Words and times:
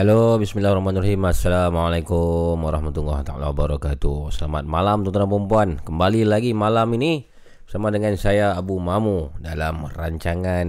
Halo, 0.00 0.40
bismillahirrahmanirrahim. 0.40 1.28
Assalamualaikum 1.28 2.56
warahmatullahi 2.56 3.20
taala 3.20 3.52
wabarakatuh. 3.52 4.32
Selamat 4.32 4.64
malam 4.64 5.04
tuan-tuan 5.04 5.28
dan 5.28 5.44
puan 5.44 5.70
Kembali 5.76 6.24
lagi 6.24 6.56
malam 6.56 6.88
ini 6.96 7.28
bersama 7.68 7.92
dengan 7.92 8.16
saya 8.16 8.56
Abu 8.56 8.80
Mamu 8.80 9.36
dalam 9.44 9.84
rancangan 9.84 10.68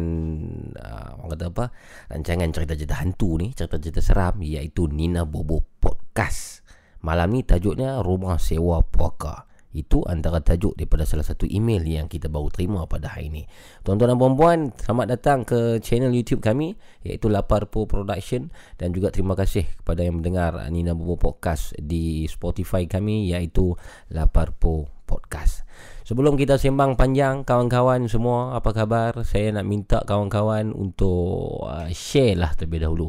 uh, 0.76 1.24
kata 1.32 1.48
apa? 1.48 1.72
Rancangan 2.12 2.52
cerita-cerita 2.52 3.00
hantu 3.00 3.40
ni, 3.40 3.56
cerita-cerita 3.56 4.04
seram 4.04 4.36
iaitu 4.44 4.92
Nina 4.92 5.24
Bobo 5.24 5.64
Podcast. 5.80 6.68
Malam 7.00 7.32
ni 7.32 7.48
tajuknya 7.48 8.04
Rumah 8.04 8.36
Sewa 8.36 8.84
Puaka. 8.84 9.48
Itu 9.72 10.04
antara 10.04 10.44
tajuk 10.44 10.76
daripada 10.76 11.08
salah 11.08 11.24
satu 11.24 11.48
email 11.48 11.84
yang 11.88 12.12
kita 12.12 12.28
baru 12.28 12.52
terima 12.52 12.84
pada 12.88 13.16
hari 13.16 13.32
ini. 13.32 13.44
Tuan-tuan 13.88 14.12
dan 14.12 14.20
puan-puan, 14.20 14.60
selamat 14.76 15.08
datang 15.16 15.40
ke 15.48 15.80
channel 15.80 16.12
YouTube 16.12 16.44
kami 16.44 16.76
iaitu 17.08 17.32
Laparpo 17.32 17.88
Production 17.88 18.52
dan 18.76 18.92
juga 18.92 19.10
terima 19.16 19.34
kasih 19.34 19.64
kepada 19.80 20.04
yang 20.04 20.20
mendengar 20.20 20.60
Nina 20.68 20.92
Bobo 20.92 21.16
Podcast 21.16 21.72
di 21.80 22.28
Spotify 22.28 22.84
kami 22.84 23.32
iaitu 23.32 23.72
Laparpo 24.12 24.92
Podcast. 25.08 25.68
Sebelum 26.08 26.40
kita 26.40 26.56
sembang 26.60 26.96
panjang 26.96 27.44
kawan-kawan 27.44 28.08
semua 28.08 28.56
apa 28.56 28.72
khabar? 28.72 29.24
Saya 29.28 29.56
nak 29.56 29.68
minta 29.68 30.00
kawan-kawan 30.04 30.72
untuk 30.72 31.68
uh, 31.68 31.88
share 31.92 32.36
lah 32.36 32.52
terlebih 32.56 32.88
dahulu. 32.88 33.08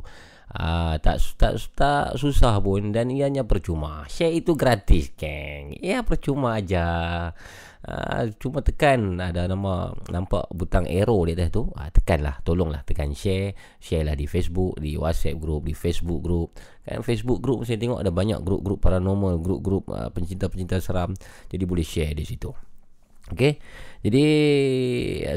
Ah, 0.53 1.01
tak, 1.01 1.17
tak 1.41 1.57
tak 1.73 2.21
susah 2.21 2.61
pun 2.61 2.93
dan 2.93 3.09
ianya 3.09 3.41
percuma. 3.41 4.05
Share 4.05 4.37
itu 4.37 4.53
gratis, 4.53 5.09
geng. 5.17 5.73
Ya 5.81 6.05
percuma 6.05 6.61
aja. 6.61 6.85
Ah, 7.83 8.29
cuma 8.37 8.61
tekan 8.61 9.17
ada 9.17 9.49
nama 9.49 9.97
nampak 10.13 10.53
butang 10.53 10.85
arrow 10.85 11.25
di 11.25 11.33
atas 11.33 11.57
tu. 11.57 11.73
Ah, 11.73 11.89
tekanlah, 11.89 12.45
tolonglah 12.45 12.85
tekan 12.85 13.17
share. 13.17 13.57
Share 13.81 14.05
lah 14.05 14.13
di 14.13 14.29
Facebook, 14.29 14.77
di 14.77 14.93
WhatsApp 15.01 15.41
group, 15.41 15.65
di 15.65 15.73
Facebook 15.73 16.21
group. 16.21 16.53
Kan 16.85 17.01
Facebook 17.01 17.41
group 17.41 17.65
saya 17.65 17.81
tengok 17.81 18.05
ada 18.05 18.13
banyak 18.13 18.45
grup-grup 18.45 18.85
paranormal, 18.85 19.41
grup-grup 19.41 19.89
uh, 19.89 20.13
pencinta-pencinta 20.13 20.85
seram. 20.85 21.17
Jadi 21.49 21.65
boleh 21.65 21.87
share 21.87 22.13
di 22.13 22.29
situ. 22.29 22.53
Okey. 23.33 23.57
Jadi 24.05 24.25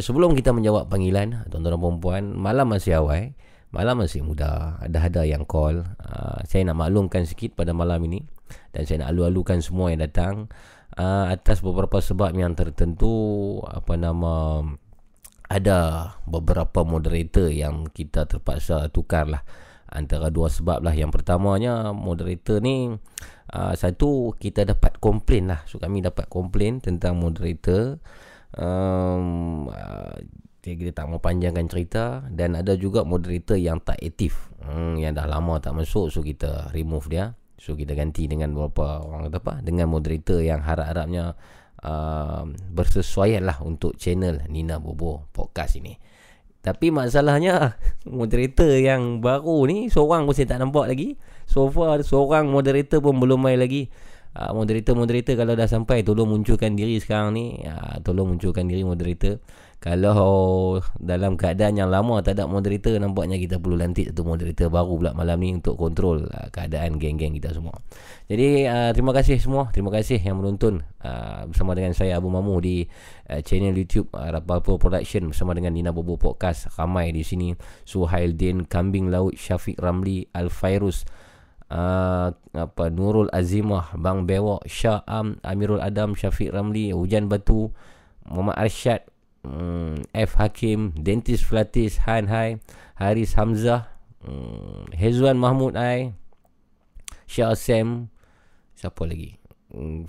sebelum 0.03 0.35
kita 0.35 0.51
menjawab 0.51 0.91
panggilan 0.91 1.47
tuan-tuan 1.47 1.79
dan 1.79 1.95
puan 2.03 2.23
malam 2.35 2.67
masih 2.67 2.99
awal. 2.99 3.31
Malam 3.75 4.07
masih 4.07 4.23
muda. 4.23 4.79
Ada 4.79 5.11
ada 5.11 5.21
yang 5.27 5.43
call. 5.43 5.83
Uh, 5.99 6.39
Saya 6.47 6.63
nak 6.63 6.79
maklumkan 6.79 7.27
sikit 7.27 7.59
pada 7.59 7.75
malam 7.75 7.99
ini. 8.07 8.23
Dan 8.71 8.87
saya 8.87 9.03
nak 9.03 9.11
alu-alukan 9.11 9.59
semua 9.59 9.91
yang 9.91 9.99
datang. 9.99 10.47
Uh, 10.95 11.27
Atas 11.27 11.59
beberapa 11.59 11.99
sebab 11.99 12.31
yang 12.39 12.55
tertentu 12.55 13.59
Apa 13.67 13.99
nama 13.99 14.63
Ada 15.51 16.13
beberapa 16.23 16.87
moderator 16.87 17.51
yang 17.51 17.91
kita 17.91 18.23
terpaksa 18.23 18.87
tukar 18.93 19.27
lah 19.27 19.43
Antara 19.91 20.31
dua 20.31 20.47
sebab 20.47 20.79
lah. 20.79 20.95
Yang 20.95 21.19
pertamanya 21.19 21.91
moderator 21.91 22.63
ni 22.63 22.95
uh, 23.51 23.73
Satu 23.75 24.39
kita 24.39 24.63
dapat 24.63 25.03
komplain 25.03 25.51
lah. 25.51 25.67
So 25.67 25.83
kami 25.83 25.99
dapat 25.99 26.31
komplain 26.31 26.79
tentang 26.79 27.19
moderator. 27.19 27.99
Um, 28.55 29.67
uh, 29.67 30.15
kita 30.73 30.89
tak 30.97 31.05
mau 31.05 31.21
panjangkan 31.21 31.69
cerita. 31.69 32.25
Dan 32.33 32.57
ada 32.57 32.73
juga 32.73 33.05
moderator 33.05 33.61
yang 33.61 33.77
tak 33.77 34.01
aktif. 34.01 34.49
Hmm, 34.65 34.97
yang 34.97 35.13
dah 35.13 35.29
lama 35.29 35.61
tak 35.61 35.77
masuk 35.77 36.09
so 36.09 36.25
kita 36.25 36.73
remove 36.73 37.05
dia. 37.13 37.37
So 37.61 37.77
kita 37.77 37.93
ganti 37.93 38.25
dengan 38.25 38.57
beberapa 38.57 39.05
orang 39.05 39.29
kata 39.29 39.37
apa? 39.41 39.53
Dengan 39.61 39.93
moderator 39.93 40.41
yang 40.41 40.65
harap-harapnya 40.65 41.37
uh, 41.85 42.43
bersesuaian 42.73 43.45
lah 43.45 43.61
untuk 43.61 43.95
channel 43.95 44.41
Nina 44.49 44.81
Bobo 44.81 45.29
podcast 45.31 45.77
ini. 45.77 45.95
Tapi 46.65 46.89
masalahnya 46.89 47.77
moderator 48.09 48.73
yang 48.81 49.21
baru 49.21 49.69
ni 49.69 49.93
seorang 49.93 50.25
pun 50.25 50.33
saya 50.33 50.57
tak 50.57 50.65
nampak 50.65 50.89
lagi. 50.89 51.17
So 51.45 51.69
far 51.69 52.01
seorang 52.01 52.49
moderator 52.49 52.99
pun 53.05 53.21
belum 53.21 53.45
main 53.45 53.61
lagi. 53.61 53.89
Uh, 54.35 54.51
moderator-moderator 54.51 55.39
kalau 55.39 55.55
dah 55.55 55.63
sampai 55.63 56.03
tolong 56.03 56.27
munculkan 56.27 56.75
diri 56.75 56.99
sekarang 56.99 57.37
ni. 57.37 57.63
Uh, 57.63 58.01
tolong 58.03 58.35
munculkan 58.35 58.67
diri 58.67 58.83
moderator 58.83 59.39
kalau 59.85 60.81
dalam 60.97 61.37
keadaan 61.37 61.77
yang 61.77 61.93
lama 61.93 62.17
tak 62.25 62.41
ada 62.41 62.49
moderator 62.49 62.97
nampaknya 62.97 63.37
kita 63.37 63.61
perlu 63.61 63.77
lantik 63.77 64.09
satu 64.09 64.25
moderator 64.25 64.73
baru 64.73 64.97
pula 64.97 65.11
malam 65.13 65.37
ni 65.37 65.53
untuk 65.53 65.77
kontrol 65.77 66.25
uh, 66.25 66.49
keadaan 66.49 66.97
geng-geng 66.97 67.37
kita 67.37 67.53
semua. 67.53 67.77
Jadi 68.25 68.65
uh, 68.65 68.89
terima 68.97 69.13
kasih 69.13 69.37
semua, 69.37 69.69
terima 69.69 69.93
kasih 69.93 70.17
yang 70.17 70.41
menonton 70.41 70.81
uh, 71.05 71.45
bersama 71.45 71.77
dengan 71.77 71.93
saya 71.93 72.17
Abu 72.17 72.33
Mamu 72.33 72.57
di 72.65 72.89
uh, 73.29 73.45
channel 73.45 73.77
YouTube 73.77 74.09
uh, 74.17 74.25
Rapalpo 74.33 74.81
Production 74.81 75.29
bersama 75.29 75.53
dengan 75.53 75.77
Nina 75.77 75.93
Bobo 75.93 76.17
Podcast. 76.17 76.73
Ramai 76.73 77.13
di 77.13 77.21
sini 77.21 77.53
Suhail 77.85 78.33
Din, 78.33 78.65
Kambing 78.65 79.13
Laut, 79.13 79.37
Syafiq 79.37 79.77
Ramli, 79.77 80.25
Al 80.33 80.49
Fairuz 80.49 81.05
Uh, 81.65 82.29
apa 82.53 82.93
Nurul 82.93 83.25
Azimah 83.33 83.97
Bang 83.97 84.29
Bewok 84.29 84.69
Syah 84.69 85.01
Am 85.09 85.41
Amirul 85.41 85.81
Adam 85.81 86.13
Syafiq 86.13 86.53
Ramli 86.53 86.93
Hujan 86.93 87.25
Batu 87.25 87.73
Muhammad 88.29 88.53
Arsyad 88.69 89.01
hmm, 89.45 90.09
F. 90.11 90.31
Hakim 90.41 90.97
Dentist 90.97 91.45
Flatis 91.45 92.01
Han 92.09 92.25
Hai 92.25 92.57
Haris 92.97 93.37
Hamzah 93.37 93.85
hmm, 94.25 94.89
Hezwan 94.97 95.37
Mahmud 95.37 95.77
Ai 95.77 96.17
Syah 97.29 97.53
Sam 97.53 98.09
siapa 98.73 99.05
lagi? 99.05 99.37
Hmm, 99.71 100.05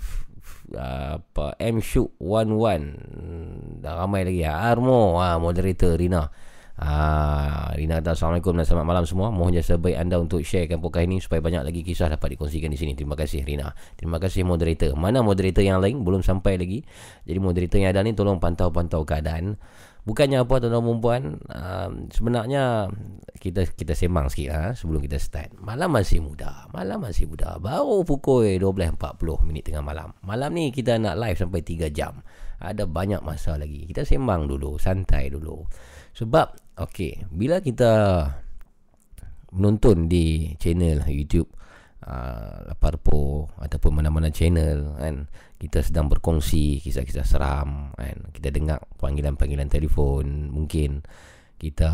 apa 0.75 1.55
M. 1.57 1.79
Shuk 1.79 2.13
11 2.19 2.93
hmm, 2.97 3.81
dah 3.81 3.93
ramai 4.03 4.27
lagi. 4.27 4.43
Ya 4.43 4.59
Armo. 4.59 5.17
Ha, 5.17 5.39
moderator 5.41 5.97
Rina 5.97 6.29
Ah, 6.77 7.73
Rina 7.73 7.97
kata 7.97 8.13
Assalamualaikum 8.13 8.53
dan 8.53 8.61
selamat 8.61 8.85
malam 8.85 9.05
semua. 9.09 9.33
Mohon 9.33 9.57
jasa 9.57 9.81
baik 9.81 9.97
anda 9.97 10.21
untuk 10.21 10.45
sharekan 10.45 10.77
podcast 10.77 11.09
ini 11.09 11.17
Supaya 11.17 11.41
banyak 11.41 11.65
lagi 11.65 11.81
kisah 11.81 12.05
dapat 12.05 12.37
dikongsikan 12.37 12.69
di 12.69 12.77
sini. 12.77 12.93
Terima 12.93 13.17
kasih 13.17 13.41
Rina. 13.41 13.73
Terima 13.97 14.21
kasih 14.21 14.45
moderator. 14.45 14.93
Mana 14.93 15.25
moderator 15.25 15.65
yang 15.65 15.81
lain? 15.81 16.05
Belum 16.05 16.21
sampai 16.21 16.61
lagi. 16.61 16.85
Jadi 17.25 17.39
moderator 17.41 17.81
yang 17.81 17.89
ada 17.89 18.05
ni 18.05 18.13
Tolong 18.13 18.37
pantau-pantau 18.37 19.01
keadaan. 19.09 19.57
Bukannya 20.05 20.45
apa 20.45 20.53
tuan-tuan 20.61 20.85
perempuan 20.85 21.21
um, 21.49 21.91
Sebenarnya 22.13 22.93
kita 23.41 23.65
kita 23.73 23.97
sembang 23.97 24.29
sikit 24.29 24.49
ha, 24.53 24.63
sebelum 24.77 25.01
kita 25.01 25.17
start. 25.17 25.57
Malam 25.57 25.97
masih 25.97 26.21
muda. 26.21 26.69
Malam 26.77 27.09
masih 27.09 27.25
muda. 27.25 27.57
Baru 27.57 28.05
pukul 28.05 28.61
12.40 28.61 29.01
minit 29.49 29.65
tengah 29.65 29.81
malam. 29.81 30.13
Malam 30.21 30.53
ni 30.53 30.69
kita 30.69 31.01
nak 31.01 31.17
live 31.17 31.41
sampai 31.41 31.65
3 31.65 31.89
jam. 31.89 32.21
Ada 32.61 32.85
banyak 32.85 33.25
masa 33.25 33.57
lagi. 33.57 33.89
Kita 33.89 34.05
sembang 34.05 34.45
dulu 34.45 34.77
Santai 34.77 35.33
dulu. 35.33 35.65
Sebab 36.13 36.66
Okay 36.77 37.25
Bila 37.33 37.57
kita 37.57 37.91
Menonton 39.57 40.05
di 40.05 40.53
channel 40.61 41.01
YouTube 41.09 41.49
uh, 42.05 42.69
Laparpo 42.69 43.49
Ataupun 43.57 43.97
mana-mana 43.97 44.29
channel 44.29 44.93
kan 45.01 45.25
kita 45.57 45.81
sedang 45.81 46.05
berkongsi 46.05 46.77
kisah-kisah 46.85 47.25
seram 47.25 47.89
kan 47.97 48.29
kita 48.29 48.53
dengar 48.53 48.77
panggilan-panggilan 49.01 49.65
telefon 49.73 50.53
mungkin 50.53 51.01
kita 51.57 51.89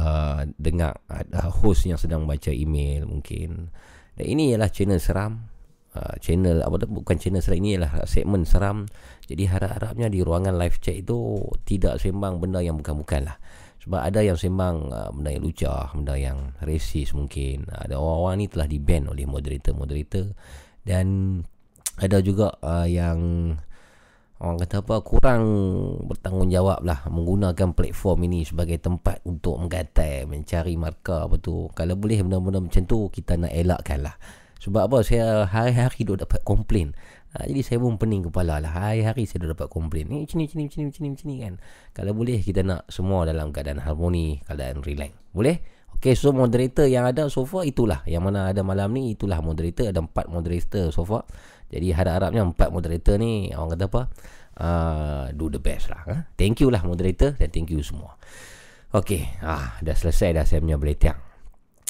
dengar 0.59 1.00
ada 1.07 1.47
host 1.47 1.88
yang 1.88 1.95
sedang 1.95 2.27
baca 2.27 2.51
email 2.51 3.07
mungkin. 3.07 3.71
Dan 4.19 4.25
ini 4.27 4.51
ialah 4.51 4.68
channel 4.68 5.00
seram 5.00 5.47
uh, 5.95 6.15
channel 6.19 6.59
apa 6.59 6.75
tu 6.83 6.88
bukan 6.91 7.15
channel 7.15 7.39
seram 7.39 7.63
ini 7.63 7.80
ialah 7.80 8.03
segmen 8.03 8.44
seram. 8.44 8.83
Jadi 9.24 9.47
harap-harapnya 9.47 10.12
di 10.12 10.19
ruangan 10.19 10.59
live 10.59 10.83
chat 10.83 11.00
itu 11.00 11.39
tidak 11.63 12.03
sembang 12.03 12.44
benda 12.44 12.59
yang 12.59 12.75
bukan-bukan 12.75 13.31
lah 13.31 13.39
sebab 13.83 14.00
ada 14.00 14.24
yang 14.24 14.39
sembang 14.39 14.77
uh, 14.95 15.12
benda 15.12 15.35
yang 15.35 15.44
lucah 15.44 15.91
benda 15.91 16.15
yang 16.15 16.39
resis 16.63 17.12
mungkin. 17.12 17.68
Ada 17.68 18.00
orang-orang 18.00 18.35
ni 18.39 18.47
telah 18.47 18.68
di 18.71 18.80
ban 18.80 19.12
oleh 19.12 19.27
moderator-moderator. 19.27 20.31
Dan 20.88 21.39
ada 22.06 22.24
juga 22.24 22.56
uh, 22.63 22.88
yang 22.88 23.19
orang 24.39 24.57
kata 24.63 24.88
apa 24.88 24.95
kurang 25.03 25.44
bertanggungjawab 26.07 26.83
lah 26.83 27.07
menggunakan 27.12 27.75
platform 27.75 28.27
ini 28.27 28.44
sebagai 28.47 28.80
tempat 28.80 29.24
untuk 29.24 29.59
menggatai 29.59 30.31
mencari 30.31 30.80
markah 30.80 31.27
apa 31.27 31.35
tu. 31.44 31.68
Kalau 31.75 32.00
boleh 32.00 32.24
benda-benda 32.24 32.63
macam 32.63 32.88
tu 32.88 33.12
kita 33.12 33.35
nak 33.35 33.51
elakkan 33.51 34.00
lah. 34.00 34.15
Sebab 34.63 34.88
apa? 34.88 35.03
Saya 35.03 35.44
hari-hari 35.44 36.07
duk 36.07 36.24
dapat 36.24 36.39
komplain 36.47 36.95
ha, 37.33 37.44
jadi 37.50 37.62
saya 37.65 37.77
pun 37.81 37.97
pening 37.97 38.30
kepala 38.30 38.62
lah 38.62 38.71
hari-hari 38.71 39.25
saya 39.25 39.44
duk 39.44 39.57
dapat 39.57 39.68
komplain 39.74 40.07
ni 40.07 40.24
macam 40.24 40.38
ni 40.39 40.45
macam 40.45 40.57
ni 40.57 40.65
macam 40.69 40.80
ni 40.80 40.85
macam 40.88 41.01
ni 41.01 41.09
macam 41.09 41.25
ni 41.27 41.35
kan 41.41 41.53
kalau 41.91 42.12
boleh 42.13 42.38
kita 42.39 42.62
nak 42.62 42.85
semua 42.88 43.25
dalam 43.25 43.50
keadaan 43.50 43.81
harmoni 43.81 44.39
keadaan 44.45 44.85
relax 44.85 45.12
boleh 45.33 45.57
Okay, 45.94 46.19
so 46.19 46.35
moderator 46.35 46.83
yang 46.83 47.07
ada 47.07 47.31
so 47.31 47.47
far 47.47 47.63
itulah 47.63 48.03
Yang 48.03 48.27
mana 48.27 48.51
ada 48.51 48.59
malam 48.59 48.91
ni 48.91 49.15
itulah 49.15 49.39
moderator 49.39 49.88
Ada 49.88 50.03
empat 50.03 50.27
moderator 50.27 50.91
so 50.91 51.07
far 51.07 51.24
jadi 51.74 51.89
harap-harapnya 51.97 52.45
empat 52.45 52.69
moderator 52.69 53.18
ni 53.18 53.50
orang 53.50 53.74
kata 53.74 53.85
apa? 53.89 54.01
Uh, 54.53 55.25
do 55.33 55.50
the 55.50 55.57
best 55.57 55.89
lah. 55.89 56.06
Huh? 56.06 56.21
Thank 56.38 56.62
you 56.62 56.69
lah 56.69 56.85
moderator 56.85 57.33
dan 57.33 57.50
thank 57.50 57.74
you 57.74 57.81
semua. 57.81 58.13
Okay, 58.94 59.25
ah, 59.41 59.81
dah 59.81 59.97
selesai 59.97 60.38
dah 60.38 60.45
saya 60.45 60.62
punya 60.62 60.77
beletiang. 60.77 61.18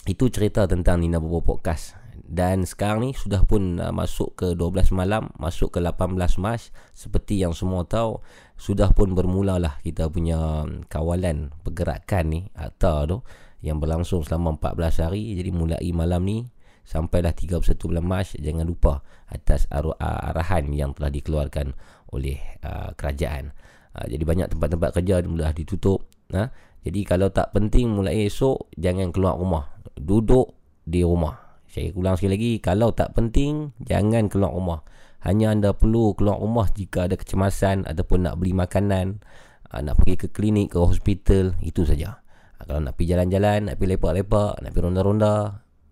Itu 0.08 0.32
cerita 0.32 0.64
tentang 0.72 1.04
Nina 1.04 1.20
Bobo 1.20 1.44
Podcast. 1.44 2.03
Dan 2.24 2.64
sekarang 2.64 3.04
ni 3.04 3.12
sudah 3.12 3.44
pun 3.44 3.84
uh, 3.84 3.92
masuk 3.92 4.40
ke 4.40 4.48
12 4.56 4.96
malam, 4.96 5.28
masuk 5.36 5.76
ke 5.76 5.80
18 5.84 6.16
Mac. 6.40 6.72
Seperti 6.96 7.44
yang 7.44 7.52
semua 7.52 7.84
tahu, 7.84 8.24
sudah 8.56 8.96
pun 8.96 9.12
bermulalah 9.12 9.84
kita 9.84 10.08
punya 10.08 10.64
um, 10.64 10.88
kawalan 10.88 11.52
pergerakan 11.68 12.26
ni, 12.32 12.42
atau 12.56 12.98
tu, 13.04 13.18
yang 13.60 13.84
berlangsung 13.84 14.24
selama 14.24 14.56
14 14.56 15.04
hari. 15.04 15.36
Jadi 15.36 15.52
mulai 15.52 15.84
malam 15.92 16.24
ni, 16.24 16.48
sampailah 16.84 17.32
31 17.32 17.64
bulan 17.80 18.06
Mac 18.06 18.36
jangan 18.36 18.68
lupa 18.68 19.04
atas 19.32 19.66
arahan 19.72 20.68
yang 20.76 20.92
telah 20.92 21.10
dikeluarkan 21.10 21.72
oleh 22.12 22.38
uh, 22.62 22.92
kerajaan 22.94 23.56
uh, 23.96 24.06
jadi 24.06 24.24
banyak 24.24 24.48
tempat-tempat 24.54 24.90
kerja 25.00 25.24
sudah 25.24 25.52
ditutup 25.56 26.00
uh, 26.36 26.52
jadi 26.84 27.00
kalau 27.08 27.32
tak 27.32 27.56
penting 27.56 27.88
mulai 27.88 28.28
esok 28.28 28.70
jangan 28.76 29.16
keluar 29.16 29.40
rumah 29.40 29.72
duduk 29.96 30.52
di 30.84 31.02
rumah 31.02 31.43
saya 31.74 31.90
ulang 31.98 32.14
sekali 32.14 32.38
lagi 32.38 32.52
kalau 32.62 32.94
tak 32.94 33.18
penting 33.18 33.74
jangan 33.82 34.30
keluar 34.30 34.54
rumah. 34.54 34.86
Hanya 35.26 35.50
anda 35.50 35.74
perlu 35.74 36.14
keluar 36.14 36.38
rumah 36.38 36.70
jika 36.70 37.10
ada 37.10 37.18
kecemasan 37.18 37.90
ataupun 37.90 38.30
nak 38.30 38.38
beli 38.38 38.54
makanan 38.54 39.26
uh, 39.74 39.82
nak 39.82 39.98
pergi 39.98 40.22
ke 40.22 40.28
klinik 40.30 40.70
ke 40.70 40.78
hospital 40.78 41.58
itu 41.66 41.82
saja. 41.82 42.22
Uh, 42.62 42.70
kalau 42.70 42.78
nak 42.86 42.94
pergi 42.94 43.18
jalan-jalan 43.18 43.74
nak 43.74 43.82
pergi 43.82 43.90
lepak-lepak 43.98 44.62
nak 44.62 44.70
pergi 44.70 44.86
ronda-ronda 44.86 45.34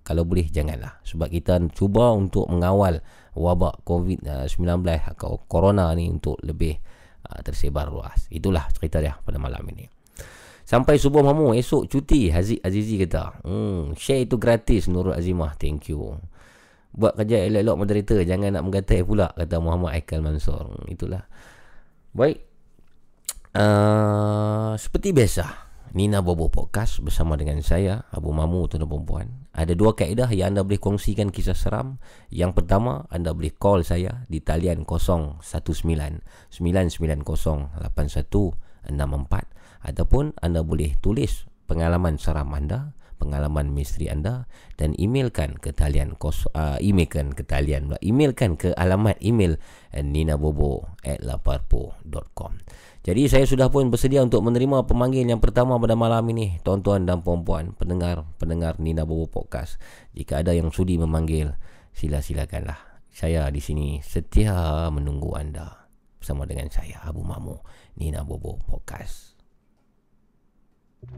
kalau 0.05 0.21
boleh 0.21 0.45
janganlah. 0.53 1.01
Sebab 1.01 1.33
kita 1.33 1.57
cuba 1.73 2.13
untuk 2.13 2.45
mengawal 2.45 3.01
wabak 3.33 3.81
COVID-19 3.81 4.85
atau 4.85 5.41
corona 5.49 5.89
ni 5.97 6.13
untuk 6.13 6.37
lebih 6.45 6.77
tersebar 7.41 7.89
luas. 7.89 8.29
Itulah 8.29 8.69
cerita 8.75 9.01
dia 9.01 9.17
pada 9.17 9.39
malam 9.39 9.65
ini 9.71 10.00
sampai 10.71 10.95
subuh 10.95 11.19
mamu 11.19 11.51
esok 11.51 11.91
cuti 11.91 12.31
Haziq 12.31 12.63
Azizi 12.63 12.95
kata. 13.03 13.43
Hmm, 13.43 13.91
share 13.99 14.23
itu 14.23 14.39
gratis 14.39 14.87
Nurul 14.87 15.11
Azimah. 15.11 15.59
Thank 15.59 15.91
you. 15.91 16.15
Buat 16.95 17.19
kerja 17.19 17.43
elok-elok 17.43 17.75
moderator 17.75 18.23
jangan 18.23 18.55
nak 18.55 18.63
menggatai 18.63 19.03
pula 19.03 19.35
kata 19.35 19.59
Muhammad 19.59 19.99
Aikal 19.99 20.23
Mansur 20.23 20.71
hmm, 20.71 20.87
itulah. 20.87 21.27
Baik. 22.15 22.47
Uh, 23.51 24.79
seperti 24.79 25.11
biasa 25.11 25.67
Nina 25.91 26.23
Bobo 26.23 26.47
Podcast 26.47 27.03
bersama 27.03 27.35
dengan 27.35 27.59
saya 27.59 28.07
Abu 28.15 28.31
Mamu 28.31 28.71
tuan 28.71 28.87
perempuan. 28.87 29.27
Ada 29.51 29.75
dua 29.75 29.91
kaedah 29.91 30.31
yang 30.31 30.55
anda 30.55 30.63
boleh 30.63 30.79
kongsikan 30.79 31.35
kisah 31.35 31.51
seram. 31.51 31.99
Yang 32.31 32.63
pertama, 32.63 33.11
anda 33.11 33.35
boleh 33.35 33.51
call 33.51 33.83
saya 33.83 34.23
di 34.31 34.39
talian 34.39 34.87
019 34.87 35.43
990 35.43 36.23
ataupun 39.81 40.37
anda 40.41 40.61
boleh 40.61 40.97
tulis 41.01 41.45
pengalaman 41.69 42.19
seram 42.19 42.51
anda, 42.51 42.93
pengalaman 43.21 43.69
misteri 43.69 44.09
anda 44.09 44.49
dan 44.81 44.97
emailkan 44.97 45.61
ke 45.61 45.77
talian 45.77 46.17
kos, 46.17 46.49
uh, 46.57 46.81
emailkan 46.81 47.37
ke 47.37 47.45
talian 47.45 47.93
emailkan 48.01 48.57
ke 48.57 48.73
alamat 48.73 49.21
email 49.21 49.61
ninabobo@laparpo.com. 49.93 52.57
Jadi 53.01 53.25
saya 53.25 53.49
sudah 53.49 53.73
pun 53.73 53.89
bersedia 53.89 54.21
untuk 54.21 54.45
menerima 54.45 54.85
pemanggil 54.85 55.25
yang 55.25 55.41
pertama 55.41 55.81
pada 55.81 55.97
malam 55.97 56.21
ini 56.29 56.61
Tuan-tuan 56.61 57.09
dan 57.09 57.25
puan-puan 57.25 57.73
Pendengar-pendengar 57.73 58.77
Nina 58.77 59.09
Bobo 59.09 59.25
Podcast. 59.25 59.81
Jika 60.13 60.45
ada 60.45 60.53
yang 60.53 60.69
sudi 60.69 61.01
memanggil 61.01 61.57
Sila-silakanlah. 61.97 62.77
Saya 63.09 63.49
di 63.49 63.57
sini 63.57 64.05
setia 64.05 64.85
menunggu 64.93 65.33
anda 65.33 65.89
Bersama 66.21 66.45
dengan 66.45 66.69
saya 66.69 67.01
Abu 67.01 67.25
Mamu 67.25 67.57
Nina 67.97 68.21
Bobo 68.21 68.61
Podcast 68.69 69.30
Hello. 71.01 71.09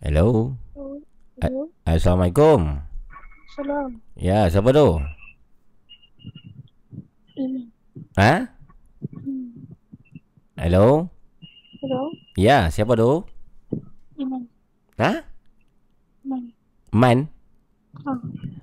Hello. 0.00 0.56
Hello. 1.36 1.68
Assalamualaikum. 1.84 2.80
Salam. 3.52 4.00
Ya, 4.16 4.48
siapa 4.48 4.72
tu? 4.72 5.04
Ha? 8.14 8.46
Hello. 10.54 11.10
Hello. 11.82 12.00
Ya, 12.38 12.70
siapa 12.70 12.94
tu? 12.94 13.26
Iman. 14.22 14.46
Ha? 15.02 15.26
Iman. 16.22 16.42
Man. 16.94 17.18
Ha. 18.06 18.10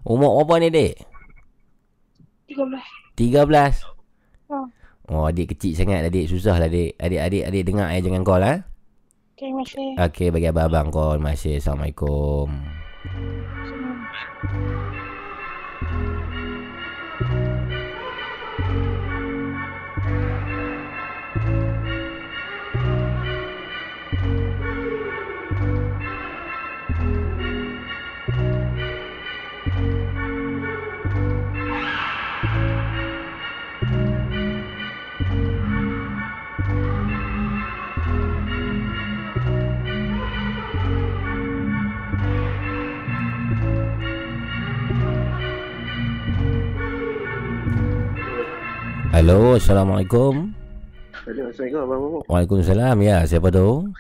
Umur 0.08 0.40
berapa 0.48 0.64
ni, 0.64 0.72
Dek? 0.72 0.96
13. 2.48 3.20
13. 3.20 3.84
Ha. 4.48 4.58
Oh, 5.12 5.28
adik 5.28 5.52
kecil 5.52 5.76
sangat, 5.76 6.08
adik. 6.08 6.32
Susah 6.32 6.56
lah, 6.56 6.72
adik. 6.72 6.96
Adik-adik 6.96 7.44
adik 7.44 7.64
dengar 7.68 7.92
eh, 7.92 8.00
jangan 8.00 8.24
call, 8.24 8.48
ha? 8.48 8.56
Terima 9.36 9.68
kasih. 9.68 10.00
Okey, 10.00 10.28
bagi 10.32 10.48
abang-abang 10.48 10.88
call. 10.96 11.20
Masih. 11.20 11.60
Assalamualaikum. 11.60 12.48
Salam. 13.68 14.96
Halo, 49.12 49.60
Assalamualaikum. 49.60 50.56
Hello, 51.28 51.52
Assalamualaikum 51.52 51.84
Abang 51.84 52.00
Mamu. 52.00 52.20
Waalaikumsalam. 52.32 52.96
Ya, 53.04 53.28
siapa 53.28 53.52
tu? 53.52 53.92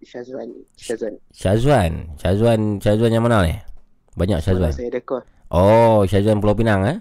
Syazwan. 0.00 0.48
Syazwan. 0.80 1.14
Syazwan. 1.28 1.92
Syazwan, 2.16 2.60
Syazwan 2.80 3.12
yang 3.12 3.20
mana 3.20 3.44
ni? 3.44 3.60
Banyak 4.16 4.40
Syazwan. 4.40 4.72
Saya 4.72 4.88
ada 4.88 5.00
call. 5.04 5.20
Oh, 5.52 6.08
Syazwan 6.08 6.40
Pulau 6.40 6.56
Pinang 6.56 6.88
eh? 6.88 6.96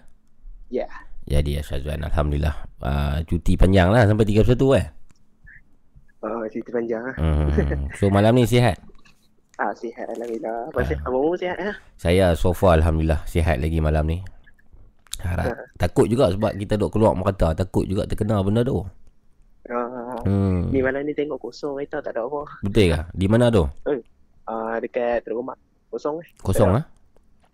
Ya. 0.67 0.83
Jadi 1.31 1.55
ya 1.55 1.63
Syazwan, 1.63 2.03
alhamdulillah. 2.11 2.59
Uh, 2.83 3.23
cuti 3.23 3.55
panjang 3.55 3.87
lah 3.87 4.03
sampai 4.03 4.27
31 4.27 4.59
eh. 4.75 4.85
Oh, 6.19 6.43
cerita 6.51 6.75
panjang 6.75 7.03
ah. 7.07 7.15
Hmm. 7.15 7.87
So 8.03 8.11
malam 8.11 8.35
ni 8.35 8.43
sihat? 8.43 8.75
Ah, 9.55 9.71
sihat 9.71 10.11
alhamdulillah. 10.11 10.75
Abang 10.75 10.83
sihat. 10.83 10.99
Abang 11.07 11.23
Mamu 11.23 11.39
sihat 11.39 11.57
ah? 11.63 11.75
Saya 11.95 12.35
so 12.35 12.51
far 12.51 12.83
alhamdulillah 12.83 13.23
sihat 13.31 13.63
lagi 13.63 13.79
malam 13.79 14.03
ni. 14.11 14.19
Harap. 15.19 15.55
Takut 15.75 16.07
juga 16.07 16.31
sebab 16.31 16.55
kita 16.55 16.75
duk 16.75 16.89
keluar 16.89 17.11
merata, 17.13 17.51
takut 17.51 17.83
juga 17.83 18.03
terkena 18.03 18.39
benda 18.39 18.63
tu. 18.63 18.83
Ah, 19.69 20.17
Hmm. 20.23 20.71
ni 20.71 20.81
malam 20.81 21.03
ni 21.03 21.13
tengok 21.13 21.37
kosong 21.39 21.77
kereta 21.77 22.01
tak 22.01 22.15
ada 22.15 22.25
apa. 22.25 22.41
Betul 22.63 22.89
ke? 22.89 22.99
Di 23.13 23.27
mana 23.27 23.47
tu? 23.47 23.67
Ah, 24.43 24.79
dekat 24.79 25.27
rumah. 25.29 25.53
Kosong 25.87 26.19
eh. 26.19 26.27
Kosong 26.39 26.73
ah. 26.73 26.83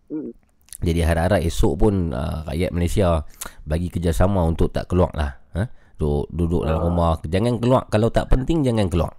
Hmm. 0.08 0.32
Jadi 0.80 1.02
harap-harap 1.02 1.42
esok 1.42 1.74
pun 1.78 1.94
uh, 2.12 2.44
rakyat 2.46 2.72
Malaysia 2.72 3.24
bagi 3.64 3.88
kerjasama 3.88 4.44
untuk 4.44 4.70
tak 4.70 4.86
keluar 4.86 5.12
lah. 5.12 5.40
Ha? 5.56 5.64
Duduk, 5.96 6.28
duduk 6.30 6.62
dalam 6.64 6.80
Ah. 6.80 6.86
rumah. 6.86 7.12
Jangan 7.22 7.54
keluar. 7.58 7.84
Kalau 7.88 8.08
tak 8.08 8.28
penting, 8.28 8.60
jangan 8.62 8.88
keluar. 8.88 9.12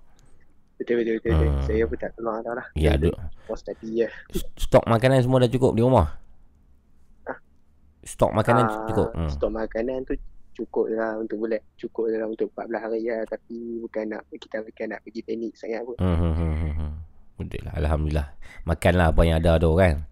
Betul 0.77 1.01
betul 1.01 1.17
betul. 1.17 1.31
betul. 1.33 1.49
Hmm. 1.49 1.65
Saya 1.65 1.83
pun 1.85 1.97
tak 1.97 2.13
keluar 2.13 2.37
dah 2.41 2.53
lah. 2.55 2.67
Ya, 2.73 2.93
duduk. 2.95 3.17
Pos 3.45 3.61
tadi 3.61 4.05
ya. 4.05 4.09
Stok 4.57 4.85
makanan 4.85 5.21
semua 5.21 5.41
dah 5.41 5.49
cukup 5.49 5.73
di 5.73 5.81
rumah? 5.81 6.17
Stok 8.07 8.31
makanan 8.31 8.65
Ah, 8.71 8.87
cukup? 8.87 9.09
Hmm. 9.19 9.31
Stok 9.31 9.51
makanan 9.51 10.07
tu 10.07 10.15
cukup 10.57 10.89
lah 10.95 11.19
untuk 11.21 11.37
bulan 11.45 11.61
cukup 11.77 12.09
dalam 12.09 12.33
untuk 12.33 12.49
14 12.57 12.81
hari 12.81 13.01
lah 13.13 13.21
tapi 13.29 13.83
bukan 13.83 14.05
nak 14.09 14.25
kita 14.33 14.65
bukan 14.65 14.87
nak 14.95 15.01
pergi 15.05 15.21
panik 15.27 15.53
sangat 15.59 15.83
pun. 15.83 15.97
Hmm, 15.99 16.17
hmm, 16.17 16.33
hmm, 16.33 16.55
hmm, 16.55 16.75
hmm. 16.79 16.93
Lah. 17.67 17.75
Alhamdulillah. 17.77 18.29
Makanlah 18.65 19.13
apa 19.13 19.21
yang 19.27 19.37
ada 19.43 19.61
tu 19.61 19.75
kan. 19.77 20.07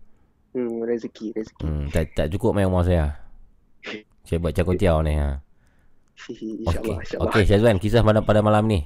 Hmm, 0.52 0.84
rezeki 0.84 1.32
rezeki. 1.32 1.64
Hmm, 1.64 1.86
tak, 1.88 2.12
tak 2.12 2.26
cukup 2.34 2.52
main 2.52 2.68
rumah 2.68 2.84
saya. 2.84 3.16
Saya 4.26 4.40
buat 4.40 4.56
cakotiau 4.56 5.04
ni. 5.04 5.14
Ha. 5.20 5.36
Okey. 6.72 6.96
Okey, 7.20 7.42
Syazwan. 7.44 7.76
Kisah 7.76 8.00
pada, 8.00 8.24
pada 8.24 8.40
malam 8.40 8.64
ni. 8.64 8.84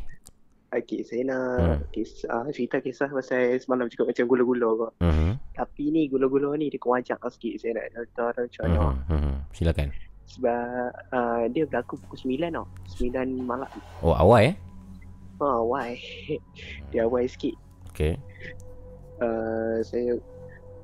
Okey, 0.68 1.00
saya 1.00 1.24
nak 1.24 1.40
Hmm. 1.56 1.80
kisah, 1.88 2.44
cerita 2.52 2.76
kisah 2.78 3.08
pasal 3.08 3.56
semalam 3.56 3.88
juga 3.88 4.04
macam 4.04 4.24
gula-gula 4.28 4.68
kok. 4.76 4.92
Hmm. 5.00 5.40
Tapi 5.56 5.88
ni 5.88 6.04
gula-gula 6.06 6.52
ni 6.54 6.68
dia 6.68 6.76
kewajak 6.76 7.16
sikit 7.24 7.52
saya 7.56 7.72
nak 7.74 7.86
cerita 7.88 8.24
macam 8.36 8.62
mana. 8.62 8.78
Hmm. 8.78 8.96
hmm. 9.08 9.34
Silakan. 9.50 9.88
Sebab 10.28 10.60
uh, 11.08 11.42
dia 11.48 11.64
berlaku 11.64 11.96
pukul 11.98 12.36
9 12.36 12.52
tau. 12.52 12.68
9 13.00 13.08
malam. 13.40 13.64
Oh, 14.04 14.12
awal 14.12 14.52
eh? 14.52 14.54
Ha, 15.40 15.48
why? 15.64 15.96
dia 16.92 17.08
awal 17.08 17.24
sikit. 17.24 17.56
Okey. 17.88 18.20
Uh, 19.18 19.80
saya 19.80 20.20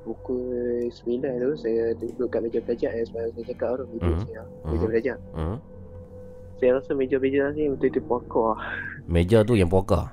pukul 0.00 0.88
9 0.88 1.20
tu 1.20 1.50
saya 1.60 1.92
duduk 1.92 2.28
kat 2.28 2.40
meja 2.40 2.60
belajar 2.60 2.88
eh, 2.90 3.04
sebab 3.04 3.20
saya 3.30 3.44
cakap 3.46 3.68
orang 3.76 3.88
video 3.92 4.10
Hmm. 4.10 4.24
saya 4.24 4.42
meja 4.64 4.80
Hmm. 4.80 4.88
belajar. 4.88 5.16
Hmm. 5.36 5.56
Saya 6.62 6.78
rasa 6.78 6.90
meja-meja 6.94 7.50
ni 7.52 7.66
betul-betul 7.70 8.04
pokok. 8.06 8.54
Meja 9.10 9.42
tu 9.42 9.58
yang 9.58 9.68
poker. 9.68 10.06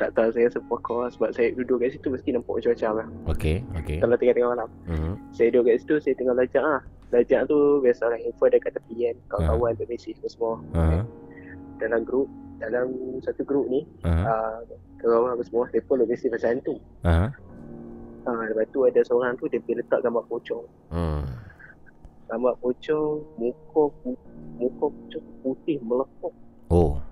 Tak 0.00 0.16
tahu 0.16 0.32
saya 0.32 0.48
rasa 0.48 0.60
pokok 0.64 1.12
sebab 1.12 1.30
saya 1.36 1.52
duduk 1.52 1.84
kat 1.84 1.92
situ 1.92 2.08
mesti 2.08 2.32
nampak 2.32 2.56
macam-macam 2.56 2.90
lah. 3.04 3.06
Okey, 3.36 3.56
okey. 3.84 3.98
Kalau 4.00 4.16
tengah-tengah 4.16 4.50
malam. 4.56 4.68
Hmm. 4.88 5.14
Saya 5.36 5.52
duduk 5.52 5.68
kat 5.68 5.76
situ, 5.84 5.94
saya 6.00 6.14
tengah 6.16 6.34
belajar 6.34 6.62
lah. 6.64 6.82
Belajar 7.10 7.40
tu 7.44 7.58
biasalah 7.84 8.16
handphone 8.16 8.52
dekat 8.54 8.72
tepi 8.80 8.96
kan. 9.02 9.16
Kawan-kawan 9.28 9.70
tu 9.76 9.84
mesej 9.90 10.14
semua. 10.24 10.62
Ha. 10.78 11.04
Dalam 11.82 12.00
grup, 12.06 12.28
dalam 12.62 12.86
satu 13.20 13.42
grup 13.44 13.66
ni, 13.68 13.84
uh, 14.06 14.62
kawan-kawan 15.02 15.36
apa 15.36 15.42
semua, 15.44 15.64
mereka 15.68 15.92
lu 15.96 16.04
mesej 16.08 16.28
pasal 16.32 16.48
hantu. 16.56 16.74
Ha. 17.04 17.28
Uh, 18.24 18.42
lepas 18.52 18.68
tu 18.72 18.84
ada 18.84 19.00
seorang 19.04 19.32
tu, 19.36 19.48
dia 19.52 19.60
pergi 19.64 19.84
letak 19.84 20.00
gambar 20.00 20.24
pocong. 20.28 20.64
Hmm. 20.92 21.19
Gambar 22.30 22.54
pocong, 22.62 23.26
muka 23.42 23.82
muka 24.62 24.86
pocong 24.86 25.26
putih 25.42 25.82
melepok. 25.82 26.32
Oh. 26.70 27.02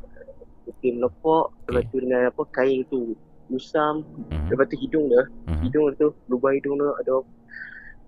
Putih 0.62 0.94
melepok, 0.94 1.50
lepas 1.66 1.82
tu 1.90 1.96
dengan 1.98 2.30
apa, 2.30 2.42
kain 2.54 2.86
tu 2.86 3.18
usam. 3.50 4.06
Hmm. 4.30 4.46
Lepas 4.46 4.70
tu 4.70 4.78
hidung 4.78 5.10
dia, 5.10 5.26
Hmm. 5.50 5.60
hidung 5.66 5.90
tu, 5.98 6.14
lubang 6.30 6.54
hidung 6.54 6.78
dia 6.78 6.94
ada 7.02 7.14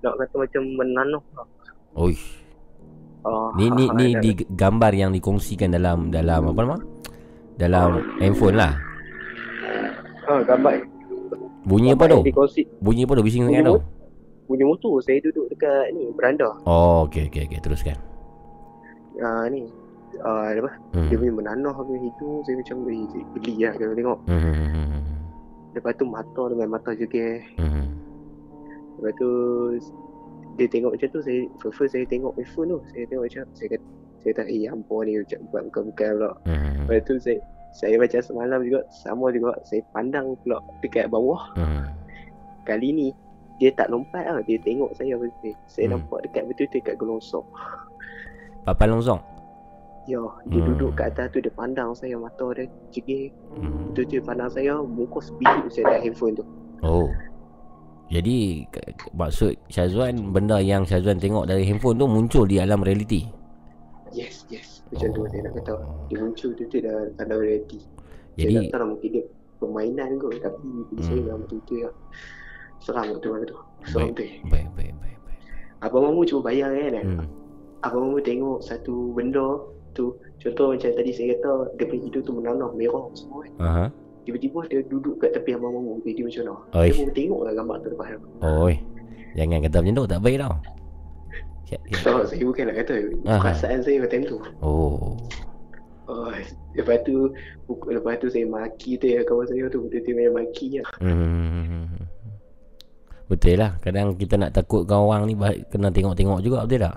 nak 0.01 0.15
kata 0.23 0.35
macam 0.39 0.63
menanoh. 0.79 1.23
Oi. 1.99 2.15
Uh, 3.21 3.53
Ni 3.53 3.69
ni 3.69 3.85
ni 4.01 4.07
di 4.17 4.31
gambar 4.49 4.97
yang 4.97 5.13
dikongsikan 5.13 5.69
dalam 5.77 6.09
dalam 6.09 6.55
apa 6.55 6.61
nama? 6.65 6.79
Dalam 7.61 8.17
handphone 8.17 8.57
lah. 8.57 8.73
Ha, 10.25 10.41
gambar. 10.47 10.89
Bunyi 11.69 11.93
apa 11.93 12.09
tu? 12.09 12.25
Dikongsi 12.25 12.65
Bunyi 12.81 13.05
apa 13.05 13.13
tu? 13.19 13.23
Bising 13.27 13.45
sangat 13.51 13.67
tu. 13.69 13.77
Bunyi 14.51 14.67
motor 14.67 14.99
saya 14.99 15.23
duduk 15.23 15.47
dekat 15.49 15.95
ni 15.95 16.11
beranda 16.11 16.51
Oh, 16.67 17.07
okey 17.07 17.31
okey 17.31 17.47
okey 17.47 17.63
teruskan. 17.63 17.95
uh, 19.17 19.47
ni 19.47 19.71
uh, 20.19 20.51
apa 20.53 20.71
Hmm. 20.91 21.07
dia 21.07 21.17
punya 21.17 21.33
menanah 21.33 21.71
punya 21.73 22.03
hidung 22.03 22.43
saya 22.43 22.59
macam 22.59 22.77
eh, 22.85 23.07
saya 23.07 23.23
geli 23.39 23.55
lah 23.61 23.73
kalau 23.77 23.95
tengok 23.95 24.19
Hmm. 24.27 24.41
hmm, 24.41 24.55
hmm, 24.59 24.67
hmm, 24.75 25.03
lepas 25.73 25.93
tu 25.95 26.05
mata 26.05 26.43
dengan 26.51 26.69
mata 26.69 26.91
juga 26.93 27.27
Hmm. 27.55 27.87
lepas 28.99 29.13
tu 29.15 29.31
dia 30.57 30.67
tengok 30.67 30.93
macam 30.93 31.09
tu 31.09 31.21
saya 31.23 31.41
first, 31.57 31.77
first 31.79 31.93
saya 31.95 32.05
tengok 32.05 32.35
my 32.35 32.47
phone 32.49 32.69
tu 32.69 32.79
saya 32.91 33.07
tengok 33.07 33.25
macam 33.25 33.45
saya 33.55 33.69
kata 33.71 33.87
saya 34.21 34.33
tak 34.37 34.47
eh 34.51 34.67
ampun 34.67 35.01
ni 35.03 35.13
macam 35.17 35.39
buat 35.49 35.63
bukan-bukan 35.71 36.11
pula 36.13 36.31
Hmm. 36.43 36.85
lepas 36.85 37.01
tu 37.07 37.15
saya 37.17 37.39
saya 37.71 37.95
macam 37.97 38.19
semalam 38.21 38.61
juga 38.61 38.81
sama 38.91 39.31
juga 39.31 39.55
saya 39.63 39.79
pandang 39.95 40.35
pula 40.43 40.59
dekat 40.83 41.07
bawah 41.07 41.55
Hmm. 41.55 41.87
kali 42.63 42.91
ni 42.91 43.09
dia 43.61 43.71
tak 43.71 43.93
lompat 43.93 44.25
lah 44.25 44.41
dia 44.41 44.57
tengok 44.59 44.91
saya 44.97 45.15
betul 45.15 45.53
saya 45.69 45.87
Hmm. 45.87 46.01
nampak 46.01 46.19
dekat 46.25 46.43
betul-betul 46.49 46.81
kat 46.81 46.97
gelongsong 46.97 47.47
Papan 48.61 48.93
longsong. 48.93 49.21
Ya, 50.05 50.21
dia 50.49 50.61
Hmm. 50.61 50.69
duduk 50.75 50.91
kat 50.97 51.13
atas 51.15 51.33
tu 51.33 51.41
dia 51.41 51.49
pandang 51.49 51.97
saya 51.97 52.17
mata 52.17 52.45
dia 52.53 52.69
cegih. 52.91 53.33
Hmm. 53.57 53.93
Tu 53.97 54.05
dia 54.05 54.21
pandang 54.21 54.53
saya 54.53 54.81
muka 54.81 55.21
sebiji 55.23 55.81
saya 55.81 55.97
dah 55.97 56.01
handphone 56.03 56.35
tu. 56.37 56.45
Oh. 56.83 57.09
Jadi 58.11 58.67
maksud 59.15 59.55
Syazwan 59.71 60.35
benda 60.35 60.59
yang 60.59 60.83
Syazwan 60.83 61.17
tengok 61.17 61.47
dari 61.47 61.63
handphone 61.63 61.95
tu 61.95 62.05
muncul 62.05 62.45
di 62.45 62.59
alam 62.59 62.83
realiti. 62.83 63.23
Yes, 64.11 64.45
yes. 64.51 64.83
Macam 64.91 65.09
tu 65.15 65.21
saya 65.31 65.41
nak 65.47 65.53
kata. 65.63 65.73
Oh. 65.79 66.05
Dia 66.11 66.19
muncul 66.19 66.51
tu 66.59 66.65
tu 66.67 66.77
tanda 67.15 67.35
reality. 67.39 67.79
Saya 68.35 68.45
Jadi 68.45 68.55
tak 68.57 68.65
tahu 68.67 68.81
lah 68.83 68.89
mungkin 68.93 69.09
dia 69.15 69.25
permainan 69.57 70.11
kot 70.19 70.33
tapi 70.43 70.69
bagi 70.91 71.03
saya 71.07 71.17
Hmm. 71.17 71.25
memang 71.29 71.41
betul-betul 71.47 71.77
ya. 71.81 71.91
Seram 72.81 73.13
betul 73.13 73.31
mana 73.37 73.45
tu. 73.45 73.57
Seram 73.87 74.13
Baik. 74.13 74.41
baik 74.49 74.69
baik 74.77 74.93
baik 75.01 75.17
baik. 75.25 75.39
Abang 75.81 76.03
Mamu 76.09 76.25
cuba 76.25 76.53
bayang 76.53 76.73
kan. 76.73 76.95
Hmm. 77.05 77.27
Abang 77.85 78.03
Mamu 78.09 78.19
tengok 78.21 78.59
satu 78.65 79.13
benda 79.13 79.61
tu. 79.93 80.17
Contoh 80.41 80.73
macam 80.73 80.89
tadi 80.97 81.13
saya 81.13 81.37
kata 81.37 81.77
dia 81.77 81.85
punya 81.89 82.03
hidung 82.09 82.25
tu 82.25 82.33
menanah 82.33 82.71
merah 82.73 83.05
semua 83.13 83.45
kan. 83.45 83.53
Aha. 83.61 83.85
Tiba-tiba 84.25 84.59
dia 84.69 84.81
duduk 84.89 85.21
kat 85.21 85.37
tepi 85.37 85.57
Abang 85.57 85.77
Mamu. 85.77 86.01
Dia, 86.05 86.17
dia 86.17 86.25
macam 86.25 86.43
mana. 86.43 86.55
Oi. 86.81 86.89
Dia 86.89 86.97
pun 86.97 87.09
tengok 87.13 87.41
lah 87.45 87.53
gambar 87.53 87.77
tu 87.81 87.89
depan. 87.93 88.07
Oi. 88.41 88.75
Jangan 89.37 89.59
kata 89.63 89.77
macam 89.81 89.95
tu 89.95 90.05
tak 90.09 90.21
baik 90.21 90.39
tau. 90.41 90.55
Ya- 91.71 91.85
ya. 91.87 91.99
Tak, 92.03 92.27
saya 92.27 92.43
bukan 92.43 92.65
nak 92.67 92.77
kata. 92.83 92.95
Aha. 93.31 93.39
Perasaan 93.45 93.81
saya 93.87 93.97
macam 94.03 94.21
tu. 94.27 94.37
Oh. 94.59 95.15
Oh, 96.11 96.27
lepas 96.75 96.99
tu 97.07 97.31
lepas 97.87 98.19
tu 98.19 98.27
saya 98.27 98.43
maki 98.43 98.99
tu 98.99 99.07
ya 99.07 99.23
kawan 99.23 99.47
saya 99.47 99.71
tu 99.71 99.87
betul-betul 99.87 100.19
main 100.19 100.35
maki 100.35 100.83
ya. 100.83 100.85
Hmm. 100.99 102.00
Betul 103.31 103.57
lah 103.57 103.79
Kadang 103.79 104.19
kita 104.19 104.35
nak 104.35 104.51
takutkan 104.51 104.99
orang 104.99 105.23
ni 105.25 105.39
Kena 105.65 105.89
tengok-tengok 105.89 106.43
juga 106.43 106.67
Betul 106.67 106.83
tak? 106.83 106.97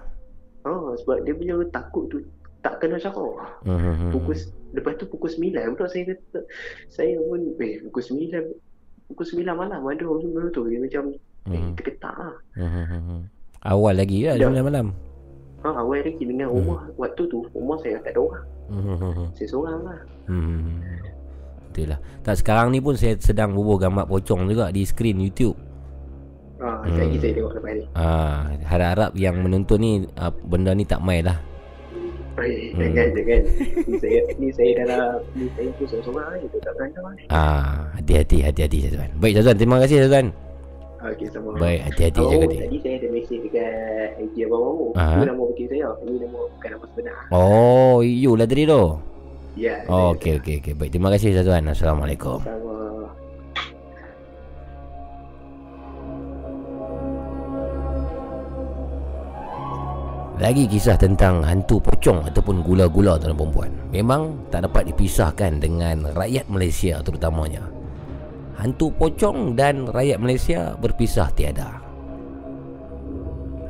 Ha, 0.64 0.72
sebab 0.98 1.18
dia 1.22 1.34
punya 1.34 1.54
takut 1.70 2.08
tu 2.08 2.18
tak 2.64 2.80
kena 2.80 2.96
cakap. 2.96 3.28
Hmm. 3.68 4.08
Pukul 4.08 4.40
lepas 4.72 4.96
tu 4.96 5.04
pukul 5.04 5.28
9 5.28 5.52
pula 5.76 5.84
saya 5.84 6.08
kata 6.08 6.40
saya 6.88 7.20
pun 7.20 7.44
eh 7.60 7.84
pukul 7.84 8.00
9 8.00 8.40
pukul 9.12 9.26
9 9.36 9.52
malam 9.52 9.84
ada 9.84 10.04
orang 10.08 10.24
benda 10.24 10.48
tu 10.50 10.64
dia 10.66 10.80
macam 10.80 11.12
eh 11.12 11.60
Hmm. 11.60 11.76
terketak 11.76 12.16
lah. 12.16 12.32
Hmm. 12.56 13.28
Awal 13.60 14.00
lagi 14.00 14.24
lah 14.24 14.40
Ya. 14.40 14.48
Sembilan 14.48 14.64
malam 14.64 14.88
Ha, 15.60 15.76
awal 15.76 16.08
lagi 16.08 16.24
dengan 16.24 16.48
Hmm. 16.48 16.56
rumah 16.56 16.88
waktu 16.96 17.24
tu 17.28 17.44
rumah 17.52 17.76
saya 17.84 18.00
tak 18.00 18.16
ada 18.16 18.22
orang. 18.24 18.46
Hmm. 18.72 19.28
Saya 19.36 19.48
seorang 19.52 19.80
lah. 19.84 20.00
Hmm. 20.32 20.80
Betul 21.68 21.92
lah 21.92 22.00
Tak 22.24 22.40
sekarang 22.40 22.72
ni 22.72 22.80
pun 22.80 22.96
Saya 22.96 23.20
sedang 23.20 23.52
bubuh 23.52 23.76
gambar 23.76 24.08
pocong 24.08 24.48
juga 24.48 24.70
Di 24.70 24.88
skrin 24.88 25.20
YouTube 25.20 25.58
Ha, 26.64 26.70
Hmm. 26.80 26.96
saya 27.14 27.34
tengok 27.34 27.54
lepas 27.54 27.72
ni. 27.74 27.84
Ah, 27.94 28.48
Harap-harap 28.64 29.12
yang 29.14 29.36
menonton 29.38 29.78
ni 29.78 29.92
ah, 30.16 30.32
Benda 30.32 30.72
ni 30.72 30.84
tak 30.84 31.00
main 31.00 31.20
lah 31.22 31.36
Eh, 32.34 32.72
Hmm. 32.72 32.82
jangan 32.90 33.08
jangan. 33.14 33.42
Ni 33.86 33.96
saya 34.00 34.20
ni 34.34 34.48
saya 34.50 34.72
dalam 34.80 35.06
ni 35.34 35.46
saya 35.54 35.70
tu 35.76 35.84
seorang-seorang 35.86 36.40
ni 36.40 36.48
tak 36.58 36.74
beranda 36.74 37.00
ni. 37.12 37.24
Ah, 37.30 37.92
Hati-hati 37.94 38.38
Hati-hati 38.42 38.78
Syazwan 38.82 39.12
Baik 39.16 39.34
Syazwan 39.36 39.56
Terima 39.56 39.78
kasih 39.78 39.98
Syazwan 40.02 40.28
Okey, 41.04 41.28
sama. 41.28 41.52
Baik, 41.60 41.80
hati-hati 41.84 42.16
Abang 42.18 42.32
jaga 42.32 42.46
diri. 42.48 42.60
tadi 42.64 42.78
saya 42.80 42.96
ada 42.96 43.08
mesej 43.12 43.38
dekat 43.44 44.24
IG 44.24 44.36
Abang 44.48 44.62
Mamu. 44.64 44.88
Aha. 44.96 45.12
Itu 45.12 45.24
nama 45.28 45.42
booking 45.44 45.68
saya. 45.68 45.88
Ini 46.00 46.16
nama 46.16 46.40
bukan 46.48 46.70
nama 46.72 46.86
sebenar. 46.88 47.16
Oh, 47.30 47.96
you 48.00 48.32
lah 48.34 48.48
tadi 48.48 48.64
tu. 48.64 48.84
Ya. 49.54 49.76
Oh, 49.86 50.16
okey 50.16 50.40
okey 50.40 50.56
okey. 50.58 50.74
Baik, 50.74 50.90
terima 50.90 51.12
kasih 51.12 51.36
Syazwan. 51.36 51.68
Assalamualaikum. 51.68 52.40
Sama. 52.40 52.83
Lagi 60.44 60.68
kisah 60.68 61.00
tentang 61.00 61.40
hantu 61.40 61.80
pocong 61.80 62.28
ataupun 62.28 62.68
gula-gula 62.68 63.16
tuan 63.16 63.32
perempuan. 63.32 63.72
Memang 63.96 64.52
tak 64.52 64.68
dapat 64.68 64.92
dipisahkan 64.92 65.64
dengan 65.64 66.12
rakyat 66.12 66.52
Malaysia 66.52 67.00
terutamanya. 67.00 67.64
Hantu 68.60 68.92
pocong 68.92 69.56
dan 69.56 69.88
rakyat 69.88 70.20
Malaysia 70.20 70.76
berpisah 70.76 71.32
tiada. 71.32 71.80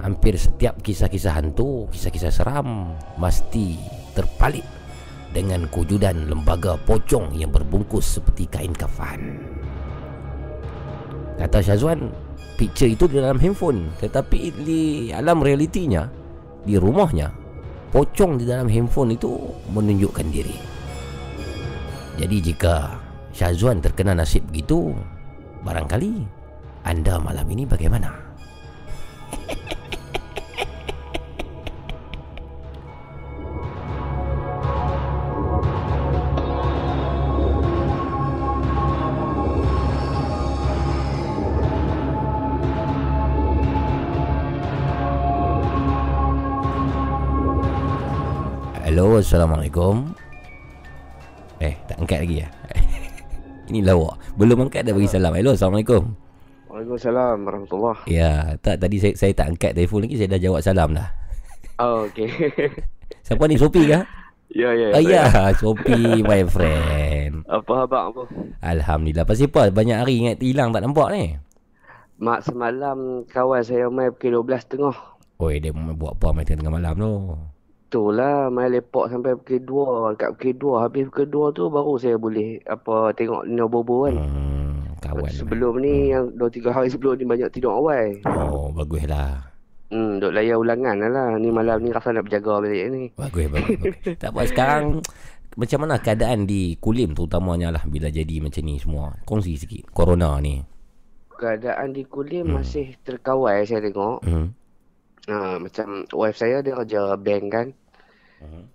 Hampir 0.02 0.34
setiap 0.34 0.82
kisah-kisah 0.82 1.38
hantu, 1.38 1.86
kisah-kisah 1.94 2.34
seram 2.34 2.98
mesti 3.22 3.78
terpalit 4.18 4.66
dengan 5.30 5.70
kewujudan 5.70 6.26
lembaga 6.26 6.74
pocong 6.90 7.38
yang 7.38 7.54
berbungkus 7.54 8.18
seperti 8.18 8.50
kain 8.50 8.74
kafan. 8.74 9.46
Kata 11.38 11.62
Syazwan, 11.62 12.10
picture 12.58 12.90
itu 12.90 13.06
di 13.06 13.22
dalam 13.22 13.38
handphone 13.38 13.94
tetapi 14.02 14.66
di 14.66 15.14
alam 15.14 15.38
realitinya 15.38 16.23
di 16.64 16.80
rumahnya 16.80 17.32
pocong 17.94 18.42
di 18.42 18.46
dalam 18.50 18.68
handphone 18.72 19.14
itu 19.14 19.30
menunjukkan 19.70 20.28
diri. 20.34 20.58
Jadi 22.18 22.38
jika 22.42 22.98
Syazwan 23.34 23.82
terkena 23.82 24.14
nasib 24.18 24.46
begitu, 24.50 24.94
barangkali 25.66 26.26
anda 26.84 27.16
malam 27.22 27.48
ini 27.48 27.64
bagaimana? 27.64 28.12
Hello, 49.04 49.20
Assalamualaikum. 49.20 50.16
Eh, 51.60 51.76
tak 51.92 52.00
angkat 52.00 52.24
lagi 52.24 52.40
ya? 52.40 52.48
Ini 53.68 53.84
lawak. 53.84 54.16
Belum 54.40 54.64
angkat 54.64 54.88
dah 54.88 54.96
bagi 54.96 55.12
salam. 55.12 55.36
Hello, 55.36 55.52
Assalamualaikum. 55.52 56.16
Waalaikumsalam 56.72 57.44
warahmatullahi. 57.44 58.08
Ya, 58.08 58.56
tak 58.64 58.80
tadi 58.80 59.04
saya, 59.04 59.12
saya 59.20 59.36
tak 59.36 59.52
angkat 59.52 59.76
telefon 59.76 60.08
lagi, 60.08 60.24
saya 60.24 60.32
dah 60.32 60.40
jawab 60.40 60.64
salam 60.64 60.96
dah. 60.96 61.12
Oh, 61.84 62.08
okey. 62.08 62.32
Siapa 63.28 63.44
ni 63.52 63.60
Sopi 63.60 63.92
kah? 63.92 64.08
ya, 64.48 64.72
ya. 64.72 64.96
Oh 64.96 65.04
ya, 65.04 65.28
Sopi 65.60 66.24
my 66.24 66.48
friend. 66.48 67.44
Apa 67.52 67.84
abang 67.84 68.16
apa? 68.16 68.24
Alhamdulillah. 68.64 69.28
Pasal 69.28 69.52
apa? 69.52 69.68
Banyak 69.68 70.00
hari 70.00 70.24
ingat 70.24 70.40
hilang 70.40 70.72
tak 70.72 70.80
nampak 70.80 71.12
ni. 71.12 71.36
Mak 72.24 72.48
semalam 72.48 73.28
kawan 73.28 73.68
saya 73.68 73.92
main 73.92 74.16
pukul 74.16 74.48
12.30. 74.48 75.44
Oi, 75.44 75.60
dia 75.60 75.76
buat 75.76 76.16
apa 76.16 76.32
main 76.32 76.48
tengah 76.48 76.72
malam 76.72 76.96
tu? 76.96 77.36
Itulah 77.94 78.50
main 78.50 78.74
lepak 78.74 79.06
sampai 79.06 79.38
pukul 79.38 79.62
2. 79.62 80.18
Dekat 80.18 80.30
pukul 80.34 80.82
2 80.82 80.82
habis 80.82 81.04
pukul 81.14 81.54
2 81.54 81.58
tu 81.62 81.64
baru 81.70 81.94
saya 82.02 82.18
boleh 82.18 82.58
apa 82.66 83.14
tengok 83.14 83.46
Nino 83.46 83.70
Bobo 83.70 84.10
kan. 84.10 84.18
Hmm, 84.18 84.98
kawan. 84.98 85.30
Sebelum 85.30 85.78
ni 85.78 86.10
yang 86.10 86.34
2 86.34 86.42
3 86.42 86.74
hari 86.74 86.90
sebelum 86.90 87.22
ni 87.22 87.30
banyak 87.30 87.54
tidur 87.54 87.78
awal. 87.78 88.18
Oh, 88.26 88.74
baguslah. 88.74 89.46
Hmm, 89.94 90.18
duk 90.18 90.34
layan 90.34 90.58
ulangan 90.58 91.06
lah, 91.06 91.10
lah. 91.14 91.30
Ni 91.38 91.54
malam 91.54 91.86
ni 91.86 91.94
rasa 91.94 92.10
nak 92.10 92.26
berjaga 92.26 92.66
balik 92.66 92.82
ni. 92.90 93.04
Bagus, 93.14 93.46
bagus, 93.54 93.78
bagus. 93.78 94.18
Tak 94.26 94.30
apa, 94.34 94.42
sekarang 94.50 94.84
macam 95.54 95.78
mana 95.86 96.02
keadaan 96.02 96.50
di 96.50 96.74
Kulim 96.82 97.14
terutamanya 97.14 97.78
lah 97.78 97.86
bila 97.86 98.10
jadi 98.10 98.42
macam 98.42 98.66
ni 98.66 98.82
semua? 98.82 99.14
Kongsi 99.22 99.54
sikit. 99.54 99.94
Corona 99.94 100.42
ni. 100.42 100.66
Keadaan 101.38 101.94
di 101.94 102.10
Kulim 102.10 102.50
Hmm. 102.50 102.58
masih 102.58 102.98
terkawal 103.06 103.62
saya 103.70 103.86
tengok. 103.86 104.26
Hmm. 104.26 104.50
Ha, 105.30 105.62
macam 105.62 106.10
wife 106.10 106.42
saya 106.42 106.66
dia 106.66 106.74
kerja 106.74 107.14
bank 107.22 107.46
kan. 107.54 107.68
Hmm. 108.44 108.66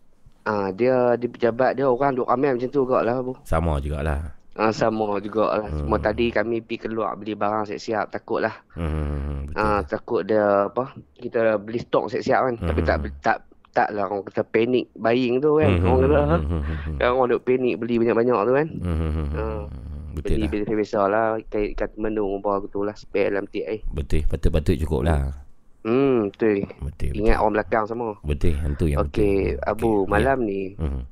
Ah, 0.42 0.68
dia 0.70 0.96
di 1.14 1.26
pejabat 1.26 1.76
dia 1.76 1.84
orang 1.84 2.14
duk 2.14 2.24
ramai 2.24 2.50
macam 2.50 2.66
tu 2.66 2.80
juga 2.80 3.04
lah 3.04 3.20
bu. 3.20 3.36
Sama 3.42 3.76
jugalah. 3.78 4.32
Ah, 4.54 4.72
sama 4.72 5.20
juga 5.20 5.54
lah. 5.54 5.68
Hmm. 5.68 5.84
Semua 5.84 5.98
tadi 5.98 6.26
kami 6.28 6.58
pergi 6.58 6.82
keluar 6.82 7.14
beli 7.14 7.32
barang 7.32 7.68
siap-siap 7.68 8.08
takut 8.08 8.40
lah. 8.40 8.56
Hmm, 8.72 9.46
betul. 9.46 9.54
Ah, 9.54 9.80
takut 9.82 10.24
dia 10.24 10.42
apa? 10.66 10.88
Kita 11.14 11.40
beli 11.56 11.78
stok 11.78 12.08
siap-siap 12.08 12.40
kan. 12.42 12.54
Tapi 12.64 12.80
tak 12.82 12.96
Hmm. 12.98 13.12
tak 13.20 13.38
tak 13.68 13.88
lah 13.92 14.08
orang 14.08 14.24
kata 14.24 14.42
panik 14.42 14.90
buying 14.92 15.38
tu 15.38 15.54
kan. 15.54 15.70
Hmm, 15.70 15.86
Orang 15.86 16.00
kata 16.02 16.16
hmm, 16.16 16.26
ha? 16.26 16.36
hmm, 16.36 16.48
hmm, 16.58 16.76
hmm. 16.82 16.96
Kan 16.96 17.08
orang 17.12 17.28
duk 17.28 17.42
panik 17.44 17.74
beli 17.76 17.94
banyak-banyak 17.96 18.38
tu 18.40 18.52
kan. 18.52 18.68
Hmm, 18.74 18.96
hmm, 18.96 19.10
hmm, 19.12 19.28
Ah. 19.30 19.62
hmm. 19.62 19.66
Betul 20.08 20.34
Beli 20.34 20.42
lah. 20.42 20.50
biasa-biasa 20.50 21.00
lah. 21.06 21.26
Kait 21.46 21.70
kat 21.76 21.90
menu 21.94 22.26
apa 22.34 22.52
gitu 22.64 22.82
lah. 22.82 22.96
Spare 22.96 23.30
dalam 23.30 23.46
TI. 23.46 23.84
Betul. 23.86 24.26
Patut-patut 24.26 24.74
cukup 24.74 25.06
lah. 25.06 25.46
Hmm, 25.88 26.28
betul. 26.28 26.68
Betul. 26.84 27.10
Ingat 27.16 27.36
orang 27.40 27.54
belakang 27.56 27.84
semua. 27.88 28.12
Betul. 28.20 28.54
Hantu 28.54 28.84
yang 28.86 29.00
Okey, 29.02 29.56
betul. 29.56 29.64
Abu, 29.64 29.90
Okey, 29.98 30.10
malam 30.10 30.38
ni 30.44 30.60
ya. 30.68 30.84
Hmm. 30.84 31.02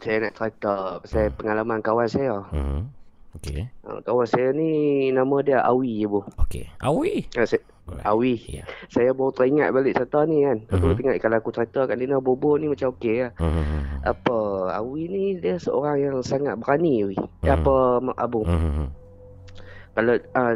saya 0.00 0.16
nak 0.20 0.32
cerita 0.34 0.74
pasal 1.00 1.32
pengalaman 1.32 1.80
kawan 1.80 2.08
saya. 2.08 2.40
Hmm. 2.48 2.88
Okey. 3.34 3.66
Ah, 3.82 3.98
Kawan 4.00 4.24
saya 4.24 4.48
ni 4.50 4.70
nama 5.10 5.36
dia 5.40 5.58
Awi 5.60 6.04
Abu. 6.04 6.22
Okey. 6.38 6.70
Awi. 6.78 7.26
Ah, 7.34 7.42
saya, 7.42 7.60
Alright. 7.84 8.06
Awi. 8.06 8.32
Ya. 8.48 8.64
Saya 8.88 9.10
baru 9.10 9.28
teringat 9.30 9.68
balik 9.70 9.92
cerita 9.92 10.22
ni 10.22 10.40
kan. 10.40 10.56
Aku 10.70 10.86
Mhm. 10.86 10.96
tengok 10.96 11.16
kalau 11.18 11.36
aku 11.36 11.50
cerita 11.50 11.80
kat 11.84 11.96
Lina 11.98 12.16
Bobo 12.16 12.54
ni 12.54 12.64
macam 12.64 12.94
okey 12.94 13.16
lah. 13.20 13.32
Hmm, 13.36 13.50
hmm, 13.50 13.60
hmm, 13.60 13.82
hmm. 13.82 13.98
Apa, 14.06 14.38
Awi 14.74 15.02
ni 15.06 15.24
dia 15.36 15.56
seorang 15.58 15.96
yang 15.98 16.16
sangat 16.20 16.56
berani 16.56 17.02
Awi. 17.02 17.16
Mhm. 17.18 17.48
Apa 17.50 17.74
Abu? 18.14 18.40
Hmm, 18.40 18.56
hmm, 18.56 18.72
hmm. 18.78 18.88
Kalau 19.94 20.14
ah, 20.32 20.52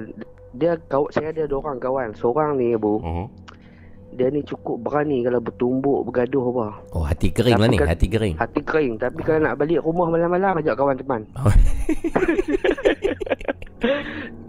dia 0.51 0.73
kau 0.87 1.05
saya 1.09 1.31
ada 1.31 1.45
dua 1.45 1.61
orang 1.63 1.79
kawan. 1.79 2.09
Seorang 2.15 2.57
ni 2.57 2.73
Abu, 2.73 2.97
Hmm. 2.99 3.27
Dia 4.19 4.29
ni 4.29 4.43
cukup 4.43 4.83
berani 4.83 5.23
kalau 5.23 5.39
bertumbuk, 5.39 6.03
bergaduh 6.05 6.43
apa. 6.49 6.67
Oh, 6.91 7.01
hati 7.01 7.31
kering 7.31 7.55
lah 7.55 7.65
ni. 7.65 7.79
kan- 7.79 7.87
Hati 7.87 8.07
kering. 8.07 8.35
Hati 8.35 8.61
kering 8.61 8.99
tapi 8.99 9.23
kalau 9.23 9.41
nak 9.41 9.55
balik 9.55 9.79
rumah 9.81 10.07
malam-malam 10.09 10.59
ajak 10.59 10.75
kawan 10.75 10.99
teman. 10.99 11.23
Oh. 11.39 11.55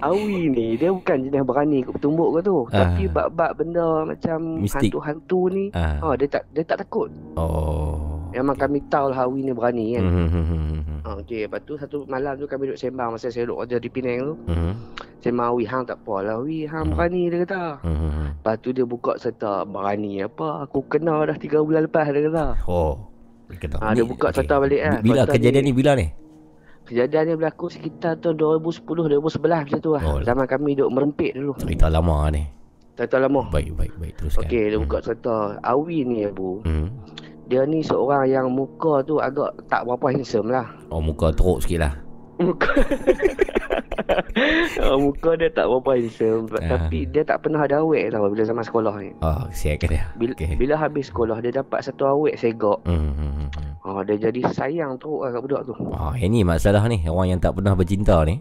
Awi 0.01 0.47
ni 0.47 0.73
dia 0.73 0.89
bukan 0.89 1.21
jenis 1.21 1.43
berani 1.43 1.83
ikut 1.83 1.93
bertumbuk 1.93 2.33
ke 2.33 2.39
tu. 2.41 2.57
Ah. 2.67 2.87
Tapi 2.87 3.05
bab-bab 3.07 3.51
benda 3.53 3.85
macam 4.03 4.57
Mistik. 4.57 4.89
hantu-hantu 4.89 5.51
ni, 5.51 5.63
Ah. 5.71 5.99
oh 6.01 6.15
dia 6.15 6.25
tak 6.25 6.47
dia 6.49 6.63
tak 6.63 6.81
takut. 6.81 7.11
Oh. 7.35 7.99
Memang 8.31 8.55
kami 8.55 8.79
tahu 8.87 9.11
lah 9.11 9.27
Awi 9.27 9.43
ni 9.43 9.51
berani 9.51 9.85
kan. 9.91 10.03
Hmm, 10.03 10.15
hmm, 10.25 10.45
hmm, 10.47 10.63
hmm, 10.81 10.99
okey, 11.19 11.45
lepas 11.45 11.61
tu 11.61 11.73
satu 11.75 12.05
malam 12.05 12.33
tu 12.35 12.45
kami 12.45 12.65
duduk 12.65 12.79
sembang 12.79 13.09
masa 13.11 13.27
saya 13.27 13.43
duduk 13.43 13.65
kerja 13.65 13.77
di 13.77 13.89
Penang 13.89 14.17
tu. 14.23 14.33
Hmm, 14.47 14.73
Sembang 15.19 15.51
Awi, 15.51 15.63
hang 15.63 15.83
tak 15.83 15.99
apa 15.99 16.15
lah 16.21 16.35
Awi, 16.37 16.63
hang 16.63 16.85
Hmm. 16.85 16.95
berani 16.95 17.27
dia 17.27 17.43
kata. 17.43 17.63
hmm. 17.81 18.27
Lepas 18.37 18.55
tu 18.57 18.69
dia 18.71 18.83
buka 18.83 19.13
serta 19.15 19.63
berani 19.63 20.19
apa, 20.19 20.63
aku 20.63 20.79
kena 20.85 21.23
dah 21.23 21.35
3 21.35 21.59
bulan 21.59 21.83
lepas 21.83 22.07
dia 22.07 22.23
kata. 22.23 22.45
Oh. 22.65 22.95
Kata, 23.49 23.75
Ha, 23.77 23.91
dia 23.91 24.01
ni- 24.01 24.07
buka 24.07 24.29
cerita 24.29 24.55
balik 24.55 24.79
kan. 24.79 24.99
Bila 25.01 25.21
Cerita 25.21 25.33
kejadian 25.35 25.63
ni 25.65 25.73
bila 25.73 25.91
ni? 25.93 26.07
Kejadian 26.85 27.23
ni 27.23 27.33
berlaku 27.35 27.65
sekitar 27.67 28.15
tahun 28.15 28.35
2010 28.37 29.09
2011 29.09 29.65
macam 29.65 29.79
tu 29.79 29.91
lah. 29.91 30.03
Oh. 30.03 30.17
Zaman 30.19 30.45
kami 30.45 30.69
duduk 30.73 30.91
merempit 30.91 31.31
dulu. 31.33 31.51
Cerita 31.57 31.85
lama 31.85 32.29
ni. 32.29 32.45
Tak 32.93 33.09
tahu 33.09 33.19
lama. 33.21 33.49
Baik, 33.49 33.73
baik, 33.73 33.93
baik. 33.97 34.13
Teruskan. 34.15 34.41
Okey, 34.41 34.63
dia 34.65 34.75
Hmm. 34.75 34.85
buka 34.85 34.97
cerita. 35.01 35.35
Awi 35.61 35.97
ni 36.03 36.17
Abu, 36.23 36.61
Hmm. 36.61 36.87
dia 37.45 37.63
ni 37.63 37.79
seorang 37.81 38.23
yang 38.25 38.47
muka 38.47 39.01
tu 39.01 39.17
agak 39.17 39.51
tak 39.65 39.83
berapa 39.83 40.05
handsome 40.09 40.47
lah. 40.47 40.67
Oh, 40.87 40.99
muka 40.99 41.31
teruk 41.31 41.59
sikit 41.59 41.79
lah. 41.81 41.93
Muka 42.37 42.71
oh, 44.85 44.97
muka 44.99 45.35
dia 45.35 45.49
tak 45.49 45.65
berapa 45.65 45.89
handsome 45.93 46.45
Ah. 46.51 46.77
Tapi 46.77 47.05
dia 47.05 47.21
tak 47.21 47.41
pernah 47.41 47.61
ada 47.61 47.79
awet 47.79 48.09
tau 48.09 48.27
Bila 48.27 48.43
zaman 48.43 48.61
sekolah 48.61 48.93
ni 48.97 49.09
Oh, 49.19 49.45
siap 49.49 49.79
ke 49.79 49.87
dia? 49.87 50.09
bila, 50.13 50.33
Okey. 50.33 50.55
bila 50.55 50.75
habis 50.75 51.07
sekolah 51.07 51.37
Dia 51.39 51.51
dapat 51.55 51.79
satu 51.81 52.03
awet 52.05 52.35
segak 52.35 52.79
Hmm, 52.83 52.95
hmm, 53.09 53.13
hmm, 53.13 53.49
hmm. 53.49 53.71
oh, 53.83 54.01
Dia 54.01 54.17
jadi 54.19 54.41
sayang 54.49 54.95
teruk 54.95 55.21
lah 55.21 55.31
kat 55.31 55.41
budak 55.41 55.61
tu 55.63 55.73
Oh, 55.75 56.13
ini 56.13 56.41
masalah 56.41 56.83
ni. 56.85 57.03
Orang 57.03 57.27
yang 57.29 57.39
tak 57.39 57.53
pernah 57.53 57.73
bercinta 57.73 58.23
ni. 58.23 58.39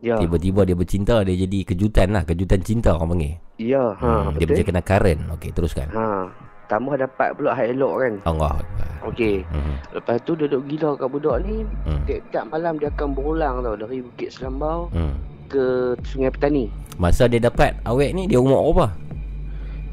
Ya 0.00 0.16
Tiba-tiba 0.16 0.64
dia 0.64 0.72
bercinta, 0.72 1.20
dia 1.20 1.36
jadi 1.36 1.58
kejutan 1.62 2.08
lah. 2.10 2.24
Kejutan 2.24 2.60
cinta 2.60 2.96
orang 2.96 3.12
panggil. 3.12 3.34
Ya 3.58 3.92
ha, 3.92 4.24
Hmm, 4.24 4.32
dia 4.34 4.48
macam 4.48 4.64
kena 4.66 4.80
current. 4.80 5.20
Okey, 5.36 5.50
teruskan. 5.52 5.92
ha, 5.92 6.24
Tambah 6.70 6.94
dapat 6.94 7.34
pula 7.34 7.50
high 7.50 7.74
elok 7.74 7.94
kan 7.98 8.14
Allah. 8.24 8.54
Okey 9.02 9.42
Hmm, 9.48 9.74
Lepas 9.90 10.22
tu 10.22 10.32
duduk 10.32 10.62
gila 10.66 10.92
kat 10.94 11.08
budak 11.08 11.42
ni 11.42 11.64
hmm, 11.64 12.04
Tiap-tiap 12.04 12.44
malam 12.46 12.76
dia 12.76 12.92
akan 12.92 13.08
berulang 13.10 13.54
tau 13.60 13.72
Dari 13.74 13.98
Bukit 13.98 14.28
Selambau 14.30 14.92
hmm. 14.92 15.14
ke 15.48 15.64
Sungai 16.06 16.28
Petani 16.28 16.68
Masa 16.94 17.24
dia 17.24 17.40
dapat 17.40 17.74
awet 17.82 18.12
ni, 18.12 18.28
dia 18.28 18.36
umur 18.36 18.60
berapa? 18.70 18.86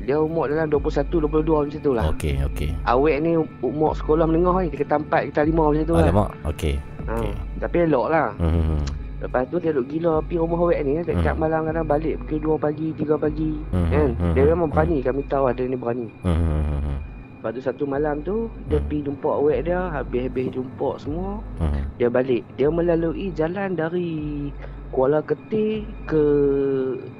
Dia 0.03 0.19
umur 0.19 0.47
dalam 0.47 0.67
21-22 0.69 1.23
macam 1.23 1.79
tu 1.81 1.91
lah 1.91 2.05
Okey, 2.11 2.35
okey. 2.45 2.69
Awet 2.83 3.17
ni 3.21 3.31
umur 3.59 3.91
sekolah 3.91 4.23
menengah 4.23 4.59
ni 4.61 4.69
Kita 4.69 4.99
4, 4.99 5.31
kita 5.31 5.41
5 5.41 5.55
macam 5.55 5.83
tu 5.83 5.95
lah 5.95 6.03
Alamak, 6.03 6.29
okey. 6.45 6.75
ha, 7.07 7.15
okey. 7.17 7.33
Tapi 7.57 7.75
elok 7.83 8.07
lah 8.07 8.27
Hmm, 8.35 8.51
hmm, 8.51 8.65
hmm. 8.69 8.83
Lepas 9.17 9.49
tu 9.49 9.58
dia 9.58 9.73
duk 9.73 9.89
gila 9.89 10.21
api 10.21 10.38
rumah 10.38 10.62
awet 10.62 10.80
ni 10.82 11.01
Dekat 11.01 11.34
Hmm. 11.34 11.41
malam 11.41 11.65
kadang 11.65 11.88
balik 11.88 12.21
Pukul 12.21 12.38
2 12.53 12.62
pagi 12.62 12.88
3 12.93 13.17
pagi 13.17 13.49
Hmm, 13.73 13.89
Kan 13.89 14.10
hmm, 14.13 14.34
Dia 14.34 14.43
hmm, 14.43 14.51
memang 14.53 14.67
hmm. 14.67 14.75
berani 14.75 14.97
Kami 15.01 15.21
tahu 15.25 15.43
ada 15.47 15.63
ni 15.63 15.73
berani 15.73 16.08
Hmm, 16.21 16.38
hmm, 16.38 16.62
hmm, 16.62 16.80
hmm. 16.80 16.97
Lepas 17.38 17.51
tu 17.51 17.62
satu 17.63 17.84
malam 17.84 18.15
tu 18.21 18.45
Dia 18.65 18.77
Hmm. 18.77 18.86
pergi 18.86 19.01
jumpa 19.03 19.30
awet 19.32 19.60
dia 19.63 19.80
Habis-habis 19.91 20.47
jumpa 20.51 20.89
semua 20.97 21.30
Hmm. 21.58 21.82
Dia 21.95 22.08
balik 22.08 22.45
Dia 22.53 22.69
melalui 22.69 23.34
jalan 23.34 23.73
dari 23.73 24.10
Kuala 24.88 25.19
Ketih 25.19 25.82
ke 26.06 26.23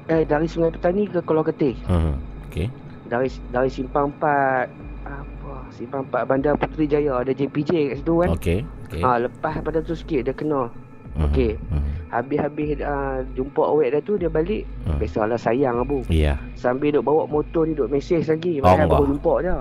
Eh 0.06 0.22
dari 0.22 0.46
Sungai 0.46 0.70
Petani 0.70 1.04
ke 1.04 1.18
Kuala 1.20 1.42
Ketih 1.42 1.74
Hmm. 1.84 2.14
Okey. 2.46 2.70
Dari 3.04 3.26
dari 3.50 3.68
Simpang 3.68 4.14
4 4.14 4.70
Apa 5.02 5.66
Simpang 5.68 6.06
4 6.06 6.22
Bandar 6.24 6.54
Puteri 6.54 6.86
Jaya 6.86 7.18
Ada 7.18 7.34
JPJ 7.34 7.70
kat 7.90 7.96
situ 7.98 8.14
kan 8.16 8.30
Okey. 8.30 8.58
Okey. 8.86 9.02
Ha, 9.02 9.18
lepas 9.18 9.58
pada 9.58 9.82
tu 9.82 9.92
sikit 9.92 10.22
dia 10.22 10.32
kena 10.32 10.70
Hmm, 11.18 11.26
okey. 11.26 11.58
hmm, 11.58 11.82
Habis-habis 12.08 12.78
uh, 12.78 13.20
jumpa 13.32 13.58
awet 13.60 13.90
dia 13.90 14.00
tu 14.00 14.14
Dia 14.14 14.30
balik 14.30 14.62
hmm. 14.86 14.96
Biasalah 14.96 15.34
sayang 15.34 15.76
abu 15.78 16.06
Ya. 16.06 16.38
Sambil 16.54 16.94
duk 16.94 17.04
bawa 17.04 17.26
motor 17.26 17.66
ni 17.66 17.74
duk 17.74 17.90
mesej 17.90 18.22
lagi. 18.22 18.62
Padahal 18.62 18.86
baru 18.86 19.04
jumpa 19.10 19.32
je 19.40 19.54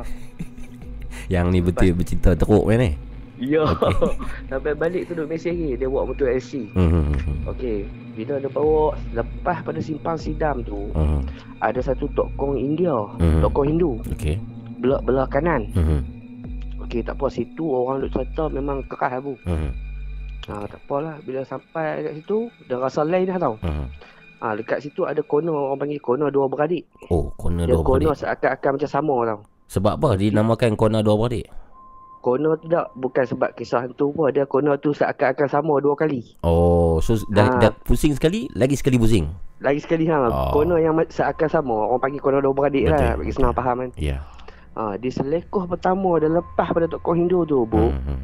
Yang 1.33 1.45
ni 1.49 1.59
betul 1.59 1.91
bercerita 1.91 2.31
teruk 2.33 2.63
kan 2.63 2.77
ni. 2.77 2.91
Ya 3.37 3.65
Sampai 4.49 4.73
balik 4.73 5.05
tu 5.05 5.13
duk 5.13 5.25
mesej 5.25 5.49
lagi 5.51 5.69
Dia 5.75 5.87
bawa 5.87 6.07
motor 6.07 6.25
LC 6.27 6.69
Hmm. 6.71 6.89
hmm, 7.09 7.45
Okey 7.47 7.77
Bila 8.13 8.37
dia 8.37 8.47
bawa 8.47 8.83
Lepas 9.11 9.57
pada 9.61 9.77
simpang 9.77 10.15
sidam 10.15 10.61
tu 10.61 10.89
Hmm. 10.91 11.25
Ada 11.57 11.81
satu 11.83 12.05
tokong 12.11 12.53
India 12.55 12.93
Hmm. 13.17 13.41
Tokong 13.41 13.65
Hindu 13.67 13.97
Okey. 14.07 14.37
Belah, 14.77 15.01
belah 15.01 15.25
kanan 15.25 15.69
Hmm. 15.71 16.01
Okey 16.79 17.01
tak 17.01 17.13
apa 17.13 17.27
Situ 17.27 17.65
orang 17.65 18.01
duk 18.01 18.13
cerita 18.13 18.45
Memang 18.47 18.85
keras 18.85 19.17
abu 19.17 19.35
Ha, 20.47 20.63
Tak 20.65 20.79
apalah 20.81 21.19
Bila 21.21 21.43
sampai 21.43 22.01
kat 22.01 22.13
situ 22.15 22.47
Dia 22.65 22.77
rasa 22.77 23.03
lain 23.03 23.25
dah 23.25 23.37
tau 23.37 23.55
Hmm. 23.59 23.91
ha, 24.39 24.53
Dekat 24.53 24.79
situ 24.79 25.03
ada 25.03 25.19
kono 25.21 25.51
Orang 25.67 25.79
panggil 25.81 25.99
kono 25.99 26.27
dua 26.27 26.47
beradik 26.47 26.87
Oh, 27.07 27.29
kona 27.33 27.63
Dia 27.63 27.73
dua 27.73 27.83
kono 27.83 28.07
beradik. 28.07 28.19
seakan-akan 28.23 28.71
macam 28.73 28.89
sama 28.89 29.15
tau 29.25 29.39
Sebab 29.67 29.93
apa 29.93 30.09
dinamakan 30.15 30.73
kona 30.73 30.99
dua 30.99 31.15
beradik? 31.17 31.51
Kono 32.17 32.55
tidak 32.57 32.91
Bukan 32.93 33.23
sebab 33.25 33.49
kisah 33.53 33.83
hantu 33.83 34.09
pun 34.09 34.29
Dia 34.29 34.43
kono 34.43 34.75
tu 34.75 34.91
seakan-akan 34.91 35.47
sama 35.47 35.73
dua 35.77 35.93
kali 35.93 36.23
Oh, 36.41 36.97
so 36.97 37.19
dah, 37.29 37.47
Ah. 37.49 37.59
dah 37.59 37.71
pusing 37.81 38.11
sekali, 38.11 38.47
lagi 38.51 38.73
sekali 38.73 38.95
pusing. 38.95 39.27
Lagi 39.57 39.79
sekali 39.79 40.07
ha, 40.07 40.25
Oh. 40.25 40.51
Kono 40.53 40.75
yang 40.75 40.95
seakan 41.03 41.47
sama 41.47 41.75
Orang 41.85 41.99
panggil 41.99 42.19
kono 42.19 42.39
dua 42.39 42.53
beradik 42.53 42.85
Betul, 42.85 42.95
lah 42.95 43.13
Bagi 43.15 43.31
senang 43.31 43.51
faham 43.51 43.75
kan 43.79 43.89
Ya. 43.95 44.23
ha, 44.73 44.95
Di 44.95 45.09
selekoh 45.09 45.65
pertama 45.65 46.15
Dia 46.17 46.29
lepas 46.29 46.69
pada 46.69 46.87
tokong 46.87 47.17
Hindu 47.19 47.43
tu 47.43 47.63
bu 47.63 47.89
Hmm. 47.89 47.99
hmm. 48.05 48.21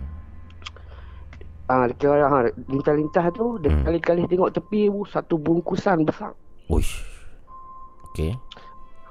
Ah, 1.66 1.88
dia 1.88 1.96
kira 1.96 2.26
ha, 2.26 2.38
lintas-lintas 2.68 3.32
tu 3.32 3.56
dia 3.58 3.72
Hmm. 3.72 3.84
kali-kali 3.84 4.28
tengok 4.28 4.52
tepi 4.52 4.88
bu 4.88 5.04
satu 5.06 5.36
bungkusan 5.36 6.04
besar. 6.04 6.36
Uish. 6.68 7.00
Okey. 8.06 8.36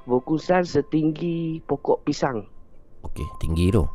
Bungkusan 0.03 0.61
setinggi 0.63 1.63
pokok 1.63 2.03
pisang. 2.03 2.45
Okey, 3.03 3.25
tinggi 3.39 3.71
tu. 3.71 3.89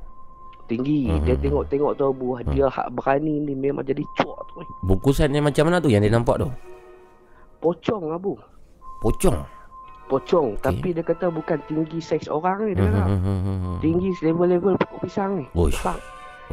Tinggi. 0.66 1.06
Hmm. 1.06 1.22
Dia 1.22 1.38
tengok-tengok 1.38 1.96
tu 1.96 2.10
bu 2.12 2.28
dia 2.46 2.68
hak 2.68 2.92
berani 2.92 3.40
ni 3.40 3.54
memang 3.54 3.84
jadi 3.84 4.02
cuak 4.16 4.40
tu. 4.48 4.56
eh. 4.58 4.70
Bungkusan 4.84 5.32
yang 5.32 5.46
macam 5.46 5.64
mana 5.64 5.78
tu 5.78 5.88
yang 5.88 6.02
dia 6.02 6.10
nampak 6.10 6.38
tu? 6.38 6.50
Pocong 7.58 8.12
abu. 8.12 8.34
Pocong. 9.00 9.38
Pocong 10.08 10.56
Okey. 10.56 10.64
tapi 10.64 10.88
dia 10.92 11.04
kata 11.04 11.28
bukan 11.28 11.60
tinggi 11.66 12.00
saiz 12.00 12.26
orang 12.26 12.64
ni 12.64 12.74
dia 12.74 12.82
Hmm. 12.82 12.96
kata. 12.96 13.06
hmm, 13.06 13.20
hmm, 13.20 13.40
hmm, 13.40 13.58
hmm. 13.60 13.78
Tinggi 13.80 14.10
level-level 14.18 14.74
pokok 14.78 15.00
pisang 15.04 15.32
ni. 15.38 15.46
Uish. 15.54 15.78
Besar. 15.78 16.00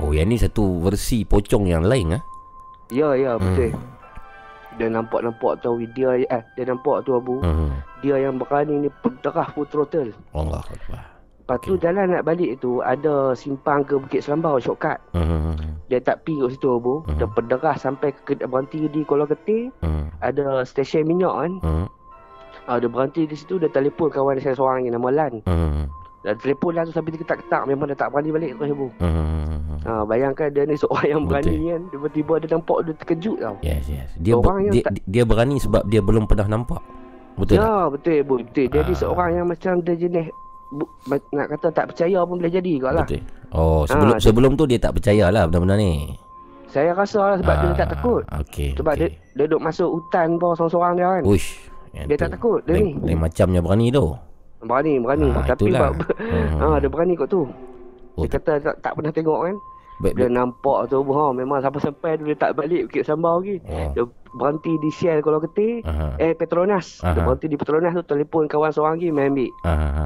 Oh, 0.00 0.10
yang 0.10 0.26
ni 0.26 0.36
satu 0.38 0.82
versi 0.82 1.22
pocong 1.22 1.70
yang 1.70 1.86
lain 1.86 2.18
ah. 2.18 2.22
Ya 2.90 3.14
ya 3.14 3.38
betul. 3.38 3.70
Hmm. 3.70 3.92
Dia 4.74 4.90
nampak-nampak 4.90 5.62
tu 5.62 5.78
dia 5.94 6.18
eh 6.18 6.42
dia 6.58 6.64
nampak 6.66 7.06
tu 7.06 7.14
abu. 7.14 7.38
Hmm. 7.40 7.70
Dia 8.02 8.18
yang 8.18 8.36
berani 8.42 8.86
ni 8.86 8.90
pederah 9.00 9.46
full 9.54 9.66
throttle. 9.70 10.10
Allah 10.34 10.60
Akbar. 10.66 11.14
Lepas 11.44 11.60
tu 11.60 11.76
Okey. 11.76 11.84
jalan 11.84 12.08
nak 12.08 12.24
balik 12.24 12.56
tu 12.64 12.80
ada 12.80 13.36
simpang 13.36 13.84
ke 13.84 14.00
Bukit 14.00 14.24
Selambau 14.24 14.56
shortcut. 14.56 14.96
Hmm. 15.12 15.28
hmm, 15.28 15.40
hmm, 15.60 15.72
Dia 15.92 16.00
tak 16.00 16.24
pergi 16.24 16.40
kat 16.40 16.50
situ 16.56 16.68
Abu. 16.72 17.04
Mhm. 17.04 17.20
Dia 17.20 17.28
pederah 17.28 17.76
sampai 17.76 18.10
ke 18.16 18.32
berhenti 18.48 18.88
di 18.88 19.00
Kuala 19.04 19.28
Ketih. 19.28 19.68
Hmm. 19.84 20.08
Ada 20.24 20.64
stesen 20.64 21.04
minyak 21.04 21.36
kan. 21.36 21.52
Hmm. 21.60 21.86
Ah, 22.64 22.80
dia 22.80 22.88
berhenti 22.88 23.28
di 23.28 23.36
situ 23.36 23.60
dia 23.60 23.68
telefon 23.68 24.08
kawan 24.08 24.40
dia 24.40 24.56
seorang 24.56 24.88
ni 24.88 24.90
nama 24.90 25.08
Lan. 25.12 25.44
Hmm. 25.44 25.84
Dia 26.24 26.32
telefon 26.34 26.72
Lan 26.72 26.88
tu 26.88 26.92
sampai 26.92 27.12
dia 27.12 27.20
ketak-ketak 27.20 27.62
memang 27.68 27.84
dia 27.84 27.94
tak 27.94 28.08
berani 28.08 28.32
balik 28.32 28.50
Abu. 28.56 28.88
Hmm. 28.96 29.76
Ah, 29.84 30.02
bayangkan 30.02 30.48
dia 30.48 30.64
ni 30.64 30.72
seorang 30.74 31.04
yang 31.06 31.22
berani 31.22 31.52
Betul. 31.52 31.68
kan. 31.68 31.80
Tiba-tiba 31.92 32.32
dia 32.40 32.48
nampak 32.50 32.78
dia 32.80 32.92
terkejut 32.96 33.36
tau. 33.38 33.56
Yes, 33.60 33.84
yes. 33.86 34.08
Dia 34.16 34.34
ber, 34.34 34.52
dia, 34.66 34.82
tak- 34.82 35.04
dia 35.04 35.22
berani 35.22 35.56
sebab 35.58 35.84
dia 35.84 36.00
belum 36.00 36.24
pernah 36.24 36.48
nampak. 36.50 36.80
Betul 37.34 37.56
tak? 37.56 37.60
ya, 37.60 37.76
betul 37.86 38.14
Abu. 38.18 38.34
Betul. 38.40 38.66
Dia 38.66 38.80
ni 38.80 38.88
Ah. 38.88 38.98
seorang 38.98 39.30
yang 39.34 39.46
macam 39.46 39.72
dia 39.84 39.94
jenis 39.94 40.26
bu, 40.72 40.84
nak 41.30 41.46
kata 41.50 41.66
tak 41.70 41.84
percaya 41.92 42.18
pun 42.24 42.34
boleh 42.40 42.50
jadi 42.50 42.72
kot 42.80 42.92
lah. 42.94 43.04
Betul. 43.04 43.20
Oh, 43.52 43.82
sebelum 43.84 44.08
dia- 44.10 44.24
sebelum 44.24 44.52
tu 44.56 44.64
dia 44.64 44.78
tak 44.78 44.92
percayalah 44.94 45.44
benda-benda 45.44 45.76
ni. 45.76 46.16
Saya 46.66 46.90
rasa 46.90 47.20
lah 47.20 47.36
sebab 47.36 47.54
dia 47.54 47.68
Ah, 47.68 47.76
tak 47.76 47.88
takut. 47.92 48.22
Okey. 48.40 48.74
Sebab 48.74 48.92
okey. 48.96 49.06
dia 49.06 49.08
dia 49.36 49.44
duduk 49.46 49.60
masuk 49.62 49.88
hutan 49.92 50.40
pun 50.40 50.56
seorang-seorang 50.56 50.92
dia 50.96 51.06
kan. 51.06 51.22
Uish. 51.22 51.70
Dia 51.92 52.10
tu. 52.10 52.18
tak 52.18 52.30
takut 52.32 52.58
dia 52.64 52.74
ni. 52.74 52.98
lain 52.98 53.18
macamnya 53.20 53.60
berani 53.60 53.92
tu. 53.92 54.10
Berani, 54.64 54.92
berani. 54.96 55.28
Ah, 55.30 55.44
Tapi 55.44 55.68
itulah. 55.68 55.80
bab, 55.90 55.94
Hmm. 56.16 56.58
ha, 56.58 56.66
dia 56.80 56.88
berani 56.88 57.14
kot 57.14 57.28
tu. 57.28 57.42
Oh, 58.14 58.22
Dia 58.22 58.30
kata 58.32 58.52
tak, 58.58 58.76
tak 58.80 58.92
pernah 58.94 59.10
tengok 59.10 59.40
kan. 59.42 59.56
Baik, 59.96 60.14
Dia 60.16 60.26
baik. 60.26 60.34
nampak 60.34 60.78
tu 60.86 60.98
ha, 61.04 61.24
memang 61.30 61.58
sampai-sampai 61.60 62.18
dia 62.18 62.34
tak 62.34 62.54
balik 62.54 62.88
Bukit 62.88 63.04
Sambau 63.04 63.38
lagi. 63.38 63.62
Oh. 63.64 63.90
Dia 63.92 64.02
berhenti 64.32 64.72
di 64.76 64.90
Shell 64.90 65.20
Kuala 65.20 65.38
Ketih. 65.40 65.82
Aha. 65.82 66.18
Eh 66.18 66.32
Petronas. 66.32 66.98
Aha. 67.00 67.14
Dia 67.14 67.22
berhenti 67.22 67.46
di 67.46 67.54
Petronas 67.54 67.92
tu 67.92 68.02
telefon 68.04 68.44
kawan 68.44 68.70
seorang 68.70 68.96
lagi 68.96 69.08
main 69.08 69.30
ambil. 69.30 69.50
Aha. 69.62 70.04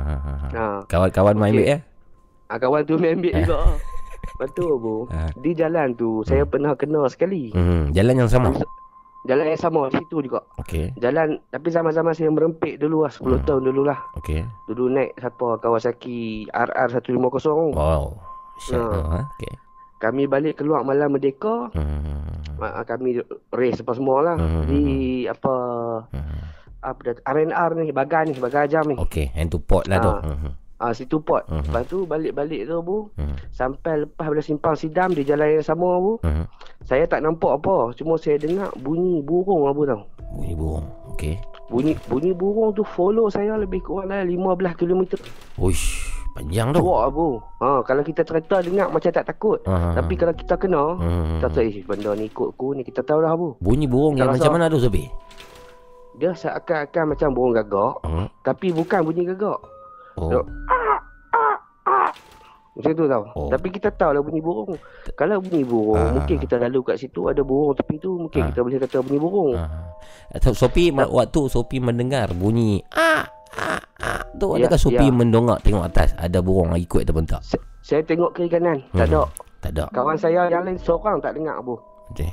Ha. 0.51 0.65
Kawan-kawan 0.85 1.35
main 1.35 1.53
ambil 1.53 1.67
ya? 1.67 1.79
ha 2.47 2.57
kawan 2.57 2.81
tu 2.83 2.97
main 2.97 3.15
ambil 3.15 3.33
juga. 3.39 3.59
Tu 4.39 4.63
bu, 4.63 5.09
Ah. 5.11 5.27
di 5.35 5.51
jalan 5.51 5.93
tu 5.93 6.23
saya 6.23 6.45
pernah 6.45 6.71
kena 6.73 7.09
sekali. 7.09 7.51
Hmm, 7.51 7.91
jalan 7.91 8.23
yang 8.23 8.31
sama. 8.31 8.55
Jalan 9.29 9.45
yang 9.47 9.61
sama 9.61 9.93
situ 9.93 10.19
juga. 10.19 10.41
Okey. 10.57 10.97
Jalan 10.97 11.37
tapi 11.47 11.69
zaman-zaman 11.69 12.11
saya 12.11 12.33
merempit 12.33 12.81
dulu 12.81 13.05
lah 13.05 13.13
10 13.13 13.37
Hmm. 13.37 13.45
tahun 13.45 13.63
dulu 13.63 13.83
lah. 13.85 14.01
Okey. 14.17 14.41
Dulu 14.65 14.89
naik 14.89 15.13
siapa 15.15 15.61
Kawasaki 15.61 16.19
RR 16.49 16.89
150. 16.91 17.77
Wow. 17.77 18.17
Syat. 18.59 18.81
Ah. 18.81 19.05
Ha. 19.07 19.21
Okey. 19.31 19.53
Kami 19.99 20.25
balik 20.25 20.57
keluar 20.57 20.81
malam 20.81 21.11
Merdeka. 21.11 21.69
Hmm. 21.71 22.25
Ah, 22.57 22.83
kami 22.83 23.21
race 23.53 23.79
apa 23.79 23.93
semua 23.93 24.25
lah 24.25 24.35
Hmm. 24.35 24.65
di 24.65 24.83
apa 25.25 25.55
Hmm. 26.09 26.41
apa 26.81 26.99
dah 27.05 27.15
RNR 27.25 27.71
ni 27.77 27.93
bagan 27.93 28.27
ni 28.27 28.35
bagan 28.35 28.65
jam 28.65 28.83
ni 28.83 28.95
Okey, 28.95 29.29
hand 29.29 29.51
to 29.51 29.59
pot 29.59 29.85
lah 29.87 29.99
tu. 29.99 30.09
Ah. 30.09 30.23
Hmm. 30.25 30.55
Ah 30.79 30.91
situ 30.91 31.19
port 31.19 31.43
Mhm. 31.45 31.63
lepas 31.65 31.83
tu 31.85 31.99
balik-balik 32.05 32.63
tu 32.65 32.79
bu 32.79 33.11
Hmm. 33.15 33.35
sampai 33.51 34.01
lepas 34.01 34.27
bila 34.27 34.39
simpang 34.39 34.73
sidam 34.73 35.11
di 35.11 35.23
jalan 35.23 35.53
yang 35.53 35.65
sama 35.65 35.99
bu 35.99 36.19
Hmm. 36.21 36.47
saya 36.83 37.03
tak 37.05 37.21
nampak 37.21 37.51
apa 37.57 37.91
cuma 37.93 38.15
saya 38.15 38.37
dengar 38.37 38.71
bunyi 38.77 39.19
burung 39.21 39.67
apa 39.67 39.83
tau 39.89 40.03
Bunyi 40.31 40.55
burung. 40.55 40.87
Okey. 41.09 41.35
bunyi 41.67 41.93
bunyi 42.05 42.31
burung 42.31 42.71
tu 42.71 42.87
follow 42.87 43.27
saya 43.27 43.55
lebih 43.55 43.81
kurang 43.81 44.09
dalam 44.09 44.25
15 44.25 44.73
km 44.75 45.03
Uish, 45.57 45.99
panjang 46.33 46.71
tu. 46.71 46.79
kuat 46.79 47.11
bu 47.11 47.43
ha 47.59 47.83
kalau 47.83 48.01
kita 48.01 48.23
cerita 48.23 48.61
dengar 48.61 48.87
macam 48.89 49.11
tak 49.11 49.27
takut 49.27 49.59
Ah. 49.65 49.93
tapi 49.93 50.15
kalau 50.15 50.31
kita 50.33 50.55
kena 50.55 50.95
Hmm. 50.95 51.43
kita 51.43 51.59
eh 51.61 51.83
benda 51.83 52.13
ni 52.13 52.27
ikut 52.27 52.49
aku 52.51 52.73
ni 52.73 52.83
kita 52.83 53.03
tahu 53.03 53.19
dah 53.19 53.35
bu 53.35 53.59
Bunyi 53.59 53.85
burung 53.85 54.15
Tak 54.15 54.21
yang 54.21 54.29
rasa. 54.31 54.39
macam 54.41 54.53
mana 54.55 54.67
tu 54.67 54.79
Sobi? 54.79 55.11
dia 56.15 56.31
seakan-akan 56.33 57.05
macam 57.09 57.29
burung 57.31 57.53
gagak 57.53 57.95
Hmm. 58.01 58.27
tapi 58.41 58.71
bukan 58.71 59.01
bunyi 59.03 59.23
gagak 59.25 59.59
Oh. 60.21 60.45
Macam 62.75 62.93
tu 62.95 63.05
tau. 63.05 63.23
Oh. 63.35 63.51
Tapi 63.51 63.69
kita 63.69 63.91
tahu 63.91 64.15
lah 64.15 64.23
bunyi 64.23 64.39
burung. 64.39 64.71
Kalau 65.13 65.43
bunyi 65.43 65.63
burung, 65.63 65.99
Ah. 65.99 66.15
mungkin 66.15 66.39
kita 66.39 66.63
lalu 66.63 66.79
kat 66.85 66.97
situ 66.97 67.27
ada 67.27 67.43
burung 67.43 67.75
tepi 67.75 67.99
tu, 67.99 68.15
mungkin 68.17 68.39
Ah. 68.39 68.47
kita 68.49 68.61
boleh 68.63 68.79
kata 68.79 68.97
bunyi 69.03 69.19
burung. 69.19 69.55
Ah. 69.59 69.99
Sopi 70.49 70.95
ma- 70.95 71.11
waktu 71.11 71.43
Sopi 71.49 71.81
mendengar 71.81 72.31
bunyi 72.33 72.79
ah 72.93 73.27
ah 73.51 73.81
ah 73.99 74.23
tu 74.33 74.55
Ya, 74.55 74.63
adakah 74.63 74.79
Sopi 74.79 75.03
ya. 75.03 75.11
mendongak 75.11 75.59
tengok 75.61 75.85
atas 75.85 76.15
ada 76.15 76.39
burung 76.39 76.71
ikut 76.73 77.03
ataupun 77.03 77.27
tak? 77.27 77.43
Se- 77.43 77.59
saya 77.81 78.05
tengok 78.05 78.31
kiri 78.33 78.47
kanan, 78.47 78.79
tak 78.93 79.09
Hmm. 79.09 79.11
ada. 79.11 79.23
Tak 79.59 79.71
ada. 79.75 79.85
Kawan 79.91 80.15
saya 80.15 80.47
yang 80.47 80.63
lain 80.63 80.79
seorang 80.79 81.19
tak 81.19 81.35
dengar 81.35 81.59
bu. 81.59 81.75
Okey. 82.15 82.31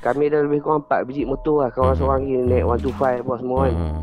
Kami 0.00 0.32
dah 0.32 0.40
lebih 0.40 0.64
kurang 0.64 0.80
4 0.80 1.04
biji 1.04 1.28
motor 1.28 1.60
lah. 1.60 1.68
Kawan 1.68 1.92
Hmm. 1.92 2.00
seorang 2.00 2.20
ni 2.24 2.40
naik 2.40 2.64
125 2.64 3.20
apa 3.20 3.34
semua 3.36 3.58
kan. 3.60 3.74
Hmm. 3.74 4.00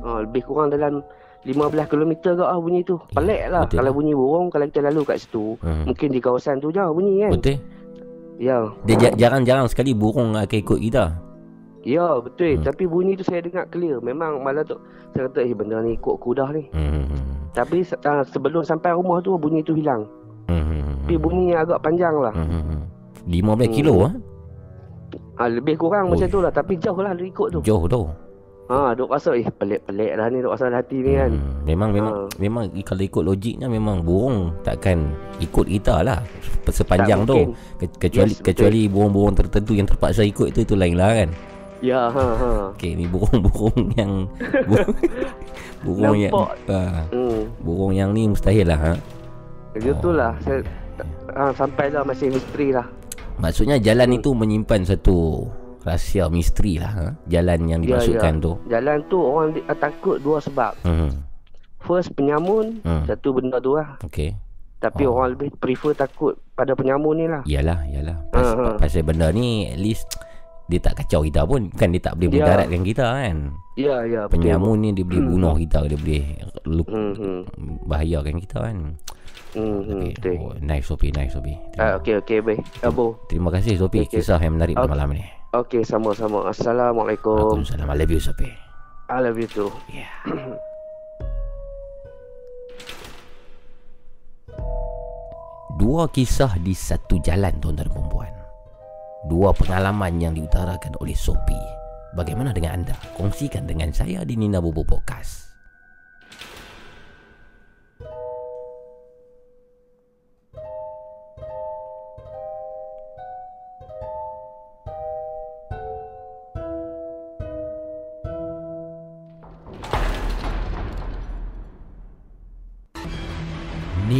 Ha, 0.00 0.08
lebih 0.24 0.42
kurang 0.42 0.72
dalam 0.72 1.04
15 1.42 1.88
km 1.88 2.12
ke 2.14 2.30
lah 2.36 2.56
bunyi 2.56 2.84
tu. 2.84 3.00
Pelik 3.10 3.42
lah. 3.48 3.64
betul. 3.64 3.76
Kalau 3.80 3.92
bunyi 3.92 4.12
burung, 4.12 4.46
kalau 4.48 4.64
kita 4.64 4.80
lalu 4.84 5.00
kat 5.04 5.16
situ, 5.18 5.56
Hmm. 5.58 5.88
mungkin 5.88 6.08
di 6.10 6.20
kawasan 6.20 6.60
tu 6.60 6.68
je 6.68 6.84
bunyi 6.84 7.24
kan. 7.24 7.32
Betul. 7.32 7.56
Ya. 8.36 8.56
Dia 8.84 8.96
ja- 8.98 9.16
jarang-jarang 9.18 9.64
sekali 9.66 9.92
burung 9.92 10.32
akan 10.32 10.58
ikut 10.58 10.78
kita. 10.80 11.04
Ya, 11.80 12.08
betul. 12.20 12.60
Hmm. 12.60 12.64
Tapi 12.64 12.84
bunyi 12.84 13.16
tu 13.16 13.24
saya 13.24 13.40
dengar 13.40 13.64
clear. 13.68 14.00
Memang 14.00 14.40
malam 14.40 14.64
tu 14.64 14.76
saya 15.10 15.28
kata, 15.28 15.40
eh 15.40 15.56
benda 15.56 15.80
ni 15.80 15.96
ikut 15.96 16.16
kudah 16.20 16.52
ni. 16.52 16.68
Hmm. 16.70 17.08
Tapi 17.50 17.82
uh, 17.82 18.22
sebelum 18.26 18.60
sampai 18.60 18.92
rumah 18.92 19.18
tu 19.18 19.32
bunyi 19.34 19.60
tu 19.60 19.72
hilang. 19.72 20.04
Hmm. 20.44 21.04
Tapi 21.04 21.16
bunyi 21.16 21.52
agak 21.52 21.80
panjang 21.80 22.12
lah. 22.14 22.32
Hmm. 22.32 22.84
15 23.24 23.68
kilo 23.70 23.94
ah. 24.02 24.12
ha, 25.36 25.46
lebih 25.46 25.76
kurang 25.76 26.08
Oi. 26.08 26.16
macam 26.16 26.28
tu 26.28 26.40
lah 26.40 26.50
tapi 26.50 26.76
jauh 26.76 26.96
lah 26.96 27.12
dia 27.12 27.26
ikut 27.26 27.48
tu. 27.50 27.60
Jauh 27.62 27.84
tu. 27.86 28.04
Ha, 28.70 28.94
duk 28.94 29.10
rasa 29.10 29.34
eh 29.34 29.50
pelik-pelik 29.50 30.14
lah 30.14 30.30
ni 30.30 30.38
duk 30.38 30.54
rasa 30.54 30.70
hati 30.70 31.02
ni 31.02 31.18
kan. 31.18 31.34
Hmm, 31.34 31.66
memang 31.66 31.90
memang 31.90 32.14
Ha. 32.14 32.38
memang 32.38 32.64
kalau 32.80 33.02
ikut 33.02 33.22
logiknya 33.24 33.66
memang 33.66 34.00
burung 34.00 34.54
takkan 34.62 35.10
ikut 35.36 35.66
kita 35.66 36.00
lah 36.00 36.22
sepanjang 36.64 37.26
tu. 37.26 37.50
Ke- 37.76 37.90
Kecuali 38.00 38.30
Yes, 38.30 38.38
betul. 38.38 38.46
kecuali 38.46 38.80
burung-burung 38.86 39.34
tertentu 39.34 39.74
yang 39.74 39.84
terpaksa 39.84 40.22
ikut 40.22 40.54
itu 40.54 40.62
itu 40.62 40.74
lain 40.74 40.94
lah 40.94 41.10
kan. 41.16 41.30
Ya, 41.80 42.06
ha 42.06 42.26
ha. 42.30 42.50
Okey 42.70 42.94
ni 42.94 43.10
burung-burung 43.10 43.90
yang 43.98 44.30
burung, 44.62 44.94
burung 45.84 46.14
yang 46.14 46.32
ha, 46.32 47.02
Hmm. 47.10 47.42
burung 47.58 47.90
yang 47.90 48.14
ni 48.14 48.30
mustahil 48.30 48.70
lah 48.70 48.78
ha. 48.78 48.92
Jadi 49.74 49.90
tu 49.98 50.10
lah 50.10 50.30
saya 50.38 50.62
ha, 51.34 51.50
sampai 51.50 51.90
lah 51.90 52.06
masih 52.06 52.30
misteri 52.30 52.70
lah. 52.70 52.86
Maksudnya 53.34 53.82
jalan 53.82 54.14
Hmm. 54.14 54.18
itu 54.20 54.30
menyimpan 54.30 54.86
satu 54.86 55.48
rahsia 55.82 56.28
misteri 56.28 56.76
lah 56.76 56.92
ha? 56.92 57.06
Jalan 57.26 57.60
yang 57.66 57.80
Ya, 57.80 57.96
dimasukkan 57.96 58.34
ya. 58.34 58.40
tu. 58.40 58.52
Jalan 58.66 58.98
tu 59.06 59.18
orang 59.18 59.48
takut 59.74 60.16
dua 60.18 60.38
sebab. 60.38 60.72
Hmm. 60.82 61.24
First 61.78 62.12
penyamun, 62.12 62.80
Hmm. 62.80 63.04
satu 63.04 63.32
benda 63.32 63.56
tu 63.56 63.72
lah. 63.72 63.96
Okey. 64.02 64.36
Tapi 64.78 65.04
Oh. 65.04 65.12
orang 65.14 65.34
lebih 65.34 65.52
prefer 65.54 65.92
takut 65.92 66.36
pada 66.54 66.72
penyamun 66.72 67.14
ni 67.14 67.26
lah. 67.26 67.42
Iyalah, 67.44 67.84
iyalah. 67.86 68.16
Pas, 68.30 68.48
ha. 68.50 68.76
Pasal 68.76 69.02
benda 69.02 69.28
ni 69.28 69.64
at 69.66 69.76
least 69.76 70.08
dia 70.66 70.78
tak 70.78 70.96
kacau 70.96 71.20
kita 71.20 71.44
pun. 71.44 71.68
Kan 71.70 71.90
dia 71.90 72.00
tak 72.00 72.16
boleh 72.16 72.28
Ya. 72.30 72.34
mudaratkan 72.38 72.80
kita 72.80 73.04
kan. 73.04 73.36
Ya, 73.74 73.96
ya. 74.04 74.20
betul. 74.24 74.32
Penyamun 74.38 74.76
ni 74.78 74.88
dia 74.92 75.04
boleh 75.04 75.22
Hmm. 75.22 75.30
bunuh 75.30 75.54
kita, 75.58 75.78
dia 75.84 75.98
boleh 75.98 76.24
lu- 76.64 76.86
Hmm, 76.86 77.12
hmm. 77.12 77.40
bahayakan 77.84 78.36
kita 78.38 78.58
kan. 78.62 78.76
Hmm, 79.50 79.66
hmm, 79.82 79.98
Okey. 79.98 80.12
betul. 80.14 80.34
Oh, 80.38 80.54
nice 80.60 80.86
Sopi, 80.86 81.08
nice 81.10 81.32
Sopi. 81.34 81.54
Ah, 81.74 81.98
okey, 81.98 82.22
okey, 82.22 82.38
baik. 82.38 82.60
Abo. 82.80 83.18
terima 83.26 83.50
kasih 83.50 83.74
Sopi 83.74 84.04
Okey. 84.04 84.16
kisah 84.16 84.38
yang 84.38 84.54
menarik 84.54 84.76
Okey. 84.76 84.86
malam 84.86 85.10
ni. 85.10 85.24
Okey, 85.50 85.82
sama-sama. 85.82 86.46
Assalamualaikum. 86.46 87.58
Waalaikumsalam. 87.58 87.90
I 87.90 87.98
love 87.98 88.14
you 88.14 88.22
Sopi. 88.22 88.54
I 89.10 89.18
love 89.18 89.34
you 89.34 89.50
too. 89.50 89.66
Yeah. 89.90 90.06
Dua 95.82 96.06
kisah 96.06 96.54
di 96.62 96.70
satu 96.70 97.18
jalan 97.18 97.58
tuan-tuan 97.58 97.82
dan 97.82 97.90
perempuan. 97.90 98.30
Dua 99.26 99.50
pengalaman 99.50 100.22
yang 100.22 100.38
diutarakan 100.38 100.94
oleh 101.02 101.18
Sopi. 101.18 101.58
Bagaimana 102.14 102.54
dengan 102.54 102.86
anda? 102.86 102.94
Kongsikan 103.18 103.66
dengan 103.66 103.90
saya 103.90 104.22
di 104.22 104.38
Nina 104.38 104.62
Bobo 104.62 104.86
Podcast. 104.86 105.49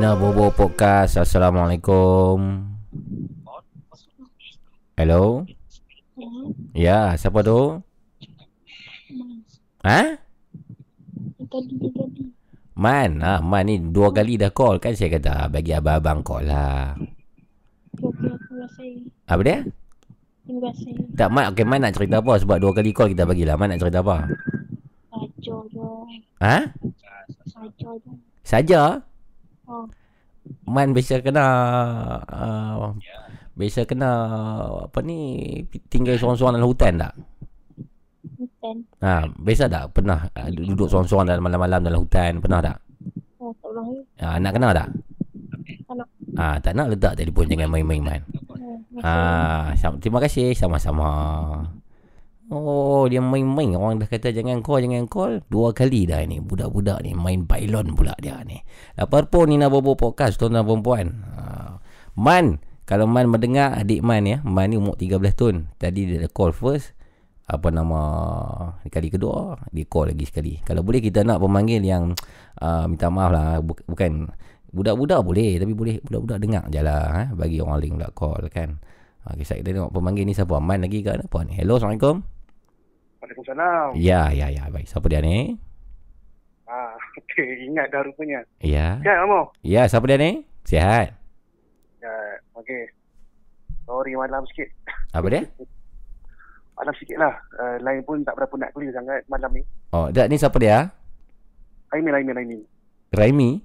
Nina 0.00 0.16
Bobo 0.16 0.48
Podcast. 0.48 1.20
Assalamualaikum. 1.20 2.64
Hello. 4.96 5.44
Ya, 6.72 7.12
Ya, 7.12 7.20
siapa 7.20 7.44
tu? 7.44 7.84
Ha? 9.84 10.16
Man, 12.80 13.20
ah, 13.20 13.44
Man 13.44 13.68
ni 13.68 13.76
dua 13.76 14.08
kali 14.16 14.40
dah 14.40 14.48
call 14.48 14.80
kan 14.80 14.96
saya 14.96 15.20
kata 15.20 15.52
bagi 15.52 15.76
abang-abang 15.76 16.24
call 16.24 16.48
lah. 16.48 16.96
Apa 19.28 19.40
dia? 19.44 19.68
Terima 20.48 20.60
kasih. 20.72 20.96
Tak 21.12 21.28
Man, 21.28 21.52
okey 21.52 21.68
Man 21.68 21.84
nak 21.84 21.92
cerita 22.00 22.24
apa 22.24 22.40
sebab 22.40 22.56
dua 22.56 22.72
kali 22.72 22.96
call 22.96 23.12
kita 23.12 23.28
bagilah. 23.28 23.60
Man 23.60 23.76
nak 23.76 23.84
cerita 23.84 24.00
apa? 24.00 24.32
Saja 25.12 25.56
je. 25.68 25.88
Ha? 26.40 26.56
Saja 27.52 27.88
je. 28.00 28.10
Saja? 28.48 29.09
Oh, 29.70 29.86
Man 30.66 30.90
biasa 30.96 31.22
kena 31.22 31.46
uh, 32.26 32.90
biasa 33.54 33.86
kena 33.86 34.10
apa 34.88 34.98
ni 35.04 35.46
tinggal 35.86 36.18
seorang-seorang 36.18 36.58
dalam 36.58 36.70
hutan 36.70 36.94
tak? 36.98 37.14
hutan. 38.40 38.76
Ha, 39.04 39.28
biasa 39.36 39.68
tak 39.68 39.84
pernah 39.92 40.26
uh, 40.32 40.48
duduk 40.50 40.88
seorang-seorang 40.88 41.28
dalam 41.28 41.44
malam-malam 41.44 41.80
dalam 41.84 42.00
hutan 42.02 42.40
pernah 42.40 42.60
tak? 42.64 42.76
Oh, 43.38 43.52
tak 43.60 43.68
ulang 43.68 43.86
lagi. 43.88 44.02
Ha, 44.20 44.36
nak 44.40 44.52
kena 44.56 44.68
tak? 44.72 44.88
Tak 45.86 45.94
nak. 45.96 46.08
Ah, 46.40 46.56
tak 46.62 46.72
nak 46.72 46.88
letak 46.88 47.18
telefon 47.18 47.46
jangan 47.50 47.68
main-main 47.68 48.00
man. 48.00 48.22
Ah, 49.04 49.72
sam- 49.76 50.00
terima 50.00 50.20
kasih 50.24 50.56
sama-sama. 50.56 51.08
Oh, 52.50 53.06
dia 53.06 53.22
main-main 53.22 53.78
orang 53.78 54.02
dah 54.02 54.10
kata 54.10 54.34
jangan 54.34 54.58
call, 54.58 54.82
jangan 54.82 55.06
call. 55.06 55.38
Dua 55.46 55.70
kali 55.70 56.02
dah 56.02 56.18
ni 56.26 56.42
budak-budak 56.42 56.98
ni 57.06 57.14
main 57.14 57.46
bailon 57.46 57.94
pula 57.94 58.10
dia 58.18 58.42
ni. 58.42 58.58
Lapar 58.98 59.30
pun 59.30 59.54
Nina 59.54 59.70
Bobo 59.70 59.94
podcast 59.94 60.34
tuan-tuan 60.34 60.66
dan 60.66 60.82
puan. 60.82 61.06
Ah, 61.30 61.78
Man, 62.18 62.58
kalau 62.90 63.06
Man 63.06 63.30
mendengar 63.30 63.78
adik 63.78 64.02
Man 64.02 64.26
ya, 64.26 64.42
Man 64.42 64.74
ni 64.74 64.82
umur 64.82 64.98
13 64.98 65.30
tahun. 65.30 65.56
Tadi 65.78 66.10
dia 66.10 66.26
dah 66.26 66.30
call 66.34 66.50
first. 66.50 66.98
Apa 67.46 67.70
nama 67.70 68.02
kali 68.82 69.14
kedua 69.14 69.54
dia 69.70 69.86
call 69.86 70.10
lagi 70.10 70.26
sekali. 70.26 70.58
Kalau 70.66 70.82
boleh 70.82 70.98
kita 70.98 71.22
nak 71.22 71.38
pemanggil 71.38 71.86
yang 71.86 72.18
uh, 72.58 72.90
minta 72.90 73.14
maaf 73.14 73.30
lah 73.30 73.62
bu- 73.62 73.86
bukan 73.86 74.26
budak-budak 74.74 75.22
boleh 75.22 75.54
tapi 75.54 75.70
boleh 75.74 76.02
budak-budak 76.02 76.38
dengar 76.42 76.64
je 76.70 76.82
lah 76.82 77.02
ha? 77.10 77.22
bagi 77.30 77.62
orang 77.62 77.78
lain 77.78 77.94
pula 77.94 78.10
call 78.10 78.42
kan. 78.50 78.82
Okay, 79.22 79.46
saya 79.46 79.62
kita 79.62 79.78
tengok 79.78 79.94
pemanggil 79.94 80.26
ni 80.26 80.34
siapa? 80.34 80.58
Man 80.58 80.82
lagi 80.82 81.06
ke 81.06 81.14
apa 81.14 81.38
ni? 81.46 81.54
Hello, 81.54 81.78
Assalamualaikum. 81.78 82.39
Waalaikumsalam. 83.30 83.94
Ya, 83.94 84.34
ya, 84.34 84.50
ya. 84.50 84.66
Baik. 84.74 84.90
Siapa 84.90 85.06
dia 85.06 85.22
ni? 85.22 85.54
Ah, 86.66 86.98
okey, 87.22 87.70
ingat 87.70 87.94
dah 87.94 88.02
rupanya. 88.02 88.42
Ya. 88.58 88.98
Kan, 89.06 89.22
Amo? 89.26 89.54
Ya, 89.62 89.86
siapa 89.86 90.02
dia 90.10 90.18
ni? 90.18 90.42
Sihat. 90.66 91.14
Ya, 92.02 92.14
okey. 92.58 92.90
Sorry 93.86 94.18
malam 94.18 94.42
sikit. 94.50 94.66
Apa 95.14 95.26
dia? 95.30 95.42
Malam 96.80 96.96
sikit 96.96 97.20
lah. 97.20 97.36
Uh, 97.60 97.76
lain 97.84 98.00
pun 98.08 98.24
tak 98.24 98.32
berapa 98.40 98.56
nak 98.56 98.72
clear 98.72 98.88
sangat 98.96 99.20
malam 99.28 99.52
ni. 99.52 99.60
Oh, 99.92 100.08
tak 100.08 100.32
ni 100.32 100.40
siapa 100.40 100.56
dia? 100.56 100.88
Aimin, 101.92 102.16
Aimin, 102.16 102.40
Aimin. 102.40 102.60
Raimi? 103.12 103.60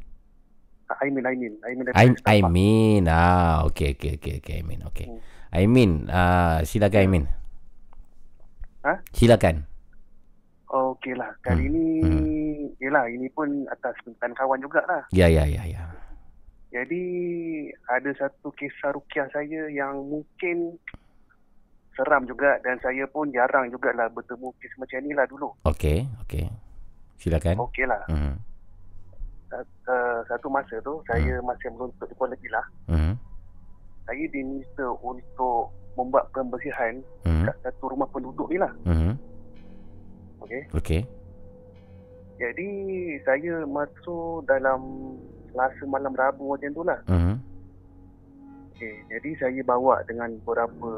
Ah, 0.91 0.99
Aimin, 0.99 1.23
Aimin. 1.23 1.53
Aimin 1.63 1.87
Setapak. 1.95 2.27
Aimin. 2.27 3.07
Ah, 3.07 3.63
okey, 3.71 3.95
okey, 3.95 4.19
okey, 4.19 4.43
okey, 4.43 4.53
Aimin. 4.59 4.83
Okey. 4.91 5.07
Hmm. 5.07 5.23
Aimin, 5.55 6.11
ah, 6.11 6.59
silakan 6.67 7.07
Aimin. 7.07 7.23
Ha? 8.85 8.93
Silakan. 9.11 9.65
Okey 10.69 11.17
lah. 11.17 11.33
Kali 11.41 11.65
Hmm, 11.65 11.73
ni, 11.73 11.85
hmm. 12.01 12.77
yelah, 12.77 13.09
ini 13.09 13.25
pun 13.29 13.65
atas 13.67 13.97
permintaan 14.01 14.33
kawan 14.33 14.61
jugalah. 14.61 15.01
Ya, 15.09 15.25
ya, 15.25 15.45
ya, 15.45 15.65
ya. 15.65 15.81
Jadi, 16.69 17.01
ada 17.87 18.11
satu 18.13 18.51
kisah 18.53 18.91
rukiah 18.91 19.25
saya 19.31 19.71
yang 19.71 20.05
mungkin 20.05 20.75
seram 21.95 22.27
juga 22.27 22.59
dan 22.59 22.75
saya 22.83 23.07
pun 23.07 23.31
jarang 23.31 23.71
jugalah 23.71 24.11
bertemu 24.11 24.51
kes 24.59 24.75
macam 24.75 24.99
ni 24.99 25.15
lah 25.15 25.23
dulu. 25.25 25.49
Okey, 25.63 26.03
okey. 26.27 26.45
Silakan. 27.15 27.55
Okey 27.65 27.87
lah. 27.87 28.03
Hmm. 28.11 28.35
Uh, 29.87 30.19
satu 30.27 30.51
masa 30.51 30.75
tu, 30.83 30.99
saya 31.07 31.39
masih 31.39 31.71
menuntut 31.71 32.03
di 32.05 32.15
Kuala 32.19 32.35
Pilah. 32.35 32.65
Hmm. 32.85 33.15
saya 34.05 34.21
diminta 34.29 34.85
untuk 35.01 35.73
membuat 35.95 36.29
pembersihan 36.29 36.99
Hmm. 37.23 37.43
kat 37.43 37.55
satu 37.63 37.89
rumah 37.89 38.07
penduduk 38.07 38.47
ni 38.47 38.57
lah. 38.57 38.71
Hmm. 38.83 39.15
Okey. 40.41 40.61
Okey. 40.73 41.01
Jadi 42.35 42.67
saya 43.23 43.63
masuk 43.65 44.43
dalam 44.45 44.81
Selasa 45.49 45.87
malam 45.87 46.11
Rabu 46.11 46.51
macam 46.51 46.69
tu 46.69 46.83
lah. 46.83 46.99
Hmm. 47.07 47.39
Okey. 48.69 48.93
Jadi 49.07 49.29
saya 49.39 49.61
bawa 49.63 50.03
dengan 50.03 50.35
beberapa 50.43 50.91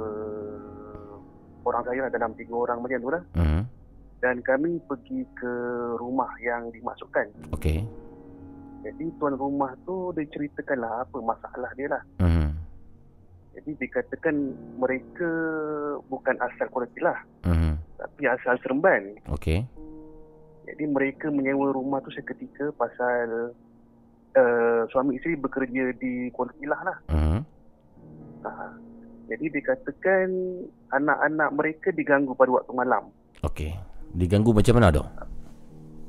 orang 1.64 1.84
saya 1.86 2.00
lah 2.08 2.12
dalam 2.12 2.34
tiga 2.34 2.54
orang 2.58 2.82
macam 2.82 3.00
tu 3.00 3.12
lah. 3.14 3.24
Hmm. 3.34 3.62
Dan 4.18 4.42
kami 4.42 4.82
pergi 4.84 5.22
ke 5.38 5.52
rumah 5.96 6.34
yang 6.42 6.74
dimasukkan. 6.74 7.30
Okey. 7.54 7.86
Jadi 8.82 9.06
tuan 9.16 9.36
rumah 9.36 9.78
tu 9.84 10.10
dia 10.12 10.26
ceritakan 10.28 10.80
lah 10.80 11.06
apa 11.06 11.18
masalah 11.20 11.70
dia 11.76 11.88
lah. 11.88 12.02
Hmm. 12.18 12.47
Jadi 13.58 13.74
dikatakan 13.90 14.36
mereka 14.78 15.30
bukan 16.14 16.38
asal 16.38 16.70
kualiti 16.70 17.02
lah. 17.02 17.18
Mhm. 17.42 17.74
Tapi 17.98 18.24
asal 18.30 18.54
Seremban. 18.62 19.18
Okey. 19.34 19.66
Jadi 20.70 20.84
mereka 20.86 21.34
menyewa 21.34 21.74
rumah 21.74 21.98
tu 22.06 22.14
seketika 22.14 22.70
pasal 22.78 23.50
uh, 24.38 24.82
suami 24.94 25.18
isteri 25.18 25.34
bekerja 25.34 25.90
di 25.98 26.30
Kuala 26.30 26.54
Pilah 26.62 26.82
lah. 26.86 26.98
Mhm. 27.10 27.40
Ha. 28.46 28.52
Jadi 29.28 29.46
dikatakan 29.58 30.28
anak-anak 30.94 31.50
mereka 31.58 31.90
diganggu 31.90 32.38
pada 32.38 32.62
waktu 32.62 32.72
malam. 32.78 33.10
Okey. 33.42 33.74
Diganggu 34.14 34.54
macam 34.54 34.74
mana 34.78 34.94
tu? 34.94 35.04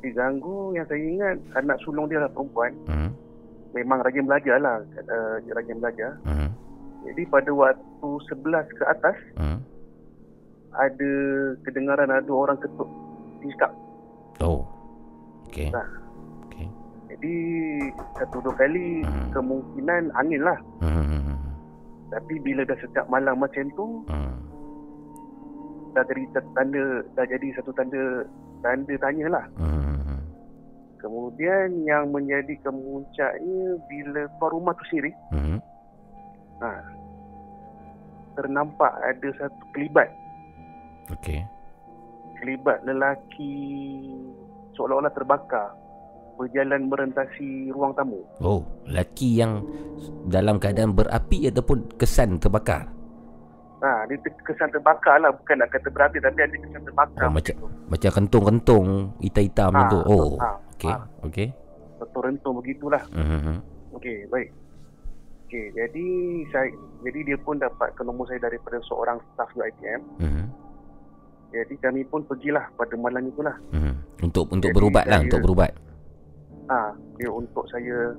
Diganggu 0.05 0.77
yang 0.77 0.87
saya 0.87 1.01
ingat 1.01 1.37
anak 1.57 1.81
sulung 1.81 2.13
dia 2.13 2.21
lah 2.21 2.29
perempuan. 2.29 2.77
Mhm. 2.93 3.11
Memang 3.73 4.05
rajin 4.05 4.29
belajar 4.29 4.61
lah. 4.61 4.85
Uh, 5.09 5.41
rajin 5.49 5.81
belajar. 5.81 6.13
Mhm. 6.29 6.48
Jadi 7.09 7.23
pada 7.27 7.51
waktu 7.51 8.09
11 8.29 8.69
ke 8.77 8.85
atas 8.85 9.17
Mhm. 9.41 9.59
ada 10.77 11.13
kedengaran 11.65 12.13
ada 12.13 12.29
orang 12.29 12.61
ketuk 12.61 12.89
tingkap. 13.41 13.73
Oh. 14.39 14.69
Okey. 15.49 15.73
Nah. 15.73 15.89
Okey. 16.47 16.69
Jadi 17.09 17.35
satu 18.15 18.45
dua 18.45 18.55
kali 18.55 19.01
Hmm. 19.01 19.33
kemungkinan 19.33 20.13
angin 20.15 20.45
lah. 20.45 20.59
Mhm. 20.85 21.35
Tapi 22.09 22.35
bila 22.41 22.63
dah 22.65 22.77
setiap 22.77 23.09
malam 23.09 23.41
macam 23.41 23.65
tu 23.73 24.05
Mhm. 24.07 24.33
dah 25.97 26.05
jadi 26.05 26.23
tanda 26.53 26.85
dah 27.17 27.25
jadi 27.25 27.47
satu 27.57 27.73
tanda 27.73 28.29
tanda 28.61 28.95
tanya 29.01 29.27
lah. 29.33 29.45
Mhm. 29.57 30.21
Kemudian 30.99 31.87
yang 31.87 32.11
menjadi 32.11 32.59
kemuncaknya 32.61 33.63
bila 33.87 34.27
keluar 34.37 34.51
rumah 34.51 34.75
tu 34.75 34.85
sendiri 34.91 35.15
Mhm. 35.31 35.59
ha, 36.59 36.71
ternampak 38.39 38.93
ada 39.03 39.29
satu 39.35 39.63
kelibat 39.75 40.07
Okey. 41.11 41.43
kelibat 42.39 42.79
lelaki 42.87 43.55
seolah-olah 44.73 45.11
terbakar 45.11 45.75
berjalan 46.39 46.87
merentasi 46.87 47.75
ruang 47.75 47.91
tamu. 47.99 48.23
Oh, 48.39 48.63
lelaki 48.87 49.43
yang 49.43 49.67
dalam 50.31 50.63
keadaan 50.63 50.95
berapi 50.95 51.51
ataupun 51.51 51.99
kesan 51.99 52.39
terbakar. 52.39 52.87
Ha, 53.79 54.07
dia 54.07 54.15
ter- 54.23 54.39
kesan 54.45 54.71
terbakar 54.71 55.19
lah 55.19 55.35
bukan 55.35 55.59
nak 55.59 55.71
kata 55.71 55.91
berapi 55.91 56.23
tapi 56.23 56.39
ada 56.39 56.55
kesan 56.57 56.83
terbakar. 56.87 57.27
Oh, 57.27 57.35
macam 57.35 57.55
macam 57.91 58.11
kentung-kentung 58.15 58.87
hitam-hitam 59.19 59.73
Ah, 59.75 59.91
tu. 59.91 59.99
Oh, 60.07 60.31
ah, 60.39 60.55
okey. 60.79 60.91
ah. 60.91 61.03
Okey. 61.27 61.49
Betul 61.99 62.21
rentung 62.23 62.55
begitulah. 62.63 63.03
Mhm. 63.11 63.57
Okey, 63.99 64.31
baik. 64.31 64.49
Okey, 65.49 65.73
jadi 65.73 66.07
saya 66.53 66.69
jadi 67.01 67.19
dia 67.25 67.39
pun 67.41 67.57
dapat 67.57 67.97
ke 67.97 68.05
nombor 68.05 68.29
saya 68.29 68.37
daripada 68.37 68.77
seorang 68.85 69.17
staf 69.33 69.49
UiTM. 69.57 70.05
Mhm. 70.21 70.45
Jadi 71.49 71.75
kami 71.81 72.05
pun 72.05 72.21
pergilah 72.29 72.69
pada 72.77 72.93
malam 73.01 73.25
itulah. 73.25 73.57
Mhm. 73.73 74.29
Untuk 74.29 74.45
untuk 74.53 74.69
Jadi 74.69 74.77
berubat 74.77 75.09
lah, 75.09 75.17
saya- 75.17 75.25
untuk 75.25 75.41
berubat. 75.41 75.73
Ah, 76.69 76.93
dia 77.17 77.33
untuk 77.33 77.65
saya 77.73 78.13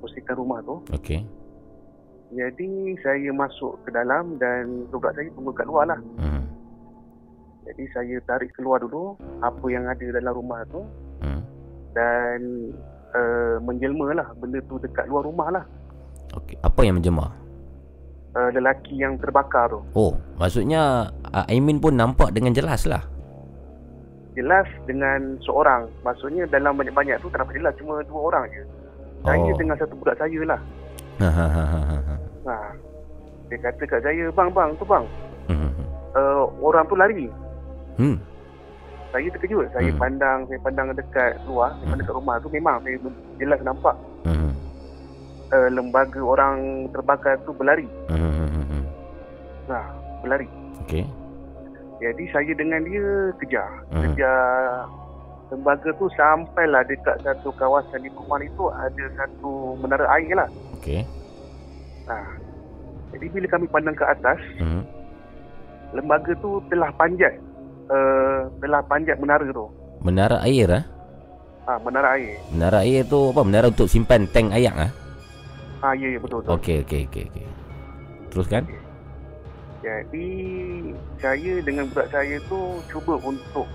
bersihkan 0.00 0.32
rumah 0.32 0.64
tu. 0.64 0.80
Okey. 0.96 1.20
Jadi 2.32 2.68
saya 3.04 3.28
masuk 3.28 3.76
ke 3.84 3.92
dalam 3.92 4.40
dan 4.40 4.88
budak 4.88 5.12
saya 5.12 5.28
tunggu 5.36 5.52
kat 5.52 5.68
luar 5.68 5.92
lah. 5.92 6.00
Mhm. 6.00 6.42
Jadi 7.68 7.84
saya 7.92 8.16
tarik 8.24 8.56
keluar 8.56 8.80
dulu 8.80 9.12
apa 9.44 9.66
yang 9.68 9.84
ada 9.84 10.06
dalam 10.08 10.32
rumah 10.32 10.64
tu 10.72 10.80
Mhm. 11.20 11.40
dan 11.92 12.40
uh, 13.12 13.60
menjelma 13.60 14.16
lah 14.16 14.32
benda 14.40 14.56
tu 14.64 14.80
dekat 14.80 15.04
luar 15.04 15.28
rumah 15.28 15.52
lah. 15.52 15.64
Okey. 16.32 16.56
Apa 16.60 16.80
yang 16.82 16.96
menjemah? 16.96 17.30
Uh, 18.32 18.48
lelaki 18.56 18.96
yang 18.96 19.20
terbakar 19.20 19.68
tu. 19.68 19.84
Oh, 19.92 20.16
maksudnya 20.40 21.12
uh, 21.28 21.44
Aimin 21.46 21.76
pun 21.76 21.92
nampak 21.92 22.32
dengan 22.32 22.56
jelas 22.56 22.88
lah. 22.88 23.04
Jelas 24.32 24.64
dengan 24.88 25.36
seorang. 25.44 25.84
Maksudnya 26.00 26.48
dalam 26.48 26.72
banyak-banyak 26.72 27.20
tu 27.20 27.28
tak 27.28 27.44
nampak 27.44 27.60
jelas. 27.60 27.76
Cuma 27.76 28.00
dua 28.08 28.20
orang 28.32 28.44
je. 28.48 28.64
Saya 29.22 29.38
Oh. 29.38 29.58
dengan 29.60 29.76
satu 29.76 29.94
budak 29.94 30.16
saya 30.16 30.40
lah. 30.48 30.60
Ha 31.20 31.28
ha 31.28 31.46
ha 31.46 31.64
ha. 31.68 31.80
ha. 31.84 31.96
Ha. 32.48 32.54
Dia 33.52 33.58
kata 33.60 33.84
kat 33.84 34.00
saya, 34.00 34.32
bang, 34.32 34.48
bang, 34.48 34.70
tu 34.80 34.84
bang. 34.88 35.04
Uh, 36.12 36.44
orang 36.60 36.84
tu 36.88 36.96
lari. 36.96 37.28
Hmm. 38.00 38.16
Saya 39.12 39.28
terkejut. 39.28 39.68
Saya 39.76 39.92
Hmm. 39.92 40.00
pandang, 40.00 40.38
saya 40.48 40.58
pandang 40.64 40.88
dekat 40.96 41.36
luar, 41.44 41.76
saya 41.76 41.92
pandang 41.92 42.00
dekat 42.00 42.16
rumah 42.16 42.36
tu 42.40 42.48
memang 42.48 42.76
saya 42.80 42.96
jelas 43.36 43.60
nampak 43.60 43.92
Mhm. 44.24 44.51
Uh, 45.52 45.68
lembaga 45.68 46.18
orang 46.18 46.88
terbakar 46.90 47.36
tu 47.44 47.52
berlari. 47.52 47.86
Mhm. 48.08 48.82
Nah, 49.68 49.84
berlari. 50.24 50.48
Okey. 50.84 51.04
Jadi 52.02 52.24
saya 52.34 52.52
dengan 52.58 52.82
dia 52.82 53.30
kejar. 53.38 53.70
Hmm. 53.94 54.02
Kejar 54.10 54.42
lembaga 55.52 55.92
tu 56.00 56.08
sampailah 56.16 56.82
dekat 56.88 57.20
satu 57.22 57.52
kawasan 57.54 58.02
di 58.02 58.10
perumahan 58.10 58.48
itu 58.48 58.64
ada 58.72 59.04
satu 59.14 59.76
menara 59.78 60.08
air 60.18 60.32
lah. 60.34 60.48
Okey. 60.80 61.04
Nah, 62.08 62.26
jadi 63.14 63.26
bila 63.30 63.46
kami 63.46 63.66
pandang 63.70 63.94
ke 63.94 64.02
atas, 64.02 64.40
Mhm. 64.58 64.82
lembaga 65.94 66.32
tu 66.40 66.58
telah 66.72 66.90
panjat. 66.96 67.36
Uh, 67.92 68.48
telah 68.64 68.80
panjat 68.88 69.20
menara 69.20 69.44
tu. 69.52 69.68
Menara 70.00 70.40
air 70.42 70.66
ah. 70.72 70.84
Ah, 71.62 71.78
menara 71.78 72.18
air. 72.18 72.40
Menara 72.50 72.82
air 72.82 73.06
tu 73.06 73.30
apa? 73.30 73.42
Menara 73.46 73.70
untuk 73.70 73.86
simpan 73.86 74.26
tank 74.26 74.50
air 74.50 74.72
ah. 74.74 74.90
Ah, 75.82 75.92
ya, 75.92 76.06
ya 76.08 76.18
betul 76.18 76.40
betul. 76.40 76.54
Okey 76.56 76.76
okey 76.82 77.00
okey 77.10 77.24
okey. 77.28 77.46
Teruskan. 78.30 78.62
Jadi 79.82 80.28
saya 81.18 81.52
dengan 81.60 81.84
budak 81.90 82.06
saya 82.08 82.38
tu 82.46 82.58
cuba 82.86 83.18
untuk 83.20 83.66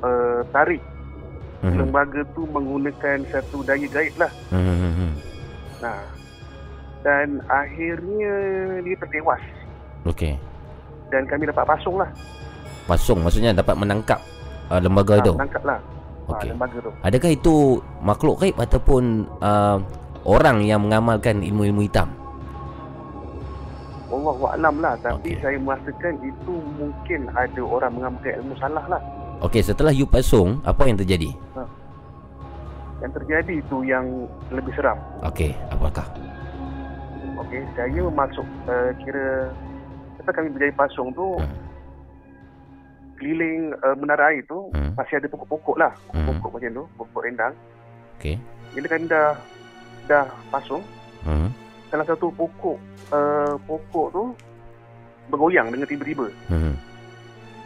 uh, 0.00 0.40
tarik 0.48 0.78
Mhm. 1.58 1.74
lembaga 1.74 2.22
tu 2.32 2.46
menggunakan 2.46 3.18
satu 3.34 3.66
daya 3.66 3.82
gaib 3.90 4.14
lah. 4.14 4.30
Mhm. 4.54 5.10
Nah, 5.82 5.98
dan 7.02 7.42
akhirnya 7.50 8.34
dia 8.78 8.94
tertewas 8.94 9.42
Okey. 10.06 10.38
dan 11.10 11.26
kami 11.26 11.50
dapat 11.50 11.66
pasung 11.66 11.98
lah. 11.98 12.06
Pasung 12.86 13.26
maksudnya 13.26 13.50
dapat 13.50 13.74
menangkap 13.74 14.22
uh, 14.70 14.78
lembaga 14.78 15.18
Ah, 15.18 15.20
itu. 15.20 15.32
Menangkap 15.34 15.62
lah 15.66 15.78
Okey. 16.24 16.30
okay. 16.30 16.48
lembaga 16.54 16.76
tu. 16.78 16.90
Adakah 17.02 17.30
itu 17.34 17.54
makhluk 17.98 18.34
gaib 18.38 18.54
ataupun 18.54 19.02
uh, 19.42 19.82
orang 20.28 20.60
yang 20.60 20.84
mengamalkan 20.84 21.40
ilmu-ilmu 21.40 21.88
hitam? 21.88 22.12
Allah 24.08 24.34
wa'alam 24.36 24.74
lah 24.80 24.94
tapi 25.00 25.36
Okey. 25.36 25.40
saya 25.40 25.56
merasakan 25.56 26.14
itu 26.20 26.52
mungkin 26.76 27.20
ada 27.32 27.60
orang 27.64 27.92
mengamalkan 27.96 28.40
ilmu 28.44 28.52
salah 28.56 28.84
lah. 28.84 29.00
Okey, 29.40 29.64
setelah 29.64 29.92
you 29.94 30.04
pasung, 30.04 30.60
apa 30.64 30.84
yang 30.84 31.00
terjadi? 31.00 31.32
Yang 32.98 33.12
terjadi 33.22 33.56
tu 33.70 33.86
yang 33.86 34.04
lebih 34.50 34.74
seram. 34.74 34.98
Okey, 35.22 35.54
apakah? 35.70 36.04
Okey, 37.38 37.62
saya 37.78 38.02
masuk 38.10 38.44
uh, 38.66 38.90
kira 39.00 39.48
Lepas 40.18 40.32
kami 40.34 40.50
berjaya 40.52 40.74
pasung 40.74 41.08
tu 41.14 41.38
Hmm. 41.38 41.54
Keliling 43.16 43.72
uh, 43.80 43.94
menara 43.94 44.34
air 44.34 44.42
tu 44.44 44.68
Hmm. 44.74 44.92
Masih 44.98 45.22
ada 45.22 45.30
pokok-pokok 45.30 45.76
lah 45.78 45.92
Hmm. 46.10 46.26
Pokok 46.36 46.58
macam 46.58 46.70
tu 46.74 46.84
Pokok 46.98 47.22
rendang 47.22 47.54
Okey. 48.18 48.34
Bila 48.74 48.86
kami 48.90 49.06
dah 49.06 49.38
Dah 50.08 50.24
pasung 50.48 50.82
Hmm. 51.20 51.50
Salah 51.90 52.06
satu 52.06 52.30
pokok 52.30 52.78
uh, 53.10 53.54
Pokok 53.66 54.06
tu 54.10 54.22
Bergoyang 55.28 55.68
dengan 55.68 55.84
tiba-tiba 55.84 56.30
Hmm. 56.46 56.72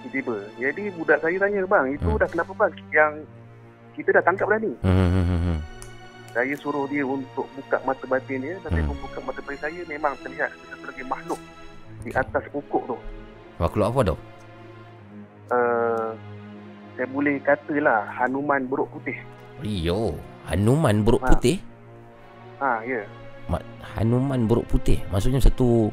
Tiba-tiba 0.03 0.37
Jadi 0.57 0.83
budak 0.93 1.21
saya 1.21 1.37
tanya 1.39 1.63
Bang 1.65 1.87
itu 1.89 2.05
Hmm. 2.05 2.19
dah 2.19 2.27
kenapa 2.27 2.53
bang 2.57 2.73
Yang 2.91 3.13
Kita 3.93 4.09
dah 4.11 4.25
tangkap 4.25 4.49
dah 4.49 4.59
ni 4.59 4.73
Hmm. 4.81 4.97
hmm, 4.97 5.23
hmm, 5.23 5.41
hmm. 5.47 5.59
Saya 6.33 6.55
suruh 6.57 6.89
dia 6.89 7.05
untuk 7.05 7.45
buka 7.53 7.77
mata 7.83 8.05
batin 8.05 8.41
dia 8.41 8.57
Tapi 8.59 8.81
Hmm. 8.81 8.97
buka 8.97 9.19
mata 9.21 9.41
batin 9.41 9.61
saya 9.61 9.81
Memang 9.87 10.17
terlihat 10.19 10.51
Satu 10.67 10.85
lagi 10.89 11.05
makhluk 11.05 11.41
Di 12.03 12.11
atas 12.11 12.45
pokok 12.49 12.83
tu 12.89 12.97
Makhluk 13.57 13.87
apa 13.87 14.01
tu? 14.05 14.17
uh, 15.49 16.11
saya 16.93 17.09
boleh 17.09 17.41
katalah 17.41 18.05
Hanuman 18.13 18.65
beruk 18.65 18.89
putih. 18.91 19.17
Iyo, 19.61 20.17
Hanuman 20.45 21.01
beruk 21.01 21.21
Ha. 21.21 21.33
putih. 21.33 21.57
Ha, 22.63 22.87
ya. 22.87 23.03
Ma- 23.51 23.67
Hanuman 23.99 24.47
beruk 24.47 24.71
putih. 24.71 25.03
Maksudnya 25.11 25.43
satu 25.43 25.91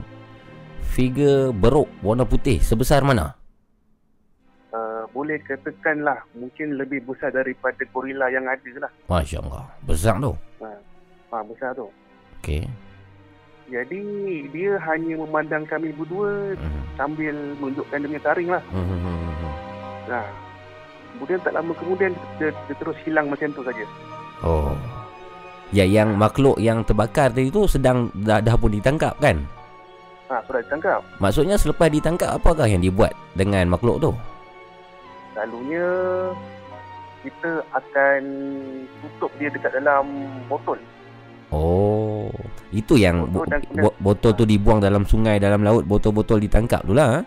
figure 0.86 1.50
beruk 1.50 1.90
warna 2.00 2.24
putih 2.24 2.62
sebesar 2.62 3.02
mana? 3.02 3.34
Uh, 4.70 5.02
boleh 5.10 5.42
katakanlah 5.42 6.22
mungkin 6.38 6.78
lebih 6.78 7.02
besar 7.02 7.34
daripada 7.34 7.82
gorila 7.90 8.30
yang 8.30 8.46
ada 8.46 8.70
lah. 8.78 8.92
Masya 9.10 9.42
Allah, 9.42 9.66
besar 9.82 10.22
tu. 10.22 10.34
Ha, 11.30 11.38
besar 11.42 11.74
tu. 11.74 11.90
Okey. 12.38 12.70
Jadi 13.70 14.02
dia 14.50 14.78
hanya 14.82 15.14
memandang 15.20 15.66
kami 15.66 15.94
berdua 15.94 16.54
Hmm. 16.54 16.82
sambil 16.98 17.34
menunjukkan 17.58 17.98
dia 17.98 18.10
punya 18.10 18.22
taring 18.22 18.50
lah. 18.50 18.64
Hmm. 18.70 20.10
Ha. 20.10 20.22
Kemudian 21.14 21.40
tak 21.42 21.54
lama 21.54 21.74
kemudian 21.74 22.12
dia, 22.38 22.50
dia 22.50 22.76
terus 22.78 22.98
hilang 23.06 23.30
macam 23.30 23.50
tu 23.54 23.62
saja. 23.62 23.86
Oh. 24.42 24.74
Ya 25.70 25.86
yang 25.86 26.18
makhluk 26.18 26.58
yang 26.58 26.82
terbakar 26.82 27.30
tadi 27.30 27.48
tu 27.48 27.70
sedang 27.70 28.10
dah, 28.16 28.42
dah 28.42 28.58
pun 28.58 28.74
ditangkap 28.74 29.14
kan? 29.18 29.38
Ha, 30.26 30.42
sudah 30.44 30.62
ditangkap. 30.62 31.00
Maksudnya 31.18 31.56
selepas 31.56 31.90
ditangkap 31.90 32.30
apakah 32.32 32.66
yang 32.66 32.82
dibuat 32.82 33.14
dengan 33.34 33.66
makhluk 33.68 33.98
tu? 34.00 34.12
Selalunya 35.34 35.86
kita 37.22 37.52
akan 37.70 38.22
tutup 39.00 39.32
dia 39.38 39.50
dekat 39.50 39.76
dalam 39.76 40.06
botol. 40.46 40.80
Oh, 41.50 42.30
itu 42.70 42.94
yang 42.94 43.26
bo- 43.26 43.42
Botol 43.42 43.62
bo- 43.74 43.98
botol 44.00 44.32
tu 44.34 44.46
dibuang 44.46 44.78
dalam 44.78 45.02
sungai, 45.02 45.42
dalam 45.42 45.66
laut, 45.66 45.82
botol-botol 45.84 46.38
ditangkap 46.38 46.86
tu 46.86 46.94
lah. 46.94 47.26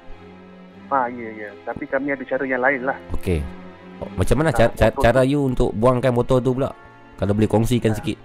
Ha, 0.89 0.99
ya, 1.11 1.31
ya. 1.33 1.51
Tapi 1.65 1.85
kami 1.85 2.15
ada 2.15 2.23
cara 2.23 2.45
yang 2.47 2.63
lain 2.63 2.87
lah. 2.87 2.95
Okey. 3.13 3.43
Oh, 3.99 4.07
Macam 4.15 4.37
mana 4.39 4.51
Ah, 4.51 4.71
cara, 4.71 4.91
cara, 4.93 5.21
you 5.23 5.43
untuk 5.43 5.71
buangkan 5.73 6.11
botol 6.11 6.39
tu 6.39 6.55
pula? 6.55 6.71
Kalau 7.17 7.35
boleh 7.35 7.47
kongsikan 7.47 7.91
Ah. 7.91 7.99
sikit. 7.99 8.19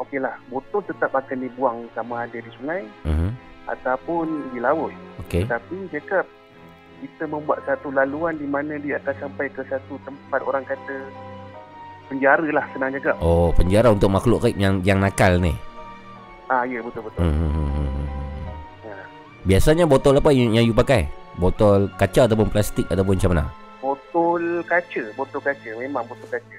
Okeylah, 0.00 0.32
botol 0.48 0.80
tetap 0.82 1.12
akan 1.12 1.38
dibuang 1.38 1.84
sama 1.92 2.24
ada 2.24 2.40
di 2.40 2.50
sungai 2.56 2.88
Uh-huh. 3.04 3.30
ataupun 3.68 4.26
di 4.50 4.58
laut. 4.58 4.96
Okey. 5.20 5.44
Tapi 5.44 5.76
cakap 5.92 6.24
kita 7.00 7.24
membuat 7.24 7.60
satu 7.64 7.92
laluan 7.92 8.36
di 8.36 8.44
mana 8.44 8.76
dia 8.76 8.96
akan 8.98 9.14
sampai 9.20 9.52
ke 9.52 9.60
satu 9.68 10.00
tempat 10.00 10.40
orang 10.40 10.64
kata 10.64 10.96
penjara 12.08 12.48
lah 12.48 12.64
senang 12.72 12.96
cakap. 12.96 13.16
Oh, 13.20 13.52
penjara 13.52 13.92
untuk 13.92 14.08
makhluk 14.08 14.40
gaib 14.42 14.56
yang 14.56 14.80
yang 14.80 14.98
nakal 14.98 15.36
ni. 15.36 15.52
Ah 16.48 16.64
ya 16.64 16.80
betul 16.80 17.04
betul. 17.04 17.20
Hmm. 17.20 18.04
Ya. 18.82 18.98
Biasanya 19.46 19.84
botol 19.84 20.16
apa 20.16 20.32
yang, 20.32 20.56
yang 20.56 20.64
you 20.64 20.74
pakai? 20.74 21.06
Botol 21.36 21.92
kaca 21.94 22.24
ataupun 22.26 22.48
plastik 22.48 22.88
ataupun 22.88 23.16
macam 23.16 23.30
mana? 23.36 23.44
Botol 23.80 24.64
kaca, 24.64 25.02
botol 25.14 25.40
kaca 25.40 25.70
memang 25.76 26.04
botol 26.04 26.28
kaca. 26.28 26.58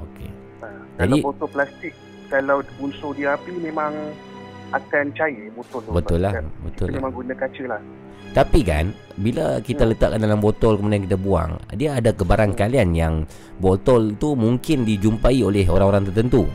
Okey. 0.00 0.30
Ha, 0.62 0.66
Jadi- 1.04 1.22
botol 1.22 1.50
plastik 1.50 1.94
kalau 2.32 2.64
unsur 2.80 3.12
dia 3.12 3.36
api 3.36 3.52
memang 3.52 3.92
akan 4.72 5.12
cair 5.12 5.52
botol 5.52 5.84
tu. 5.84 5.92
Betul 5.92 6.24
lah, 6.24 6.32
Sebab 6.32 6.48
betul 6.64 6.86
Kita 6.88 6.88
lah. 6.88 6.98
memang 6.98 7.12
guna 7.12 7.32
kaca 7.36 7.64
lah. 7.68 7.80
Tapi 8.32 8.60
kan 8.64 8.84
bila 9.14 9.60
kita 9.60 9.84
Hmm. 9.84 9.92
letakkan 9.92 10.16
dalam 10.16 10.40
botol 10.40 10.80
kemudian 10.80 11.04
kita 11.04 11.20
buang, 11.20 11.60
dia 11.70 12.00
ada 12.00 12.16
kebarangkalian 12.16 12.96
yang 12.96 13.14
botol 13.58 14.16
tu 14.16 14.32
mungkin 14.32 14.88
dijumpai 14.88 15.44
oleh 15.44 15.68
orang-orang 15.68 16.08
tertentu. 16.08 16.48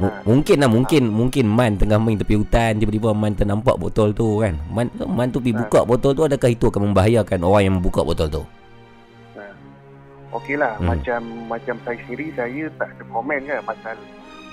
M- 0.00 0.08
Ha. 0.08 0.24
mungkin 0.24 0.56
lah 0.56 0.70
mungkin 0.72 1.12
mungkin 1.12 1.44
man 1.44 1.76
tengah 1.76 2.00
main 2.00 2.16
tepi 2.16 2.32
hutan 2.32 2.80
tiba-tiba 2.80 3.12
man 3.12 3.36
ternampak 3.36 3.76
botol 3.76 4.16
tu 4.16 4.40
kan. 4.40 4.56
Man 4.72 4.88
man 4.96 5.28
tu 5.28 5.44
pergi 5.44 5.52
Ha. 5.52 5.60
buka 5.60 5.80
botol 5.84 6.16
tu 6.16 6.24
adakah 6.24 6.48
itu 6.48 6.64
akan 6.64 6.88
membahayakan 6.88 7.44
orang 7.44 7.62
yang 7.62 7.74
membuka 7.76 8.00
botol 8.00 8.32
tu? 8.32 8.42
Okeylah, 10.30 10.78
Hmm. 10.78 10.94
macam 10.94 11.20
macam 11.50 11.74
saya 11.82 11.98
sendiri 12.00 12.30
saya 12.32 12.70
tak 12.78 12.88
ada 12.88 13.04
komen 13.10 13.40
kan 13.44 13.60
pasal 13.66 13.98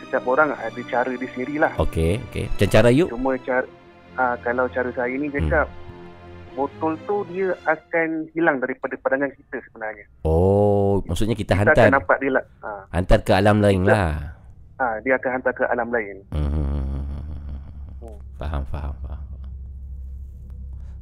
setiap 0.08 0.24
orang 0.26 0.56
ada 0.56 0.82
cara 0.88 1.12
dia 1.12 1.30
sendirilah. 1.36 1.72
Okey, 1.78 2.24
okey. 2.32 2.46
Macam 2.48 2.70
cara 2.72 2.90
you? 2.90 3.06
Cuma 3.12 3.36
cara 3.44 3.68
ah, 4.16 4.36
kalau 4.40 4.66
cara 4.72 4.90
saya 4.96 5.14
ni 5.14 5.28
cakap 5.30 5.68
botol 6.58 6.98
tu 7.06 7.22
dia 7.30 7.54
akan 7.70 8.26
hilang 8.34 8.58
daripada 8.58 8.98
pandangan 8.98 9.30
kita 9.36 9.62
sebenarnya. 9.70 10.06
Oh, 10.26 11.04
maksudnya 11.06 11.38
kita, 11.38 11.54
Kita 11.54 11.70
hantar 11.70 11.86
akan 11.86 11.94
nampak 12.02 12.18
dia 12.18 12.32
lah. 12.34 12.46
Ah, 12.64 12.82
hantar 12.90 13.20
ke 13.22 13.32
alam 13.36 13.58
lain 13.62 13.86
Kita- 13.86 13.94
lah. 13.94 14.10
ah, 14.82 14.96
dia 15.06 15.14
akan 15.20 15.30
hantar 15.38 15.54
ke 15.54 15.64
alam 15.70 15.88
lain. 15.94 16.18
Hmm. 16.34 16.56
Faham, 18.38 18.64
faham, 18.70 18.94
faham. 19.02 19.22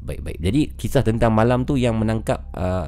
Baik, 0.05 0.21
baik. 0.21 0.39
Jadi 0.39 0.61
kisah 0.77 1.01
tentang 1.01 1.33
malam 1.33 1.65
tu 1.65 1.75
yang 1.75 1.97
menangkap 1.97 2.37
uh, 2.53 2.87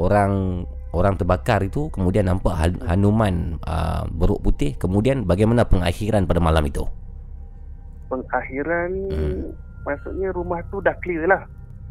orang 0.00 0.64
orang 0.94 1.14
terbakar 1.14 1.60
itu 1.60 1.90
kemudian 1.90 2.24
nampak 2.24 2.54
han- 2.54 2.80
Hanuman 2.80 3.58
uh, 3.60 4.06
beruk 4.08 4.40
putih 4.40 4.72
kemudian 4.74 5.22
bagaimana 5.22 5.62
pengakhiran 5.62 6.24
pada 6.24 6.38
malam 6.38 6.62
itu? 6.62 6.86
Pengakhiran 8.06 8.90
Hmm. 9.10 9.42
maksudnya 9.82 10.30
rumah 10.30 10.62
tu 10.64 10.78
dah 10.78 10.94
clear 10.98 11.26
lah. 11.26 11.42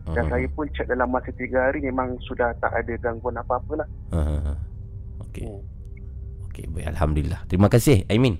Dan 0.05 0.27
Hmm. 0.27 0.31
saya 0.31 0.47
pun 0.49 0.67
cek 0.67 0.87
dalam 0.87 1.07
masa 1.07 1.31
tiga 1.31 1.67
hari 1.67 1.79
memang 1.79 2.19
sudah 2.21 2.51
tak 2.57 2.71
ada 2.73 2.93
gangguan 2.97 3.35
apa-apa 3.35 3.83
lah. 3.83 3.87
Uh, 4.09 4.55
Okey. 5.23 5.45
Hmm. 5.45 5.61
Okey, 6.47 6.65
baik 6.69 6.87
alhamdulillah. 6.89 7.41
Terima 7.47 7.67
kasih 7.67 8.03
Aimin. 8.07 8.35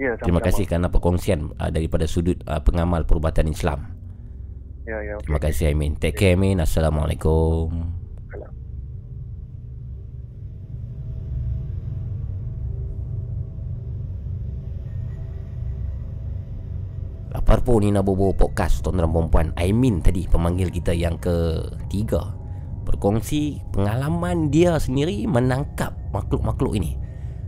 Ya, 0.00 0.16
Terima 0.18 0.40
sama-sama. 0.40 0.48
kasih 0.48 0.64
kerana 0.66 0.88
perkongsian 0.88 1.40
uh, 1.54 1.70
daripada 1.70 2.04
sudut 2.04 2.40
uh, 2.44 2.58
pengamal 2.58 3.04
perubatan 3.04 3.46
Islam. 3.46 3.84
Ya, 4.82 4.98
ya. 4.98 5.14
Terima 5.22 5.38
kasih 5.38 5.70
Aimin. 5.70 5.94
Take 5.94 6.18
care 6.18 6.34
Aimin. 6.34 6.58
Assalamualaikum. 6.58 8.01
Lapar 17.52 17.68
pun 17.68 17.84
ni 17.84 17.92
nak 17.92 18.08
bobo 18.08 18.32
podcast 18.32 18.80
tuan-tuan 18.80 19.04
dan 19.04 19.12
perempuan 19.12 19.48
Aimin 19.60 20.00
tadi 20.00 20.24
pemanggil 20.24 20.72
kita 20.72 20.96
yang 20.96 21.20
ketiga. 21.20 22.32
Berkongsi 22.88 23.60
pengalaman 23.76 24.48
dia 24.48 24.80
sendiri 24.80 25.28
menangkap 25.28 25.92
makhluk-makhluk 26.16 26.80
ini. 26.80 26.96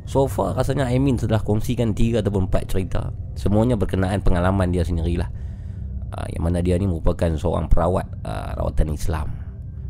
So 0.05 0.28
far 0.28 0.61
rasanya 0.61 0.92
Aimin 0.92 1.16
telah 1.16 1.40
kongsikan 1.40 1.96
tiga 1.96 2.20
ataupun 2.20 2.52
empat 2.52 2.68
cerita. 2.68 3.16
Semuanya 3.32 3.80
berkenaan 3.80 4.20
pengalaman 4.20 4.76
dia 4.76 4.84
sendirilah. 4.84 5.32
Uh, 6.12 6.28
Yang 6.36 6.42
mana 6.44 6.59
dia 6.61 6.76
ni 6.76 6.84
merupakan 6.84 7.32
seorang 7.40 7.72
perawat 7.72 8.05
uh, 8.28 8.61
rawatan 8.61 8.92
Islam. 8.92 9.32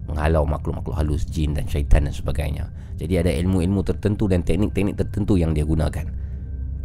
Menghalau 0.06 0.46
makhluk-makhluk 0.46 0.94
halus, 0.94 1.26
jin 1.26 1.58
dan 1.58 1.66
syaitan 1.66 2.06
dan 2.06 2.14
sebagainya. 2.14 2.70
Jadi 3.02 3.18
ada 3.18 3.34
ilmu-ilmu 3.34 3.82
tertentu 3.82 4.30
dan 4.30 4.46
teknik-teknik 4.46 4.94
tertentu 4.94 5.34
yang 5.34 5.50
dia 5.58 5.66
gunakan. 5.66 6.06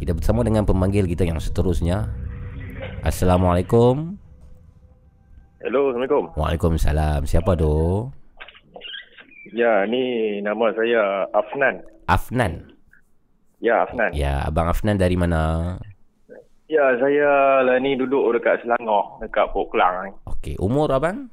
Kita 0.02 0.18
bersama 0.18 0.42
dengan 0.42 0.66
pemanggil 0.66 1.06
kita 1.06 1.22
yang 1.22 1.38
seterusnya 1.38 2.10
Assalamualaikum. 3.00 4.20
Hello, 5.64 5.88
Assalamualaikum. 5.88 6.36
Waalaikumsalam. 6.36 7.24
Siapa 7.24 7.56
tu? 7.56 8.08
Ya, 9.56 9.88
ni 9.88 10.36
nama 10.44 10.68
saya 10.76 11.24
Afnan. 11.32 11.80
Afnan. 12.04 12.76
Ya, 13.64 13.88
Afnan. 13.88 14.12
Ya, 14.12 14.44
abang 14.44 14.68
Afnan 14.68 15.00
dari 15.00 15.16
mana? 15.16 15.74
Ya, 16.68 16.92
saya 17.00 17.64
lah 17.64 17.80
ni 17.80 17.96
duduk 17.96 18.36
dekat 18.36 18.60
Selangor, 18.62 19.16
dekat 19.24 19.48
Port 19.48 19.72
Kelang 19.72 19.96
ni. 20.04 20.10
Okey, 20.28 20.54
umur 20.60 20.92
abang? 20.92 21.32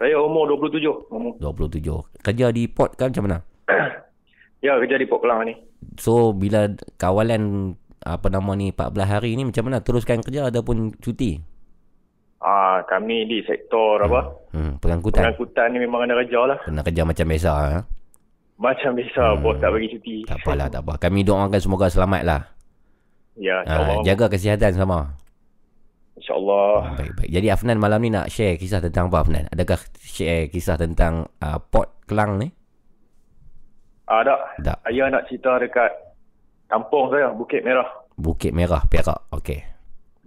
Saya 0.00 0.16
umur 0.16 0.48
27. 0.56 1.12
Umur. 1.12 1.36
27. 1.44 2.24
Kerja 2.24 2.46
di 2.56 2.64
port 2.72 2.96
kan 2.96 3.12
macam 3.12 3.24
mana? 3.28 3.38
Ya, 4.58 4.74
kerja 4.74 4.98
di 4.98 5.06
Port 5.06 5.22
Kelang 5.22 5.46
ni. 5.46 5.54
So, 6.02 6.34
bila 6.34 6.66
kawalan 6.98 7.78
apa 8.00 8.26
nama 8.28 8.52
ni 8.54 8.70
14 8.70 8.94
hari 9.04 9.34
ni 9.34 9.42
macam 9.42 9.66
mana 9.66 9.82
teruskan 9.82 10.22
kerja 10.22 10.48
ataupun 10.48 10.94
cuti? 10.96 11.38
Ah, 12.38 12.86
kami 12.86 13.26
di 13.26 13.42
sektor 13.42 13.98
apa? 13.98 14.30
Hmm, 14.54 14.78
pengangkutan. 14.78 15.26
Pengangkutan 15.26 15.74
ni 15.74 15.82
memang 15.82 16.06
ada 16.06 16.14
kerja 16.22 16.40
lah. 16.46 16.58
Kena 16.62 16.86
kerja 16.86 17.02
macam 17.02 17.26
biasa 17.26 17.50
ha? 17.50 17.80
Macam 18.58 18.90
biasa, 18.94 19.22
Hmm. 19.34 19.42
bos 19.42 19.56
tak 19.58 19.70
bagi 19.70 19.88
cuti. 19.90 20.16
Tak 20.26 20.38
apalah, 20.42 20.66
tak 20.66 20.82
apa. 20.82 20.94
Kami 20.98 21.22
doakan 21.22 21.58
semoga 21.58 21.86
selamat 21.86 22.22
lah. 22.22 22.42
Ya, 23.38 23.62
Ha, 23.62 24.02
jaga 24.02 24.26
kesihatan 24.26 24.74
sama. 24.74 25.14
InsyaAllah. 26.18 26.98
Baik, 26.98 27.12
baik. 27.14 27.30
Jadi 27.30 27.46
Afnan 27.48 27.78
malam 27.78 28.02
ni 28.02 28.10
nak 28.10 28.26
share 28.26 28.58
kisah 28.58 28.82
tentang 28.82 29.06
apa 29.06 29.22
Afnan? 29.22 29.46
Adakah 29.48 29.78
share 30.02 30.50
kisah 30.50 30.74
tentang 30.74 31.30
uh, 31.38 31.58
Port 31.62 32.02
Kelang 32.02 32.42
ni? 32.42 32.50
Ah, 34.10 34.26
tak. 34.26 34.40
Tak. 34.64 34.78
Saya 34.82 35.06
nak 35.06 35.22
cerita 35.30 35.54
dekat 35.60 35.90
kampung 36.68 37.08
saya, 37.08 37.32
Bukit 37.32 37.64
Merah. 37.64 37.88
Bukit 38.14 38.52
Merah, 38.52 38.84
Perak. 38.86 39.26
Okey. 39.32 39.64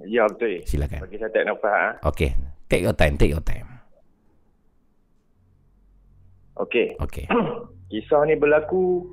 Ya, 0.10 0.26
betul. 0.26 0.66
Silakan. 0.66 1.06
Bagi 1.06 1.18
saya 1.22 1.30
tak 1.30 1.46
nafas. 1.46 1.72
Ha? 1.72 1.89
Okey. 2.10 2.34
Take 2.66 2.82
your 2.82 2.98
time, 2.98 3.16
take 3.16 3.30
your 3.30 3.44
time. 3.46 3.70
Okey. 6.58 6.98
Okey. 6.98 7.26
Kisah 7.92 8.24
ni 8.24 8.39
berlaku 8.39 9.04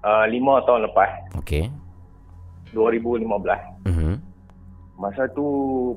uh, 0.00 0.24
lima 0.26 0.64
tahun 0.64 0.88
lepas, 0.88 1.36
Okey. 1.38 1.68
2015. 2.72 3.28
Mhm. 3.84 4.12
Masa 4.98 5.30
tu 5.30 5.46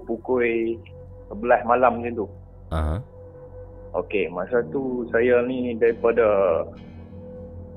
pukul 0.05 0.77
11 1.33 1.65
malam 1.65 1.97
macam 1.97 2.13
tu. 2.13 2.27
Aha. 2.69 2.99
Okey, 3.91 4.31
masa 4.31 4.63
tu 4.71 5.03
saya 5.11 5.43
ni 5.43 5.75
daripada 5.75 6.23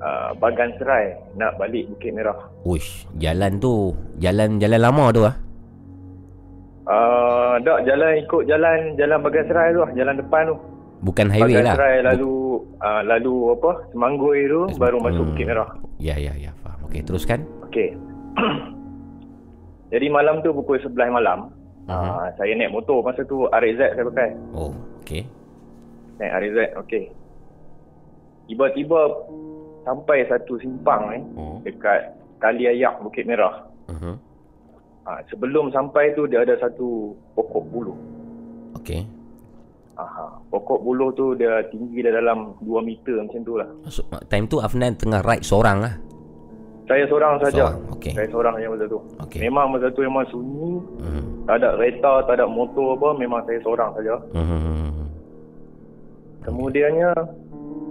uh, 0.04 0.30
Bagan 0.36 0.70
Serai 0.76 1.16
nak 1.34 1.56
balik 1.56 1.88
Bukit 1.90 2.12
Merah. 2.12 2.36
Uish, 2.62 3.08
jalan 3.16 3.56
tu, 3.56 3.96
jalan 4.20 4.60
jalan 4.60 4.80
lama 4.80 5.04
tu 5.10 5.22
ah. 5.24 5.34
Uh, 6.84 7.56
tak, 7.64 7.88
jalan 7.88 8.20
ikut 8.20 8.44
jalan 8.44 8.92
jalan 9.00 9.18
Bagan 9.24 9.44
Serai 9.48 9.72
tu 9.72 9.80
lah, 9.80 9.90
jalan 9.96 10.14
depan 10.20 10.42
tu. 10.52 10.56
Bukan 11.00 11.26
highway 11.32 11.56
Bagan 11.56 11.64
lah. 11.64 11.76
Serai 11.80 11.96
lalu 12.04 12.32
uh, 12.78 13.02
lalu 13.02 13.34
apa? 13.56 13.70
Semanggui 13.90 14.40
tu 14.46 14.60
Sem- 14.68 14.80
baru 14.80 14.96
masuk 15.00 15.24
hmm. 15.24 15.30
Bukit 15.32 15.46
Merah. 15.48 15.68
Ya, 15.96 16.16
ya, 16.20 16.32
ya, 16.36 16.52
faham. 16.60 16.84
Okey, 16.86 17.00
teruskan. 17.00 17.40
Okey. 17.64 17.96
Jadi 19.92 20.06
malam 20.10 20.42
tu 20.42 20.50
pukul 20.50 20.80
11 20.80 21.06
malam, 21.08 21.54
Mhm. 21.84 21.92
uh, 21.92 22.26
saya 22.34 22.52
naik 22.56 22.72
motor 22.72 23.04
masa 23.04 23.22
tu 23.24 23.44
RZ 23.46 23.80
saya 23.94 24.04
pakai. 24.10 24.30
Oh, 24.52 24.72
okey. 25.04 25.22
Naik 26.18 26.32
RZ, 26.42 26.58
okey. 26.82 27.04
Tiba-tiba 28.44 29.00
sampai 29.84 30.24
satu 30.26 30.56
simpang 30.58 31.12
ni 31.12 31.20
Oh. 31.36 31.60
dekat 31.62 32.16
Kali 32.40 32.68
Ayak 32.68 33.00
Bukit 33.00 33.24
Merah. 33.24 33.64
Mhm. 33.88 34.16
Ha, 35.04 35.20
sebelum 35.28 35.68
sampai 35.68 36.16
tu 36.16 36.24
dia 36.24 36.40
ada 36.40 36.56
satu 36.56 37.12
pokok 37.36 37.64
buluh. 37.68 37.96
Okey. 38.80 39.04
Aha. 39.94 40.40
Pokok 40.48 40.80
buluh 40.80 41.12
tu 41.12 41.36
dia 41.36 41.60
tinggi 41.68 42.00
dia 42.00 42.10
dalam 42.10 42.56
2 42.64 42.80
meter 42.80 43.20
macam 43.20 43.40
tu 43.44 43.54
lah. 43.60 43.68
So, 43.86 44.00
time 44.26 44.48
tu 44.48 44.58
Afnan 44.58 44.96
tengah 44.96 45.20
ride 45.20 45.44
seorang 45.44 45.84
lah. 45.84 45.94
Saya 46.84 47.04
seorang 47.08 47.40
saja. 47.40 47.72
Seorang, 47.72 47.96
okey. 47.96 48.12
Saya 48.12 48.28
seorang 48.28 48.54
yang 48.60 48.72
masa 48.76 48.84
tu. 48.88 49.00
Okey. 49.24 49.40
Memang 49.40 49.66
masa 49.72 49.88
tu 49.88 50.00
memang 50.04 50.24
sunyi. 50.28 50.72
Hmm. 51.00 51.24
Tak 51.44 51.56
ada 51.60 51.68
kereta, 51.76 52.12
tak 52.28 52.34
ada 52.40 52.46
motor 52.48 52.96
apa. 52.96 53.08
Memang 53.16 53.40
saya 53.44 53.58
seorang 53.60 53.90
saja. 53.96 54.14
Hmm. 54.36 55.08
Kemudiannya, 56.44 57.10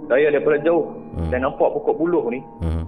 saya 0.06 0.26
daripada 0.30 0.58
jauh. 0.62 0.86
Hmm. 1.14 1.30
Saya 1.30 1.40
nampak 1.42 1.68
pokok 1.70 1.94
buluh 1.94 2.24
ni. 2.28 2.40
Hmm. 2.60 2.84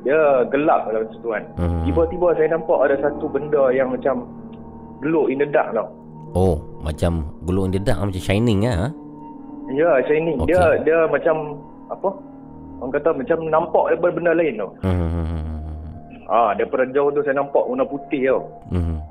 Dia 0.00 0.16
gelap 0.48 0.88
dalam 0.88 1.04
situ 1.12 1.28
kan. 1.28 1.44
Hmm. 1.58 1.82
Tiba-tiba 1.84 2.32
saya 2.32 2.48
nampak 2.50 2.78
ada 2.80 2.96
satu 3.00 3.26
benda 3.26 3.68
yang 3.68 3.92
macam 3.92 4.24
glow 4.98 5.26
in 5.26 5.36
the 5.36 5.46
dark 5.46 5.74
tau. 5.74 5.88
Oh, 6.32 6.56
macam 6.80 7.26
glow 7.44 7.66
in 7.66 7.74
the 7.74 7.82
dark 7.82 8.00
macam 8.00 8.16
shining 8.16 8.64
ah. 8.64 8.88
Ya, 9.68 10.00
shining. 10.04 10.40
Okey. 10.40 10.50
Dia 10.50 10.62
dia 10.82 10.98
macam 11.06 11.60
apa? 11.88 12.10
Orang 12.80 12.96
kata 12.96 13.12
macam 13.12 13.38
nampak 13.44 13.84
daripada 13.92 14.12
benda 14.14 14.32
lain 14.32 14.54
tau. 14.56 14.70
Hmm. 14.80 15.68
Ah, 16.30 16.54
daripada 16.54 16.86
jauh 16.88 17.10
tu 17.10 17.20
saya 17.20 17.36
nampak 17.36 17.60
warna 17.60 17.84
putih 17.84 18.30
tau. 18.30 18.40
Hmm. 18.70 19.02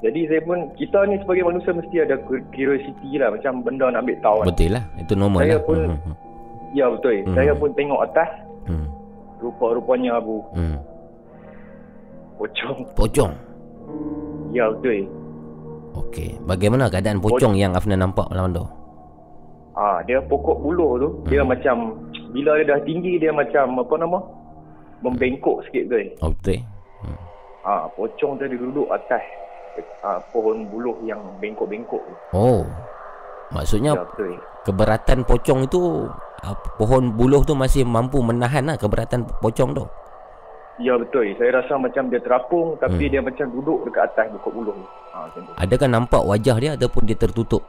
Jadi 0.00 0.30
saya 0.30 0.40
pun 0.40 0.72
kita 0.76 1.04
ni 1.04 1.20
sebagai 1.20 1.44
manusia 1.44 1.76
mesti 1.76 1.96
ada 2.00 2.16
curiosity 2.50 3.20
lah 3.20 3.28
macam 3.28 3.60
benda 3.60 3.90
nak 3.90 4.00
ambil 4.00 4.16
tahu 4.20 4.36
kan. 4.40 4.46
Betul 4.48 4.70
lah. 4.72 4.84
Itu 4.96 5.12
normal 5.12 5.40
Saya 5.42 5.56
lah. 5.56 5.64
pun- 5.66 5.90
Hmm. 5.90 6.14
Ya 6.70 6.86
betul. 6.86 7.26
Hmm. 7.26 7.34
Saya 7.34 7.52
pun 7.52 7.70
tengok 7.74 8.00
atas 8.04 8.30
Hmm. 8.64 8.86
rupa-rupanya 9.38 10.16
abu 10.16 10.44
Hmm. 10.52 10.78
pocong. 12.36 12.78
Pocong. 12.94 13.32
Ya 14.50 14.70
betul. 14.70 15.06
Okey. 15.90 16.38
Bagaimana 16.44 16.86
keadaan 16.86 17.18
pocong 17.18 17.54
yang 17.54 17.74
Afnan 17.74 17.98
nampak 18.00 18.30
malam 18.30 18.54
tu? 18.54 18.64
Ah, 19.74 20.02
dia 20.02 20.18
pokok 20.20 20.60
buluh 20.60 20.98
tu 20.98 21.08
dia 21.26 21.42
Hmm. 21.42 21.50
macam 21.50 21.76
bila 22.30 22.58
dia 22.58 22.74
dah 22.74 22.80
tinggi 22.82 23.18
dia 23.18 23.30
macam 23.30 23.78
apa 23.78 23.94
nama? 23.96 24.18
Membengkok 25.00 25.64
sikit 25.66 25.88
betul. 25.88 26.06
Oh, 26.20 26.30
betul. 26.30 26.58
Ah, 27.60 27.84
pocong 27.90 28.36
tu 28.36 28.44
dia 28.44 28.56
duduk 28.56 28.88
atas 28.88 29.22
ah, 30.02 30.20
pohon 30.30 30.66
buluh 30.68 30.96
yang 31.02 31.18
bengkok-bengkok 31.40 32.00
tu. 32.00 32.14
Oh. 32.30 32.62
Maksudnya 33.50 33.92
Ya 33.92 34.04
betul. 34.04 34.32
keberatan 34.62 35.18
pocong 35.24 35.66
itu 35.66 36.06
ah, 36.42 36.52
pohon 36.74 37.10
buluh 37.10 37.42
tu 37.42 37.52
masih 37.52 37.82
mampu 37.82 38.18
menahan 38.18 38.64
lah 38.64 38.76
keberatan 38.76 39.24
pocong 39.38 39.72
tu. 39.72 39.84
Ya 40.78 40.96
betul. 40.96 41.28
Saya 41.36 41.60
rasa 41.60 41.76
macam 41.76 42.08
dia 42.08 42.16
terapung 42.18 42.72
tapi 42.76 43.04
Hmm. 43.04 43.12
dia 43.12 43.20
macam 43.20 43.46
duduk 43.50 43.84
dekat 43.84 44.02
atas 44.06 44.32
pokok 44.32 44.52
buluh 44.54 44.72
tu. 44.72 44.86
Adakah 45.54 45.86
nampak 45.86 46.22
wajah 46.22 46.56
dia 46.56 46.70
ataupun 46.72 47.04
dia 47.04 47.14
tertutup? 47.14 47.60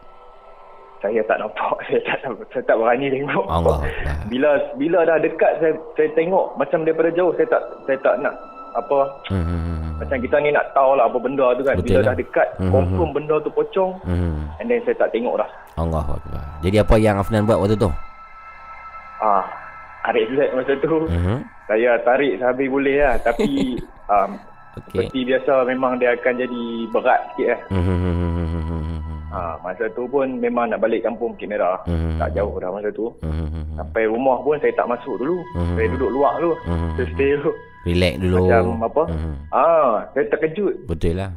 Saya 0.97 1.19
tak 1.21 1.37
nampak. 1.37 1.75
Saya 1.89 1.99
tak 2.05 2.19
saya 2.47 2.63
tak 2.63 2.77
berani 2.77 3.09
tengok. 3.09 3.45
Allah. 3.45 3.83
Bila 4.31 4.49
bila 4.77 4.99
dah 5.03 5.17
dekat 5.17 5.51
saya 5.57 5.73
saya 5.91 6.07
tengok 6.13 6.55
macam 6.55 6.81
daripada 6.81 7.09
jauh 7.11 7.35
saya 7.35 7.47
tak 7.49 7.61
saya 7.83 7.97
tak 7.99 8.15
nak 8.21 8.35
apa 8.71 9.03
Hmm, 9.27 9.43
hmm, 9.43 9.59
hmm, 9.59 9.91
macam 9.99 10.17
kita 10.17 10.35
ni 10.39 10.47
nak 10.47 10.71
tahu 10.71 10.95
lah 10.95 11.03
apa 11.03 11.19
benda 11.19 11.51
tu 11.51 11.61
kan. 11.61 11.75
Betul 11.75 11.87
bila 11.89 11.99
lah. 11.99 12.07
dah 12.07 12.15
dekat 12.15 12.47
Mhm. 12.55 12.71
confirm 12.71 13.09
benda 13.11 13.35
tu 13.43 13.51
pocong 13.51 13.91
hmm. 14.01 14.39
and 14.55 14.65
then 14.65 14.79
saya 14.87 14.95
tak 14.95 15.11
tengok 15.11 15.35
dah. 15.35 15.49
Allah 15.75 16.05
Akbar. 16.07 16.43
Jadi 16.63 16.77
apa 16.79 16.95
yang 16.95 17.19
Afnan 17.19 17.43
buat 17.43 17.59
waktu 17.59 17.75
tu? 17.75 17.91
Ah, 19.21 19.45
tarik 20.01 20.27
relax 20.33 20.49
masa 20.57 20.73
tu. 20.81 21.05
Hmm. 21.07 21.39
Saya 21.69 22.01
tarik 22.01 22.41
sehabis 22.41 22.67
boleh 22.67 22.97
lah 22.99 23.15
tapi 23.21 23.77
um, 24.13 24.35
Okey. 24.75 25.07
seperti 25.07 25.19
biasa 25.29 25.53
memang 25.69 26.01
dia 26.01 26.17
akan 26.17 26.33
jadi 26.41 26.63
berat 26.89 27.21
sikit 27.31 27.47
lah. 27.53 27.61
Hmm. 27.69 29.11
Ha, 29.31 29.55
masa 29.63 29.87
tu 29.95 30.03
pun 30.11 30.27
memang 30.43 30.67
nak 30.67 30.83
balik 30.83 31.07
kampung 31.07 31.31
Bukit 31.31 31.47
Merah. 31.47 31.79
Hmm. 31.87 32.19
Tak 32.19 32.35
jauh 32.35 32.51
dah 32.59 32.67
masa 32.67 32.91
tu. 32.91 33.15
Hmm. 33.23 33.79
Sampai 33.79 34.03
rumah 34.03 34.43
pun 34.43 34.59
saya 34.59 34.75
tak 34.75 34.91
masuk 34.91 35.15
dulu. 35.23 35.39
Mhm. 35.55 35.75
Saya 35.79 35.87
duduk 35.95 36.11
luar 36.11 36.33
dulu. 36.35 36.53
Mhm. 36.67 36.89
Saya 36.99 37.07
stay 37.15 37.29
dulu. 37.39 37.51
Relax 37.87 38.13
dulu. 38.19 38.35
Macam 38.43 38.63
apa? 38.83 39.03
Hmm. 39.07 39.35
Ah, 39.55 39.91
saya 40.11 40.25
terkejut. 40.35 40.73
Betul 40.83 41.15
lah. 41.15 41.31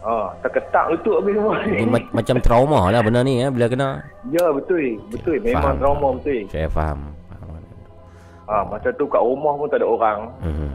Ah, 0.00 0.32
terketak 0.40 0.84
lutut 0.90 1.20
habis 1.20 1.36
semua 1.36 1.54
ni. 1.62 1.84
ma- 1.84 2.10
macam 2.14 2.36
trauma 2.40 2.88
lah 2.88 3.00
benda 3.00 3.20
ni 3.20 3.38
eh, 3.38 3.48
bila 3.48 3.68
kena. 3.68 4.00
ya, 4.28 4.48
betul. 4.48 4.96
Betul. 5.08 5.36
Memang 5.40 5.60
Faham. 5.62 5.76
trauma 5.76 6.08
betul. 6.16 6.40
Saya 6.48 6.68
faham. 6.68 6.98
faham. 7.28 7.52
Ah, 8.46 8.64
masa 8.64 8.88
tu 8.90 9.04
kat 9.04 9.20
rumah 9.20 9.52
pun 9.54 9.68
tak 9.68 9.78
ada 9.78 9.86
orang. 9.86 10.18
Hmm. 10.40 10.72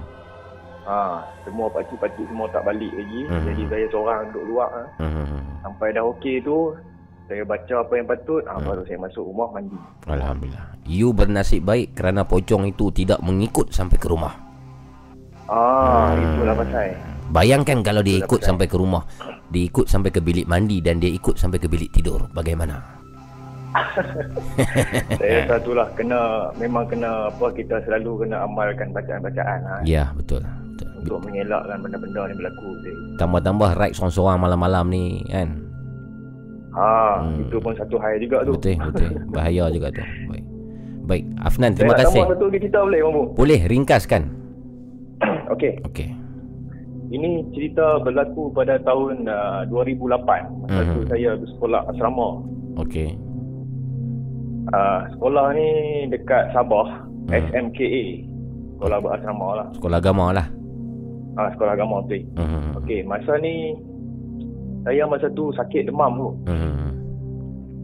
Ah, 0.85 1.25
semua 1.41 1.65
pakcik-pakcik 1.67 2.23
semua 2.23 2.45
tak 2.47 2.61
balik 2.63 2.93
lagi. 2.93 3.25
Mhm. 3.25 3.43
Jadi 3.43 3.63
saya 3.65 3.85
seorang 3.89 4.19
duduk 4.29 4.45
luar. 4.47 4.69
Ah. 4.71 4.87
Hmm. 5.01 5.41
Sampai 5.59 5.89
dah 5.89 6.05
okey 6.07 6.39
tu, 6.39 6.77
saya 7.25 7.41
baca 7.41 7.73
apa 7.81 7.93
yang 7.95 8.05
patut, 8.05 8.45
ah, 8.45 8.55
Mhm. 8.55 8.65
baru 8.69 8.81
saya 8.85 8.99
masuk 9.01 9.23
rumah 9.25 9.49
mandi. 9.49 9.79
Alhamdulillah. 10.05 10.65
You 10.85 11.09
bernasib 11.11 11.65
baik 11.65 11.97
kerana 11.97 12.21
pocong 12.21 12.69
itu 12.69 12.93
tidak 12.93 13.17
mengikut 13.19 13.73
sampai 13.73 13.97
ke 13.97 14.05
rumah. 14.05 14.37
Ah, 15.45 16.09
Hmm. 16.11 16.21
itulah 16.23 16.53
pasal. 16.55 16.93
Bayangkan 17.27 17.81
kalau 17.81 17.99
dia 17.99 18.19
ikut 18.19 18.41
sampai 18.41 18.65
ke 18.65 18.75
rumah. 18.75 19.01
Dia 19.47 19.63
ikut 19.63 19.85
sampai 19.85 20.09
ke 20.09 20.19
bilik 20.19 20.45
mandi 20.45 20.77
dan 20.79 20.97
dia 20.97 21.09
ikut 21.09 21.35
sampai 21.35 21.57
ke 21.57 21.65
bilik 21.65 21.89
tidur. 21.91 22.25
Bagaimana? 22.31 22.81
Saya 25.19 25.43
rasa 25.43 25.55
tu 25.59 25.75
lah 25.75 25.91
kena 25.93 26.19
memang 26.55 26.87
kena 26.87 27.27
apa 27.27 27.51
kita 27.51 27.83
selalu 27.83 28.23
kena 28.23 28.47
amalkan 28.47 28.89
bacaan-bacaan 28.89 29.59
lah, 29.61 29.79
Ya, 29.83 30.15
betul. 30.15 30.39
untuk 30.95 31.19
mengelakkan 31.21 31.77
benda-benda 31.77 32.25
ni 32.25 32.33
berlaku. 32.33 32.69
Tambah-tambah 33.15 33.69
ride 33.75 33.93
seorang-seorang 33.93 34.39
malam-malam 34.39 34.85
ni 34.87 35.03
kan. 35.27 35.49
Ha, 36.71 36.87
Hmm. 37.17 37.39
itu 37.41 37.55
pun 37.57 37.71
satu 37.73 37.95
hal 37.95 38.15
juga 38.17 38.43
tu. 38.43 38.51
Betul, 38.53 38.75
betul. 38.81 39.09
Bahaya 39.35 39.67
juga 39.69 39.87
tu. 39.91 40.03
Baik. 40.25 40.43
Baik, 41.05 41.23
Afnan 41.39 41.71
terima 41.71 41.93
Saya 41.93 41.99
kasih. 42.01 42.17
tambah 42.17 42.33
satu 42.33 42.45
lagi 42.45 42.59
cerita 42.59 42.79
boleh, 42.81 42.99
Mamu? 43.01 43.23
Boleh 43.33 43.59
ringkaskan. 43.61 44.21
Okey. 45.53 45.73
Okey. 45.85 46.09
Ini 47.05 47.29
cerita 47.53 48.01
berlaku 48.01 48.49
pada 48.49 48.81
tahun 48.81 49.25
uh, 49.25 49.69
2008. 49.69 50.65
Masa 50.65 50.81
tu 50.89 51.01
Mhm. 51.01 51.09
saya 51.09 51.29
bersekolah 51.37 51.81
asrama. 51.87 52.29
Okey. 52.77 53.13
Uh, 54.65 54.99
sekolah 55.13 55.53
ni 55.53 55.69
dekat 56.09 56.49
Sabah, 56.51 57.05
Hmm. 57.25 57.41
SMKA. 57.49 58.05
Sekolah 58.75 58.97
berasrama 58.99 59.49
lah. 59.55 59.67
Sekolah 59.73 59.97
agama 59.97 60.25
lah. 60.29 60.47
Ah, 61.35 61.49
sekolah 61.51 61.73
agama 61.73 62.05
tu. 62.05 62.17
Hmm. 62.37 62.77
Okey, 62.77 63.01
masa 63.01 63.37
ni 63.37 63.73
saya 64.81 65.05
masa 65.05 65.27
tu 65.31 65.49
sakit 65.53 65.89
demam 65.89 66.11
tu. 66.15 66.29
Hmm. 66.45 66.93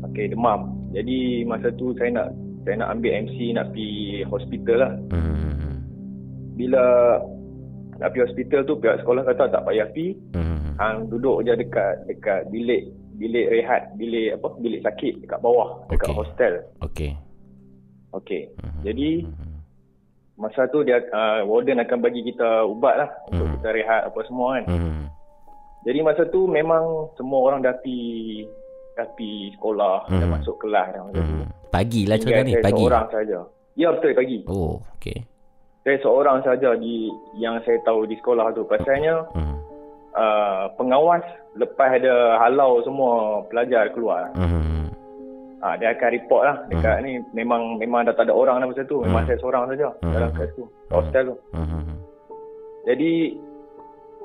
Okey, 0.06 0.30
demam. 0.30 0.74
Jadi 0.92 1.42
masa 1.44 1.70
tu 1.74 1.94
saya 1.96 2.10
nak 2.12 2.28
saya 2.62 2.78
nak 2.78 2.90
ambil 2.94 3.26
MC 3.26 3.38
nak 3.52 3.72
pergi 3.72 3.92
hospital 4.26 4.78
lah. 4.78 4.94
Hmm. 5.10 5.82
Bila 6.54 6.84
nak 8.02 8.10
pergi 8.10 8.26
hospital 8.26 8.62
tu 8.66 8.74
pihak 8.76 8.98
sekolah 9.00 9.22
kata 9.24 9.44
tak 9.48 9.64
payah 9.64 9.88
pergi. 9.88 10.08
Hmm. 10.34 10.74
Hang 10.76 11.06
duduk 11.08 11.46
je 11.46 11.54
dekat 11.54 12.10
dekat 12.10 12.50
bilik 12.50 12.90
bilik 13.14 13.48
rehat, 13.48 13.94
bilik 13.96 14.34
apa? 14.34 14.48
Bilik 14.58 14.82
sakit 14.82 15.14
dekat 15.22 15.40
bawah, 15.40 15.86
dekat 15.88 16.10
hostel. 16.10 16.66
Okey. 16.82 17.14
Okey. 18.12 18.50
Hmm. 18.58 18.82
Jadi 18.82 19.10
Hmm. 19.24 19.62
masa 20.34 20.66
tu 20.68 20.82
dia 20.82 20.98
uh, 21.06 21.46
warden 21.46 21.78
akan 21.80 22.02
bagi 22.02 22.26
kita 22.26 22.66
ubat 22.66 22.98
lah 22.98 23.10
untuk 23.30 23.46
Mhm. 23.46 23.54
kita 23.56 23.70
rehat 23.72 24.02
apa 24.10 24.20
semua 24.26 24.58
kan. 24.58 24.64
Hmm. 24.68 25.06
Jadi 25.82 26.00
masa 26.02 26.26
tu 26.26 26.46
memang 26.46 26.84
semua 27.14 27.40
orang 27.44 27.62
dah 27.62 27.74
pergi 27.76 28.46
dah 28.92 29.06
pergi 29.08 29.54
sekolah, 29.56 30.10
dah 30.10 30.18
Mhm. 30.20 30.34
masuk 30.34 30.56
kelas 30.58 30.88
dah 30.90 31.02
masa 31.04 31.20
tu. 31.20 31.36
Hmm. 31.38 31.48
Pagi 31.70 32.02
lah 32.04 32.18
cerita 32.18 32.42
ni, 32.42 32.54
pagi. 32.60 32.82
seorang 32.82 33.08
saja. 33.08 33.40
Ya 33.72 33.88
betul 33.88 34.12
pagi. 34.12 34.38
Oh, 34.46 34.82
okey. 34.98 35.18
Saya 35.82 35.98
seorang 36.00 36.46
saja 36.46 36.78
di 36.78 37.10
yang 37.34 37.58
saya 37.66 37.82
tahu 37.82 38.06
di 38.06 38.14
sekolah 38.16 38.54
tu. 38.54 38.62
Pasalnya 38.70 39.26
Hmm. 39.34 39.58
uh, 40.14 40.70
pengawas 40.78 41.26
lepas 41.58 41.98
ada 41.98 42.38
halau 42.38 42.86
semua 42.86 43.42
pelajar 43.50 43.90
keluar. 43.90 44.30
Hmm. 44.38 44.94
Ah 45.62 45.78
dia 45.78 45.94
akan 45.94 46.10
report 46.14 46.42
lah 46.42 46.58
dekat 46.70 47.06
ni 47.06 47.22
memang 47.34 47.78
memang 47.78 48.06
dah 48.06 48.14
tak 48.14 48.30
ada 48.30 48.34
orang 48.34 48.62
dah 48.62 48.70
masa 48.70 48.86
tu. 48.86 49.02
Memang 49.02 49.26
Hmm. 49.26 49.30
saya 49.34 49.38
seorang 49.42 49.64
saja 49.74 49.90
Hmm. 50.06 50.14
dalam 50.14 50.30
kelas 50.34 50.52
tu. 50.54 50.66
Hostel 50.94 51.24
tu. 51.34 51.36
Hmm. 51.54 51.98
Jadi 52.86 53.14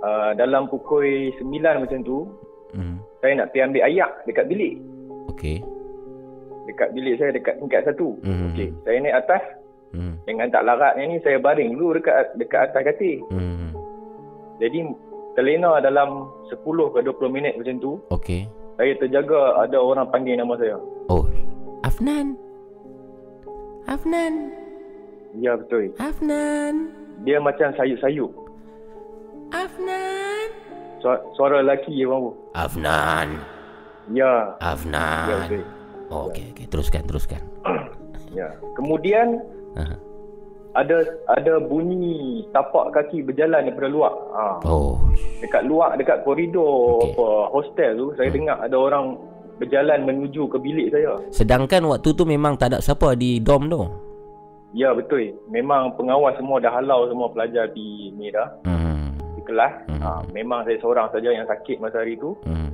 uh, 0.01 0.31
dalam 0.37 0.69
pukul 0.69 1.33
9 1.41 1.81
macam 1.81 2.01
tu 2.05 2.29
Hmm. 2.77 3.01
saya 3.25 3.33
nak 3.33 3.49
pergi 3.49 3.65
ambil 3.65 3.83
ayak 3.89 4.11
dekat 4.29 4.45
bilik. 4.45 4.75
Okey. 5.33 5.65
Dekat 6.69 6.89
bilik 6.93 7.17
saya 7.17 7.31
dekat 7.33 7.57
tingkat 7.57 7.81
satu. 7.89 8.13
Hmm. 8.21 8.53
Okey, 8.53 8.69
saya 8.85 9.01
naik 9.01 9.17
atas 9.25 9.43
Hmm. 9.97 10.15
dengan 10.29 10.53
tak 10.53 10.69
laratnya 10.69 11.09
ni 11.09 11.17
saya 11.25 11.41
baring 11.41 11.73
dulu 11.73 11.97
dekat 11.97 12.37
dekat 12.37 12.69
atas 12.69 12.83
katil. 12.85 13.25
Hmm. 13.33 13.73
Jadi 14.61 14.85
terlena 15.33 15.81
dalam 15.81 16.29
10 16.49 16.61
ke 16.93 17.01
20 17.01 17.29
minit 17.33 17.57
macam 17.57 17.77
tu, 17.81 17.93
Okey. 18.13 18.45
saya 18.77 18.93
terjaga 19.01 19.65
ada 19.65 19.81
orang 19.81 20.09
panggil 20.13 20.37
nama 20.37 20.53
saya. 20.61 20.77
Oh, 21.09 21.25
Afnan. 21.85 22.37
Afnan. 23.87 24.53
Ya 25.37 25.57
betul. 25.57 25.93
Afnan. 26.01 26.89
Dia 27.25 27.41
macam 27.41 27.73
sayup-sayup. 27.77 28.33
Afnan. 29.53 30.49
Suara, 31.01 31.21
suara 31.37 31.55
lelaki 31.63 31.93
ya 31.95 32.09
Bang. 32.09 32.33
Afnan. 32.57 33.29
Ya. 34.11 34.25
Ya 34.25 34.33
Afnan. 34.61 35.47
betul. 35.47 35.65
Oh, 36.09 36.31
okey 36.31 36.55
okey 36.55 36.67
teruskan 36.71 37.03
teruskan. 37.05 37.43
Ya. 38.35 38.53
Kemudian 38.75 39.41
Ha. 39.77 39.85
ada 40.77 40.97
ada 41.33 41.57
bunyi 41.57 42.45
tapak 42.53 42.93
kaki 42.93 43.25
berjalan 43.25 43.65
daripada 43.65 43.89
luar. 43.89 44.13
Ha. 44.37 44.45
Oh. 44.69 45.01
Dekat 45.41 45.65
luar 45.65 45.97
dekat 45.97 46.21
koridor 46.21 47.01
Okey. 47.01 47.17
apa 47.17 47.27
hostel 47.49 47.91
tu 47.97 48.07
saya 48.17 48.29
dengar 48.29 48.61
ada 48.61 48.77
orang 48.77 49.17
berjalan 49.57 50.05
menuju 50.05 50.53
ke 50.53 50.61
bilik 50.61 50.93
saya. 50.93 51.17
Sedangkan 51.33 51.81
waktu 51.89 52.13
tu 52.13 52.29
memang 52.29 52.61
tak 52.61 52.77
ada 52.77 52.85
siapa 52.85 53.17
di 53.17 53.41
dom 53.41 53.73
tu. 53.73 53.81
Ya 54.77 54.93
betul. 54.93 55.33
Memang 55.49 55.97
pengawas 55.97 56.37
semua 56.37 56.61
dah 56.61 56.69
halau 56.69 57.09
semua 57.09 57.33
pelajar 57.33 57.73
di 57.73 58.13
ni 58.13 58.29
dah 58.29 58.45
Hmm. 58.69 59.17
di 59.33 59.41
kelas. 59.49 59.73
Hmm. 59.89 60.01
Ha, 60.05 60.11
memang 60.37 60.69
saya 60.69 60.77
seorang 60.77 61.09
saja 61.09 61.33
yang 61.33 61.49
sakit 61.49 61.81
masa 61.81 62.05
hari 62.05 62.21
tu. 62.21 62.37
Hmm. 62.45 62.69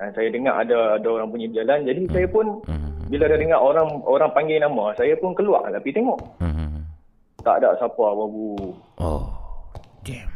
Dan 0.00 0.08
saya 0.16 0.32
dengar 0.32 0.64
ada 0.64 0.96
ada 0.96 1.08
orang 1.12 1.28
bunyi 1.28 1.52
berjalan. 1.52 1.84
Jadi 1.84 2.02
saya 2.08 2.26
pun 2.32 2.46
Hmm. 2.64 2.93
Bila 3.08 3.24
dah 3.28 3.38
dengar 3.38 3.60
orang 3.60 3.88
orang 4.04 4.30
panggil 4.32 4.58
nama, 4.58 4.94
saya 4.96 5.14
pun 5.18 5.32
keluar 5.32 5.68
lah 5.68 5.80
pergi 5.80 6.00
tengok. 6.00 6.20
Hmm. 6.40 6.84
Tak 7.44 7.60
ada 7.60 7.76
siapa 7.76 8.04
babu. 8.04 8.72
Oh. 8.98 9.28
Jam. 10.02 10.28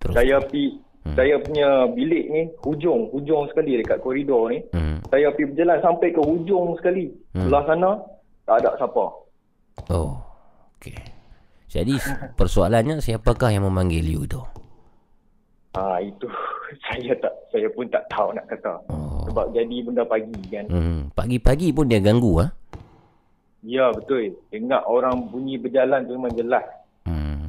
Terus. 0.00 0.14
Saya 0.14 0.36
pergi 0.42 0.66
Hmm. 1.02 1.18
saya 1.18 1.34
punya 1.42 1.90
bilik 1.98 2.30
ni 2.30 2.42
hujung 2.62 3.10
hujung 3.10 3.50
sekali 3.50 3.74
dekat 3.74 3.98
koridor 3.98 4.54
ni. 4.54 4.62
Hmm. 4.70 5.02
Saya 5.10 5.34
pergi 5.34 5.50
berjalan 5.50 5.82
sampai 5.82 6.14
ke 6.14 6.22
hujung 6.22 6.78
sekali. 6.78 7.10
Hmm. 7.34 7.50
Sebelah 7.50 7.62
sana 7.66 7.90
tak 8.46 8.56
ada 8.62 8.70
siapa. 8.78 9.04
Oh. 9.90 10.14
Okey. 10.78 10.94
Jadi 11.66 11.98
persoalannya 12.38 13.02
siapakah 13.02 13.50
yang 13.50 13.66
memanggil 13.66 14.06
you 14.06 14.22
tu? 14.30 14.38
Ah 15.74 15.98
itu 15.98 16.30
saya 16.86 17.18
tak 17.18 17.34
saya 17.50 17.66
pun 17.74 17.90
tak 17.90 18.06
tahu 18.06 18.30
nak 18.38 18.46
kata. 18.46 18.72
Oh. 18.86 19.11
Sebab 19.28 19.46
jadi 19.54 19.76
benda 19.84 20.02
pagi 20.02 20.34
kan. 20.50 20.66
Hmm. 20.68 21.00
Pagi-pagi 21.14 21.70
pun 21.70 21.86
dia 21.86 22.02
ganggu 22.02 22.42
ah. 22.42 22.50
Ya 23.62 23.94
betul. 23.94 24.34
Dengar 24.50 24.82
orang 24.90 25.30
bunyi 25.30 25.54
berjalan 25.58 26.02
tu 26.06 26.18
memang 26.18 26.34
jelas. 26.34 26.66
Hmm. 27.06 27.46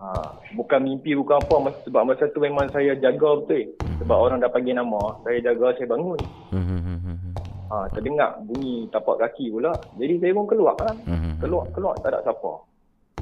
Ha, 0.00 0.32
bukan 0.54 0.80
mimpi 0.86 1.12
bukan 1.18 1.42
apa 1.42 1.74
sebab 1.84 2.02
masa 2.08 2.30
tu 2.30 2.38
memang 2.40 2.70
saya 2.70 2.94
jaga 2.96 3.42
betul. 3.42 3.74
Sebab 4.00 4.16
orang 4.16 4.40
dah 4.40 4.48
panggil 4.48 4.78
nama, 4.78 5.18
saya 5.26 5.42
jaga 5.44 5.74
saya 5.76 5.90
bangun. 5.90 6.20
Hmm. 6.54 6.64
hmm, 6.64 6.80
hmm, 6.80 6.98
hmm, 7.04 7.34
Ha, 7.70 7.86
terdengar 7.94 8.34
bunyi 8.42 8.90
tapak 8.90 9.22
kaki 9.22 9.54
pula. 9.54 9.70
Jadi 9.94 10.18
saya 10.18 10.34
pun 10.34 10.46
keluar 10.50 10.74
lah. 10.82 10.96
hmm. 11.06 11.38
Keluar, 11.38 11.66
keluar 11.70 11.94
tak 12.02 12.10
ada 12.14 12.26
siapa. 12.26 12.52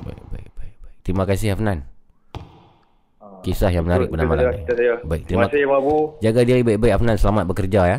Baik, 0.00 0.24
baik, 0.32 0.48
baik, 0.56 0.74
baik. 0.80 0.96
Terima 1.04 1.24
kasih 1.28 1.52
Afnan. 1.52 1.97
Kisah 3.38 3.70
yang 3.70 3.86
menarik 3.86 4.10
pada 4.10 4.24
malam 4.26 4.50
ni. 4.50 4.60
Baik, 5.06 5.22
Terima 5.30 5.46
kasih 5.46 5.64
Abang 5.64 5.80
Abu. 5.80 5.96
Jaga 6.18 6.40
diri 6.42 6.60
baik-baik 6.66 6.92
Afnan. 6.98 7.16
Selamat 7.16 7.44
bekerja 7.46 7.80
ya. 7.86 7.98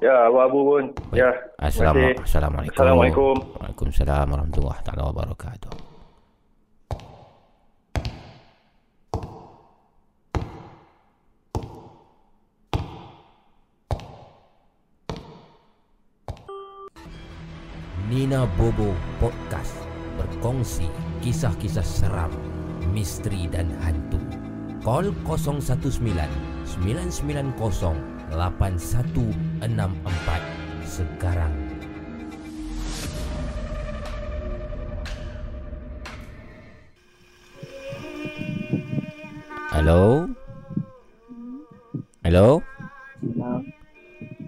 Ya, 0.00 0.14
Abang 0.26 0.48
Abu 0.48 0.58
pun. 0.64 0.84
Baik. 1.12 1.20
Ya. 1.20 1.30
Assalam- 1.60 1.94
terima 1.98 2.16
kasih. 2.16 2.24
Assalamualaikum. 2.24 2.74
Assalamualaikum. 2.74 3.34
Waalaikumsalam 3.60 4.26
warahmatullahi 4.32 4.80
taala 4.82 5.02
wabarakatuh. 5.12 5.72
Nina 18.08 18.48
Bobo 18.56 18.96
Podcast 19.20 19.76
berkongsi 20.16 20.88
kisah-kisah 21.20 21.84
seram, 21.84 22.32
misteri 22.90 23.44
dan 23.52 23.68
hantu. 23.84 24.18
Call 24.88 25.12
019 25.20 26.00
990 26.80 28.32
8164 28.32 30.88
sekarang. 30.88 31.52
Hello? 39.76 40.24
Hello? 42.24 42.64
Hello. 43.20 43.60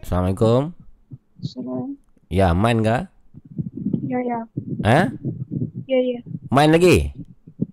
Assalamualaikum. 0.00 0.72
Salam. 1.44 2.00
Ya, 2.32 2.56
Man 2.56 2.80
kah? 2.80 3.12
Ya, 4.08 4.16
ya. 4.24 4.40
Ha? 4.88 5.12
Ya, 5.84 5.98
ya. 6.00 6.24
Man 6.48 6.72
lagi? 6.72 7.12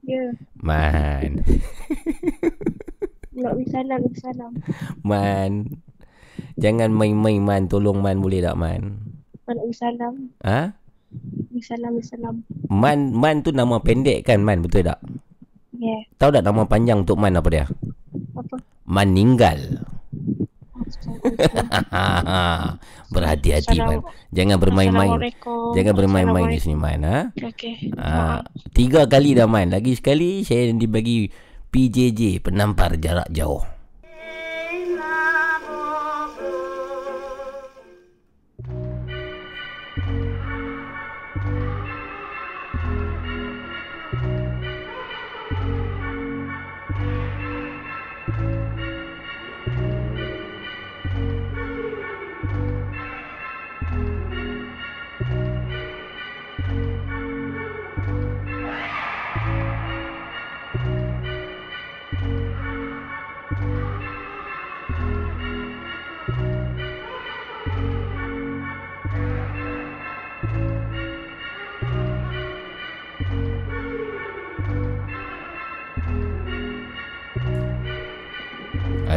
Ya. 0.03 0.36
Man. 0.59 1.47
Nak 3.38 3.53
beri 3.53 3.69
salam, 3.69 3.99
beri 4.01 4.17
salam. 4.17 4.51
Man. 5.05 5.51
Jangan 6.57 6.89
main-main 6.89 7.38
Man. 7.38 7.69
Tolong 7.69 8.01
Man 8.01 8.17
boleh 8.17 8.41
tak 8.41 8.57
Man? 8.57 8.97
Nak 9.45 9.61
beri 9.61 9.77
salam. 9.77 10.33
Ha? 10.41 10.73
Beri 11.53 11.61
salam, 11.61 11.89
beri 11.93 12.07
salam. 12.09 12.35
Man 12.65 13.13
Man 13.13 13.45
tu 13.45 13.53
nama 13.53 13.77
pendek 13.77 14.25
kan 14.25 14.41
Man 14.41 14.65
betul 14.65 14.89
tak? 14.89 14.97
Ya. 15.77 16.01
Tahu 16.17 16.33
tak 16.33 16.41
nama 16.41 16.65
panjang 16.65 17.05
untuk 17.05 17.21
Man 17.21 17.38
apa 17.38 17.49
dia? 17.53 17.65
Apa? 18.33 18.57
Maninggal. 18.89 19.85
Berhati-hati 23.13 23.77
Man. 23.85 24.01
Jangan 24.33 24.57
bermain-main. 24.57 25.13
Jangan 25.77 25.93
bermain-main 25.93 26.49
di 26.49 26.57
sini 26.57 26.73
Man 26.73 27.05
ha? 27.05 27.29
Okey. 27.38 27.93
ha? 28.01 28.41
Tiga 28.73 29.05
kali 29.05 29.38
dah 29.38 29.45
Man. 29.45 29.69
Lagi 29.69 29.93
sekali 29.93 30.41
saya 30.41 30.73
dibagi 30.73 31.29
PJJ 31.78 32.41
penampar 32.41 32.97
jarak 32.97 33.30
jauh. 33.30 33.76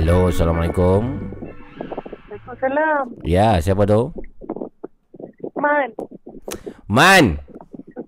Halo, 0.01 0.33
Assalamualaikum. 0.33 1.13
Waalaikumsalam. 2.33 3.21
Ya, 3.21 3.61
siapa 3.61 3.85
tu? 3.85 4.09
Man. 5.61 5.93
Man. 6.89 7.25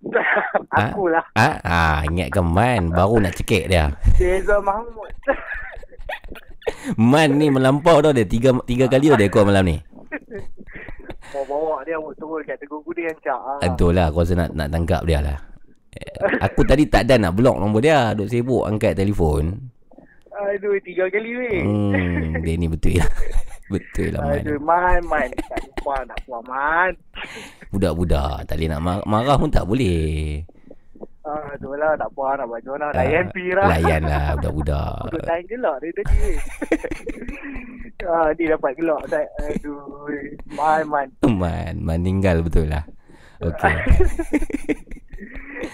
Akulah. 0.73 1.21
Ah, 1.37 1.61
ah 1.61 2.01
ingatkan 2.09 2.49
Man 2.49 2.97
baru 2.97 3.21
nak 3.21 3.37
cekik 3.37 3.69
dia. 3.69 3.93
Reza 4.17 4.57
Mahmud. 4.65 5.13
Man 7.13 7.37
ni 7.37 7.53
melampau 7.53 8.01
tau 8.01 8.17
dia 8.17 8.25
tiga 8.25 8.57
tiga 8.65 8.89
kali 8.89 9.13
dah 9.13 9.21
dia 9.21 9.29
call 9.29 9.53
malam 9.53 9.69
ni. 9.69 9.77
Bawa-bawa 11.29 11.85
dia 11.85 12.01
betul 12.01 12.41
kat 12.49 12.57
Teguh 12.57 12.81
Gudi 12.89 13.05
yang 13.05 13.21
cak. 13.21 13.37
ah. 13.37 13.61
Betul 13.61 14.01
lah 14.01 14.09
aku 14.09 14.25
rasa 14.25 14.33
nak 14.33 14.57
nak 14.57 14.73
tangkap 14.73 15.05
dia 15.05 15.21
lah. 15.21 15.37
Eh, 15.93 16.41
Aku 16.41 16.65
tadi 16.65 16.89
tak 16.89 17.05
ada 17.05 17.21
nak 17.21 17.37
block 17.37 17.61
nombor 17.61 17.85
dia. 17.85 18.17
Duk 18.17 18.33
sibuk 18.33 18.65
angkat 18.65 18.97
telefon. 18.97 19.72
Aduh, 20.43 20.77
tiga 20.83 21.05
kali 21.07 21.31
weh. 21.39 21.61
Hmm, 21.63 22.43
dia 22.43 22.55
ni 22.59 22.67
betul 22.67 22.99
lah. 22.99 23.11
Betul 23.73 24.13
lah 24.13 24.21
Man. 24.21 24.37
Aduh, 24.45 24.59
man, 24.61 25.01
man. 25.09 25.29
Tak 25.49 25.65
lupa 25.65 25.97
nak 26.05 26.19
buat 26.29 26.43
man. 26.45 26.93
Budak-budak 27.73 28.45
tak 28.45 28.61
boleh 28.61 28.69
nak 28.69 28.81
marah, 28.85 29.05
marah 29.09 29.37
pun 29.41 29.49
tak 29.49 29.65
boleh. 29.65 30.45
Aduh 31.23 31.73
lah, 31.81 31.97
tak 31.97 32.11
apa 32.13 32.37
nak 32.37 32.47
baju 32.53 32.71
lah. 32.77 32.91
Ah, 32.93 33.01
Layan 33.01 33.27
pi 33.33 33.45
lah. 33.57 33.67
Layan 33.73 34.03
lah 34.05 34.27
budak-budak. 34.37 34.97
Duduk 35.09 35.23
tahan 35.25 35.43
gelak 35.49 35.77
dia 35.81 35.91
tadi 35.97 36.15
weh. 36.21 36.39
ah, 38.13 38.29
dia 38.37 38.47
dapat 38.53 38.73
gelak. 38.77 39.03
Tak. 39.09 39.27
Aduh, 39.41 39.81
man, 40.53 40.83
man. 40.91 41.09
Man, 41.25 41.75
Man 41.81 42.01
tinggal 42.05 42.45
betul 42.45 42.69
lah. 42.69 42.85
Okey. 43.41 43.75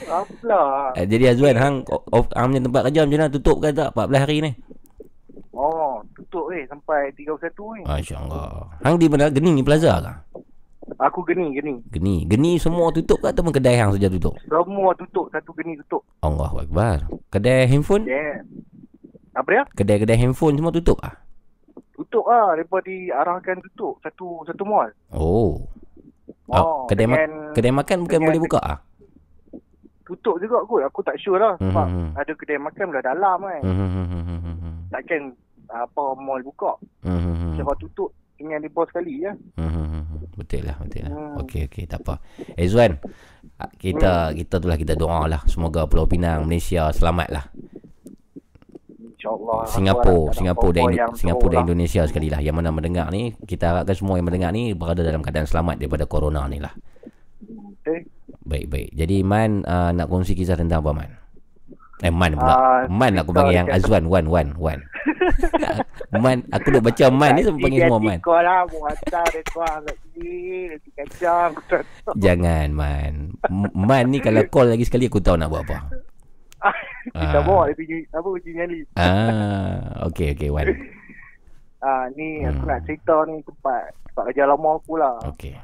Apalah. 0.06 0.92
Eh, 0.94 1.04
Jadi 1.04 1.24
Azwan 1.28 1.56
hang 1.56 1.76
off 1.88 2.26
hang 2.32 2.48
punya 2.50 2.62
tempat 2.64 2.82
kerja 2.88 3.00
macam 3.02 3.16
mana 3.16 3.28
tutup 3.28 3.56
ke 3.58 3.68
tak 3.70 3.90
14 3.92 4.22
hari 4.22 4.36
ni? 4.40 4.50
Oh, 5.52 5.98
tutup 6.14 6.48
weh 6.48 6.62
sampai 6.64 7.10
31 7.12 7.34
weh. 7.66 7.82
Masya-Allah. 7.82 8.78
Hang 8.80 8.94
di 8.96 9.06
mana? 9.06 9.26
Geni 9.28 9.50
ni 9.52 9.62
plaza 9.62 9.98
ke? 9.98 10.12
Aku 10.98 11.20
geni, 11.22 11.52
geni. 11.52 11.82
Geni. 11.90 12.24
Geni 12.24 12.56
semua 12.56 12.88
tutup 12.88 13.20
ke 13.20 13.28
ataupun 13.28 13.52
kedai 13.52 13.76
hang 13.76 13.92
saja 13.92 14.08
tutup? 14.08 14.38
Semua 14.40 14.94
tutup, 14.94 15.28
satu 15.28 15.50
geni 15.52 15.76
tutup. 15.84 16.00
Allahu 16.22 16.62
akbar. 16.62 17.10
Kedai 17.28 17.66
handphone? 17.66 18.06
Yeah. 18.06 18.40
Apa 19.34 19.48
dia? 19.52 19.62
Kedai-kedai 19.70 20.16
handphone 20.16 20.56
semua 20.56 20.72
tutup 20.72 20.98
ah? 21.00 21.14
Tutup 21.92 22.24
lah. 22.24 22.54
Mereka 22.54 22.78
diarahkan 22.82 23.56
tutup 23.62 23.98
satu 24.00 24.42
satu 24.42 24.62
mall. 24.62 24.90
Oh. 25.12 25.62
Oh, 26.48 26.88
kedai, 26.88 27.04
ma- 27.04 27.20
dengan- 27.20 27.52
kedai 27.52 27.70
makan 27.70 27.96
bukan 28.02 28.18
dengan- 28.18 28.26
boleh 28.32 28.40
buka 28.40 28.58
ah? 28.58 28.78
Tutup 30.08 30.40
juga 30.40 30.64
kot. 30.64 30.80
Aku 30.82 31.04
tak 31.04 31.20
sure 31.20 31.36
lah. 31.36 31.52
Sebab 31.54 31.84
Mhm. 31.84 32.08
ada 32.16 32.32
kedai 32.32 32.56
makan 32.56 32.84
belah 32.88 33.04
dalam 33.04 33.38
kan. 33.38 33.60
Hmm, 33.60 33.76
hmm, 33.76 33.90
hmm, 33.92 34.06
hmm, 34.08 34.22
hmm, 34.40 34.56
hmm. 34.56 34.74
Takkan 34.88 35.22
apa 35.68 36.02
mall 36.16 36.40
buka. 36.40 36.72
Hmm, 37.04 37.20
hmm, 37.20 37.36
hmm. 37.36 37.54
Sebab 37.54 37.74
tutup 37.76 38.08
dengan 38.34 38.56
mereka 38.58 38.88
sekali 38.88 39.20
ya. 39.20 39.36
Hmm, 39.54 39.68
hmm, 39.68 39.86
hmm, 39.86 40.02
hmm. 40.02 40.18
Betul 40.34 40.62
lah, 40.64 40.76
betul 40.80 41.00
lah. 41.04 41.12
Hmm. 41.12 41.40
Okey, 41.44 41.60
okey, 41.68 41.84
tak 41.84 42.00
apa. 42.00 42.24
Ezwan, 42.54 42.96
ah, 43.58 43.68
kita 43.70 44.32
kita 44.32 44.54
tu 44.56 44.66
lah 44.66 44.74
kita 44.74 44.94
doa 44.94 45.28
lah 45.28 45.44
semoga 45.44 45.84
Pulau 45.84 46.08
Pinang 46.08 46.48
Malaysia 46.48 46.88
selamat 46.88 47.28
lah. 47.28 47.44
InsyaAllah. 49.18 49.66
Singapura, 49.66 50.30
Singapura 50.32 50.72
dan 50.72 50.84
Indo- 50.86 51.12
Singapura 51.12 51.42
dan 51.44 51.52
teruk 51.52 51.52
lah. 51.52 51.64
Indonesia 51.66 52.02
sekali 52.06 52.28
lah. 52.30 52.40
Yang 52.40 52.56
mana 52.56 52.70
mendengar 52.70 53.06
ni, 53.10 53.34
kita 53.36 53.64
harapkan 53.68 53.92
semua 53.92 54.14
yang 54.14 54.24
mendengar 54.24 54.50
ni 54.54 54.72
berada 54.72 55.02
dalam 55.02 55.20
keadaan 55.20 55.44
selamat 55.44 55.74
daripada 55.76 56.06
corona 56.06 56.46
ni 56.46 56.62
lah. 56.62 56.72
Okay. 57.82 58.06
Baik, 58.48 58.66
baik. 58.66 58.88
Jadi 58.96 59.20
Man 59.20 59.60
uh, 59.62 59.92
nak 59.92 60.08
kongsi 60.08 60.32
kisah 60.32 60.56
tentang 60.56 60.80
apa 60.80 60.92
Man? 60.96 61.10
Eh 61.98 62.08
Man 62.08 62.32
pula. 62.32 62.54
Ah, 62.54 62.80
Man 62.88 63.18
aku 63.18 63.30
panggil 63.30 63.56
yang 63.56 63.68
Azwan, 63.68 64.06
Wan, 64.06 64.26
Wan, 64.26 64.54
Wan. 64.56 64.80
Man, 66.08 66.40
aku 66.48 66.72
duk 66.72 66.80
baca 66.80 67.04
Man 67.12 67.36
ni 67.36 67.44
sampai 67.44 67.60
panggil 67.60 67.80
semua 67.84 68.00
Man. 68.00 68.18
Kau 68.22 68.40
lah, 68.40 68.64
sini. 68.64 70.72
Nanti 70.72 70.88
kacang. 70.96 71.52
Jangan 72.16 72.68
Man. 72.72 73.36
Man 73.74 74.04
ni 74.08 74.18
kalau 74.18 74.40
call 74.48 74.72
lagi 74.72 74.88
sekali 74.88 75.06
aku 75.06 75.20
tahu 75.20 75.36
nak 75.36 75.52
buat 75.52 75.62
apa. 75.68 75.78
Kita 77.08 77.38
Ah. 77.38 77.40
bawa 77.40 77.70
dia 77.70 77.76
pergi, 77.76 77.98
apa, 78.10 78.28
uji 78.28 78.50
nyali. 78.52 78.78
Ah, 78.94 80.06
okey 80.08 80.32
okey 80.32 80.48
Wan. 80.48 80.66
Ah, 81.78 82.10
ni 82.10 82.42
aku 82.42 82.58
Hmm. 82.58 82.74
nak 82.74 82.82
cerita 82.82 83.22
ni 83.30 83.38
tempat 83.38 83.94
tempat 84.10 84.22
kerja 84.26 84.50
lama 84.50 84.82
aku 84.82 84.98
lah. 84.98 85.14
Okey. 85.30 85.54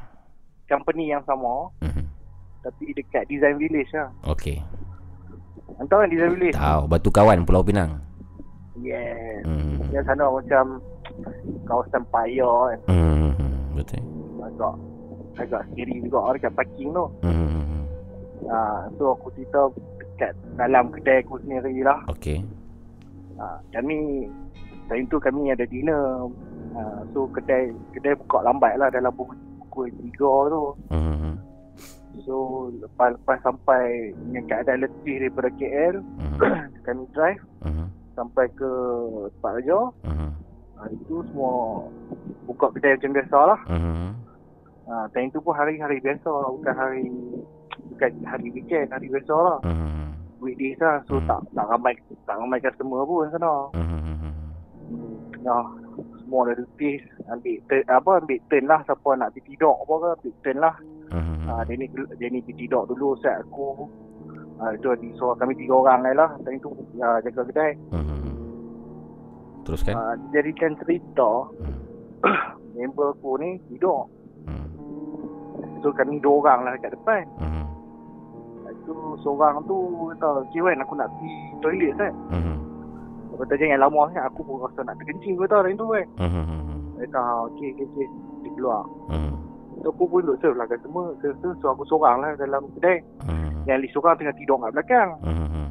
Company 0.70 1.11
yang 1.11 1.18
sama 1.26 1.74
Mhm. 1.82 2.07
Tapi 2.65 2.97
dekat 2.97 3.29
Design 3.29 3.61
Village 3.61 3.93
lah. 3.93 4.09
Okey. 4.33 4.57
Entah 5.77 6.01
kan 6.01 6.09
Design 6.09 6.33
Village? 6.41 6.57
Tahu 6.57 6.83
Batu 6.89 7.11
Kawan 7.12 7.45
Pulau 7.45 7.61
Pinang. 7.61 8.01
Yes. 8.81 9.45
Hmm. 9.45 9.85
Yang 9.93 10.05
sana 10.09 10.25
macam 10.33 10.65
kawasan 11.69 12.03
paya 12.09 12.49
kan. 12.73 12.79
Hmm. 12.89 13.31
Betul. 13.77 14.03
Agak 14.41 14.75
agak 15.35 15.62
sendiri 15.71 16.01
juga 16.03 16.35
dekat 16.35 16.53
parking 16.57 16.91
tu. 16.95 17.05
Hmm. 17.23 17.85
Ah, 18.49 18.87
so 18.99 19.15
aku 19.15 19.33
cerita 19.37 19.69
dekat 20.01 20.33
dalam 20.57 20.91
kedai 20.95 21.23
aku 21.23 21.39
sendiri 21.45 21.85
lah. 21.85 22.01
Okey. 22.11 22.43
Ah, 23.37 23.59
kami 23.75 24.29
time 24.89 25.07
tu 25.11 25.17
kami 25.21 25.53
ada 25.53 25.67
dinner. 25.67 26.29
Ah, 26.75 27.03
so 27.12 27.29
kedai 27.31 27.71
kedai 27.95 28.15
buka 28.25 28.43
lambat 28.43 28.79
lah 28.79 28.89
dalam 28.91 29.11
pukul, 29.15 29.37
pukul 29.67 29.87
3 29.91 30.53
tu. 30.55 30.62
Hmm. 30.91 31.37
So 32.23 32.71
lepas 32.79 33.19
lepas 33.19 33.43
sampai 33.43 34.15
dengan 34.15 34.47
keadaan 34.47 34.87
letih 34.87 35.17
daripada 35.21 35.51
KL, 35.59 35.95
Hmm. 35.99 36.39
kami 36.87 37.05
drive 37.11 37.43
Hmm. 37.67 37.91
sampai 38.15 38.47
ke 38.55 38.71
tempat 39.35 39.53
kerja. 39.59 39.79
Hmm. 40.07 40.31
Ah, 40.75 40.87
itu 40.91 41.23
semua 41.31 41.87
buka 42.47 42.71
kedai 42.75 42.95
macam 42.99 43.12
biasa 43.15 43.39
lah. 43.39 43.61
Hmm. 43.67 44.11
Ah, 44.85 45.07
time 45.11 45.31
tu 45.31 45.41
pun 45.41 45.55
hari-hari 45.55 45.99
biasa 45.99 46.29
lah, 46.29 46.51
bukan 46.51 46.75
hari 46.75 47.07
bukan 47.91 48.11
hari 48.27 48.49
weekend, 48.51 48.91
hari 48.91 49.07
biasa 49.09 49.35
lah. 49.35 49.59
Hmm. 49.62 50.12
Weekdays 50.39 50.77
lah, 50.79 51.01
so 51.09 51.17
Hmm. 51.19 51.27
tak 51.27 51.41
tak 51.55 51.67
ramai 51.67 51.93
tak 52.27 52.37
ramai 52.37 52.59
customer 52.61 53.03
pun 53.03 53.27
sana. 53.31 53.53
Hmm. 53.73 53.91
Hmm, 54.85 55.17
nah, 55.41 55.65
semua 56.35 56.51
dah 56.51 56.59
letih, 56.59 56.99
ambil 57.30 57.57
turn, 57.70 57.85
apa 57.87 58.11
ambil 58.18 58.39
turn 58.51 58.64
lah 58.66 58.80
siapa 58.82 59.11
nak 59.14 59.30
pergi 59.39 59.55
tidur 59.55 59.78
apa 59.87 59.95
ke 59.95 60.09
ambil 60.18 60.32
turn 60.43 60.59
lah. 60.59 60.74
Hmm. 61.14 61.47
Ah, 61.47 61.62
dia 61.62 61.78
ni 61.78 61.87
dia 62.18 62.26
ni 62.26 62.43
pergi 62.43 62.66
tidur 62.66 62.82
dulu 62.91 63.14
set 63.22 63.39
aku. 63.39 63.87
Ah, 64.59 64.74
itu 64.74 64.91
di 64.99 65.14
so 65.14 65.30
kami 65.39 65.55
tiga 65.55 65.78
orang 65.78 66.03
lah. 66.11 66.35
Time 66.43 66.59
tu 66.59 66.74
ah, 66.99 67.22
jaga 67.22 67.47
kedai. 67.47 67.78
Hmm. 67.95 68.35
Teruskan. 69.62 69.95
Ah, 69.95 70.18
jadikan 70.35 70.74
cerita 70.82 71.55
Hmm. 71.62 71.78
member 72.74 73.14
aku 73.14 73.39
ni 73.39 73.62
tidur. 73.70 74.11
Hmm. 74.51 74.66
So 75.87 75.95
kami 75.95 76.18
dua 76.18 76.43
orang 76.43 76.66
lah 76.66 76.72
dekat 76.74 76.99
depan. 76.99 77.30
Hmm. 77.39 77.62
Itu 78.74 79.22
seorang 79.22 79.62
tu 79.70 80.11
kata, 80.18 80.51
Ciwan 80.51 80.82
aku 80.82 80.99
nak 80.99 81.07
pergi 81.14 81.35
toilet 81.62 81.95
kan. 81.95 82.11
Hmm. 82.35 82.59
Dia 83.35 83.43
kata 83.43 83.55
jangan 83.59 83.80
lama 83.82 84.03
kan. 84.14 84.22
Aku 84.30 84.41
pun 84.47 84.62
rasa 84.62 84.80
nak 84.87 84.95
terkencing 85.03 85.35
kata 85.35 85.55
hari 85.59 85.74
tu 85.74 85.91
kan. 85.91 86.07
Hmm. 86.22 86.95
Dia 86.95 87.07
kata 87.11 87.18
"Ah, 87.18 87.39
okey 87.51 87.68
okey 87.74 87.87
okey. 87.91 88.07
Dia 88.47 88.51
keluar. 88.55 88.82
Hmm. 89.11 89.35
So 89.82 89.91
aku 89.91 90.07
pun 90.07 90.22
duduk 90.22 90.39
serve 90.39 90.55
lah 90.55 90.66
customer. 90.70 91.11
Serve 91.18 91.37
tu 91.43 91.51
so 91.59 91.66
aku 91.74 91.82
seorang 91.91 92.22
lah 92.22 92.30
dalam 92.39 92.70
kedai. 92.78 93.03
Hmm. 93.26 93.66
Yang 93.66 93.78
list 93.82 93.93
seorang 93.99 94.16
tengah 94.22 94.37
tidur 94.39 94.57
kat 94.62 94.70
belakang. 94.70 95.11
Hmm. 95.26 95.68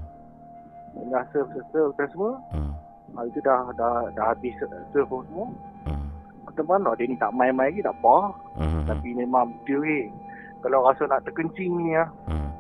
Tengah 0.94 1.24
serve 1.32 1.50
serve 1.56 1.68
serve 1.72 1.92
customer. 1.96 2.34
Hmm. 2.52 2.72
Ha, 3.14 3.30
itu 3.30 3.40
dah 3.46 3.70
dah 3.78 4.10
dah 4.12 4.26
habis 4.36 4.54
serve 4.92 5.08
pun 5.08 5.24
semua. 5.32 5.48
Hmm. 5.88 6.04
Kata 6.52 6.62
mana 6.68 6.92
dia 7.00 7.08
ni 7.08 7.16
tak 7.16 7.32
main-main 7.32 7.72
lagi 7.72 7.80
tak 7.80 7.96
apa. 8.04 8.18
Hmm. 8.60 8.84
Tapi 8.92 9.10
memang 9.16 9.56
betul 9.64 9.88
eh. 9.88 10.12
Kalau 10.60 10.84
rasa 10.84 11.08
nak 11.08 11.24
terkencing 11.24 11.72
ni 11.80 11.96
ya. 11.96 12.04
Hmm. 12.28 12.52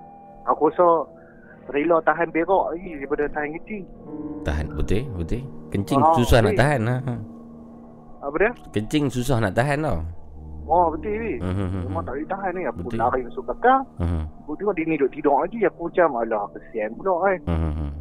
Aku 0.47 0.71
rasa 0.71 1.07
rela 1.71 1.97
tahan 2.03 2.27
berak 2.29 2.63
lagi 2.73 2.89
daripada 2.99 3.23
tahan 3.31 3.49
kencing. 3.55 3.83
Tahan 4.43 4.65
betul 4.75 5.03
betul. 5.15 5.41
Kencing 5.71 6.01
Ah, 6.01 6.13
susah 6.13 6.37
nak 6.41 6.51
betul. 6.51 6.61
tahan 6.61 6.79
lah. 6.83 6.99
Apa 8.23 8.35
dia? 8.39 8.51
Kencing 8.71 9.05
susah 9.07 9.37
nak 9.39 9.53
tahan 9.53 9.79
tau. 9.79 9.99
Oh 10.63 10.87
betul 10.95 11.11
ni. 11.11 11.33
Hmm. 11.43 11.83
Memang 11.87 12.03
tak 12.03 12.15
boleh 12.15 12.29
tahan 12.29 12.51
ni. 12.55 12.63
Aku 12.63 12.79
Betul. 12.87 12.99
lari 12.99 13.21
masuk 13.27 13.43
belakang. 13.43 13.81
Hmm. 13.99 14.23
Aku 14.43 14.51
tengok 14.55 14.73
dia 14.73 14.85
ni 14.87 14.95
duduk 14.95 15.11
tidur 15.11 15.35
lagi. 15.43 15.59
Aku 15.67 15.81
macam 15.91 16.09
alah 16.23 16.43
kesian 16.55 16.89
pula 16.95 17.13
kan. 17.19 17.39
Hmm. 17.51 17.91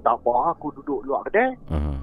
Tak 0.00 0.14
apa 0.18 0.32
aku 0.56 0.66
duduk 0.80 1.04
luar 1.04 1.20
kedai. 1.28 1.52
Hmm. 1.68 2.00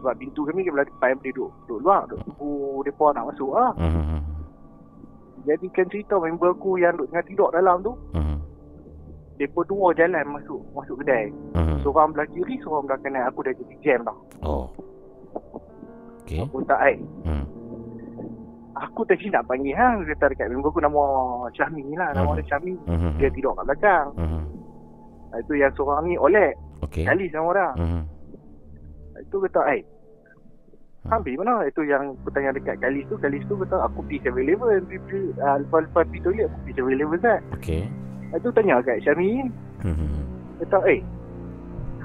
Sebab 0.00 0.14
pintu 0.16 0.46
kami 0.46 0.64
ke 0.64 0.70
belah 0.70 0.86
depan 0.86 1.12
dia 1.20 1.32
duduk, 1.32 1.52
duduk 1.64 1.80
luar. 1.84 2.00
Duduk 2.08 2.20
tunggu 2.24 2.50
mereka 2.80 3.04
nak 3.12 3.24
masuk 3.28 3.50
lah. 3.52 3.72
Hmm. 3.76 4.20
Jadikan 5.44 5.86
cerita 5.88 6.14
member 6.16 6.50
aku 6.50 6.76
yang 6.76 6.92
duduk 6.96 7.08
tengah 7.08 7.24
tidur 7.24 7.48
dalam 7.52 7.76
tu. 7.80 7.92
Hmm. 8.12 8.27
Mereka 9.38 9.60
dua 9.64 9.94
jalan 9.94 10.24
masuk 10.28 10.60
masuk 10.74 10.98
kedai. 10.98 11.30
Hmm. 11.54 11.78
Seorang 11.80 12.10
belah 12.10 12.26
kiri, 12.28 12.58
seorang 12.58 12.84
belah 12.84 12.98
kanan. 12.98 13.22
Aku 13.30 13.38
dah 13.40 13.54
jadi 13.54 13.74
jam 13.80 13.98
dah. 14.02 14.18
Oh. 14.42 14.66
Okey. 16.20 16.42
Aku 16.42 16.58
tak 16.66 16.82
air. 16.82 16.98
Hmm. 17.22 17.46
Aku 18.76 19.02
tadi 19.04 19.26
nak 19.28 19.46
panggil 19.46 19.74
hang. 19.74 20.02
Dia 20.02 20.14
kata 20.14 20.34
dekat 20.34 20.50
member 20.50 20.68
aku 20.68 20.82
nama 20.82 21.02
Syahmi 21.52 21.82
lah. 21.94 22.10
Nama 22.12 22.26
Mhm. 22.26 22.36
dia 22.36 22.46
Syahmi. 22.48 22.74
Hmm. 22.84 23.12
Dia 23.16 23.28
tidur 23.30 23.54
kat 23.54 23.64
belakang. 23.64 24.06
Hmm. 24.14 24.42
Itu 25.36 25.52
yang 25.54 25.72
seorang 25.72 26.02
ni 26.04 26.14
olek. 26.14 26.54
Okey. 26.82 27.06
Kali 27.06 27.26
sama 27.30 27.50
dah. 27.52 27.72
Hmm. 27.74 28.02
Itu 29.18 29.38
kata, 29.40 29.62
eh. 29.72 29.82
Hang 31.06 31.22
pergi 31.22 31.38
mana? 31.38 31.64
Itu 31.64 31.82
yang 31.82 32.12
aku 32.12 32.28
tanya 32.30 32.52
dekat 32.52 32.78
Kalis 32.78 33.06
tu. 33.06 33.16
Kalis 33.16 33.42
tu 33.46 33.54
kata, 33.56 33.82
aku 33.82 34.02
pergi 34.04 34.18
7-Eleven. 34.20 34.82
Pergi- 34.84 35.02
pergi- 35.04 35.34
ah, 35.40 35.56
Lepas-lepas 35.56 36.04
pergi 36.04 36.20
toilet, 36.20 36.44
aku 36.44 36.56
pergi 36.60 36.74
7-Eleven 36.74 37.18
kan. 37.18 37.40
Okey. 38.28 38.38
Itu 38.40 38.48
tanya 38.52 38.84
kat 38.84 39.00
Syahmi. 39.04 39.48
Hmm. 39.80 40.24
Kata, 40.60 40.78
eh. 40.90 41.00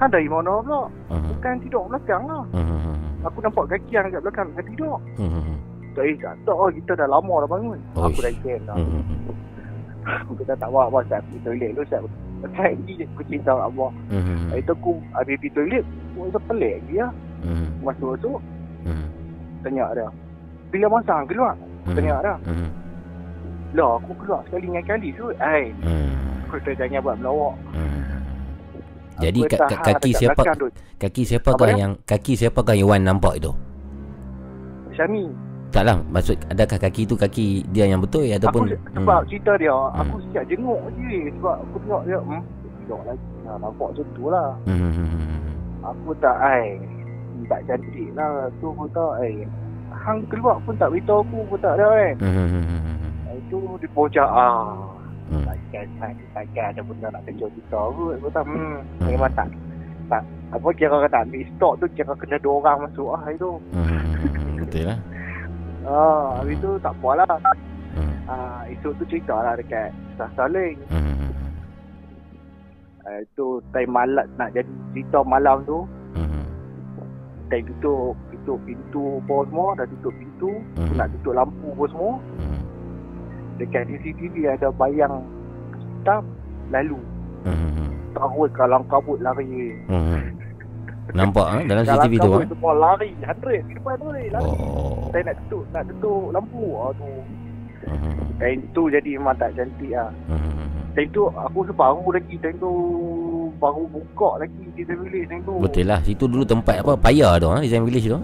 Hang 0.00 0.10
dari 0.10 0.26
mana 0.26 0.58
pula? 0.64 0.90
Hmm. 1.12 1.28
Bukan 1.30 1.54
tidur 1.62 1.84
belakang 1.86 2.24
lah. 2.26 2.42
Hmm. 2.50 3.26
Aku 3.28 3.38
nampak 3.40 3.70
kaki 3.70 3.92
yang 3.94 4.10
kat 4.10 4.22
belakang 4.24 4.48
kat 4.56 4.64
tidur. 4.72 4.96
Kata, 5.94 6.00
eh 6.02 6.16
tak 6.18 6.34
tak 6.42 6.54
oh, 6.54 6.68
kita 6.72 6.92
dah 6.98 7.08
lama 7.08 7.34
dah 7.46 7.48
bangun. 7.50 7.78
Oish. 7.94 8.18
Aku 8.18 8.20
dah 8.24 8.32
dah. 8.66 8.76
Hmm. 8.76 9.04
Aku 10.04 10.32
kata 10.36 10.52
tak 10.60 10.68
apa 10.68 10.80
apa 10.92 10.98
saya 11.08 11.20
pergi 11.24 11.38
toilet 11.48 11.70
dulu 11.72 11.86
saya. 11.88 12.04
Lepas 12.44 12.76
ni 12.84 12.92
je 13.00 13.04
aku 13.08 13.22
cerita 13.24 13.56
kat 13.56 13.66
abang. 13.72 13.94
Hmm. 14.12 14.52
Itu 14.52 14.72
aku 14.76 14.92
habis 15.16 15.36
pergi 15.40 15.50
toilet. 15.56 15.84
Aku 15.84 16.18
rasa 16.28 16.40
pelik 16.44 16.74
lagi 16.82 16.94
lah. 17.00 17.12
Masuk-masuk. 17.80 18.38
Tanya 19.64 19.84
dia. 19.96 20.08
Bila 20.68 20.86
masa 20.92 21.12
hang 21.16 21.28
keluar? 21.30 21.56
Tanya 21.88 22.20
dia. 22.20 22.34
Lah 23.74 23.98
aku 23.98 24.14
keluar 24.16 24.40
sekali 24.44 24.64
dengan 24.64 24.84
kali 24.84 25.08
tu. 25.12 25.26
Ai. 25.36 25.74
Hmm. 25.76 26.14
Aku 26.44 26.56
kata 26.56 26.70
jangan 26.76 27.00
buat 27.02 27.16
melawak. 27.18 27.54
Hmm. 27.70 28.02
Jadi 29.16 29.40
Aku 29.40 29.50
tahan 29.52 29.68
ka- 29.68 29.82
kaki 29.92 30.10
siapa 30.12 30.34
belakang 30.36 30.56
tu. 30.56 30.66
kaki 30.96 31.22
siapakah 31.24 31.54
Apa 31.56 31.64
dia? 31.68 31.80
yang 31.80 31.92
kaki 32.02 32.32
siapakah 32.34 32.74
yang 32.74 32.88
Wan 32.88 33.02
nampak 33.02 33.34
itu? 33.36 33.50
Syami. 34.92 35.26
Taklah 35.70 35.98
maksud 36.06 36.38
adakah 36.46 36.78
kaki 36.80 37.02
itu 37.02 37.14
kaki 37.16 37.46
dia 37.68 37.84
yang 37.84 37.98
betul 37.98 38.22
Aku 38.22 38.34
ataupun 38.36 38.62
se- 38.68 38.78
sebab 38.92 39.20
cerita 39.26 39.52
dia. 39.56 39.74
Hmm. 39.74 40.00
Aku 40.00 40.16
siap 40.28 40.44
jenguk 40.46 40.78
je. 40.96 41.14
Sebab 41.32 41.56
aku 41.60 41.76
tengok 41.80 42.02
dia. 42.04 42.18
Hmm. 42.20 42.42
Tidur 42.76 43.00
lagi. 43.02 43.26
Ha, 43.44 43.50
nampak 43.54 43.86
macam 43.90 44.06
tu 44.14 44.24
lah. 44.28 44.48
Hmm. 44.64 44.78
hmm, 44.78 44.92
hmm, 44.92 45.08
hmm. 45.10 45.38
Aku 45.84 46.10
tak 46.16 46.36
ai. 46.36 46.66
Tak 47.44 47.60
cantik 47.66 48.08
lah. 48.14 48.30
Tu 48.52 48.66
aku 48.68 48.86
tak 48.88 49.10
ai. 49.18 49.34
Hang 49.94 50.20
keluar 50.26 50.58
pun 50.62 50.74
tak 50.74 50.90
beritahu 50.90 51.22
aku 51.22 51.38
pun 51.48 51.58
tak 51.60 51.74
ada 51.74 51.86
kan. 51.88 52.14
Hmm, 52.18 52.93
hmm, 53.54 53.64
hmm, 53.64 53.70
hmm, 53.70 53.70
hmm. 53.70 53.76
Itu 53.76 53.80
dia 53.80 53.88
pojak 53.90 54.28
ah. 54.28 54.74
Hmm. 55.24 55.40
Takkan 55.42 55.86
takkan 55.96 56.26
takkan 56.34 56.64
ada 56.68 56.80
benda 56.82 57.06
nak 57.08 57.22
kejar 57.24 57.48
kita 57.48 57.78
kot. 57.80 58.12
Aku 58.14 58.28
tak 58.28 58.44
hmm, 58.44 58.76
Hmm. 59.00 59.06
memang 59.06 59.32
tak 59.32 59.48
tak 60.04 60.20
Apa 60.52 60.68
kira 60.70 61.00
nak 61.00 61.24
ambil 61.24 61.42
stok 61.50 61.72
tu 61.78 61.86
Kira 61.90 62.12
kena 62.14 62.36
dua 62.36 62.60
orang 62.60 62.84
masuk 62.84 63.08
lah 63.10 63.24
itu 63.26 63.50
Hmm, 63.72 64.04
betul 64.60 64.84
lah. 64.84 64.98
Ah, 65.82 66.38
Habis 66.38 66.60
tu 66.60 66.70
tak 66.78 66.92
apa 66.94 67.08
lah 67.16 67.26
Hmm, 67.94 68.14
ah, 68.26 68.60
Esok 68.68 68.92
tu 68.98 69.04
cerita 69.06 69.32
lah 69.32 69.54
dekat 69.54 69.88
Sah 70.14 70.28
Saling 70.34 70.76
hmm, 70.86 71.32
ah, 73.02 73.18
Itu 73.18 73.64
time 73.70 73.90
malam 73.90 74.28
Nak 74.34 74.52
jadi 74.52 74.68
cerita 74.92 75.24
malam 75.24 75.64
tu 75.64 75.88
hmm, 76.12 76.44
Time 77.48 77.64
tutup 77.70 78.12
Tutup 78.28 78.58
pintu 78.62 79.24
apa 79.24 79.36
semua 79.46 79.68
Dah 79.74 79.86
tutup 79.88 80.12
pintu 80.12 80.52
Hmm. 80.76 80.92
Nak 80.94 81.08
tutup 81.10 81.32
lampu 81.34 81.72
apa 81.72 81.84
semua 81.88 82.12
hmm, 82.20 82.43
Dekat 83.54 83.86
CCTV 83.86 84.50
ada 84.50 84.68
bayang 84.74 85.22
Hitam 85.78 86.26
Lalu. 86.72 86.98
Hmm, 87.44 87.92
Terus 88.16 88.50
kalang 88.56 88.84
kabut 88.90 89.20
lari. 89.20 89.76
Hmm. 89.86 90.32
Nampak 91.12 91.44
ah 91.44 91.60
dalam 91.62 91.84
CCTV 91.84 92.14
tu 92.18 92.30
kabut 92.32 92.42
ah. 92.42 92.50
semua 92.50 92.72
lari 92.74 93.10
100 93.20 93.68
di 93.68 93.72
depan 93.76 93.94
tu 94.00 94.08
eh, 94.16 94.26
lari. 94.32 94.48
Oh. 94.58 95.12
Saya 95.12 95.22
nak 95.30 95.36
tutup 95.46 95.62
Nak 95.70 95.82
tutup 95.92 96.24
lampu. 96.32 96.64
Ah, 96.80 96.90
tu 96.96 97.08
Hmm, 97.84 98.40
Time 98.40 98.64
tu 98.72 98.88
jadi 98.88 99.20
memang 99.20 99.36
tak 99.36 99.52
cantik 99.60 99.92
lah 99.92 100.08
hmm. 100.32 100.96
Time 100.96 101.10
tu 101.12 101.28
aku 101.28 101.68
sebaru 101.68 102.16
lagi 102.16 102.40
Time 102.40 102.56
tu 102.56 102.72
Baru 103.60 103.84
buka 103.92 104.40
lagi 104.40 104.64
Design 104.72 105.04
Village 105.04 105.28
time 105.28 105.44
tu. 105.44 105.60
Betul 105.60 105.84
lah 105.92 106.00
Situ 106.00 106.24
dulu 106.24 106.48
tempat 106.48 106.80
apa? 106.80 106.96
Paya 106.96 107.36
tu 107.36 107.52
ah 107.52 107.60
Design 107.60 107.84
Village 107.84 108.08
tu? 108.08 108.16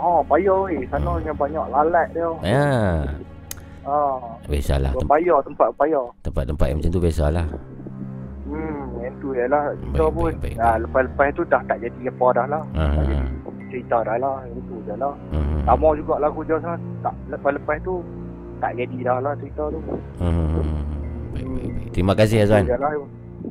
Oh 0.00 0.24
payah 0.24 0.64
weh. 0.64 0.80
Sana 0.88 1.20
yang 1.24 1.36
banyak 1.36 1.66
lalat 1.68 2.08
dia. 2.16 2.28
Ya 2.40 2.68
Ah, 3.86 4.18
Biasalah 4.44 4.90
Tem- 4.92 5.06
Payah 5.06 5.38
tempat 5.46 5.68
payah 5.78 6.06
Tempat-tempat 6.26 6.66
yang 6.66 6.78
macam 6.82 6.90
tu 6.90 7.00
biasalah 7.00 7.46
Hmm 8.46 8.82
Yang 8.98 9.14
tu 9.16 9.28
je 9.30 9.44
lah. 9.46 9.64
Kita 9.72 10.02
Baik, 10.02 10.10
pun 10.12 10.30
baik, 10.34 10.42
baik, 10.42 10.54
ah, 10.58 10.76
Lepas-lepas 10.82 11.26
tu 11.32 11.42
dah 11.46 11.62
tak 11.64 11.78
jadi 11.78 12.00
apa 12.06 12.26
dah 12.34 12.46
lah. 12.48 12.62
Ah, 12.74 12.90
Tak 12.92 12.98
ah, 12.98 13.06
jadi 13.06 13.26
cerita 13.66 13.96
dah 14.02 14.16
lah 14.18 14.34
Yang 14.42 14.62
tu 14.66 14.76
je 14.82 14.94
lah. 14.96 15.14
Hmm, 15.30 15.58
Sama 15.62 15.88
juga 15.94 16.14
lagu 16.18 16.40
dia 16.42 16.56
sana 16.58 16.74
tak, 17.00 17.14
Lepas-lepas 17.30 17.76
tu 17.80 17.94
Tak 18.58 18.72
jadi 18.74 18.98
dah 19.02 19.18
lah 19.22 19.32
cerita 19.38 19.62
tu. 19.70 19.78
Hmm. 20.18 20.82
Baik, 21.30 21.46
baik, 21.46 21.70
baik. 21.70 21.88
Terima 21.92 22.12
kasih 22.12 22.36
Azwan. 22.42 22.64
Je 22.64 22.74
lah. 22.74 22.90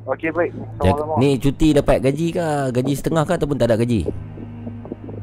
Okey 0.06 0.30
baik. 0.36 0.52
Sama-sama 0.76 1.14
Ni 1.16 1.30
cuti 1.38 1.72
dapat 1.72 1.98
gaji 2.02 2.28
ke 2.34 2.46
Gaji 2.74 2.94
setengah 2.94 3.24
ke 3.24 3.32
Ataupun 3.34 3.56
tak 3.56 3.72
ada 3.72 3.80
gaji? 3.80 4.04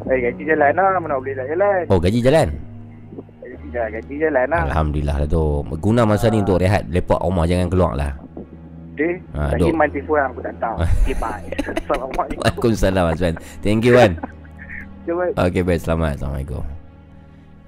Eh 0.03 0.19
gaji 0.21 0.43
jalan 0.47 0.73
lah. 0.73 0.97
Mana 0.97 1.21
boleh 1.21 1.35
tak 1.35 1.47
jalan? 1.49 1.83
Oh 1.89 2.01
gaji 2.01 2.21
jalan 2.21 2.49
Jalan 3.73 3.89
Gaji 3.89 4.15
jalan 4.21 4.47
lah. 4.53 4.63
Alhamdulillah 4.69 5.17
lah 5.25 5.29
tu 5.29 5.65
Guna 5.81 6.05
masa 6.05 6.29
ni 6.29 6.45
untuk 6.45 6.61
rehat. 6.61 6.85
Lepak 6.93 7.21
rumah 7.25 7.49
jangan 7.49 7.67
keluar 7.73 7.93
lah. 7.97 8.13
Okey. 8.93 9.25
Ah, 9.33 9.49
Lagi 9.57 9.73
duk. 9.73 9.73
main 9.73 9.89
telefon 9.89 10.21
aku 10.21 10.41
tak 10.45 10.55
tahu. 10.61 10.77
Okay 11.03 11.17
bye. 11.17 11.45
Assalamualaikum 11.81 12.41
Waalaikumsalam 12.45 13.05
Azwan 13.09 13.35
Thank 13.65 13.89
you 13.89 13.97
Wan. 13.97 14.13
Okay 15.09 15.33
Okay 15.41 15.63
baik 15.65 15.81
selamat. 15.81 16.21
Assalamualaikum. 16.21 16.63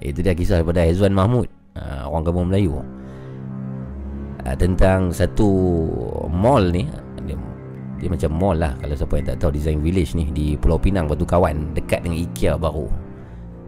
Itu 0.05 0.19
dia 0.21 0.37
kisah 0.37 0.61
daripada 0.61 0.85
Azwan 0.85 1.17
Mahmud. 1.17 1.49
Uh, 1.75 2.05
Orang 2.07 2.23
kampung 2.23 2.47
Melayu. 2.53 2.79
Uh, 4.45 4.55
Tentang 4.55 5.09
satu 5.09 5.49
mall 6.29 6.69
ni. 6.69 6.85
Dia, 7.25 7.33
dia 7.97 8.09
macam 8.13 8.29
mall 8.37 8.57
lah. 8.61 8.77
Kalau 8.77 8.93
siapa 8.93 9.13
yang 9.17 9.27
tak 9.33 9.37
tahu 9.41 9.51
Design 9.57 9.81
Village 9.81 10.13
ni 10.13 10.29
Di 10.29 10.53
Pulau 10.61 10.77
Pinang 10.77 11.09
Batu 11.09 11.25
Kawan 11.25 11.73
Dekat 11.73 12.05
dengan 12.05 12.21
IKEA 12.21 12.53
baru 12.53 12.85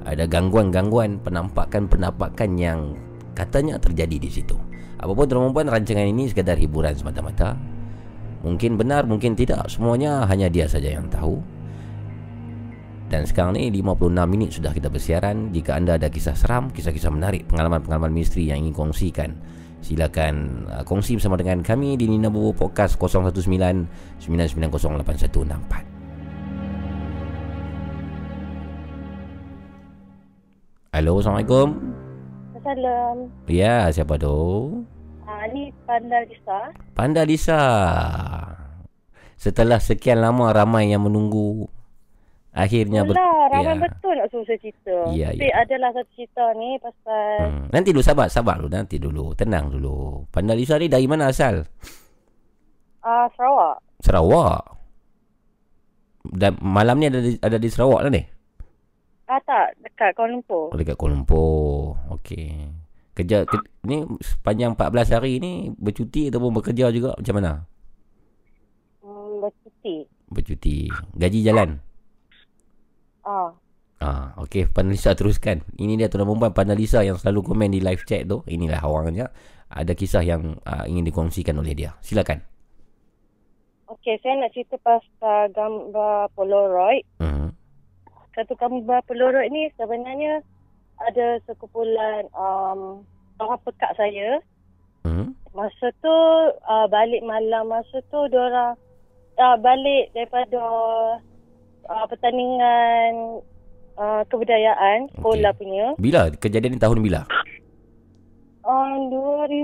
Ada 0.08 0.24
gangguan-gangguan 0.26 1.20
Penampakan-penampakan 1.20 2.52
yang 2.56 2.96
Katanya 3.38 3.78
terjadi 3.78 4.18
di 4.18 4.30
situ. 4.34 4.58
Apapun 4.98 5.30
tuan 5.30 5.46
perempuan 5.46 5.70
rancangan 5.70 6.10
ini 6.10 6.26
sekadar 6.26 6.58
hiburan 6.58 6.98
semata-mata. 6.98 7.54
Mungkin 8.42 8.82
benar, 8.82 9.06
mungkin 9.06 9.38
tidak 9.38 9.70
Semuanya 9.70 10.26
hanya 10.26 10.50
dia 10.50 10.66
saja 10.66 10.90
yang 10.90 11.06
tahu. 11.06 11.38
Dan 13.08 13.30
sekarang 13.30 13.56
ni 13.56 13.70
56 13.70 14.26
minit 14.26 14.50
sudah 14.58 14.74
kita 14.74 14.90
bersiaran. 14.90 15.54
Jika 15.54 15.78
anda 15.78 16.02
ada 16.02 16.10
kisah 16.10 16.34
seram, 16.34 16.74
kisah-kisah 16.74 17.08
menarik 17.14 17.48
Pengalaman-pengalaman 17.48 18.12
misteri 18.12 18.52
yang 18.52 18.60
ingin 18.60 18.76
kongsikan 18.76 19.32
Silakan 19.80 20.68
uh, 20.68 20.84
kongsi 20.84 21.16
bersama 21.16 21.40
dengan 21.40 21.64
kami 21.64 21.96
Di 21.96 22.10
Nina 22.10 22.28
Bobo 22.28 22.52
Podcast 22.52 23.00
019 23.00 23.88
9908164 24.20 25.97
Halo, 30.98 31.22
Assalamualaikum 31.22 31.78
Salam. 32.58 33.30
Ya, 33.46 33.86
siapa 33.94 34.18
tu? 34.18 34.34
Ah, 35.22 35.46
ni 35.48 35.70
Panda 35.86 36.26
Lisa. 36.26 36.74
Panda 36.98 37.22
Lisa 37.22 37.62
Setelah 39.38 39.78
sekian 39.78 40.18
lama 40.18 40.50
ramai 40.50 40.90
yang 40.90 41.06
menunggu 41.06 41.70
Akhirnya 42.50 43.06
ber- 43.06 43.14
Itulah, 43.14 43.46
ramai 43.54 43.78
ya. 43.78 43.82
betul 43.86 44.14
nak 44.18 44.28
suruh 44.34 44.42
saya 44.42 44.58
cerita. 44.58 44.98
Ya, 45.14 45.30
Tapi 45.30 45.46
ya. 45.46 45.62
adalah 45.62 45.94
satu 45.94 46.10
cerita 46.12 46.46
ni 46.58 46.82
pasal 46.82 47.46
Hmm. 47.46 47.66
Nanti 47.70 47.94
dulu 47.94 48.02
sabar, 48.02 48.28
sabar 48.28 48.58
dulu, 48.58 48.74
nanti 48.74 48.98
dulu. 48.98 49.38
Tenang 49.38 49.70
dulu. 49.70 50.26
Panda 50.28 50.58
Lisa 50.58 50.82
ni 50.82 50.90
dari 50.90 51.06
mana 51.06 51.30
asal? 51.30 51.62
ah 53.00 53.30
Sarawak. 53.38 53.78
Sarawak. 54.02 54.62
Dan 56.26 56.58
malam 56.58 56.98
ni 56.98 57.06
ada 57.06 57.22
di, 57.22 57.38
ada 57.38 57.62
di 57.62 57.70
Sarawak 57.70 58.02
lah 58.02 58.10
ni? 58.10 58.26
Ah 59.28 59.44
tak, 59.44 59.76
dekat 59.84 60.16
Kuala 60.16 60.40
Lumpur. 60.40 60.72
Oh, 60.72 60.78
dekat 60.80 60.96
Kuala 60.96 61.20
Lumpur. 61.20 62.00
Okey. 62.16 62.72
Kerja 63.12 63.44
ke, 63.44 63.60
ni 63.84 64.08
sepanjang 64.24 64.72
14 64.78 65.20
hari 65.20 65.44
ni 65.44 65.74
bercuti 65.76 66.32
ataupun 66.32 66.56
bekerja 66.56 66.88
juga 66.96 67.12
macam 67.18 67.36
mana? 67.36 67.52
Hmm, 69.04 69.44
bercuti. 69.44 70.08
Bercuti. 70.32 70.88
Gaji 71.18 71.40
jalan. 71.44 71.76
Ah, 73.28 73.52
Ah, 73.98 74.38
okey, 74.46 74.70
Panda 74.70 74.94
Lisa 74.94 75.18
teruskan. 75.18 75.66
Ini 75.74 75.98
dia 75.98 76.06
tuan 76.06 76.22
perempuan 76.22 76.54
Panda 76.54 76.78
Lisa 76.78 77.02
yang 77.02 77.18
selalu 77.18 77.50
komen 77.50 77.74
di 77.74 77.82
live 77.82 78.06
chat 78.06 78.30
tu. 78.30 78.46
Inilah 78.46 78.86
orangnya. 78.86 79.34
Ada 79.74 79.98
kisah 79.98 80.22
yang 80.22 80.62
uh, 80.64 80.86
ingin 80.86 81.02
dikongsikan 81.10 81.58
oleh 81.58 81.74
dia. 81.74 81.98
Silakan. 82.06 82.46
okey, 83.90 84.22
saya 84.22 84.38
nak 84.38 84.54
cerita 84.54 84.78
pasal 84.86 85.50
gambar 85.50 86.30
Polaroid. 86.38 87.04
Hmm. 87.18 87.58
Satu 88.38 88.54
gambar 88.54 89.02
Polaroid 89.10 89.50
ni 89.50 89.66
sebenarnya 89.82 90.46
ada 91.02 91.42
sekumpulan 91.50 92.30
um, 92.38 93.02
orang 93.42 93.58
pekat 93.66 93.98
saya. 93.98 94.38
Hmm. 95.02 95.34
Masa 95.58 95.90
tu 96.06 96.16
uh, 96.54 96.86
balik 96.86 97.26
malam 97.26 97.74
masa 97.74 97.98
tu 98.14 98.20
diorang 98.30 98.78
uh, 99.42 99.58
balik 99.58 100.14
daripada 100.14 100.62
uh, 101.90 102.06
pertandingan 102.06 103.42
uh, 103.98 104.22
kebudayaan 104.30 105.10
sekolah 105.18 105.58
Okey. 105.58 105.60
punya. 105.66 105.86
Bila 105.98 106.30
kejadian 106.38 106.78
ni 106.78 106.82
tahun 106.82 107.02
bila? 107.02 107.26
Um, 108.62 109.10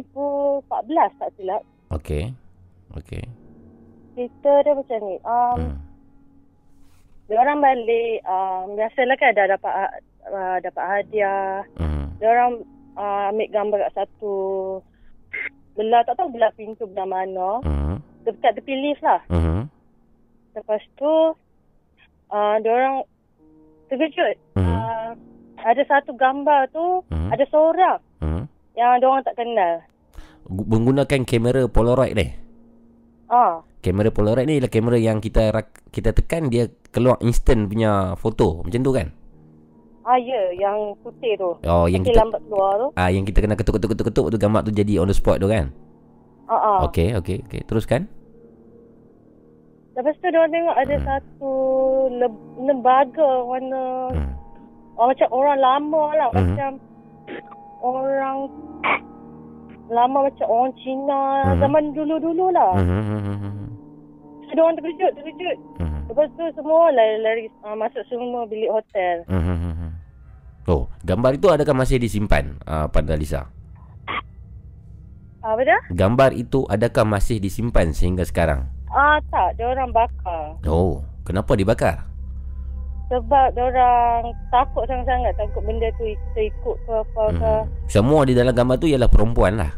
2014 0.09 1.21
tak 1.21 1.29
silap. 1.37 1.61
Okey. 1.93 2.33
Okey. 2.97 3.21
Cerita 4.17 4.65
dia 4.65 4.73
macam 4.73 4.99
ni. 5.05 5.15
Um, 5.21 5.57
Hmm. 5.61 5.92
Diorang 7.23 7.63
balik, 7.63 8.19
um, 8.27 8.75
biasalah 8.75 9.15
kan 9.15 9.31
dah 9.31 9.47
dapat 9.47 9.73
uh, 10.27 10.57
dapat 10.59 10.83
hadiah. 10.83 11.63
Hmm. 11.79 12.11
Diorang 12.19 12.67
uh, 12.93 13.31
ambil 13.31 13.47
gambar 13.49 13.77
kat 13.87 13.93
satu 14.03 14.35
belah, 15.73 16.03
tak 16.05 16.19
tahu 16.19 16.29
belah 16.29 16.51
pintu 16.53 16.83
belah 16.85 17.07
mana. 17.07 17.63
Hmm. 17.63 17.97
Dekat 18.27 18.59
tepi 18.59 18.75
lift 18.75 19.01
lah. 19.01 19.23
Hmm. 19.31 19.71
Lepas 20.53 20.83
tu, 20.95 21.13
uh, 22.29 22.55
diorang 22.59 23.07
terkejut. 23.87 24.35
Hmm. 24.59 24.67
Uh, 24.67 25.09
ada 25.63 25.83
satu 25.87 26.11
gambar 26.13 26.67
tu, 26.69 27.01
Hmm. 27.07 27.31
ada 27.31 27.43
seorang 27.47 27.99
Hmm. 28.19 28.43
yang 28.75 28.99
diorang 28.99 29.23
tak 29.23 29.39
kenal. 29.39 29.79
Gu- 30.43 30.67
Menggunakan 30.67 31.23
kamera 31.23 31.71
Polaroid 31.71 32.19
ni. 32.19 32.27
Ah, 33.31 33.63
Kamera 33.83 34.09
Polaroid 34.09 34.47
ni 34.47 34.57
adalah 34.57 34.71
kamera 34.71 34.95
yang 34.95 35.19
kita 35.19 35.51
rak- 35.51 35.83
kita 35.89 36.09
tekan 36.11 36.47
dia 36.47 36.65
keluar 36.87 37.19
instant 37.19 37.67
punya 37.67 38.15
foto. 38.15 38.63
Macam 38.63 38.79
tu 38.79 38.93
kan? 38.93 39.11
ah 40.03 40.15
ya, 40.15 40.35
yang 40.53 40.75
putih 40.99 41.31
tu. 41.35 41.55
Oh, 41.61 41.83
yang 41.85 42.01
Putih 42.01 42.11
kita 42.11 42.23
lambat 42.23 42.43
keluar 42.43 42.71
tu. 42.77 42.87
ah 42.93 43.07
yang 43.07 43.23
kita 43.23 43.39
kena 43.39 43.55
ketuk-ketuk-ketuk 43.55 44.25
tu 44.25 44.37
gambar 44.37 44.61
tu 44.61 44.71
jadi 44.71 44.97
on 44.97 45.07
the 45.07 45.13
spot 45.13 45.37
tu 45.37 45.47
kan? 45.47 45.71
Ah, 46.45 46.55
ah. 46.55 46.79
Okey, 46.83 47.15
okey, 47.15 47.39
okey. 47.41 47.63
Teruskan. 47.63 48.11
Lepas 49.93 50.15
tu 50.17 50.27
diorang 50.27 50.49
tengok 50.49 50.75
ada 50.75 50.91
Hmm. 50.93 51.05
satu 51.05 51.51
le- 52.09 52.41
lembaga 52.61 53.29
warna 53.45 53.83
Hmm. 54.09 54.31
oh, 54.93 55.05
macam 55.05 55.27
orang 55.29 55.57
lama 55.57 56.03
lah. 56.13 56.29
Mhm. 56.29 56.39
Macam 56.49 56.71
orang 57.79 58.37
lama 59.85 60.17
macam 60.25 60.47
orang 60.49 60.73
Cina 60.77 61.21
Mhm. 61.45 61.59
zaman 61.61 61.83
dulu-dulu 61.93 62.45
lah. 62.49 62.71
Hmm. 62.75 63.62
So, 64.53 64.61
diorang 64.61 64.77
terkejut, 64.77 65.11
terkejut. 65.17 65.57
hmm. 65.81 66.01
Lepas 66.13 66.29
tu 66.37 66.45
semua 66.53 66.93
lari-lari 66.93 67.49
uh, 67.65 67.73
masuk 67.73 68.05
semua 68.05 68.45
bilik 68.45 68.69
hotel. 68.69 69.25
Hmm. 69.25 69.97
Oh, 70.69 70.85
gambar 71.01 71.41
itu 71.41 71.49
adakah 71.49 71.73
masih 71.73 71.97
disimpan 71.97 72.61
uh, 72.69 72.85
Panda 72.85 73.17
Lisa? 73.17 73.49
Apa 75.41 75.59
dah? 75.65 75.81
Gambar 75.89 76.37
itu 76.37 76.69
adakah 76.69 77.03
masih 77.03 77.41
disimpan 77.41 77.91
sehingga 77.97 78.23
sekarang? 78.23 78.69
Ah 78.93 79.17
tak, 79.33 79.57
dia 79.57 79.73
orang 79.73 79.89
bakar. 79.89 80.55
Oh, 80.69 81.01
Kenapa 81.23 81.55
dibakar? 81.55 82.03
Sebab 83.07 83.55
orang 83.55 84.31
takut 84.51 84.83
sangat-sangat 84.85 85.33
takut 85.39 85.63
benda 85.63 85.87
tu 85.97 86.07
terikut 86.35 86.75
ke 86.83 86.91
apa 86.93 87.23
ke. 87.31 87.53
Hmm. 87.57 87.67
Semua 87.87 88.21
di 88.27 88.37
dalam 88.37 88.53
gambar 88.53 88.75
tu 88.77 88.85
ialah 88.85 89.09
perempuan 89.09 89.57
lah. 89.59 89.71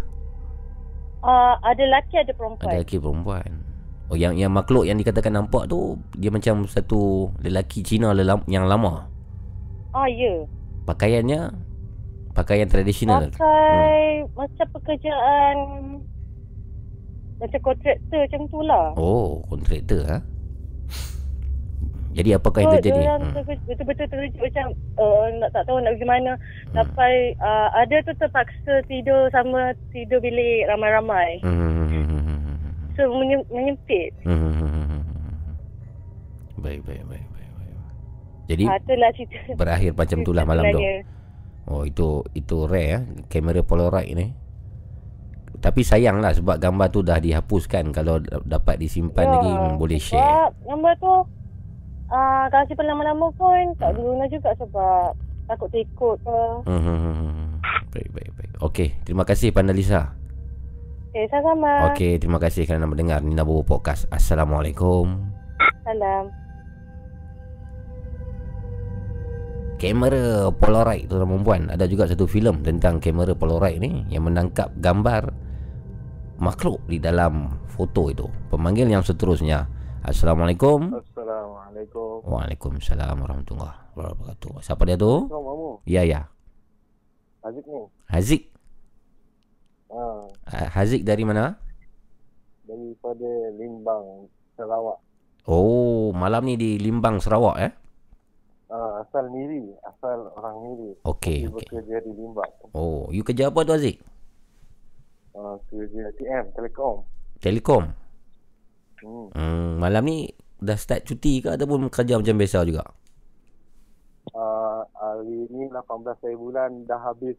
Uh, 1.25 1.57
ada 1.63 1.81
lelaki 1.81 2.21
ada 2.21 2.33
perempuan. 2.35 2.69
Ada 2.69 2.77
lelaki 2.81 2.97
perempuan. 3.01 3.64
Oh 4.05 4.17
yang 4.17 4.37
yang 4.37 4.53
makhluk 4.53 4.85
yang 4.85 5.01
dikatakan 5.01 5.33
nampak 5.33 5.65
tu 5.65 5.97
dia 6.13 6.29
macam 6.29 6.69
satu 6.69 7.33
lelaki 7.41 7.81
Cina 7.81 8.13
lelam, 8.13 8.45
yang 8.45 8.69
lama. 8.69 9.09
Ah 9.97 10.05
ya. 10.05 10.45
Pakaiannya 10.85 11.49
pakaian 12.37 12.69
tradisional. 12.69 13.33
Pakai 13.33 14.21
hmm. 14.21 14.37
macam 14.37 14.67
pekerjaan 14.77 15.55
macam 17.35 17.59
kontraktor 17.65 18.19
macam 18.29 18.41
tu 18.47 18.59
lah. 18.61 18.85
Oh, 18.95 19.41
kontraktor 19.49 20.05
ha. 20.05 20.17
Jadi 22.15 22.31
apakah 22.31 22.63
yang 22.63 22.71
So, 22.71 22.75
terjadi? 22.79 23.01
diorang 23.03 23.23
Hmm. 23.27 23.43
betul-betul 23.43 24.07
terkejut 24.07 24.39
macam 24.39 24.65
uh, 24.95 25.27
nak 25.35 25.49
tak 25.51 25.67
tahu 25.67 25.83
nak 25.83 25.99
pergi 25.99 26.07
mana. 26.07 26.31
Sampai 26.71 27.35
uh, 27.43 27.67
ada 27.75 27.95
tu 28.07 28.15
terpaksa 28.15 28.73
tidur 28.87 29.27
sama 29.35 29.75
tidur 29.91 30.23
bilik 30.23 30.63
ramai-ramai. 30.71 31.43
Hmm. 31.43 32.14
So 32.95 33.11
menye- 33.11 33.47
menyempit. 33.49 34.11
Hmm. 34.23 35.03
Baik, 36.57 36.81
baik, 36.81 37.03
baik, 37.05 37.27
baik, 37.27 37.51
baik. 37.53 37.75
Jadi 38.47 38.63
Ah, 38.65 38.79
itulah 38.79 39.11
cerita. 39.11 39.37
berakhir 39.53 39.91
macam 39.93 40.17
itulah 40.19 40.43
malam 40.43 40.63
tu. 40.65 40.81
Oh, 41.65 41.81
itu 41.81 42.07
itu 42.31 42.55
rare 42.63 42.89
eh, 42.89 43.01
kamera 43.25 43.61
Polaroid 43.61 44.13
ni. 44.13 44.33
Tapi 45.55 45.81
sayang 45.81 46.21
lah 46.21 46.31
sebab 46.31 46.57
gambar 46.57 46.87
tu 46.89 47.01
dah 47.01 47.17
dihapuskan 47.17 47.89
kalau 47.89 48.17
dapat 48.41 48.77
disimpan 48.77 49.25
Ya, 49.25 49.33
lagi 49.35 49.51
hmm, 49.51 49.75
boleh 49.75 49.97
share. 49.97 50.17
Sebab 50.17 50.49
gambar 50.63 50.93
tu 50.95 51.13
uh, 52.07 52.45
kalau 52.49 52.65
simpan 52.65 52.85
lama-lama 52.87 53.27
pun 53.33 53.55
tak 53.75 53.91
guna 53.93 54.25
juga 54.25 54.49
sebab 54.55 55.13
takut 55.45 55.69
terikut 55.69 56.17
ke. 56.21 56.39
Hmm. 56.65 57.61
Baik, 57.89 58.09
baik, 58.09 58.29
baik. 58.33 58.51
Okey, 58.59 58.87
terima 59.03 59.23
kasih 59.23 59.49
Pandalisa. 59.49 60.13
Okay, 61.15 61.31
sama-sama. 61.31 61.95
Okey, 61.95 62.19
terima 62.19 62.43
kasih 62.43 62.67
kerana 62.67 62.91
mendengar 62.91 63.23
Nina 63.23 63.47
Bobo 63.47 63.63
Podcast. 63.63 64.03
Assalamualaikum. 64.11 65.15
Salam. 65.87 66.27
Kamera 69.79 70.51
Polaroid 70.51 71.07
tu 71.07 71.15
perempuan 71.15 71.71
Ada 71.71 71.87
juga 71.87 72.03
satu 72.11 72.27
filem 72.27 72.59
tentang 72.63 72.99
kamera 72.99 73.31
Polaroid 73.35 73.79
ni 73.83 74.07
Yang 74.07 74.23
menangkap 74.27 74.71
gambar 74.79 75.35
Makhluk 76.39 76.83
di 76.87 76.99
dalam 76.99 77.59
foto 77.67 78.07
itu 78.07 78.23
Pemanggil 78.47 78.87
yang 78.87 79.03
seterusnya 79.03 79.67
Assalamualaikum 79.99 80.95
Assalamualaikum. 80.95 82.23
Waalaikumsalam 82.23 83.19
warahmatullahi 83.19 83.75
wabarakatuh 83.99 84.63
Siapa 84.63 84.83
dia 84.87 84.95
tu? 84.95 85.27
Mamu? 85.27 85.83
Ya 85.83 86.07
ya 86.07 86.27
Aziz 87.43 87.63
ni. 87.67 87.83
Haziq 88.07 88.54
Ha, 89.95 90.27
Ah, 90.45 90.67
Haziq 90.75 91.01
dari 91.01 91.23
mana? 91.23 91.55
daripada 92.65 93.29
Limbang, 93.55 94.25
Sarawak. 94.57 94.97
Oh 95.45 96.09
malam 96.11 96.41
ni 96.43 96.57
di 96.57 96.81
Limbang 96.81 97.21
Sarawak 97.21 97.55
eh 97.61 97.71
Ha, 98.65 99.05
asal 99.05 99.29
Miri, 99.29 99.61
asal 99.85 100.25
orang 100.33 100.57
Miri. 100.65 100.91
Okey 101.05 101.45
okey 101.45 101.69
bekerja 101.69 102.01
di 102.01 102.11
Limbang. 102.11 102.49
Oh 102.73 103.07
you 103.13 103.21
kerja 103.21 103.53
apa 103.53 103.61
tu 103.61 103.71
Haziq? 103.71 104.01
Ha, 105.31 105.61
kerja 105.69 106.03
TM, 106.11 106.45
Telekom. 106.51 107.05
Telekom 107.39 107.83
Hmm. 109.05 109.29
hmm, 109.31 109.77
Malam 109.77 110.03
ni 110.03 110.17
dah 110.57 110.73
start 110.73 111.05
cuti 111.05 111.37
ke 111.37 111.53
ataupun 111.53 111.93
kerja 111.93 112.17
macam 112.17 112.35
biasa 112.35 112.65
juga? 112.65 112.89
Uh, 114.33 114.81
hari 114.97 115.45
ni 115.47 115.69
18 115.69 115.85
hari 116.17 116.33
bulan 116.33 116.83
dah 116.83 116.97
habis 116.97 117.37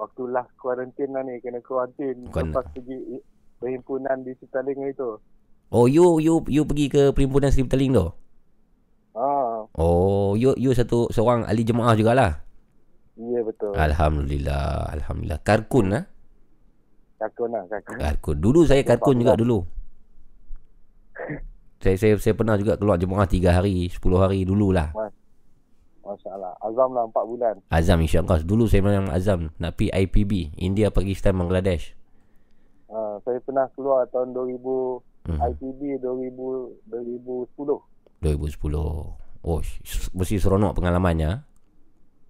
waktu 0.00 0.22
last 0.26 0.48
quarantine 0.56 1.12
lah 1.12 1.20
ni 1.20 1.36
kena 1.38 1.60
quarantine 1.60 2.24
Bukan- 2.24 2.48
lepas 2.48 2.64
pergi 2.72 3.20
perhimpunan 3.56 4.24
di 4.24 4.32
Citaling 4.34 4.88
itu. 4.88 5.20
Oh 5.68 5.84
you 5.84 6.16
you 6.18 6.40
you 6.48 6.64
pergi 6.64 6.88
ke 6.88 7.02
perhimpunan 7.12 7.52
Sri 7.52 7.62
Petaling 7.62 7.92
tu? 7.92 8.08
Ah, 9.12 9.68
Oh, 9.74 10.32
you 10.34 10.56
you 10.56 10.72
satu 10.72 11.10
seorang 11.10 11.44
ahli 11.44 11.62
jemaah 11.62 11.92
jugalah. 11.92 12.40
iya 13.14 13.44
betul. 13.44 13.76
Alhamdulillah, 13.76 14.88
alhamdulillah. 14.90 15.40
Karkun 15.42 15.92
ah. 15.92 16.04
Kakun 17.20 17.52
lah, 17.52 17.68
kakun. 17.68 18.00
Karkun. 18.00 18.36
Dulu 18.40 18.60
saya 18.64 18.80
karkun 18.80 19.20
juga 19.20 19.36
dulu. 19.36 19.60
Saya 21.80 21.96
saya 21.96 22.12
saya 22.16 22.36
pernah 22.36 22.56
juga 22.56 22.76
keluar 22.76 22.96
jemaah 22.96 23.24
3 23.24 23.56
hari, 23.56 23.88
10 23.88 24.00
hari 24.16 24.44
dululah. 24.44 24.92
Masya 24.92 25.09
Allah. 26.26 26.52
Azam 26.60 26.90
lah 26.90 27.04
4 27.06 27.24
bulan. 27.24 27.54
Azam 27.68 27.98
insya-Allah. 27.98 28.42
Dulu 28.42 28.66
saya 28.66 28.82
memang 28.82 29.08
azam 29.08 29.48
nak 29.56 29.72
pergi 29.74 29.88
IPB, 29.90 30.32
India, 30.58 30.90
Pakistan, 30.90 31.32
Bangladesh. 31.32 31.96
Uh, 32.86 33.16
saya 33.22 33.40
pernah 33.40 33.64
keluar 33.72 34.04
tahun 34.06 34.34
2000 34.34 35.00
Hmm. 35.20 35.36
IPB 35.38 36.00
2000 36.00 36.80
2010. 36.88 37.84
2010. 38.18 39.20
Oh, 39.40 39.60
mesti 40.10 40.36
seronok 40.36 40.72
pengalamannya. 40.74 41.44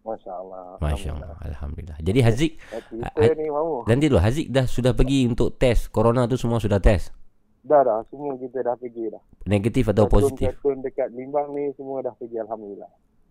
Masya 0.01 0.33
Allah. 0.33 0.75
Masya-Allah. 0.77 1.39
Alhamdulillah. 1.41 1.99
Jadi 1.99 2.19
Haziq 2.19 2.53
Ha- 2.75 3.15
Kita 3.15 3.31
ni 3.33 3.47
mahu. 3.47 3.87
nanti 3.87 4.07
dulu 4.07 4.19
Haziq 4.19 4.49
dah 4.49 4.67
sudah 4.67 4.91
pergi 4.91 5.23
untuk 5.25 5.55
test 5.55 5.89
corona 5.89 6.27
tu 6.27 6.35
semua 6.35 6.59
sudah 6.59 6.79
test. 6.79 7.15
Dah 7.61 7.79
dah. 7.81 8.03
Semua 8.09 8.35
kita 8.35 8.59
dah 8.61 8.75
pergi 8.75 9.07
dah. 9.07 9.23
Negatif 9.45 9.87
atau 9.87 10.09
positif? 10.09 10.51
Katun 10.51 10.81
dekat 10.81 11.13
Limbang 11.13 11.53
ni 11.53 11.71
semua 11.75 12.01
dah 12.01 12.13
pergi 12.13 12.37
Alhamdulillah. 12.39 12.91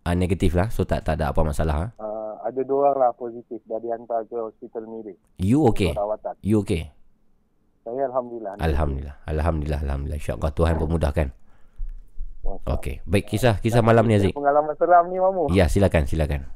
Ah 0.10 0.18
negatif 0.18 0.58
lah. 0.58 0.74
So 0.74 0.90
tak 0.90 1.06
tak 1.06 1.22
ada 1.22 1.30
apa 1.30 1.46
masalah. 1.46 1.76
Ha? 1.78 1.86
Uh, 2.02 2.34
ada 2.50 2.62
dua 2.66 2.98
orang 2.98 2.98
lah 2.98 3.12
positif 3.14 3.62
dah 3.70 3.78
dihantar 3.78 4.26
ke 4.26 4.34
hospital 4.34 4.90
Miri. 4.90 5.14
You 5.38 5.70
okay? 5.70 5.94
You 6.42 6.66
okay? 6.66 6.90
Saya 7.86 8.10
Alhamdulillah. 8.10 8.58
Alhamdulillah. 8.58 9.16
Alhamdulillah. 9.30 9.80
Alhamdulillah. 9.86 10.18
InsyaAllah 10.18 10.52
Tuhan 10.58 10.76
pemudahkan. 10.82 11.28
Masya 12.42 12.58
Allah. 12.58 12.74
Okey. 12.82 12.96
Baik 13.06 13.26
kisah 13.30 13.62
kisah 13.62 13.86
malam 13.86 14.10
ni 14.10 14.18
Aziz. 14.18 14.34
Pengalaman 14.34 14.74
seram 14.82 15.06
ni 15.14 15.22
Mamu. 15.22 15.54
Ya 15.54 15.70
silakan 15.70 16.10
silakan. 16.10 16.50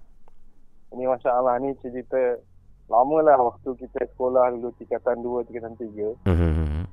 Ini 0.97 1.05
Masya 1.05 1.29
Allah 1.29 1.61
ni 1.61 1.77
cerita 1.85 2.41
lama 2.89 3.17
lah 3.21 3.37
waktu 3.37 3.69
kita 3.77 4.01
sekolah 4.13 4.53
dulu 4.57 4.73
tingkatan 4.81 5.21
2, 5.21 5.45
tingkatan 5.45 5.73
3. 5.77 6.09
Mhm. 6.25 6.89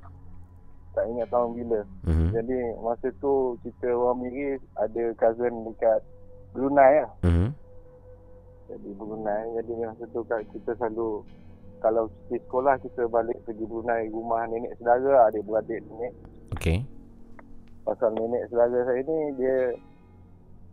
Tak 0.93 1.05
ingat 1.09 1.27
tahun 1.33 1.49
bila. 1.57 1.81
Mhm. 2.05 2.27
Jadi 2.37 2.57
masa 2.85 3.07
tu 3.17 3.57
kita 3.65 3.89
orang 3.97 4.21
Miri 4.21 4.61
ada 4.77 5.03
cousin 5.17 5.53
dekat 5.65 6.05
Brunei 6.51 6.93
lah. 7.01 7.11
Mhm. 7.23 7.49
Jadi 8.67 8.89
Brunei. 8.95 9.43
Jadi 9.59 9.71
masa 9.79 10.03
tu 10.07 10.21
kita 10.23 10.71
selalu 10.75 11.23
kalau 11.81 12.05
cuti 12.07 12.37
sekolah 12.39 12.75
kita 12.79 13.07
balik 13.07 13.37
pergi 13.43 13.65
Brunei 13.65 14.07
rumah 14.07 14.45
nenek 14.45 14.77
saudara 14.77 15.27
adik 15.27 15.43
beradik 15.43 15.81
nenek. 15.87 16.13
Okey. 16.53 16.77
Pasal 17.81 18.13
nenek 18.13 18.47
saudara 18.47 18.85
saya 18.85 19.01
ni 19.01 19.17
dia 19.35 19.57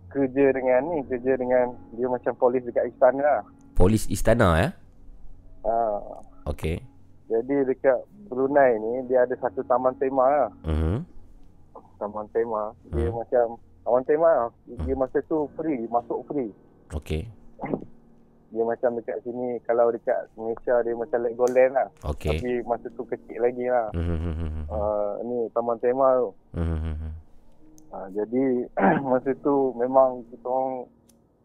kerja 0.09 0.45
dengan 0.53 0.81
ni, 0.89 0.99
kerja 1.05 1.33
dengan 1.37 1.65
dia 1.93 2.07
macam 2.09 2.33
polis 2.37 2.65
dekat 2.65 2.89
istana 2.89 3.21
lah. 3.21 3.43
Polis 3.73 4.09
istana 4.09 4.49
ya. 4.57 4.69
Ha, 5.69 5.75
Okey. 6.49 6.81
jadi 7.29 7.57
dekat 7.67 7.99
Brunei 8.29 8.79
ni 8.79 9.05
dia 9.07 9.25
ada 9.25 9.37
satu 9.37 9.61
taman 9.65 9.93
tema 9.97 10.25
lah. 10.25 10.51
Mhm. 10.65 11.05
Taman 11.99 12.27
tema. 12.31 12.73
Dia 12.89 13.11
Hmm. 13.11 13.17
macam 13.17 13.45
taman 13.89 14.05
tema 14.05 14.29
lah. 14.29 14.49
Dia 14.85 14.93
masa 14.95 15.19
tu 15.25 15.49
free, 15.55 15.89
masuk 15.89 16.21
free. 16.27 16.53
Okey. 16.93 17.25
Dia 18.49 18.65
macam 18.65 18.97
dekat 18.97 19.21
sini 19.21 19.61
kalau 19.63 19.89
dekat 19.89 20.25
Malaysia 20.35 20.81
dia 20.81 20.93
macam 20.93 21.21
Legoland 21.21 21.69
lah. 21.71 21.89
Okey. 22.03 22.33
Tapi 22.35 22.53
masa 22.63 22.89
tu 22.91 23.05
kecil 23.05 23.37
lagi 23.39 23.65
lah. 23.65 23.93
Mhm. 23.93 24.65
Uh, 24.67 25.21
ni 25.23 25.37
taman 25.51 25.77
tema 25.79 26.17
tu. 26.19 26.31
Mhm. 26.55 27.13
Ha, 27.89 28.09
jadi 28.11 28.45
masa 29.11 29.33
tu 29.39 29.73
memang 29.75 30.25
kita 30.29 30.45
orang 30.45 30.85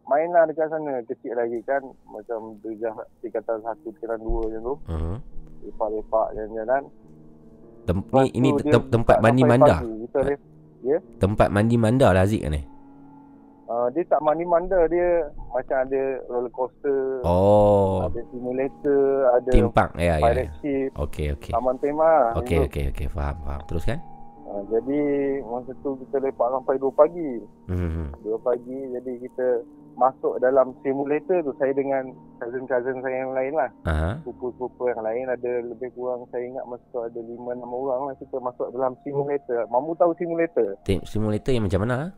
main 0.04 0.28
lah 0.30 0.44
dekat 0.44 0.68
sana 0.68 1.00
kecil 1.02 1.32
lagi 1.34 1.60
kan 1.62 1.80
macam 2.06 2.60
darjah 2.60 2.92
tingkatan 3.20 3.60
satu 3.62 3.88
tingkatan 3.90 4.20
dua 4.20 4.40
macam 4.42 4.62
tu 4.62 4.76
Mhm. 4.86 5.16
lepak-lepak 5.66 6.28
jalan-jalan 6.34 6.84
Tem- 7.82 8.08
ni 8.14 8.28
ini 8.34 8.50
te- 8.58 8.88
tempat 8.90 9.20
sampai 9.20 9.44
manda. 9.46 9.76
pagi. 9.78 9.92
kita 10.06 10.20
lep, 10.84 11.02
Tempat 11.18 11.48
mandi 11.48 11.76
manda 11.76 12.10
lah 12.10 12.24
Aziz 12.24 12.44
ni. 12.44 12.62
uh, 13.66 13.88
dia 13.90 14.04
tak 14.06 14.20
mandi 14.20 14.44
manda 14.44 14.76
dia 14.86 15.24
macam 15.50 15.78
ada 15.80 16.02
roller 16.28 16.52
coaster 16.52 17.24
Oh. 17.24 18.04
ada 18.04 18.20
simulator 18.30 19.04
ada 19.32 19.50
Theme 19.50 19.72
park 19.72 19.92
ya 19.96 20.14
ya. 20.14 20.16
pirate 20.20 20.44
ya. 20.44 20.54
ship 20.60 20.90
Okey 20.96 21.28
okey. 21.34 21.52
taman 21.52 21.76
tema 21.78 22.12
Okey 22.36 22.58
gitu. 22.60 22.68
okey 22.68 22.84
okey 22.90 23.08
faham 23.08 23.36
faham. 23.42 23.62
Teruskan. 23.66 23.98
uh, 24.44 24.62
jadi 24.68 25.00
masa 25.44 25.72
tu 25.80 25.96
kita 25.98 26.18
lepak 26.20 26.48
sampai 26.52 26.76
2 26.76 26.92
pagi 26.92 27.30
Mhm. 27.66 28.06
2 28.20 28.38
pagi 28.40 28.78
jadi 28.92 29.12
kita 29.20 29.48
masuk 29.96 30.38
dalam 30.38 30.74
simulator 30.80 31.40
tu 31.42 31.54
saya 31.56 31.72
dengan 31.72 32.10
cousin-cousin 32.38 32.98
saya 33.00 33.18
yang 33.20 33.32
lain 33.32 33.54
lah. 33.54 33.70
Sepupu-sepupu 34.20 34.90
yang 34.90 35.02
lain 35.02 35.26
ada 35.28 35.52
lebih 35.64 35.90
kurang 35.94 36.26
saya 36.28 36.44
ingat 36.44 36.66
masa 36.66 36.84
tu 36.88 37.00
ada 37.00 37.20
5-6 37.20 37.38
orang 37.64 38.02
lah 38.06 38.16
kita 38.18 38.36
masuk 38.38 38.68
dalam 38.70 38.94
simulator. 39.02 39.62
Mamu 39.68 39.94
tahu 39.94 40.12
simulator? 40.16 40.68
Tim 40.82 41.00
simulator 41.04 41.52
yang 41.52 41.66
macam 41.66 41.82
mana? 41.82 41.96
ah? 41.96 42.10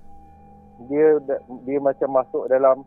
Dia 0.86 1.08
dia 1.62 1.78
macam 1.80 2.10
masuk 2.14 2.48
dalam 2.48 2.84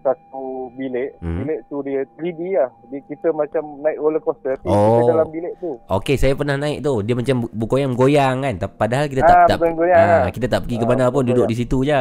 satu 0.00 0.44
bilik. 0.74 1.12
Hmm. 1.20 1.44
Bilik 1.44 1.60
tu 1.68 1.84
dia 1.84 2.00
3D 2.16 2.40
lah. 2.56 2.70
Dia, 2.88 2.98
kita 3.04 3.28
macam 3.30 3.84
naik 3.84 4.00
roller 4.00 4.18
coaster 4.18 4.56
tapi 4.56 4.66
Oh. 4.66 4.96
kita 4.98 5.12
dalam 5.12 5.28
bilik 5.28 5.52
tu. 5.60 5.76
Okey, 5.86 6.16
saya 6.16 6.32
pernah 6.32 6.56
naik 6.56 6.80
tu. 6.80 7.04
Dia 7.04 7.12
macam 7.12 7.36
bergoyang-goyang 7.52 8.36
kan. 8.40 8.54
Padahal 8.72 9.06
kita 9.06 9.20
tak 9.22 9.36
Ah, 9.36 9.44
tak 9.44 9.56
bergoyang-goyang 9.58 10.00
ah, 10.00 10.08
lah. 10.24 10.32
kita 10.32 10.46
tak 10.48 10.60
pergi 10.64 10.76
ke 10.76 10.84
Ah, 10.84 10.88
mana 10.88 11.12
pun 11.12 11.22
duduk 11.22 11.44
di 11.44 11.54
situ 11.54 11.84
je. 11.84 12.00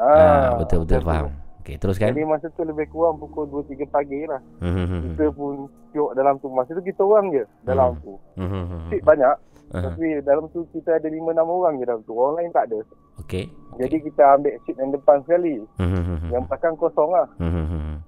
Ah, 0.00 0.16
Ah, 0.48 0.50
betul 0.56 0.82
betul 0.82 0.98
tu. 0.98 1.06
faham. 1.06 1.28
Okey, 1.60 1.76
teruskan. 1.76 2.08
Jadi 2.08 2.24
masa 2.24 2.48
tu 2.48 2.64
lebih 2.64 2.88
kurang 2.88 3.16
pukul 3.16 3.44
2-3 3.46 3.84
pagi 3.86 4.24
lah. 4.24 4.40
Hmm, 4.58 4.72
hmm, 4.72 4.86
hmm, 4.86 5.00
Kita 5.04 5.24
pun 5.30 5.52
syok 5.90 6.10
dalam 6.14 6.40
tu. 6.40 6.48
Masa 6.48 6.72
tu 6.72 6.80
kita 6.80 7.02
orang 7.02 7.28
je 7.30 7.44
dalam 7.62 7.92
Hmm. 7.92 8.00
tu. 8.00 8.14
hmm, 8.34 8.48
hmm, 8.48 8.64
hmm. 8.66 8.88
Seat 8.88 9.02
banyak. 9.02 9.36
Aha. 9.70 9.86
Tapi 9.86 10.04
dalam 10.24 10.48
tu 10.48 10.64
kita 10.66 10.96
ada 10.96 11.06
5-6 11.06 11.20
orang 11.46 11.72
je 11.76 11.84
dalam 11.84 12.02
tu. 12.02 12.12
Orang 12.12 12.34
lain 12.34 12.50
tak 12.50 12.64
ada. 12.66 12.80
Okey. 13.20 13.44
Jadi 13.76 13.96
kita 14.02 14.22
ambil 14.34 14.56
seat 14.58 14.76
yang 14.76 14.90
depan 14.90 15.16
sekali. 15.22 15.54
Hmm, 15.76 15.86
hmm, 15.86 16.02
hmm, 16.02 16.16
hmm. 16.18 16.30
Yang 16.30 16.42
belakang 16.46 16.74
kosong 16.74 17.10
lah. 17.12 17.26
Hmm, 17.36 17.52
hmm, 17.52 17.66
hmm, 17.66 17.82
hmm. 17.84 17.98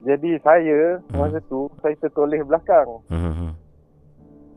Jadi 0.00 0.30
saya 0.40 0.80
Hmm. 1.06 1.18
masa 1.20 1.38
tu 1.44 1.60
saya 1.78 1.94
tertoleh 1.94 2.40
belakang. 2.40 2.88
Hmm, 3.06 3.20
hmm, 3.20 3.34
hmm. 3.36 3.52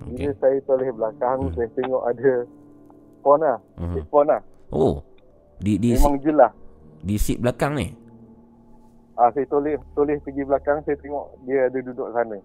Okey. 0.01 0.15
Bila 0.17 0.32
saya 0.34 0.57
toleh 0.63 0.89
belakang 0.89 1.38
Hmm. 1.41 1.53
saya 1.53 1.67
tengok 1.69 2.03
ada 2.05 2.32
phone 3.21 3.41
lah. 3.41 3.57
Hmm. 3.76 3.91
Seat 3.91 4.05
phone 4.07 4.28
lah. 4.30 4.41
Oh. 4.71 5.03
Di 5.60 5.78
di 5.78 5.93
Memang 5.93 6.18
jelas. 6.20 6.51
di 6.99 7.16
seat 7.16 7.38
belakang 7.38 7.76
ni. 7.76 7.88
Ah 9.14 9.30
saya 9.30 9.45
toleh 9.45 9.78
toleh 9.93 10.18
pergi 10.20 10.41
belakang 10.41 10.82
saya 10.84 10.97
tengok 10.97 11.26
dia 11.45 11.70
ada 11.70 11.80
duduk 11.80 12.10
sana. 12.12 12.38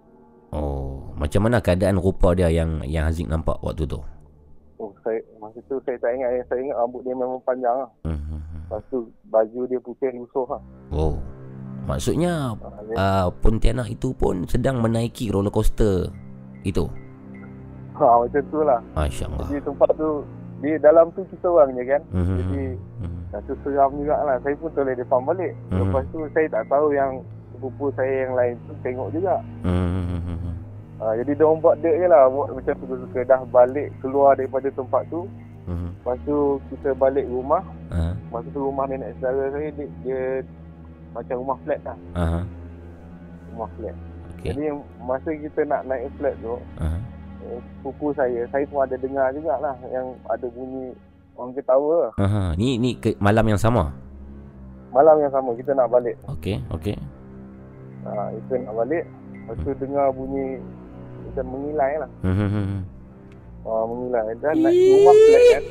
Oh, 0.48 1.04
macam 1.14 1.44
mana 1.44 1.60
keadaan 1.60 1.96
rupa 1.96 2.32
dia 2.32 2.48
yang 2.48 2.80
yang 2.82 3.04
Haziq 3.04 3.28
nampak 3.28 3.56
waktu 3.60 3.84
tu? 3.84 4.00
Oh 4.76 4.92
saya 5.02 5.18
masa 5.36 5.58
tu 5.64 5.76
saya 5.82 5.96
tak 5.98 6.12
ingat 6.12 6.44
saya 6.46 6.60
ingat 6.62 6.76
rambut 6.76 7.02
dia 7.02 7.12
memang 7.12 7.40
panjang 7.42 7.74
lah. 7.74 7.90
Hmm, 8.02 8.16
hmm, 8.16 8.40
hmm. 8.40 8.62
Lepas 8.68 8.82
tu 8.88 8.98
baju 9.26 9.60
dia 9.64 9.78
putih 9.78 10.10
lusuh 10.14 10.46
lah. 10.46 10.62
Oh. 10.90 11.16
Maksudnya 11.84 12.52
Ah, 12.92 13.24
uh, 13.24 13.26
Pontianak 13.32 13.88
itu 13.88 14.12
pun 14.12 14.44
sedang 14.44 14.84
menaiki 14.84 15.32
roller 15.32 15.48
coaster 15.48 16.12
itu. 16.60 16.84
ha, 17.96 18.04
macam 18.20 18.42
tu 18.44 18.60
lah. 18.60 18.76
Masya-Allah. 18.92 19.48
Jadi 19.48 19.60
tempat 19.64 19.90
tu 19.96 20.10
di 20.58 20.74
dalam 20.82 21.14
tu 21.14 21.22
kita 21.30 21.46
orang 21.46 21.70
je 21.78 21.84
kan. 21.86 22.02
Hmm, 22.10 22.24
hmm, 22.26 22.38
Jadi 22.38 22.62
hmm. 23.02 23.18
Rasa 23.28 23.52
seram 23.60 23.92
juga 24.00 24.16
lah 24.24 24.36
Saya 24.40 24.54
pun 24.58 24.72
toleh 24.74 24.96
depan 24.98 25.20
balik. 25.22 25.52
Hmm. 25.70 25.86
Lepas 25.86 26.02
tu 26.10 26.18
saya 26.34 26.46
tak 26.50 26.64
tahu 26.66 26.90
yang 26.94 27.22
Sepupu 27.54 27.90
saya 27.98 28.26
yang 28.26 28.34
lain 28.38 28.54
tu 28.70 28.74
tengok 28.86 29.08
juga. 29.10 29.42
Hmm, 29.66 29.88
hmm, 29.90 30.04
hmm, 30.06 30.38
hmm. 30.38 30.54
ha, 31.02 31.14
Jadi 31.18 31.30
dia 31.34 31.44
orang 31.46 31.58
buat 31.62 31.76
dek 31.82 31.96
je 31.98 32.06
lah. 32.06 32.22
Buat 32.30 32.48
macam 32.54 32.74
suka-suka. 32.82 33.20
Dah 33.26 33.42
balik 33.50 33.88
keluar 34.02 34.30
daripada 34.38 34.68
tempat 34.70 35.02
tu. 35.10 35.26
Hmm. 35.66 35.90
Lepas 36.00 36.16
tu 36.22 36.36
kita 36.70 36.94
balik 36.94 37.26
rumah. 37.26 37.62
Ah, 37.90 38.14
Masa 38.30 38.46
tu 38.54 38.62
rumah 38.62 38.86
nenek 38.86 39.12
saudara 39.20 39.52
saya 39.52 39.68
Dia, 39.74 39.86
dia 40.06 40.22
macam 41.12 41.34
rumah 41.42 41.58
flat 41.66 41.80
lah. 41.82 41.98
Ah, 42.14 42.42
Rumah 43.54 43.68
flat. 43.74 43.96
Okey. 44.38 44.54
Jadi 44.54 44.64
masa 45.02 45.28
kita 45.34 45.60
nak 45.66 45.82
naik 45.90 46.06
flat 46.14 46.34
tu 46.38 46.54
eh, 46.78 46.98
Sepupu 47.48 48.12
saya 48.12 48.44
Saya 48.46 48.64
pun 48.64 48.80
ada 48.80 48.94
dengar 48.94 49.32
jugalah 49.32 49.74
Yang 49.86 50.06
ada 50.26 50.46
bunyi 50.48 50.86
Orang 51.32 51.52
ketawa 51.52 52.10
ah. 52.16 52.50
Ni 52.54 52.76
ni 52.76 52.92
ke, 52.92 53.14
malam 53.18 53.46
yang 53.46 53.56
sama. 53.56 53.94
Malam 54.88 55.16
yang 55.18 55.30
sama 55.30 55.54
kita 55.54 55.70
nak 55.72 55.86
balik 55.88 56.18
Okey, 56.26 56.58
okey. 56.70 56.96
ha, 58.02 58.10
Kita 58.32 58.54
nak 58.60 58.74
balik 58.76 59.04
Lepas 59.38 59.56
tu 59.58 59.70
dengar 59.78 60.06
bunyi 60.10 60.58
Macam 61.22 61.44
mengilai 61.46 61.92
lah 61.98 62.10
Hmm, 62.20 62.34
hmm, 62.34 62.50
hmm. 62.50 62.80
ha, 63.62 63.70
Mengilai 63.84 64.22
Dan 64.36 64.54
naik 64.58 64.80
rumah 64.90 65.14
flat 65.14 65.42
kan 65.46 65.62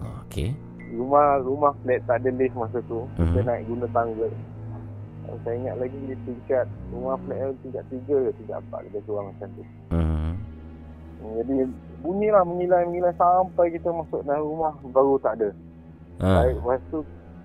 Oh, 0.00 0.14
Okey. 0.22 0.48
Rumah 0.92 1.26
rumah 1.40 1.72
flat 1.78 2.00
tak 2.02 2.16
ada 2.18 2.30
lift 2.30 2.52
masa 2.54 2.78
tu 2.82 3.06
Kita 3.14 3.38
Mhm. 3.38 3.46
naik 3.46 3.62
guna 3.64 3.86
tangga 3.88 4.26
Saya 5.40 5.54
ingat 5.56 5.76
lagi 5.78 5.98
di 6.02 6.16
tingkat 6.22 6.64
Rumah 6.88 7.16
flat 7.22 7.40
tu 7.42 7.56
tingkat 7.62 7.84
3 7.88 8.04
ke 8.04 8.30
tingkat 8.36 8.58
4 8.64 8.86
Lebih 8.86 9.02
kurang 9.04 9.26
macam 9.28 9.48
tu 9.50 9.64
Hmm. 9.88 10.30
Hmm, 11.18 11.32
Jadi 11.38 11.54
bunyi 11.98 12.28
lah 12.28 12.42
mengilai-mengilai 12.42 13.14
Sampai 13.14 13.66
kita 13.70 13.88
masuk 13.88 14.20
dalam 14.22 14.42
rumah 14.42 14.72
Baru 14.86 15.16
tak 15.18 15.38
ada 15.38 15.50
Ah. 16.20 16.44
Baik, 16.44 16.54
Lepas 16.58 16.80
tu 16.88 16.98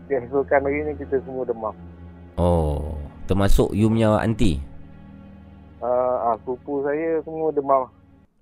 Keesokan 0.05 0.61
hari 0.61 0.79
ni 0.83 0.93
kita 0.95 1.15
semua 1.21 1.43
demam 1.43 1.75
Oh, 2.37 2.93
termasuk 3.25 3.73
you 3.73 3.89
punya 3.89 4.13
aunty. 4.15 4.61
Ah, 5.79 6.31
ah, 6.31 6.35
Sepupu 6.37 6.81
saya 6.81 7.17
semua 7.21 7.49
demam 7.49 7.89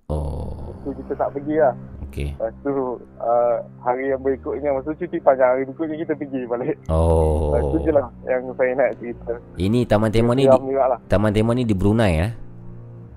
Oh, 0.07 0.51
Lepas 0.61 0.75
tu 0.83 0.89
kita 0.99 1.13
tak 1.15 1.29
pergi 1.31 1.55
lah 1.57 1.73
okey. 2.15 2.29
Lepas 2.39 2.55
tu 2.63 2.71
uh, 3.19 3.55
hari 3.83 4.07
yang 4.07 4.23
berikutnya 4.23 4.71
Masa 4.71 4.95
cuti 4.95 5.19
panjang 5.19 5.51
Hari 5.51 5.61
berikutnya 5.67 5.95
kita 5.99 6.13
pergi 6.15 6.41
balik 6.47 6.75
Oh. 6.87 7.51
Lepas 7.51 7.63
tu 7.67 7.77
je 7.83 7.91
lah 7.91 8.07
Yang 8.23 8.41
saya 8.55 8.71
nak 8.71 8.89
cerita 8.95 9.33
Ini 9.59 9.79
taman 9.83 10.09
tema 10.09 10.31
ni 10.31 10.47
di, 10.47 10.57
lah 10.71 10.99
taman 11.05 11.35
tema 11.35 11.51
ni 11.51 11.67
di 11.67 11.75
Brunei 11.75 12.13
eh. 12.15 12.31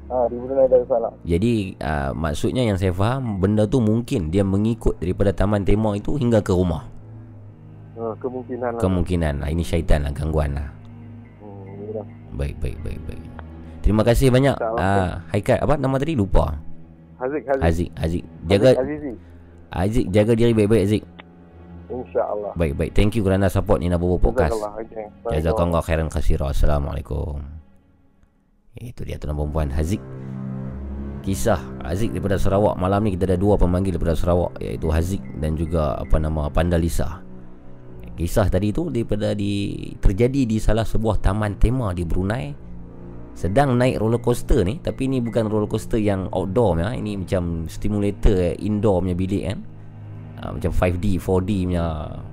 ha, 0.09 0.26
Di 0.26 0.34
Brunei 0.34 0.66
Darussalam 0.66 1.14
Jadi 1.22 1.55
uh, 1.78 2.11
maksudnya 2.12 2.66
yang 2.66 2.74
saya 2.74 2.90
faham 2.90 3.38
benda 3.38 3.64
tu 3.64 3.78
mungkin 3.78 4.28
dia 4.28 4.42
mengikut 4.42 4.99
daripada 4.99 5.30
taman 5.30 5.62
tema 5.62 5.94
itu 5.94 6.18
hingga 6.18 6.42
ke 6.42 6.51
rumah. 6.51 6.82
ha, 7.94 8.12
Kemungkinan 8.18 8.70
lah 8.74 8.80
Kemungkinan 8.82 9.34
lah 9.40 9.49
ini 9.49 9.62
syaitan 9.62 10.03
lah 10.03 10.11
gangguan 10.11 10.59
lah. 10.59 10.68
hmm, 11.38 11.94
yalah. 11.94 12.07
Baik 12.34 12.59
baik 12.59 12.78
baik 12.82 13.01
baik. 13.07 13.24
Terima 13.78 14.03
kasih 14.03 14.28
banyak 14.28 14.53
InsyaAllah. 14.53 14.84
uh, 14.84 15.11
Haikat 15.32 15.59
apa 15.64 15.74
nama 15.78 15.96
tadi 15.96 16.12
lupa. 16.12 16.61
Haziq 17.18 17.42
Haziq 17.46 17.62
Aziz 17.66 17.88
Aziz 17.98 18.22
jaga 18.46 18.78
Haziq 18.78 19.18
Aziz 19.68 20.04
jaga 20.08 20.32
diri 20.32 20.56
baik-baik 20.56 20.82
Aziz. 20.88 21.02
InsyaAllah 21.88 22.52
Baik-baik. 22.52 22.92
Thank 22.92 23.16
you 23.16 23.24
kerana 23.24 23.48
support 23.48 23.80
Nina 23.80 23.96
Bobo 23.96 24.20
Podcast. 24.20 24.52
Jazakallah 24.52 24.72
okay. 24.80 25.06
Jazakallah 25.40 25.80
khairan 25.84 26.08
kasira. 26.12 26.52
Assalamualaikum. 26.52 27.40
Itu 28.76 29.02
dia 29.08 29.16
tuan 29.16 29.34
perempuan 29.34 29.72
Haziq. 29.72 30.00
Kisah 31.24 31.60
Haziq 31.84 32.12
daripada 32.12 32.36
Sarawak. 32.36 32.76
Malam 32.76 33.08
ni 33.08 33.16
kita 33.16 33.28
ada 33.28 33.40
dua 33.40 33.56
pemanggil 33.56 33.96
daripada 33.96 34.16
Sarawak 34.16 34.56
iaitu 34.60 34.88
Haziq 34.88 35.22
dan 35.40 35.56
juga 35.56 35.96
apa 35.96 36.16
nama 36.20 36.52
Pandalisa. 36.52 37.24
Kisah 38.20 38.53
tadi 38.53 38.72
tu 38.74 38.92
daripada 38.92 39.32
di 39.32 39.76
terjadi 39.96 40.45
di 40.45 40.57
salah 40.61 40.84
sebuah 40.84 41.20
taman 41.24 41.57
tema 41.57 41.92
di 41.96 42.04
Brunei. 42.04 42.67
Sedang 43.38 43.78
naik 43.78 44.02
roller 44.02 44.18
coaster 44.18 44.66
ni 44.66 44.82
tapi 44.82 45.06
ni 45.06 45.22
bukan 45.22 45.46
roller 45.46 45.70
coaster 45.70 46.02
yang 46.02 46.26
outdoor 46.34 46.82
ya. 46.82 46.90
Ini 46.90 47.22
macam 47.22 47.70
stimulator 47.70 48.34
eh, 48.34 48.58
indoor 48.58 49.06
punya 49.06 49.14
bilik 49.14 49.44
kan. 49.46 49.58
Uh, 50.42 50.50
macam 50.58 50.74
5D, 50.74 51.22
4D 51.22 51.50
punya 51.70 51.86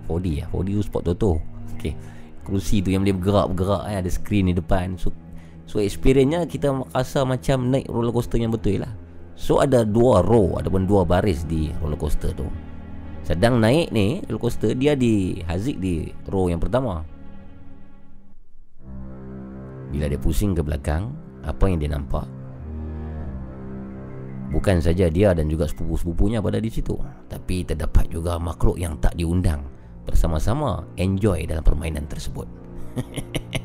4D 0.10 0.27
ya. 0.41 0.45
4D 0.49 0.69
tu 0.73 0.82
sport 0.82 1.03
toto. 1.06 1.38
Okey. 1.77 1.94
Kerusi 2.41 2.82
tu 2.82 2.90
yang 2.90 3.06
boleh 3.06 3.22
bergerak-bergerak 3.22 3.84
eh. 3.86 3.95
ada 4.02 4.10
skrin 4.10 4.49
di 4.49 4.57
depan. 4.57 4.98
So 4.98 5.14
so 5.69 5.77
experience-nya 5.77 6.49
kita 6.49 6.73
rasa 6.90 7.22
macam 7.22 7.69
naik 7.69 7.86
roller 7.86 8.10
coaster 8.10 8.41
yang 8.41 8.49
betul 8.49 8.82
lah. 8.82 8.90
So 9.38 9.61
ada 9.61 9.86
dua 9.86 10.26
row 10.26 10.57
ataupun 10.57 10.90
dua 10.90 11.06
baris 11.06 11.45
di 11.45 11.69
roller 11.86 12.02
coaster 12.02 12.34
tu. 12.34 12.49
Sedang 13.22 13.61
naik 13.61 13.94
ni 13.94 14.26
roller 14.26 14.41
coaster 14.41 14.73
dia 14.73 14.98
di 14.98 15.38
Haziq 15.45 15.77
di 15.77 16.10
row 16.34 16.49
yang 16.49 16.57
pertama. 16.57 17.06
Bila 19.96 20.12
dia 20.12 20.20
pusing 20.20 20.52
ke 20.52 20.60
belakang, 20.60 21.16
apa 21.48 21.72
yang 21.72 21.80
dia 21.80 21.88
nampak? 21.88 22.28
Bukan 24.52 24.84
saja 24.84 25.08
dia 25.08 25.32
dan 25.32 25.48
juga 25.48 25.72
sepupu-sepupunya 25.72 26.44
pada 26.44 26.60
di 26.60 26.68
situ, 26.68 27.00
tapi 27.32 27.64
terdapat 27.64 28.12
juga 28.12 28.36
makhluk 28.36 28.76
yang 28.76 29.00
tak 29.00 29.16
diundang 29.16 29.64
bersama-sama 30.04 30.84
enjoy 31.00 31.48
dalam 31.48 31.64
permainan 31.64 32.04
tersebut. 32.12 32.44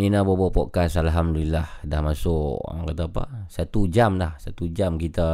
Nina 0.00 0.24
Bobo 0.24 0.48
Podcast 0.48 0.96
Alhamdulillah. 0.96 1.84
Dah 1.84 2.00
masuk 2.00 2.56
orang 2.64 2.88
kata 2.88 3.04
apa? 3.12 3.24
Satu 3.52 3.84
jam 3.84 4.16
dah. 4.16 4.32
Satu 4.40 4.72
jam 4.72 4.96
kita 4.96 5.28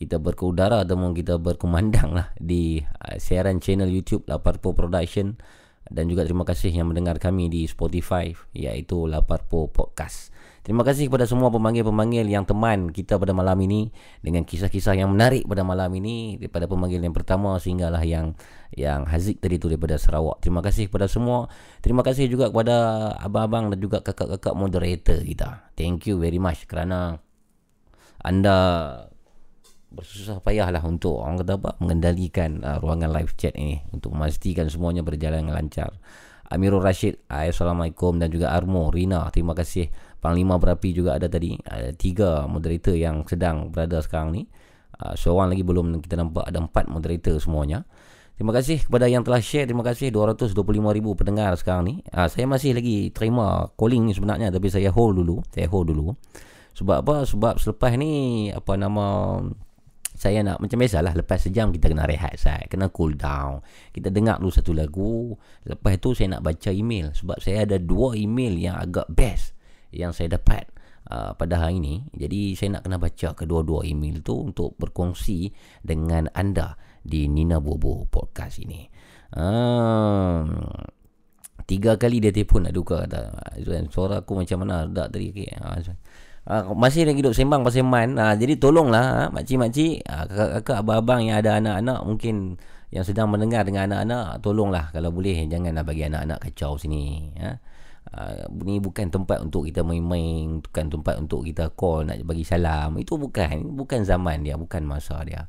kita 0.00 0.16
berkeudara 0.16 0.80
ataupun 0.80 1.12
kita 1.12 1.36
berkumandang 1.36 2.16
lah 2.16 2.32
di 2.40 2.80
uh, 2.80 3.20
siaran 3.20 3.60
channel 3.60 3.92
YouTube 3.92 4.24
Laparpo 4.32 4.72
Production. 4.72 5.36
Dan 5.84 6.08
juga 6.08 6.24
terima 6.24 6.48
kasih 6.48 6.72
yang 6.72 6.88
mendengar 6.88 7.20
kami 7.20 7.52
di 7.52 7.68
Spotify 7.68 8.32
iaitu 8.56 9.04
Laparpo 9.04 9.68
Podcast. 9.68 10.32
Terima 10.68 10.84
kasih 10.84 11.08
kepada 11.08 11.24
semua 11.24 11.48
pemanggil-pemanggil 11.48 12.28
yang 12.28 12.44
teman 12.44 12.92
kita 12.92 13.16
pada 13.16 13.32
malam 13.32 13.56
ini 13.64 13.88
dengan 14.20 14.44
kisah-kisah 14.44 15.00
yang 15.00 15.16
menarik 15.16 15.48
pada 15.48 15.64
malam 15.64 15.88
ini 15.96 16.36
daripada 16.36 16.68
pemanggil 16.68 17.00
yang 17.00 17.16
pertama 17.16 17.56
sehinggalah 17.56 18.04
yang 18.04 18.36
yang 18.76 19.08
Haziq 19.08 19.40
tadi 19.40 19.56
tu 19.56 19.72
daripada 19.72 19.96
Sarawak. 19.96 20.44
Terima 20.44 20.60
kasih 20.60 20.92
kepada 20.92 21.08
semua. 21.08 21.48
Terima 21.80 22.04
kasih 22.04 22.28
juga 22.28 22.52
kepada 22.52 22.76
abang-abang 23.16 23.72
dan 23.72 23.80
juga 23.80 24.04
kakak-kakak 24.04 24.52
moderator 24.52 25.16
kita. 25.24 25.72
Thank 25.72 26.04
you 26.04 26.20
very 26.20 26.36
much 26.36 26.68
kerana 26.68 27.16
anda 28.20 28.56
bersusah 29.88 30.44
payahlah 30.44 30.84
untuk 30.84 31.24
orang 31.24 31.40
kata 31.40 31.64
apa 31.64 31.70
mengendalikan 31.80 32.60
uh, 32.60 32.76
ruangan 32.76 33.08
live 33.16 33.32
chat 33.40 33.56
ini 33.56 33.88
untuk 33.88 34.12
memastikan 34.12 34.68
semuanya 34.68 35.00
berjalan 35.00 35.48
dengan 35.48 35.64
lancar. 35.64 35.96
Amirul 36.48 36.80
Rashid, 36.80 37.20
Assalamualaikum 37.28 38.16
dan 38.16 38.32
juga 38.32 38.56
Armo, 38.56 38.88
Rina, 38.88 39.28
terima 39.28 39.52
kasih. 39.52 39.92
Panglima 40.18 40.58
Berapi 40.58 40.90
juga 40.90 41.14
ada 41.14 41.30
tadi. 41.30 41.54
Ada 41.62 41.94
tiga 41.94 42.44
moderator 42.50 42.94
yang 42.98 43.22
sedang 43.26 43.70
berada 43.70 44.02
sekarang 44.02 44.34
ni. 44.34 44.42
Uh, 44.98 45.14
seorang 45.14 45.54
lagi 45.54 45.62
belum 45.62 46.02
kita 46.02 46.18
nampak 46.18 46.50
ada 46.50 46.58
empat 46.58 46.90
moderator 46.90 47.38
semuanya. 47.38 47.86
Terima 48.34 48.54
kasih 48.54 48.82
kepada 48.82 49.06
yang 49.10 49.22
telah 49.26 49.42
share. 49.42 49.66
Terima 49.66 49.82
kasih 49.86 50.14
225,000 50.14 50.58
pendengar 51.18 51.54
sekarang 51.58 51.82
ni. 51.86 51.94
Uh, 52.10 52.26
saya 52.26 52.46
masih 52.50 52.74
lagi 52.74 53.10
terima 53.14 53.70
calling 53.78 54.06
ni 54.06 54.12
sebenarnya 54.14 54.50
tapi 54.50 54.66
saya 54.70 54.90
hold 54.90 55.22
dulu. 55.22 55.38
Saya 55.54 55.70
hold 55.70 55.90
dulu. 55.90 56.14
Sebab 56.74 57.02
apa? 57.06 57.26
Sebab 57.26 57.54
selepas 57.58 57.94
ni 57.98 58.46
apa 58.54 58.74
nama 58.78 59.38
saya 60.18 60.42
nak 60.42 60.58
macam 60.58 60.82
biasalah 60.82 61.14
lepas 61.14 61.46
sejam 61.46 61.70
kita 61.70 61.94
kena 61.94 62.02
rehat 62.02 62.34
saya 62.34 62.66
kena 62.66 62.90
cool 62.90 63.14
down 63.14 63.62
kita 63.94 64.10
dengar 64.10 64.42
dulu 64.42 64.50
satu 64.50 64.74
lagu 64.74 65.38
lepas 65.62 65.94
tu 66.02 66.10
saya 66.10 66.36
nak 66.36 66.42
baca 66.42 66.74
email 66.74 67.14
sebab 67.14 67.38
saya 67.38 67.62
ada 67.62 67.78
dua 67.78 68.18
email 68.18 68.58
yang 68.58 68.74
agak 68.74 69.06
best 69.14 69.54
yang 69.92 70.12
saya 70.12 70.36
dapat 70.36 70.68
uh, 71.10 71.32
pada 71.34 71.64
hari 71.64 71.80
ini 71.80 71.94
jadi 72.14 72.54
saya 72.54 72.78
nak 72.78 72.82
kena 72.88 72.98
baca 73.00 73.28
kedua-dua 73.34 73.88
email 73.88 74.20
tu 74.20 74.36
untuk 74.48 74.76
berkongsi 74.76 75.52
dengan 75.80 76.28
anda 76.32 76.76
di 77.00 77.26
Nina 77.26 77.60
Bobo 77.60 78.04
podcast 78.08 78.60
ini 78.60 78.88
um, 79.36 80.60
tiga 81.68 81.96
kali 82.00 82.20
dia 82.20 82.32
telefon 82.32 82.68
nak 82.68 82.74
duka 82.76 83.04
kata 83.08 83.32
suara 83.88 84.24
aku 84.24 84.40
macam 84.40 84.64
mana 84.64 84.88
tak 84.88 85.16
tadi 85.16 85.32
okay. 85.32 85.52
uh, 85.56 85.80
Uh, 86.48 86.72
masih 86.72 87.04
lagi 87.04 87.20
duduk 87.20 87.36
sembang 87.36 87.60
pasal 87.60 87.84
man. 87.84 88.16
Uh, 88.16 88.32
jadi 88.32 88.56
tolonglah 88.56 89.04
uh, 89.04 89.28
makcik-makcik, 89.36 90.00
uh, 90.08 90.24
kakak-kakak, 90.24 90.76
abang-abang 90.80 91.20
yang 91.28 91.36
ada 91.44 91.60
anak-anak 91.60 92.00
mungkin 92.08 92.56
yang 92.88 93.04
sedang 93.04 93.28
mendengar 93.28 93.68
dengan 93.68 93.92
anak-anak, 93.92 94.40
tolonglah 94.40 94.88
kalau 94.88 95.12
boleh 95.12 95.44
janganlah 95.44 95.84
bagi 95.84 96.08
anak-anak 96.08 96.40
kacau 96.48 96.80
sini. 96.80 97.36
Uh. 97.36 97.60
Uh, 98.08 98.48
ni 98.64 98.80
bukan 98.80 99.12
tempat 99.12 99.44
untuk 99.44 99.68
kita 99.68 99.84
main-main, 99.84 100.64
bukan 100.64 100.84
tempat 100.88 101.20
untuk 101.20 101.44
kita 101.44 101.68
call 101.76 102.08
nak 102.08 102.16
bagi 102.24 102.44
salam. 102.44 102.96
Itu 102.96 103.20
bukan, 103.20 103.76
bukan 103.76 104.04
zaman 104.08 104.44
dia, 104.48 104.56
bukan 104.56 104.88
masa 104.88 105.20
dia. 105.28 105.46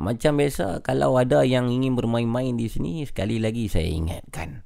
Macam 0.00 0.40
biasa 0.40 0.80
kalau 0.80 1.20
ada 1.20 1.44
yang 1.44 1.68
ingin 1.68 1.92
bermain-main 1.92 2.56
di 2.56 2.72
sini 2.72 3.04
sekali 3.04 3.36
lagi 3.36 3.68
saya 3.68 3.84
ingatkan 3.84 4.64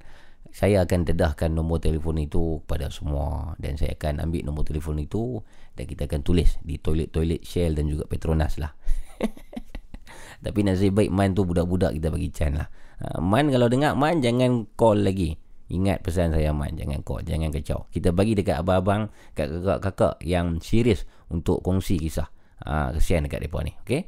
saya 0.49 0.85
akan 0.85 1.05
dedahkan 1.05 1.53
nombor 1.53 1.79
telefon 1.83 2.17
itu 2.17 2.65
kepada 2.65 2.89
semua 2.89 3.53
dan 3.61 3.77
saya 3.77 3.95
akan 3.95 4.25
ambil 4.25 4.43
nombor 4.49 4.65
telefon 4.65 4.97
itu 4.97 5.45
dan 5.77 5.85
kita 5.85 6.09
akan 6.09 6.25
tulis 6.25 6.57
di 6.65 6.81
toilet-toilet 6.81 7.45
Shell 7.45 7.77
dan 7.77 7.85
juga 7.87 8.09
Petronas 8.09 8.57
lah. 8.57 8.73
Tapi 10.45 10.61
nasib 10.65 10.95
baik 10.97 11.11
Man 11.13 11.35
tu 11.35 11.45
budak-budak 11.45 11.93
kita 11.99 12.09
bagi 12.09 12.31
Chan 12.33 12.57
lah. 12.57 12.69
Ha, 13.03 13.21
Man 13.21 13.53
kalau 13.53 13.69
dengar 13.69 13.95
Man 13.99 14.25
jangan 14.25 14.67
call 14.79 15.05
lagi. 15.05 15.37
Ingat 15.69 16.01
pesan 16.01 16.33
saya 16.33 16.53
Man 16.57 16.77
jangan 16.81 17.05
call, 17.05 17.25
jangan 17.29 17.53
kacau. 17.53 17.85
Kita 17.93 18.13
bagi 18.17 18.33
dekat 18.33 18.65
abang-abang, 18.65 19.13
kakak-kakak 19.37 20.17
yang 20.25 20.61
serius 20.65 21.05
untuk 21.29 21.61
kongsi 21.61 22.01
kisah. 22.01 22.29
Ha, 22.65 22.97
kesian 22.97 23.29
dekat 23.29 23.45
mereka 23.45 23.61
ni. 23.63 23.73
Okay? 23.85 24.03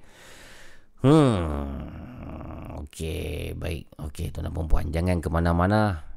Hmm. 1.05 2.09
Okay, 2.89 3.53
baik. 3.57 3.93
Okay, 4.11 4.33
tuan 4.33 4.49
dan 4.49 4.53
perempuan. 4.57 4.89
Jangan 4.89 5.21
ke 5.21 5.29
mana-mana 5.29 6.11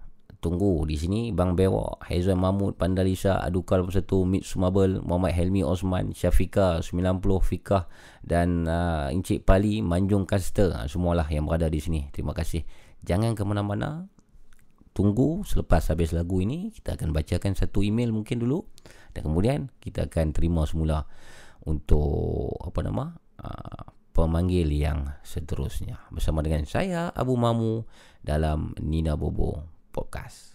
tunggu 0.44 0.84
di 0.84 1.00
sini 1.00 1.32
Bang 1.32 1.56
Bewak, 1.56 2.04
Haizan 2.04 2.36
Mahmud, 2.36 2.76
Pandalisa, 2.76 3.40
Adukal 3.40 3.88
Persatu, 3.88 4.28
Mit 4.28 4.44
Sumabel, 4.44 5.00
Muhammad 5.00 5.32
Helmi 5.32 5.64
Osman, 5.64 6.12
Syafika 6.12 6.84
90 6.84 7.24
Fikah 7.24 7.88
dan 8.28 8.68
uh, 8.68 9.08
Encik 9.08 9.48
Pali, 9.48 9.80
Manjung 9.80 10.28
Kaster. 10.28 10.76
Uh, 10.76 10.88
semualah 10.92 11.32
yang 11.32 11.48
berada 11.48 11.72
di 11.72 11.80
sini. 11.80 12.12
Terima 12.12 12.36
kasih. 12.36 12.68
Jangan 13.08 13.40
ke 13.40 13.44
mana-mana. 13.48 14.12
Tunggu 14.94 15.42
selepas 15.42 15.90
habis 15.90 16.14
lagu 16.14 16.38
ini 16.38 16.70
kita 16.70 16.94
akan 16.94 17.18
bacakan 17.18 17.58
satu 17.58 17.82
email 17.82 18.14
mungkin 18.14 18.38
dulu 18.38 18.62
dan 19.18 19.26
kemudian 19.26 19.74
kita 19.82 20.06
akan 20.06 20.38
terima 20.38 20.70
semula 20.70 21.10
untuk 21.66 22.62
apa 22.62 22.80
nama? 22.86 23.06
Uh, 23.42 23.90
pemanggil 24.14 24.70
yang 24.70 25.10
seterusnya 25.26 25.98
bersama 26.14 26.46
dengan 26.46 26.70
saya 26.70 27.10
Abu 27.10 27.34
Mamu 27.34 27.90
dalam 28.22 28.78
Nina 28.78 29.18
Bobo 29.18 29.66
Podcast. 29.90 30.54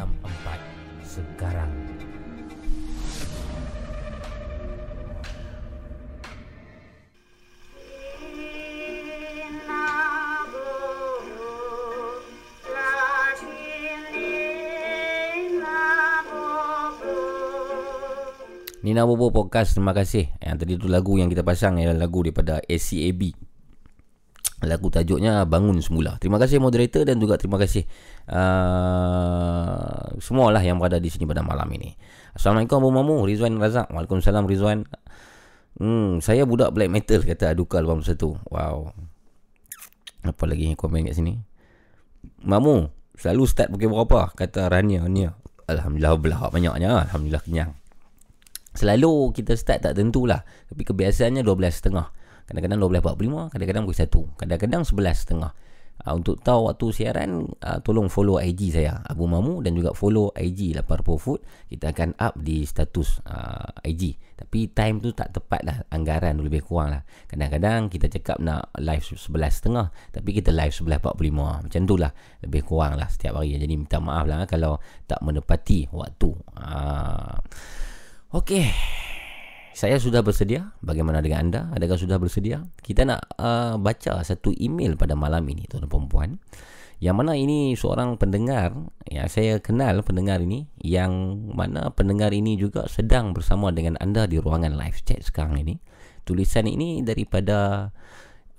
sekarang. 1.03 1.73
Nina 18.80 19.03
Bobo 19.03 19.27
Podcast 19.30 19.76
Terima 19.76 19.91
kasih. 19.91 20.31
Yang 20.40 20.57
tadi 20.64 20.73
tu 20.80 20.88
lagu 20.88 21.19
yang 21.19 21.27
kita 21.27 21.44
pasang 21.44 21.77
Ialah 21.77 21.99
lagu 21.99 22.23
daripada 22.23 22.64
ACAB 22.64 23.48
Lagu 24.60 24.91
tajuknya 24.91 25.48
Bangun 25.48 25.80
Semula 25.80 26.19
Terima 26.19 26.36
kasih 26.36 26.60
moderator 26.60 27.07
Dan 27.07 27.15
juga 27.15 27.40
terima 27.40 27.56
kasih 27.56 27.88
uh, 28.27 30.19
Semualah 30.19 30.60
yang 30.60 30.84
berada 30.84 30.99
di 30.99 31.07
sini 31.07 31.23
pada 31.23 31.40
malam 31.40 31.72
ini 31.72 31.95
Assalamualaikum 32.36 32.84
Abu 32.84 32.91
Mamu 32.91 33.23
Rizwan 33.23 33.56
Razak 33.56 33.88
Waalaikumsalam 33.88 34.44
Rizwan 34.52 34.84
Hmm, 35.80 36.19
saya 36.19 36.44
budak 36.44 36.76
black 36.76 36.91
metal 36.91 37.23
kata 37.23 37.56
Aduka 37.56 37.80
81. 37.80 38.36
Wow. 38.52 38.91
Apa 40.27 40.44
lagi 40.44 40.76
komen 40.76 41.07
kat 41.07 41.15
sini? 41.15 41.40
Mamu, 42.44 42.91
selalu 43.15 43.44
start 43.48 43.72
pukul 43.72 43.95
berapa? 43.95 44.36
Kata 44.36 44.68
Rania 44.68 45.07
Nia. 45.07 45.40
Alhamdulillah 45.72 46.19
belah 46.19 46.52
banyaknya. 46.52 47.07
Alhamdulillah 47.07 47.40
kenyang. 47.48 47.72
Selalu 48.76 49.31
kita 49.31 49.56
start 49.56 49.88
tak 49.88 49.95
tentulah. 49.95 50.44
Tapi 50.68 50.84
kebiasaannya 50.84 51.48
12.30. 51.48 52.18
Kadang-kadang 52.49 52.81
12.45, 52.81 53.53
kadang-kadang 53.53 53.84
pukul 53.85 53.97
1. 54.34 54.41
Kadang-kadang 54.41 54.81
11.30. 54.81 55.69
Uh, 55.99 56.15
untuk 56.15 56.39
tahu 56.39 56.71
waktu 56.71 56.95
siaran 56.95 57.43
uh, 57.59 57.84
tolong 57.84 58.07
follow 58.07 58.39
IG 58.39 58.71
saya 58.71 59.03
Abu 59.03 59.27
Mamu 59.27 59.59
dan 59.59 59.76
juga 59.76 59.91
follow 59.91 60.31
IG 60.31 60.71
Laparpo 60.71 61.19
Food. 61.19 61.43
Kita 61.67 61.91
akan 61.91 62.15
up 62.15 62.39
di 62.39 62.63
status 62.63 63.19
uh, 63.27 63.84
IG 63.84 64.15
tapi 64.39 64.71
time 64.71 65.03
tu 65.03 65.11
tak 65.11 65.35
tepat 65.35 65.61
lah 65.67 65.76
anggaran 65.91 66.39
tu 66.39 66.47
lebih 66.47 66.63
kurang 66.63 66.95
lah. 66.95 67.03
Kadang-kadang 67.27 67.91
kita 67.91 68.07
cakap 68.07 68.39
nak 68.39 68.71
live 68.80 69.03
11.30 69.03 70.15
tapi 70.15 70.30
kita 70.31 70.55
live 70.55 70.71
11.45 70.71 71.67
macam 71.67 71.81
tu 71.84 71.95
lah 71.99 72.11
lebih 72.47 72.61
kurang 72.63 72.95
lah 72.95 73.11
setiap 73.11 73.43
hari. 73.43 73.59
Jadi 73.59 73.76
minta 73.76 73.99
maaf 73.99 74.23
lah 74.23 74.47
kalau 74.47 74.80
tak 75.03 75.19
menepati 75.19 75.91
waktu. 75.91 76.31
Uh, 76.55 77.35
Okey 78.39 78.71
saya 79.80 79.95
sudah 79.95 80.19
bersedia. 80.19 80.76
Bagaimana 80.84 81.23
dengan 81.23 81.47
anda? 81.47 81.61
Adakah 81.72 81.95
sudah 81.95 82.19
bersedia? 82.19 82.68
Kita 82.84 83.07
nak 83.07 83.31
uh, 83.39 83.80
baca 83.80 84.19
satu 84.27 84.51
email 84.60 84.99
pada 84.99 85.15
malam 85.15 85.47
ini, 85.47 85.64
tuan 85.72 85.88
dan 85.88 85.89
perempuan. 85.89 86.30
Yang 86.99 87.15
mana 87.15 87.31
ini 87.39 87.80
seorang 87.80 88.19
pendengar, 88.19 88.76
ya 89.07 89.23
saya 89.31 89.64
kenal 89.64 90.03
pendengar 90.03 90.43
ini, 90.43 90.68
yang 90.84 91.47
mana 91.56 91.95
pendengar 91.95 92.35
ini 92.35 92.60
juga 92.60 92.91
sedang 92.91 93.31
bersama 93.31 93.72
dengan 93.72 93.95
anda 94.03 94.27
di 94.27 94.35
ruangan 94.35 94.76
live 94.76 94.99
chat 95.07 95.23
sekarang 95.23 95.64
ini. 95.64 95.80
Tulisan 96.27 96.68
ini 96.68 96.99
daripada 96.99 97.88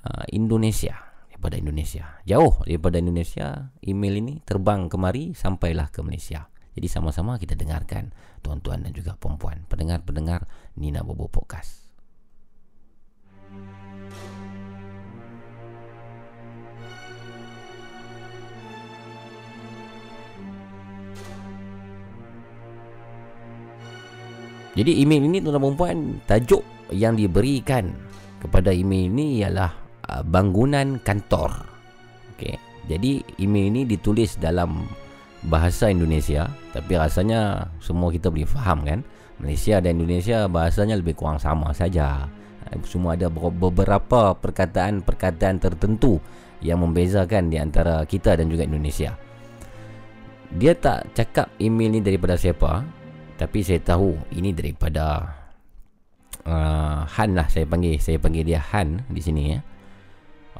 uh, 0.00 0.24
Indonesia. 0.32 0.96
Daripada 1.28 1.60
Indonesia. 1.60 2.16
Jauh 2.24 2.64
daripada 2.64 2.96
Indonesia, 2.96 3.68
email 3.84 4.24
ini 4.24 4.40
terbang 4.48 4.88
kemari 4.88 5.36
sampailah 5.36 5.92
ke 5.92 6.00
Malaysia. 6.00 6.48
Jadi 6.72 6.86
sama-sama 6.88 7.36
kita 7.36 7.58
dengarkan 7.58 8.14
tuan-tuan 8.40 8.80
dan 8.80 8.96
juga 8.96 9.18
perempuan, 9.20 9.68
pendengar-pendengar 9.68 10.48
Nina 10.78 11.02
Bobo 11.02 11.26
Podcast. 11.26 11.80
Jadi 24.70 25.02
email 25.02 25.26
ini 25.26 25.42
tuan-tuan 25.42 25.74
perempuan 25.74 25.98
tajuk 26.30 26.62
yang 26.94 27.18
diberikan 27.18 27.90
kepada 28.38 28.70
email 28.70 29.10
ini 29.10 29.42
ialah 29.42 29.74
uh, 30.06 30.22
bangunan 30.22 31.02
kantor. 31.02 31.50
Okey. 32.38 32.54
Jadi 32.86 33.20
email 33.42 33.66
ini 33.74 33.82
ditulis 33.84 34.38
dalam 34.38 34.86
bahasa 35.46 35.88
Indonesia 35.88 36.48
tapi 36.76 37.00
rasanya 37.00 37.72
semua 37.80 38.12
kita 38.12 38.28
boleh 38.28 38.48
faham 38.48 38.84
kan 38.84 39.00
Malaysia 39.40 39.80
dan 39.80 39.96
Indonesia 39.96 40.46
bahasanya 40.46 41.00
lebih 41.00 41.16
kurang 41.16 41.40
sama 41.40 41.72
saja. 41.72 42.28
Semua 42.86 43.18
ada 43.18 43.26
beberapa 43.32 44.36
perkataan-perkataan 44.36 45.58
tertentu 45.58 46.22
yang 46.62 46.84
membezakan 46.84 47.50
di 47.50 47.56
antara 47.58 48.04
kita 48.04 48.36
dan 48.36 48.46
juga 48.52 48.68
Indonesia. 48.68 49.16
Dia 50.54 50.76
tak 50.76 51.16
cakap 51.16 51.50
email 51.58 51.98
ni 51.98 52.00
daripada 52.04 52.36
siapa 52.36 52.84
tapi 53.40 53.64
saya 53.64 53.80
tahu 53.80 54.12
ini 54.36 54.52
daripada 54.52 55.32
uh, 56.44 57.08
Han 57.08 57.32
lah 57.32 57.48
saya 57.48 57.64
panggil. 57.64 57.96
Saya 57.96 58.20
panggil 58.20 58.44
dia 58.44 58.60
Han 58.76 59.00
di 59.08 59.20
sini 59.24 59.56
ya. 59.56 59.64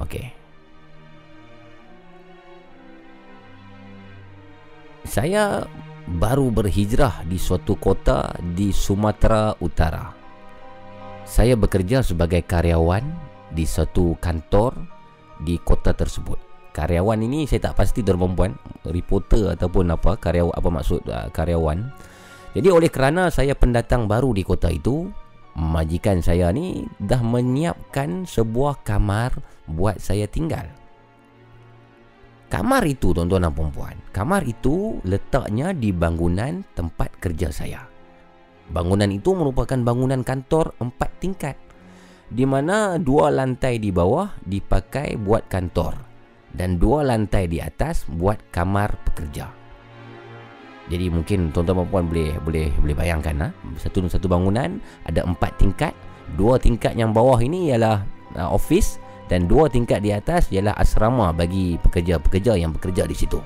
Okey. 0.01 0.25
Saya 5.05 5.61
baru 6.07 6.49
berhijrah 6.49 7.25
di 7.27 7.37
suatu 7.37 7.77
kota 7.77 8.33
di 8.41 8.73
Sumatera 8.73 9.53
Utara. 9.61 10.13
Saya 11.27 11.55
bekerja 11.55 12.03
sebagai 12.03 12.43
karyawan 12.43 13.03
di 13.53 13.63
suatu 13.63 14.17
kantor 14.19 14.75
di 15.39 15.55
kota 15.61 15.93
tersebut. 15.93 16.39
Karyawan 16.71 17.19
ini 17.23 17.43
saya 17.47 17.71
tak 17.71 17.83
pasti 17.83 17.99
perempuan, 17.99 18.55
reporter 18.87 19.53
ataupun 19.55 19.91
apa, 19.91 20.15
karyawan 20.15 20.55
apa 20.55 20.69
maksud 20.71 21.03
uh, 21.07 21.27
karyawan. 21.29 21.91
Jadi 22.55 22.67
oleh 22.67 22.87
kerana 22.91 23.31
saya 23.31 23.55
pendatang 23.55 24.07
baru 24.07 24.31
di 24.35 24.43
kota 24.43 24.71
itu, 24.71 25.07
majikan 25.55 26.23
saya 26.23 26.51
ni 26.51 26.87
dah 26.99 27.19
menyiapkan 27.19 28.23
sebuah 28.27 28.83
kamar 28.87 29.35
buat 29.67 29.99
saya 29.99 30.27
tinggal. 30.27 30.67
Kamar 32.51 32.83
itu 32.83 33.15
tuan-tuan 33.15 33.47
dan 33.47 33.55
perempuan 33.55 33.95
Kamar 34.11 34.43
itu 34.43 34.99
letaknya 35.07 35.71
di 35.71 35.95
bangunan 35.95 36.67
tempat 36.75 37.15
kerja 37.23 37.47
saya. 37.47 37.87
Bangunan 38.67 39.07
itu 39.07 39.31
merupakan 39.31 39.79
bangunan 39.79 40.19
kantor 40.19 40.75
empat 40.83 41.09
tingkat 41.23 41.55
Di 42.27 42.43
mana 42.43 42.99
dua 42.99 43.31
lantai 43.31 43.79
di 43.79 43.87
bawah 43.95 44.35
dipakai 44.43 45.15
buat 45.15 45.47
kantor 45.47 45.95
Dan 46.51 46.75
dua 46.75 47.07
lantai 47.07 47.47
di 47.47 47.63
atas 47.63 48.03
buat 48.11 48.51
kamar 48.51 48.99
pekerja. 49.07 49.47
Jadi 50.91 51.07
mungkin 51.07 51.55
tuan-tuan 51.55 51.71
dan 51.71 51.87
perempuan 51.87 52.05
boleh 52.11 52.29
boleh 52.43 52.67
boleh 52.83 52.95
bayangkan 52.99 53.35
ha? 53.47 53.49
Satu 53.79 54.03
satu 54.11 54.27
bangunan 54.27 54.75
ada 55.07 55.23
empat 55.23 55.55
tingkat. 55.55 55.95
Dua 56.35 56.59
tingkat 56.59 56.99
yang 56.99 57.15
bawah 57.15 57.39
ini 57.39 57.71
ialah 57.71 58.03
uh, 58.35 58.51
office 58.51 59.00
dan 59.31 59.47
dua 59.47 59.71
tingkat 59.71 60.03
di 60.03 60.11
atas 60.11 60.51
ialah 60.51 60.75
asrama 60.75 61.31
bagi 61.31 61.79
pekerja-pekerja 61.79 62.59
yang 62.59 62.75
bekerja 62.75 63.07
di 63.07 63.15
situ. 63.15 63.39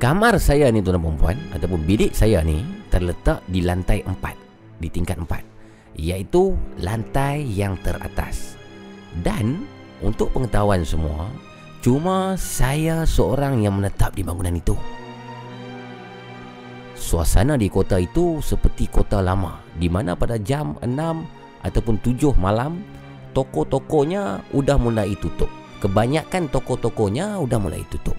Kamar 0.00 0.40
saya 0.40 0.72
ni 0.72 0.80
tuan 0.80 0.96
dan 0.96 1.04
perempuan 1.04 1.36
ataupun 1.52 1.84
bilik 1.84 2.16
saya 2.16 2.40
ni 2.40 2.64
terletak 2.88 3.44
di 3.50 3.60
lantai 3.60 4.00
empat, 4.00 4.32
di 4.80 4.88
tingkat 4.88 5.20
empat 5.20 5.49
iaitu 5.96 6.54
lantai 6.78 7.46
yang 7.46 7.74
teratas. 7.80 8.54
Dan 9.24 9.66
untuk 10.00 10.30
pengetahuan 10.30 10.86
semua, 10.86 11.28
cuma 11.82 12.38
saya 12.38 13.02
seorang 13.04 13.64
yang 13.64 13.78
menetap 13.80 14.14
di 14.14 14.22
bangunan 14.22 14.54
itu. 14.54 14.76
Suasana 17.00 17.56
di 17.56 17.72
kota 17.72 17.96
itu 17.96 18.44
seperti 18.44 18.86
kota 18.92 19.24
lama 19.24 19.64
di 19.72 19.88
mana 19.88 20.12
pada 20.12 20.36
jam 20.36 20.76
6 20.84 21.64
ataupun 21.64 21.96
7 22.04 22.36
malam 22.36 22.84
toko-tokonya 23.32 24.44
sudah 24.52 24.76
mulai 24.76 25.16
tutup. 25.16 25.48
Kebanyakan 25.80 26.52
toko-tokonya 26.52 27.40
sudah 27.40 27.58
mulai 27.58 27.82
tutup. 27.88 28.16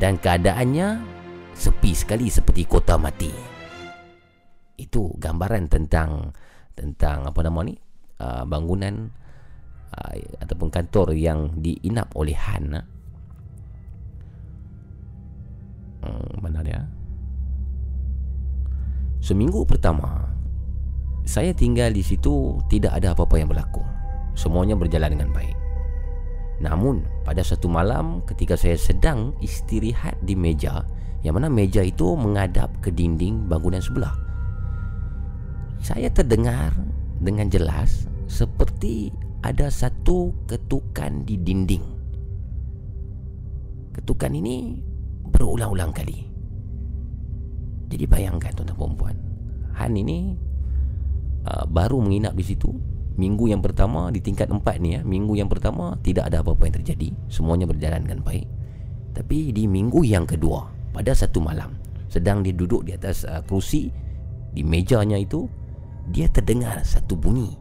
Dan 0.00 0.16
keadaannya 0.16 1.04
sepi 1.52 1.92
sekali 1.92 2.32
seperti 2.32 2.64
kota 2.64 2.96
mati. 2.96 3.28
Itu 4.78 5.12
gambaran 5.20 5.68
tentang 5.68 6.32
tentang 6.78 7.26
apa 7.26 7.42
nama 7.42 7.66
ni 7.66 7.74
uh, 8.22 8.46
bangunan 8.46 9.10
uh, 9.90 10.14
ataupun 10.38 10.70
kantor 10.70 11.10
yang 11.18 11.58
diinap 11.58 12.14
oleh 12.14 12.38
Han 12.38 12.78
uh. 12.78 12.86
hmm, 16.06 16.38
mana 16.38 16.62
dia 16.62 16.80
Seminggu 19.18 19.66
pertama 19.66 20.30
Saya 21.26 21.50
tinggal 21.50 21.90
di 21.90 22.06
situ 22.06 22.54
Tidak 22.70 22.94
ada 22.94 23.18
apa-apa 23.18 23.34
yang 23.34 23.50
berlaku. 23.50 23.82
Semuanya 24.38 24.78
berjalan 24.78 25.18
dengan 25.18 25.34
baik. 25.34 25.58
Namun 26.62 27.02
pada 27.26 27.42
satu 27.42 27.66
malam 27.66 28.22
Ketika 28.30 28.54
saya 28.54 28.78
sedang 28.78 29.34
istirahat 29.42 30.14
di 30.22 30.38
meja 30.38 30.86
Yang 31.26 31.34
mana 31.34 31.50
meja 31.50 31.82
itu 31.82 32.14
menghadap 32.14 32.70
ke 32.78 32.94
dinding 32.94 33.50
bangunan 33.50 33.82
sebelah 33.82 34.27
Saya 35.78 36.10
terdengar 36.10 36.74
dengan 37.18 37.46
jelas 37.50 38.06
Seperti 38.28 39.10
ada 39.38 39.70
satu 39.70 40.34
ketukan 40.50 41.22
di 41.22 41.38
dinding. 41.38 41.84
Ketukan 43.94 44.34
ini 44.34 44.82
berulang-ulang 45.30 45.94
kali. 45.94 46.26
Jadi 47.88 48.04
bayangkan 48.04 48.52
tuan-tuan 48.52 48.76
perempuan 48.76 49.16
Han 49.80 49.96
ini 49.96 50.36
uh, 51.48 51.64
Baru 51.64 52.04
menginap 52.04 52.36
di 52.36 52.44
situ. 52.44 52.68
Minggu 53.18 53.50
yang 53.50 53.64
pertama 53.64 54.12
Di 54.12 54.20
tingkat 54.20 54.52
empat 54.52 54.78
ni 54.78 54.98
ya 54.98 55.00
Minggu 55.02 55.34
yang 55.34 55.48
pertama 55.48 55.96
Tidak 55.98 56.22
ada 56.22 56.44
apa-apa 56.44 56.68
yang 56.68 56.76
terjadi. 56.82 57.08
Semuanya 57.32 57.64
berjalan 57.64 58.04
dengan 58.04 58.20
baik. 58.22 58.46
Tapi 59.16 59.56
di 59.56 59.64
minggu 59.64 60.04
yang 60.04 60.28
kedua 60.28 60.68
Pada 60.92 61.16
satu 61.16 61.40
malam 61.40 61.74
Sedang 62.12 62.44
dia 62.44 62.52
duduk 62.52 62.84
di 62.84 62.92
atas 62.92 63.24
uh, 63.24 63.40
kerusi 63.42 63.88
Di 64.52 64.62
mejanya 64.62 65.16
itu 65.16 65.48
Dia 66.08 66.26
terdengar 66.32 66.80
satu 66.84 67.14
bunyi. 67.14 67.52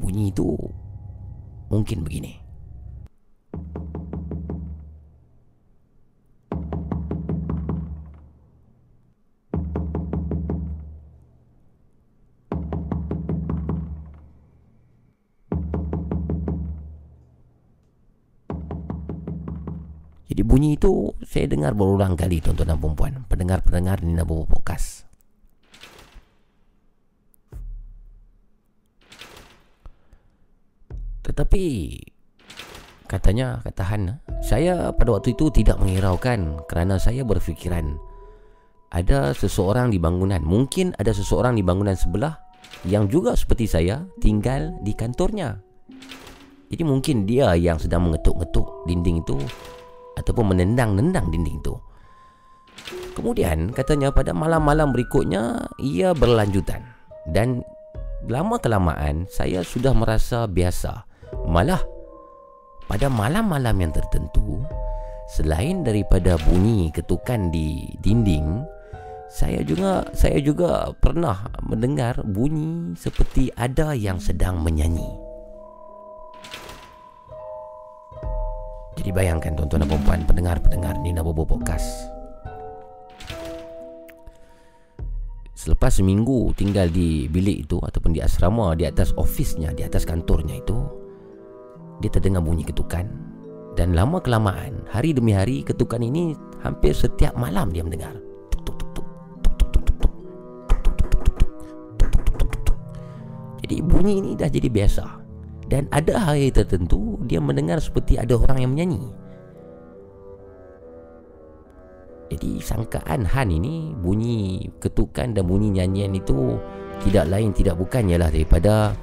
Bunyi 0.00 0.34
itu 0.34 0.56
Mungkin 1.70 2.02
begini. 2.02 2.34
Jadi 20.30 20.46
bunyi 20.46 20.74
itu 20.74 21.14
saya 21.26 21.46
dengar 21.46 21.74
berulang 21.74 22.18
kali 22.18 22.38
tuan-tuan 22.38 22.70
dan 22.70 22.78
perempuan 22.78 23.26
Pendengar-pendengar 23.26 23.98
di 23.98 24.14
Nabu 24.14 24.46
Podcast 24.46 25.09
Tetapi 31.30 31.64
Katanya, 33.06 33.62
kata 33.62 33.82
Han 33.90 34.18
Saya 34.42 34.90
pada 34.90 35.18
waktu 35.18 35.38
itu 35.38 35.50
tidak 35.54 35.78
mengiraukan 35.78 36.66
Kerana 36.66 36.98
saya 36.98 37.22
berfikiran 37.22 37.94
Ada 38.90 39.30
seseorang 39.34 39.94
di 39.94 40.02
bangunan 40.02 40.42
Mungkin 40.42 40.98
ada 40.98 41.14
seseorang 41.14 41.54
di 41.54 41.62
bangunan 41.62 41.94
sebelah 41.94 42.34
Yang 42.82 43.04
juga 43.14 43.32
seperti 43.38 43.70
saya 43.70 44.02
Tinggal 44.18 44.74
di 44.82 44.90
kantornya 44.94 45.54
Jadi 46.70 46.82
mungkin 46.82 47.26
dia 47.26 47.54
yang 47.54 47.78
sedang 47.78 48.10
mengetuk-ngetuk 48.10 48.86
dinding 48.90 49.22
itu 49.22 49.38
ataupun 50.20 50.52
menendang-nendang 50.54 51.32
dinding 51.32 51.56
itu. 51.56 51.74
Kemudian 53.16 53.72
katanya 53.72 54.12
pada 54.12 54.36
malam-malam 54.36 54.92
berikutnya 54.92 55.68
ia 55.80 56.12
berlanjutan 56.16 56.84
dan 57.28 57.64
lama 58.28 58.56
kelamaan 58.60 59.26
saya 59.28 59.64
sudah 59.64 59.96
merasa 59.96 60.44
biasa. 60.46 61.09
Malah 61.46 61.82
pada 62.90 63.06
malam-malam 63.06 63.76
yang 63.78 63.92
tertentu 63.94 64.62
selain 65.30 65.86
daripada 65.86 66.34
bunyi 66.42 66.90
ketukan 66.90 67.54
di 67.54 67.86
dinding 68.02 68.66
saya 69.30 69.62
juga 69.62 70.02
saya 70.10 70.42
juga 70.42 70.90
pernah 70.98 71.46
mendengar 71.62 72.18
bunyi 72.26 72.98
seperti 72.98 73.54
ada 73.54 73.94
yang 73.94 74.18
sedang 74.18 74.58
menyanyi. 74.58 75.06
Jadi 78.98 79.10
bayangkan 79.14 79.54
tuan-tuan 79.54 79.86
dan 79.86 79.88
perempuan 79.88 80.20
pendengar-pendengar 80.26 80.98
Nina 80.98 81.22
Bobo 81.22 81.46
Podcast. 81.46 81.88
Selepas 85.54 86.02
seminggu 86.02 86.50
tinggal 86.58 86.90
di 86.90 87.30
bilik 87.30 87.70
itu 87.70 87.78
ataupun 87.78 88.12
di 88.12 88.20
asrama 88.20 88.74
di 88.74 88.84
atas 88.84 89.14
ofisnya, 89.14 89.70
di 89.72 89.86
atas 89.86 90.04
kantornya 90.04 90.58
itu, 90.58 90.99
dia 92.00 92.10
terdengar 92.10 92.40
bunyi 92.42 92.64
ketukan 92.64 93.06
dan 93.78 93.94
lama 93.94 94.18
kelamaan 94.18 94.82
hari 94.90 95.14
demi 95.14 95.36
hari 95.36 95.62
ketukan 95.62 96.02
ini 96.02 96.34
hampir 96.60 96.92
setiap 96.92 97.36
malam 97.38 97.70
dia 97.70 97.86
mendengar. 97.86 98.16
Jadi 103.60 103.86
bunyi 103.86 104.18
ini 104.18 104.30
dah 104.34 104.50
jadi 104.50 104.66
biasa. 104.66 105.20
Dan 105.70 105.86
ada 105.94 106.18
hari 106.18 106.50
tertentu 106.50 107.14
Dia 107.30 107.38
mendengar 107.38 107.78
seperti 107.78 108.18
ada 108.18 108.34
orang 108.34 108.66
yang 108.66 108.70
menyanyi 108.74 109.06
Jadi 112.34 112.58
sangkaan 112.58 113.22
Han 113.22 113.54
ini 113.54 113.94
Bunyi 113.94 114.66
ketukan 114.82 115.30
dan 115.30 115.46
bunyi 115.46 115.70
nyanyian 115.70 116.18
itu 116.18 116.58
Tidak 117.06 117.30
lain 117.30 117.54
tidak 117.54 117.78
bukan 117.78 118.10
ialah 118.10 118.34
daripada 118.34 118.98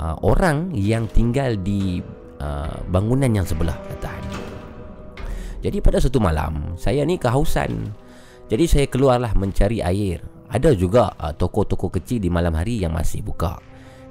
uh, 0.00 0.16
Orang 0.24 0.72
yang 0.72 1.04
tinggal 1.12 1.60
di 1.60 2.00
uh, 2.40 2.76
bangunan 2.88 3.30
yang 3.30 3.46
sebelah 3.46 3.76
kata 3.92 4.08
Han 4.08 4.26
Jadi 5.64 5.78
pada 5.82 5.98
satu 5.98 6.22
malam 6.22 6.78
Saya 6.78 7.02
ni 7.02 7.18
kehausan. 7.18 7.90
Jadi 8.46 8.64
saya 8.70 8.86
keluarlah 8.86 9.34
mencari 9.34 9.82
air. 9.82 10.22
Ada 10.46 10.72
juga 10.78 11.10
uh, 11.18 11.34
toko-toko 11.34 11.90
kecil 11.90 12.22
di 12.22 12.30
malam 12.30 12.54
hari 12.54 12.78
yang 12.78 12.94
masih 12.94 13.24
buka. 13.26 13.58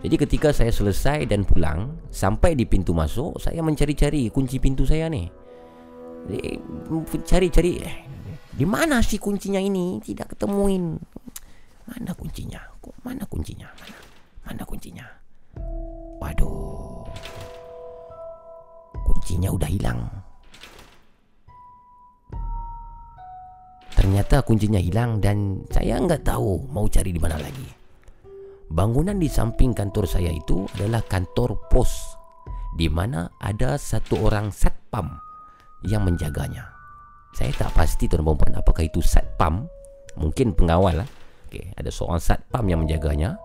Jadi 0.03 0.15
ketika 0.21 0.53
saya 0.53 0.69
selesai 0.69 1.25
dan 1.25 1.47
pulang 1.47 1.97
Sampai 2.13 2.53
di 2.53 2.69
pintu 2.69 2.93
masuk 2.93 3.41
Saya 3.41 3.65
mencari-cari 3.65 4.29
kunci 4.29 4.61
pintu 4.61 4.85
saya 4.85 5.09
ni. 5.09 5.25
Jadi 6.29 6.61
cari-cari 7.25 7.71
eh, 7.81 7.97
Di 8.53 8.65
mana 8.67 9.01
sih 9.01 9.17
kuncinya 9.17 9.57
ini? 9.57 9.97
Tidak 10.03 10.35
ketemuin. 10.35 10.99
Mana 11.89 12.11
kuncinya? 12.13 12.61
Mana 13.01 13.25
kuncinya? 13.25 13.69
Mana, 13.77 13.97
mana 14.45 14.63
kuncinya 14.65 15.24
Kuncinya 19.25 19.49
udah 19.49 19.65
hilang 19.73 20.05
Ternyata 23.97 24.45
kuncinya 24.45 24.77
hilang 24.77 25.17
dan 25.17 25.65
saya 25.73 25.97
nggak 25.97 26.29
tahu 26.29 26.69
mau 26.69 26.85
cari 26.85 27.09
di 27.09 27.17
mana 27.17 27.41
lagi. 27.41 27.65
Bangunan 28.69 29.17
di 29.17 29.25
samping 29.25 29.73
kantor 29.73 30.05
saya 30.05 30.29
itu 30.29 30.69
adalah 30.77 31.01
kantor 31.01 31.57
pos 31.73 31.89
di 32.77 32.85
mana 32.85 33.25
ada 33.41 33.81
satu 33.81 34.29
orang 34.29 34.53
satpam 34.53 35.09
yang 35.89 36.05
menjaganya. 36.05 36.69
Saya 37.33 37.49
tak 37.57 37.73
pasti 37.73 38.05
tuan 38.05 38.21
perempuan 38.21 38.61
apakah 38.61 38.85
itu 38.85 39.01
satpam, 39.01 39.65
mungkin 40.21 40.53
pengawal 40.53 41.01
lah. 41.01 41.09
Okey, 41.49 41.73
ada 41.73 41.89
seorang 41.89 42.21
satpam 42.21 42.69
yang 42.69 42.85
menjaganya. 42.85 43.41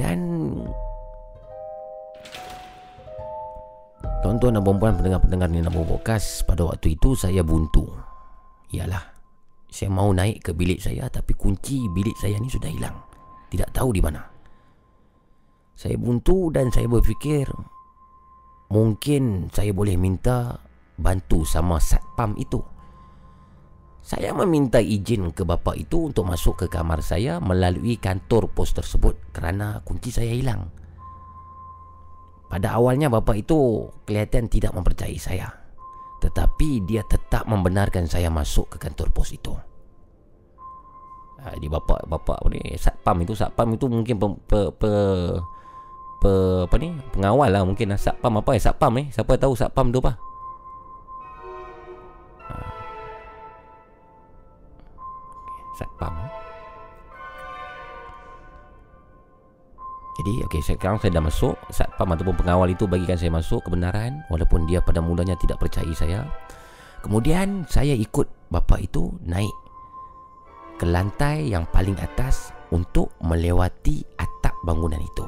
Dan 0.00 0.48
Tuan-tuan 4.22 4.54
dan 4.54 4.62
perempuan 4.62 4.94
pendengar-pendengar 4.94 5.50
ni 5.50 5.60
nama 5.60 5.82
podcast 5.82 6.46
Pada 6.46 6.62
waktu 6.62 6.94
itu 6.94 7.18
saya 7.18 7.42
buntu 7.42 7.90
Ialah 8.70 9.02
Saya 9.66 9.90
mau 9.90 10.14
naik 10.14 10.46
ke 10.46 10.50
bilik 10.54 10.78
saya 10.78 11.10
Tapi 11.10 11.34
kunci 11.34 11.90
bilik 11.90 12.14
saya 12.16 12.38
ni 12.38 12.46
sudah 12.46 12.70
hilang 12.70 13.12
tidak 13.52 13.68
tahu 13.76 13.92
di 13.92 14.00
mana. 14.00 14.24
Saya 15.76 16.00
buntu 16.00 16.48
dan 16.48 16.72
saya 16.72 16.88
berfikir 16.88 17.44
mungkin 18.72 19.52
saya 19.52 19.76
boleh 19.76 20.00
minta 20.00 20.56
bantu 20.96 21.44
sama 21.44 21.76
satpam 21.76 22.32
itu. 22.40 22.64
Saya 24.02 24.32
meminta 24.32 24.80
izin 24.80 25.30
ke 25.36 25.44
bapa 25.44 25.76
itu 25.76 26.10
untuk 26.10 26.26
masuk 26.26 26.64
ke 26.64 26.66
kamar 26.72 27.04
saya 27.04 27.38
melalui 27.38 28.00
kantor 28.00 28.50
pos 28.50 28.72
tersebut 28.72 29.30
kerana 29.36 29.84
kunci 29.84 30.08
saya 30.08 30.32
hilang. 30.32 30.72
Pada 32.52 32.76
awalnya 32.76 33.08
bapa 33.08 33.32
itu 33.32 33.88
kelihatan 34.04 34.44
tidak 34.52 34.76
mempercayai 34.76 35.16
saya. 35.16 35.48
Tetapi 36.20 36.84
dia 36.84 37.00
tetap 37.00 37.48
membenarkan 37.48 38.04
saya 38.04 38.28
masuk 38.28 38.76
ke 38.76 38.76
kantor 38.76 39.08
pos 39.08 39.32
itu. 39.32 39.56
Ha, 41.40 41.56
di 41.56 41.64
bapa 41.72 42.04
bapa 42.04 42.36
ni 42.52 42.60
satpam 42.76 43.24
itu 43.24 43.32
satpam 43.32 43.72
itu 43.72 43.88
mungkin 43.88 44.20
pe, 44.20 44.28
pe, 44.44 44.60
pe, 44.76 44.92
pe 46.20 46.32
apa 46.68 46.76
ni 46.76 46.92
pengawal 47.16 47.48
lah 47.50 47.64
mungkin 47.64 47.90
lah. 47.90 47.98
satpam 47.98 48.38
apa 48.38 48.54
ya 48.54 48.70
satpam 48.70 49.00
eh 49.00 49.08
siapa 49.10 49.34
tahu 49.34 49.58
satpam 49.58 49.90
tu 49.90 49.98
apa 49.98 50.14
ha. 52.46 52.54
satpam 55.74 56.14
Jadi 60.22 60.46
okey 60.46 60.62
sekarang 60.62 61.02
saya 61.02 61.18
dah 61.18 61.24
masuk 61.26 61.58
satpam 61.74 62.14
ataupun 62.14 62.38
pengawal 62.38 62.70
itu 62.70 62.86
bagikan 62.86 63.18
saya 63.18 63.34
masuk 63.34 63.58
kebenaran 63.66 64.22
walaupun 64.30 64.70
dia 64.70 64.78
pada 64.78 65.02
mulanya 65.02 65.34
tidak 65.34 65.58
percayai 65.58 65.90
saya. 65.98 66.22
Kemudian 67.02 67.66
saya 67.66 67.98
ikut 67.98 68.30
bapa 68.46 68.78
itu 68.78 69.10
naik 69.26 69.50
ke 70.78 70.86
lantai 70.86 71.50
yang 71.50 71.66
paling 71.74 71.98
atas 71.98 72.54
untuk 72.70 73.10
melewati 73.18 74.06
atap 74.14 74.54
bangunan 74.62 75.02
itu. 75.02 75.26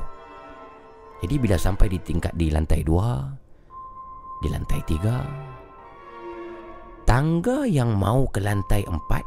Jadi 1.26 1.34
bila 1.42 1.58
sampai 1.58 1.90
di 1.90 1.98
tingkat 1.98 2.30
di 2.38 2.54
lantai 2.54 2.86
dua, 2.86 3.26
di 4.38 4.46
lantai 4.46 4.78
tiga, 4.86 5.26
tangga 7.02 7.66
yang 7.66 7.98
mau 7.98 8.30
ke 8.30 8.38
lantai 8.38 8.86
empat, 8.86 9.26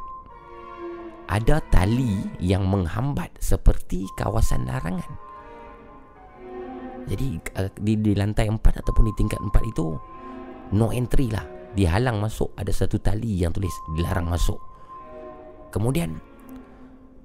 ada 1.28 1.60
tali 1.68 2.24
yang 2.40 2.64
menghambat 2.72 3.36
seperti 3.44 4.08
kawasan 4.16 4.64
larangan. 4.64 5.27
Jadi 7.08 7.40
uh, 7.56 7.72
di, 7.80 8.00
di 8.00 8.12
lantai 8.14 8.52
empat 8.52 8.84
ataupun 8.84 9.08
di 9.10 9.14
tingkat 9.16 9.40
empat 9.40 9.64
itu, 9.64 9.96
no 10.76 10.92
entry 10.92 11.32
lah. 11.32 11.44
Dihalang 11.78 12.18
masuk, 12.18 12.58
ada 12.58 12.74
satu 12.74 12.98
tali 12.98 13.44
yang 13.44 13.54
tulis 13.54 13.72
dilarang 13.94 14.28
masuk. 14.28 14.58
Kemudian, 15.70 16.18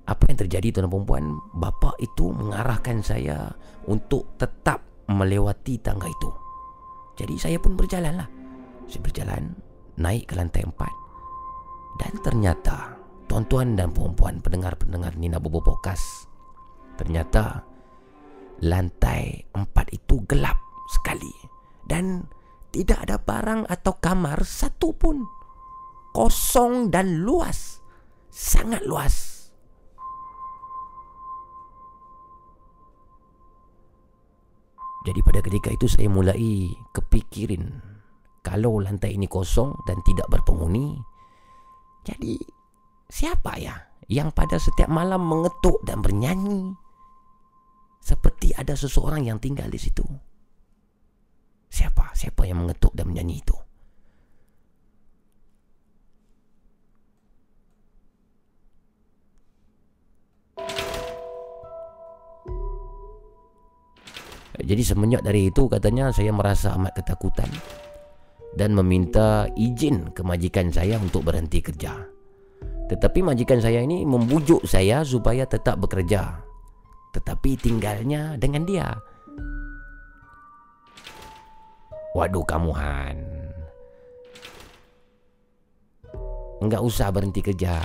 apa 0.02 0.22
yang 0.26 0.38
terjadi 0.46 0.68
tuan 0.74 0.90
dan 0.90 0.92
perempuan 0.92 1.24
bapa 1.54 1.94
itu 2.02 2.34
mengarahkan 2.34 2.98
saya 3.06 3.54
untuk 3.86 4.34
tetap 4.34 4.82
melewati 5.06 5.78
tangga 5.78 6.10
itu 6.10 6.30
jadi 7.14 7.34
saya 7.38 7.58
pun 7.62 7.78
berjalan 7.78 8.18
lah 8.18 8.28
saya 8.90 9.00
berjalan 9.02 9.42
naik 9.94 10.26
ke 10.26 10.34
lantai 10.34 10.66
empat 10.66 10.92
dan 12.02 12.12
ternyata 12.24 12.98
tuan-tuan 13.30 13.78
dan 13.78 13.94
perempuan 13.94 14.42
pendengar-pendengar 14.42 15.14
Nina 15.14 15.38
Bobo 15.38 15.62
Podcast 15.62 16.26
ternyata 16.98 17.62
lantai 18.62 19.46
empat 19.52 19.90
itu 19.90 20.22
gelap 20.30 20.58
sekali. 20.90 21.32
Dan 21.82 22.24
tidak 22.72 23.04
ada 23.04 23.18
barang 23.18 23.68
atau 23.68 23.98
kamar 23.98 24.46
satu 24.46 24.94
pun. 24.94 25.20
Kosong 26.14 26.88
dan 26.88 27.26
luas. 27.26 27.82
Sangat 28.32 28.86
luas. 28.86 29.32
Jadi 35.02 35.18
pada 35.26 35.42
ketika 35.42 35.68
itu 35.74 35.90
saya 35.90 36.06
mulai 36.06 36.70
kepikirin 36.94 37.74
kalau 38.46 38.78
lantai 38.78 39.18
ini 39.18 39.26
kosong 39.26 39.74
dan 39.82 39.98
tidak 40.06 40.30
berpenghuni, 40.30 40.94
jadi 42.06 42.38
siapa 43.10 43.58
ya 43.58 43.74
yang 44.10 44.30
pada 44.34 44.58
setiap 44.58 44.90
malam 44.90 45.26
mengetuk 45.26 45.82
dan 45.86 46.02
bernyanyi 46.02 46.74
seperti 48.02 48.50
ada 48.58 48.74
seseorang 48.74 49.30
yang 49.30 49.38
tinggal 49.38 49.70
di 49.70 49.78
situ? 49.78 50.02
Siapa? 51.70 52.10
Siapa 52.12 52.42
yang 52.44 52.66
mengetuk 52.66 52.90
dan 52.92 53.08
menyanyi 53.08 53.38
itu? 53.40 53.56
Jadi 64.62 64.82
semenjak 64.84 65.24
dari 65.24 65.48
itu 65.48 65.64
katanya 65.66 66.12
saya 66.12 66.30
merasa 66.30 66.76
amat 66.76 66.92
ketakutan 66.94 67.48
dan 68.52 68.76
meminta 68.76 69.48
izin 69.56 70.12
ke 70.12 70.20
majikan 70.20 70.68
saya 70.68 71.00
untuk 71.00 71.24
berhenti 71.24 71.64
kerja. 71.64 71.96
Tetapi 72.92 73.24
majikan 73.24 73.64
saya 73.64 73.80
ini 73.80 74.04
membujuk 74.04 74.68
saya 74.68 75.00
supaya 75.08 75.48
tetap 75.48 75.80
bekerja. 75.80 76.51
Tetapi 77.12 77.50
tinggalnya 77.60 78.40
dengan 78.40 78.64
dia. 78.64 78.88
Waduh 82.12 82.44
kamu 82.44 82.70
Han. 82.76 83.18
Enggak 86.62 86.82
usah 86.84 87.08
berhenti 87.10 87.40
kerja. 87.40 87.80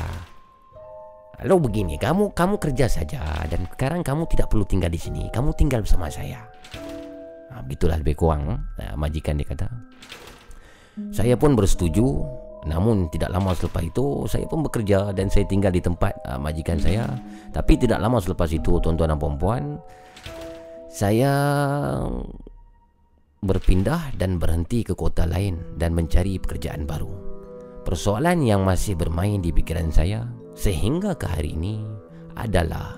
Lalu 1.45 1.69
begini, 1.69 1.95
kamu 2.01 2.33
kamu 2.33 2.57
kerja 2.57 2.89
saja 2.89 3.45
dan 3.45 3.69
sekarang 3.69 4.01
kamu 4.01 4.25
tidak 4.25 4.49
perlu 4.49 4.65
tinggal 4.65 4.89
di 4.89 4.97
sini. 4.97 5.29
Kamu 5.29 5.53
tinggal 5.53 5.85
bersama 5.85 6.09
saya. 6.09 6.41
Nah, 7.53 7.61
begitulah 7.61 7.97
lebih 8.01 8.17
kurang 8.17 8.69
nah, 8.77 8.93
majikan 8.97 9.37
dia 9.37 9.45
kata. 9.45 9.69
Saya 11.13 11.37
pun 11.37 11.53
bersetuju. 11.53 12.05
Namun 12.67 13.07
tidak 13.07 13.31
lama 13.31 13.55
selepas 13.55 13.83
itu 13.83 14.27
saya 14.27 14.45
pun 14.45 14.61
bekerja 14.61 15.15
dan 15.15 15.31
saya 15.31 15.47
tinggal 15.47 15.71
di 15.71 15.79
tempat 15.79 16.13
uh, 16.27 16.35
majikan 16.35 16.77
saya. 16.77 17.07
Tapi 17.55 17.79
tidak 17.79 18.03
lama 18.03 18.19
selepas 18.19 18.51
itu 18.51 18.77
tuan-tuan 18.83 19.15
dan 19.15 19.19
puan-puan 19.19 19.63
saya 20.87 21.31
berpindah 23.43 24.17
dan 24.17 24.41
berhenti 24.41 24.81
ke 24.81 24.97
kota 24.97 25.29
lain 25.29 25.61
dan 25.77 25.93
mencari 25.93 26.41
pekerjaan 26.41 26.89
baru. 26.89 27.11
Persoalan 27.85 28.43
yang 28.43 28.67
masih 28.67 28.99
bermain 28.99 29.39
di 29.39 29.53
pikiran 29.53 29.93
saya 29.93 30.27
sehingga 30.57 31.15
ke 31.15 31.29
hari 31.29 31.55
ini 31.55 31.85
adalah 32.35 32.97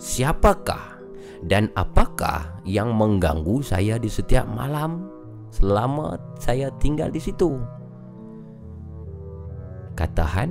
siapakah 0.00 0.96
dan 1.44 1.68
apakah 1.76 2.56
yang 2.64 2.96
mengganggu 2.96 3.60
saya 3.60 4.00
di 4.00 4.08
setiap 4.08 4.48
malam 4.48 5.10
selama 5.52 6.16
saya 6.40 6.72
tinggal 6.80 7.12
di 7.12 7.20
situ. 7.20 7.60
Katahan 9.94 10.50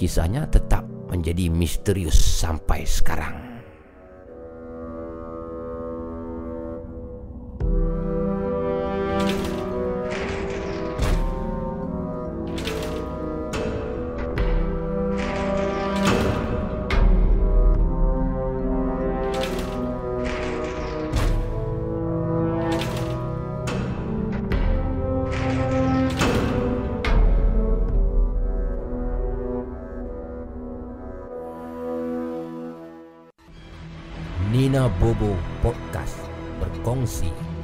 kisahnya 0.00 0.48
tetap 0.48 0.88
menjadi 1.12 1.52
misterius 1.52 2.16
sampai 2.16 2.88
sekarang. 2.88 3.49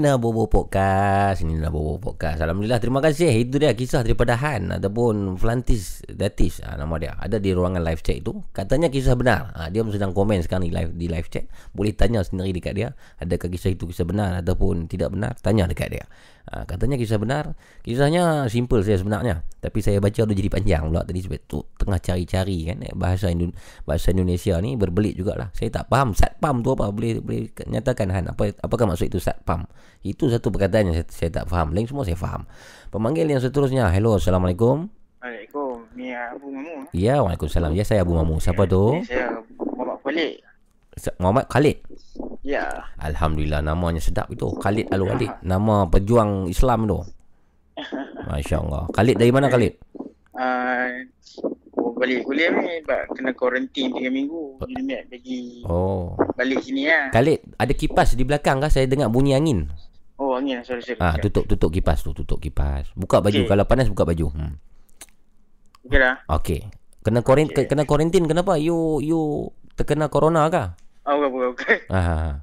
Nina 0.00 0.16
Bobo 0.16 0.48
Podcast. 0.48 1.44
Nina 1.44 1.68
Bobo 1.68 2.00
Podcast. 2.00 2.40
Alhamdulillah 2.40 2.80
terima 2.80 3.04
kasih. 3.04 3.44
Itu 3.44 3.60
dia 3.60 3.76
kisah 3.76 4.00
daripada 4.00 4.32
Han 4.32 4.72
Ataupun 4.80 5.36
Flantis 5.36 6.00
Datis 6.08 6.64
ha, 6.64 6.72
Nama 6.80 6.94
dia. 6.96 7.12
Ada 7.20 7.36
di 7.36 7.52
ruangan 7.52 7.84
live 7.84 8.00
chat 8.00 8.24
itu. 8.24 8.32
Katanya 8.56 8.88
kisah 8.88 9.12
benar. 9.12 9.52
Ha, 9.52 9.68
Dia 9.68 9.84
sedang 9.92 10.16
komen 10.16 10.40
sekarang 10.40 10.64
di 10.64 10.72
live, 10.72 10.96
di 10.96 11.04
live 11.04 11.28
chat. 11.28 11.44
Boleh 11.76 11.92
tanya 11.92 12.24
sendiri 12.24 12.56
dekat 12.56 12.80
dia 12.80 12.96
Adakah 13.20 13.52
kisah 13.52 13.76
itu 13.76 13.84
kisah 13.92 14.08
benar 14.08 14.40
Ataupun 14.40 14.88
tidak 14.88 15.12
benar? 15.12 15.36
Tanya 15.36 15.68
dekat 15.68 15.92
dia 15.92 16.08
ha, 16.52 16.66
Katanya 16.66 16.98
kisah 16.98 17.16
benar 17.16 17.54
Kisahnya 17.80 18.46
simple 18.50 18.82
saya 18.82 18.98
sebenarnya 18.98 19.46
Tapi 19.62 19.78
saya 19.80 20.02
baca 20.02 20.20
udah 20.26 20.36
jadi 20.36 20.50
panjang 20.50 20.82
pula 20.90 21.02
Tadi 21.06 21.20
sebab 21.22 21.40
tu 21.46 21.62
tengah 21.78 21.98
cari-cari 22.02 22.68
kan 22.68 22.78
eh, 22.84 22.92
Bahasa 22.92 23.30
Indon 23.30 23.54
bahasa 23.86 24.10
Indonesia 24.10 24.58
ni 24.58 24.74
berbelit 24.74 25.14
jugalah 25.16 25.48
Saya 25.54 25.70
tak 25.70 25.86
faham 25.88 26.12
Satpam 26.12 26.60
tu 26.60 26.74
apa 26.74 26.90
Boleh 26.90 27.22
boleh 27.22 27.48
nyatakan 27.70 28.10
Han 28.12 28.34
apa, 28.34 28.52
Apakah 28.60 28.90
maksud 28.90 29.08
itu 29.08 29.22
satpam 29.22 29.64
itu 30.00 30.32
satu 30.32 30.48
perkataan 30.48 30.88
yang 30.88 30.96
saya, 30.96 31.06
saya 31.12 31.30
tak 31.42 31.44
faham. 31.52 31.76
Lain 31.76 31.84
semua 31.84 32.08
saya 32.08 32.16
faham. 32.16 32.48
Pemanggil 32.88 33.28
yang 33.28 33.36
seterusnya. 33.36 33.92
Hello, 33.92 34.16
Assalamualaikum. 34.16 34.88
Waalaikumsalam. 35.20 35.92
Ni 35.92 36.16
Abu 36.16 36.46
Mamu. 36.48 36.88
Ya, 36.96 37.20
Waalaikumsalam. 37.20 37.72
Ya, 37.76 37.84
saya 37.84 38.00
Abu 38.00 38.16
Mamu. 38.16 38.40
Siapa 38.40 38.64
tu? 38.64 38.96
Ni 38.96 39.04
saya 39.04 39.28
Muhammad 39.60 40.00
Khalid. 40.00 40.40
Muhammad 41.20 41.46
Khalid. 41.52 41.76
Ya. 42.40 42.88
Alhamdulillah 42.96 43.60
namanya 43.60 44.00
sedap 44.00 44.32
itu. 44.32 44.48
Khalid 44.56 44.88
Al 44.88 45.04
Walid. 45.04 45.32
Nama 45.42 45.84
pejuang 45.86 46.48
Islam 46.48 46.88
tu. 46.88 46.98
Masya 48.28 48.56
Allah. 48.60 48.88
Khalid 48.90 49.16
dari 49.16 49.28
mana 49.28 49.52
Khalid? 49.52 49.76
Uh, 50.32 51.04
balik 52.00 52.24
kuliah 52.24 52.48
ni 52.48 52.80
kena 53.12 53.36
kuarantin 53.36 53.92
3 53.92 54.08
minggu. 54.08 54.56
Jadi 54.56 54.82
bagi 55.06 55.40
Oh. 55.68 56.16
balik 56.32 56.64
sini 56.64 56.88
lah. 56.88 57.12
Khalid, 57.12 57.44
ada 57.56 57.72
kipas 57.72 58.16
di 58.16 58.24
belakang 58.24 58.56
kah? 58.58 58.72
Saya 58.72 58.88
dengar 58.88 59.12
bunyi 59.12 59.36
angin. 59.36 59.68
Oh 60.16 60.32
angin 60.32 60.64
sorry 60.64 60.80
sorry. 60.80 61.00
Ah, 61.00 61.16
tutup 61.16 61.44
tutup 61.44 61.68
kipas 61.68 62.00
tu, 62.00 62.12
tutup 62.12 62.40
kipas. 62.40 62.88
Buka 62.92 63.20
baju 63.20 63.44
Okey. 63.44 63.48
kalau 63.48 63.64
panas 63.64 63.88
buka 63.88 64.04
baju. 64.04 64.32
Hmm. 64.32 64.56
Okey 65.84 65.96
dah. 65.96 66.16
Okey. 66.28 66.60
Kena 67.00 67.20
kuarantin 67.20 67.52
Okay. 67.52 67.68
kena 67.68 67.84
kuarantin 67.84 68.24
kenapa? 68.24 68.56
You 68.56 69.00
you 69.00 69.48
terkena 69.76 70.08
corona 70.08 70.48
kah? 70.48 70.76
Oh, 71.10 71.18
bukan, 71.18 71.30
bukan, 71.34 71.48
bukan. 71.58 71.78
Ah. 71.90 71.98
ah, 71.98 72.20
ah. 72.22 72.34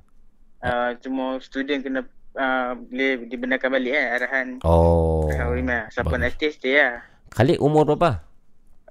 Uh, 0.58 0.90
cuma 1.00 1.40
student 1.40 1.80
kena 1.80 2.02
uh, 2.36 2.76
boleh 2.76 3.30
dibenarkan 3.32 3.70
balik 3.72 3.94
eh 3.96 4.06
arahan 4.20 4.48
Oh. 4.68 5.32
arahan 5.32 5.48
Urimah. 5.56 5.84
Siapa 5.88 6.12
bagus. 6.12 6.20
nak 6.20 6.32
stay, 6.36 6.52
stay 6.52 6.74
lah. 6.76 7.00
Khalid 7.32 7.64
umur 7.64 7.88
berapa? 7.88 8.28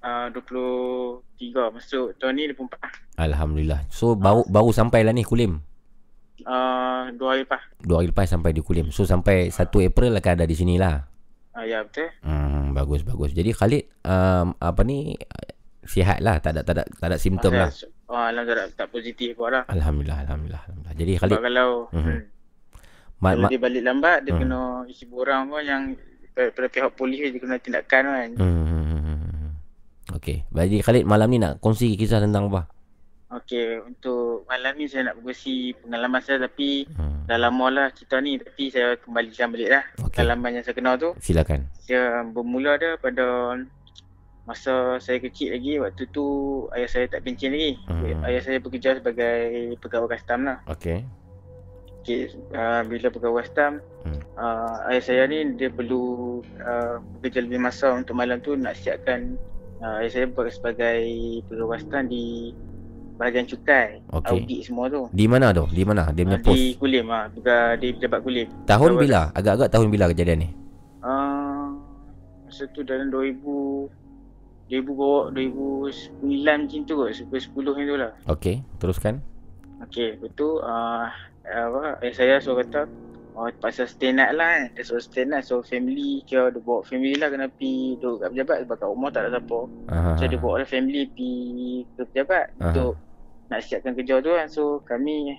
Uh, 0.00 0.32
23 0.32 1.76
masuk 1.76 2.16
tahun 2.16 2.32
ni 2.38 2.48
24. 2.56 3.20
Alhamdulillah. 3.20 3.80
So 3.92 4.16
baru 4.16 4.48
baru 4.48 4.70
sampai 4.72 5.04
lah 5.04 5.12
ni 5.12 5.26
Kulim. 5.26 5.60
Uh, 6.46 7.10
dua 7.18 7.36
hari 7.36 7.42
lepas. 7.44 7.60
Dua 7.82 8.00
hari 8.00 8.08
lepas 8.14 8.30
sampai 8.30 8.56
di 8.56 8.62
Kulim. 8.64 8.88
So 8.94 9.04
sampai 9.04 9.52
1 9.52 9.60
April 9.60 10.16
akan 10.16 10.32
ada 10.40 10.46
di 10.48 10.56
sini 10.56 10.80
lah. 10.80 11.04
Uh, 11.52 11.64
ya 11.66 11.84
betul. 11.84 12.08
Hmm, 12.24 12.72
bagus 12.72 13.04
bagus. 13.04 13.34
Jadi 13.36 13.52
Khalid 13.52 13.84
um, 14.06 14.56
apa 14.56 14.80
ni 14.86 15.18
sihat 15.82 16.22
lah, 16.22 16.38
tak 16.38 16.54
ada 16.54 16.60
tak 16.62 16.74
ada 16.78 16.84
tak 16.86 17.08
ada 17.10 17.16
simptom 17.18 17.52
lah. 17.52 17.68
Oh, 18.06 18.14
Alhamdulillah 18.16 18.70
tak, 18.72 18.86
positif 18.88 19.34
pun 19.34 19.50
lah. 19.50 19.66
Alhamdulillah 19.66 20.22
alhamdulillah. 20.22 20.62
alhamdulillah. 20.62 20.94
Jadi 20.94 21.12
Khalid 21.16 21.32
Sebab 21.32 21.42
kalau 21.44 21.70
Mhm. 21.90 22.02
hmm. 22.06 22.20
ma, 23.18 23.28
kalau 23.32 23.48
dia 23.48 23.58
balik 23.58 23.82
lambat, 23.82 24.18
dia 24.22 24.30
Hmm. 24.30 24.40
kena 24.40 24.60
isi 24.86 25.04
borang 25.04 25.42
pun 25.46 25.60
yang 25.60 25.82
pada 26.32 26.68
pihak 26.68 26.90
polis 26.94 27.18
dia 27.24 27.36
kena 27.36 27.56
tindakan 27.56 28.02
kan. 28.04 28.30
hmm. 28.36 29.48
Okey. 30.14 30.46
Jadi 30.46 30.76
Khalid 30.80 31.04
malam 31.04 31.26
ni 31.26 31.38
nak 31.38 31.58
kongsi 31.58 31.92
kisah 31.92 32.22
tentang 32.22 32.46
apa? 32.46 32.70
Okey, 33.28 33.82
untuk 33.82 34.46
malam 34.46 34.78
ni 34.78 34.86
saya 34.86 35.10
nak 35.10 35.18
berkongsi 35.18 35.74
pengalaman 35.76 36.22
saya 36.22 36.38
tapi 36.40 36.86
Hmm. 36.88 37.26
dah 37.26 37.38
lama 37.40 37.66
lah 37.68 37.86
cerita 37.90 38.22
ni 38.22 38.38
tapi 38.38 38.70
saya 38.70 38.94
kembalikan 38.96 39.50
balik 39.50 39.66
lah. 39.68 39.82
Okey. 39.98 40.22
Pengalaman 40.22 40.50
yang 40.52 40.62
saya 40.62 40.78
kenal 40.78 40.94
tu. 40.94 41.10
Silakan. 41.18 41.66
Dia 41.84 42.22
bermula 42.22 42.78
dia 42.78 42.94
pada 42.94 43.58
masa 44.46 45.02
saya 45.02 45.18
kecil 45.18 45.52
lagi 45.52 45.82
waktu 45.82 46.06
tu 46.08 46.24
ayah 46.72 46.86
saya 46.86 47.06
tak 47.10 47.26
pencen 47.26 47.50
lagi. 47.50 47.74
Hmm. 47.90 48.22
Ayah 48.22 48.40
saya 48.40 48.58
bekerja 48.62 48.96
sebagai 48.96 49.36
pegawai 49.82 50.08
custom 50.08 50.46
lah. 50.46 50.58
Okey. 50.70 51.02
Okay, 52.06 52.30
uh, 52.54 52.86
bila 52.86 53.10
pegawai 53.10 53.42
custom 53.42 53.82
Hmm. 54.06 54.22
uh, 54.38 54.86
ayah 54.86 55.02
saya 55.02 55.22
ni 55.26 55.58
dia 55.58 55.66
perlu 55.66 56.38
uh, 56.62 57.02
bekerja 57.18 57.42
lebih 57.42 57.58
masa 57.58 57.90
untuk 57.90 58.14
malam 58.14 58.38
tu 58.38 58.54
nak 58.54 58.78
siapkan 58.78 59.34
uh, 59.82 59.98
ayah 59.98 60.10
saya 60.14 60.24
bekerja 60.30 60.54
sebagai 60.54 61.02
pegawai 61.50 61.82
custom 61.82 62.06
di 62.06 62.54
bahagian 63.16 63.48
cukai, 63.48 63.98
Okey. 64.12 64.28
audit 64.30 64.60
semua 64.62 64.86
tu. 64.86 65.08
Di 65.10 65.26
mana 65.26 65.48
tu? 65.50 65.64
Di 65.72 65.82
mana? 65.82 66.12
Dia 66.12 66.22
punya 66.22 66.38
Uh, 66.38 66.44
pos. 66.46 66.54
di 66.54 66.76
Kulim 66.76 67.08
ah, 67.10 67.26
uh, 67.32 67.72
di 67.74 67.88
pejabat 67.96 68.20
Kulim. 68.22 68.46
Tahun 68.68 68.90
bila? 68.94 69.32
Agak-agak 69.32 69.68
tahun 69.72 69.88
bila 69.88 70.04
kejadian 70.12 70.38
ni? 70.44 70.48
Uh, 71.02 71.74
masa 72.46 72.68
tu 72.70 72.84
dalam 72.84 73.08
2000 73.10 73.42
2000 73.42 73.42
bawa 73.42 74.05
2009 74.66 76.22
macam 76.42 76.80
tu 76.82 76.94
kot, 76.98 77.10
10 77.14 77.30
yang 77.54 77.86
tu 77.86 77.96
lah. 77.96 78.12
Okey, 78.26 78.56
teruskan. 78.82 79.22
Okey, 79.86 80.18
betul. 80.18 80.58
Uh, 80.66 81.06
apa, 81.46 82.02
ayah 82.02 82.14
saya 82.14 82.34
suruh 82.42 82.58
kata, 82.66 82.90
oh, 83.38 83.46
pasal 83.62 83.86
stay 83.86 84.10
night 84.10 84.34
lah 84.34 84.48
kan. 84.50 84.62
Dia 84.74 84.82
suruh 84.82 85.02
stay 85.04 85.22
night, 85.22 85.46
so 85.46 85.62
family, 85.62 86.26
kira 86.26 86.50
dia 86.50 86.58
bawa 86.58 86.82
family 86.82 87.14
lah 87.14 87.30
kena 87.30 87.46
pergi 87.46 87.94
duduk 88.02 88.26
kat 88.26 88.28
pejabat 88.34 88.56
sebab 88.66 88.76
kat 88.80 88.88
rumah 88.90 89.10
tak 89.14 89.22
ada 89.28 89.30
siapa. 89.38 89.58
Aha. 89.92 90.10
So 90.18 90.24
dia 90.26 90.38
bawa 90.42 90.54
lah 90.58 90.68
family 90.68 91.02
pergi 91.14 91.36
ke 91.94 92.02
pejabat 92.10 92.44
Aha. 92.58 92.64
untuk 92.66 92.92
nak 93.46 93.60
siapkan 93.62 93.94
kerja 93.94 94.14
tu 94.18 94.30
kan. 94.34 94.46
So 94.50 94.62
kami, 94.82 95.38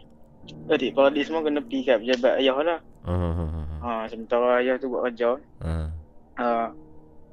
adik 0.71 0.95
paradik 0.95 1.27
semua 1.27 1.43
kena 1.43 1.59
pergi 1.59 1.79
kat 1.83 1.97
pejabat 2.05 2.33
ayah 2.39 2.57
lah. 2.63 2.79
Hmm. 3.07 3.67
Ha, 3.83 4.03
sementara 4.11 4.63
ayah 4.63 4.75
tu 4.79 4.87
buat 4.87 5.11
kerja. 5.11 5.39
Hmm. 5.63 5.91
Uh, 6.37 6.69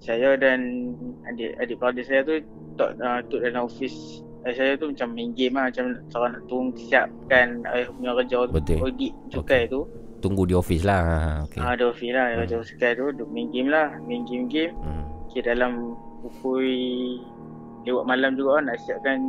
saya 0.05 0.36
dan 0.36 0.93
adik 1.24 1.56
adik 1.56 1.76
paradik 1.76 2.05
saya 2.05 2.20
tu 2.20 2.36
tok 2.74 2.93
uh, 2.98 3.24
tok 3.24 3.40
dalam 3.40 3.64
office 3.64 4.20
ayah 4.44 4.55
saya 4.55 4.72
tu 4.76 4.93
macam 4.93 5.09
main 5.10 5.32
game 5.32 5.55
lah 5.55 5.66
macam 5.66 5.85
seorang 6.06 6.32
nak 6.32 6.44
tunggu 6.44 6.76
siapkan 6.78 7.48
ayah 7.66 7.89
punya 7.90 8.12
kerja 8.14 8.39
tu 8.44 8.52
Betul. 8.52 8.76
audit 8.82 9.12
cukai 9.31 9.62
tu 9.66 9.82
Tunggu 10.20 10.48
di 10.48 10.56
office 10.56 10.89
lah. 10.89 11.01
Ha, 11.05 11.16
Okey. 11.44 11.60
okay. 11.60 11.68
ada 11.70 11.85
office 11.86 12.12
lah 12.12 12.24
ayah 12.26 12.36
kerja 12.43 12.56
cukai 12.66 12.90
tu 12.93 13.06
duk 13.14 13.28
main 13.28 13.48
game 13.48 13.68
lah 13.68 13.89
main 14.02 14.22
game-game 14.24 14.72
Hmm. 14.76 15.05
okay, 15.24 15.40
dalam 15.40 15.97
pukul 16.20 16.64
lewat 17.82 18.05
malam 18.05 18.32
juga 18.32 18.60
nak 18.62 18.76
siapkan 18.78 19.20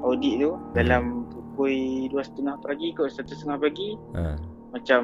audit 0.00 0.36
tu 0.38 0.56
dalam 0.72 1.24
pukul 1.28 1.72
dua 2.08 2.20
setengah 2.20 2.56
pagi 2.60 2.92
kot 2.92 3.08
satu 3.08 3.32
setengah 3.32 3.58
pagi 3.62 3.88
Ha. 4.12 4.36
macam 4.72 5.00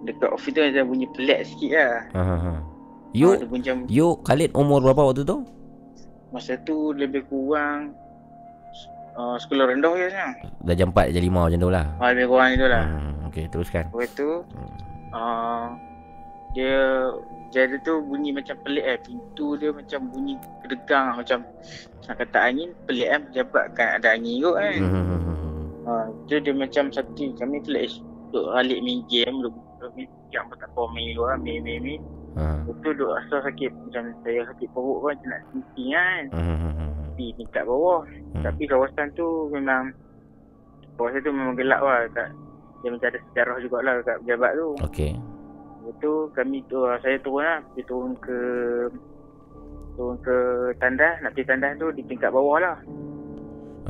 dekat 0.00 0.30
office 0.30 0.52
tu 0.52 0.60
macam 0.62 0.84
bunyi 0.86 1.06
pelik 1.12 1.40
sikit 1.46 1.70
lah 1.72 1.96
Ha. 2.14 2.52
Ha, 3.08 3.16
ha. 3.16 3.16
Ah, 3.16 3.16
You 3.16 3.28
bunyi 3.46 3.60
macam 3.64 3.76
you 3.88 4.06
Khalid 4.22 4.50
umur 4.52 4.84
berapa 4.84 5.02
waktu 5.08 5.24
tu? 5.24 5.44
Masa 6.28 6.60
tu 6.60 6.92
lebih 6.92 7.24
kurang 7.26 7.96
uh, 9.16 9.36
sekolah 9.40 9.72
rendah 9.72 9.92
je 9.96 10.06
sebenarnya. 10.12 10.28
Dah 10.60 10.74
jam 10.76 10.88
4 10.92 11.14
jam 11.16 11.22
5 11.24 11.32
macam 11.32 11.58
tu 11.58 11.70
lah. 11.72 11.86
Ah, 11.98 12.08
lebih 12.12 12.26
kurang 12.28 12.48
itu 12.52 12.66
lah. 12.68 12.84
Hmm. 12.84 13.26
Okey, 13.32 13.44
teruskan. 13.48 13.84
Lepas 13.88 14.10
tu 14.12 14.28
Hmm. 14.52 14.70
uh, 15.16 15.66
dia 16.52 16.76
jadi 17.48 17.80
tu 17.80 18.04
bunyi 18.04 18.36
macam 18.36 18.56
pelik 18.60 18.84
eh. 18.84 18.98
Pintu 19.00 19.56
dia 19.56 19.72
macam 19.72 20.00
bunyi 20.12 20.36
kedegang 20.60 21.16
macam 21.16 21.38
nak 22.08 22.16
kata 22.24 22.38
angin 22.40 22.72
pelik 22.88 23.08
kan 23.08 23.20
pejabat 23.32 23.64
kan 23.72 23.88
ada 24.00 24.08
angin 24.16 24.44
kot 24.44 24.56
kan. 24.56 24.74
Hmm. 24.84 26.06
tu 26.28 26.36
dia 26.36 26.52
macam 26.52 26.92
satu 26.92 27.32
kami 27.40 27.64
pelik 27.64 27.88
duk 28.28 28.52
alik 28.52 28.84
main 28.84 29.00
game 29.08 29.40
duk 29.40 29.56
duk 29.80 29.88
main 29.96 30.08
yang 30.28 30.44
tak 30.52 30.68
apa 30.68 30.82
main 30.92 31.16
luar 31.16 31.40
main 31.40 31.64
main 31.64 31.80
main. 31.80 32.00
Ha. 32.36 32.44
Lepas 32.66 32.76
tu 32.84 32.90
duk 32.92 33.10
rasa 33.14 33.36
sakit 33.48 33.70
macam 33.72 34.04
saya 34.26 34.40
sakit 34.52 34.68
perut 34.76 34.98
pun 35.00 35.10
macam 35.14 35.28
nak 35.32 35.42
kencing 35.52 35.90
kan. 35.94 36.22
Hmm. 36.36 36.92
Pergi 37.16 37.26
tingkat 37.40 37.64
bawah. 37.64 38.00
Hmm. 38.04 38.44
Tapi 38.44 38.62
kawasan 38.68 39.08
tu 39.16 39.26
memang 39.54 39.90
kawasan 41.00 41.24
tu 41.24 41.32
memang 41.32 41.56
gelap 41.56 41.80
lah 41.80 42.04
kat 42.12 42.28
dia 42.78 42.94
macam 42.94 43.08
ada 43.10 43.20
sejarah 43.30 43.56
jugalah 43.58 43.94
kat 44.06 44.16
pejabat 44.22 44.52
tu. 44.54 44.68
Okey. 44.86 45.12
Lepas 45.82 45.94
tu 46.04 46.12
kami 46.36 46.58
tu 46.68 46.78
saya 47.02 47.16
turun 47.24 47.42
lah, 47.42 47.58
turun 47.86 48.12
ke 48.22 48.38
turun 49.98 50.14
ke 50.22 50.36
tandas, 50.78 51.18
nak 51.24 51.34
pergi 51.34 51.48
tandas 51.50 51.74
tu 51.80 51.90
di 51.90 52.02
tingkat 52.06 52.30
bawah 52.30 52.62
lah. 52.62 52.76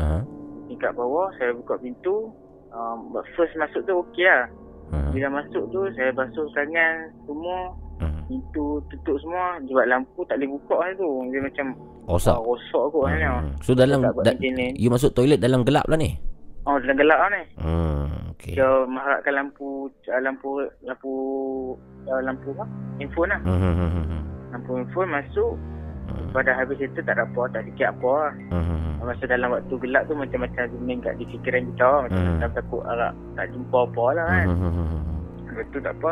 Ha. 0.01 0.25
Tingkat 0.73 0.97
bawah 0.97 1.29
saya 1.37 1.53
buka 1.53 1.77
pintu. 1.77 2.33
Um, 2.69 3.17
first 3.37 3.57
masuk 3.57 3.85
tu 3.85 3.93
okey 4.09 4.25
lah. 4.25 4.49
Ha. 4.95 5.13
Bila 5.13 5.43
masuk 5.43 5.69
tu 5.69 5.85
saya 5.97 6.15
basuh 6.17 6.49
tangan 6.57 7.13
semua, 7.29 7.77
Hmm. 7.99 8.23
pintu 8.27 8.79
tutup 8.89 9.17
semua, 9.19 9.59
sebab 9.61 9.85
lampu 9.87 10.21
tak 10.25 10.39
boleh 10.39 10.51
buka 10.55 10.75
lah 10.79 10.91
tu. 10.95 11.11
Dia 11.29 11.41
macam 11.43 11.67
Rosak. 12.07 12.33
ah, 12.33 12.41
rosak 12.41 12.85
kot 12.89 13.05
Hmm. 13.05 13.19
kan. 13.19 13.45
So 13.61 13.71
dalam 13.75 13.99
da, 14.01 14.33
you 14.75 14.89
masuk 14.89 15.13
toilet 15.13 15.39
dalam 15.39 15.63
gelap 15.63 15.85
lah 15.85 15.99
ni. 15.99 16.15
Oh, 16.63 16.77
dalam 16.79 16.97
gelap 16.97 17.19
lah 17.19 17.29
ni. 17.31 17.43
Hmm. 17.59 18.05
Okey. 18.33 18.55
Dia 18.55 18.69
mengharapkan 18.85 19.33
lampu 19.35 19.69
ah, 20.07 20.21
lampu 20.21 20.49
lampu 20.83 21.13
uh, 22.07 22.21
lampu 22.21 22.49
apa? 22.53 22.65
Handphone 22.99 23.31
lah. 23.31 23.41
Hmm. 23.43 23.59
hmm, 23.59 23.75
hmm, 23.75 24.23
Lampu 24.49 24.71
handphone 24.77 25.11
masuk. 25.11 25.53
hmm. 26.07 26.29
Pada 26.31 26.51
habis 26.53 26.79
itu 26.79 27.01
tak 27.01 27.13
ada 27.13 27.25
apa, 27.25 27.43
tak 27.51 27.67
fikir 27.67 27.89
apa 27.89 28.09
lah. 28.09 28.33
Hmm. 28.53 29.01
Masa 29.01 29.25
dalam 29.25 29.49
waktu 29.51 29.75
gelap 29.81 30.05
tu 30.05 30.15
macam-macam 30.15 30.65
main 30.79 31.01
kat 31.01 31.17
di 31.17 31.25
fikiran 31.27 31.65
kita 31.67 31.83
lah. 31.83 32.01
Macam 32.05 32.21
Hmm. 32.21 32.53
takut 32.53 32.83
harap 32.85 33.13
tak 33.35 33.47
jumpa 33.51 33.79
apa 33.83 34.05
lah 34.13 34.27
kan. 34.29 34.47
Hmm. 34.47 35.03
Lepas 35.49 35.67
tu 35.73 35.79
tak 35.81 35.95
apa. 35.97 36.11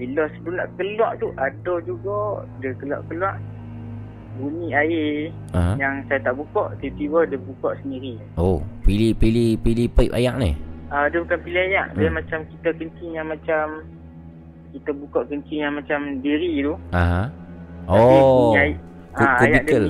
Bila 0.00 0.24
sebelum 0.32 0.56
nak 0.56 0.68
keluar 0.74 1.12
tu 1.14 1.28
ada 1.36 1.74
juga 1.84 2.16
dia 2.58 2.72
keluar-keluar 2.74 3.36
bunyi 4.32 4.72
air 4.72 5.28
Ha. 5.52 5.76
yang 5.76 6.00
saya 6.06 6.16
tak 6.22 6.32
buka 6.32 6.72
tiba-tiba 6.80 7.28
dia 7.28 7.36
buka 7.38 7.76
sendiri. 7.78 8.16
Oh, 8.34 8.64
pilih 8.80 9.12
pilih 9.12 9.60
pilih 9.60 9.86
pipe 9.86 10.08
air 10.10 10.32
ni. 10.34 10.56
Ah 10.88 11.04
dia 11.06 11.20
bukan 11.20 11.38
pilih 11.38 11.60
air. 11.60 11.86
Dia 11.92 12.08
Hmm. 12.08 12.16
macam 12.16 12.38
kita 12.48 12.68
kencing 12.72 13.12
yang 13.12 13.28
macam 13.28 13.64
kita 14.70 14.90
buka 14.90 15.20
kencing 15.26 15.60
yang 15.60 15.74
macam 15.74 16.00
diri 16.18 16.64
tu. 16.64 16.74
Aha. 16.90 17.28
Tapi 17.84 18.00
Oh. 18.16 18.48
bunyi 18.48 18.58
air, 18.58 18.72
Ku- 19.10 19.20
ah, 19.20 19.36
ayat 19.36 19.64
dia 19.66 19.80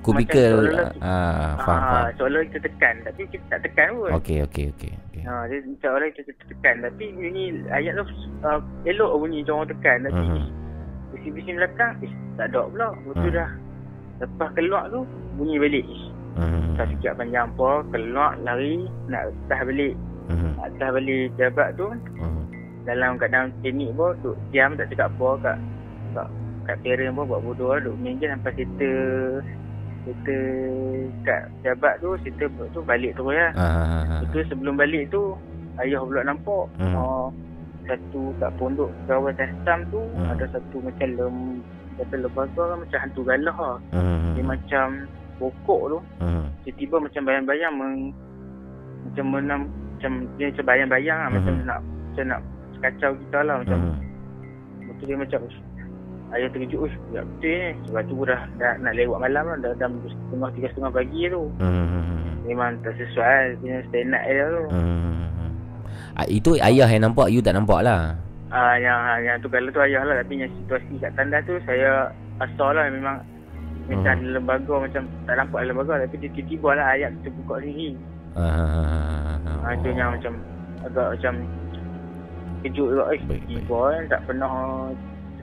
Kubikel. 0.00 0.56
seolah-olah- 0.64 0.96
Ah, 0.98 1.54
faham 1.58 1.76
ah, 1.76 1.84
faham. 1.84 2.04
seolah 2.16 2.40
kita 2.48 2.58
tekan 2.62 2.94
tapi 3.04 3.22
kita 3.28 3.44
tak 3.48 3.60
tekan 3.62 3.88
pun. 3.94 4.10
Okey 4.16 4.38
okey 4.42 4.64
okey 4.72 4.90
okey. 5.06 5.22
Ha, 5.22 5.44
dia 5.46 5.60
orang 5.86 6.10
kita 6.10 6.30
tekan 6.46 6.74
tapi 6.80 7.04
bunyi 7.12 7.44
ayat 7.68 7.92
tu 7.94 8.04
uh, 8.40 8.60
elok 8.84 9.10
bunyi 9.14 9.44
orang 9.44 9.68
tekan 9.68 9.96
tapi 10.04 10.16
Mhm. 10.18 10.42
bising-bising 11.10 11.56
belakang 11.56 11.92
ish, 12.00 12.14
tak 12.34 12.48
ada 12.48 12.64
pula. 12.66 12.88
Betul 13.04 13.28
Hmm. 13.28 13.36
dah. 13.36 13.50
Lepas 14.18 14.48
keluar 14.52 14.82
tu 14.88 15.00
bunyi 15.34 15.56
balik. 15.56 15.84
Ish, 15.84 16.04
Hmm. 16.32 16.72
tak 16.74 16.86
fikir 16.88 17.12
panjang 17.14 17.46
apa, 17.50 17.70
keluar 17.90 18.30
lari 18.40 18.76
nak 19.06 19.22
tah 19.46 19.60
balik. 19.60 19.92
Hmm. 20.26 20.54
Nak 20.54 20.68
tah 20.76 20.90
balik 20.90 21.28
jabat 21.34 21.68
tu 21.74 21.88
Hmm. 22.16 22.42
dalam 22.82 23.16
keadaan 23.16 23.52
teknik 23.60 23.92
pun 23.92 24.16
duk 24.18 24.36
diam 24.48 24.72
tak 24.74 24.88
cakap 24.88 25.12
apa 25.12 25.28
kat 25.42 25.56
kat 26.10 26.28
kat 26.62 26.76
parent 26.80 27.12
pun 27.12 27.24
buat 27.26 27.40
bodoh 27.42 27.68
lah 27.70 27.80
duk 27.82 27.96
main 27.98 28.16
game 28.16 28.32
sampai 28.32 28.54
kita 28.56 28.90
kita 30.00 30.36
kat 31.22 31.42
jabat 31.60 31.94
tu 32.00 32.16
kita 32.24 32.44
tu 32.72 32.80
balik 32.80 33.12
terus 33.14 33.36
lah. 33.36 33.52
Ah. 33.56 34.20
Itu 34.24 34.40
sebelum 34.48 34.80
balik 34.80 35.12
tu 35.12 35.36
ayah 35.78 36.00
pula 36.00 36.24
nampak 36.24 36.64
Hmm. 36.80 36.94
uh, 36.96 37.26
satu 37.84 38.30
kat 38.38 38.50
pondok 38.56 38.88
pegawai 39.04 39.32
custom 39.36 39.78
tu 39.90 40.00
Hmm. 40.16 40.28
ada 40.30 40.44
satu 40.52 40.76
macam 40.80 41.08
lem 41.16 41.36
kata 42.00 42.14
lembaga 42.16 42.62
lah, 42.64 42.76
macam 42.80 42.98
hantu 43.02 43.20
galah 43.28 43.56
lah. 43.56 43.76
Hmm. 43.92 44.32
Dia 44.32 44.44
macam 44.44 44.86
pokok 45.36 45.82
tu 45.92 45.98
Hmm. 46.20 46.44
tiba-tiba 46.64 46.96
macam 47.00 47.22
bayang-bayang 47.24 47.72
meng, 47.76 47.96
macam 49.08 49.24
menam 49.32 49.60
macam 49.96 50.12
dia 50.40 50.48
macam 50.48 50.64
bayang-bayang 50.64 51.18
lah, 51.20 51.28
macam 51.28 51.52
Mhm. 51.60 51.64
nak 51.68 51.80
macam 51.84 52.24
nak 52.24 52.40
kacau 52.80 53.10
kita 53.12 53.38
lah 53.44 53.56
macam 53.60 53.78
Hmm. 53.80 53.98
Tu 55.00 55.08
dia 55.08 55.16
macam 55.16 55.40
"Uish, 56.30 56.34
Ayah 56.38 56.48
terkejut 56.48 56.78
Uish 56.86 56.96
tak 57.10 57.24
betul 57.26 57.50
ni 57.50 57.68
Sebab 57.84 58.02
tu 58.06 58.14
dah, 58.22 58.40
dah 58.56 58.72
nak 58.78 58.94
lewat 58.94 59.18
malam 59.18 59.44
lah 59.44 59.56
Dah 59.58 59.72
dalam 59.76 59.98
setengah 60.00 60.50
tiga 60.54 60.66
setengah 60.70 60.92
pagi 60.94 61.20
tu 61.26 61.42
Hmm. 61.58 62.46
Memang 62.46 62.78
tak 62.80 62.94
sesuai 62.96 63.58
Punya 63.58 63.78
stand 63.90 64.14
up 64.14 64.22
dia 64.24 64.46
tu 64.46 64.62
Hmm. 64.70 65.18
Ah, 66.14 66.26
itu 66.26 66.52
ayah 66.58 66.84
yang 66.84 67.06
nampak, 67.06 67.32
you 67.32 67.40
tak 67.40 67.56
nampak 67.56 67.80
lah. 67.80 68.12
Ah 68.50 68.74
yang 68.76 68.98
yang 69.22 69.38
tu 69.40 69.46
kalau 69.46 69.70
tu 69.70 69.78
ayah 69.80 70.02
lah 70.02 70.20
tapi 70.20 70.36
yang 70.36 70.50
situasi 70.58 70.98
kat 70.98 71.14
tandas 71.14 71.40
tu 71.46 71.54
saya 71.64 72.10
asal 72.38 72.74
lah 72.74 72.90
memang 72.90 73.22
macam 73.86 74.04
Hmm. 74.18 74.20
hmm. 74.20 74.34
lembaga 74.34 74.74
macam 74.84 75.02
tak 75.24 75.34
nampak 75.38 75.60
lembaga 75.64 76.02
tapi 76.04 76.20
dia 76.20 76.28
tiba-tiba 76.34 76.68
lah 76.76 76.86
ayat 76.92 77.10
kita 77.22 77.28
buka 77.40 77.54
sendiri. 77.62 77.94
Ah. 78.34 79.38
Ah 79.64 79.72
tu 79.78 79.88
yang 79.88 80.10
macam 80.12 80.32
agak 80.82 81.06
macam 81.14 81.32
kejut 82.60 82.86
juga 82.90 83.04
eh 83.08 83.20
Baik, 83.24 83.42
tiba 83.46 83.78
kan 83.80 84.04
tak 84.10 84.20
pernah 84.28 84.52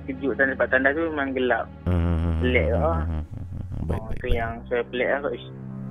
terkejut 0.08 0.34
dan 0.34 0.48
tempat 0.50 0.68
tandas 0.72 0.96
tu 0.96 1.04
memang 1.06 1.30
gelap. 1.32 1.66
Hmm. 1.84 2.40
Pelik 2.40 2.68
lah. 2.72 3.04
Hmm. 3.04 3.24
Baik, 3.84 4.00
Ah, 4.00 4.08
baik. 4.08 4.18
tu 4.18 4.28
yang 4.30 4.52
saya 4.66 4.84
pelik 4.86 5.08
lah 5.10 5.20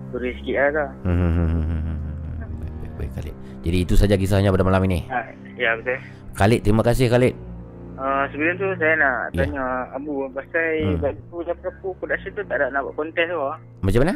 Turis 0.09 0.35
sikit 0.41 0.57
lah 0.57 0.69
tu. 0.73 0.87
Hmm. 1.05 1.97
Baik, 2.41 2.73
baik, 2.81 2.93
baik, 2.97 3.11
Khalid. 3.13 3.35
Jadi 3.61 3.79
itu 3.79 3.95
saja 3.95 4.15
kisahnya 4.15 4.49
pada 4.49 4.65
malam 4.65 4.81
ini. 4.85 5.05
Ah, 5.07 5.27
ya 5.55 5.77
betul. 5.77 5.99
Khalid, 6.35 6.61
terima 6.63 6.81
kasih 6.81 7.07
Khalid. 7.07 7.35
Uh, 7.97 8.29
sebelum 8.29 8.53
tu 8.57 8.69
saya 8.77 8.93
nak 8.95 9.17
Ya. 9.33 9.41
tanya 9.43 9.65
Abu 9.91 10.29
pasal 10.31 10.65
Hmm. 10.79 10.89
hmm. 10.91 11.01
baju 11.03 11.37
Laprapo 11.43 11.89
production 11.97 12.33
tu 12.33 12.43
tak 12.45 12.57
ada 12.57 12.69
nak 12.69 12.81
buat 12.83 12.95
kontes 12.95 13.25
tu 13.25 13.39
ah. 13.39 13.57
Macam 13.81 14.01
mana? 14.01 14.15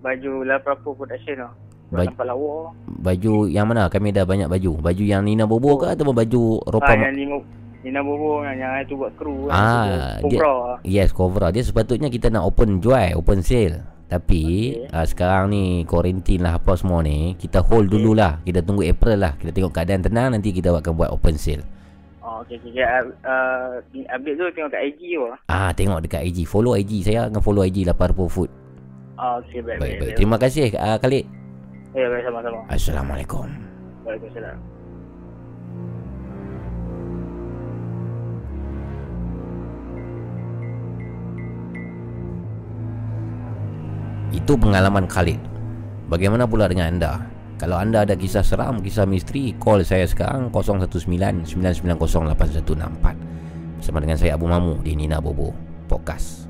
Baju 0.00 0.32
Laprapo 0.42 0.88
production 0.92 1.34
tu. 1.36 1.50
Baj- 1.92 1.98
Baju 1.98 2.08
nampak 2.08 2.26
lawa. 2.26 2.54
Baju 3.02 3.32
yang 3.46 3.66
mana? 3.66 3.84
Kami 3.86 4.08
ada 4.08 4.22
banyak 4.22 4.46
baju. 4.46 4.72
Baju 4.80 5.02
yang 5.02 5.22
Nina 5.22 5.44
Bobo 5.44 5.76
ke 5.76 5.90
atau 5.90 6.08
baju 6.08 6.42
ropa? 6.64 6.94
yang 6.94 7.12
Nina, 7.12 7.36
Nina 7.82 7.98
Bobo 8.00 8.42
yang, 8.42 8.56
yang 8.56 8.72
itu 8.78 8.94
buat 8.94 9.10
kru 9.14 9.46
kan. 9.46 9.52
Ah, 9.52 9.84
dia- 10.22 10.38
Cobra. 10.38 10.54
Yes, 10.82 11.10
Cobra. 11.10 11.46
Dia 11.50 11.62
sepatutnya 11.62 12.06
kita 12.06 12.30
nak 12.30 12.46
open 12.46 12.78
jual, 12.78 13.14
open 13.14 13.42
sale. 13.42 13.82
Tapi 14.06 14.42
Okey. 14.78 14.92
uh, 14.92 15.06
sekarang 15.08 15.48
ni 15.48 15.62
quarantine 15.82 16.44
lah 16.44 16.60
apa 16.60 16.76
semua 16.76 17.00
ni, 17.00 17.32
kita 17.34 17.58
hold 17.58 17.88
dululah. 17.88 18.38
Kita 18.40 18.60
tunggu 18.60 18.84
April 18.84 19.18
lah. 19.18 19.34
Kita 19.34 19.50
tengok 19.50 19.72
keadaan 19.72 20.00
tenang 20.00 20.30
nanti 20.30 20.52
kita 20.52 20.68
akan 20.68 20.92
buat 20.92 21.10
open 21.10 21.34
sale. 21.34 21.64
Oh, 22.20 22.44
okey 22.44 22.60
okey. 22.60 22.76
Okay. 22.76 22.86
Uh, 23.24 23.80
update 24.06 24.36
tu 24.36 24.44
tengok 24.52 24.70
kat 24.70 24.82
IG 24.86 25.00
tu. 25.16 25.24
ah. 25.26 25.38
Ah, 25.48 25.70
tengok 25.72 26.04
dekat 26.04 26.22
IG. 26.22 26.44
Follow 26.44 26.76
IG 26.76 27.02
saya 27.02 27.26
akan 27.26 27.40
follow 27.40 27.64
IG 27.64 27.82
Laparpo 27.82 28.28
Food. 28.28 28.52
Ah, 29.16 29.40
okey 29.40 29.58
baik 29.58 29.80
Baik, 29.80 29.80
baik. 29.80 29.98
baik. 30.04 30.14
Terima 30.14 30.36
kasih 30.36 30.70
uh, 30.72 31.00
Khalid. 31.00 31.24
Ya, 31.92 32.06
baik 32.06 32.24
sama-sama. 32.24 32.60
Assalamualaikum. 32.68 33.48
Waalaikumsalam. 34.04 34.71
Itu 44.32 44.56
pengalaman 44.56 45.04
Khalid. 45.04 45.36
Bagaimana 46.08 46.48
pula 46.48 46.64
dengan 46.64 46.96
anda? 46.96 47.20
Kalau 47.60 47.76
anda 47.76 48.02
ada 48.02 48.16
kisah 48.16 48.42
seram, 48.42 48.80
kisah 48.80 49.04
misteri, 49.04 49.52
call 49.60 49.84
saya 49.84 50.08
sekarang 50.08 50.48
019-990-8164. 50.50 53.06
Bersama 53.78 53.98
dengan 54.00 54.16
saya 54.16 54.40
Abu 54.40 54.48
Mamu 54.48 54.80
di 54.80 54.96
Nina 54.96 55.20
Bobo 55.20 55.52
Podcast. 55.86 56.48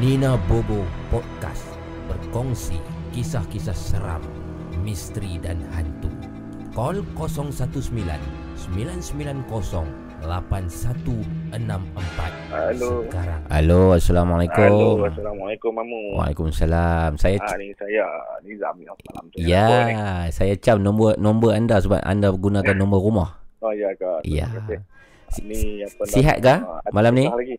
Nina 0.00 0.40
Bobo 0.48 0.80
Podcast 1.12 1.68
berkongsi 2.08 2.80
kisah-kisah 3.12 3.76
seram, 3.76 4.24
misteri 4.80 5.38
dan 5.38 5.62
hantu. 5.70 6.10
Call 6.70 7.02
019 7.14 7.50
990 8.70 10.10
8164 10.20 12.52
Halo. 12.52 12.90
sekarang. 13.08 13.40
Halo, 13.48 13.80
Assalamualaikum. 13.96 14.68
Halo, 14.68 15.08
Assalamualaikum 15.08 15.70
Mamu. 15.72 16.00
Waalaikumsalam. 16.20 17.16
Saya 17.16 17.40
Ah, 17.40 17.56
ni 17.56 17.72
saya 17.74 18.04
Nizam 18.40 18.76
yang 18.80 18.96
malam 19.08 19.24
tu. 19.28 19.36
Ya, 19.40 19.68
saya 20.28 20.54
cam 20.56 20.78
nombor 20.78 21.16
nombor 21.16 21.52
anda 21.52 21.80
sebab 21.80 22.00
anda 22.00 22.28
gunakan 22.30 22.76
nombor 22.76 23.00
rumah. 23.00 23.28
Oh 23.60 23.72
ya 23.72 23.92
kak. 23.96 24.24
Ya. 24.24 24.48
Ni 25.40 25.84
apa 25.84 26.02
sihat 26.04 26.36
kah 26.40 26.58
ada 26.80 26.90
malam 26.92 27.12
ni? 27.14 27.24
Lagi. 27.24 27.56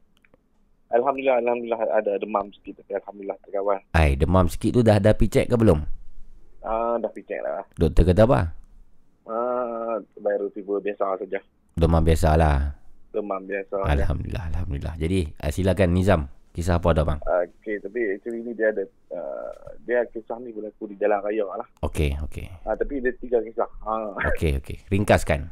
Alhamdulillah, 0.91 1.39
alhamdulillah 1.39 1.81
ada 1.89 2.11
demam 2.19 2.45
sikit 2.51 2.77
tapi 2.77 2.91
alhamdulillah 2.93 3.37
terkawal. 3.41 3.79
Ai, 3.95 4.13
demam 4.13 4.45
sikit 4.45 4.75
tu 4.75 4.81
dah 4.83 4.99
ada 4.99 5.15
pergi 5.15 5.31
check 5.31 5.47
ke 5.47 5.55
belum? 5.55 5.79
Ah, 6.61 6.95
dah 6.95 7.09
pergi 7.09 7.27
check 7.27 7.41
lah. 7.41 7.65
Doktor 7.73 8.03
kata 8.05 8.23
apa? 8.23 8.39
Ah, 9.25 9.95
baru 10.17 10.49
tiba 10.49 10.77
biasa 10.77 11.17
saja. 11.17 11.39
Demam 11.73 12.01
biasalah. 12.01 12.77
Demam 13.09 13.41
biasa. 13.41 13.75
Alhamdulillah, 13.81 14.45
alhamdulillah. 14.51 14.95
Jadi, 14.95 15.25
ah, 15.37 15.49
silakan 15.49 15.89
Nizam. 15.91 16.21
Kisah 16.51 16.83
apa 16.83 16.91
ada 16.91 17.07
bang? 17.07 17.15
Okey, 17.23 17.79
tapi 17.79 18.11
actually 18.11 18.43
ni 18.43 18.51
dia 18.51 18.75
ada 18.75 18.83
uh, 19.07 19.55
dia 19.87 20.03
kisah 20.11 20.35
ni 20.35 20.51
berlaku 20.51 20.83
di 20.83 20.99
jalan 20.99 21.23
raya 21.23 21.47
lah. 21.47 21.63
Okey, 21.79 22.19
okey. 22.27 22.51
Ah, 22.67 22.75
tapi 22.75 22.99
dia 22.99 23.15
tiga 23.15 23.39
kisah. 23.39 23.63
Ah, 23.81 24.11
Okey, 24.27 24.59
okey. 24.59 24.83
Ringkaskan. 24.91 25.47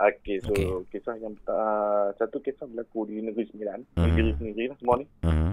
okey, 0.00 0.40
so 0.40 0.48
Okey. 0.48 0.66
kisah 0.88 1.20
yang 1.20 1.36
uh, 1.46 2.08
satu 2.16 2.40
kisah 2.40 2.64
berlaku 2.64 3.04
di 3.06 3.20
Negeri 3.20 3.44
Sembilan, 3.44 3.78
Mhm. 3.92 4.02
Negeri 4.02 4.30
sendiri 4.34 4.64
lah 4.66 4.76
semua 4.80 4.94
ni. 4.96 5.06
Mhm. 5.20 5.52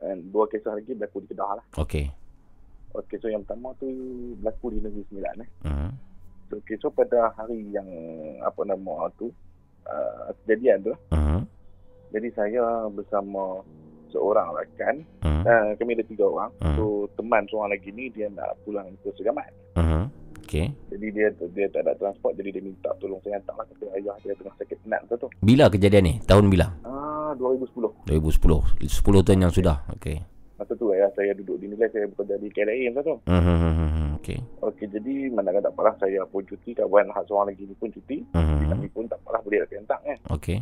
Dan 0.00 0.16
dua 0.32 0.44
kisah 0.48 0.72
lagi 0.72 0.90
berlaku 0.96 1.18
di 1.20 1.28
Kedah 1.28 1.50
lah. 1.52 1.64
Okey. 1.76 2.08
Okey, 2.98 3.16
so 3.16 3.30
yang 3.30 3.46
pertama 3.46 3.70
tu 3.78 3.86
berlaku 4.36 4.74
di 4.74 4.78
Negeri 4.82 5.04
Sembilan 5.06 5.34
eh. 5.38 5.50
Mhm. 5.64 5.90
So, 6.48 6.54
okay, 6.58 6.76
so 6.76 6.88
pada 6.88 7.30
hari 7.32 7.70
yang 7.70 7.86
apa 8.40 8.64
nama 8.64 9.06
tu 9.14 9.30
uh, 9.84 10.28
kejadian 10.42 10.82
tu, 10.82 10.94
Mhm. 11.14 11.40
jadi 12.10 12.28
saya 12.34 12.64
bersama 12.88 13.62
seorang 14.08 14.50
rakan, 14.50 15.04
Mhm. 15.22 15.42
uh, 15.44 15.70
kami 15.76 15.94
ada 15.94 16.04
tiga 16.04 16.24
orang. 16.24 16.50
Mhm. 16.58 16.74
So 16.74 16.84
teman 17.14 17.46
seorang 17.46 17.70
lagi 17.70 17.90
ni 17.92 18.08
dia 18.08 18.26
nak 18.28 18.56
pulang 18.64 18.88
ke 18.98 19.12
Segamat. 19.14 19.52
Mhm. 19.76 20.02
Okey. 20.42 20.66
Jadi 20.88 21.06
dia 21.12 21.28
dia 21.52 21.66
tak 21.68 21.84
ada 21.84 21.92
transport 21.94 22.32
jadi 22.34 22.50
dia 22.50 22.64
minta 22.64 22.88
tolong 22.96 23.20
saya 23.20 23.36
hantar 23.36 23.52
lah 23.54 23.66
kata 23.68 23.84
ayah 23.94 24.16
dia 24.24 24.32
tengah 24.32 24.56
sakit 24.56 24.76
penat 24.80 25.00
tu 25.04 25.14
tu. 25.14 25.28
Bila 25.38 25.68
kejadian 25.68 26.02
ni? 26.02 26.14
Tahun 26.24 26.48
bila? 26.48 26.66
Ah 26.82 27.36
2010. 27.36 27.92
2010. 28.08 28.64
10 28.80 29.20
tahun 29.20 29.44
yang 29.44 29.52
sudah. 29.52 29.84
Okey. 29.92 30.24
Masa 30.58 30.74
tu 30.74 30.90
ayah 30.90 31.06
saya 31.14 31.30
duduk 31.38 31.62
di 31.62 31.70
Nilai 31.70 31.86
saya 31.94 32.10
bekerja 32.10 32.34
di 32.34 32.50
KLA 32.50 32.90
masa 32.90 33.06
tu. 33.06 33.16
Mhm. 33.30 34.18
Okey. 34.18 34.38
Okey 34.58 34.86
jadi 34.90 35.30
mana 35.30 35.54
tak 35.62 35.70
apalah 35.70 35.94
saya 36.02 36.26
pun 36.26 36.42
cuti 36.42 36.74
kawan 36.74 37.14
hak 37.14 37.30
seorang 37.30 37.54
lagi 37.54 37.62
ni 37.62 37.78
pun 37.78 37.94
cuti. 37.94 38.26
Mhm. 38.34 38.66
Kami 38.66 38.86
pun 38.90 39.06
tak 39.06 39.22
apalah 39.22 39.38
boleh 39.46 39.62
nak 39.62 39.70
hantar 39.70 39.98
kan. 40.02 40.18
Okey. 40.34 40.58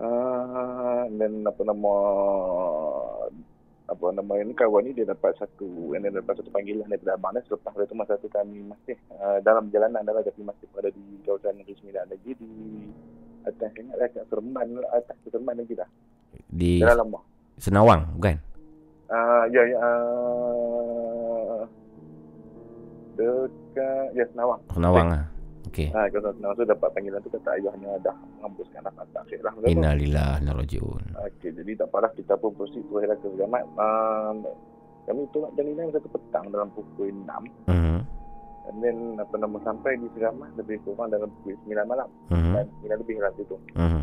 Ah 0.00 1.04
dan 1.04 1.44
apa 1.44 1.60
nama 1.68 1.94
apa 3.92 4.06
nama 4.08 4.32
ini 4.40 4.56
kawan 4.56 4.88
ni 4.88 4.96
dia 4.96 5.04
dapat 5.04 5.36
satu 5.36 5.92
dia 5.92 6.08
dapat 6.08 6.40
satu 6.40 6.48
panggilan 6.48 6.88
daripada 6.88 7.12
abang 7.20 7.36
dia 7.36 7.44
selepas 7.44 7.76
itu 7.76 7.92
masa 7.92 8.16
tu 8.24 8.32
kami 8.32 8.64
masih 8.64 8.96
uh, 9.20 9.36
dalam 9.44 9.68
perjalanan 9.68 10.00
adalah 10.00 10.24
tapi 10.24 10.40
masih 10.40 10.64
berada 10.72 10.88
di 10.96 11.20
kawasan 11.20 11.60
Negeri 11.60 11.76
Sembilan 11.76 12.04
lagi 12.08 12.30
di 12.40 12.52
atas 13.44 13.70
ingat 13.76 13.96
lah 14.00 14.08
kat 14.08 14.24
Seremban 14.32 14.80
atas 14.96 15.16
Seremban 15.28 15.60
lagi 15.60 15.74
dah 15.76 15.90
Di 16.48 16.80
dalam 16.80 17.12
lama 17.12 17.20
Senawang, 17.60 18.16
bukan? 18.16 18.36
Ah 19.12 19.44
ya 19.52 19.62
ya 19.68 19.76
uh, 19.78 21.60
dekat 23.16 24.06
ya 24.16 24.24
Senawang 24.32 24.60
Senawang 24.72 25.08
ah. 25.12 25.24
Okey. 25.68 25.88
ah 25.92 26.08
kawasan 26.08 26.32
Senawang 26.40 26.56
tu 26.56 26.64
dapat 26.64 26.88
panggilan 26.96 27.20
tu 27.20 27.30
kata 27.32 27.50
ayahnya 27.60 27.90
dah 28.02 28.16
menghembuskan 28.40 28.80
nafas 28.82 29.06
terakhir 29.14 29.38
lah 29.44 29.52
Masa 29.54 29.64
tu. 29.64 29.70
Innalillahi 29.72 30.32
wa 30.32 30.40
inna 30.42 30.52
rajiun. 30.58 31.02
Okey, 31.28 31.50
jadi 31.54 31.70
tak 31.78 31.88
apalah 31.92 32.10
kita 32.16 32.34
pun 32.40 32.50
proceed 32.56 32.84
lah 32.90 33.16
ke 33.16 33.26
Segamat. 33.30 33.62
Uh, 33.78 34.32
kami 35.02 35.26
tolak 35.34 35.50
jalan 35.58 35.90
satu 35.90 36.08
petang 36.14 36.46
dalam 36.50 36.68
pukul 36.74 37.10
6. 37.10 37.26
Mhm. 37.70 37.98
And 38.62 38.78
then 38.78 38.98
apa 39.18 39.34
nama 39.34 39.58
sampai 39.66 39.98
di 39.98 40.06
Segamat 40.14 40.50
lebih 40.54 40.78
kurang 40.86 41.10
dalam 41.10 41.28
pukul 41.40 41.58
9 41.66 41.86
malam. 41.86 42.08
Mhm. 42.30 42.52
Dan 42.54 42.66
9 42.82 42.98
lebih 43.02 43.16
lah 43.22 43.32
situ. 43.38 43.56
Mhm. 43.74 44.02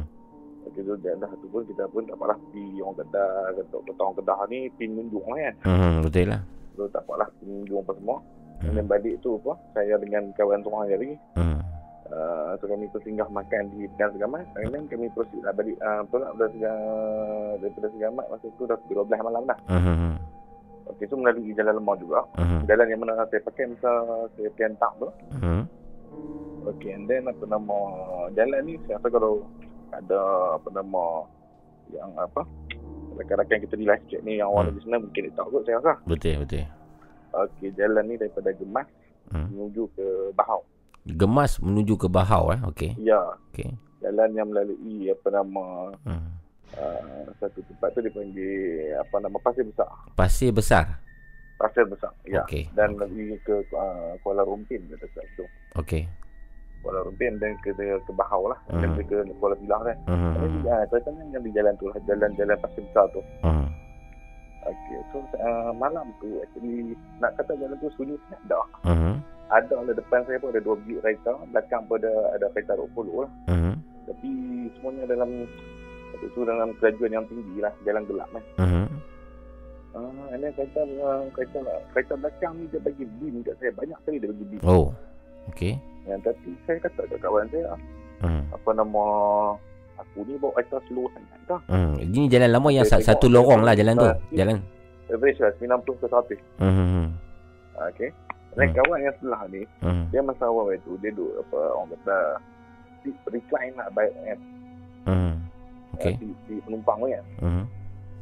Okey, 0.70 0.82
so 0.86 0.94
dah, 0.96 1.14
dah 1.18 1.32
tu 1.36 1.50
pun 1.50 1.66
kita 1.66 1.84
pun 1.90 2.06
tak 2.06 2.14
apalah 2.14 2.38
pergi 2.40 2.78
orang 2.78 2.98
kata 3.00 3.24
kata 3.58 3.74
orang 3.98 4.16
Kedah 4.16 4.40
ni 4.48 4.60
pin 4.72 4.90
nunjuk 4.94 5.26
lah 5.26 5.38
kan. 5.42 5.56
Mhm. 5.66 5.94
Betul 6.06 6.26
lah. 6.30 6.42
So 6.74 6.82
tak 6.88 7.02
apalah 7.04 7.28
apa 7.28 7.92
semua. 7.94 8.18
Mhm. 8.60 8.76
then 8.76 8.86
balik 8.86 9.16
tu 9.20 9.40
apa 9.40 9.56
saya 9.72 9.96
dengan 9.98 10.36
kawan 10.36 10.60
seorang 10.62 10.92
lagi 10.92 11.16
Mhm. 11.36 11.60
Uh, 12.10 12.58
so 12.58 12.66
kami 12.66 12.90
tersinggah 12.90 13.30
makan 13.30 13.70
di 13.70 13.86
Dan 13.94 14.10
Segamat 14.12 14.42
and 14.58 14.74
then 14.74 14.84
kami 14.86 15.08
proceed 15.10 15.40
lah 15.40 15.54
balik 15.54 15.78
uh, 15.78 16.02
tolak 16.10 16.34
dari, 16.36 16.58
Sega- 16.58 17.56
daripada 17.62 17.88
Segamat 17.88 18.26
masa 18.28 18.50
tu 18.50 18.66
dah 18.66 18.78
12 18.84 19.22
malam 19.22 19.46
dah 19.46 19.60
Mhm. 19.70 20.18
Okey, 20.90 21.06
so 21.06 21.16
melalui 21.16 21.54
jalan 21.54 21.78
lemah 21.78 21.96
juga. 21.96 22.20
Mhm. 22.36 22.66
Jalan 22.66 22.90
yang 22.90 23.00
mana 23.00 23.24
saya 23.24 23.40
pakai 23.40 23.70
masa 23.70 23.92
saya 24.34 24.50
pergi 24.50 24.66
hantar 24.66 24.92
tu. 24.98 25.08
Mhm. 25.32 25.62
Okey, 26.66 26.90
and 26.92 27.06
then 27.06 27.24
apa 27.26 27.44
nama 27.46 27.78
jalan 28.32 28.60
ni 28.66 28.74
saya 28.84 28.98
rasa 28.98 29.08
kalau 29.10 29.46
ada 29.92 30.20
apa 30.54 30.70
nama 30.70 31.04
yang 31.90 32.10
apa 32.16 32.46
rakan-rakan 33.16 33.60
kita 33.62 33.76
di 33.76 33.84
live 33.84 34.06
chat 34.08 34.22
ni 34.22 34.38
yang 34.38 34.48
orang 34.48 34.70
Hmm. 34.70 34.78
di 34.78 34.86
sana 34.86 34.98
mungkin 34.98 35.22
dia 35.22 35.34
tahu 35.34 35.48
kot 35.50 35.64
saya 35.64 35.78
rasa. 35.80 35.94
Betul 36.04 36.36
betul. 36.40 36.66
Okey, 37.30 37.70
jalan 37.74 38.04
ni 38.06 38.16
daripada 38.16 38.50
Gemas 38.52 38.88
Hmm. 39.28 39.46
menuju 39.48 39.84
ke 39.94 40.06
Bahau. 40.34 40.66
Gemas 41.06 41.58
menuju 41.58 41.94
ke 41.96 42.08
Bahau 42.08 42.50
eh. 42.50 42.60
Okey. 42.66 42.98
Ya, 42.98 43.22
Okey. 43.50 43.70
jalan 44.00 44.30
yang 44.32 44.48
melalui 44.48 44.78
apa 45.08 45.28
nama 45.30 45.66
Hmm. 46.02 46.30
uh, 46.72 47.26
satu 47.38 47.62
tempat 47.64 47.94
tu 47.94 48.02
dipanggil 48.02 48.50
apa 48.96 49.16
nama 49.20 49.38
Pasir 49.38 49.62
Besar. 49.64 49.90
Pasir 50.14 50.50
besar. 50.50 50.86
Pasir 51.56 51.86
Besar. 51.86 52.14
Ya. 52.24 52.42
Okey. 52.42 52.72
Dan 52.72 52.96
melalui 52.96 53.36
ke 53.40 53.62
uh, 53.70 54.16
Kuala 54.20 54.42
Rumpin 54.42 54.80
dekat 54.88 55.10
tu. 55.36 55.46
Okey. 55.76 56.08
Kuala 56.80 57.04
Rumpin 57.04 57.36
dan 57.40 57.56
ke 57.60 57.76
ke 57.76 58.12
Bahau 58.16 58.48
lah. 58.48 58.60
Hmm. 58.72 58.82
Dan 58.82 58.96
ke 58.96 59.04
Kuala 59.40 59.56
Pilah 59.60 59.80
kan. 59.84 59.98
Tapi 60.08 60.48
mhm. 60.48 60.68
uh, 60.68 61.26
yang 61.34 61.44
di 61.44 61.52
jalan 61.52 61.74
tu 61.78 61.92
lah, 61.92 61.98
jalan-jalan 62.08 62.56
Pasir 62.64 62.82
Besar 62.88 63.06
tu. 63.12 63.22
Okey, 64.70 65.00
so 65.16 65.24
uh, 65.40 65.72
malam 65.72 66.12
tu 66.20 66.28
actually 66.44 66.94
nak 67.24 67.32
kata 67.40 67.56
jalan 67.56 67.80
tu 67.80 67.88
sunyi 67.96 68.20
sangat 68.28 68.42
dah. 68.52 68.68
Mhm. 68.86 69.14
Ada 69.50 69.82
lah 69.82 69.96
depan 69.98 70.22
saya 70.30 70.38
pun 70.38 70.54
ada 70.54 70.62
dua 70.62 70.78
biji 70.84 71.02
kereta, 71.02 71.34
belakang 71.50 71.82
pun 71.90 71.98
ada 71.98 72.14
ada 72.38 72.46
kereta 72.54 72.78
20 72.78 73.24
lah. 73.24 73.32
Mhm. 73.50 73.74
Tapi 74.06 74.30
semuanya 74.78 75.04
dalam 75.10 75.30
waktu 76.14 76.28
tu 76.36 76.42
dalam 76.46 76.70
kelajuan 76.78 77.12
yang 77.18 77.26
tinggi 77.32 77.58
lah, 77.64 77.74
jalan 77.88 78.04
gelap 78.06 78.30
kan. 78.30 78.44
Ah, 78.60 80.06
uh, 80.06 80.38
ini 80.38 80.48
kereta 80.54 80.82
uh, 80.86 81.26
kereta 81.34 81.60
kereta 81.96 82.14
belakang 82.20 82.54
ni 82.62 82.70
dia 82.70 82.78
bagi 82.84 83.10
beam 83.18 83.42
kat 83.42 83.58
saya 83.58 83.72
banyak 83.74 83.98
sekali 84.06 84.18
dia 84.22 84.30
bagi 84.30 84.46
beam. 84.54 84.62
Oh. 84.62 84.94
Okey. 85.50 85.74
Yang 86.10 86.20
tapi 86.26 86.50
saya 86.66 86.78
kata 86.82 87.02
kat 87.06 87.20
kawan 87.22 87.46
saya 87.48 87.78
Mhm. 88.20 88.42
apa 88.52 88.70
nama 88.74 89.04
aku 89.96 90.18
ni 90.26 90.34
bawa 90.36 90.52
kereta 90.58 90.78
slow 90.86 91.06
sangat 91.14 91.40
dah. 91.46 91.62
Hmm, 91.68 91.94
ini 92.00 92.28
jalan 92.28 92.50
lama 92.50 92.70
yang 92.70 92.84
Saya 92.84 93.00
sa- 93.00 93.14
satu 93.14 93.30
lorong 93.30 93.62
lah 93.62 93.74
jalan 93.74 93.96
tu. 93.96 94.10
Jalan. 94.34 94.58
Average 95.08 95.40
lah 95.40 95.52
90 95.56 95.96
ke 95.96 96.08
100. 96.08 96.40
Hmm. 96.58 97.08
Ah, 97.74 97.88
Okey. 97.88 98.10
Dan 98.52 98.66
Hmm. 98.66 98.76
kawan 98.76 99.00
yang 99.00 99.16
sebelah 99.16 99.42
ni 99.48 99.62
Hmm. 99.80 100.04
dia 100.10 100.20
masa 100.20 100.44
awal 100.46 100.74
itu 100.74 100.98
dia 101.00 101.12
duduk 101.12 101.32
apa 101.40 101.60
orang 101.72 101.90
kata 101.96 102.18
di, 103.00 103.10
recline 103.30 103.74
lah 103.74 103.88
baik 103.90 104.12
eh, 104.26 104.38
Hmm. 105.06 105.34
Okey. 105.96 106.14
di, 106.18 106.28
di 106.46 106.56
penumpang 106.60 106.98
tu 106.98 107.08
kan. 107.08 107.26
Hmm. 107.40 107.64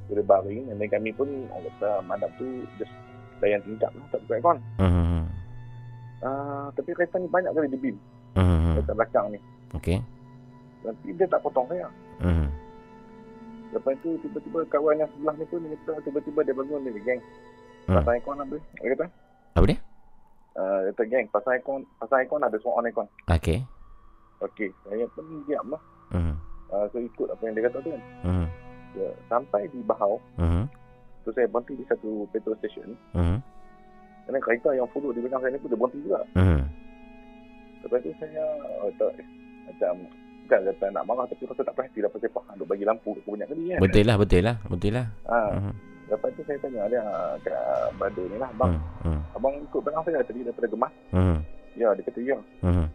Dia 0.08 0.24
baring 0.24 0.62
dan 0.70 0.88
kami 0.88 1.10
pun 1.12 1.28
orang 1.50 1.68
kata 1.70 1.90
madam 2.02 2.30
tu 2.38 2.46
just 2.78 2.94
layan 3.38 3.60
tingkap 3.62 3.90
lah 3.92 4.06
tak 4.10 4.20
buka 4.24 4.34
aircon. 4.36 4.58
Hmm. 4.78 5.24
Ah, 6.20 6.74
tapi 6.74 6.92
kereta 6.92 7.16
ni 7.16 7.28
banyak 7.28 7.52
kali 7.52 7.68
di 7.68 7.80
beam 7.80 7.98
Hmm. 8.34 8.74
kereta 8.74 8.94
belakang 8.94 9.26
ni. 9.30 9.40
Okey. 9.74 9.98
Tapi 10.80 11.08
dia 11.12 11.26
tak 11.26 11.42
potong 11.42 11.66
saya. 11.68 11.90
Hmm. 12.18 12.50
Lepas 13.70 13.98
tu 14.00 14.16
tiba-tiba 14.20 14.64
kawan 14.68 14.98
yang 14.98 15.10
sebelah 15.12 15.36
ni 15.36 15.46
pun 15.46 15.60
dia 15.60 15.78
kata 15.84 16.02
tiba-tiba 16.02 16.40
dia 16.42 16.54
bangun 16.54 16.82
dia 16.84 17.02
geng. 17.04 17.22
Hmm. 17.86 17.96
Pasang 17.98 18.14
aircon 18.16 18.38
apa? 18.40 18.56
Dia 18.78 18.90
kata, 18.94 19.06
Apa 19.54 19.66
dia? 19.66 19.78
uh, 20.56 20.78
dia 20.80 20.92
kata 20.92 21.04
geng 21.08 21.26
pasang 21.30 21.54
aircon, 21.54 21.80
pasang 21.98 22.20
aircon 22.20 22.42
ada 22.42 22.58
suara 22.58 22.78
on 22.78 22.88
aircon. 22.88 23.08
Okey. 23.28 23.60
Okey, 24.40 24.70
saya 24.84 25.06
pun 25.12 25.26
diam 25.44 25.66
lah. 25.68 25.82
Hmm. 26.10 26.34
Uh, 26.68 26.86
so 26.90 27.00
ikut 27.00 27.28
apa 27.28 27.42
yang 27.42 27.54
dia 27.54 27.66
kata 27.66 27.78
tu 27.80 27.90
kan. 27.90 28.02
Hmm. 28.22 28.46
Ya, 28.94 29.10
sampai 29.28 29.66
di 29.68 29.80
Bahau, 29.82 30.18
Hmm. 30.36 30.66
tu 31.22 31.30
saya 31.32 31.46
berhenti 31.46 31.74
di 31.74 31.86
satu 31.86 32.26
petrol 32.30 32.58
station. 32.58 32.94
Hmm. 33.12 33.38
Dan 34.28 34.44
kereta 34.44 34.70
yang 34.76 34.88
follow 34.92 35.10
di 35.10 35.24
belakang 35.24 35.40
saya 35.40 35.52
ni 35.52 35.60
pun 35.60 35.70
dia 35.72 35.80
berhenti 35.80 36.00
juga. 36.04 36.20
Hmm. 36.36 36.62
Lepas 37.80 38.00
tu 38.04 38.12
saya 38.20 38.44
oh, 38.84 38.92
tak, 39.00 39.12
macam 39.66 39.92
bukan 40.44 40.60
kata 40.64 40.86
nak 40.92 41.04
marah 41.04 41.26
tapi 41.26 41.44
rasa 41.44 41.64
tak 41.64 41.76
perhati 41.76 42.00
lah 42.00 42.12
pasal 42.12 42.32
faham 42.32 42.56
duk 42.56 42.68
bagi 42.68 42.84
lampu 42.84 43.16
tu 43.16 43.24
banyak 43.26 43.48
kali 43.48 43.64
kan. 43.72 43.80
Betul 43.80 44.04
lah, 44.04 44.16
betul 44.16 44.42
lah, 44.44 44.56
betul 44.68 44.92
lah. 44.92 45.06
Ha, 45.26 45.38
Hmm. 45.56 45.74
lepas 46.08 46.30
tu 46.36 46.42
saya 46.44 46.58
tanya 46.60 46.88
dia 46.88 47.04
kat 47.44 47.60
Badu 47.96 48.24
ni 48.28 48.36
lah, 48.36 48.52
bang, 48.54 48.76
Hmm. 49.04 49.16
Hmm. 49.16 49.22
abang 49.34 49.56
ikut 49.58 49.80
belakang 49.80 50.04
saya 50.04 50.20
tadi 50.24 50.40
daripada 50.44 50.68
Gemas? 50.68 50.94
Hmm. 51.12 51.38
Ya, 51.76 51.88
dia 51.94 52.04
kata 52.04 52.20
ya. 52.20 52.38
Hmm. 52.64 52.88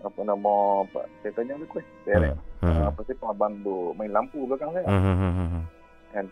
Apa 0.00 0.20
nama, 0.24 0.54
Pak? 0.88 1.04
Saya 1.20 1.32
tanya 1.34 1.52
dia 1.56 1.66
kuih. 1.68 1.86
Saya 2.04 2.16
Hmm. 2.16 2.36
hmm. 2.64 2.72
Hmm. 2.72 2.88
apa 2.88 3.00
sebab 3.04 3.28
abang 3.28 3.52
duk 3.60 3.92
main 3.96 4.12
lampu 4.12 4.38
belakang 4.44 4.72
saya? 4.72 4.86
Hmm. 4.88 5.04
Hmm. 5.04 6.28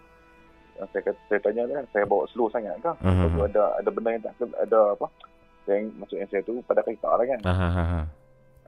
Ah, 0.78 0.86
Saya 0.94 1.02
kata, 1.10 1.20
saya 1.26 1.40
tanya 1.42 1.62
dia, 1.66 1.80
saya 1.90 2.04
bawa 2.06 2.24
slow 2.30 2.46
sangat 2.54 2.78
ke? 2.78 2.92
Lepas 3.02 3.28
tu 3.34 3.42
ada 3.50 3.62
ada 3.82 3.88
benda 3.90 4.14
yang 4.14 4.22
tak 4.22 4.34
ada 4.62 4.80
apa? 4.94 5.06
Saya 5.66 5.84
maksudnya 5.98 6.26
saya 6.30 6.42
tu 6.46 6.62
pada 6.64 6.80
kereta 6.86 7.10
lah 7.12 7.24
kan. 7.26 7.40
Ha. 7.44 8.00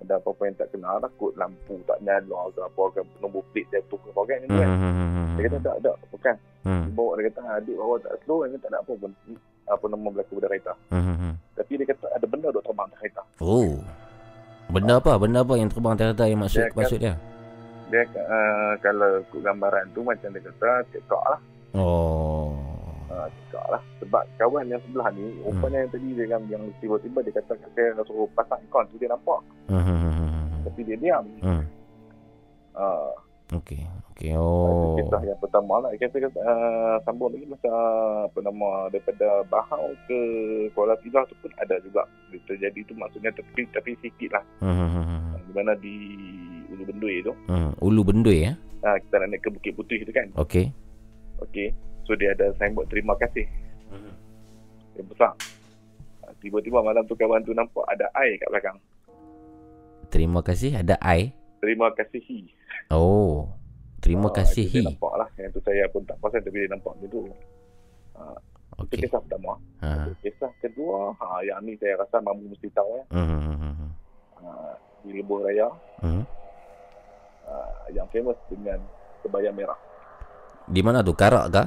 Ada 0.01 0.17
apa-apa 0.17 0.43
yang 0.49 0.57
tak 0.57 0.69
kena 0.73 0.97
lah, 0.97 1.11
kod 1.21 1.33
lampu 1.37 1.77
tak 1.85 2.01
nyala 2.01 2.49
ke 2.57 2.61
apa 2.65 2.83
ke, 2.97 3.01
nombor 3.21 3.45
plate 3.53 3.69
jatuh 3.69 4.01
ke 4.01 4.09
apa 4.11 4.23
kan. 4.27 4.39
Kan. 4.49 4.69
Hmm. 4.69 5.37
Dia 5.37 5.43
kata 5.47 5.59
tak 5.61 5.77
ada, 5.85 5.93
bukan. 6.09 6.37
Dia 6.65 6.93
bawa 6.97 7.11
dia 7.17 7.25
kata 7.31 7.41
adik 7.61 7.77
bawa 7.77 7.95
tak 8.01 8.13
slow, 8.25 8.39
dia 8.43 8.49
kata 8.57 8.61
tak 8.65 8.71
ada 8.73 8.79
apa 8.81 8.93
pun. 8.97 9.13
Apa 9.71 9.85
nama 9.87 10.09
berlaku 10.11 10.33
pada 10.41 10.49
kereta. 10.51 10.73
Hmm. 10.91 11.35
Tapi 11.55 11.73
dia 11.79 11.87
kata 11.95 12.07
ada 12.11 12.27
benda 12.27 12.49
duk 12.51 12.65
terbang 12.65 12.89
atas 12.91 12.99
kereta. 12.99 13.23
Oh. 13.39 13.79
Benda 14.71 14.95
apa? 15.03 15.13
Benda 15.21 15.39
apa 15.43 15.55
yang 15.59 15.69
terbang 15.69 15.95
ternyata 15.99 16.25
yang 16.31 16.41
maksud 16.41 16.63
Dia 16.63 16.75
maksud 16.75 16.99
dia? 17.03 17.15
Dia 17.91 18.03
uh, 18.07 18.73
kalau 18.79 19.19
ikut 19.19 19.41
gambaran 19.43 19.85
tu 19.91 20.01
macam 20.07 20.31
dia 20.31 20.43
kata 20.47 20.71
TikTok 20.95 21.23
lah. 21.27 21.41
Oh. 21.75 22.55
Uh, 23.11 23.27
TikTok 23.27 23.67
lah. 23.69 23.83
Sebab 24.01 24.23
kawan 24.39 24.67
yang 24.67 24.83
sebelah 24.87 25.09
ni, 25.13 25.27
Hmm. 25.43 25.43
rupanya 25.51 25.79
yang 25.83 25.91
tadi 25.91 26.09
dia 26.15 26.27
yang, 26.27 26.43
yang 26.51 26.63
tiba-tiba 26.79 27.19
dia 27.23 27.33
kata 27.37 27.53
kat 27.59 27.71
saya 27.75 28.03
suruh 28.03 28.27
pasang 28.35 28.59
ikon 28.65 28.87
tu 28.91 28.97
dia 28.99 29.11
nampak. 29.11 29.41
Hmm. 29.67 29.83
Hmm. 29.83 29.99
Hmm. 29.99 30.15
Hmm. 30.15 30.63
Tapi 30.67 30.81
dia 30.83 30.97
diam. 30.97 31.25
Hmm. 31.43 31.63
Uh, 32.75 33.13
Okey. 33.51 33.83
Okey. 34.15 34.31
oh. 34.39 34.47
Oh. 34.47 34.95
Itu 34.95 35.11
kisah 35.11 35.23
yang 35.27 35.41
pertama 35.43 35.83
lah. 35.83 35.91
Kita 35.93 36.23
uh, 36.23 36.97
sambung 37.03 37.35
lagi 37.35 37.51
masa 37.51 37.71
apa 38.31 38.39
nama 38.41 38.87
daripada 38.95 39.43
Bahau 39.51 39.91
ke 40.07 40.19
Kuala 40.71 40.95
Pilah 41.03 41.27
tu 41.27 41.35
pun 41.43 41.51
ada 41.59 41.75
juga. 41.83 42.07
Dia 42.31 42.39
terjadi 42.47 42.87
tu 42.87 42.95
maksudnya 42.95 43.35
tapi 43.35 43.67
tapi 43.75 43.99
sikit 43.99 44.39
lah. 44.39 44.45
Hmm. 44.63 44.71
Hmm. 44.71 44.91
Hmm. 44.95 45.07
Hmm. 45.07 45.43
Di 45.43 45.53
mana 45.53 45.73
di 45.75 45.95
Ulu 46.71 46.83
Bendui 46.87 47.27
tu. 47.27 47.35
Hmm. 47.51 47.75
Ulu 47.83 48.01
Bendui 48.07 48.47
ya. 48.47 48.55
Uh, 48.87 48.97
kita 49.03 49.19
nak 49.19 49.29
naik 49.29 49.43
ke 49.43 49.51
Bukit 49.51 49.73
Putih 49.75 49.99
tu 50.07 50.13
kan. 50.15 50.31
Okey. 50.39 50.71
Okey. 51.41 51.73
So 52.05 52.15
dia 52.15 52.33
ada 52.33 52.53
signboard 52.55 52.89
terima 52.89 53.15
kasih. 53.17 53.47
Yang 54.93 55.07
besar. 55.09 55.33
Ah, 56.21 56.33
Tiba-tiba 56.37 56.81
malam 56.81 57.05
tu 57.05 57.15
kawan 57.15 57.41
tu 57.41 57.53
nampak 57.53 57.85
ada 57.89 58.07
air 58.17 58.37
kat 58.37 58.49
belakang. 58.49 58.79
Terima 60.09 60.41
kasih 60.41 60.75
ada 60.77 60.99
ai. 60.99 61.31
Terima 61.59 61.89
kasihi. 61.91 62.51
Oh. 62.91 63.47
Terima 64.01 64.27
Ah, 64.27 64.35
kasih 64.35 64.65
itu 64.65 64.75
Dia 64.75 64.81
hi. 64.81 64.89
nampak 64.89 65.13
lah. 65.15 65.29
Yang 65.37 65.51
tu 65.53 65.61
saya 65.63 65.85
pun 65.87 66.03
tak 66.03 66.17
pasal 66.19 66.41
tapi 66.41 66.57
dia 66.59 66.69
nampak 66.69 66.93
macam 66.95 67.09
tu. 67.09 67.21
Ah, 68.15 68.37
Itu 68.81 68.85
Okey. 68.89 68.99
kisah 69.05 69.21
pertama. 69.21 69.53
Ha. 69.79 70.09
Kisah 70.19 70.53
kedua, 70.59 71.13
ha, 71.15 71.41
yang 71.43 71.61
ni 71.61 71.77
saya 71.77 72.01
rasa 72.01 72.17
Mamu 72.19 72.49
mesti 72.49 72.69
tahu 72.71 72.89
ya. 72.91 73.05
Hmm. 73.13 73.93
Ha, 74.35 74.49
di 75.03 75.11
Lebuh 75.15 75.39
Raya, 75.39 75.69
Hmm. 76.01 76.25
ha, 77.45 77.53
yang 77.91 78.09
famous 78.09 78.41
dengan 78.47 78.81
kebaya 79.21 79.53
merah. 79.53 79.77
Di 80.71 80.81
mana 80.87 81.03
tu? 81.03 81.13
Karak 81.19 81.51
kah? 81.51 81.67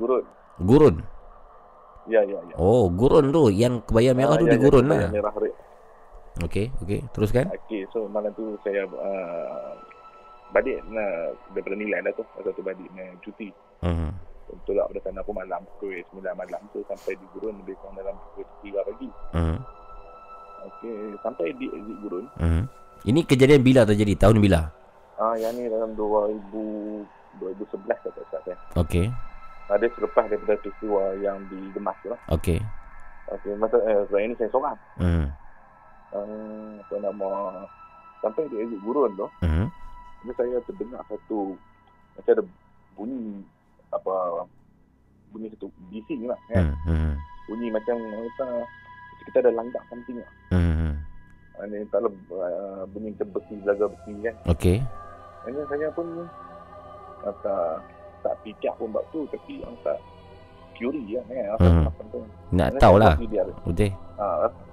Gurun. 0.00 0.24
Gurun. 0.64 0.96
Ya, 2.08 2.24
ya, 2.24 2.40
ya. 2.40 2.54
Oh, 2.56 2.88
gurun 2.88 3.28
tu 3.28 3.52
yang 3.52 3.84
kebaya 3.84 4.16
merah 4.16 4.34
Ah, 4.34 4.40
tu 4.40 4.48
ya, 4.48 4.56
di 4.56 4.58
ya, 4.58 4.64
gurun 4.64 4.84
kebaya 4.88 5.04
lah. 5.04 5.10
Merah 5.12 5.34
red. 5.36 5.54
Okey, 6.48 6.66
okey. 6.80 7.00
Teruskan. 7.12 7.52
Okey, 7.52 7.84
so 7.92 8.08
malam 8.08 8.32
tu 8.32 8.56
saya 8.64 8.88
uh, 8.88 9.76
balik 10.56 10.80
uh, 10.88 11.36
daripada 11.52 11.76
Nilan 11.76 12.08
dah 12.08 12.14
tu. 12.16 12.24
Masa 12.40 12.48
tu 12.56 12.64
balik 12.64 12.88
uh, 12.96 13.12
cuti. 13.20 13.52
Hmm. 13.84 14.16
Betul 14.48 14.80
lah 14.80 14.88
pada 14.88 15.04
sana 15.04 15.20
aku 15.20 15.36
malam 15.36 15.60
pukul 15.76 16.00
9 16.08 16.24
malam 16.32 16.62
tu 16.72 16.80
sampai 16.88 17.12
di 17.20 17.26
Gurun 17.36 17.60
lebih 17.60 17.76
kurang 17.84 18.00
dalam 18.00 18.16
pukul 18.32 18.48
3 18.64 18.88
pagi. 18.88 19.08
Hmm. 19.36 19.58
Okey, 20.64 20.96
sampai 21.20 21.52
di 21.60 21.68
exit 21.68 21.96
Gurun. 22.00 22.24
Hmm. 22.40 22.64
Ini 23.04 23.20
kejadian 23.28 23.60
bila 23.60 23.84
terjadi? 23.84 24.16
Tahun 24.16 24.40
bila? 24.40 24.72
Ah, 25.20 25.36
yang 25.36 25.52
ni 25.58 25.68
dalam 25.68 25.92
2000 25.92 27.17
2011 27.36 27.84
kata 27.84 28.22
saya. 28.32 28.56
Okey. 28.76 29.06
Ada 29.68 29.84
selepas 29.92 30.24
daripada 30.32 30.56
peristiwa 30.58 31.12
yang 31.20 31.44
di 31.52 31.60
Gemas 31.76 31.96
tu 32.00 32.08
lah. 32.08 32.20
Okey. 32.32 32.56
Okey, 33.28 33.52
masa 33.60 33.76
eh, 33.84 34.00
sebab 34.08 34.20
ini 34.24 34.34
saya 34.40 34.48
seorang. 34.48 34.76
Hmm. 34.96 35.26
Uh, 36.08 36.80
apa 36.80 36.94
nama 37.04 37.28
sampai 38.24 38.48
di 38.48 38.56
exit 38.64 38.80
Gurun 38.80 39.12
tu, 39.12 39.28
Hmm. 39.44 39.68
ni 40.24 40.32
saya 40.32 40.56
terdengar 40.64 41.04
satu 41.04 41.52
macam 42.16 42.32
ada 42.32 42.44
bunyi 42.96 43.44
apa 43.92 44.42
bunyi 45.28 45.52
satu 45.52 45.68
bising 45.92 46.24
lah 46.24 46.40
kan. 46.48 46.72
Hmm. 46.88 47.12
Hmm. 47.12 47.12
Bunyi 47.44 47.68
macam 47.68 48.00
kita 48.00 48.46
kita 49.28 49.36
ada 49.44 49.52
langgar 49.52 49.84
something 49.92 50.16
lah. 50.16 50.32
Hmm. 50.48 50.96
Uh, 51.60 51.64
ni 51.68 51.84
tak 51.92 52.00
le, 52.00 52.08
uh, 52.32 52.88
bunyi 52.88 53.12
macam 53.12 53.28
besi, 53.36 53.54
belaga 53.60 53.92
besi 53.92 54.12
kan. 54.24 54.34
Okey. 54.48 54.76
Ini 55.44 55.60
saya 55.68 55.92
pun 55.92 56.06
uh, 57.22 57.34
tak 57.40 57.82
tak 58.18 58.34
fikir 58.42 58.70
pun 58.74 58.90
bab 58.90 59.06
tu 59.10 59.24
tapi 59.30 59.62
yang 59.62 59.74
tak 59.82 59.98
Fury 60.78 61.18
lah 61.18 61.24
kan. 61.26 61.46
Apa 61.58 61.66
Hmm. 61.66 61.84
apa 61.90 62.02
tu. 62.06 62.18
Nak 62.54 62.68
Dia 62.70 62.78
tahu 62.78 62.94
lah. 63.02 63.14
Betul. 63.18 63.90
Ha, 64.18 64.24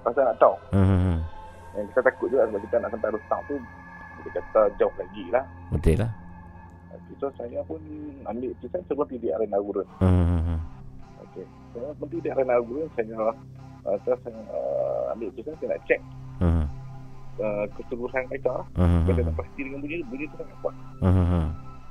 pasal 0.06 0.22
nak 0.22 0.36
tahu. 0.38 0.54
Hmm, 0.70 0.86
hmm, 0.86 1.00
hmm. 1.02 1.18
Yang 1.74 1.86
kita 1.90 2.00
takut 2.06 2.26
juga 2.30 2.42
sebab 2.46 2.60
kita 2.62 2.76
nak 2.78 2.90
sampai 2.94 3.10
restart 3.10 3.40
tu 3.46 3.54
dia 4.16 4.30
kata 4.32 4.60
jauh 4.78 4.94
lagi 4.94 5.24
lah. 5.34 5.44
Betul 5.74 5.96
lah. 5.98 6.10
So 7.16 7.26
saya 7.34 7.58
pun 7.64 7.80
ambil 8.22 8.50
keputusan 8.54 8.80
sebelum 8.86 9.08
di 9.08 9.28
arena 9.30 9.58
gurun. 9.58 9.86
Hmm, 9.98 10.24
hmm, 10.26 10.42
hmm. 10.42 10.58
Okay. 11.26 11.46
So, 11.74 11.78
sebelum 11.98 12.22
di 12.22 12.30
arena 12.30 12.54
gurun 12.62 12.86
saya 12.94 13.18
uh, 13.82 13.96
terus 14.06 14.18
saya 14.22 14.38
uh, 14.52 15.10
ambil 15.10 15.30
keputusan 15.34 15.54
saya 15.58 15.68
nak 15.74 15.82
cek 15.86 16.00
Hmm, 16.36 16.68
uh, 17.40 17.64
keseluruhan 17.74 18.28
kereta 18.28 18.60
lah. 18.60 18.66
hmm, 18.76 19.08
Saya 19.08 19.12
hmm. 19.16 19.26
tak 19.26 19.34
pasti 19.40 19.60
dengan 19.64 19.78
bunyi, 19.80 20.04
bunyi 20.04 20.24
tu 20.28 20.36
sangat 20.36 20.56
kuat. 20.60 20.74
Hmm, 21.00 21.12
hmm, 21.16 21.26
hmm. 21.32 21.46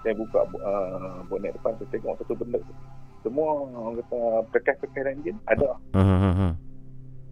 Saya 0.05 0.13
buka 0.13 0.39
uh, 0.53 1.25
bonet 1.25 1.57
depan, 1.57 1.73
saya 1.75 1.89
tengok 1.89 2.13
satu 2.21 2.37
benda. 2.37 2.61
Semua 3.19 3.57
orang 3.57 3.97
kata 3.97 4.19
pekai-pekai 4.53 5.17
enjin 5.17 5.33
ada. 5.45 5.73
Hmm, 5.91 6.05
hmm, 6.05 6.33
hmm. 6.37 6.53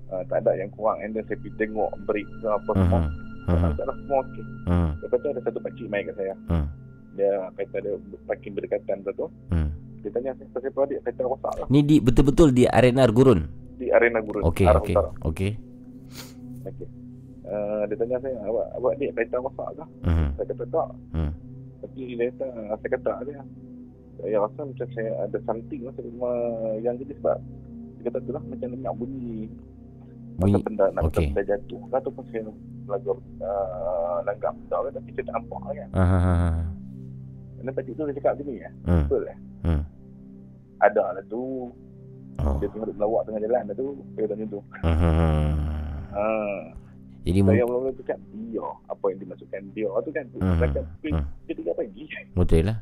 Uh, 0.09 0.23
tak 0.25 0.41
ada 0.41 0.57
yang 0.57 0.73
kurang. 0.73 0.97
And 0.99 1.13
then 1.13 1.21
saya 1.23 1.37
pergi 1.37 1.53
tengok 1.59 1.93
brake 2.03 2.25
ke 2.33 2.47
apa 2.49 2.71
Hmm, 2.73 2.81
semua. 2.81 2.99
hmm. 2.99 3.11
Hmm, 3.43 3.59
Uh, 3.59 3.71
tak 3.75 3.85
ada 3.85 3.93
semua 3.93 4.17
okey. 4.23 4.45
hmm. 4.65 4.89
Lepas 4.99 5.17
tu 5.19 5.27
ada 5.29 5.41
satu 5.43 5.59
pakcik 5.59 5.87
main 5.87 6.03
kat 6.07 6.15
saya. 6.17 6.33
Hmm. 6.47 6.65
Dia 7.13 7.31
kata 7.53 7.77
dia 7.77 7.93
parking 8.25 8.53
berdekatan 8.55 8.97
tu. 9.05 9.27
Hmm. 9.47 9.69
Dia 10.01 10.09
tanya 10.09 10.31
saya 10.33 10.47
pasal 10.49 10.71
apa 10.73 10.81
dia 10.89 10.99
kereta 10.99 11.21
rosak 11.23 11.53
lah. 11.53 11.67
Ni 11.69 11.79
di 11.79 12.01
betul-betul 12.01 12.49
di 12.49 12.65
arena 12.65 13.05
gurun. 13.05 13.45
Di 13.77 13.93
arena 13.93 14.17
gurun. 14.17 14.41
Okey, 14.43 14.65
arah 14.65 14.81
okey. 14.81 14.95
utara. 14.97 15.09
Okey. 15.23 15.51
Okey. 16.63 16.87
Uh, 17.43 17.83
dia 17.85 17.95
tanya 17.97 18.17
saya, 18.17 18.37
awak 18.41 18.65
awak 18.73 18.91
adik 18.97 19.11
kereta 19.13 19.35
rosak 19.37 19.69
ke? 19.69 19.85
Hmm. 20.01 20.29
Saya 20.33 20.45
kata 20.49 20.63
tak. 20.65 20.87
Hmm. 21.13 21.31
Tapi 21.83 22.15
dia 22.15 22.31
kata, 22.31 22.47
saya 22.79 22.89
kata 22.95 23.11
dia. 23.27 23.41
Saya 24.23 24.37
rasa 24.39 24.61
macam 24.63 24.87
saya 24.95 25.11
ada 25.27 25.37
something 25.43 25.81
lah 25.83 25.93
sama 25.99 26.31
yang 26.79 26.95
jadi 26.95 27.13
sebab 27.19 27.37
dia 27.99 28.03
kata 28.07 28.17
tu 28.23 28.31
lah 28.31 28.43
macam 28.47 28.67
dengar 28.71 28.93
bunyi 28.95 29.51
Bunyi. 30.33 30.57
Masa 30.57 30.65
benda 30.65 30.85
nak 30.97 31.03
okay. 31.13 31.29
benda 31.29 31.41
jatuh 31.45 31.81
ke 31.85 31.93
ataupun 31.93 32.23
saya 32.33 32.41
lagu 32.89 33.13
uh, 33.41 34.17
langgar 34.25 34.49
benda 34.57 34.77
kan 34.81 34.91
tapi 34.97 35.09
saya 35.13 35.23
tak 35.29 35.35
nampak 35.37 35.61
kan. 35.61 35.89
Ah, 35.93 36.01
ah, 36.01 36.13
ah, 36.17 36.37
ah. 36.49 36.57
Dan 37.61 37.71
pakcik 37.71 37.93
tu 37.95 38.03
dia 38.09 38.15
cakap 38.17 38.33
gini 38.41 38.53
ya. 38.59 38.69
Hmm. 38.89 39.05
Betul 39.05 39.23
eh? 39.29 39.37
Hmm. 39.63 39.81
Ada 40.81 41.03
lah 41.15 41.23
tu. 41.29 41.69
Oh. 42.41 42.57
Dia 42.57 42.67
tengok 42.73 42.89
duk 42.89 42.97
melawak 42.97 43.21
tengah 43.29 43.41
jalan 43.45 43.61
dah 43.69 43.75
tu. 43.77 43.87
Dia 44.17 44.25
tanya 44.25 44.45
tu. 44.49 44.59
Hmm. 44.81 45.55
Ha. 46.13 46.23
Jadi 47.23 47.39
Saya 47.39 47.63
mula-mula 47.63 47.91
cakap 48.03 48.19
dia. 48.35 48.67
Apa 48.91 49.05
yang 49.15 49.19
dimasukkan 49.23 49.61
dia 49.71 49.87
tu 49.87 50.11
kan. 50.11 50.25
Hmm, 50.35 50.43
Hmm. 50.43 50.59
Cakap 50.59 50.83
hmm. 51.07 51.25
dia 51.47 51.53
tiga 51.55 51.71
pagi. 51.75 52.03
betul 52.35 52.61
lah. 52.67 52.77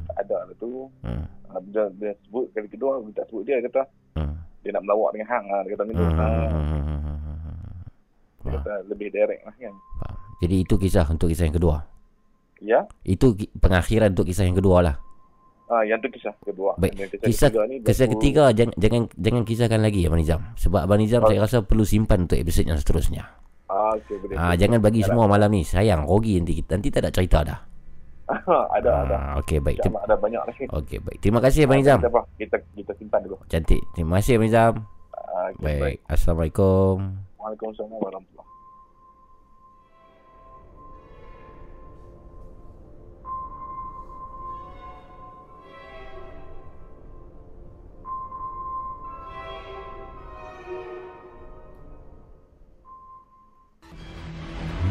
Tak 0.00 0.16
ada 0.26 0.38
lah 0.46 0.56
tu. 0.62 0.86
Hmm. 1.02 1.24
Ha, 1.50 1.58
Dia, 1.74 1.82
dia 1.98 2.12
sebut 2.26 2.46
kali 2.54 2.68
kedua. 2.70 3.02
Dia 3.02 3.12
tak 3.18 3.26
sebut 3.34 3.42
dia. 3.42 3.58
Dia 3.58 3.66
kata. 3.66 3.82
Dia 4.62 4.70
nak 4.76 4.82
melawak 4.86 5.10
dengan 5.16 5.28
hang. 5.34 5.44
Ha. 5.50 5.56
Dia 5.66 5.70
kata 5.74 5.82
gitu. 5.90 6.04
Ha. 6.04 6.26
Dia 8.40 8.50
kata 8.56 8.72
lebih 8.86 9.08
direct 9.10 9.42
lah 9.44 9.54
kan. 9.58 9.74
Jadi 10.40 10.56
itu 10.64 10.74
kisah 10.80 11.04
untuk 11.10 11.28
kisah 11.28 11.44
yang 11.50 11.56
kedua. 11.58 11.76
Ya. 12.62 12.80
Itu 13.02 13.34
pengakhiran 13.58 14.14
untuk 14.14 14.28
kisah 14.30 14.46
yang 14.46 14.56
kedua 14.56 14.80
lah. 14.80 14.96
Ha, 15.70 15.86
yang 15.86 16.02
tu 16.02 16.10
kisah 16.10 16.34
kedua. 16.40 16.74
Baik. 16.74 16.98
Dan 16.98 17.06
Kisah 17.22 17.46
ketiga 17.46 17.62
ni 17.64 17.78
kisah 17.78 18.04
berlaku- 18.04 18.14
ketiga 18.18 18.42
jangan 18.50 18.74
jangan 18.74 19.02
jangan 19.14 19.42
kisahkan 19.44 19.80
lagi 19.80 20.00
Abang 20.02 20.18
Nizam. 20.18 20.42
Sebab 20.56 20.80
Abang 20.82 20.98
Nizam 20.98 21.22
Oh. 21.22 21.30
saya 21.30 21.38
rasa 21.38 21.62
perlu 21.62 21.84
simpan 21.84 22.26
untuk 22.26 22.34
episod 22.36 22.66
yang 22.66 22.74
seterusnya. 22.74 23.22
Ah, 23.64 23.94
okay, 23.94 24.18
boleh. 24.18 24.34
Ah 24.34 24.50
boleh. 24.50 24.58
jangan 24.58 24.78
bagi 24.80 25.00
Ada. 25.00 25.06
semua 25.06 25.24
malam 25.24 25.46
ni. 25.48 25.62
Sayang 25.62 26.02
rugi 26.04 26.36
nanti 26.36 26.58
kita 26.58 26.74
nanti 26.74 26.88
tak 26.90 27.00
ada 27.00 27.10
cerita 27.10 27.38
dah. 27.46 27.58
ada, 28.76 28.90
ada. 29.00 29.14
Ah 29.16 29.32
okey 29.38 29.58
baik. 29.58 29.78
Terima, 29.78 29.98
InsyaAllah 29.98 30.02
ada 30.04 30.16
banyak 30.18 30.42
lagi. 30.44 30.64
okey 30.68 30.98
baik. 30.98 31.18
Terima 31.18 31.38
kasih 31.38 31.60
Abang 31.64 31.78
Nizam. 31.78 31.98
Kita, 31.98 32.20
kita, 32.34 32.56
kita 32.74 32.92
simpan 32.98 33.20
dulu. 33.22 33.36
Cantik. 33.46 33.82
Terima 33.92 34.18
kasih 34.18 34.32
Abang 34.34 34.46
Nizam. 34.46 34.74
Ah, 35.14 35.54
okay, 35.54 35.78
Baik. 35.78 35.98
Assalamualaikum. 36.04 36.94
Waalaikumsalam 37.38 37.94
warahmatullahi 37.94 38.49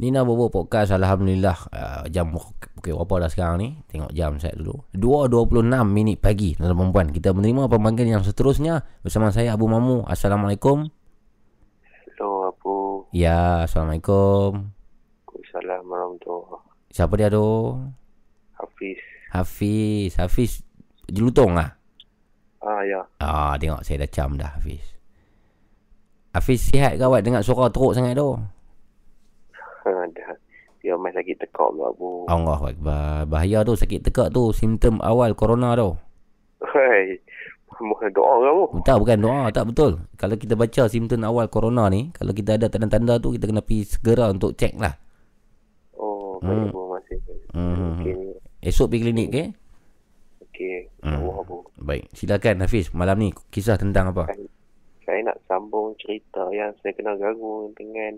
Nina 0.00 0.24
Bobo 0.24 0.48
Podcast 0.48 0.96
Alhamdulillah. 0.96 1.68
Uh, 1.68 2.04
Jam 2.08 2.32
Pukul 2.32 2.96
berapa 2.96 3.28
dah 3.28 3.28
sekarang 3.28 3.56
ni? 3.60 3.68
Tengok 3.84 4.16
jam 4.16 4.40
saya 4.40 4.56
dulu. 4.56 4.88
2.26 4.96 5.60
minit 5.84 6.16
pagi 6.16 6.56
Dalam 6.56 6.72
perempuan 6.72 7.12
Kita 7.12 7.36
menerima 7.36 7.68
pemanggilan 7.68 8.16
yang 8.16 8.24
seterusnya 8.24 8.80
Bersama 9.04 9.28
saya 9.28 9.52
Abu 9.52 9.68
Mamu. 9.68 10.08
Assalamualaikum. 10.08 10.88
Hello, 12.16 12.48
Abu. 12.48 13.04
Ya 13.12 13.68
Assalamualaikum. 13.68 14.72
Waalaikumsalam 15.28 15.84
warahmatullahi 15.84 16.64
Siapa 16.96 17.12
dia 17.20 17.28
tu? 17.28 17.76
Hafiz. 18.56 18.98
Hafiz. 19.36 20.10
Hafiz 20.16 20.50
Jelutong 21.12 21.52
lah 21.60 21.76
Ah, 22.60 22.84
ya. 22.84 23.00
Ah 23.20 23.56
tengok 23.56 23.80
saya 23.84 24.04
dah 24.04 24.10
cam 24.12 24.36
dah 24.36 24.52
Hafiz. 24.56 24.84
Hafiz 26.32 26.60
sihat 26.60 26.96
ke 26.96 27.04
awak? 27.04 27.24
Dengar 27.24 27.40
suara 27.44 27.72
teruk 27.72 27.96
sangat 27.96 28.16
tu 28.16 28.36
Dia 30.80 30.96
main 30.96 31.12
lagi 31.12 31.32
tekak 31.32 31.68
pula, 31.68 31.88
Abu. 31.88 32.24
Allah 32.26 32.56
Akbar 32.58 33.00
Bahaya 33.24 33.60
tu 33.60 33.72
sakit 33.72 34.00
tekak 34.02 34.28
tu 34.30 34.48
Simptom 34.50 34.96
awal 34.98 35.32
corona 35.34 35.72
tu 35.74 35.92
Hei. 36.66 37.20
Mohon 37.78 38.10
doa 38.10 38.32
ke, 38.34 38.46
Abu? 38.46 38.64
Tak 38.82 38.96
bukan 38.98 39.18
doa 39.18 39.42
Tak 39.48 39.64
betul 39.66 39.92
Kalau 40.14 40.34
kita 40.34 40.52
baca 40.52 40.82
simptom 40.86 41.20
awal 41.22 41.46
corona 41.46 41.86
ni 41.86 42.08
Kalau 42.10 42.30
kita 42.30 42.56
ada 42.56 42.66
tanda-tanda 42.66 43.16
tu 43.16 43.30
Kita 43.30 43.44
kena 43.44 43.60
pergi 43.60 43.84
segera 43.86 44.28
untuk 44.28 44.52
cek 44.52 44.76
lah 44.76 44.96
Oh, 45.94 46.40
Hmm. 46.40 46.48
baik, 46.48 46.72
Abu. 46.72 46.80
Masih. 46.90 47.18
Hmm. 47.50 47.76
Okey. 47.94 48.16
Esok 48.62 48.86
pergi 48.88 49.02
klinik 49.02 49.28
ke 49.28 49.44
Okey. 50.42 50.76
Hmm. 51.00 51.20
Allah, 51.20 51.36
Abu. 51.38 51.56
Baik 51.76 52.08
Silakan 52.10 52.60
Hafiz 52.60 52.88
Malam 52.90 53.16
ni 53.18 53.28
Kisah 53.48 53.76
tentang 53.76 54.08
apa 54.10 54.28
Saya 55.02 55.20
nak 55.22 55.40
sambung 55.44 55.92
cerita 55.96 56.48
yang 56.50 56.72
saya 56.78 56.92
kena 56.92 57.16
ganggu 57.16 57.68
dengan 57.74 58.16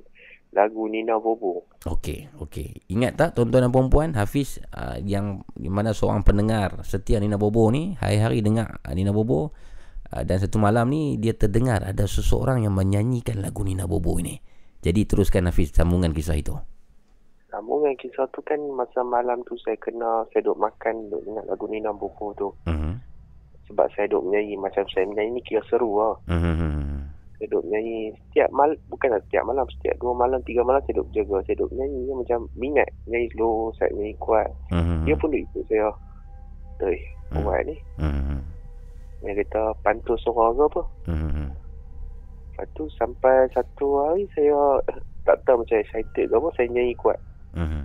lagu 0.53 0.85
Nina 0.87 1.17
Bobo. 1.17 1.65
Okey 1.83 2.31
Okey 2.39 2.87
Ingat 2.95 3.19
tak 3.19 3.31
tuan-tuan 3.35 3.67
dan 3.67 3.73
perempuan 3.75 4.15
Hafiz 4.15 4.63
uh, 4.71 5.03
Yang 5.03 5.43
di 5.59 5.67
mana 5.67 5.91
seorang 5.91 6.23
pendengar 6.23 6.79
Setia 6.87 7.19
Nina 7.19 7.35
Bobo 7.35 7.67
ni 7.75 7.99
Hari-hari 7.99 8.39
dengar 8.39 8.79
uh, 8.87 8.95
Nina 8.95 9.11
Bobo 9.11 9.51
uh, 10.15 10.23
Dan 10.23 10.39
satu 10.39 10.63
malam 10.63 10.87
ni 10.95 11.19
Dia 11.19 11.35
terdengar 11.35 11.83
Ada 11.83 12.07
seseorang 12.07 12.63
yang 12.63 12.79
menyanyikan 12.79 13.43
lagu 13.43 13.67
Nina 13.67 13.91
Bobo 13.91 14.15
ini 14.23 14.39
Jadi 14.79 15.11
teruskan 15.11 15.51
Hafiz 15.51 15.75
Sambungan 15.75 16.15
kisah 16.15 16.39
itu 16.39 16.55
Sambungan 17.53 17.93
kisah 18.01 18.25
tu 18.33 18.41
kan 18.41 18.57
masa 18.73 19.05
malam 19.05 19.45
tu 19.45 19.53
saya 19.61 19.77
kena, 19.77 20.25
saya 20.33 20.41
duduk 20.41 20.65
makan, 20.65 21.13
duduk 21.13 21.21
dengar 21.29 21.45
lagu 21.53 21.69
Nina 21.69 21.93
Bobo 21.93 22.33
tu. 22.33 22.49
uh-huh. 22.49 22.97
Sebab 23.69 23.93
saya 23.93 24.09
duduk 24.09 24.33
menyanyi, 24.33 24.57
macam 24.57 24.89
saya 24.89 25.05
menyanyi 25.05 25.37
ni 25.37 25.43
kira 25.45 25.61
seru 25.69 26.01
lah. 26.01 26.17
Uh-huh. 26.33 26.92
Saya 27.43 27.59
duduk 27.59 27.75
menyanyi 27.75 28.15
setiap 28.15 28.55
malam, 28.55 28.79
bukanlah 28.87 29.19
setiap 29.27 29.43
malam, 29.43 29.67
setiap 29.75 29.99
dua 29.99 30.15
malam, 30.15 30.39
tiga 30.47 30.63
malam 30.63 30.79
saya 30.87 30.95
duduk 30.95 31.11
berjaga. 31.11 31.37
Saya 31.43 31.55
duduk 31.59 31.71
menyanyi 31.75 31.99
dia 32.07 32.15
macam 32.15 32.39
minat. 32.55 32.89
Menyanyi 33.11 33.29
slow, 33.35 33.55
saya 33.75 33.91
menyanyi 33.99 34.17
kuat. 34.23 34.49
Uh-huh. 34.71 34.99
Dia 35.03 35.15
pun 35.19 35.29
duduk 35.35 35.43
ikut 35.51 35.65
saya. 35.67 35.91
Doi, 36.79 36.99
Hmm. 37.35 37.43
buat 37.43 37.61
ni. 37.67 37.75
uh-huh. 37.99 38.41
Dia 39.27 39.33
kata 39.43 39.63
pantul 39.83 40.15
suara 40.23 40.55
ke 40.55 40.63
apa. 40.71 40.83
Uh-huh. 41.11 41.51
Lepas 42.55 42.67
tu 42.79 42.85
sampai 42.95 43.51
satu 43.51 43.87
hari 44.07 44.23
saya 44.39 44.79
tak 45.27 45.43
tahu 45.43 45.67
macam 45.67 45.83
excited 45.83 46.31
ke 46.31 46.35
apa, 46.39 46.49
saya 46.55 46.71
nyanyi 46.71 46.95
kuat. 46.95 47.19
Uh-huh. 47.59 47.85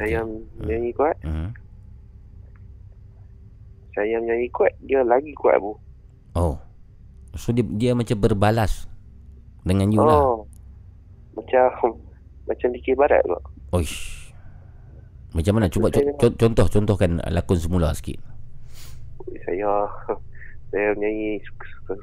Saya 0.00 0.24
menyanyi 0.56 0.96
kuat, 0.96 1.20
Uh-huh. 1.20 1.52
saya 3.92 4.16
menyanyi 4.24 4.48
kuat, 4.56 4.72
dia 4.88 5.04
lagi 5.04 5.36
kuat 5.36 5.60
bu. 5.60 5.76
Oh 6.32 6.56
So 7.34 7.50
dia, 7.50 7.64
dia 7.64 7.92
macam 7.92 8.16
berbalas 8.18 8.84
Dengan 9.62 9.88
you 9.88 10.00
lah 10.00 10.20
Oh. 10.20 10.44
Macam 11.32 11.96
macam 12.44 12.68
dikir 12.70 12.92
barat 12.92 13.22
tu. 13.22 13.38
Oish 13.72 14.28
Macam 15.32 15.56
mana? 15.56 15.66
Cuba 15.66 15.88
co- 15.88 15.96
Saya- 15.96 16.12
co- 16.14 16.36
contoh 16.36 16.66
contohkan 16.68 17.10
lakon 17.24 17.56
semula 17.56 17.88
sikit. 17.92 18.20
Saya 19.40 19.88
saya 20.68 20.92
menyanyi 20.92 21.40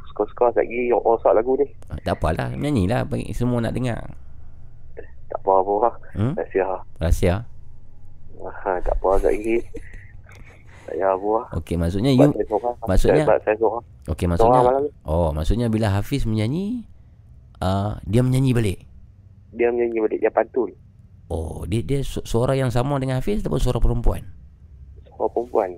suka-suka 0.08 0.50
lagi 0.52 0.90
rosak 0.90 1.30
lagu 1.32 1.54
ni. 1.56 1.68
Ah, 1.88 2.00
Tak 2.00 2.18
apalah, 2.18 2.50
nyanyilah 2.52 3.06
bagi 3.06 3.30
semua 3.32 3.62
nak 3.62 3.72
dengar. 3.72 4.02
Tak 5.30 5.40
apa-apa 5.40 5.74
lah. 5.80 5.96
Hmm? 6.16 6.34
Rahsia. 6.34 6.68
Rahsia. 6.98 7.36
Ha, 8.40 8.82
tak 8.82 8.98
apa 8.98 9.22
lagi. 9.22 9.62
Saya 10.90 11.14
apa 11.14 11.28
lah. 11.30 11.46
Okey, 11.56 11.76
maksudnya 11.78 12.10
you 12.10 12.26
maksudnya- 12.84 13.22
Sebab 13.24 13.40
saya 13.40 13.56
seorang. 13.56 13.84
Okey, 14.08 14.26
maksudnya. 14.26 14.60
Oh, 15.04 15.30
maksudnya 15.30 15.68
bila 15.70 15.94
Hafiz 15.94 16.26
menyanyi 16.26 16.82
uh, 17.60 18.02
dia 18.04 18.20
menyanyi 18.20 18.52
balik. 18.52 18.80
Dia 19.52 19.70
menyanyi 19.70 20.02
balik. 20.02 20.20
Dia 20.20 20.32
pantun. 20.32 20.74
Oh, 21.30 21.62
dia 21.64 21.86
dia 21.86 22.02
su- 22.02 22.26
suara 22.26 22.58
yang 22.58 22.74
sama 22.74 22.98
dengan 22.98 23.22
Hafiz 23.22 23.46
ataupun 23.46 23.62
suara 23.62 23.78
perempuan? 23.78 24.26
Seorang 25.06 25.30
perempuan. 25.30 25.70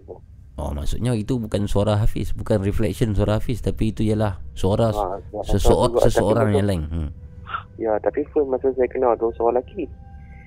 Oh, 0.56 0.72
maksudnya 0.72 1.12
itu 1.12 1.36
bukan 1.36 1.68
suara 1.68 1.98
Hafiz, 1.98 2.32
bukan 2.32 2.62
reflection 2.62 3.12
suara 3.12 3.36
Hafiz 3.36 3.60
tapi 3.60 3.92
itu 3.92 4.00
ialah 4.02 4.40
suara 4.54 4.94
Ha, 4.94 5.20
seseorang 5.44 6.00
seseorang 6.00 6.48
yang 6.54 6.68
lain. 6.70 6.84
Hmm. 6.88 7.10
Ya, 7.76 8.00
tapi 8.00 8.24
first 8.30 8.48
masa 8.48 8.72
saya 8.72 8.88
kenal 8.88 9.12
tu 9.18 9.28
seorang 9.36 9.60
lelaki. 9.60 9.92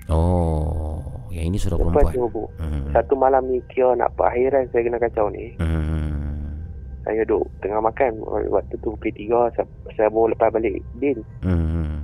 Oh, 0.09 1.04
yang 1.35 1.47
ini 1.47 1.59
Lepas 1.59 1.75
perempuan. 1.75 2.07
tu, 2.09 2.25
bu, 2.29 2.45
Hmm. 2.57 2.87
satu 2.91 3.15
malam 3.15 3.43
ni 3.47 3.59
kira 3.67 3.93
nak 3.93 4.15
perakhiran 4.15 4.65
saya 4.71 4.83
kena 4.83 4.99
kacau 4.99 5.27
ni. 5.29 5.51
Hmm. 5.59 6.63
Saya 7.03 7.21
duduk 7.23 7.45
tengah 7.59 7.83
makan. 7.83 8.17
Waktu 8.49 8.75
tu 8.79 8.89
pukul 8.91 9.13
3 9.13 9.53
saya, 9.53 9.67
saya 9.93 10.09
baru 10.09 10.33
lepas 10.33 10.49
balik 10.49 10.79
din. 10.97 11.21
Hmm. 11.41 12.01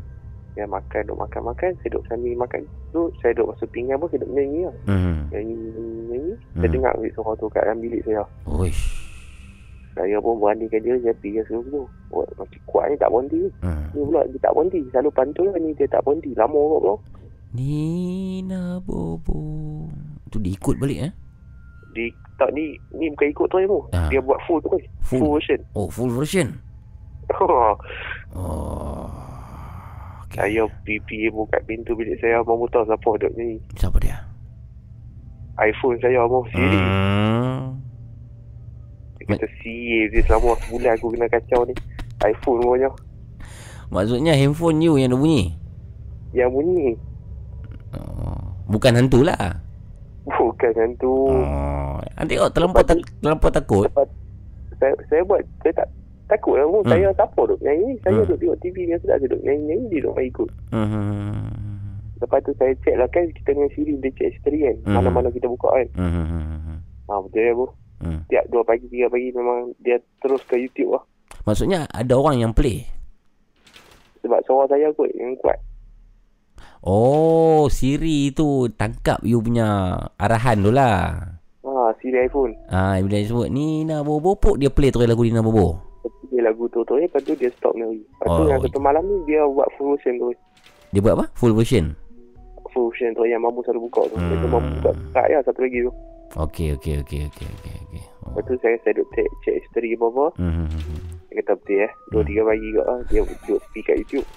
Saya 0.53 0.67
makan, 0.67 1.01
duduk 1.07 1.21
makan-makan. 1.21 1.73
Saya 1.79 1.89
duduk 1.89 2.05
sambil 2.05 2.35
makan. 2.37 2.61
Tu 2.91 3.01
saya 3.17 3.33
duduk 3.33 3.55
masuk 3.55 3.69
pinggan 3.71 3.97
pun 3.97 4.09
saya 4.09 4.21
duduk 4.21 4.35
menyanyi 4.35 4.61
lah. 4.63 4.77
Hmm. 4.87 5.17
Nyanyi, 5.31 5.55
nyanyi. 6.05 6.33
Saya 6.53 6.61
Hmm. 6.61 6.75
dengar 6.75 6.93
wik 6.99 7.13
suara 7.15 7.33
tu 7.35 7.47
kat 7.49 7.63
dalam 7.65 7.79
bilik 7.79 8.03
saya. 8.03 8.23
Oish. 8.45 8.83
Saya 9.91 10.17
pun 10.19 10.39
beranikan 10.39 10.81
dia, 10.81 10.95
saya 10.99 11.15
pergi 11.15 11.35
ke 11.35 11.43
seluruh. 11.47 11.83
Oh, 12.11 12.23
macam 12.37 12.61
kuat 12.65 12.85
ni 12.87 12.97
tak 12.97 13.11
berhenti. 13.11 13.43
Hmm. 13.59 13.89
Ni 13.91 14.01
pula 14.01 14.23
dia 14.25 14.39
tak 14.39 14.53
berhenti. 14.53 14.81
Selalu 14.91 15.11
pantun 15.11 15.47
lah 15.49 15.59
ni 15.59 15.71
dia 15.73 15.87
tak 15.87 16.03
berhenti. 16.05 16.31
Lama 16.35 16.55
kot 16.59 16.81
bro. 16.81 16.95
Nina 17.51 18.79
Bobo. 18.79 19.91
Tu 20.31 20.39
diikut 20.39 20.79
balik 20.79 21.11
eh? 21.11 21.13
Di, 21.91 22.07
tak 22.39 22.55
ni, 22.55 22.79
ni 22.95 23.11
bukan 23.11 23.27
ikut 23.35 23.47
tu 23.51 23.59
ilmu. 23.59 23.91
Ah. 23.91 24.07
Dia 24.07 24.23
buat 24.23 24.39
full 24.47 24.63
tu 24.63 24.71
kan. 24.71 24.83
Full. 25.03 25.19
Full 25.19 25.31
version. 25.35 25.61
Oh, 25.75 25.89
full 25.91 26.13
version. 26.15 26.49
Oh. 28.31 29.11
Okay. 30.31 30.47
saya 30.47 30.63
pipi 30.87 31.27
buka 31.35 31.59
pintu 31.67 31.99
bilik 31.99 32.15
saya. 32.23 32.39
Abang 32.47 32.63
tahu 32.71 32.87
siapa 32.87 33.09
duduk 33.19 33.35
ni. 33.35 33.59
Siapa 33.75 33.99
dia? 33.99 34.23
iPhone 35.59 35.99
saya 35.99 36.23
abang 36.23 36.47
Siri. 36.55 36.79
Hmm. 36.79 37.83
Dia 39.19 39.25
kata 39.35 39.47
CA 39.61 40.01
dia 40.09 40.21
selama 40.25 40.57
sebulan 40.63 40.95
aku 40.97 41.07
kena 41.13 41.27
kacau 41.27 41.61
ni. 41.67 41.75
iPhone 42.23 42.63
pokoknya. 42.63 42.91
Maksudnya 43.91 44.33
handphone 44.39 44.79
you 44.79 44.95
yang 44.95 45.11
ada 45.11 45.19
bunyi? 45.19 45.59
Yang 46.31 46.51
bunyi. 46.55 46.89
Oh. 47.97 48.55
Bukan 48.71 48.95
hantu 48.95 49.27
lah. 49.27 49.59
Bukan 50.61 50.73
yang 50.77 50.93
tu. 51.01 51.11
Oh. 51.27 51.97
Nanti 52.15 52.37
kau 52.37 52.53
terlampau, 52.53 52.85
tak, 52.85 53.01
terlampau 53.19 53.51
takut. 53.51 53.89
Saya, 54.77 54.93
saya 55.09 55.23
buat. 55.25 55.41
Saya 55.65 55.73
tak 55.83 55.89
takut 56.29 56.61
lah. 56.61 56.69
Hmm. 56.69 56.85
Hmm. 56.85 56.91
Saya 56.93 57.09
siapa 57.17 57.41
duduk 57.41 57.61
nyanyi. 57.65 57.97
Saya 58.05 58.11
Hmm. 58.13 58.21
duduk 58.29 58.39
tengok 58.39 58.59
TV 58.61 58.77
tak. 58.87 59.01
Saya 59.03 59.19
duduk 59.25 59.41
nyanyi-nyanyi. 59.43 59.85
Dia 59.89 59.99
duduk 60.05 60.15
main 60.15 60.29
ikut. 60.29 60.51
Hmm. 60.71 61.49
Lepas 62.21 62.39
tu 62.45 62.53
saya 62.61 62.73
check 62.85 62.97
lah 63.01 63.09
kan. 63.09 63.25
Kita 63.33 63.49
dengan 63.51 63.71
Siri 63.73 63.93
dia 63.99 64.13
check 64.15 64.29
history 64.37 64.59
kan. 64.63 64.77
Hmm. 64.85 64.95
Mana-mana 65.01 65.29
kita 65.33 65.49
buka 65.49 65.69
kan. 65.73 65.89
Hmm. 65.97 66.79
Ha, 67.09 67.13
betul 67.27 67.41
ya 67.41 67.53
bro. 67.57 67.67
Hmm. 68.01 68.21
Tiap 68.29 68.45
2 68.49 68.65
pagi, 68.65 68.87
3 68.87 69.09
pagi 69.09 69.29
memang 69.35 69.59
dia 69.81 69.97
terus 70.21 70.41
ke 70.45 70.57
YouTube 70.57 70.95
lah. 70.97 71.03
Maksudnya 71.43 71.89
ada 71.91 72.13
orang 72.15 72.39
yang 72.39 72.53
play. 72.53 72.85
Sebab 74.21 74.41
suara 74.45 74.69
saya 74.69 74.93
kot 74.93 75.09
yang 75.17 75.33
kuat. 75.41 75.57
Oh, 76.81 77.69
Siri 77.69 78.33
tu 78.33 78.65
tangkap 78.73 79.21
you 79.21 79.37
punya 79.39 79.69
arahan 80.17 80.65
tu 80.65 80.73
lah. 80.73 81.13
Ha, 81.61 81.71
Siri 82.01 82.25
iPhone. 82.25 82.57
Ah, 82.67 82.97
bila 82.97 83.21
dia 83.21 83.29
sebut 83.29 83.49
Nina 83.49 84.01
Bobo 84.01 84.33
puk 84.33 84.57
dia 84.57 84.73
play 84.73 84.89
terus 84.89 85.05
lagu 85.05 85.21
Nina 85.21 85.45
Bobo. 85.45 85.77
Tu 86.01 86.33
dia 86.33 86.41
lagu 86.43 86.65
tu 86.67 86.81
tu. 86.83 86.97
Eh, 86.97 87.05
lepas 87.05 87.21
tu 87.21 87.37
dia 87.37 87.53
stop 87.53 87.77
ni. 87.77 88.01
Lepas 88.01 88.27
tu 88.27 88.43
Oh, 88.43 88.49
yang 88.49 88.61
satu 88.65 88.81
malam 88.81 89.05
ni 89.05 89.17
dia 89.27 89.45
buat 89.45 89.69
full 89.77 89.93
version 89.93 90.17
tu. 90.17 90.33
Dia 90.91 91.01
buat 91.01 91.15
apa? 91.15 91.25
Full 91.37 91.53
version. 91.53 91.93
Full 92.73 92.89
version 92.89 93.13
tu 93.13 93.29
yang 93.29 93.45
mampu 93.45 93.61
selalu 93.61 93.85
buka 93.87 94.09
tu. 94.09 94.17
Hmm. 94.17 94.29
Dia 94.31 94.37
Hmm. 94.39 94.49
mampu 94.49 94.71
buka 94.81 94.91
tak 95.13 95.27
ya 95.29 95.39
satu 95.45 95.61
lagi 95.61 95.79
tu. 95.85 95.93
Okey, 96.31 96.69
okey, 96.79 96.95
okey, 97.03 97.21
okey, 97.27 97.47
okey, 97.51 97.75
okey. 97.83 98.03
Oh. 98.23 98.33
Lepas 98.33 98.43
tu 98.47 98.55
saya 98.63 98.79
saya 98.81 98.95
duduk 98.95 99.11
check, 99.13 99.29
check 99.43 99.55
history 99.59 99.93
apa-apa. 99.93 100.31
Hmm, 100.39 100.65
hmm, 100.65 100.69
hmm. 100.71 101.01
Dia 101.29 101.43
kata 101.43 101.53
betul 101.59 101.77
eh. 101.77 101.93
Dua 102.09 102.23
tiga 102.25 102.43
pagi 102.47 102.69
kot 102.71 102.87
lah. 102.87 102.99
Dia 103.05 103.21
duduk 103.21 103.59
pergi 103.61 103.81
kat 103.83 103.97
YouTube. 104.01 104.29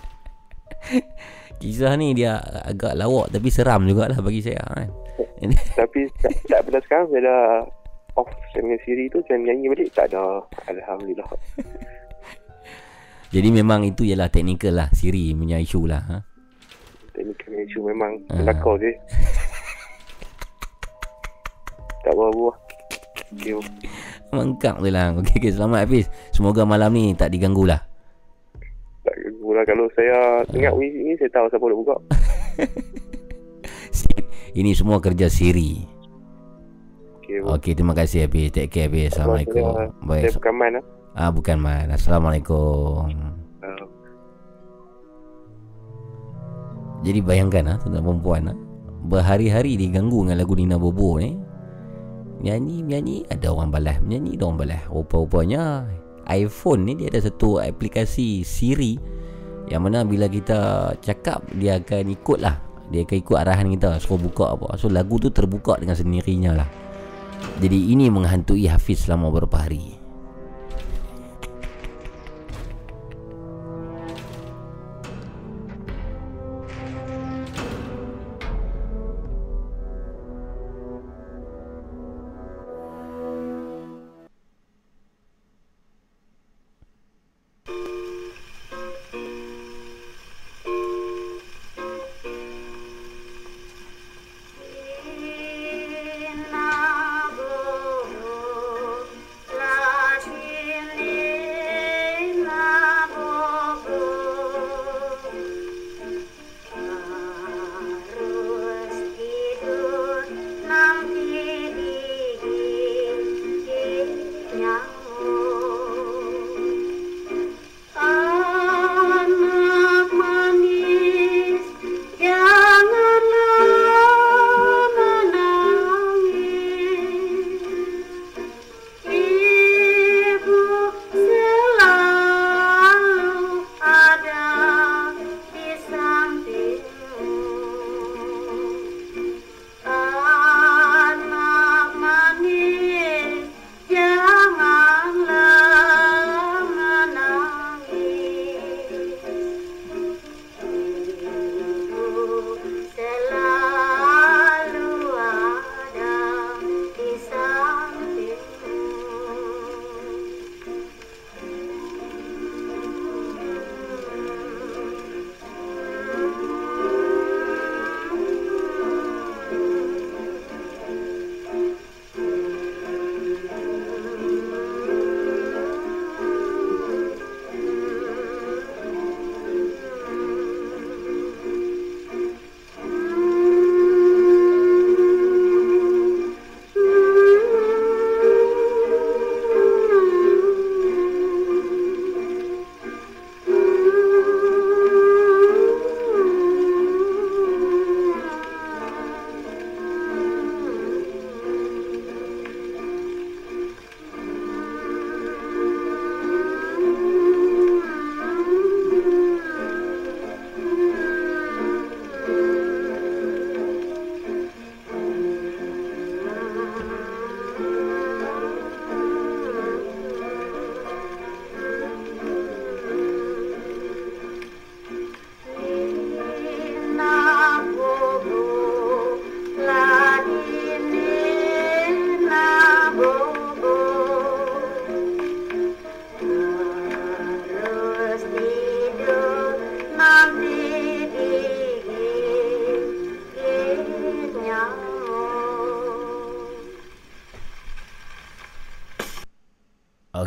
Kisah 1.60 1.94
ni 1.96 2.18
dia 2.18 2.42
agak 2.42 2.98
lawak 2.98 3.32
tapi 3.32 3.48
seram 3.54 3.86
jugalah 3.86 4.18
bagi 4.20 4.42
saya 4.42 4.64
kan. 4.64 4.90
Tapi 5.80 6.08
tak, 6.24 6.34
tak 6.48 6.60
pada 6.66 6.80
sekarang 6.88 7.08
saya 7.12 7.22
dah 7.28 7.44
off 8.16 8.32
saya 8.56 8.64
punya 8.64 8.80
Siri 8.88 9.12
tu. 9.12 9.20
Saya 9.28 9.44
nyanyi 9.44 9.68
balik. 9.70 9.92
Tak 9.92 10.08
ada. 10.10 10.40
Alhamdulillah. 10.72 11.28
Jadi 13.34 13.50
memang 13.52 13.84
itu 13.84 14.08
ialah 14.08 14.32
teknikal 14.32 14.78
lah 14.78 14.88
Siri 14.96 15.36
punya 15.36 15.60
isu 15.60 15.84
lah 15.84 16.02
ha? 16.06 16.18
Teknikal 17.12 17.60
isu 17.68 17.80
memang 17.84 18.24
kelakar 18.32 18.80
je. 18.80 18.92
tak 22.08 22.14
apa-apa. 22.14 22.50
Okay. 23.34 23.58
Mengkak 24.30 24.78
tu 24.78 24.94
lah 24.94 25.10
Okey, 25.18 25.42
okay, 25.42 25.50
selamat 25.50 25.90
Hafiz 25.90 26.06
Semoga 26.30 26.70
malam 26.70 26.94
ni 26.94 27.18
tak 27.18 27.34
diganggu 27.34 27.66
lah 27.66 27.82
Lah. 29.04 29.64
Kalau 29.64 29.86
saya 29.96 30.44
dengar 30.52 30.72
bunyi 30.76 31.12
ni, 31.12 31.14
saya 31.20 31.30
tahu 31.32 31.48
siapa 31.52 31.66
nak 31.68 31.80
buka. 31.80 31.96
Ini 34.54 34.72
semua 34.78 35.02
kerja 35.02 35.34
Siri 35.34 35.94
bro. 37.44 37.60
Okey 37.60 37.74
terima 37.76 37.94
kasih 37.98 38.26
Hafiz 38.26 38.56
Take 38.56 38.72
care 38.72 38.88
Hafiz 38.88 39.14
Assalamualaikum 39.14 39.66
Saya, 39.66 39.90
Baik 40.08 40.24
saya 40.24 40.34
bukan 40.40 40.54
man 40.56 40.72
lah. 40.78 40.84
Ah 41.14 41.30
bukan 41.30 41.58
man 41.60 41.88
Assalamualaikum 41.92 43.06
Uh, 43.64 43.86
Jadi 47.04 47.20
bayangkan 47.24 47.76
ah 47.76 47.78
tuan 47.80 48.00
perempuan 48.00 48.52
ah 48.52 48.58
berhari-hari 49.04 49.76
diganggu 49.76 50.24
dengan 50.24 50.40
lagu 50.40 50.56
Nina 50.56 50.80
Bobo 50.80 51.20
ni. 51.20 51.36
Nyanyi 52.44 52.84
nyanyi 52.84 53.18
ada 53.28 53.52
orang 53.52 53.72
balas, 53.72 54.00
menyanyi 54.04 54.40
ada 54.40 54.44
orang 54.48 54.60
balas. 54.64 54.84
Rupa-rupanya 54.88 55.88
iPhone 56.30 56.88
ni 56.88 56.94
dia 57.00 57.12
ada 57.12 57.24
satu 57.24 57.60
aplikasi 57.60 58.44
Siri 58.44 58.96
yang 59.68 59.88
mana 59.88 60.04
bila 60.04 60.28
kita 60.28 60.92
cakap 61.00 61.44
dia 61.56 61.80
akan 61.80 62.12
ikut 62.14 62.40
lah 62.44 62.60
dia 62.92 63.08
akan 63.08 63.18
ikut 63.24 63.38
arahan 63.40 63.68
kita 63.74 63.98
suruh 63.98 64.22
buka 64.22 64.54
apa. 64.54 64.76
So 64.78 64.92
lagu 64.92 65.18
tu 65.18 65.34
terbuka 65.34 65.80
dengan 65.82 65.98
sendirinya 65.98 66.52
lah. 66.62 66.70
Jadi 67.58 67.92
ini 67.92 68.08
menghantui 68.08 68.70
Hafiz 68.70 69.08
selama 69.08 69.34
beberapa 69.34 69.66
hari 69.66 69.93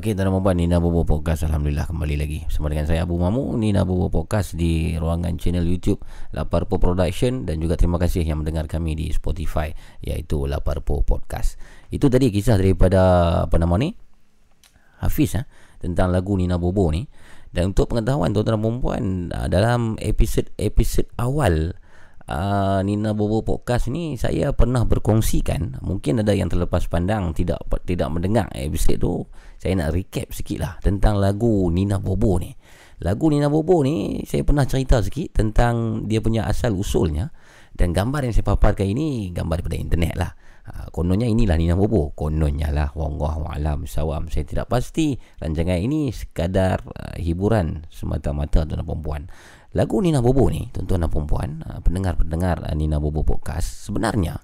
Okey, 0.06 0.14
tuan 0.14 0.30
dan 0.30 0.38
puan, 0.38 0.54
Nina 0.54 0.78
Bobo 0.78 1.02
Podcast. 1.02 1.50
Alhamdulillah 1.50 1.90
kembali 1.90 2.14
lagi 2.14 2.38
Bersama 2.46 2.70
dengan 2.70 2.86
saya 2.86 3.02
Abu 3.02 3.18
Mamu. 3.18 3.58
Nina 3.58 3.82
Bobo 3.82 4.06
Podcast 4.06 4.54
di 4.54 4.94
ruangan 4.94 5.34
channel 5.34 5.66
YouTube 5.66 5.98
Laparpo 6.30 6.78
Production. 6.78 7.42
Dan 7.42 7.58
juga 7.58 7.74
terima 7.74 7.98
kasih 7.98 8.22
yang 8.22 8.38
mendengar 8.38 8.70
kami 8.70 8.94
di 8.94 9.10
Spotify 9.10 9.66
Iaitu 10.06 10.46
Laparpo 10.46 11.02
Podcast. 11.02 11.58
Itu 11.90 12.06
tadi 12.06 12.30
kisah 12.30 12.54
daripada 12.54 13.02
Apa 13.50 13.58
nama 13.58 13.74
ni? 13.82 13.98
Hafiz 15.02 15.34
ha? 15.34 15.42
Tentang 15.82 16.14
lagu 16.14 16.38
Nina 16.38 16.54
Bobo 16.54 16.86
ni. 16.94 17.02
Dan 17.50 17.74
untuk 17.74 17.90
pengetahuan 17.90 18.30
tuan-tuan 18.30 18.62
dan 18.62 18.78
puan 18.78 19.04
Dalam 19.50 19.98
episod-episod 19.98 21.10
awal 21.18 21.74
uh, 22.30 22.80
Nina 22.82 23.10
Bobo 23.14 23.42
podcast 23.42 23.88
ni 23.90 24.18
saya 24.18 24.52
pernah 24.52 24.86
berkongsikan 24.86 25.82
mungkin 25.82 26.22
ada 26.22 26.34
yang 26.34 26.50
terlepas 26.50 26.86
pandang 26.90 27.32
tidak 27.32 27.62
tidak 27.86 28.10
mendengar 28.10 28.50
episod 28.52 28.98
tu 28.98 29.24
saya 29.56 29.78
nak 29.78 29.94
recap 29.94 30.34
sikit 30.34 30.58
lah 30.58 30.74
tentang 30.82 31.16
lagu 31.16 31.70
Nina 31.70 32.02
Bobo 32.02 32.36
ni. 32.42 32.50
Lagu 33.00 33.30
Nina 33.30 33.46
Bobo 33.46 33.80
ni 33.86 34.26
saya 34.26 34.42
pernah 34.42 34.66
cerita 34.66 34.98
sikit 35.00 35.38
tentang 35.38 36.04
dia 36.10 36.18
punya 36.18 36.44
asal 36.50 36.74
usulnya 36.74 37.30
dan 37.72 37.94
gambar 37.94 38.26
yang 38.26 38.34
saya 38.34 38.44
paparkan 38.44 38.88
ini 38.90 39.30
gambar 39.30 39.62
daripada 39.62 39.78
internet 39.78 40.14
lah. 40.18 40.32
Ha, 40.66 40.90
kononnya 40.90 41.30
inilah 41.30 41.54
Nina 41.54 41.78
Bobo. 41.78 42.10
Kononnya 42.18 42.74
lah 42.74 42.90
Wallahu 42.90 43.46
alam 43.46 43.86
sawam 43.86 44.26
Saya 44.26 44.42
tidak 44.42 44.66
pasti 44.66 45.14
Rancangan 45.38 45.78
ini 45.78 46.10
sekadar 46.10 46.82
uh, 46.82 47.14
hiburan 47.22 47.86
Semata-mata 47.86 48.66
tuan 48.66 48.74
dan 48.74 48.82
perempuan 48.82 49.30
Lagu 49.76 50.00
Nina 50.00 50.24
Bobo 50.24 50.48
ni, 50.48 50.72
tuan-tuan 50.72 51.04
dan 51.04 51.12
puan 51.12 51.50
uh, 51.60 51.84
pendengar-pendengar 51.84 52.64
uh, 52.64 52.72
Nina 52.72 52.96
Bobo 52.96 53.28
podcast, 53.28 53.84
sebenarnya 53.84 54.40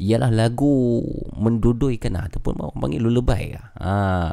ialah 0.00 0.30
lagu 0.34 1.02
menduduikan 1.38 2.18
ataupun 2.18 2.58
orang 2.58 2.78
panggil 2.78 3.00
lullaby 3.02 3.54
lah. 3.54 3.66
Ha, 3.78 3.90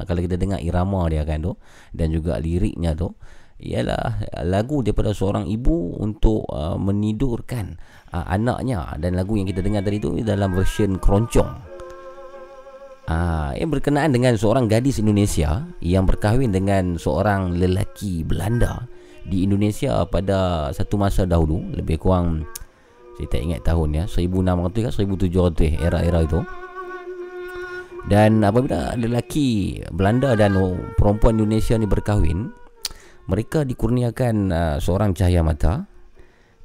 kalau 0.09 0.21
kita 0.25 0.35
dengar 0.37 0.59
irama 0.61 1.05
dia 1.11 1.21
kan 1.21 1.41
tu 1.41 1.53
dan 1.93 2.09
juga 2.09 2.41
liriknya 2.41 2.97
tu 2.97 3.13
ialah 3.61 4.41
lagu 4.41 4.81
daripada 4.81 5.13
seorang 5.13 5.45
ibu 5.45 6.01
untuk 6.01 6.49
uh, 6.49 6.81
menidurkan 6.81 7.77
uh, 8.09 8.25
anaknya 8.25 8.97
dan 8.97 9.13
lagu 9.13 9.37
yang 9.37 9.45
kita 9.45 9.61
dengar 9.61 9.85
tadi 9.85 10.01
tu 10.01 10.17
dalam 10.25 10.49
version 10.57 10.97
keroncong. 10.97 11.71
Ah, 13.11 13.51
yang 13.59 13.73
berkenaan 13.73 14.15
dengan 14.15 14.39
seorang 14.39 14.71
gadis 14.71 15.01
Indonesia 15.01 15.67
yang 15.83 16.07
berkahwin 16.07 16.53
dengan 16.53 16.95
seorang 16.95 17.59
lelaki 17.59 18.23
Belanda 18.23 18.87
di 19.27 19.43
Indonesia 19.43 20.05
pada 20.07 20.71
satu 20.71 20.95
masa 20.95 21.27
dahulu 21.27 21.59
lebih 21.75 21.99
kurang 21.99 22.47
saya 23.21 23.37
tak 23.37 23.41
ingat 23.45 23.61
tahun 23.61 23.89
ya 23.93 24.03
1600 24.09 24.81
ke 24.81 24.89
1700 25.29 25.77
era-era 25.77 26.25
itu. 26.25 26.41
Dan 28.09 28.41
apabila 28.41 28.97
lelaki 28.97 29.77
Belanda 29.93 30.33
dan 30.33 30.57
perempuan 30.97 31.37
Indonesia 31.37 31.77
ni 31.77 31.85
berkahwin 31.85 32.49
mereka 33.29 33.61
dikurniakan 33.61 34.35
uh, 34.49 34.77
seorang 34.81 35.13
cahaya 35.13 35.45
mata. 35.45 35.85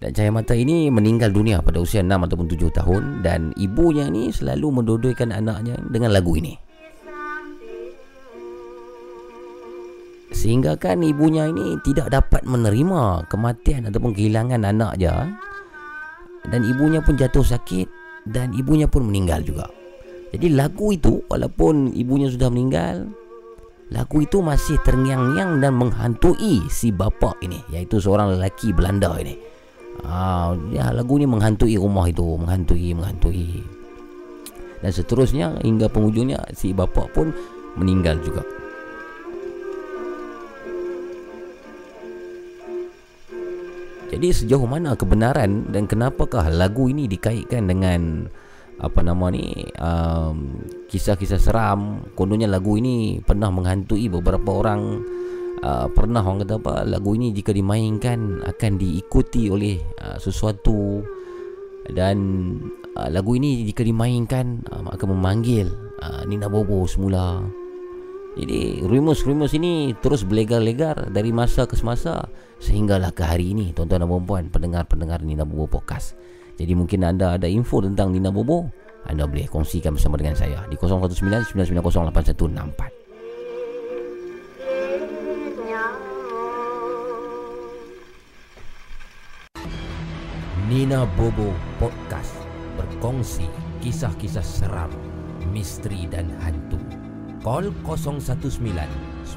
Dan 0.01 0.17
cahaya 0.17 0.33
mata 0.33 0.57
ini 0.57 0.89
meninggal 0.89 1.29
dunia 1.29 1.61
pada 1.61 1.77
usia 1.77 2.01
6 2.01 2.09
ataupun 2.09 2.49
7 2.49 2.73
tahun. 2.73 3.03
Dan 3.21 3.53
ibunya 3.61 4.09
ni 4.09 4.33
selalu 4.33 4.81
mendodoikan 4.81 5.37
anaknya 5.37 5.77
dengan 5.93 6.17
lagu 6.17 6.41
ini. 6.41 6.57
Sehingga 10.33 10.81
kan 10.81 11.05
ibunya 11.05 11.53
ini 11.53 11.77
tidak 11.85 12.17
dapat 12.17 12.49
menerima 12.49 13.29
kematian 13.29 13.93
ataupun 13.93 14.17
kehilangan 14.17 14.65
anak 14.65 14.97
dia 14.97 15.37
Dan 16.51 16.63
ibunya 16.63 17.03
pun 17.03 17.19
jatuh 17.19 17.43
sakit 17.43 17.89
dan 18.27 18.55
ibunya 18.55 18.87
pun 18.87 19.07
meninggal 19.07 19.43
juga. 19.43 19.67
Jadi 20.35 20.53
lagu 20.55 20.91
itu 20.91 21.23
walaupun 21.31 21.95
ibunya 21.95 22.27
sudah 22.27 22.51
meninggal 22.51 23.07
Lagu 23.95 24.19
itu 24.19 24.43
masih 24.43 24.83
terngiang-ngiang 24.83 25.63
dan 25.63 25.79
menghantui 25.79 26.67
si 26.67 26.91
bapa 26.91 27.39
ini 27.39 27.63
Iaitu 27.71 28.03
seorang 28.03 28.35
lelaki 28.35 28.75
Belanda 28.75 29.15
ini. 29.23 29.39
Ah, 30.03 30.59
ya, 30.75 30.91
Lagu 30.91 31.15
ini 31.23 31.31
menghantui 31.31 31.79
rumah 31.79 32.11
itu 32.11 32.27
Menghantui, 32.35 32.91
menghantui. 32.99 33.63
Dan 34.83 34.91
seterusnya 34.91 35.63
hingga 35.63 35.87
penghujungnya 35.87 36.51
si 36.53 36.75
bapa 36.75 37.07
pun 37.15 37.31
meninggal 37.79 38.19
juga 38.27 38.56
Jadi 44.07 44.29
sejauh 44.31 44.63
mana 44.71 44.95
kebenaran 44.95 45.67
dan 45.75 45.91
kenapakah 45.91 46.47
lagu 46.47 46.87
ini 46.87 47.11
dikaitkan 47.11 47.67
dengan 47.67 48.31
apa 48.79 49.01
nama 49.03 49.33
ni 49.35 49.67
um, 49.83 50.63
kisah-kisah 50.87 51.41
seram? 51.43 52.07
Kononnya 52.15 52.47
lagu 52.47 52.79
ini 52.79 53.19
pernah 53.19 53.51
menghantui 53.51 54.07
beberapa 54.07 54.63
orang. 54.63 55.03
Uh, 55.57 55.89
pernah 55.89 56.21
orang 56.21 56.45
kata 56.45 56.61
apa 56.61 56.75
lagu 56.85 57.17
ini 57.17 57.33
jika 57.33 57.49
dimainkan 57.51 58.45
akan 58.45 58.73
diikuti 58.79 59.51
oleh 59.51 59.81
uh, 59.99 60.21
sesuatu. 60.23 61.03
Dan 61.91 62.17
uh, 62.95 63.09
lagu 63.11 63.35
ini 63.35 63.67
jika 63.67 63.83
dimainkan 63.83 64.63
uh, 64.71 64.87
akan 64.95 65.19
memanggil 65.19 65.67
uh, 65.99 66.23
Nina 66.31 66.47
Bobo 66.47 66.87
semula. 66.87 67.43
Jadi 68.37 68.85
rumus-rumus 68.85 69.57
ini 69.57 69.97
terus 69.99 70.23
berlegar-legar 70.23 71.09
dari 71.09 71.33
masa 71.33 71.65
ke 71.65 71.73
semasa 71.73 72.29
sehinggalah 72.59 73.13
ke 73.13 73.25
hari 73.25 73.51
ini 73.53 73.73
tuan-tuan 73.77 74.01
dan 74.05 74.25
puan 74.25 74.49
pendengar-pendengar 74.49 75.23
Nina 75.23 75.45
Bobo 75.45 75.67
podcast. 75.69 76.17
Jadi 76.57 76.73
mungkin 76.73 77.05
anda 77.05 77.37
ada 77.37 77.45
info 77.45 77.85
tentang 77.85 78.17
Nina 78.17 78.33
Bobo, 78.33 78.73
anda 79.05 79.29
boleh 79.29 79.45
kongsikan 79.47 79.93
bersama 79.95 80.17
dengan 80.17 80.35
saya 80.35 80.65
di 80.73 80.77
0199908164. 80.81 82.97
Nina 90.67 91.07
Bobo 91.15 91.55
Podcast 91.79 92.35
berkongsi 92.75 93.47
kisah-kisah 93.87 94.43
seram, 94.43 94.91
misteri 95.55 96.11
dan 96.11 96.27
hantu. 96.43 96.83
Call 97.39 97.71
019 97.87 98.59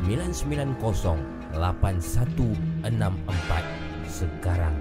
990 0.02 1.39
8164 1.54 4.06
sekarang. 4.06 4.74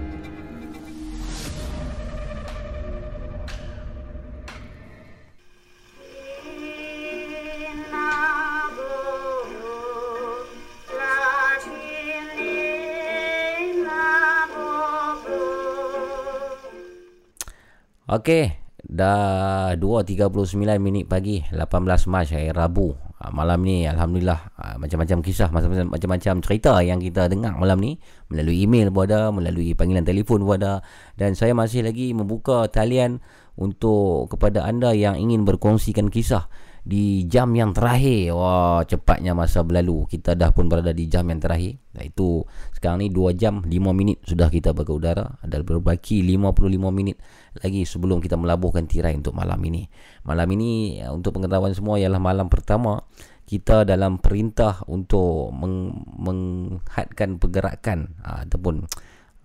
Okey, 18.09 18.57
dah 18.81 19.77
2.39 19.77 20.57
minit 20.81 21.05
pagi 21.05 21.45
18 21.53 22.09
Mac 22.09 22.33
hari 22.33 22.49
Rabu 22.49 23.08
Ha, 23.19 23.35
malam 23.35 23.67
ni 23.67 23.83
Alhamdulillah 23.83 24.55
ha, 24.55 24.79
macam-macam 24.79 25.19
kisah 25.19 25.51
macam-macam 25.51 26.39
cerita 26.39 26.79
yang 26.79 27.03
kita 27.03 27.27
dengar 27.27 27.59
malam 27.59 27.83
ni. 27.83 27.99
Melalui 28.31 28.63
email 28.63 28.87
pun 28.87 29.11
ada 29.11 29.27
melalui 29.27 29.75
panggilan 29.75 30.07
telefon 30.07 30.47
pun 30.47 30.55
ada. 30.55 30.79
Dan 31.19 31.35
saya 31.35 31.51
masih 31.51 31.83
lagi 31.83 32.15
membuka 32.15 32.71
talian 32.71 33.19
untuk 33.59 34.31
kepada 34.31 34.63
anda 34.63 34.95
yang 34.95 35.19
ingin 35.19 35.43
berkongsikan 35.43 36.07
kisah 36.07 36.47
di 36.89 37.29
jam 37.29 37.53
yang 37.53 37.69
terakhir. 37.69 38.33
Wah 38.33 38.81
cepatnya 38.81 39.37
masa 39.37 39.61
berlalu. 39.61 40.09
Kita 40.09 40.33
dah 40.33 40.49
pun 40.49 40.65
berada 40.65 40.89
di 40.89 41.05
jam 41.05 41.29
yang 41.29 41.37
terakhir. 41.37 41.77
Itu 42.01 42.49
sekarang 42.73 43.05
ni 43.05 43.13
2 43.13 43.37
jam 43.37 43.61
5 43.61 43.69
minit 43.93 44.17
sudah 44.25 44.49
kita 44.49 44.73
berada 44.73 44.93
udara 44.95 45.25
ada 45.45 45.61
berbaki 45.61 46.25
55 46.25 46.89
minit 46.89 47.21
lagi 47.61 47.85
sebelum 47.85 48.17
kita 48.23 48.39
melabuhkan 48.41 48.89
tirai 48.89 49.13
untuk 49.13 49.37
malam 49.37 49.61
ini. 49.61 49.85
Malam 50.25 50.49
ini 50.57 50.97
ya, 50.97 51.13
untuk 51.13 51.37
pengetahuan 51.37 51.77
semua 51.77 52.01
ialah 52.01 52.17
malam 52.17 52.49
pertama 52.49 53.05
kita 53.49 53.81
dalam 53.81 54.21
perintah 54.21 54.85
untuk 54.85 55.49
meng- 55.49 56.05
menghadkan 56.21 57.41
pergerakan 57.41 58.13
ha, 58.21 58.45
ataupun 58.45 58.85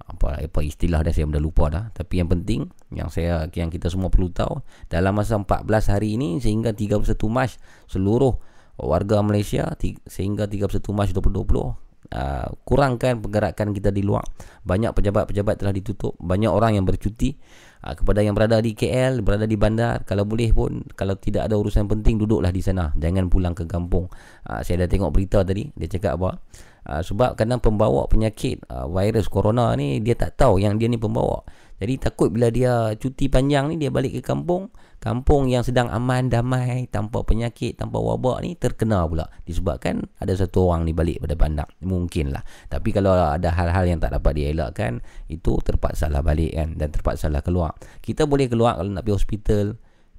apa 0.05 0.45
apa 0.45 0.61
istilah 0.61 1.01
dah 1.01 1.13
saya 1.13 1.29
dah 1.29 1.43
lupa 1.43 1.73
dah. 1.73 1.89
Tapi 1.93 2.21
yang 2.21 2.29
penting 2.29 2.69
yang 2.93 3.09
saya 3.09 3.49
yang 3.57 3.73
kita 3.73 3.89
semua 3.89 4.13
perlu 4.13 4.29
tahu 4.29 4.61
dalam 4.93 5.17
masa 5.17 5.41
14 5.41 5.65
hari 5.93 6.21
ini 6.21 6.39
sehingga 6.41 6.77
31 6.77 7.05
Mac 7.33 7.57
seluruh 7.89 8.37
warga 8.77 9.23
Malaysia 9.25 9.73
sehingga 10.05 10.51
31 10.51 10.81
Mac 10.93 11.09
2020 11.13 11.85
Uh, 12.15 12.47
kurangkan 12.69 13.17
pergerakan 13.17 13.73
kita 13.73 13.89
di 13.89 14.05
luar. 14.05 14.23
Banyak 14.61 14.93
pejabat-pejabat 14.93 15.57
telah 15.57 15.73
ditutup. 15.73 16.13
Banyak 16.21 16.53
orang 16.53 16.77
yang 16.77 16.85
bercuti 16.85 17.33
uh, 17.81 17.97
kepada 17.97 18.21
yang 18.21 18.37
berada 18.37 18.61
di 18.61 18.77
KL 18.77 19.25
berada 19.25 19.49
di 19.49 19.57
bandar. 19.57 20.05
Kalau 20.05 20.29
boleh 20.29 20.53
pun 20.53 20.85
kalau 20.95 21.17
tidak 21.17 21.49
ada 21.49 21.57
urusan 21.57 21.89
penting 21.89 22.21
duduklah 22.21 22.53
di 22.53 22.61
sana. 22.61 22.93
Jangan 23.01 23.33
pulang 23.33 23.57
ke 23.57 23.65
kampung. 23.65 24.13
Uh, 24.45 24.61
saya 24.61 24.85
dah 24.85 24.89
tengok 24.93 25.17
berita 25.17 25.49
tadi 25.49 25.73
dia 25.75 25.89
cakap 25.89 26.21
apa 26.21 26.45
uh, 26.89 27.03
sebab 27.03 27.37
kadang 27.37 27.61
pembawa 27.61 28.07
penyakit 28.09 28.63
uh, 28.69 28.89
virus 28.89 29.29
corona 29.29 29.73
ni 29.77 30.01
dia 30.01 30.17
tak 30.17 30.37
tahu 30.39 30.61
yang 30.61 30.77
dia 30.81 30.89
ni 30.89 31.01
pembawa. 31.01 31.45
Jadi 31.75 31.99
takut 31.99 32.31
bila 32.31 32.55
dia 32.55 32.95
cuti 32.95 33.27
panjang 33.27 33.75
ni 33.75 33.77
dia 33.77 33.91
balik 33.91 34.15
ke 34.15 34.23
kampung 34.23 34.71
kampung 35.05 35.53
yang 35.53 35.61
sedang 35.61 35.93
aman 35.93 36.33
damai 36.33 36.89
tanpa 36.89 37.21
penyakit 37.21 37.77
tanpa 37.77 38.01
wabak 38.01 38.41
ni 38.41 38.57
terkena 38.57 39.05
pula. 39.05 39.29
Disebabkan 39.45 40.01
ada 40.17 40.33
satu 40.33 40.73
orang 40.73 40.89
ni 40.89 40.97
balik 40.97 41.21
pada 41.21 41.37
bandar 41.37 41.69
mungkin 41.85 42.33
lah. 42.33 42.41
Tapi 42.73 42.89
kalau 42.89 43.13
ada 43.13 43.53
hal-hal 43.53 43.85
yang 43.85 44.01
tak 44.01 44.17
dapat 44.17 44.33
dielakkan 44.33 45.05
itu 45.29 45.61
terpaksa 45.61 46.09
lah 46.09 46.25
balik 46.25 46.57
kan 46.57 46.81
dan 46.81 46.89
terpaksa 46.89 47.29
lah 47.29 47.45
keluar. 47.45 47.77
Kita 48.01 48.25
boleh 48.25 48.49
keluar 48.49 48.81
kalau 48.81 48.89
nak 48.89 49.05
pergi 49.05 49.17
hospital 49.21 49.67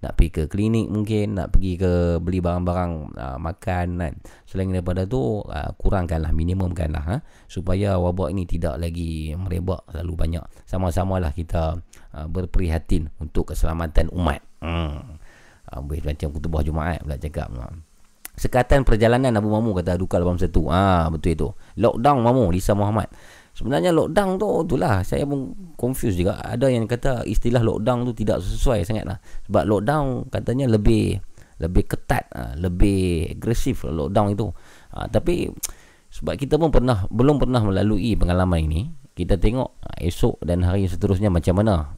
nak 0.04 0.20
pergi 0.20 0.30
ke 0.32 0.44
klinik 0.52 0.92
mungkin 0.92 1.40
nak 1.40 1.56
pergi 1.56 1.80
ke 1.80 1.94
beli 2.20 2.44
barang-barang 2.44 2.92
uh, 3.16 3.38
makan 3.40 3.88
kan 3.98 4.14
selain 4.44 4.70
daripada 4.70 5.08
tu 5.08 5.42
uh, 5.42 5.72
kurangkanlah 5.80 6.36
minimumkanlah 6.36 7.04
ha? 7.04 7.18
supaya 7.48 7.96
wabak 7.98 8.36
ini 8.36 8.44
tidak 8.44 8.76
lagi 8.78 9.34
merebak 9.34 9.88
terlalu 9.90 10.14
banyak 10.16 10.46
sama-samalah 10.68 11.32
kita 11.32 11.80
uh, 12.12 12.28
berprihatin 12.28 13.10
untuk 13.24 13.56
keselamatan 13.56 14.12
umat 14.12 14.44
hmm. 14.62 15.20
uh, 15.72 15.82
macam 15.82 16.28
kutubah 16.36 16.62
Jumaat 16.62 17.02
pula 17.02 17.18
cakap. 17.18 17.50
Sekatan 18.36 18.84
perjalanan 18.84 19.32
Abu 19.40 19.48
Mamu 19.48 19.72
kata 19.80 19.96
Duka 19.96 20.20
81 20.20 20.52
Ah 20.68 21.08
Betul 21.08 21.40
itu 21.40 21.48
Lockdown 21.80 22.20
Mamu 22.20 22.52
Lisa 22.52 22.76
Muhammad 22.76 23.08
Sebenarnya 23.56 23.96
lockdown 23.96 24.36
tu 24.36 24.68
itulah 24.68 25.00
saya 25.08 25.24
pun 25.24 25.56
confused 25.80 26.20
juga. 26.20 26.44
Ada 26.44 26.68
yang 26.68 26.92
kata 26.92 27.24
istilah 27.24 27.64
lockdown 27.64 28.04
tu 28.04 28.12
tidak 28.12 28.44
sesuai 28.44 28.84
sangatlah. 28.84 29.24
Sebab 29.48 29.64
lockdown 29.64 30.28
katanya 30.28 30.68
lebih 30.68 31.24
lebih 31.64 31.88
ketat, 31.88 32.28
ah, 32.36 32.52
lebih 32.60 33.32
agresif 33.32 33.88
lockdown 33.88 34.36
itu. 34.36 34.52
Ha, 34.92 35.08
tapi 35.08 35.48
sebab 36.12 36.36
kita 36.36 36.60
pun 36.60 36.68
pernah 36.68 37.08
belum 37.08 37.40
pernah 37.40 37.64
melalui 37.64 38.20
pengalaman 38.20 38.60
ini, 38.60 38.92
kita 39.16 39.40
tengok 39.40 39.80
ah, 39.88 40.04
esok 40.04 40.44
dan 40.44 40.68
hari 40.68 40.92
seterusnya 40.92 41.32
macam 41.32 41.56
mana 41.56 41.96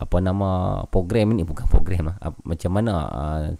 apa 0.00 0.16
nama 0.16 0.80
program 0.88 1.36
ini 1.36 1.44
bukan 1.44 1.68
program 1.68 2.12
lah. 2.12 2.16
macam 2.44 2.72
mana 2.72 2.92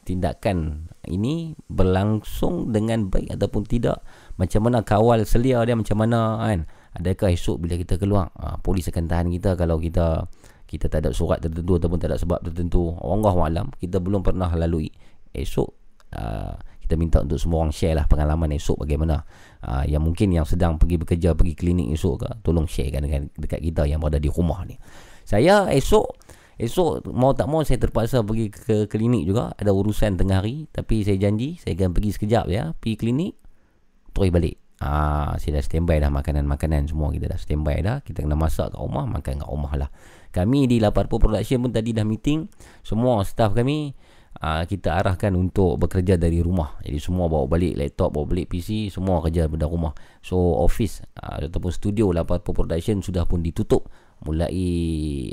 tindakan 0.09 0.89
ini 1.05 1.53
berlangsung 1.69 2.73
dengan 2.73 3.12
baik 3.12 3.37
ataupun 3.37 3.69
tidak 3.69 4.01
macam 4.41 4.61
mana 4.65 4.81
kawal 4.81 5.21
selia 5.29 5.61
dia 5.69 5.77
macam 5.77 6.01
mana 6.01 6.41
kan? 6.41 6.65
Adakah 6.97 7.29
esok 7.29 7.61
bila 7.61 7.77
kita 7.77 8.01
keluar? 8.01 8.33
Uh, 8.41 8.57
polis 8.65 8.89
akan 8.89 9.05
tahan 9.05 9.29
kita 9.29 9.53
kalau 9.53 9.77
kita 9.77 10.25
kita 10.65 10.89
tak 10.89 11.05
ada 11.05 11.12
surat 11.12 11.45
tertentu 11.45 11.77
ataupun 11.77 12.01
tak 12.01 12.09
ada 12.09 12.17
sebab 12.17 12.41
tertentu. 12.41 12.97
Allah 13.05 13.37
malam 13.37 13.69
kita 13.77 14.01
belum 14.01 14.25
pernah 14.25 14.49
lalui. 14.57 14.89
Esok 15.37 15.69
uh, 16.17 16.57
kita 16.81 16.97
minta 16.97 17.21
untuk 17.21 17.37
semua 17.37 17.69
orang 17.69 17.75
share 17.77 18.01
lah 18.01 18.09
pengalaman 18.09 18.57
esok 18.57 18.89
bagaimana. 18.89 19.21
Uh, 19.61 19.85
yang 19.85 20.01
mungkin 20.01 20.33
yang 20.33 20.49
sedang 20.49 20.81
pergi 20.81 20.97
bekerja 20.97 21.37
pergi 21.37 21.53
klinik 21.53 21.93
esok 21.93 22.25
ke 22.25 22.31
tolong 22.41 22.65
sharekan 22.65 23.05
dengan 23.05 23.29
dekat 23.37 23.61
kita 23.61 23.85
yang 23.85 24.01
berada 24.01 24.17
di 24.17 24.33
rumah 24.33 24.65
ni. 24.65 24.81
Saya 25.29 25.69
esok 25.69 26.33
Esok 26.61 27.09
mau 27.17 27.33
tak 27.33 27.49
mau 27.49 27.65
saya 27.65 27.81
terpaksa 27.81 28.21
pergi 28.21 28.53
ke 28.53 28.85
klinik 28.85 29.25
juga. 29.25 29.57
Ada 29.57 29.73
urusan 29.73 30.21
tengah 30.21 30.45
hari 30.45 30.69
Tapi 30.69 31.09
saya 31.09 31.17
janji 31.17 31.57
Saya 31.57 31.73
akan 31.73 31.97
pergi 31.97 32.11
sekejap 32.12 32.45
ya 32.53 32.77
Pergi 32.77 33.01
klinik 33.01 33.33
terus 34.12 34.31
balik 34.31 34.57
Ah, 34.81 35.37
saya 35.37 35.61
dah 35.61 35.65
standby 35.69 36.01
dah 36.01 36.09
makanan-makanan 36.09 36.89
semua 36.89 37.12
kita 37.12 37.28
dah 37.28 37.37
standby 37.37 37.85
dah. 37.85 38.01
Kita 38.01 38.24
kena 38.24 38.32
masak 38.32 38.73
kat 38.73 38.81
rumah, 38.81 39.05
makan 39.05 39.45
kat 39.45 39.49
rumah 39.53 39.77
lah. 39.77 39.93
Kami 40.32 40.65
di 40.65 40.81
Laparpo 40.81 41.20
Production 41.20 41.61
pun 41.61 41.69
tadi 41.69 41.93
dah 41.93 42.01
meeting. 42.01 42.49
Semua 42.81 43.20
staff 43.28 43.53
kami 43.53 43.93
ah, 44.41 44.65
kita 44.65 44.97
arahkan 44.97 45.37
untuk 45.37 45.77
bekerja 45.77 46.16
dari 46.16 46.41
rumah. 46.41 46.81
Jadi 46.81 46.97
semua 46.97 47.28
bawa 47.28 47.45
balik 47.45 47.77
laptop, 47.77 48.16
bawa 48.16 48.24
balik 48.24 48.57
PC, 48.57 48.89
semua 48.89 49.20
kerja 49.20 49.53
dari 49.53 49.69
rumah. 49.69 49.93
So 50.24 50.41
office 50.65 51.05
ah, 51.20 51.45
ataupun 51.45 51.77
studio 51.77 52.09
Laparpo 52.16 52.57
Production 52.57 53.05
sudah 53.05 53.28
pun 53.28 53.45
ditutup 53.45 53.85
mulai 54.24 54.57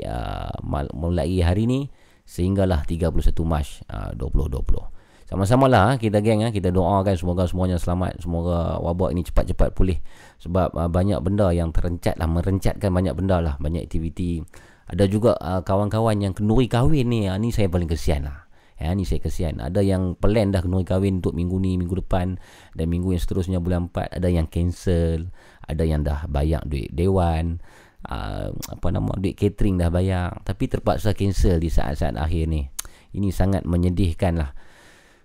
ah, 0.04 0.52
mulai 0.92 1.40
hari 1.40 1.64
ni 1.64 1.88
sehinggalah 2.28 2.84
31 2.84 3.32
Mac 3.48 3.64
ah, 3.88 4.12
2020. 4.12 4.97
Sama-sama 5.28 5.68
lah 5.68 5.82
ha, 5.84 5.92
kita 6.00 6.24
geng 6.24 6.40
ha, 6.40 6.48
kita 6.48 6.72
doakan 6.72 7.12
semoga 7.12 7.44
semuanya 7.44 7.76
selamat, 7.76 8.24
semoga 8.24 8.80
wabak 8.80 9.12
ini 9.12 9.28
cepat-cepat 9.28 9.76
pulih 9.76 10.00
sebab 10.40 10.72
uh, 10.72 10.88
banyak 10.88 11.20
benda 11.20 11.52
yang 11.52 11.68
terencat 11.68 12.16
lah, 12.16 12.24
merencatkan 12.24 12.88
banyak 12.88 13.12
benda 13.12 13.44
lah, 13.44 13.60
banyak 13.60 13.84
aktiviti. 13.84 14.40
Ada 14.88 15.04
juga 15.04 15.36
kawan-kawan 15.68 16.24
yang 16.24 16.32
kenduri 16.32 16.64
kahwin 16.64 17.12
ni, 17.12 17.28
uh, 17.28 17.36
ni 17.36 17.52
saya 17.52 17.68
paling 17.68 17.92
kesian 17.92 18.24
lah. 18.24 18.48
Ya, 18.80 18.88
ni 18.96 19.04
saya 19.04 19.20
kesian. 19.20 19.60
Ada 19.60 19.84
yang 19.84 20.16
plan 20.16 20.48
dah 20.48 20.64
kenduri 20.64 20.88
kahwin 20.88 21.20
untuk 21.20 21.36
minggu 21.36 21.60
ni, 21.60 21.76
minggu 21.76 22.00
depan 22.00 22.40
dan 22.72 22.86
minggu 22.88 23.12
yang 23.12 23.20
seterusnya 23.20 23.60
bulan 23.60 23.92
4. 23.92 24.16
Ada 24.16 24.32
yang 24.32 24.48
cancel, 24.48 25.28
ada 25.68 25.84
yang 25.84 26.08
dah 26.08 26.24
bayar 26.24 26.64
duit 26.64 26.88
dewan. 26.88 27.60
Uh, 28.08 28.56
apa 28.72 28.88
nama 28.88 29.12
duit 29.20 29.36
catering 29.36 29.76
dah 29.76 29.90
bayar 29.90 30.40
tapi 30.46 30.70
terpaksa 30.70 31.18
cancel 31.18 31.58
di 31.58 31.66
saat-saat 31.66 32.14
akhir 32.14 32.46
ni 32.46 32.70
ini 33.10 33.34
sangat 33.34 33.66
menyedihkan 33.66 34.38
lah 34.38 34.54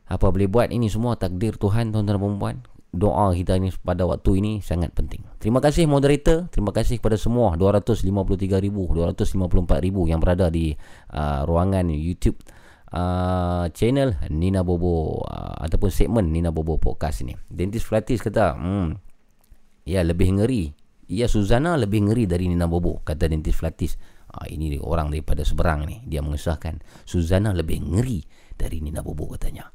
apa 0.07 0.29
boleh 0.29 0.51
buat 0.51 0.69
ini 0.69 0.91
semua 0.91 1.15
takdir 1.15 1.55
Tuhan 1.55 1.95
tuan-tuan 1.95 2.19
dan 2.19 2.37
puan 2.39 2.57
doa 2.93 3.33
kita 3.33 3.57
ni 3.57 3.73
pada 3.81 4.05
waktu 4.05 4.37
ini 4.37 4.53
sangat 4.61 4.93
penting. 4.93 5.25
Terima 5.41 5.57
kasih 5.57 5.89
moderator, 5.89 6.45
terima 6.53 6.69
kasih 6.69 7.01
kepada 7.01 7.17
semua 7.17 7.57
253,000, 7.57 8.69
254,000 8.69 10.11
yang 10.13 10.21
berada 10.21 10.53
di 10.53 10.77
uh, 11.09 11.41
ruangan 11.49 11.89
YouTube 11.89 12.37
uh, 12.93 13.65
channel 13.73 14.13
Nina 14.29 14.61
Bobo 14.61 15.25
uh, 15.25 15.57
ataupun 15.65 15.89
segmen 15.89 16.29
Nina 16.29 16.53
Bobo 16.53 16.77
podcast 16.77 17.25
ini. 17.25 17.33
Dentist 17.49 17.89
Flatis 17.89 18.21
kata, 18.21 18.53
hmm, 18.53 18.87
ya 19.89 20.05
lebih 20.05 20.37
ngeri. 20.37 20.69
Ya 21.09 21.27
Suzana 21.27 21.75
lebih 21.75 22.07
ngeri 22.07 22.29
dari 22.29 22.45
Nina 22.47 22.69
Bobo 22.69 23.01
kata 23.01 23.25
Dentist 23.25 23.57
Flatis. 23.59 23.97
Uh, 24.29 24.45
ini 24.53 24.77
orang 24.77 25.09
daripada 25.09 25.41
seberang 25.41 25.89
ni 25.89 26.01
dia 26.05 26.21
mengesahkan 26.21 26.77
Suzana 27.09 27.57
lebih 27.57 27.81
ngeri 27.81 28.21
dari 28.53 28.85
Nina 28.85 29.01
Bobo 29.01 29.33
katanya. 29.33 29.73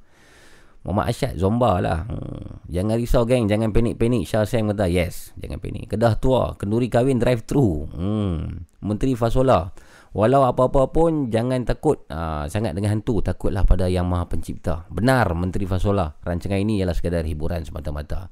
Muhammad 0.86 1.10
Asyad 1.10 1.34
Zomba 1.34 1.82
lah. 1.82 2.06
Hmm. 2.06 2.62
Jangan 2.70 2.94
risau 2.96 3.26
geng. 3.26 3.50
Jangan 3.50 3.74
panik-panik. 3.74 4.24
Syah 4.24 4.46
Sam 4.46 4.70
kata 4.70 4.86
Yes. 4.86 5.34
Jangan 5.36 5.58
panik. 5.58 5.90
Kedah 5.90 6.14
tua. 6.16 6.54
Kenduri 6.54 6.86
kahwin 6.86 7.18
drive 7.18 7.42
thru 7.42 7.88
hmm. 7.90 8.70
Menteri 8.84 9.18
Fasola 9.18 9.74
Walau 10.14 10.48
apa-apa 10.48 10.88
pun 10.88 11.28
Jangan 11.28 11.66
takut. 11.66 12.06
Uh, 12.08 12.46
Sangat 12.46 12.78
dengan 12.78 12.96
hantu. 12.96 13.18
Takutlah 13.20 13.66
pada 13.66 13.90
yang 13.90 14.06
maha 14.06 14.30
pencipta. 14.30 14.86
Benar 14.88 15.34
Menteri 15.34 15.66
Fasola. 15.66 16.14
Rancangan 16.22 16.56
ini 16.56 16.78
ialah 16.78 16.94
sekadar 16.94 17.26
hiburan 17.26 17.66
semata-mata. 17.66 18.30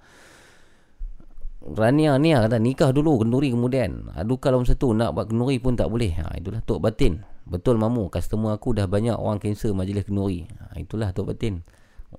Rania 1.66 2.14
ni 2.22 2.30
kata 2.30 2.62
nikah 2.62 2.94
dulu 2.94 3.26
kenduri 3.26 3.50
kemudian. 3.50 4.14
Adukah 4.14 4.54
dalam 4.54 4.62
satu 4.62 4.94
nak 4.94 5.18
buat 5.18 5.26
kenduri 5.26 5.58
pun 5.58 5.74
tak 5.74 5.90
boleh. 5.90 6.14
Ha, 6.14 6.38
Itulah 6.38 6.62
Tok 6.62 6.78
Batin. 6.78 7.26
Betul 7.42 7.82
mamu. 7.82 8.06
Customer 8.06 8.54
aku 8.54 8.70
dah 8.70 8.86
banyak 8.86 9.18
orang 9.18 9.42
cancel 9.42 9.74
majlis 9.74 10.06
kenduri. 10.06 10.46
Ha, 10.46 10.78
Itulah 10.78 11.10
Tok 11.10 11.34
Batin 11.34 11.66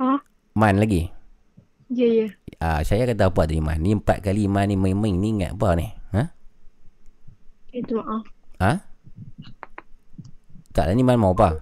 Ha? 0.01 0.24
Man 0.57 0.81
lagi? 0.81 1.12
Ya, 1.93 2.09
ya. 2.09 2.27
Ah, 2.57 2.81
saya 2.81 3.05
kata 3.05 3.28
apa 3.28 3.45
tadi 3.45 3.61
Man? 3.61 3.85
Ni 3.85 3.93
empat 3.93 4.24
kali 4.24 4.49
Man 4.49 4.73
ni 4.73 4.81
main-main 4.81 5.12
ni 5.12 5.37
ingat 5.37 5.53
apa 5.53 5.77
ni? 5.77 5.93
Ha? 6.16 6.33
Itu 7.77 8.01
maaf. 8.01 8.24
Ha? 8.65 8.73
Tak 10.73 10.97
ni 10.97 11.05
Man 11.05 11.20
mau 11.20 11.37
apa? 11.37 11.61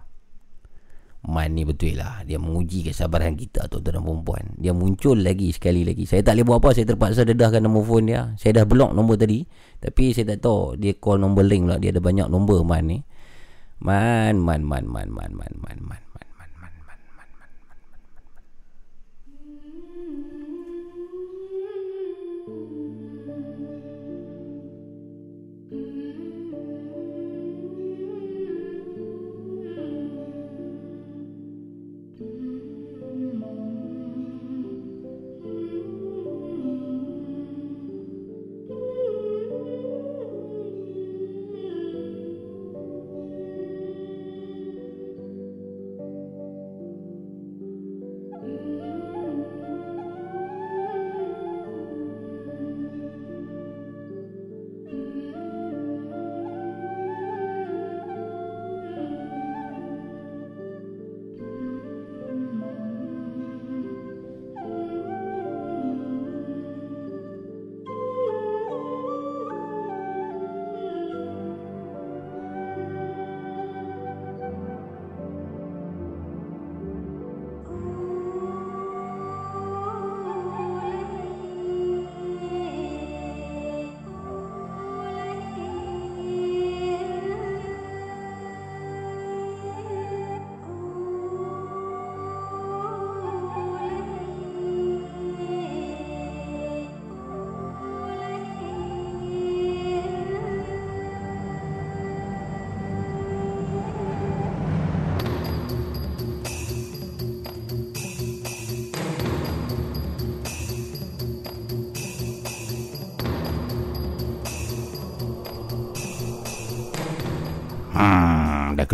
Man 1.24 1.56
ni 1.56 1.64
betul 1.64 1.96
lah 1.96 2.20
Dia 2.28 2.36
menguji 2.36 2.84
kesabaran 2.84 3.32
kita 3.32 3.64
Tuan-tuan 3.72 3.96
dan 3.96 4.04
perempuan 4.04 4.44
Dia 4.60 4.76
muncul 4.76 5.16
lagi 5.24 5.56
sekali 5.56 5.80
lagi 5.80 6.04
Saya 6.04 6.20
tak 6.20 6.36
boleh 6.36 6.44
buat 6.44 6.58
apa 6.60 6.68
Saya 6.76 6.84
terpaksa 6.92 7.24
dedahkan 7.24 7.64
nombor 7.64 7.88
phone 7.88 8.12
dia 8.12 8.36
Saya 8.36 8.60
dah 8.60 8.68
block 8.68 8.92
nombor 8.92 9.16
tadi 9.16 9.40
Tapi 9.80 10.12
saya 10.12 10.36
tak 10.36 10.44
tahu 10.44 10.76
Dia 10.76 10.92
call 11.00 11.24
nombor 11.24 11.48
link 11.48 11.64
lah 11.64 11.80
Dia 11.80 11.96
ada 11.96 12.04
banyak 12.04 12.28
nombor 12.28 12.60
Man 12.68 12.84
ni 12.92 12.98
Man, 13.80 14.40
man, 14.40 14.64
man, 14.64 14.86
man, 14.88 15.12
man, 15.12 15.36
man, 15.36 15.54
man, 15.60 15.78
man. 15.82 16.03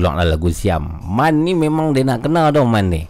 Keluar 0.01 0.17
lah 0.17 0.33
lagu 0.33 0.49
Siam. 0.49 1.05
Man 1.05 1.45
ni 1.45 1.53
memang 1.53 1.93
dia 1.93 2.09
nak 2.09 2.25
kenal 2.25 2.49
tau 2.57 2.65
Man 2.65 2.89
ni. 2.89 3.05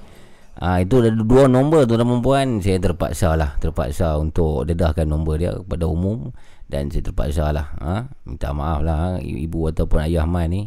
Ha, 0.58 0.82
itu 0.82 0.98
ada 0.98 1.14
dua 1.14 1.46
nombor 1.46 1.86
tu 1.86 1.94
dan 1.96 2.04
perempuan 2.04 2.60
Saya 2.60 2.76
terpaksa 2.76 3.32
lah 3.32 3.56
Terpaksa 3.62 4.20
untuk 4.20 4.68
dedahkan 4.68 5.08
nombor 5.08 5.40
dia 5.40 5.56
kepada 5.56 5.88
umum 5.88 6.36
Dan 6.68 6.92
saya 6.92 7.00
terpaksa 7.00 7.48
lah 7.48 7.72
ha? 7.80 8.04
Minta 8.28 8.52
maaf 8.52 8.84
lah? 8.84 9.16
Ibu 9.24 9.72
ataupun 9.72 10.04
ayah 10.04 10.28
Man 10.28 10.52
ni 10.52 10.62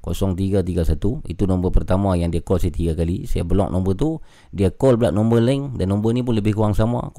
011563703331 0.00 1.28
Itu 1.28 1.44
nombor 1.44 1.76
pertama 1.76 2.16
yang 2.16 2.32
dia 2.32 2.40
call 2.40 2.64
saya 2.64 2.72
tiga 2.72 2.96
kali. 2.96 3.28
Saya 3.28 3.44
block 3.44 3.68
nombor 3.68 4.00
tu 4.00 4.24
Dia 4.56 4.72
call 4.72 4.96
pula 4.96 5.12
nombor 5.12 5.44
lain 5.44 5.76
Dan 5.76 5.92
nombor 5.92 6.16
ni 6.16 6.24
pun 6.24 6.32
lebih 6.32 6.56
kurang 6.56 6.72
sama 6.72 7.12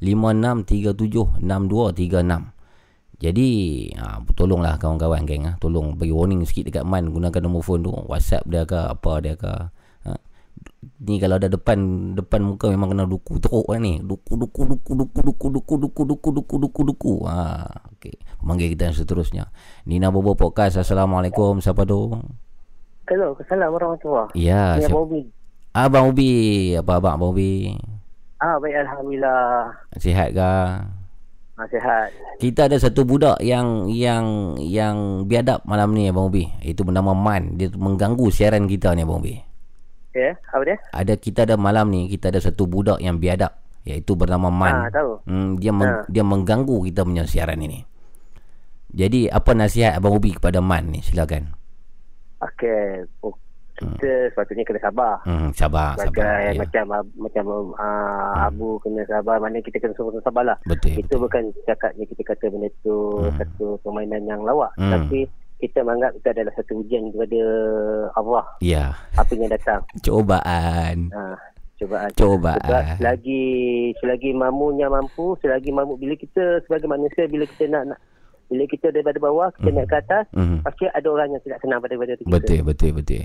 011563706236 0.00 2.56
jadi 3.22 3.50
ha, 4.02 4.18
Tolonglah 4.34 4.82
kawan-kawan 4.82 5.22
geng 5.22 5.46
ha. 5.46 5.54
Tolong 5.62 5.94
bagi 5.94 6.10
warning 6.10 6.42
sikit 6.42 6.74
dekat 6.74 6.82
Man 6.82 7.14
Gunakan 7.14 7.46
nombor 7.46 7.62
phone 7.62 7.86
tu 7.86 7.94
Whatsapp 7.94 8.42
dia 8.50 8.66
ke 8.66 8.74
Apa 8.74 9.22
dia 9.22 9.38
ke. 9.38 9.70
Ni 10.82 11.22
kalau 11.22 11.38
ada 11.38 11.46
depan 11.46 11.78
Depan 12.18 12.42
muka 12.42 12.66
memang 12.66 12.90
kena 12.90 13.06
duku 13.06 13.38
teruk 13.38 13.70
lah 13.70 13.78
ni 13.78 14.02
Duku 14.02 14.34
duku 14.34 14.66
duku 14.66 14.92
duku 14.98 15.18
duku 15.22 15.46
duku 15.54 15.74
duku 15.78 16.02
duku 16.06 16.28
duku 16.34 16.54
duku 16.58 16.80
duku 16.82 17.12
ha, 17.26 17.62
okay. 17.94 18.18
Pemanggil 18.42 18.74
kita 18.74 18.90
yang 18.90 18.96
seterusnya 18.98 19.44
Nina 19.86 20.10
Bobo 20.10 20.34
Podcast 20.34 20.82
Assalamualaikum 20.82 21.62
Siapa 21.62 21.86
tu? 21.86 22.10
Hello, 23.06 23.38
Assalamualaikum 23.38 23.78
warahmatullahi 23.78 24.34
Ya 24.34 24.74
Ini 24.78 24.86
siap- 24.86 24.90
Abang 24.90 25.06
Ubi. 25.06 25.22
Abang 25.72 26.04
Ubi 26.10 26.30
Apa 26.74 26.92
abang 26.98 27.14
Abang 27.14 27.30
Ubi? 27.30 27.78
Ah, 28.42 28.58
baik 28.58 28.74
Alhamdulillah. 28.74 29.70
Sihat 30.02 30.34
ke? 30.34 30.54
Ah, 31.54 31.66
sihat. 31.70 32.10
Kita 32.42 32.66
ada 32.66 32.74
satu 32.74 33.06
budak 33.06 33.38
yang 33.38 33.86
yang 33.86 34.58
yang 34.58 35.30
biadab 35.30 35.62
malam 35.62 35.94
ni 35.94 36.10
Abang 36.10 36.26
Ubi. 36.26 36.50
Itu 36.58 36.82
bernama 36.82 37.14
Man. 37.14 37.54
Dia 37.54 37.70
mengganggu 37.70 38.26
siaran 38.34 38.66
kita 38.66 38.98
ni 38.98 39.06
Abang 39.06 39.22
Ubi. 39.22 39.51
Ya, 40.12 40.36
apa 40.46 40.62
dia? 40.62 40.76
Ada 40.90 41.14
kita 41.14 41.40
ada 41.42 41.56
malam 41.56 41.88
ni 41.88 42.04
kita 42.06 42.28
ada 42.28 42.36
satu 42.36 42.64
budak 42.64 42.98
yang 42.98 43.16
biadab 43.16 43.52
iaitu 43.82 44.12
bernama 44.12 44.46
Man. 44.46 44.74
Ah, 44.78 44.88
tahu. 44.88 45.18
Hmm, 45.24 45.56
dia 45.56 45.70
meng, 45.70 45.88
Ah. 45.90 46.04
dia 46.06 46.20
mengganggu 46.20 46.84
kita 46.84 47.02
punya 47.02 47.24
siaran 47.24 47.58
ini. 47.58 47.80
Jadi 48.88 49.26
apa 49.26 49.50
nasihat 49.52 49.96
Abang 49.96 50.14
Ubi 50.14 50.32
kepada 50.32 50.60
Man 50.60 50.90
ni? 50.90 51.00
Silakan. 51.00 51.48
Okey. 52.38 53.08
Oh, 53.20 53.32
kita 53.72 54.28
sepatutnya 54.28 54.62
kena 54.62 54.80
sabar. 54.80 55.14
Hmm, 55.24 55.48
sabar, 55.52 55.96
Sebagai 55.96 56.20
sabar. 56.20 56.38
Ya. 56.44 56.60
macam 56.60 56.84
macam 57.16 57.44
uh, 57.72 58.44
Abu 58.44 58.78
kena 58.78 59.02
sabar 59.04 59.40
Mana 59.40 59.58
kita 59.58 59.80
kena 59.80 59.90
semua 59.92 60.20
sabar 60.20 60.44
lah 60.44 60.58
Betul. 60.62 61.00
Itu 61.00 61.16
bukan 61.16 61.50
cakapnya 61.64 62.04
kita 62.04 62.22
kata 62.22 62.44
benda 62.46 62.68
tu 62.78 62.94
Hmm. 63.18 63.34
Satu 63.34 63.80
permainan 63.80 64.22
yang 64.22 64.44
lawak 64.44 64.70
Hmm. 64.76 64.92
Tapi 64.92 65.26
kita 65.62 65.80
menganggap 65.80 66.12
itu 66.12 66.26
adalah 66.28 66.52
satu 66.52 66.72
ujian 66.76 67.06
kepada 67.08 67.40
Allah 68.12 68.44
Ya, 68.58 68.98
Apa 69.14 69.30
yang 69.32 69.46
datang 69.48 69.80
cobaan. 70.02 71.08
ha, 71.14 71.38
Cubaan 71.74 72.10
Cobaan. 72.14 72.62
Sebab 72.62 72.82
selagi 72.98 73.42
selagi 73.98 74.30
mamunya 74.32 74.86
mampu, 74.86 75.34
selagi 75.38 75.70
mampu 75.70 75.96
bila 75.96 76.14
kita 76.14 76.62
sebagai 76.62 76.86
manusia 76.86 77.26
bila 77.26 77.42
kita 77.44 77.66
nak, 77.66 77.82
nak 77.90 77.98
bila 78.46 78.68
kita 78.68 78.92
daripada 78.92 79.16
bawah 79.16 79.48
kita 79.50 79.66
Mhm. 79.66 79.74
naik 79.74 79.88
ke 79.88 79.96
atas, 79.96 80.24
Mhm. 80.30 80.56
pasti 80.60 80.84
ada 80.84 81.08
orang 81.08 81.28
yang 81.32 81.42
tidak 81.42 81.58
senang 81.58 81.80
pada 81.80 81.94
pada 81.96 82.12
kita. 82.14 82.28
Betul 82.28 82.60
betul 82.62 82.90
betul. 82.92 83.24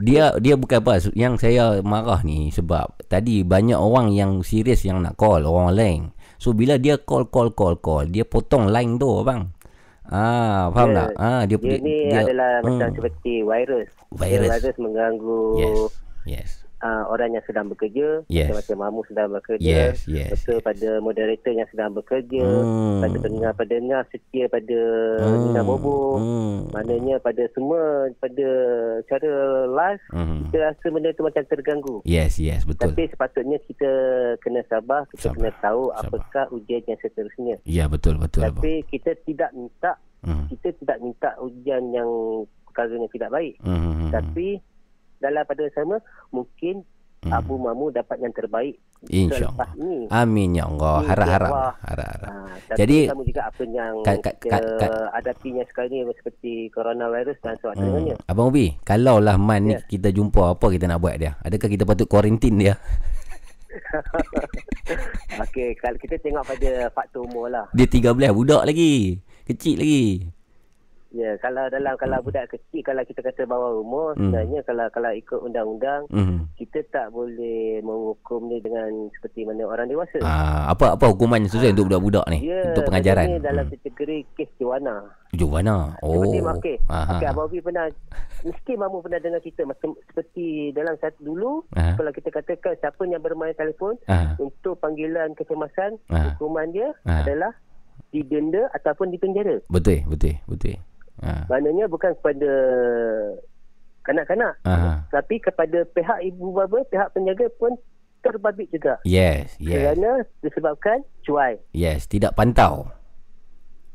Dia 0.00 0.24
dia 0.38 0.54
bukan 0.54 0.78
apa 0.78 0.92
yang 1.12 1.34
saya 1.34 1.82
marah 1.82 2.22
ni 2.22 2.48
sebab 2.48 2.86
tadi 3.04 3.42
banyak 3.42 3.74
orang 3.74 4.14
yang 4.14 4.40
serius 4.40 4.86
yang 4.86 5.02
nak 5.02 5.18
call 5.18 5.42
orang 5.42 5.74
lain. 5.74 6.00
So 6.38 6.54
bila 6.54 6.78
dia 6.78 6.94
call 6.96 7.26
call 7.26 7.50
call 7.50 7.76
call 7.76 8.06
dia 8.06 8.22
potong 8.22 8.70
line 8.70 8.94
tu 8.96 9.10
bang. 9.20 9.50
Ah, 10.08 10.72
faham 10.72 10.88
Dia- 10.88 10.98
tak? 11.04 11.10
Ah, 11.20 11.42
dia 11.44 11.56
Dia, 11.60 11.76
ni 11.84 11.96
adalah 12.08 12.52
macam 12.64 12.88
hmm. 12.88 12.96
seperti 12.96 13.32
virus. 13.44 13.88
Virus. 14.16 14.48
Dia 14.48 14.56
virus 14.56 14.76
mengganggu 14.80 15.42
Yes. 15.60 15.78
Yes. 16.24 16.50
Uh, 16.80 17.04
orang 17.08 17.32
yang 17.32 17.44
sedang 17.44 17.66
bekerja. 17.66 18.22
Yes. 18.26 18.50
Macam 18.50 18.76
mamu 18.78 19.02
sedang 19.04 19.28
bekerja. 19.30 19.62
Yes, 19.92 20.06
yes, 20.06 20.30
Betul 20.32 20.58
pada 20.60 20.98
moderator 20.98 21.52
yang 21.52 21.68
sedang 21.68 21.92
bekerja. 21.92 22.42
Hmm. 22.42 23.00
Pada 23.00 23.16
pendengar-pendengar 23.18 24.02
setia 24.08 24.46
pada 24.46 24.78
Hmm. 25.18 25.38
Nina 25.46 25.62
Bobo. 25.62 26.18
Hmm. 26.18 26.70
Maknanya 26.70 27.18
pada 27.18 27.44
semua, 27.52 27.80
pada 28.16 28.48
cara 29.04 29.32
live, 29.66 30.02
Hmm. 30.10 30.38
kita 30.46 30.56
rasa 30.64 30.86
benda 30.88 31.10
tu 31.12 31.22
macam 31.22 31.44
terganggu. 31.44 31.96
Yes, 32.04 32.38
yes, 32.38 32.62
betul. 32.62 32.90
Tapi 32.90 33.08
sepatutnya 33.08 33.58
kita 33.64 33.90
kena 34.38 34.62
sabar, 34.64 35.04
kita 35.10 35.28
Sabar. 35.28 35.36
kena 35.36 35.50
tahu 35.60 35.82
Sabar. 35.88 36.02
apakah 36.04 36.44
ujian 36.52 36.82
yang 36.84 36.98
seterusnya. 36.98 37.56
Ya, 37.64 37.84
betul, 37.86 38.16
betul. 38.16 38.44
abang. 38.44 38.58
Tapi 38.58 38.84
kita 38.88 39.14
tidak 39.24 39.50
minta, 39.52 39.98
Hmm. 40.18 40.46
kita 40.48 40.74
tidak 40.76 40.98
minta 40.98 41.30
ujian 41.38 41.82
yang 41.90 42.10
perkara 42.64 42.90
yang 42.92 43.10
tidak 43.10 43.30
baik. 43.30 43.54
Hmm, 43.60 43.74
hmm, 43.76 43.94
hmm. 43.96 44.10
Tapi 44.10 44.48
dalam 45.18 45.42
pada 45.42 45.64
sama 45.70 45.98
mungkin 46.30 46.82
Hmm. 47.18 47.34
Abu 47.34 47.58
Mamu 47.58 47.90
dapat 47.90 48.22
yang 48.22 48.30
terbaik 48.30 48.78
InsyaAllah. 49.10 49.74
Amin 50.06 50.54
ya 50.54 50.70
Allah. 50.70 51.02
Harap-harap. 51.02 51.50
Harap-harap. 51.82 52.30
Ha, 52.30 52.78
Jadi- 52.78 53.10
kamu 53.10 53.26
juga 53.26 53.42
apa 53.50 53.62
yang 53.66 53.94
Kat- 54.06 54.22
kat- 54.22 54.38
kita 54.38 54.54
kat- 54.54 54.78
kat- 54.78 55.10
hadapinya 55.10 55.64
sekarang 55.66 55.90
ni 55.90 56.14
seperti 56.14 56.70
coronavirus 56.70 57.34
dan 57.42 57.58
Hmm. 57.58 57.74
sebagainya. 57.74 58.14
Abang 58.22 58.54
Ubi, 58.54 58.78
kalau 58.86 59.18
lah 59.18 59.34
Man 59.34 59.66
ni 59.66 59.74
Ya. 59.74 59.82
kita 59.82 60.14
jumpa 60.14 60.54
apa 60.54 60.66
kita 60.70 60.86
nak 60.86 61.02
buat 61.02 61.18
dia? 61.18 61.34
Adakah 61.42 61.66
kita 61.66 61.82
patut 61.82 62.06
kuarantin 62.06 62.54
dia? 62.54 62.78
Okey, 65.42 65.74
kalau 65.74 65.98
kita 65.98 66.16
tengok 66.18 66.46
pada 66.46 66.70
faktor 66.90 67.26
umur 67.26 67.50
lah. 67.50 67.66
Dia 67.74 67.86
13 67.86 68.30
budak 68.30 68.62
lagi. 68.62 69.18
Kecil 69.42 69.74
lagi. 69.74 70.04
Ya, 71.08 71.40
kalau 71.40 71.64
dalam 71.72 71.96
kalau 71.96 72.20
budak 72.20 72.52
kecil 72.52 72.84
kalau 72.84 73.00
kita 73.00 73.24
kata 73.24 73.48
bawah 73.48 73.80
umur 73.80 74.12
Hmm. 74.12 74.28
sebenarnya 74.28 74.60
kalau 74.68 74.86
kalau 74.92 75.08
ikut 75.16 75.40
undang-undang 75.40 76.04
Hmm. 76.12 76.44
kita 76.60 76.84
tak 76.92 77.08
boleh 77.10 77.80
menghukum 77.80 78.52
dia 78.52 78.60
dengan 78.60 79.08
seperti 79.16 79.48
mana 79.48 79.64
orang 79.64 79.88
dewasa. 79.88 80.20
Ah, 80.20 80.68
apa 80.68 81.00
apa 81.00 81.08
hukuman 81.08 81.48
sesuai 81.48 81.72
untuk 81.72 81.88
budak-budak 81.88 82.28
ni? 82.28 82.44
Ya, 82.44 82.60
untuk 82.70 82.92
pengajaran. 82.92 83.24
Ini 83.24 83.40
dalam 83.40 83.64
Hmm. 83.64 83.72
kategori 83.72 84.18
kes 84.36 84.50
Joanna. 84.60 84.96
Joanna. 85.32 85.96
Oh. 86.04 86.20
Seperti 86.20 86.38
okey. 86.44 86.76
Okey, 86.88 87.26
Abang 87.28 87.48
pernah 87.48 87.86
mesti 88.44 88.72
mamu 88.76 88.98
pernah 89.00 89.20
dengar 89.20 89.40
cerita 89.40 89.64
macam 89.64 89.96
seperti 90.06 90.70
dalam 90.72 90.94
satu 90.96 91.20
dulu 91.20 91.52
Aha. 91.72 91.96
kalau 91.96 92.12
kita 92.12 92.28
katakan 92.30 92.76
siapa 92.78 93.02
yang 93.04 93.20
bermain 93.20 93.56
telefon 93.56 93.96
Aha. 94.06 94.36
untuk 94.36 94.76
panggilan 94.78 95.32
kecemasan 95.34 95.96
Aha. 96.08 96.36
hukuman 96.36 96.68
dia 96.68 96.92
Aha. 97.04 97.24
adalah 97.24 97.52
didenda 98.08 98.68
ataupun 98.72 99.10
dipenjara. 99.10 99.60
Betul, 99.68 100.04
betul, 100.06 100.36
betul. 100.48 100.76
Ha. 101.18 101.46
Maknanya 101.46 101.86
bukan 101.86 102.14
kepada 102.14 102.52
kanak-kanak 104.02 104.54
Aha. 104.64 105.04
tapi 105.10 105.36
kepada 105.36 105.84
pihak 105.86 106.18
ibu 106.24 106.50
bapa, 106.50 106.80
pihak 106.86 107.12
penjaga 107.12 107.46
pun 107.54 107.76
terbabit 108.18 108.66
juga. 108.68 108.96
Yes, 109.02 109.54
yes. 109.58 109.74
Kerana 109.74 110.10
disebabkan 110.40 110.98
cuai. 111.22 111.60
Yes, 111.70 112.06
tidak 112.06 112.34
pantau. 112.34 112.88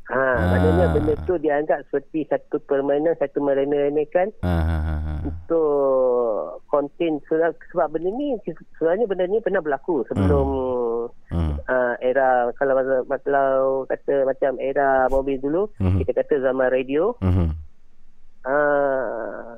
Ha, 0.04 0.20
Ah. 0.20 0.36
maknanya 0.50 0.86
benda 0.92 1.14
tu 1.24 1.34
dianggap 1.34 1.80
seperti 1.84 2.28
satu 2.28 2.60
permainan, 2.62 3.16
satu 3.16 3.40
meremeh-remehkan 3.40 4.36
Ha 4.40 4.52
ha 4.54 4.78
ha. 4.78 4.96
ha. 5.00 5.12
untuk 5.24 5.72
konten 6.66 7.24
sebab, 7.24 7.56
sebab 7.72 7.88
benda 7.90 8.12
ni 8.12 8.36
sebenarnya 8.76 9.08
benda 9.08 9.24
ni 9.24 9.40
pernah 9.40 9.58
berlaku 9.58 10.04
sebelum 10.04 10.46
Hmm. 10.46 10.93
Uh, 11.30 11.94
era 11.98 12.28
kalau 12.54 12.74
kalau 13.18 13.48
kata 13.84 14.24
macam 14.24 14.52
era 14.58 15.08
mobil 15.08 15.36
dulu 15.36 15.68
Mhm. 15.76 15.98
kita 16.00 16.12
kata 16.16 16.34
zaman 16.40 16.68
radio 16.68 17.14
Mhm. 17.18 17.48
uh, 18.44 19.56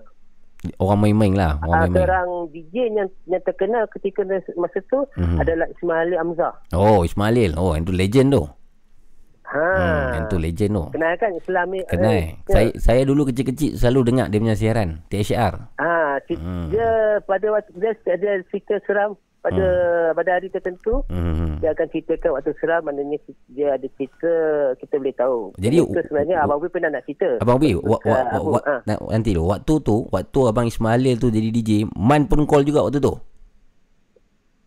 Orang 0.77 0.99
main-main 0.99 1.31
lah, 1.31 1.61
uh, 1.61 1.69
orang 1.69 1.81
main-main. 1.87 1.99
seorang 2.01 2.29
DJ 2.51 2.75
yang 2.91 3.09
yang 3.25 3.43
terkenal 3.45 3.87
ketika 3.89 4.27
masa 4.57 4.83
tu 4.85 5.05
Mhm. 5.15 5.37
adalah 5.39 5.67
Ismail 5.71 6.03
Ali 6.05 6.17
Hamzah. 6.17 6.53
Oh, 6.73 7.07
Ismail. 7.07 7.55
Oh, 7.55 7.79
yang 7.79 7.87
tu 7.87 7.95
legend 7.95 8.35
tu. 8.35 8.43
Ha. 9.47 9.63
Hmm, 9.63 10.07
yang 10.11 10.25
tu 10.27 10.37
legend 10.37 10.73
tu. 10.75 10.85
Kenal 10.91 11.15
kan 11.15 11.31
Islam 11.31 11.67
ni? 11.71 11.81
Kenal. 11.87 12.11
eh, 12.11 12.25
Saya 12.45 12.69
saya 12.77 13.01
dulu 13.07 13.31
kecil-kecil 13.31 13.79
selalu 13.79 14.01
dengar 14.05 14.27
dia 14.27 14.43
punya 14.43 14.59
siaran 14.59 15.07
THR. 15.07 15.55
Ha, 15.79 16.19
Hmm. 16.27 16.35
hmm. 16.35 16.67
dia 16.67 16.89
pada 17.23 17.47
waktu 17.55 17.71
dia 17.77 17.93
ada 18.11 18.31
cerita 18.51 18.75
seram 18.83 19.15
pada 19.47 19.67
pada 20.13 20.31
hari 20.33 20.49
tertentu 20.49 21.07
Hmm. 21.07 21.57
dia 21.57 21.71
akan 21.71 21.87
ceritakan 21.87 22.31
waktu 22.33 22.51
seram 22.57 22.83
maknanya 22.83 23.15
dia 23.47 23.69
ada 23.73 23.87
cerita 23.93 24.33
kita 24.77 24.95
boleh 24.97 25.15
tahu. 25.15 25.41
Jadi, 25.57 25.77
itu 25.79 26.01
sebenarnya 26.03 26.37
w- 26.37 26.45
Abang 26.45 26.59
Bi 26.59 26.69
pernah 26.69 26.91
nak 26.91 27.03
cerita. 27.05 27.29
Abang 27.39 27.57
Bi, 27.57 27.71
wa, 27.73 27.97
wa, 27.97 28.19
wa, 28.27 28.39
wa, 28.53 28.61
ha. 28.61 28.77
na- 28.85 28.99
nanti 29.09 29.31
tu 29.31 29.43
waktu 29.43 29.75
tu, 29.81 29.97
waktu 30.09 30.41
abang 30.45 30.67
Ismail 30.67 31.15
tu 31.17 31.29
jadi 31.29 31.49
DJ, 31.49 31.71
Man 31.93 32.27
pun 32.27 32.43
call 32.45 32.63
juga 32.63 32.83
waktu 32.83 32.99
tu. 32.99 33.15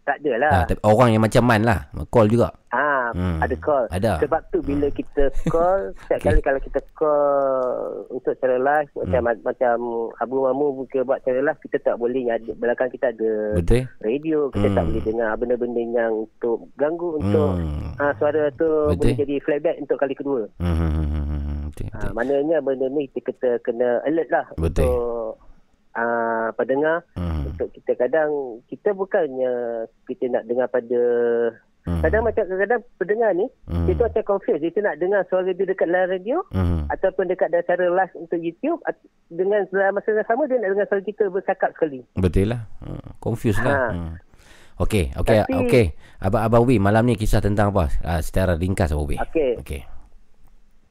Tak 0.02 0.18
adalah. 0.20 0.50
Ha, 0.52 0.66
tapi 0.66 0.82
orang 0.82 1.10
yang 1.12 1.22
macam 1.22 1.44
Man 1.44 1.62
lah, 1.62 1.80
call 2.08 2.26
juga. 2.26 2.50
Ha, 2.72 2.89
Hmm. 3.12 3.40
ada 3.40 3.56
call. 3.56 3.86
Ada. 3.90 4.12
Sebab 4.20 4.42
tu 4.50 4.60
bila 4.60 4.88
kita 4.90 5.24
call, 5.46 5.80
setiap 6.02 6.20
Okey. 6.20 6.28
kali 6.28 6.40
kalau 6.42 6.60
kita 6.60 6.80
call 6.94 7.64
untuk 8.10 8.34
secara 8.34 8.58
live 8.58 8.90
macam 8.96 9.22
macam 9.42 9.76
Abu 10.18 10.36
Mamu 10.42 10.68
buka 10.78 11.00
buat 11.02 11.20
secara 11.22 11.40
live 11.44 11.62
kita 11.62 11.78
tak 11.82 11.96
boleh 11.96 12.26
ada 12.28 12.52
belakang 12.54 12.90
kita 12.90 13.10
ada 13.10 13.32
Betul? 13.56 13.84
radio, 14.00 14.50
kita 14.50 14.68
tak 14.70 14.78
Hmm. 14.78 14.90
boleh 14.90 15.04
dengar 15.04 15.32
benda-benda 15.36 15.82
yang 15.82 16.14
untuk 16.24 16.58
ganggu 16.76 17.18
untuk 17.18 17.52
Hmm. 17.56 17.94
ha, 17.96 18.14
suara 18.16 18.50
tu 18.54 18.68
Betul. 18.90 18.98
boleh 18.98 19.16
jadi 19.18 19.36
flashback 19.40 19.78
untuk 19.80 19.98
kali 19.98 20.14
kedua. 20.14 20.42
Hmm, 20.58 20.72
hmm, 20.72 20.92
hmm, 20.92 21.08
hmm, 21.08 21.26
hmm, 21.26 21.58
Betul, 21.70 21.88
Ha, 21.92 22.12
maknanya 22.12 22.58
benda 22.60 22.88
ni 22.88 23.06
kita, 23.08 23.30
kita 23.30 23.50
kena 23.62 24.02
alert 24.04 24.30
lah 24.30 24.46
Betul. 24.56 24.84
untuk 24.84 25.38
uh, 25.92 26.50
pendengar 26.54 27.06
Hmm. 27.14 27.46
untuk 27.46 27.70
kita 27.72 27.92
kadang 27.96 28.30
kita 28.66 28.90
bukannya 28.92 29.54
kita 30.04 30.26
nak 30.28 30.44
dengar 30.44 30.68
pada 30.68 31.02
Hmm. 31.90 32.02
kadang 32.02 32.22
macam 32.22 32.46
kadang 32.46 32.82
pendengar 32.96 33.34
ni 33.34 33.50
Hmm. 33.66 33.84
dia 33.84 33.94
tu 33.94 34.04
macam 34.04 34.24
confused 34.28 34.62
dia 34.62 34.70
tu 34.70 34.80
nak 34.80 34.96
dengar 34.96 35.26
suara 35.26 35.50
dia 35.50 35.66
dekat 35.66 35.88
dalam 35.88 36.06
radio 36.08 36.38
Hmm. 36.50 36.86
ataupun 36.88 37.26
dekat 37.26 37.50
dalam 37.50 37.66
cara 37.66 37.86
live 37.90 38.14
untuk 38.16 38.38
YouTube 38.38 38.78
dengan 39.28 39.66
dalam 39.68 39.92
masa 39.92 40.10
yang 40.12 40.22
sama 40.24 40.46
dia 40.46 40.56
nak 40.56 40.70
dengar 40.70 40.86
suara 40.86 41.02
kita 41.02 41.24
bercakap 41.28 41.74
sekali 41.74 42.06
Betul 42.14 42.46
lah. 42.48 42.62
Hmm. 42.80 43.02
Confused 43.18 43.58
lah. 43.60 43.74
Ha. 43.74 43.90
Hmm. 43.90 44.14
Okey, 44.78 45.12
okey, 45.14 45.38
Tapi- 45.42 45.56
okey. 45.62 45.86
Abang 46.20 46.42
Abang 46.42 46.64
Wi 46.64 46.78
malam 46.78 47.04
ni 47.04 47.14
kisah 47.14 47.40
tentang 47.40 47.70
apa? 47.70 47.90
Ah, 48.00 48.22
secara 48.22 48.54
ringkas 48.54 48.90
Abang 48.90 49.10
Wi. 49.10 49.18
Okey. 49.20 49.58
Okey. 49.58 49.82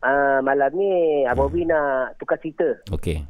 uh, 0.01 0.39
malam 0.41 0.70
ni 0.73 0.91
Abang 1.25 1.49
Bi 1.49 1.62
nak 1.62 2.17
tukar 2.17 2.36
cerita 2.36 2.67
Okey. 2.89 3.23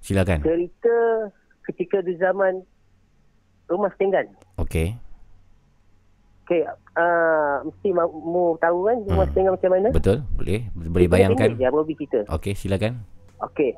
Silakan. 0.00 0.40
cerita 0.40 0.96
ketika 1.62 2.00
di 2.00 2.16
zaman 2.16 2.64
rumah 3.66 3.92
setinggan 3.92 4.26
Okey. 4.56 4.96
Okey, 6.50 6.66
uh, 6.98 7.62
mesti 7.62 7.94
mu 7.94 8.58
tahu 8.58 8.78
kan 8.82 8.98
rumah 9.06 9.22
Hmm. 9.22 9.30
setinggan 9.30 9.54
macam 9.54 9.70
mana? 9.70 9.88
Betul? 9.94 10.18
Boleh? 10.34 10.66
Boleh 10.74 11.06
Cerita 11.06 11.14
bayangkan? 11.14 11.50
Abang 11.62 11.86
Bi 11.86 11.94
cerita. 11.94 12.20
Okey, 12.26 12.52
silakan. 12.58 12.92
Okey. 13.38 13.70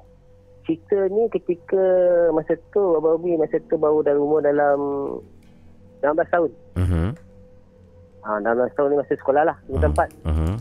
Cerita 0.64 0.96
ni 1.12 1.28
ketika 1.28 1.84
masa 2.32 2.56
tu 2.72 2.80
Bi 3.20 3.36
masa 3.36 3.60
tu 3.60 3.76
baru 3.76 4.00
dah 4.00 4.16
umur 4.16 4.40
dalam 4.40 4.78
16 6.00 6.32
tahun. 6.32 6.50
Mhm. 6.80 7.06
Ah, 8.24 8.40
16 8.40 8.72
tahun 8.72 8.88
ni 8.88 8.96
masa 8.96 9.14
sekolah 9.20 9.42
lah, 9.44 9.56
tingkat 9.68 9.84
Hmm. 9.84 9.92
empat. 9.92 10.08
Mhm. 10.24 10.52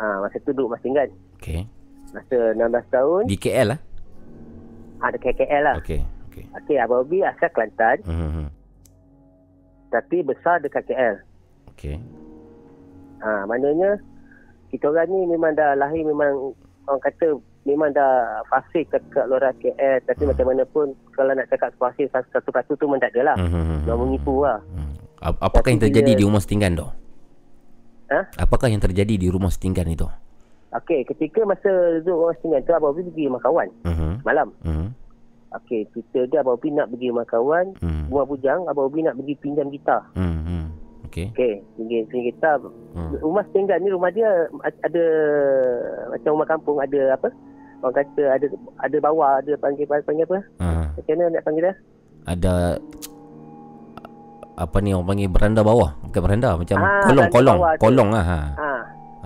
Ah, 0.00 0.16
masa 0.24 0.36
tu 0.40 0.50
duduk 0.56 0.72
Mas 0.72 0.80
Tinggan. 0.80 1.12
Okey. 1.36 1.68
Masa 2.08 2.56
16 2.56 2.88
tahun, 2.88 3.22
Di 3.28 3.36
KL 3.36 3.76
lah. 3.76 3.80
ada 4.98 5.16
KKL 5.20 5.60
lah. 5.60 5.76
Okey. 5.76 6.00
Okey. 6.32 6.44
Okey, 6.56 6.76
Abang 6.80 7.04
asal 7.04 7.52
Kelantan 7.52 8.00
Mhm. 8.08 8.48
Tapi 9.88 10.20
besar 10.20 10.58
dekat 10.58 10.84
KL. 10.84 11.16
Okey. 11.70 11.96
Ha, 13.18 13.44
maknanya 13.44 13.98
kita 14.68 14.86
orang 14.86 15.08
ni 15.08 15.26
memang 15.26 15.52
dah 15.52 15.74
lahir 15.74 16.02
memang 16.02 16.52
orang 16.84 17.02
kata 17.02 17.34
memang 17.64 17.90
dah 17.90 18.12
fasih 18.46 18.84
dekat 18.86 19.24
luar 19.26 19.50
KL 19.56 19.98
tapi 20.02 20.22
Hmm. 20.22 20.30
macam 20.30 20.46
mana 20.46 20.62
pun 20.64 20.86
kalau 21.10 21.32
nak 21.32 21.48
cakap 21.48 21.72
fasih 21.74 22.06
satu-satu 22.08 22.72
tu 22.74 22.84
memang 22.84 23.00
tak 23.00 23.12
ada 23.12 23.32
lah. 23.32 23.36
Mhm. 23.36 23.84
Nak 23.84 23.96
menipu 23.98 24.34
lah. 24.40 24.60
Hmm. 24.70 24.94
Ap- 25.18 25.40
Apakah 25.42 25.68
yang 25.68 25.78
Tapi 25.78 25.90
terjadi 25.90 26.06
bila- 26.06 26.16
di 26.16 26.24
rumah 26.24 26.40
setinggan 26.40 26.72
tu? 26.74 26.86
Ha? 28.08 28.20
Apakah 28.38 28.68
yang 28.68 28.80
terjadi 28.80 29.14
di 29.14 29.28
rumah 29.28 29.50
setinggan 29.50 29.84
itu? 29.86 30.06
Okey, 30.70 31.00
ketika 31.06 31.42
masa 31.42 31.68
duduk 31.98 32.16
orang 32.22 32.36
setengah 32.36 32.60
tu 32.62 32.72
Abang 32.72 32.92
pergi 32.94 33.24
rumah 33.24 33.40
kawan 33.40 33.68
Mhm. 33.82 34.10
malam. 34.22 34.48
Mhm. 34.62 34.86
Okey, 35.50 35.88
cerita 35.88 36.20
dia 36.26 36.38
Abang 36.40 36.56
Bi 36.56 36.68
nak 36.68 36.88
pergi 36.88 37.08
rumah 37.08 37.24
kawan, 37.24 37.66
Mhm. 37.78 38.04
rumah 38.08 38.26
bujang, 38.26 38.60
Abang 38.64 38.88
Bi 38.88 39.00
nak 39.00 39.16
pergi 39.16 39.34
pinjam 39.36 39.68
gitar. 39.68 40.04
Mhm. 40.12 40.68
Okey. 41.06 41.26
Okey, 41.32 41.54
pinjam, 41.74 42.04
pinjam 42.04 42.24
gitar. 42.26 42.56
Hmm. 42.92 43.16
Rumah 43.16 43.44
setinggan 43.46 43.80
ni 43.80 43.88
rumah 43.88 44.10
dia 44.10 44.28
ada 44.60 45.04
macam 46.10 46.30
rumah 46.32 46.46
kampung 46.46 46.76
ada 46.78 47.16
apa? 47.16 47.28
Orang 47.78 47.94
kata 47.96 48.22
ada 48.28 48.46
ada 48.78 48.96
bawah, 48.98 49.38
ada 49.38 49.52
panggil 49.56 49.86
panggil 49.86 50.26
apa? 50.26 50.38
Ah, 50.58 50.90
Macam 50.92 51.14
mana 51.14 51.30
nak 51.30 51.44
panggil 51.46 51.64
dia? 51.64 51.74
ada 52.26 52.52
apa 54.58 54.76
ni 54.82 54.90
orang 54.90 55.06
panggil 55.06 55.30
beranda 55.30 55.62
bawah 55.62 55.94
bukan 56.02 56.20
beranda 56.20 56.58
macam 56.58 56.76
Ah, 56.76 57.06
kolong 57.30 57.30
bawah 57.56 57.72
kolong 57.78 58.08
lah 58.10 58.24
ha. 58.26 58.38
Ha. 58.58 58.70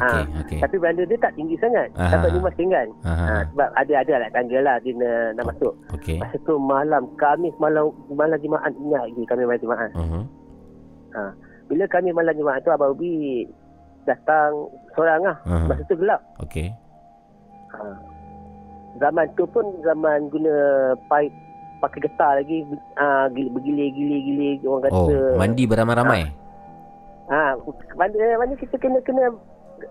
Ha 0.03 0.09
Okey, 0.11 0.23
Ah, 0.27 0.41
okey. 0.43 0.59
Tapi 0.59 0.77
beranda 0.77 1.03
dia 1.07 1.19
tak 1.23 1.33
tinggi 1.39 1.55
sangat. 1.63 1.89
Aha. 1.95 2.11
Sampai 2.11 2.35
lima 2.35 2.51
setengah. 2.51 2.83
Aha. 3.07 3.25
Ha, 3.25 3.35
sebab 3.55 3.69
ada 3.71 3.95
ada 3.95 4.15
lah 4.19 4.29
tangga 4.35 4.59
lah 4.59 4.77
dia 4.83 4.93
nak, 4.99 5.39
nak 5.39 5.45
masuk. 5.55 5.73
Okey. 5.95 6.19
Masa 6.19 6.37
tu 6.43 6.55
malam 6.59 7.03
Khamis 7.15 7.55
malam 7.63 7.95
malam 8.11 8.39
Jumaat 8.43 8.75
ingat 8.75 9.03
lagi 9.07 9.23
kami 9.31 9.43
malam 9.47 9.63
Jumaat. 9.63 9.91
Mhm. 9.95 10.23
Ha. 11.15 11.23
Bila 11.71 11.85
kami 11.87 12.11
malam 12.11 12.35
Jumaat 12.35 12.61
tu 12.67 12.75
Abang 12.75 12.99
Ubi 12.99 13.47
datang 14.03 14.67
seorang 14.93 15.23
lah. 15.23 15.37
Aha. 15.47 15.71
Masa 15.71 15.83
tu 15.87 15.95
gelap. 15.95 16.21
Okey. 16.43 16.75
Ha. 17.73 17.79
Zaman 18.99 19.25
tu 19.39 19.47
pun 19.49 19.65
zaman 19.81 20.29
guna 20.29 20.55
pipe 21.09 21.33
pakai 21.81 21.99
getah 21.99 22.33
lagi 22.39 22.63
uh, 22.95 23.27
bergilir-gilir-gilir 23.33 24.63
orang 24.63 24.87
kata. 24.87 24.95
Oh, 24.95 25.35
mandi 25.35 25.67
beramai-ramai. 25.67 26.23
Ha, 27.27 27.57
mana, 27.97 28.19
mana 28.39 28.53
kita 28.55 28.77
kena 28.79 29.01
kena 29.03 29.33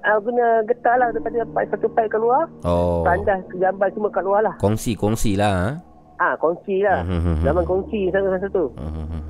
uh, 0.06 0.20
guna 0.24 0.46
getah 0.66 0.96
lah 0.98 1.08
daripada 1.12 1.44
pipe 1.44 1.70
satu 1.72 1.88
pipe 1.92 2.12
keluar. 2.12 2.48
Oh. 2.64 3.04
Tandas 3.04 3.44
jamban 3.60 3.90
semua 3.92 4.10
kat 4.12 4.24
luar 4.24 4.42
lah. 4.46 4.56
Kongsi, 4.58 4.96
kongsi 4.96 5.36
lah. 5.36 5.80
Ah, 6.22 6.34
ha, 6.34 6.38
kongsi 6.38 6.86
lah. 6.86 7.02
Mhm. 7.02 7.42
Zaman 7.42 7.64
kongsi 7.66 8.14
masa 8.14 8.48
tu. 8.54 8.70
Mhm. 8.78 9.22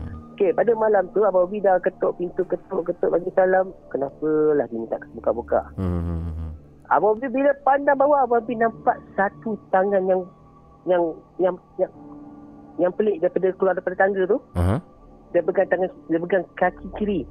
Okey, 0.42 0.58
pada 0.58 0.74
malam 0.74 1.06
tu 1.14 1.22
Abang 1.22 1.46
Obi 1.46 1.62
dah 1.62 1.78
ketuk 1.86 2.18
pintu, 2.18 2.42
ketuk-ketuk 2.50 3.14
bagi 3.14 3.30
salam. 3.38 3.70
Kenapa 3.94 4.26
lah 4.58 4.66
dia 4.74 4.90
tak 4.90 5.06
buka-buka? 5.14 5.62
Abang 6.90 7.14
Obi 7.14 7.30
bila 7.30 7.54
pandang 7.62 7.94
bawah, 7.94 8.26
Abang 8.26 8.42
Obi 8.42 8.58
nampak 8.58 8.98
satu 9.14 9.54
tangan 9.70 10.02
yang 10.10 10.26
yang 10.90 11.04
yang 11.38 11.56
yang, 11.78 11.92
yang 12.82 12.92
pelik 12.98 13.22
daripada 13.22 13.54
keluar 13.54 13.78
daripada 13.78 14.02
tangga 14.02 14.22
tu. 14.26 14.42
Aha. 14.58 14.82
Dia 15.30 15.46
pegang 15.46 15.70
tangan, 15.70 15.90
dia 16.10 16.20
pegang 16.20 16.46
kaki 16.58 16.88
kiri. 16.98 17.22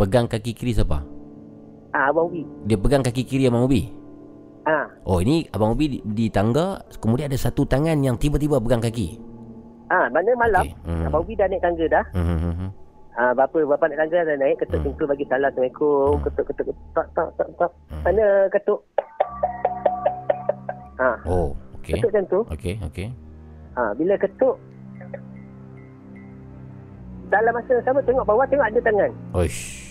Pegang 0.00 0.26
kaki 0.26 0.50
kiri 0.56 0.72
siapa? 0.72 1.13
Ah, 1.94 2.10
Abang 2.10 2.26
Obi. 2.26 2.42
Dia 2.64 2.74
pegang 2.74 3.00
kaki 3.00 3.22
kiri 3.22 3.46
Abang 3.46 3.64
Ubi. 3.64 3.86
Ah, 4.64 4.90
Oh, 5.04 5.20
ini 5.20 5.46
Abang 5.48 5.72
Ubi 5.72 5.86
di, 5.86 5.98
di 6.02 6.26
tangga, 6.26 6.82
kemudian 6.98 7.30
ada 7.30 7.38
satu 7.38 7.62
tangan 7.62 7.94
yang 7.96 8.16
tiba-tiba 8.16 8.58
pegang 8.58 8.82
kaki. 8.82 9.22
ah, 9.86 10.10
mana 10.10 10.34
malam? 10.34 10.64
Okey. 10.64 10.74
Hmm. 10.82 11.06
Abang 11.06 11.22
Obi 11.22 11.32
dah 11.32 11.46
naik 11.46 11.62
tangga 11.62 11.86
dah. 11.86 12.04
Mhm. 12.10 12.68
Ah, 13.14 13.30
bapa 13.30 13.62
bapa 13.62 13.84
naik 13.86 14.00
tangga 14.00 14.18
dah 14.24 14.36
naik, 14.36 14.56
ketuk 14.58 14.74
Hmm. 14.76 14.86
pintu 14.90 15.04
bagi 15.06 15.24
salam 15.24 15.46
Assalamualaikum, 15.46 16.10
Hmm. 16.10 16.24
ketuk 16.24 16.44
ketuk 16.44 16.64
ketuk 16.66 16.86
tak 16.92 17.06
tak 17.14 17.28
tak 17.32 17.48
tak. 17.54 17.70
Hmm. 17.86 18.02
Mana 18.02 18.24
ketuk? 18.50 18.80
Ah, 20.96 21.16
Oh, 21.22 21.48
okey. 21.78 21.94
ketuk 21.94 22.10
macam 22.10 22.24
tu. 22.26 22.40
Okey, 22.50 22.74
okey. 22.82 23.08
Ha, 23.74 23.90
bila 23.92 24.14
ketuk 24.16 24.54
dalam 27.26 27.52
masa 27.52 27.74
sama 27.82 28.00
tengok 28.00 28.24
bawah 28.24 28.46
tengok 28.46 28.66
ada 28.66 28.80
tangan. 28.80 29.10
Oish. 29.32 29.83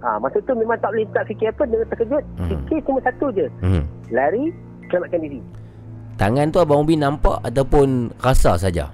Ha, 0.00 0.16
masa 0.16 0.40
tu 0.40 0.52
memang 0.52 0.80
tak 0.80 0.90
boleh 0.90 1.06
tak 1.12 1.24
fikir 1.28 1.52
apa 1.52 1.62
dia 1.64 1.84
terkejut. 1.86 2.24
Hmm. 2.36 2.48
Fikir 2.48 2.78
cuma 2.84 2.98
satu 3.00 3.26
je. 3.30 3.46
Mhm. 3.60 3.82
Lari 4.10 4.44
selamatkan 4.88 5.20
diri. 5.20 5.40
Tangan 6.16 6.46
tu 6.48 6.58
Abang 6.58 6.84
Ubi 6.84 6.96
nampak 6.96 7.40
ataupun 7.42 8.12
rasa 8.18 8.56
saja? 8.56 8.88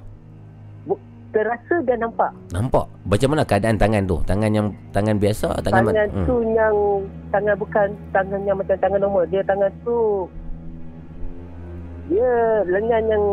Terasa 1.34 1.84
dan 1.84 2.00
nampak. 2.00 2.32
Nampak. 2.48 2.88
Macam 3.04 3.28
mana 3.28 3.44
keadaan 3.44 3.76
tangan 3.76 4.08
tu? 4.08 4.16
Tangan 4.24 4.48
yang 4.48 4.66
tangan 4.88 5.20
biasa, 5.20 5.52
tangan 5.60 5.84
Tangan, 5.84 6.08
Hmm. 6.08 6.24
tu 6.24 6.34
yang 6.48 6.74
tangan 7.28 7.54
bukan 7.60 7.86
tangan 8.08 8.40
yang 8.40 8.56
macam 8.56 8.76
tangan 8.80 9.00
normal. 9.04 9.24
Dia 9.28 9.44
tangan 9.44 9.68
tu 9.84 10.24
dia 12.06 12.30
lengan 12.64 13.02
yang 13.10 13.24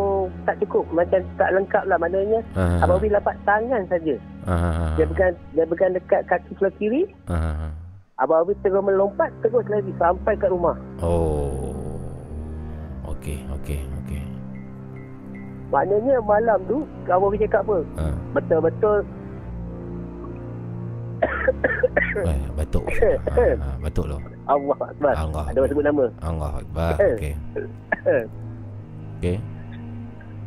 tak 0.44 0.58
cukup 0.58 0.82
macam 0.90 1.22
tak 1.38 1.54
lengkap 1.54 1.84
lah 1.86 1.98
maknanya 1.98 2.42
Ah. 2.58 2.82
Abang 2.82 2.98
Abi 2.98 3.08
dapat 3.08 3.38
tangan 3.44 3.86
saja 3.86 4.16
Ah. 4.44 4.98
dia 4.98 5.06
pegang 5.06 5.34
dia 5.54 5.66
pegang 5.66 5.94
dekat 5.94 6.22
kaki 6.26 6.50
sebelah 6.52 6.74
kiri 6.76 7.02
Ah. 7.30 7.70
Abang 8.18 8.50
terus 8.62 8.82
melompat 8.82 9.30
terus 9.42 9.66
lari 9.70 9.94
sampai 9.96 10.34
kat 10.36 10.50
rumah 10.50 10.74
Oh. 11.00 11.70
Okey, 13.14 13.40
okey, 13.62 13.80
okey. 14.04 14.24
Maknanya 15.70 16.18
malam 16.20 16.60
tu 16.66 16.82
Abang 17.06 17.30
Abi 17.30 17.40
cakap 17.40 17.62
apa? 17.64 17.78
Ah. 17.96 18.16
Betul-betul 18.34 18.98
Eh, 22.28 22.40
batuk. 22.54 22.84
Ah, 23.32 23.56
ah, 23.64 23.76
batuk 23.80 24.06
lo. 24.06 24.18
Allah 24.44 24.78
Akbar 24.82 25.14
Allah. 25.16 25.44
Ada 25.50 25.72
sebut 25.72 25.86
nama 25.86 26.06
Allah 26.20 26.52
Akbar. 26.60 26.94
Okey. 27.00 27.34
Okey. 29.24 29.38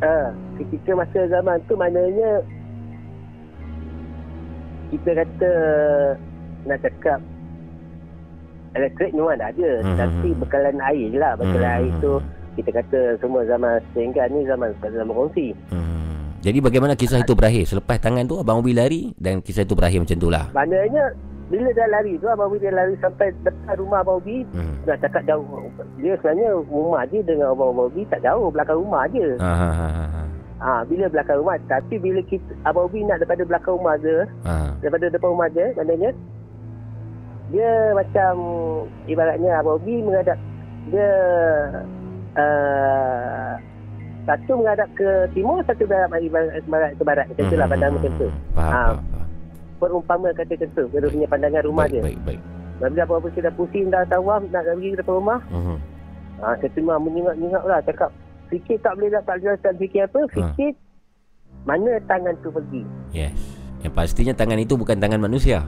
ha, 0.04 0.16
Ketika 0.60 0.92
masa 0.92 1.20
zaman 1.26 1.56
tu 1.64 1.72
maknanya 1.72 2.44
Kita 4.92 5.10
kata 5.16 5.50
Nak 6.64 6.78
cakap 6.78 7.20
Elektrik 8.72 9.16
memang 9.16 9.40
dah 9.40 9.48
ada 9.48 9.72
Hmm, 9.80 9.96
Tapi 9.96 10.28
bekalan 10.36 10.76
air 10.84 11.06
je 11.08 11.16
lah 11.16 11.32
Bekalan 11.34 11.64
Hmm, 11.64 11.76
air 11.80 11.92
tu. 11.98 12.12
Kita 12.54 12.70
kata 12.74 13.00
semua 13.16 13.44
zaman 13.44 13.80
sehingga 13.92 14.28
ni 14.28 14.44
zaman 14.44 14.68
zaman 14.78 15.08
kongsi 15.08 15.56
Hmm. 15.72 16.36
Jadi 16.40 16.60
bagaimana 16.60 16.92
kisah 16.94 17.20
itu 17.20 17.32
berakhir? 17.32 17.64
Selepas 17.66 17.96
tangan 17.98 18.22
tu 18.22 18.36
Abang 18.36 18.60
Ubi 18.60 18.70
lari 18.70 19.10
dan 19.16 19.40
kisah 19.40 19.64
itu 19.64 19.72
berakhir 19.72 19.98
macam 19.98 20.14
tu 20.14 20.28
lah. 20.28 20.46
Maknanya 20.52 21.10
Bila 21.46 21.70
dah 21.70 21.86
lari 21.88 22.18
tu 22.18 22.26
Abang 22.26 22.50
Ubi 22.50 22.58
dia 22.58 22.70
lari 22.70 22.98
sampai 22.98 23.30
depan 23.40 23.76
rumah 23.76 24.02
Abang 24.02 24.18
Ubi 24.18 24.42
Hmm. 24.50 24.74
Dah 24.82 24.96
cakap 24.96 25.22
jauh 25.24 25.46
Dia 25.96 26.14
sebenarnya 26.16 26.48
rumah 26.64 27.02
dia 27.04 27.22
dengan 27.22 27.52
Abang 27.52 27.70
Ubi 27.72 28.02
tak 28.04 28.18
jauh 28.20 28.50
Belakang 28.50 28.78
rumah 28.78 29.06
je 29.08 29.34
Ha 29.36 29.52
ha 29.52 29.70
ha 29.70 29.88
ha. 29.88 30.04
ha. 30.06 30.22
ha, 30.58 30.72
Bila 30.84 31.06
belakang 31.06 31.38
rumah 31.38 31.54
Tapi 31.64 31.94
bila 31.96 32.18
kita 32.20 32.50
Abang 32.62 32.86
Ubi 32.86 33.02
nak 33.02 33.18
daripada 33.18 33.42
belakang 33.42 33.74
rumah 33.74 33.94
dia 33.96 34.26
Ha. 34.42 34.74
Daripada 34.80 35.06
depan 35.06 35.28
rumah 35.28 35.48
dia 35.48 35.66
Maknanya 35.72 36.10
Dia 37.48 37.70
macam 37.92 38.32
Ibaratnya 39.06 39.50
Abang 39.56 39.78
Ubi 39.78 40.02
menghadap 40.02 40.38
Dia 40.88 41.10
uh, 42.34 43.50
Satu 44.24 44.52
menghadap 44.56 44.88
ke 44.92 45.08
timur 45.30 45.62
Satu 45.62 45.82
menghadap 45.84 46.10
ibarat, 46.18 46.58
ibarat 46.60 46.90
ke 46.92 47.02
barat 47.02 47.24
Macam 47.28 47.44
tu 47.44 47.54
lah 47.54 47.66
pandangan 47.66 47.94
macam 47.96 48.12
tu 48.16 48.28
Hmm. 48.56 49.15
Perumpama 49.76 50.28
kata 50.30 50.52
macam 50.52 50.68
tu 50.70 50.84
Dia 50.90 51.06
punya 51.06 51.26
pandangan 51.26 51.62
rumah 51.62 51.84
baik, 51.84 51.92
dia 51.92 52.02
Baik, 52.02 52.18
baik. 52.22 52.40
Bila 52.76 53.02
Abang 53.02 53.18
Ubi 53.18 53.38
dah 53.38 53.52
pusing 53.52 53.86
dah 53.88 54.02
tawaf 54.04 54.40
Nak 54.46 54.62
pergi 54.62 54.88
ke 54.88 54.98
depan 54.98 55.14
rumah 55.14 55.40
Mhm. 55.46 55.76
Ha, 56.36 56.52
saya 56.54 56.68
cuma 56.70 56.94
menyingap-nyingap 56.98 57.62
lah 57.62 57.80
cakap 57.80 58.12
fikir 58.46 58.76
tak 58.78 58.92
boleh 58.92 59.08
tak 59.18 59.36
boleh 59.38 59.56
tak 59.56 59.72
fikir 59.74 60.04
apa 60.04 60.20
Ha. 60.20 60.28
fikir 60.52 60.70
mana 61.64 61.90
tangan 62.04 62.34
tu 62.38 62.48
pergi 62.48 62.82
Yes. 63.10 63.32
Yang 63.78 63.92
pastinya 63.94 64.34
tangan 64.34 64.58
itu 64.58 64.74
bukan 64.74 64.96
tangan 64.96 65.16
manusia. 65.18 65.64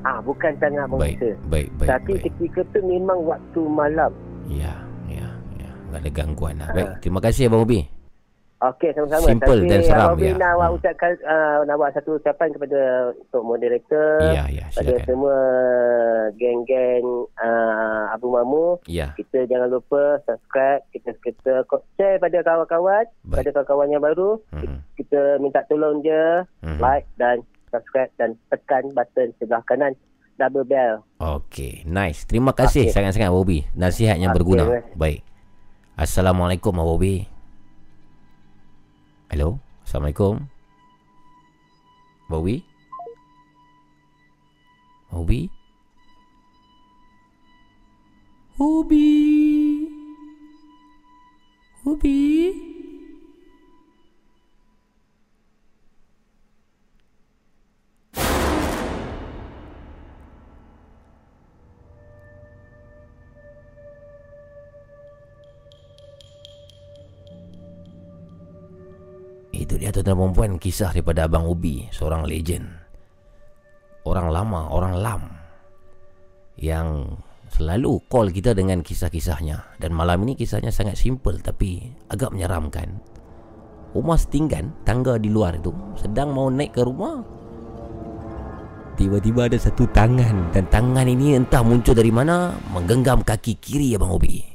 ah 0.00 0.18
bukan 0.18 0.50
tangan 0.56 0.88
Baik, 0.88 1.14
manusia 1.14 1.32
baik, 1.46 1.68
baik. 1.76 1.88
tapi 1.88 2.12
baik. 2.12 2.22
ketika 2.26 2.60
tu 2.68 2.80
memang 2.82 3.18
waktu 3.22 3.60
malam 3.62 4.10
Ya, 4.44 4.74
ya, 5.06 5.28
ya. 5.54 5.70
Tak 5.90 6.00
ada 6.00 6.10
gangguan 6.10 6.56
lah. 6.56 6.66
Ha. 6.66 6.74
Baik, 6.74 6.88
terima 6.98 7.20
kasih 7.20 7.46
Abang 7.46 7.62
Ubi. 7.62 7.84
Okey 8.64 8.90
sama-sama 8.92 9.26
Simple 9.26 9.60
dan 9.66 9.80
seram, 9.82 10.14
ya. 10.14 10.32
nak 10.32 10.50
awak 10.52 10.68
Hmm. 10.68 10.78
ucapkan 10.78 11.12
uh, 11.20 11.58
nak 11.62 11.76
buat 11.76 11.90
satu 11.92 12.10
ucapan 12.14 12.48
kepada 12.48 12.80
untuk 13.12 13.42
moderator 13.42 14.10
Ya, 14.24 14.44
ya, 14.46 14.64
pada 14.70 14.86
silakan. 14.92 15.02
semua 15.04 15.38
geng-geng 16.32 17.04
uh, 17.36 18.04
Abu 18.08 18.28
Mamu 18.28 18.78
Ya, 18.84 19.10
kita 19.14 19.44
jangan 19.44 19.66
lupa 19.68 20.22
subscribe 20.22 20.86
kita 20.90 21.10
kita 21.20 21.66
share 21.92 22.18
pada 22.18 22.38
kawan-kawan 22.40 23.04
Baik. 23.24 23.34
pada 23.36 23.50
kawan-kawan 23.52 23.88
yang 23.90 24.02
baru 24.02 24.30
Mhm. 24.52 24.78
kita 24.94 25.20
minta 25.38 25.66
tolong 25.66 25.98
dia 26.00 26.46
Mhm. 26.62 26.78
like 26.78 27.06
dan 27.16 27.42
subscribe 27.68 28.14
dan 28.14 28.38
tekan 28.46 28.86
button 28.92 29.34
sebelah 29.36 29.64
kanan 29.64 29.92
double 30.34 30.62
bell. 30.62 31.02
Okey, 31.18 31.82
nice. 31.84 32.24
Terima 32.24 32.52
kasih 32.52 32.86
Okey. 32.86 32.94
sangat-sangat 32.94 33.30
Ubi. 33.30 33.62
Nasihat 33.72 34.16
yang 34.16 34.30
Okey, 34.30 34.38
berguna. 34.38 34.64
Baik. 34.92 35.22
Assalamualaikum 35.94 36.72
Abang 36.72 36.94
Ubi. 36.94 37.28
Hello. 39.32 39.56
Assalamualaikum. 39.88 40.44
Ubi? 42.28 42.60
Abang 45.08 45.24
Ubi? 48.60 49.00
Ubi. 51.80 52.71
Ubi. 70.02 70.10
Tuan-tuan 70.10 70.18
dan 70.18 70.18
perempuan 70.18 70.52
kisah 70.58 70.90
daripada 70.90 71.30
Abang 71.30 71.46
Ubi, 71.46 71.86
seorang 71.94 72.26
legend. 72.26 72.66
Orang 74.02 74.34
lama, 74.34 74.66
orang 74.66 74.94
lam 74.98 75.22
yang 76.58 77.06
selalu 77.46 78.02
call 78.10 78.34
kita 78.34 78.50
dengan 78.50 78.82
kisah-kisahnya 78.82 79.78
dan 79.78 79.94
malam 79.94 80.26
ini 80.26 80.34
kisahnya 80.34 80.74
sangat 80.74 80.98
simple 80.98 81.38
tapi 81.38 81.86
agak 82.10 82.34
menyeramkan. 82.34 82.98
Rumah 83.94 84.18
setinggan, 84.18 84.74
tangga 84.82 85.22
di 85.22 85.30
luar 85.30 85.60
itu 85.60 85.70
sedang 85.94 86.34
mau 86.34 86.50
naik 86.50 86.74
ke 86.74 86.82
rumah. 86.82 87.22
Tiba-tiba 88.92 89.48
ada 89.48 89.56
satu 89.56 89.88
tangan 89.88 90.52
Dan 90.52 90.68
tangan 90.68 91.08
ini 91.08 91.32
entah 91.32 91.64
muncul 91.64 91.96
dari 91.96 92.12
mana 92.12 92.52
Menggenggam 92.76 93.24
kaki 93.24 93.56
kiri 93.56 93.96
Abang 93.96 94.12
Obi 94.12 94.51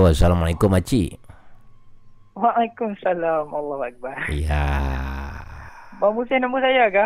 Halo, 0.00 0.16
Assalamualaikum 0.16 0.72
Makcik 0.72 1.20
Waalaikumsalam 2.32 3.52
Allah 3.52 3.80
Akbar. 3.84 4.16
Ya 4.32 4.64
Bang 6.00 6.16
Musin 6.16 6.40
nombor 6.40 6.64
saya 6.64 6.88
ke? 6.88 7.04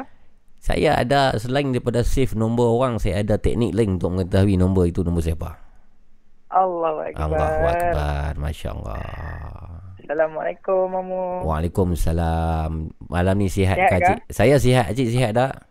Saya 0.62 1.02
ada 1.02 1.34
selain 1.34 1.74
daripada 1.74 2.06
save 2.06 2.38
nombor 2.38 2.70
orang 2.70 3.02
Saya 3.02 3.26
ada 3.26 3.34
teknik 3.34 3.74
lain 3.74 3.98
untuk 3.98 4.14
mengetahui 4.14 4.54
nombor 4.54 4.86
itu 4.86 5.02
nombor 5.02 5.26
siapa 5.26 5.58
Allah 6.54 7.10
Akbar. 7.10 7.34
Allahu 7.34 7.62
Akbar 7.66 8.30
Masya 8.38 8.68
Allah 8.78 9.02
Assalamualaikum 9.98 10.86
Mamu. 10.94 11.50
Waalaikumsalam 11.50 12.94
Malam 13.10 13.34
ni 13.42 13.50
sihat, 13.50 13.74
Sihat 13.74 13.90
ke? 13.90 14.06
Cik? 14.06 14.18
Saya 14.30 14.54
sihat 14.62 14.94
Cik 14.94 15.10
sihat 15.10 15.34
tak? 15.34 15.66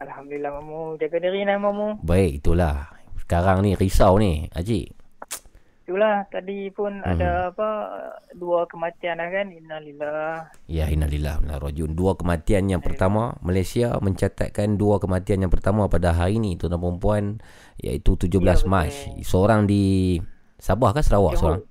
Alhamdulillah 0.00 0.48
Mamu. 0.48 0.96
Jaga 0.96 1.28
diri 1.28 1.44
nah 1.44 1.60
Mamu. 1.60 2.00
Baik 2.00 2.40
itulah 2.40 2.88
Sekarang 3.20 3.60
ni 3.60 3.76
risau 3.76 4.16
ni 4.16 4.48
Cik 4.48 5.01
Itulah 5.82 6.22
tadi 6.26 6.70
pun 6.70 6.94
Mhm. 6.94 7.06
ada 7.08 7.30
apa 7.50 7.68
dua 8.32 8.64
kematian 8.64 9.18
lah 9.18 9.28
kan. 9.28 9.50
Innalillah. 9.50 10.46
Ya 10.66 10.86
innalillah 10.86 11.42
wa 11.42 11.58
rajun 11.58 11.92
Dua 11.92 12.14
kematian 12.14 12.66
yang 12.66 12.78
pertama 12.78 13.34
Malaysia 13.40 13.98
mencatatkan 13.98 14.74
dua 14.74 14.96
kematian 14.96 15.42
yang 15.42 15.50
pertama 15.50 15.86
pada 15.86 16.12
hari 16.12 16.38
ni 16.38 16.54
Tuan 16.54 16.70
dan 16.70 16.78
perempuan 16.78 17.24
Iaitu 17.76 18.14
17 18.16 18.62
Ya. 18.62 18.70
Mac 18.70 18.94
Seorang 19.20 19.66
di 19.66 20.16
Sabah 20.56 20.94
ke 20.94 21.02
Sarawak 21.02 21.34
Johor. 21.34 21.42
seorang? 21.58 21.62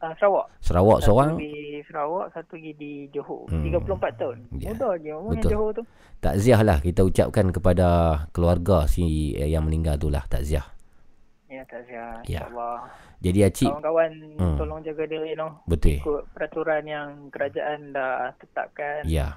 Ah, 0.00 0.12
Sarawak. 0.14 0.46
Sarawak 0.60 0.98
satu 0.98 1.06
seorang 1.06 1.30
di 1.36 1.52
Sarawak, 1.82 2.26
satu 2.30 2.52
lagi 2.54 2.72
di 2.76 2.92
Johor. 3.10 3.48
Hmm. 3.48 3.64
34 3.64 4.12
tahun. 4.14 4.38
Ya, 4.54 4.70
Muda 4.70 4.88
je 4.96 5.12
betul. 5.12 5.50
Johor 5.50 5.70
tu. 5.74 5.82
Takziah 6.20 6.60
lah 6.60 6.78
kita 6.78 7.00
ucapkan 7.02 7.48
kepada 7.48 7.88
keluarga 8.30 8.84
si 8.84 9.32
eh, 9.34 9.48
yang 9.48 9.64
meninggal 9.64 9.96
tu 9.96 10.08
lah 10.08 10.22
takziah. 10.22 10.64
Ya, 11.48 11.66
tak 11.66 11.82
siap. 11.84 12.22
Ya. 12.24 12.46
InsyaAllah. 12.46 12.78
Jadi 13.20 13.38
Acik 13.44 13.68
Kawan-kawan 13.68 14.10
Hmm. 14.40 14.56
tolong 14.56 14.80
jaga 14.80 15.04
diri 15.04 15.36
noh. 15.36 15.60
Betul. 15.64 16.00
Ikut 16.00 16.22
peraturan 16.32 16.82
yang 16.82 17.28
kerajaan 17.28 17.92
dah 17.92 18.32
tetapkan. 18.34 19.04
Ya. 19.04 19.36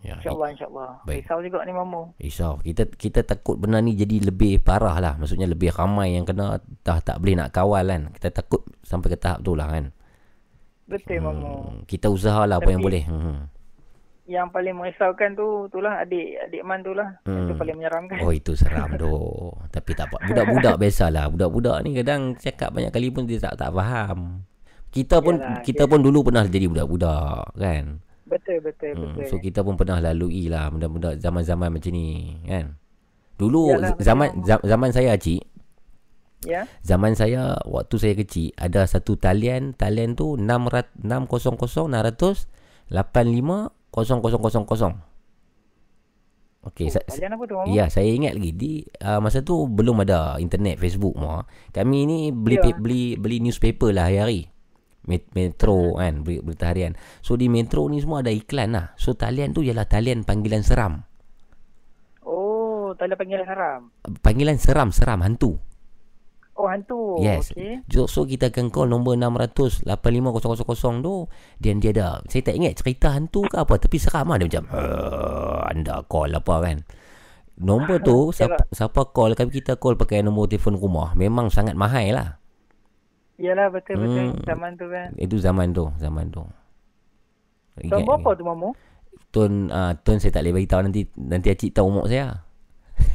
Ya. 0.00 0.16
InsyaAllah, 0.16 0.48
insyaAllah. 0.50 0.90
Baik. 1.04 1.22
Risau 1.22 1.38
juga 1.38 1.60
ni 1.62 1.70
Mamu. 1.70 2.02
Risau. 2.16 2.56
Kita 2.58 2.88
kita 2.88 3.20
takut 3.20 3.60
benda 3.60 3.78
ni 3.78 3.92
jadi 3.92 4.16
lebih 4.24 4.58
parah 4.58 4.96
lah. 4.96 5.14
Maksudnya 5.14 5.44
lebih 5.44 5.70
ramai 5.70 6.16
yang 6.16 6.24
kena 6.24 6.56
dah 6.80 6.98
tak 6.98 7.20
boleh 7.20 7.36
nak 7.36 7.52
kawal 7.52 7.84
kan. 7.84 8.08
Kita 8.10 8.32
takut 8.32 8.64
sampai 8.80 9.12
ke 9.12 9.18
tahap 9.20 9.44
tu 9.44 9.52
lah 9.52 9.68
kan. 9.68 9.92
Betul 10.88 11.20
Mamu. 11.20 11.52
Hmm, 11.62 11.78
kita 11.84 12.08
usahalah 12.08 12.58
apa 12.58 12.72
yang 12.72 12.80
Tapi- 12.80 12.88
boleh. 12.88 13.04
Hmm. 13.06 13.38
Yang 14.30 14.46
paling 14.48 14.78
merisaukan 14.78 15.34
tu 15.34 15.66
itulah 15.66 15.98
adik 15.98 16.38
adik 16.40 16.62
man 16.62 16.80
tu 16.80 16.94
lah. 16.94 17.18
Hmm. 17.26 17.50
paling 17.52 17.74
menyeramkan. 17.74 18.22
Oh 18.22 18.30
itu 18.30 18.54
seram 18.54 18.94
tu. 19.02 19.10
Tapi 19.68 19.90
tak 19.92 20.06
apa. 20.06 20.22
Budak-budak 20.22 20.78
biasalah. 20.78 21.26
Budak-budak 21.28 21.82
ni 21.82 21.98
kadang 21.98 22.38
cakap 22.38 22.70
banyak 22.70 22.88
kali 22.88 23.10
pun 23.10 23.26
dia 23.26 23.42
tak 23.42 23.58
tak 23.58 23.74
faham. 23.74 24.46
Kita 24.88 25.18
pun 25.18 25.34
Yalah, 25.34 25.62
kita 25.62 25.86
pun 25.86 25.98
dulu 25.98 26.22
pernah 26.24 26.46
jadi 26.46 26.66
budak-budak 26.66 27.54
kan. 27.54 27.98
Betul 28.22 28.58
betul 28.60 28.90
Hmm, 28.92 29.02
betul. 29.10 29.26
so 29.26 29.34
kita 29.36 29.60
pun 29.60 29.74
pernah 29.74 29.98
lalui 29.98 30.46
lah 30.46 30.70
benda-benda 30.70 31.14
zaman-zaman 31.16 31.66
macam 31.68 31.90
ni 31.90 32.38
kan. 32.44 32.78
Dulu 33.34 33.74
Yalah, 33.74 33.90
betul, 33.92 34.04
zaman 34.04 34.28
za- 34.44 34.62
zaman 34.62 34.90
saya 34.90 35.14
cik, 35.16 35.42
ya. 36.44 36.62
zaman 36.80 37.14
saya 37.14 37.58
waktu 37.64 37.96
saya 37.96 38.14
kecil 38.14 38.54
ada 38.54 38.84
satu 38.84 39.16
talian, 39.16 39.72
talian 39.72 40.14
tu 40.14 40.34
600 40.36 40.86
600 41.02 41.50
600 41.90 42.46
85 42.90 43.74
0000. 43.90 44.94
Okey, 46.60 46.92
sa- 46.92 47.00
Talian 47.00 47.32
apa 47.34 47.44
tu 47.48 47.56
Mamu? 47.56 47.72
Ya, 47.72 47.88
saya 47.88 48.04
ingat 48.06 48.36
lagi 48.36 48.52
di 48.52 48.72
uh, 49.00 49.16
masa 49.16 49.40
tu 49.40 49.64
belum 49.64 50.04
ada 50.04 50.36
internet, 50.36 50.76
Facebook 50.76 51.16
semua. 51.16 51.48
Kami 51.72 51.98
ni 52.04 52.18
beli 52.30 52.60
Ya. 52.60 52.62
pe- 52.62 52.76
beli 52.76 53.02
beli 53.16 53.40
newspaper 53.40 53.88
lah 53.90 54.06
hari-hari. 54.06 54.52
Met- 55.00 55.32
Metro 55.32 55.96
kan, 55.96 56.20
beri- 56.20 56.44
berita 56.44 56.68
harian. 56.68 56.92
So 57.18 57.34
di 57.34 57.48
Metro 57.48 57.88
ni 57.88 57.96
semua 57.98 58.20
ada 58.20 58.28
iklan 58.28 58.76
lah. 58.76 58.92
So 58.94 59.16
talian 59.16 59.50
tu 59.50 59.64
ialah 59.64 59.88
talian 59.88 60.20
panggilan 60.22 60.60
seram. 60.60 61.08
Oh, 62.20 62.92
talian 62.92 63.16
panggilan 63.16 63.48
haram. 63.48 63.80
Panggilan 64.20 64.60
seram, 64.60 64.92
seram 64.92 65.24
hantu. 65.24 65.56
Oh, 66.60 66.68
hantu. 66.68 67.16
yes. 67.18 67.50
Okey. 67.50 67.80
So, 67.88 68.04
so 68.04 68.20
kita 68.22 68.52
akan 68.52 68.68
call 68.68 68.86
nombor 68.86 69.16
600 69.16 69.88
85000 69.88 71.00
tu 71.00 71.24
dan 71.56 71.80
dia 71.80 71.90
ada 71.90 72.20
saya 72.28 72.42
tak 72.44 72.54
ingat 72.54 72.76
cerita 72.76 73.16
hantu 73.16 73.48
ke 73.48 73.56
apa 73.56 73.74
tapi 73.76 73.96
seram 73.96 74.28
lah 74.28 74.36
dia 74.36 74.46
macam 74.46 74.64
"Eh, 74.68 75.58
anda 75.72 76.04
call 76.04 76.30
apa 76.30 76.54
kan. 76.60 76.76
Nombor 77.56 78.00
tu 78.00 78.28
siapa, 78.36 78.68
siapa 78.68 79.08
call 79.08 79.32
kami 79.32 79.50
kita 79.54 79.76
call 79.76 79.96
pakai 79.96 80.20
nombor 80.20 80.46
telefon 80.46 80.76
rumah 80.76 81.12
memang 81.12 81.48
sangat 81.48 81.72
mahal 81.72 82.12
lah. 82.12 82.28
Yalah 83.36 83.72
betul 83.72 83.96
betul 83.96 84.36
Hmm. 84.36 84.44
zaman 84.44 84.70
tu 84.76 84.84
kan. 84.86 85.08
Itu 85.16 85.40
zaman 85.40 85.72
tu, 85.72 85.88
zaman 85.96 86.28
tu. 86.28 86.44
Tahun 87.80 88.04
berapa 88.04 88.36
tu 88.36 88.44
Mamu? 88.44 88.76
Tun 89.30 89.68
uh, 89.68 89.96
tun 89.96 90.20
saya 90.20 90.28
tak 90.30 90.44
boleh 90.44 90.60
beritahu 90.60 90.84
nanti 90.84 91.08
nanti 91.16 91.48
acik 91.48 91.72
tahu 91.72 91.88
umur 91.88 92.04
saya. 92.04 92.44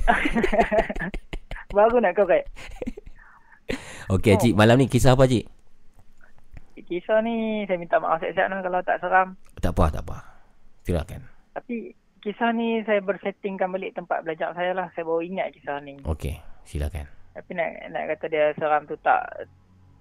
Baru 1.76 2.00
nak 2.00 2.16
korek. 2.16 2.48
Okey 4.08 4.34
acik 4.34 4.54
malam 4.54 4.78
ni 4.78 4.86
kisah 4.86 5.14
apa 5.14 5.26
acik? 5.26 5.46
Kisah 6.78 7.18
ni 7.20 7.66
saya 7.66 7.76
minta 7.76 7.98
maaf 7.98 8.20
siap-siap 8.20 8.46
noh 8.48 8.62
kalau 8.62 8.80
tak 8.82 9.00
seram. 9.00 9.34
Tak 9.58 9.72
apa, 9.72 9.86
tak 9.92 10.04
apa. 10.04 10.18
Silakan. 10.84 11.22
Tapi 11.52 11.90
kisah 12.20 12.52
ni 12.52 12.84
saya 12.84 13.00
bersettingkan 13.00 13.68
balik 13.68 13.94
tempat 13.94 14.22
belajar 14.22 14.54
saya 14.54 14.72
lah. 14.72 14.88
Saya 14.92 15.02
baru 15.04 15.24
ingat 15.24 15.50
kisah 15.52 15.82
ni. 15.82 15.98
Okey, 16.04 16.38
silakan. 16.62 17.10
Tapi 17.34 17.52
nak 17.52 17.70
nak 17.90 18.04
kata 18.14 18.26
dia 18.28 18.54
seram 18.54 18.86
tu 18.86 18.94
tak 18.98 19.50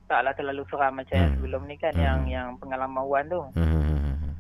taklah 0.05 0.35
terlalu 0.35 0.63
seram 0.69 0.93
macam 0.95 1.17
Hmm. 1.17 1.33
sebelum 1.33 1.63
ni 1.65 1.77
kan 1.77 1.91
Hmm. 1.91 2.03
yang 2.03 2.21
yang 2.27 2.49
pengalaman 2.55 3.01
Wan 3.03 3.25
tu. 3.27 3.41
Hmm, 3.57 4.37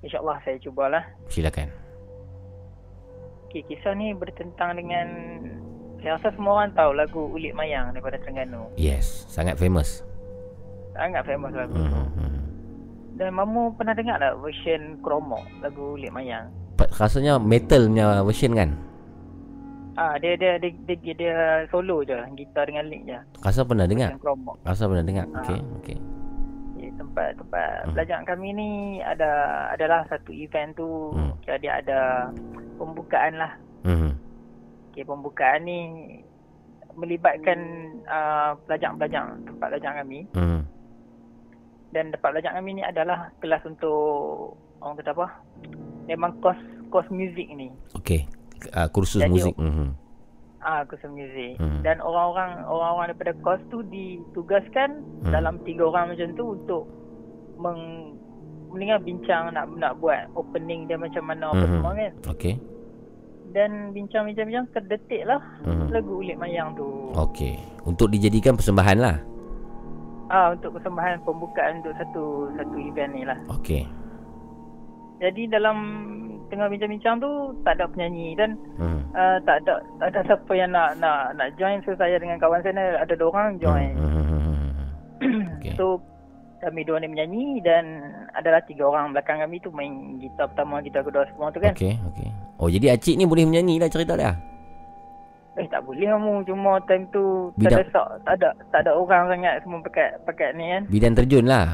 InsyaAllah 0.00 0.38
saya 0.40 0.56
cubalah. 0.60 1.02
silakan. 1.26 1.66
Okay, 3.44 3.66
kisah 3.66 3.92
ni 3.92 4.14
bertentang 4.14 4.78
dengan 4.78 5.06
saya 6.00 6.16
rasa 6.16 6.28
semua 6.32 6.52
orang 6.58 6.72
tahu 6.72 6.90
lagu 6.92 7.22
Ulit 7.30 7.52
Mayang 7.52 7.92
daripada 7.92 8.16
Terengganu. 8.16 8.68
Yes, 8.74 9.24
sangat 9.26 9.56
famous. 9.56 10.00
Sangat 10.92 11.22
famous 11.22 11.52
lagu 11.52 11.72
Hmm, 11.72 11.86
tu. 11.86 11.94
hmm, 11.94 12.08
hmm. 12.16 12.38
Dan 13.14 13.30
Mamu 13.32 13.76
pernah 13.76 13.92
dengar 13.92 14.16
tak 14.16 14.40
version 14.40 14.96
Kromo 14.98 15.38
lagu 15.60 15.94
Ulit 15.94 16.10
Mayang? 16.10 16.48
Rasanya 16.90 17.36
metal 17.36 17.84
punya 17.86 18.20
version 18.20 18.52
kan? 18.52 18.70
Ah 19.94 20.16
dia 20.16 20.32
dia 20.34 20.56
dia, 20.56 20.72
dia, 20.80 20.96
dia, 20.96 21.14
dia 21.14 21.36
solo 21.68 22.00
je, 22.00 22.16
gitar 22.34 22.64
dengan 22.64 22.88
lick 22.88 23.04
je. 23.04 23.20
Rasa 23.38 23.60
pernah 23.62 23.84
dengar? 23.84 24.16
Kromo. 24.16 24.56
Rasa 24.62 24.88
pernah 24.88 25.04
dengar. 25.04 25.28
Ah. 25.30 25.44
Okey, 25.44 25.60
okey. 25.78 25.98
Tempat 26.90 27.32
tempat 27.34 27.70
Hmm. 27.82 27.92
belajar 27.92 28.18
kami 28.24 28.48
ni 28.50 28.70
ada 29.00 29.28
adalah 29.68 30.04
satu 30.06 30.32
event 30.32 30.72
tu 30.74 31.12
Hmm. 31.12 31.32
dia 31.58 31.80
ada 31.80 32.28
pembukaan 32.76 33.36
lah. 33.36 33.52
Hmm. 33.82 34.12
Okay, 35.00 35.08
pembukaan 35.08 35.64
ni 35.64 35.80
melibatkan 36.92 37.56
uh, 38.04 38.52
pelajar-pelajar 38.68 39.32
tempat 39.48 39.66
belajar 39.72 39.92
kami 39.96 40.28
Hmm. 40.36 40.60
dan 41.88 42.12
tempat 42.12 42.36
belajar 42.36 42.52
kami 42.52 42.76
ni 42.76 42.82
adalah 42.84 43.32
kelas 43.40 43.64
untuk 43.64 44.60
orang 44.76 45.00
kata 45.00 45.16
apa? 45.16 45.26
Memang 46.04 46.36
kos 46.44 46.60
kos 46.92 47.08
muzik 47.08 47.48
ni. 47.48 47.72
Okey. 47.96 48.28
Uh, 48.76 48.92
kursus 48.92 49.24
Jadi, 49.24 49.32
muzik. 49.32 49.56
Hmm. 49.56 49.96
Ah, 50.60 50.84
kursus 50.84 51.08
muzik. 51.08 51.56
Hmm. 51.56 51.80
Dan 51.80 52.04
orang-orang 52.04 52.60
orang-orang 52.60 53.16
daripada 53.16 53.32
kos 53.40 53.62
tu 53.72 53.80
ditugaskan 53.80 55.00
Hmm. 55.24 55.32
dalam 55.32 55.56
tiga 55.64 55.88
orang 55.88 56.12
macam 56.12 56.28
tu 56.36 56.44
untuk 56.52 56.84
meng 57.56 58.12
mendingan 58.68 59.00
bincang 59.00 59.48
nak 59.50 59.64
nak 59.72 59.96
buat 59.96 60.28
opening 60.36 60.84
dia 60.84 61.00
macam 61.00 61.24
mana 61.24 61.48
apa 61.48 61.64
Mhm. 61.64 61.72
semua 61.72 61.92
kan. 61.96 62.12
Okey. 62.28 62.54
Dan 63.50 63.90
bincang-bincang-bincang 63.90 64.70
terdetik 64.70 65.26
lah 65.26 65.42
Mhm. 65.62 65.90
lagu 65.90 66.18
Ulit 66.18 66.38
Mayang 66.38 66.74
tu. 66.74 67.10
Okey. 67.12 67.58
Untuk 67.82 68.08
dijadikan 68.08 68.54
persembahan 68.54 68.98
lah. 68.98 69.16
Ah 70.28 70.54
untuk 70.54 70.70
persembahan 70.72 71.18
pembukaan 71.20 71.82
untuk 71.82 71.90
satu 71.96 72.24
satu 72.54 72.76
event 72.78 73.10
ni 73.10 73.22
lah. 73.26 73.34
Okey. 73.50 73.82
Jadi 75.18 75.50
dalam 75.50 75.76
tengah 76.46 76.66
bincang-bincang 76.66 77.18
tu 77.18 77.30
tak 77.62 77.76
ada 77.76 77.86
penyanyi 77.86 78.34
dan 78.34 78.54
Hmm. 78.74 79.02
uh, 79.12 79.38
tak 79.40 79.62
ada 79.62 79.78
tak 79.98 80.08
ada 80.10 80.20
siapa 80.24 80.52
yang 80.52 80.70
nak 80.70 80.94
nak 80.96 81.34
nak 81.34 81.50
join 81.56 81.82
so 81.82 81.94
saya 81.94 82.16
dengan 82.16 82.38
kawan 82.38 82.62
saya 82.62 82.74
ada 82.96 83.14
dua 83.14 83.28
orang 83.28 83.58
join. 83.58 83.90
Hmm. 83.94 84.06
hmm, 84.08 84.24
hmm, 84.24 84.42
hmm. 84.46 85.42
Okey. 85.58 85.74
So 85.74 85.98
kami 86.60 86.84
dua 86.84 86.98
ni 86.98 87.08
menyanyi 87.08 87.58
dan 87.60 87.84
adalah 88.32 88.60
tiga 88.62 88.84
orang 88.84 89.10
belakang 89.10 89.38
kami 89.38 89.58
tu 89.58 89.70
main 89.70 89.90
gitar 90.16 90.46
pertama, 90.46 90.78
gitar 90.80 91.02
kedua 91.02 91.26
semua 91.28 91.48
tu 91.48 91.58
kan. 91.58 91.72
Okey, 91.72 91.94
okey. 92.10 92.28
Oh, 92.56 92.68
jadi 92.68 92.94
Acik 92.94 93.14
ni 93.14 93.24
boleh 93.24 93.44
menyanyi 93.44 93.76
lah 93.76 93.88
cerita 93.88 94.14
dia. 94.14 94.36
Eh 95.54 95.66
tak 95.66 95.82
boleh 95.82 96.06
kamu 96.06 96.46
cuma 96.46 96.78
time 96.86 97.10
tu 97.10 97.50
Bidang- 97.54 97.82
tak 97.82 97.90
ada 97.90 98.02
tak 98.22 98.34
ada 98.36 98.48
tak 98.70 98.80
ada 98.86 98.90
orang 98.94 99.26
sangat 99.26 99.54
semua 99.60 99.82
pakai 99.82 100.08
pakai 100.22 100.48
ni 100.54 100.64
kan. 100.68 100.82
Bidan 100.86 101.12
terjun 101.12 101.44
lah. 101.44 101.66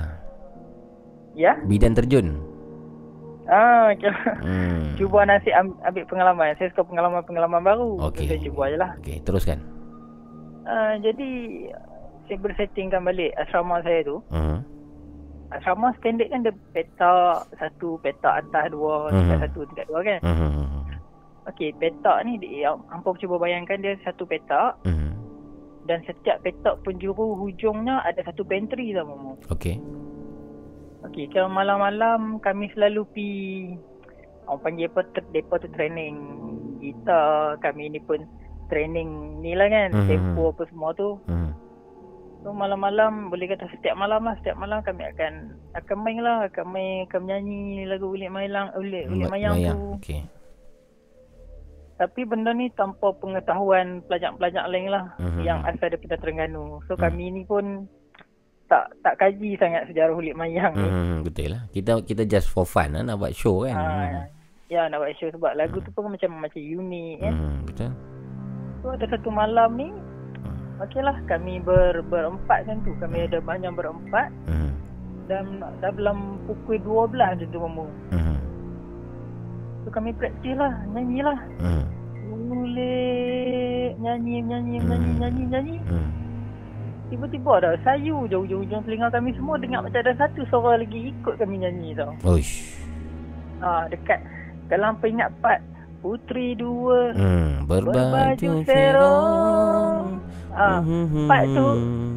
Ya? 1.37 1.53
Bidan 1.63 1.93
terjun. 1.93 2.41
Ah, 3.47 3.95
kira. 3.95 4.17
Hmm. 4.41 4.91
Cuba 4.99 5.23
nasib 5.23 5.53
am- 5.53 5.79
ambil 5.85 6.03
pengalaman. 6.09 6.57
Saya 6.57 6.73
suka 6.73 6.83
pengalaman-pengalaman 6.83 7.63
baru. 7.63 7.91
Okey. 8.11 8.27
Saya 8.27 8.41
cuba 8.43 8.63
je 8.67 8.77
lah. 8.77 8.91
Okey, 8.99 9.23
teruskan. 9.23 9.61
Uh, 10.67 10.99
jadi 10.99 11.31
saya 12.27 12.39
bersettingkan 12.43 13.07
balik 13.07 13.31
asrama 13.39 13.79
saya 13.87 14.03
tu. 14.03 14.19
Hmm. 14.33 14.67
Asrama 15.51 15.95
standard 15.97 16.27
kan 16.29 16.43
dia 16.43 16.55
petak 16.75 17.47
satu, 17.55 18.03
petak 18.03 18.43
atas 18.43 18.75
dua, 18.75 19.15
tingkat 19.15 19.39
satu, 19.47 19.61
tingkat 19.71 19.87
dua 19.87 20.01
kan. 20.03 20.21
Hmm. 20.27 20.67
Okey, 21.47 21.71
petak 21.79 22.27
ni 22.27 22.43
dia, 22.43 22.75
hampa 22.91 23.15
cuba 23.15 23.39
bayangkan 23.39 23.79
dia 23.79 23.95
satu 24.03 24.27
petak 24.27 24.75
Hmm. 24.83 25.15
dan 25.87 26.03
setiap 26.03 26.43
petak 26.43 26.83
penjuru 26.83 27.39
hujungnya 27.39 28.03
ada 28.03 28.19
satu 28.27 28.43
pantry 28.43 28.91
tau 28.91 29.07
Momo. 29.07 29.39
Okey. 29.49 29.79
Okey, 31.07 31.31
kalau 31.31 31.47
malam-malam 31.47 32.43
kami 32.43 32.67
selalu 32.75 33.07
pi 33.15 33.29
orang 34.47 34.59
panggil 34.59 34.91
apa 34.91 35.07
ter, 35.15 35.23
depa 35.31 35.55
tu 35.59 35.71
training 35.71 36.15
gitar, 36.83 37.55
kami 37.63 37.95
ni 37.95 38.03
pun 38.03 38.27
training 38.67 39.39
ni 39.39 39.55
lah 39.55 39.71
kan, 39.71 39.95
Mhm. 39.95 40.09
tempo 40.11 40.51
apa 40.51 40.67
semua 40.67 40.91
tu. 40.93 41.23
Hmm. 41.31 41.55
So 42.45 42.55
malam-malam 42.55 43.33
boleh 43.33 43.51
kata 43.51 43.67
setiap 43.75 43.99
malam 43.99 44.23
lah, 44.23 44.39
setiap 44.39 44.55
malam 44.55 44.79
kami 44.81 45.03
akan 45.11 45.33
akan 45.75 45.97
main 45.99 46.21
lah, 46.23 46.47
akan 46.47 46.67
main, 46.71 46.97
akan 47.07 47.21
menyanyi 47.27 47.85
lagu 47.85 48.13
Ulit 48.13 48.31
Mayang, 48.31 48.71
Ulit, 48.79 49.11
Ulit 49.11 49.27
Mayang, 49.27 49.55
tu. 49.57 49.99
Okey. 49.99 50.23
Tapi 51.97 52.29
benda 52.29 52.53
ni 52.53 52.69
tanpa 52.71 53.09
pengetahuan 53.17 54.05
pelajar-pelajar 54.05 54.69
lain 54.69 54.93
lah 54.93 55.17
Mhm. 55.17 55.43
yang 55.43 55.65
asal 55.65 55.89
daripada 55.89 56.21
Terengganu. 56.21 56.85
So 56.85 56.95
Mhm. 56.95 57.01
kami 57.01 57.25
ni 57.33 57.43
pun 57.43 57.89
tak 58.69 58.93
tak 59.01 59.15
kaji 59.17 59.57
sangat 59.57 59.89
sejarah 59.89 60.13
Ulit 60.13 60.37
Mayang 60.37 60.77
ni. 60.77 60.87
Hmm, 60.87 61.17
betul 61.25 61.57
lah. 61.57 61.65
Kita 61.73 62.05
kita 62.05 62.29
just 62.29 62.53
for 62.53 62.69
fun 62.69 62.93
lah 62.93 63.03
nak 63.03 63.17
buat 63.17 63.33
show 63.33 63.65
kan. 63.65 63.75
Ah, 63.75 64.29
ya 64.69 64.87
nak 64.87 65.03
buat 65.03 65.15
show 65.17 65.31
sebab 65.33 65.57
lagu 65.57 65.81
tu 65.81 65.91
pun 65.91 66.13
macam 66.13 66.37
macam 66.37 66.61
unik 66.61 67.15
kan. 67.23 67.33
Hmm, 67.33 67.59
betul. 67.65 67.91
So 68.85 68.93
ada 68.93 69.07
satu 69.09 69.31
malam 69.33 69.71
ni 69.75 69.89
Okey 70.77 71.01
lah 71.01 71.17
kami 71.25 71.57
ber, 71.59 72.05
berempat 72.05 72.65
kan 72.65 72.77
tu 72.85 72.93
Kami 72.97 73.25
ada 73.25 73.41
banyak 73.41 73.73
berempat 73.73 74.29
Hmm. 74.45 74.71
Dan 75.27 75.59
dalam 75.81 76.37
pukul 76.45 76.77
12 76.79 77.17
macam 77.17 77.49
tu 77.49 77.59
Hmm. 78.13 78.39
So 79.83 79.89
kami 79.89 80.13
praktis 80.13 80.53
lah 80.53 80.73
Nyanyi 80.87 81.21
lah 81.21 81.39
Hmm. 81.57 81.85
Boleh 82.47 83.97
Nyanyi 83.97 84.45
nyanyi 84.45 84.77
nyanyi 84.79 85.11
nyanyi 85.17 85.43
nyanyi 85.49 85.77
Hmm. 85.83 86.11
Tiba-tiba 87.07 87.51
ada 87.57 87.79
sayu 87.81 88.27
je 88.27 88.35
ujung-ujung 88.37 88.83
telinga 88.83 89.09
kami 89.09 89.31
semua 89.33 89.57
Dengar 89.57 89.81
macam 89.81 89.97
ada 89.97 90.13
satu 90.13 90.43
suara 90.45 90.77
lagi 90.77 91.09
ikut 91.09 91.35
kami 91.37 91.57
nyanyi 91.59 91.95
tau 91.95 92.13
Oish. 92.27 92.77
ha, 93.61 93.87
Dekat 93.87 94.21
Kalau 94.67 94.91
hampa 94.91 95.07
ingat 95.07 95.31
part 95.41 95.63
Putri 95.97 96.53
dua 96.53 97.15
Hmm. 97.15 97.65
Berbaju 97.65 97.95
Berbaju 97.95 98.51
serong 98.63 100.07
Ah, 100.57 100.81
Hmm. 100.81 101.29
part 101.29 101.45
tu 101.47 101.67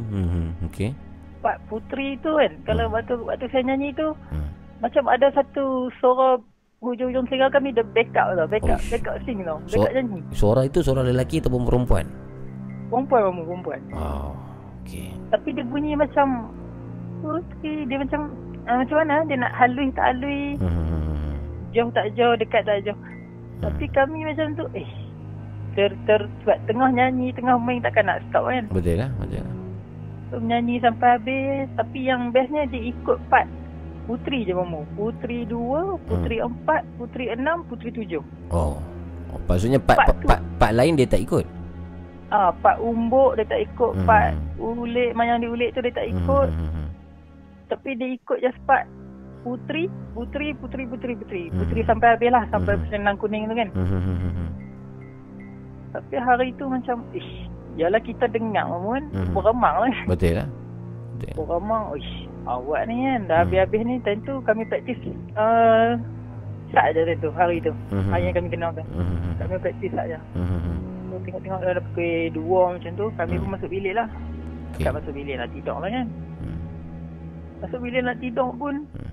Hmm. 0.08 0.48
Okey. 0.66 0.96
part 1.40 1.60
putri 1.66 2.16
tu 2.18 2.32
kan 2.34 2.52
Kalau 2.64 2.88
waktu 2.88 3.16
waktu 3.20 3.46
saya 3.48 3.64
nyanyi 3.66 3.92
tu 3.94 4.16
Hmm. 4.30 4.48
Macam 4.80 5.04
ada 5.06 5.28
satu 5.30 5.66
suara 5.94 6.40
Hujung-hujung 6.80 7.28
telinga 7.28 7.48
kami 7.50 7.70
Dia 7.70 7.84
backup 7.86 8.32
tau 8.34 8.48
Backup 8.48 8.80
Uish. 8.80 8.88
Backup 8.90 9.16
sing 9.22 9.44
tau 9.44 9.60
So- 9.66 9.78
Backup 9.78 9.92
nyanyi 9.94 10.20
Suara 10.32 10.62
itu 10.64 10.80
suara 10.80 11.02
lelaki 11.02 11.40
ataupun 11.40 11.64
perempuan? 11.64 12.08
Perempuan 12.88 13.22
kamu 13.26 13.42
perempuan 13.44 13.80
Oh. 13.94 14.32
Okey. 14.82 15.12
Tapi 15.28 15.48
dia 15.52 15.64
bunyi 15.64 15.94
macam 15.94 16.48
Putri 17.20 17.84
Dia 17.86 18.00
macam 18.00 18.32
uh, 18.64 18.78
Macam 18.80 18.98
mana 18.98 19.16
Dia 19.28 19.38
nak 19.38 19.52
halui 19.54 19.92
tak 19.92 20.06
halui 20.10 20.56
Hmm. 20.58 21.36
Jauh 21.70 21.92
tak 21.92 22.08
jauh 22.14 22.34
Dekat 22.34 22.64
tak 22.64 22.80
jauh 22.82 23.00
Tapi 23.60 23.86
kami 23.90 24.24
macam 24.24 24.56
tu 24.56 24.64
Eh 24.74 24.88
ter, 25.80 25.92
ter, 26.04 26.22
sebab 26.44 26.58
tengah 26.68 26.92
nyanyi 26.92 27.32
Tengah 27.32 27.56
main 27.56 27.80
takkan 27.80 28.06
nak 28.06 28.20
stop 28.28 28.44
kan 28.46 28.68
Betul 28.68 29.00
lah, 29.00 29.10
betul 29.16 29.40
lah. 29.40 29.56
So 30.28 30.38
menyanyi 30.38 30.76
sampai 30.78 31.08
habis 31.16 31.66
Tapi 31.74 32.00
yang 32.04 32.30
bestnya 32.30 32.68
dia 32.68 32.84
ikut 32.86 33.18
part 33.32 33.48
Putri 34.04 34.42
je 34.42 34.52
mamu 34.52 34.84
Putri 34.94 35.46
dua 35.46 35.96
Putri 36.04 36.38
empat 36.38 36.84
Putri 36.98 37.30
enam 37.30 37.64
Putri 37.64 37.90
tujuh 37.90 38.20
Oh. 38.50 38.76
oh 39.30 39.40
maksudnya 39.46 39.80
part, 39.80 40.02
Part 40.02 40.10
part, 40.12 40.20
part, 40.28 40.42
part 40.58 40.74
lain 40.74 40.94
dia 40.94 41.06
tak 41.06 41.24
ikut? 41.24 41.46
Ah, 42.28 42.50
part 42.52 42.78
umbuk 42.78 43.38
dia 43.38 43.46
tak 43.46 43.64
ikut 43.64 43.94
Hmm. 43.96 44.06
Part 44.06 44.34
ulit 44.58 45.14
Mayang 45.14 45.40
diulit 45.40 45.72
tu 45.72 45.82
dia 45.82 45.94
tak 45.94 46.06
ikut 46.06 46.50
Hmm. 46.52 46.70
hmm, 46.70 46.88
Tapi 47.68 47.90
dia 47.96 48.10
ikut 48.12 48.38
just 48.40 48.60
part 48.66 48.86
Putri 49.40 49.88
Putri 50.14 50.52
Putri 50.54 50.84
Putri 50.84 51.14
Putri 51.16 51.44
Hmm. 51.48 51.58
Putri 51.58 51.82
sampai 51.86 52.14
habis 52.14 52.30
lah 52.30 52.44
Sampai 52.50 52.76
Hmm. 52.76 52.82
bersenang 52.84 53.18
kuning 53.18 53.46
tu 53.46 53.56
kan 53.56 53.70
hmm, 53.72 53.90
Tapi 55.90 56.16
hari 56.16 56.48
tu 56.54 56.66
macam 56.66 57.02
Ish 57.12 57.32
Yalah 57.76 58.00
kita 58.00 58.28
dengar 58.28 58.66
kan 58.66 59.04
Hmm. 59.10 59.32
Beremang 59.32 59.76
lah 59.80 59.94
Betul 60.06 60.36
lah. 60.36 60.48
Betul. 61.16 61.34
Beremang 61.40 61.96
Ish 61.96 62.14
Awak 62.46 62.82
ni 62.86 62.96
kan 63.00 63.20
Dah 63.26 63.36
Hmm. 63.36 63.44
habis-habis 63.44 63.82
ni 63.84 63.96
Time 64.00 64.22
tu 64.22 64.34
kami 64.42 64.64
praktis 64.66 65.00
uh, 65.34 65.98
Sat 66.70 66.94
je 66.94 67.02
time 67.04 67.20
tu 67.20 67.30
Hari 67.32 67.58
tu 67.60 67.74
Hmm. 67.90 68.10
Hari 68.10 68.24
yang 68.24 68.36
kami 68.36 68.50
kenalkan 68.50 68.86
Hmm, 68.88 69.02
hmm, 69.02 69.18
hmm. 69.20 69.34
Kami 69.38 69.54
praktis 69.58 69.90
sat 69.92 70.06
je 70.08 70.20
Hmm, 70.34 70.46
hmm, 70.46 70.62
hmm. 70.62 70.78
Tengok-tengok 71.20 71.60
dah 71.60 71.84
pukul 71.86 72.14
2 72.32 72.74
macam 72.74 72.92
tu 72.96 73.06
Kami 73.14 73.34
Hmm. 73.34 73.42
pun 73.42 73.50
masuk 73.52 73.70
bilik 73.70 73.94
lah 73.94 74.08
Okey. 74.70 74.84
Kat 74.84 74.94
masuk 74.94 75.12
bilik 75.12 75.36
nak 75.36 75.50
tidur 75.50 75.78
lah 75.78 75.90
kan 75.90 76.08
Hmm. 76.40 76.60
Masuk 77.60 77.80
bilik 77.82 78.02
nak 78.02 78.18
tidur 78.20 78.50
pun 78.54 78.76
Hmm. 78.88 79.09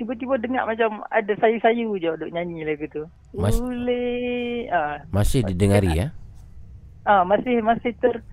Tiba-tiba 0.00 0.34
dengar 0.34 0.64
macam 0.64 1.04
Ada 1.06 1.36
sayu-sayu 1.36 1.92
je 1.94 2.08
Duk 2.10 2.30
nyanyi 2.30 2.64
lagu 2.64 2.88
tu 2.88 3.04
Mas- 3.30 3.54
Boleh 3.54 4.64
ah, 4.66 5.04
Masih 5.06 5.44
didengari 5.44 5.92
ya? 5.94 6.06
ah, 7.02 7.20
Masih 7.22 7.60
Masih 7.60 7.92
ter 7.94 8.24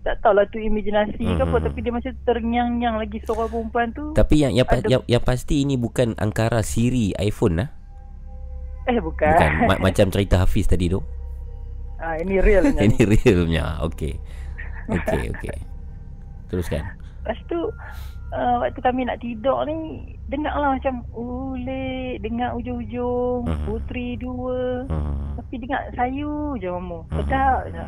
Tak 0.00 0.22
tahulah 0.22 0.46
tu 0.46 0.56
imajinasi 0.56 1.18
ke 1.18 1.36
apa 1.36 1.50
Hmm. 1.52 1.66
Tapi 1.66 1.78
dia 1.80 1.90
masih 1.90 2.14
terngiang-ngiang 2.22 2.96
lagi 2.96 3.18
Suara 3.20 3.44
perempuan 3.44 3.90
tu 3.90 4.14
Tapi 4.14 4.34
yang 4.38 4.54
yang, 4.54 4.64
pa- 4.64 4.78
Ada- 4.78 4.88
yang 4.88 5.02
yang 5.04 5.20
pasti 5.20 5.60
ini 5.60 5.74
bukan 5.74 6.14
angkara 6.14 6.62
Siri 6.62 7.10
iPhone 7.18 7.58
lah. 7.58 7.68
Eh 8.86 8.96
bukan, 8.98 9.28
Bukan 9.28 9.50
Ma- 9.66 9.82
macam 9.84 10.08
cerita 10.08 10.38
Hafiz 10.38 10.64
tadi 10.64 10.86
tu. 10.86 11.02
ah, 11.98 12.14
Ini 12.14 12.38
real 12.38 12.64
Ini 12.78 13.00
realnya. 13.02 13.82
Okey. 13.82 14.16
Okey, 14.88 15.22
okey. 15.30 15.58
Teruskan. 16.48 16.88
Lepas 17.20 17.38
tu 17.44 17.60
uh, 18.30 18.56
Waktu 18.58 18.80
kami 18.80 19.00
nak 19.02 19.18
tidur 19.18 19.64
ni 19.64 19.76
Dengar 20.26 20.54
lah 20.54 20.72
macam 20.72 21.04
Ulik 21.10 22.20
Dengar 22.20 22.52
ujung-ujung 22.54 23.44
Mhm. 23.44 23.64
Putri 23.64 24.14
dua 24.14 24.84
Hmm. 24.86 25.36
Tapi 25.38 25.54
dengar 25.58 25.80
sayu 25.92 26.32
je 26.56 26.68
mamu 26.68 27.04
Mhm. 27.04 27.16
Sedap 27.16 27.60
je 27.66 27.84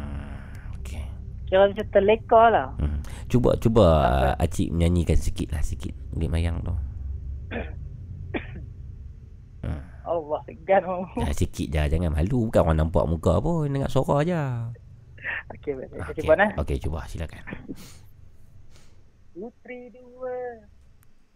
Okey. 0.77 1.02
Kira 1.44 1.67
macam 1.67 1.86
terleka 1.89 2.43
lah 2.49 2.69
Hmm. 2.77 2.99
Cuba 3.27 3.55
cuba 3.57 3.86
uh, 4.02 4.35
Acik 4.36 4.70
menyanyikan 4.70 5.15
sikit 5.15 5.51
lah 5.51 5.60
sikit. 5.60 5.94
Ulit 6.12 6.27
mayang 6.27 6.59
tu. 6.60 6.75
Allah 10.02 10.41
segan 10.43 10.83
mamu 10.83 11.07
Ya, 11.20 11.31
sikit 11.31 11.67
je 11.69 11.83
jangan 11.86 12.10
malu 12.10 12.49
bukan 12.49 12.60
orang 12.65 12.78
nampak 12.81 13.05
muka 13.05 13.39
pun 13.39 13.69
dengar 13.69 13.86
suara 13.86 14.25
je. 14.25 14.43
Okey 15.52 15.77
baik 15.77 15.89
Saya 15.93 16.02
Okey. 16.09 16.19
cuba 16.19 16.33
nah 16.35 16.51
Okey 16.57 16.77
cuba 16.78 17.01
silakan. 17.07 17.43
Putri 19.41 19.89
dua 19.89 20.36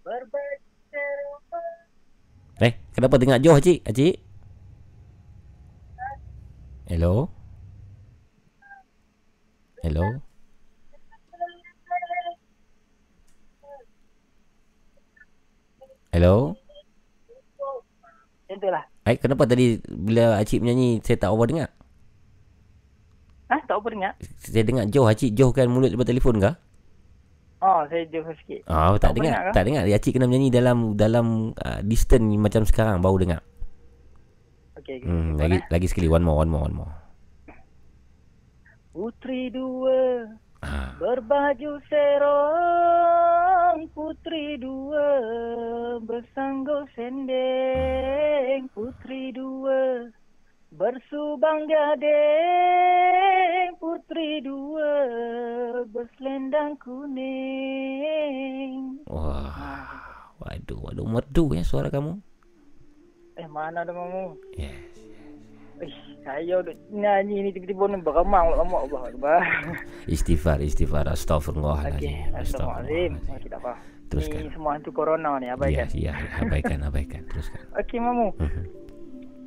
serumah 0.05 1.73
Eh, 2.61 2.77
kenapa 2.93 3.17
dengar 3.17 3.41
jauh 3.41 3.57
Acik? 3.57 3.81
Acik? 3.81 4.21
Hello? 6.85 7.33
Hello? 9.81 10.05
Hello? 16.13 16.53
Macam 18.45 18.57
tu 18.61 18.69
lah 18.69 18.85
Eh, 19.09 19.17
kenapa 19.17 19.49
tadi 19.49 19.81
bila 19.89 20.37
Acik 20.37 20.61
menyanyi 20.61 21.01
saya 21.01 21.17
tak 21.17 21.33
apa 21.33 21.45
dengar? 21.49 21.69
Ha 23.49 23.65
tak 23.65 23.81
apa 23.81 23.89
dengar 23.89 24.13
Saya 24.45 24.61
dengar 24.61 24.85
jauh 24.93 25.09
Acik 25.09 25.33
jauhkan 25.33 25.73
mulut 25.73 25.89
daripada 25.89 26.13
telefon 26.13 26.37
ke? 26.37 26.53
Oh 27.65 27.81
saya 27.89 28.05
jauh 28.13 28.29
sikit 28.45 28.61
Ah, 28.69 28.93
tak, 29.01 29.17
apa 29.17 29.25
dengar. 29.25 29.49
tak 29.57 29.65
dengar. 29.65 29.89
Acik 29.89 30.13
kena 30.13 30.29
menyanyi 30.29 30.53
dalam 30.53 30.93
dalam 31.01 31.57
uh, 31.57 31.81
distance 31.81 32.37
macam 32.37 32.69
sekarang 32.69 33.01
baru 33.01 33.17
dengar. 33.25 33.41
Okey 34.77 35.01
okay, 35.01 35.09
Hmm, 35.09 35.41
lagi 35.41 35.65
lagi 35.73 35.87
sekali 35.89 36.13
one 36.13 36.21
more 36.21 36.45
one 36.45 36.53
more 36.53 36.69
one 36.69 36.77
more. 36.77 36.93
Putri 38.93 39.49
dua 39.49 40.29
Ah. 40.65 40.97
Berbaju 40.97 41.77
serong 41.93 43.85
Putri 43.93 44.57
Bersangguk 46.05 46.89
sendeng 46.97 48.65
putri 48.73 49.29
dua 49.37 50.09
Bersubang 50.75 51.71
gading 51.71 52.11
putri 53.79 54.43
dua 54.43 54.91
Berselendang 55.87 56.75
kuning 56.83 57.23
Wah. 59.07 59.55
Waduh, 60.43 60.83
waduh 60.83 61.07
merdu 61.07 61.55
ya 61.55 61.63
suara 61.63 61.95
kamu. 61.95 62.19
Eh 63.39 63.47
mana 63.47 63.87
ada 63.87 63.95
mamu? 63.95 64.35
Yes. 64.59 64.99
Ish, 65.79 65.95
saya 66.27 66.59
duk 66.59 66.75
nyanyi 66.91 67.47
ni 67.47 67.55
tiba-tiba 67.55 67.95
ni 67.95 68.03
pula 68.03 68.27
kamu 68.27 68.35
Allah 68.35 69.03
Akbar. 69.15 69.47
Istighfar, 70.11 70.59
istighfar. 70.59 71.07
Astagfirullahaladzim. 71.07 72.35
astagfirullahalazim. 72.35 73.23
Okey 73.31 73.47
tak 73.47 73.63
apa. 73.63 73.79
Teruskan. 74.11 74.43
Ni 74.43 74.51
semua 74.51 74.75
hantu 74.75 74.91
corona 74.91 75.39
ni 75.39 75.47
abaikan. 75.55 75.87
Ya, 75.95 76.19
ya, 76.19 76.43
abaikan, 76.43 76.83
abaikan. 76.83 77.23
Teruskan. 77.31 77.63
Okey 77.79 78.03
mamu. 78.03 78.35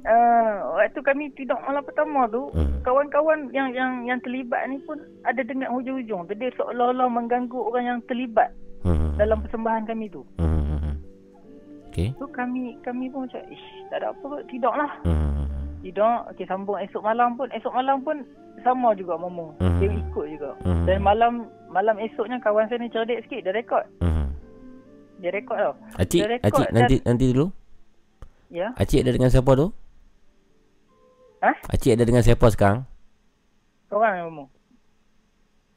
Uh, 0.08 0.80
waktu 0.80 1.03
kami 1.03 1.27
tidur 1.36 1.60
malam 1.68 1.84
pertama 1.84 2.32
tu, 2.32 2.48
Hmm. 2.56 2.80
kawan-kawan 2.80 3.52
yang 3.52 3.76
yang 3.76 4.08
yang 4.08 4.19
terlibat 4.24 4.64
ni 4.72 4.80
pun 4.88 4.95
ada 5.27 5.44
dengar 5.44 5.68
hujung-hujung. 5.68 6.24
tu. 6.24 6.34
Dia 6.34 6.48
seolah-olah 6.56 7.11
mengganggu 7.11 7.60
orang 7.60 7.84
yang 7.86 8.00
terlibat 8.08 8.56
Hmm. 8.88 9.19
dalam 9.19 9.44
persembahan 9.44 9.84
kami 9.84 10.08
tu. 10.08 10.24
Hmm. 10.40 10.95
Okey. 11.92 12.16
So 12.16 12.30
kami 12.32 12.80
kami 12.82 13.11
pun 13.11 13.27
macam, 13.27 13.42
ish, 13.52 13.68
tak 13.90 14.00
ada 14.00 14.16
apa 14.16 14.24
kot, 14.24 14.42
tidaklah. 14.48 14.92
Hmm. 15.03 15.44
Tidur, 15.84 16.24
okey 16.32 16.45
sambung 16.48 16.80
esok 16.80 17.03
malam 17.03 17.36
pun. 17.36 17.52
Esok 17.52 17.74
malam 17.76 17.98
pun 18.00 18.18
sama 18.64 18.95
juga 18.95 19.19
Momo. 19.19 19.60
Mhm. 19.60 19.80
Dia 19.82 19.90
ikut 19.92 20.26
juga. 20.32 20.52
Mhm. 20.64 20.86
Dan 20.88 20.98
malam 21.03 21.34
malam 21.68 21.95
esoknya 22.00 22.40
kawan 22.40 22.66
saya 22.68 22.80
ni 22.80 22.90
cerdik 22.90 23.27
sikit, 23.27 23.44
dia 23.44 23.52
rekod. 23.52 23.84
Hmm. 24.00 24.32
Dia 25.19 25.36
rekod 25.36 25.58
tau. 25.58 25.74
Acik, 25.98 26.22
dia 26.22 26.32
rekod 26.32 26.48
acik 26.53 26.68
nanti 26.72 26.95
nanti 27.03 27.26
dulu. 27.34 27.52
Ya. 28.48 28.72
Acik 28.77 29.03
ada 29.03 29.11
dengan 29.11 29.27
siapa 29.27 29.52
tu? 29.52 29.68
Hah? 31.41 31.56
Acik 31.69 31.93
ada 31.93 32.03
dengan 32.03 32.25
siapa 32.25 32.49
sekarang? 32.49 32.88
Korang 33.88 34.27
Momo. 34.27 34.45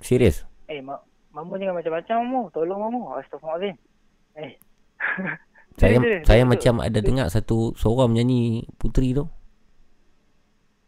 Serius? 0.01 0.49
Eh, 0.67 0.81
mak 0.81 1.05
Mamu 1.31 1.55
jangan 1.61 1.79
macam-macam 1.79 2.15
Mamu. 2.27 2.41
Tolong 2.51 2.81
Mamu. 2.81 3.01
Astagfirullahaladzim. 3.21 3.77
Eh. 4.41 4.53
Saya 5.81 5.97
saya 6.27 6.43
macam 6.45 6.83
ada 6.85 6.99
dengar 7.01 7.31
satu 7.33 7.73
seorang 7.73 8.13
menyanyi 8.13 8.69
puteri 8.77 9.17
tu. 9.17 9.25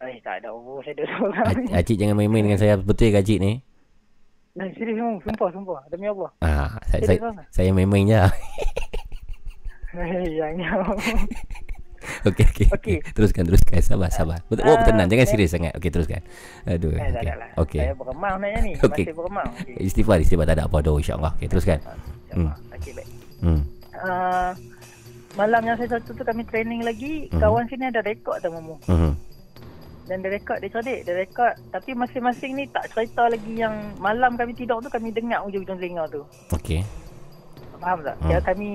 Eh, 0.05 0.19
tak 0.21 0.43
ada 0.43 0.53
apa 0.53 0.83
saya 0.85 0.95
ada 0.99 1.05
seorang 1.07 1.47
ni. 1.55 1.67
Acik, 1.73 1.97
jangan 1.97 2.17
main-main 2.19 2.45
dengan 2.45 2.61
saya 2.61 2.75
betul 2.77 3.09
ke 3.09 3.23
acik 3.23 3.39
ni? 3.41 3.63
Nah, 4.53 4.69
serius 4.77 4.99
Mamu. 5.01 5.23
Sumpah, 5.25 5.49
sumpah. 5.55 5.81
Demi 5.89 6.11
Allah. 6.11 6.31
Ah, 6.45 6.77
saya 6.91 7.09
Serius 7.09 7.25
saya, 7.25 7.45
saya 7.49 7.71
main-main 7.73 8.05
je. 8.05 8.19
Eh, 9.93 10.25
jangan 10.37 10.83
Mamu. 10.83 10.97
Okey 12.29 12.45
okey. 12.51 12.67
Okey. 12.75 12.97
Teruskan 13.17 13.43
teruskan 13.47 13.79
sabar 13.83 14.11
sabar. 14.11 14.39
Betul. 14.47 14.67
Oh 14.67 14.75
Ah, 14.75 14.83
tenang 14.83 15.09
jangan 15.09 15.27
serius 15.27 15.51
sangat. 15.55 15.73
Okey 15.79 15.91
teruskan. 15.91 16.21
Aduh. 16.67 16.95
Eh, 16.95 17.11
Okey. 17.13 17.33
Okey. 17.59 17.81
Saya 17.83 17.95
beremang 17.95 18.35
nak 18.39 18.51
ni. 18.63 18.73
Masih 18.83 19.15
beremang. 19.15 19.49
Okey. 19.63 19.75
Istighfar 19.83 20.19
istighfar 20.21 20.47
tak 20.47 20.57
ada 20.59 20.65
apa 20.67 20.79
doh 20.83 20.99
insya-Allah. 20.99 21.33
Okey 21.39 21.49
teruskan. 21.51 21.79
Hmm. 22.33 22.53
Okey, 22.75 22.93
baik. 22.97 23.09
Hmm. 23.43 23.63
Uh, 23.93 24.51
malam 25.37 25.63
yang 25.65 25.77
saya 25.77 25.99
satu 25.99 26.17
tu 26.17 26.23
kami 26.25 26.43
training 26.49 26.83
lagi. 26.83 27.29
Mhm. 27.31 27.39
Kawan 27.39 27.65
sini 27.69 27.91
ada 27.91 28.01
rekod 28.03 28.39
tau 28.41 28.51
Mamu. 28.51 28.77
Mhm. 28.89 29.13
Dan 30.03 30.19
dia 30.19 30.35
rekod, 30.35 30.59
dia 30.59 30.69
cerdik. 30.69 31.07
Dia 31.07 31.15
rekod. 31.15 31.55
Tapi 31.71 31.95
masing-masing 31.95 32.59
ni 32.59 32.65
tak 32.67 32.91
cerita 32.91 33.31
lagi 33.31 33.55
yang 33.55 33.73
malam 34.03 34.35
kami 34.35 34.51
tidur 34.51 34.83
tu 34.83 34.91
kami 34.91 35.15
dengar 35.15 35.47
ujung-ujung 35.47 35.79
telinga 35.79 36.11
tu. 36.11 36.27
Okey. 36.51 36.83
Faham 37.83 37.99
tak? 38.01 38.15
Hmm. 38.17 38.31
Ya 38.31 38.39
kami 38.39 38.71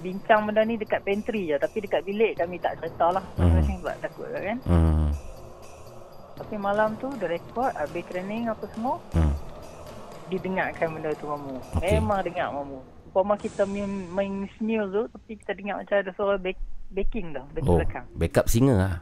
bincang 0.00 0.46
benda 0.46 0.62
ni 0.62 0.78
dekat 0.78 1.02
pantry 1.02 1.50
je. 1.50 1.58
Tapi 1.58 1.82
dekat 1.82 2.06
bilik 2.06 2.38
kami 2.38 2.56
tak 2.56 2.78
cerita 2.78 3.10
lah. 3.10 3.24
Hmm. 3.34 3.50
Masing-masing 3.50 3.76
sebab 3.82 3.96
takut 3.98 4.26
kan. 4.30 4.58
Hmm. 4.62 5.06
Tapi 6.32 6.54
malam 6.56 6.94
tu 6.96 7.10
dia 7.18 7.26
rekod, 7.28 7.74
habis 7.74 8.06
training 8.06 8.46
apa 8.46 8.64
semua. 8.70 9.02
Hmm. 9.12 9.34
Didengarkan 10.28 10.94
benda 10.94 11.10
tu 11.18 11.26
Mamu. 11.26 11.58
Okey. 11.76 11.98
Memang 11.98 12.22
dengar 12.22 12.48
Mamu. 12.52 12.78
Umpama 13.04 13.34
kita 13.36 13.66
main, 13.66 13.90
main 14.08 14.34
snil 14.56 14.88
tu, 14.88 15.02
tapi 15.10 15.36
kita 15.36 15.52
dengar 15.52 15.76
macam 15.76 16.00
ada 16.00 16.10
suara 16.16 16.40
back, 16.40 16.56
backing 16.88 17.36
tau. 17.36 17.44
Dari 17.52 17.66
Oh, 17.66 17.76
belakang. 17.76 18.06
backup 18.16 18.46
singer 18.48 18.78
ah. 18.78 18.96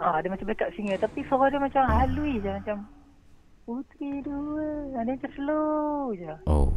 Ah, 0.00 0.18
dia 0.18 0.26
macam 0.26 0.46
backup 0.46 0.72
singer. 0.72 0.96
Tapi 0.96 1.22
suara 1.22 1.46
dia 1.46 1.60
macam 1.60 1.82
halui 1.84 2.40
je. 2.40 2.50
Macam 2.50 2.88
Putri 3.62 4.24
dua. 4.24 4.64
Dia 4.96 5.12
macam 5.12 5.30
slow 5.30 6.16
je. 6.16 6.32
Oh. 6.48 6.72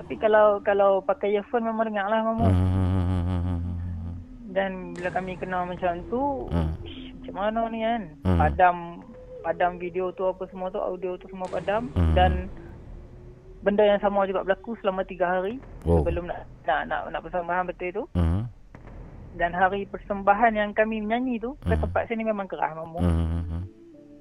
Tapi 0.00 0.16
kalau 0.16 0.64
kalau 0.64 1.04
pakai 1.04 1.36
earphone 1.36 1.68
memang 1.68 1.92
dengar 1.92 2.08
lah 2.08 2.24
Mamu. 2.24 2.48
Hmm. 3.20 3.60
Dan 4.50 4.96
bila 4.96 5.12
kami 5.12 5.36
kenal 5.36 5.62
macam 5.62 6.00
tu, 6.08 6.48
Hmm. 6.50 6.72
ish, 6.82 7.14
macam 7.20 7.34
mana 7.36 7.60
ni 7.68 7.78
kan? 7.80 8.02
Hmm. 8.24 8.38
Padam 8.40 8.76
padam 9.40 9.72
video 9.76 10.10
tu 10.10 10.24
apa 10.24 10.42
semua 10.48 10.68
tu, 10.68 10.76
audio 10.76 11.14
tu 11.14 11.28
semua 11.28 11.46
padam 11.46 11.86
Hmm. 11.94 12.12
dan 12.12 12.50
benda 13.60 13.84
yang 13.84 14.00
sama 14.00 14.24
juga 14.24 14.42
berlaku 14.42 14.74
selama 14.80 15.04
tiga 15.04 15.28
hari 15.28 15.60
Oh. 15.84 16.00
sebelum 16.00 16.26
nak 16.26 16.48
nak 16.64 16.88
nak, 16.88 17.00
nak 17.08 17.20
persembahan 17.22 17.64
betul 17.68 17.90
tu. 17.92 18.04
Hmm. 18.16 18.48
Dan 19.30 19.54
hari 19.54 19.86
persembahan 19.86 20.52
yang 20.52 20.70
kami 20.72 20.98
menyanyi 20.98 21.38
tu, 21.38 21.54
ke 21.62 21.70
Hmm. 21.70 21.82
tempat 21.86 22.08
sini 22.08 22.26
memang 22.26 22.50
keras 22.50 22.74
mamu. 22.74 22.98
Hmm. 22.98 23.62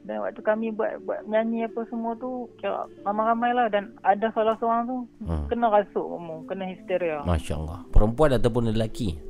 Dan 0.09 0.25
waktu 0.25 0.41
kami 0.41 0.73
buat 0.73 1.05
buat 1.05 1.21
menyanyi 1.23 1.69
apa 1.69 1.85
semua 1.85 2.17
tu, 2.17 2.49
kira 2.57 2.73
ramai-ramai 2.99 3.53
lah 3.53 3.69
dan 3.69 3.93
ada 4.01 4.33
salah 4.33 4.57
seorang 4.57 4.83
tu 4.83 4.97
Hmm. 5.21 5.45
kena 5.45 5.69
rasuk 5.69 6.01
mamu, 6.01 6.41
kena 6.43 6.65
histeria. 6.65 7.21
Masya-Allah. 7.21 7.85
Perempuan 7.87 8.33
ataupun 8.33 8.73
lelaki? 8.73 9.21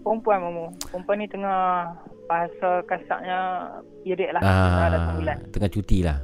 Perempuan 0.00 0.38
mamu. 0.40 0.66
Perempuan 0.86 1.18
ni 1.18 1.26
tengah 1.26 1.90
bahasa 2.24 2.86
kasarnya 2.86 3.38
irik 4.00 4.30
lah. 4.30 4.38
tengah 4.38 4.88
datang 4.88 5.16
bulan. 5.18 5.36
Ah, 5.36 5.50
tengah 5.50 5.68
cuti 5.68 5.98
lah. 6.00 6.18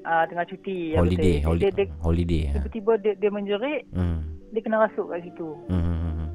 Ah, 0.00 0.24
tengah 0.24 0.46
cuti. 0.48 0.76
ya 0.88 0.96
Holiday, 0.96 1.34
betul. 1.36 1.44
holiday. 1.44 1.68
Dia, 1.68 1.76
dia, 1.76 1.86
Holiday. 2.00 2.42
ah. 2.42 2.52
tiba-tiba 2.56 2.92
dia, 2.96 3.12
dia 3.14 3.28
menjerit, 3.30 3.82
Hmm. 3.92 4.18
dia 4.48 4.60
kena 4.64 4.88
rasuk 4.88 5.06
kat 5.06 5.20
situ. 5.20 5.52
Hmm. 5.68 6.27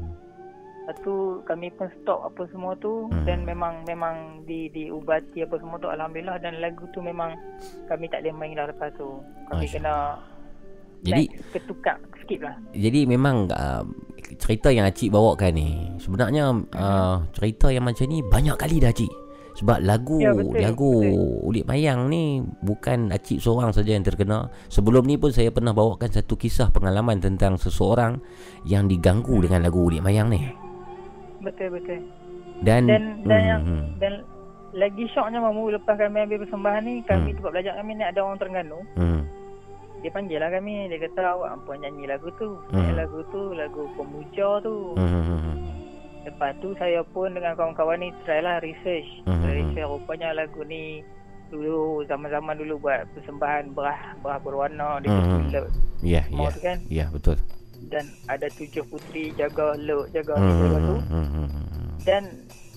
Lepas 0.83 0.99
tu 0.99 1.15
kami 1.47 1.71
pun 1.71 1.87
stop 1.95 2.27
apa 2.27 2.43
semua 2.51 2.75
tu 2.75 3.07
Hmm. 3.07 3.23
dan 3.23 3.47
memang 3.47 3.87
memang 3.87 4.43
di 4.43 4.67
diubati 4.67 5.39
apa 5.39 5.55
semua 5.55 5.79
tu 5.79 5.87
alhamdulillah 5.87 6.35
dan 6.37 6.59
lagu 6.59 6.83
tu 6.91 6.99
memang 6.99 7.31
kami 7.87 8.11
tak 8.11 8.19
boleh 8.19 8.35
main 8.35 8.51
lah 8.53 8.67
lepas 8.67 8.91
tu. 8.93 9.07
Kami 9.47 9.63
Masya 9.63 9.79
kena 9.79 9.95
Jadi 11.03 11.23
like, 11.23 11.51
ketukar 11.51 11.95
sikit 12.19 12.39
lah. 12.43 12.55
jadi 12.71 13.03
memang 13.03 13.51
uh, 13.51 13.83
cerita 14.39 14.71
yang 14.71 14.87
Acik 14.87 15.11
bawakan 15.11 15.51
ni 15.51 15.69
sebenarnya 15.99 16.51
uh, 16.75 17.15
cerita 17.31 17.71
yang 17.71 17.83
macam 17.83 18.07
ni 18.07 18.19
banyak 18.19 18.55
kali 18.55 18.79
dah 18.79 18.91
Acik. 18.91 19.11
Sebab 19.53 19.85
lagu 19.85 20.17
Ya, 20.17 20.33
betul, 20.33 20.57
lagu 20.59 20.91
Ulit 21.45 21.63
Mayang 21.63 22.09
ni 22.09 22.41
bukan 22.59 23.11
Acik 23.11 23.37
seorang 23.37 23.69
saja 23.69 23.93
yang 23.93 24.01
terkena. 24.01 24.49
Sebelum 24.67 25.05
ni 25.05 25.15
pun 25.15 25.29
saya 25.29 25.47
pernah 25.47 25.71
bawakan 25.71 26.09
satu 26.09 26.33
kisah 26.35 26.71
pengalaman 26.71 27.21
tentang 27.21 27.55
seseorang 27.55 28.17
yang 28.65 28.89
diganggu 28.89 29.39
dengan 29.39 29.61
lagu 29.61 29.85
Ulit 29.85 30.01
Mayang 30.01 30.27
ni. 30.27 30.41
Betul 31.43 31.67
betul. 31.71 31.99
Dan 32.59 32.87
Dan 32.87 33.03
dan 33.21 33.37
hmm, 33.37 33.49
yang 33.49 33.61
hmm, 33.61 33.85
dan 33.99 34.13
lagi 34.73 35.03
syoknya 35.07 35.37
mamu 35.37 35.69
lepas 35.69 35.93
kami 35.93 36.17
ambil 36.19 36.41
persembahan 36.41 36.81
ni 36.81 36.93
kami 37.03 37.29
Hmm. 37.29 37.37
tempat 37.37 37.51
belajar 37.51 37.73
kami 37.75 37.91
ni 37.91 38.03
ada 38.03 38.19
orang 38.19 38.37
Terengganu. 38.37 38.79
hmm, 38.95 39.21
Dia 39.99 40.09
panggil 40.09 40.35
lah 40.37 40.49
kami 40.49 40.73
Dia 40.87 40.99
kata 40.99 41.21
awak 41.29 41.49
apa 41.53 41.71
nyanyi 41.77 42.03
lagu 42.05 42.27
tu 42.33 42.49
hmm. 42.69 42.91
Lagu 42.93 43.19
tu 43.29 43.53
Lagu 43.53 43.87
pemuja 43.93 44.59
tu 44.59 44.95
hmm, 44.95 45.55
Lepas 46.23 46.55
tu 46.57 46.71
saya 46.73 47.03
pun 47.05 47.29
dengan 47.29 47.53
kawan-kawan 47.53 47.99
ni 47.99 48.09
Try 48.23 48.39
lah 48.39 48.59
research. 48.59 49.07
Try 49.23 49.53
research 49.61 49.85
rupanya 49.85 50.33
lagu 50.33 50.63
ni 50.63 51.03
Dulu 51.47 52.01
zaman-zaman 52.03 52.57
dulu 52.57 52.81
buat 52.81 53.05
persembahan 53.13 53.71
berah 53.71 53.99
berah 54.19 54.39
berwarna 54.39 54.99
Dia 54.99 55.11
Hmm. 55.11 55.47
Ya, 56.01 56.23
Semua 56.25 56.43
ya. 56.43 56.49
tu 56.49 56.61
kan 56.61 56.77
Ya, 56.89 57.05
betul. 57.07 57.37
Dan 57.85 58.03
ada 58.25 58.47
tujuh 58.49 58.83
puteri 58.85 59.31
jaga 59.33 59.75
lok 59.75 60.09
jaga 60.09 60.35
Hmm, 60.35 60.53
hmm. 60.53 60.73
tu 60.79 60.95
hmm, 61.03 61.27
hmm. 61.27 61.47
Dan 62.01 62.23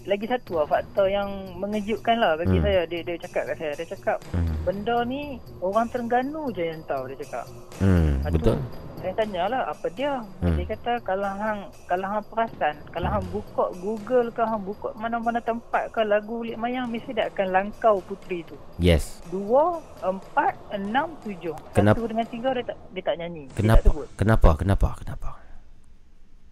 lagi 0.03 0.23
satu 0.25 0.53
lah 0.57 0.67
faktor 0.67 1.07
yang 1.07 1.29
mengejutkan 1.57 2.17
lah 2.17 2.35
bagi 2.35 2.57
Hmm. 2.57 2.65
saya 2.65 2.81
dia, 2.87 3.03
dia 3.03 3.17
cakap 3.19 3.43
kat 3.45 3.57
saya 3.57 3.73
Dia 3.75 3.89
cakap 3.89 4.19
Hmm. 4.31 4.55
benda 4.63 4.97
ni 5.03 5.23
orang 5.59 5.87
Terengganu 5.89 6.51
je 6.51 6.65
yang 6.69 6.83
tahu 6.85 7.07
dia 7.07 7.19
cakap 7.21 7.47
Hmm, 7.77 8.19
Lepas 8.19 8.31
tu, 8.31 8.37
betul. 8.39 8.57
Saya 9.07 9.23
tanyalah 9.23 9.71
apa 9.71 9.87
dia. 9.95 10.19
Hmm. 10.43 10.59
Dia 10.59 10.67
kata 10.67 10.99
kalau 10.99 11.31
hang 11.31 11.71
kalau 11.87 12.11
hang 12.11 12.27
perasan, 12.27 12.75
kalau 12.91 13.07
hang 13.07 13.23
buka 13.31 13.71
Google 13.79 14.35
ke 14.35 14.43
hang 14.43 14.67
buka 14.67 14.91
mana-mana 14.99 15.39
tempat 15.39 15.95
ke 15.95 16.03
lagu 16.03 16.43
Ulit 16.43 16.59
Mayang 16.59 16.91
mesti 16.91 17.15
dia 17.15 17.31
akan 17.31 17.55
langkau 17.55 18.03
puteri 18.03 18.43
tu. 18.43 18.59
Yes. 18.77 19.23
Dua, 19.31 19.79
empat, 20.03 20.59
enam, 20.75 21.15
tujuh. 21.23 21.55
Kenapa- 21.71 21.95
Satu 21.95 22.11
dengan 22.11 22.27
tiga 22.27 22.51
dia 22.51 22.67
tak 22.67 22.79
dia 22.91 23.03
tak 23.05 23.15
nyanyi. 23.15 23.47
Dia 23.47 23.55
tak 23.55 23.59
Kenapa? 23.63 23.87
sebut. 23.87 24.07
Kenapa? 24.19 24.49
Kenapa? 24.59 24.89
Kenapa? 24.99 25.29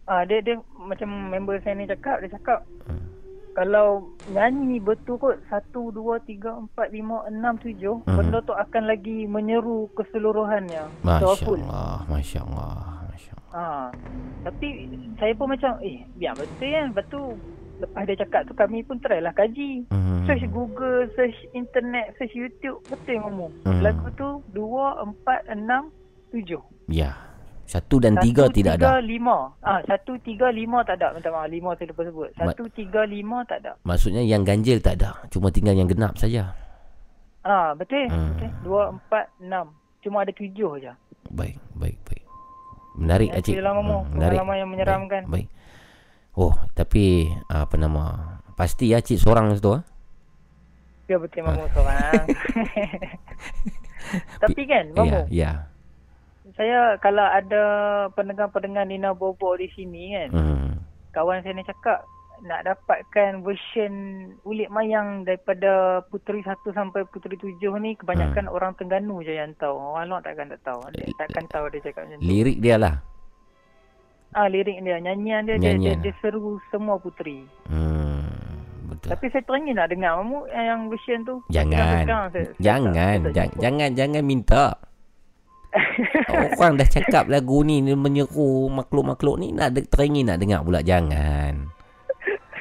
Ah 0.06 0.22
dia 0.22 0.38
dia 0.38 0.54
macam 0.78 1.10
member 1.10 1.58
saya 1.58 1.74
ni 1.74 1.90
cakap, 1.90 2.22
dia 2.22 2.30
cakap 2.30 2.62
Hmm. 2.86 3.02
Kalau 3.54 4.10
nyanyi 4.28 4.78
betul 4.78 5.16
kot 5.16 5.38
satu, 5.46 5.88
dua, 5.88 6.18
tiga, 6.20 6.52
empat, 6.52 6.90
lima, 6.90 7.22
enam, 7.24 7.54
tujuh, 7.56 8.02
Hmm. 8.02 8.14
benda 8.14 8.38
tu 8.40 8.50
akan 8.50 8.84
lagi 8.84 9.24
menyeru 9.24 9.88
keseluruhannya. 9.94 10.84
Masya 11.00 11.34
full. 11.40 11.62
Allah, 11.62 12.02
Masya 12.04 12.40
Allah, 12.42 12.74
Masya 13.08 13.32
Allah. 13.32 13.52
Ha. 13.54 13.66
Tapi 14.44 14.66
saya 15.16 15.32
pun 15.32 15.46
macam 15.48 15.78
eh 15.80 16.02
biar 16.14 16.34
betul 16.34 16.68
kan. 16.68 16.86
Lepas 16.90 17.06
tu 17.08 17.20
lepas 17.74 18.02
dia 18.04 18.16
cakap 18.16 18.42
tu 18.44 18.54
kami 18.54 18.82
pun 18.82 18.98
try 18.98 19.18
lah 19.18 19.30
kaji. 19.30 19.86
Hmm. 19.88 20.26
Search 20.26 20.46
Google, 20.50 21.06
search 21.14 21.36
internet, 21.52 22.14
search 22.16 22.34
YouTube. 22.34 22.82
Betul 22.86 23.20
mamu. 23.20 23.48
Hmm. 23.62 23.80
Lagu 23.80 24.08
tu 24.14 24.42
2, 24.50 24.98
4, 25.22 25.46
6, 25.46 25.90
7. 26.32 26.58
Ya. 26.88 27.14
Satu 27.64 27.96
dan 27.96 28.14
tiga 28.18 28.46
tidak 28.48 28.76
ada. 28.76 29.00
lima. 29.00 29.56
Ah, 29.58 29.80
satu, 29.82 30.20
tiga, 30.20 30.48
lima 30.48 30.84
tak 30.84 31.00
ada. 31.00 31.16
Minta 31.16 31.28
maaf, 31.28 31.48
lima 31.48 31.72
saya 31.74 31.90
lupa 31.90 32.02
sebut. 32.04 32.28
Ma- 32.34 32.52
Satu, 32.52 32.68
tiga, 32.70 33.02
lima 33.02 33.40
tak 33.42 33.64
ada. 33.64 33.72
Maksudnya 33.82 34.20
yang 34.20 34.44
ganjil 34.44 34.78
tak 34.78 35.00
ada. 35.00 35.16
Cuma 35.28 35.48
tinggal 35.48 35.72
yang 35.72 35.88
genap 35.88 36.14
saja. 36.14 36.52
Ah, 37.40 37.72
betul. 37.72 38.04
Hmm. 38.06 38.36
betul. 38.36 38.50
Dua, 38.62 38.82
empat, 38.90 39.32
enam. 39.38 39.72
Cuma 40.00 40.22
ada 40.22 40.32
tujuh 40.32 40.76
je. 40.78 40.92
Baik, 41.30 41.56
baik, 41.72 41.96
baik. 42.04 42.24
Menarik 42.94 43.28
Ya, 43.28 43.40
Acik. 43.40 43.54
Hmm, 43.56 43.74
menarik. 44.12 44.38
Pengalaman 44.38 44.56
yang 44.56 44.70
menyeramkan. 44.70 45.22
Baik, 45.24 45.48
baik. 45.48 45.48
Oh, 46.34 46.54
tapi 46.72 47.30
apa 47.46 47.74
nama? 47.74 48.04
Pasti 48.54 48.90
ya 48.90 48.98
Cik 48.98 49.18
seorang 49.18 49.50
situ 49.50 49.70
ah. 49.72 49.82
Ya 51.04 51.16
betul 51.16 51.42
mamu 51.42 51.66
seorang. 51.70 52.26
Tapi 54.42 54.62
kan 54.64 54.84
Ya, 54.86 54.94
mamu, 54.94 55.20
ya. 55.28 55.52
Saya 56.54 56.78
kalau 56.98 57.22
ada 57.22 57.62
pendengar-pendengar 58.12 58.84
Nina 58.84 59.10
Bobo 59.10 59.54
di 59.54 59.66
sini 59.70 60.12
kan, 60.12 60.28
Hmm. 60.30 60.70
kawan 61.10 61.42
saya 61.42 61.52
ni 61.52 61.62
cakap 61.62 62.06
nak 62.40 62.62
dapatkan 62.62 63.40
version 63.40 63.92
ulit 64.42 64.68
mayang 64.68 65.22
daripada 65.22 66.02
Puteri 66.04 66.42
1 66.42 66.50
sampai 66.68 67.06
Puteri 67.06 67.34
7 67.34 67.56
ni 67.78 67.94
kebanyakan 67.94 68.46
Hmm. 68.46 68.54
orang 68.54 68.72
Tengganu 68.74 69.18
je 69.20 69.32
yang 69.32 69.54
tahu. 69.54 69.72
Orang 69.72 70.08
luar 70.08 70.20
takkan 70.20 70.46
tak 70.48 70.60
tahu. 70.62 70.82
Dia, 70.92 71.06
takkan 71.16 71.46
tahu 71.46 71.64
dia 71.70 71.80
cakap 71.80 72.04
macam 72.04 72.18
tu. 72.18 72.26
Lirik 72.26 72.58
dia 72.58 72.76
lah. 72.76 72.94
Ah 74.32 74.50
lirik 74.50 74.82
dia, 74.82 74.98
nyanyian 74.98 75.46
dia, 75.46 75.54
Nyanyian. 75.56 76.02
dia, 76.02 76.10
dia, 76.10 76.10
dia 76.10 76.20
seru 76.20 76.58
semua 76.68 76.98
puteri. 76.98 77.46
Hmm. 77.64 78.26
Betul. 78.84 79.08
Tapi 79.10 79.24
saya 79.30 79.42
teringin 79.42 79.74
nak 79.74 79.88
dengar 79.88 80.18
mamu 80.18 80.44
yang 80.50 80.90
version 80.90 81.22
tu. 81.22 81.38
Jangan. 81.48 81.70
Saya- 81.72 81.94
saya 82.28 82.46
Jangan, 82.58 82.90
saya 82.92 83.14
tak 83.16 83.32
jangan, 83.32 83.46
jumpa. 83.48 83.62
jangan, 83.62 83.88
jangan 83.94 84.22
minta. 84.22 84.64
Orang 86.54 86.78
dah 86.78 86.86
cakap 86.86 87.26
lagu 87.26 87.66
ni 87.66 87.82
dia 87.82 87.98
menyeru 87.98 88.70
makhluk-makhluk 88.70 89.36
ni 89.38 89.50
nak 89.50 89.74
teringin 89.90 90.30
nak 90.30 90.38
dengar 90.38 90.62
pula 90.62 90.80
jangan. 90.80 91.70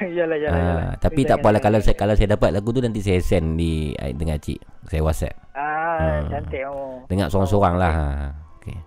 yalah, 0.02 0.36
yalah, 0.36 0.58
yalah. 0.58 0.86
Ah, 0.90 0.92
tapi 0.98 1.22
tak 1.22 1.38
apalah 1.38 1.62
kalau 1.62 1.78
saya 1.78 1.94
kalau 1.94 2.18
saya 2.18 2.34
dapat 2.34 2.50
lagu 2.50 2.74
tu 2.74 2.82
nanti 2.82 2.98
saya 2.98 3.22
send 3.22 3.54
di 3.54 3.94
eh, 3.94 4.10
dengan 4.10 4.36
cik. 4.36 4.58
Saya 4.90 5.00
WhatsApp. 5.00 5.34
Ah, 5.54 5.72
Hmm. 5.94 6.26
cantik 6.26 6.62
mamu. 6.66 7.06
Dengar 7.06 7.30
seorang-seorang 7.30 7.74
lah. 7.78 7.92
Ha. 7.94 8.06
Okey. 8.58 8.78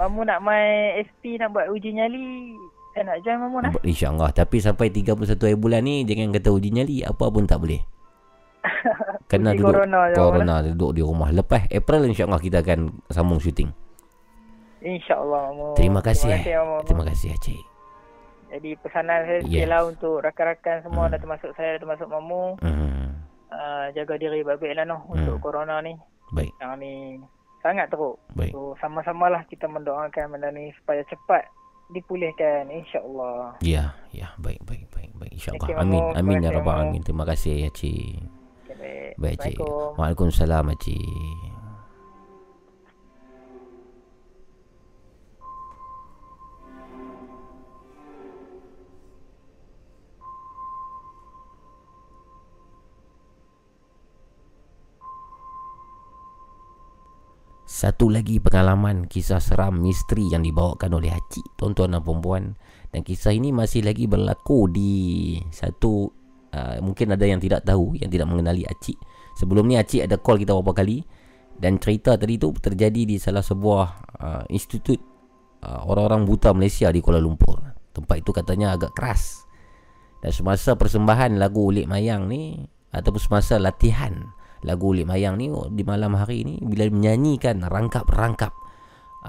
Mamu 0.00 0.24
nak 0.24 0.40
main 0.40 1.04
SP 1.04 1.36
nak 1.36 1.52
buat 1.52 1.68
uji 1.68 1.92
nyali. 1.92 2.56
Saya 2.96 3.12
nak 3.12 3.20
join 3.20 3.38
mamu 3.38 3.58
lah. 3.60 3.70
InsyaAllah 3.84 4.32
Tapi 4.32 4.58
sampai 4.58 4.88
31 4.90 5.38
hari 5.38 5.54
bulan 5.54 5.86
ni 5.86 6.02
Jangan 6.02 6.34
kata 6.34 6.50
uji 6.50 6.74
nyali 6.74 7.06
Apa 7.06 7.30
pun 7.30 7.46
tak 7.46 7.62
boleh 7.62 7.78
Kena 9.28 9.52
Uji 9.52 9.60
duduk 9.60 9.76
corona 9.76 9.98
Corona 10.16 10.54
duduk 10.64 10.90
di 10.96 11.02
rumah 11.04 11.28
Lepas 11.28 11.68
April 11.68 12.08
insyaAllah 12.08 12.40
kita 12.40 12.64
akan 12.64 13.04
Sambung 13.12 13.36
syuting 13.38 13.68
InsyaAllah. 14.78 15.74
Terima 15.74 16.00
kasih 16.00 16.30
Terima 16.32 16.38
kasih 16.38 16.52
eh. 16.54 16.58
mamu. 16.62 16.76
Terima 16.86 17.04
kasih 17.04 17.28
Acik 17.34 17.62
Jadi 18.48 18.70
pesanan 18.80 19.20
saya 19.28 19.38
Yes. 19.38 19.44
sikit 19.44 19.68
lah 19.68 19.82
untuk 19.84 20.14
rakan-rakan 20.24 20.76
semua 20.80 21.04
dah 21.12 21.20
termasuk 21.20 21.50
saya 21.52 21.76
dah 21.76 21.80
termasuk 21.84 22.08
mamu. 22.08 22.56
hmm. 22.64 23.06
Uh, 23.48 23.88
jaga 23.92 24.20
diri 24.20 24.44
baik-baik 24.44 24.76
lah 24.76 24.84
noh 24.84 25.04
untuk 25.08 25.40
corona 25.40 25.80
ni. 25.80 25.96
Baik 26.32 26.52
Yang 26.60 26.72
ni 26.80 26.92
sangat 27.60 27.88
teruk. 27.92 28.16
Baik. 28.32 28.52
So 28.52 28.76
sama-samalah 28.78 29.44
kita 29.48 29.68
mendoakan 29.68 30.32
benda 30.32 30.48
ni 30.48 30.72
supaya 30.80 31.04
cepat 31.04 31.44
dipulihkan 31.90 32.68
insya-Allah. 32.68 33.56
Ya 33.60 33.92
Ya 34.12 34.32
Baik 34.40 34.60
baik 34.64 34.88
baik, 34.92 35.12
baik. 35.16 35.32
InsyaAllah 35.36 35.68
Okey, 35.68 35.74
Amin. 35.76 36.02
Amin 36.16 36.38
ya 36.38 36.48
kasih, 36.48 36.56
Rabbal. 36.60 36.76
Alamin 36.80 37.02
Terima 37.04 37.24
kasih 37.28 37.54
Acik 37.68 38.16
Okay, 38.24 38.37
baik. 38.88 39.12
Baik 39.20 39.36
Acik 39.38 39.56
Assalamualaikum. 39.60 39.98
Waalaikumsalam 39.98 40.66
Acik 40.72 41.56
Satu 57.68 58.10
lagi 58.10 58.42
pengalaman 58.42 59.06
kisah 59.06 59.38
seram 59.38 59.78
misteri 59.78 60.26
yang 60.34 60.42
dibawakan 60.42 60.98
oleh 60.98 61.14
Haji 61.14 61.46
tuan-tuan 61.54 61.94
dan 61.94 62.02
perempuan 62.02 62.58
dan 62.90 63.06
kisah 63.06 63.30
ini 63.30 63.54
masih 63.54 63.86
lagi 63.86 64.10
berlaku 64.10 64.66
di 64.66 65.38
satu 65.54 66.17
uh, 66.54 66.78
mungkin 66.80 67.12
ada 67.12 67.24
yang 67.24 67.40
tidak 67.42 67.64
tahu 67.64 67.96
yang 67.98 68.08
tidak 68.08 68.26
mengenali 68.28 68.64
Acik. 68.64 68.96
Sebelum 69.36 69.68
ni 69.68 69.78
Acik 69.78 70.04
ada 70.04 70.16
call 70.18 70.40
kita 70.42 70.54
beberapa 70.56 70.82
kali 70.82 71.04
dan 71.58 71.76
cerita 71.82 72.14
tadi 72.14 72.38
tu 72.38 72.54
terjadi 72.54 73.02
di 73.04 73.16
salah 73.18 73.42
sebuah 73.42 73.86
uh, 74.22 74.44
institut 74.50 74.98
uh, 75.62 75.82
orang-orang 75.86 76.26
buta 76.26 76.54
Malaysia 76.54 76.88
di 76.90 77.02
Kuala 77.02 77.18
Lumpur. 77.18 77.58
Tempat 77.90 78.16
itu 78.22 78.30
katanya 78.30 78.78
agak 78.78 78.94
keras. 78.94 79.42
Dan 80.18 80.34
semasa 80.34 80.74
persembahan 80.74 81.38
lagu 81.38 81.70
Ulik 81.70 81.86
Mayang 81.86 82.26
ni 82.26 82.58
ataupun 82.90 83.22
semasa 83.22 83.54
latihan 83.58 84.34
lagu 84.66 84.90
Ulik 84.90 85.06
Mayang 85.06 85.38
ni 85.38 85.46
oh, 85.50 85.70
di 85.70 85.86
malam 85.86 86.18
hari 86.18 86.42
ni 86.42 86.58
bila 86.58 86.90
menyanyikan 86.90 87.62
rangkap-rangkap 87.62 88.50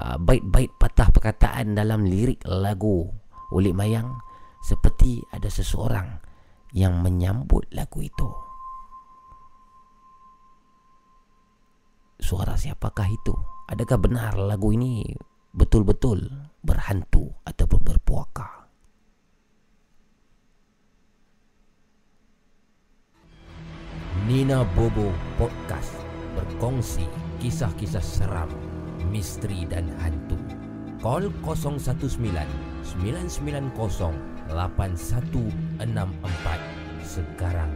uh, 0.01 0.17
bait-bait 0.17 0.73
patah 0.81 1.13
perkataan 1.13 1.77
dalam 1.77 2.05
lirik 2.09 2.41
lagu 2.49 3.05
Ulik 3.53 3.77
Mayang 3.77 4.17
seperti 4.65 5.21
ada 5.29 5.45
seseorang 5.45 6.28
yang 6.73 7.01
menyambut 7.01 7.65
lagu 7.73 8.05
itu. 8.05 8.29
Suara 12.19 12.59
siapakah 12.59 13.09
itu? 13.09 13.33
Adakah 13.71 13.97
benar 13.97 14.33
lagu 14.37 14.75
ini 14.75 15.05
betul-betul 15.55 16.29
berhantu 16.61 17.31
ataupun 17.47 17.81
berpuaka? 17.81 18.69
Nina 24.29 24.61
Bobo 24.77 25.09
Podcast 25.41 25.95
berkongsi 26.37 27.07
kisah-kisah 27.41 28.03
seram, 28.03 28.51
misteri 29.09 29.65
dan 29.65 29.89
hantu. 30.03 30.37
Call 30.99 31.31
019 31.41 31.79
990 32.99 34.38
8164 34.49 35.85
sekarang. 37.05 37.69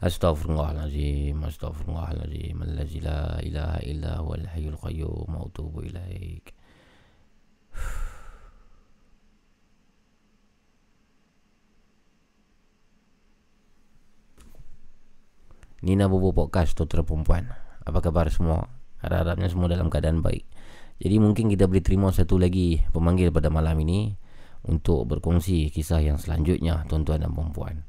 Astaghfirullahaladzim 0.00 1.38
Astaghfirullahaladzim 1.44 2.56
Allazi 2.66 2.98
la 3.04 3.38
ilaha 3.46 3.78
illa 3.84 4.18
huwal 4.18 4.48
hayyul 4.48 4.80
qayyum. 4.80 5.28
Wa 5.28 5.46
atubu 5.46 5.86
ilaik 5.86 6.56
Nina 15.80 16.12
Bobo 16.12 16.36
Podcast 16.36 16.76
Tutra 16.76 17.00
Perempuan 17.00 17.48
Apa 17.88 18.04
khabar 18.04 18.28
semua? 18.28 18.68
Harap-harapnya 19.00 19.48
semua 19.48 19.72
dalam 19.72 19.88
keadaan 19.88 20.20
baik 20.20 20.44
Jadi 21.00 21.16
mungkin 21.16 21.48
kita 21.48 21.64
boleh 21.64 21.80
terima 21.80 22.12
satu 22.12 22.36
lagi 22.36 22.84
Pemanggil 22.92 23.32
pada 23.32 23.48
malam 23.48 23.80
ini 23.80 24.12
Untuk 24.68 25.08
berkongsi 25.08 25.72
kisah 25.72 26.04
yang 26.04 26.20
selanjutnya 26.20 26.84
Tuan-tuan 26.84 27.24
dan 27.24 27.32
perempuan 27.32 27.80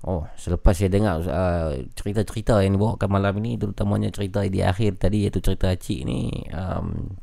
Oh, 0.00 0.24
selepas 0.32 0.72
saya 0.72 0.88
dengar 0.88 1.20
uh, 1.28 1.76
cerita-cerita 1.92 2.64
yang 2.64 2.80
dibawakan 2.80 3.20
malam 3.20 3.36
ini 3.44 3.60
terutamanya 3.60 4.08
cerita 4.08 4.40
di 4.48 4.64
akhir 4.64 4.96
tadi 4.96 5.28
iaitu 5.28 5.44
cerita 5.44 5.76
Cik 5.76 6.00
ni 6.08 6.32
um, 6.56 7.20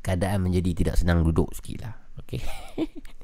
keadaan 0.00 0.48
menjadi 0.48 0.72
tidak 0.72 0.96
senang 0.96 1.20
duduk 1.20 1.52
sikit 1.52 1.84
lah. 1.84 1.94
Okay. 2.24 2.40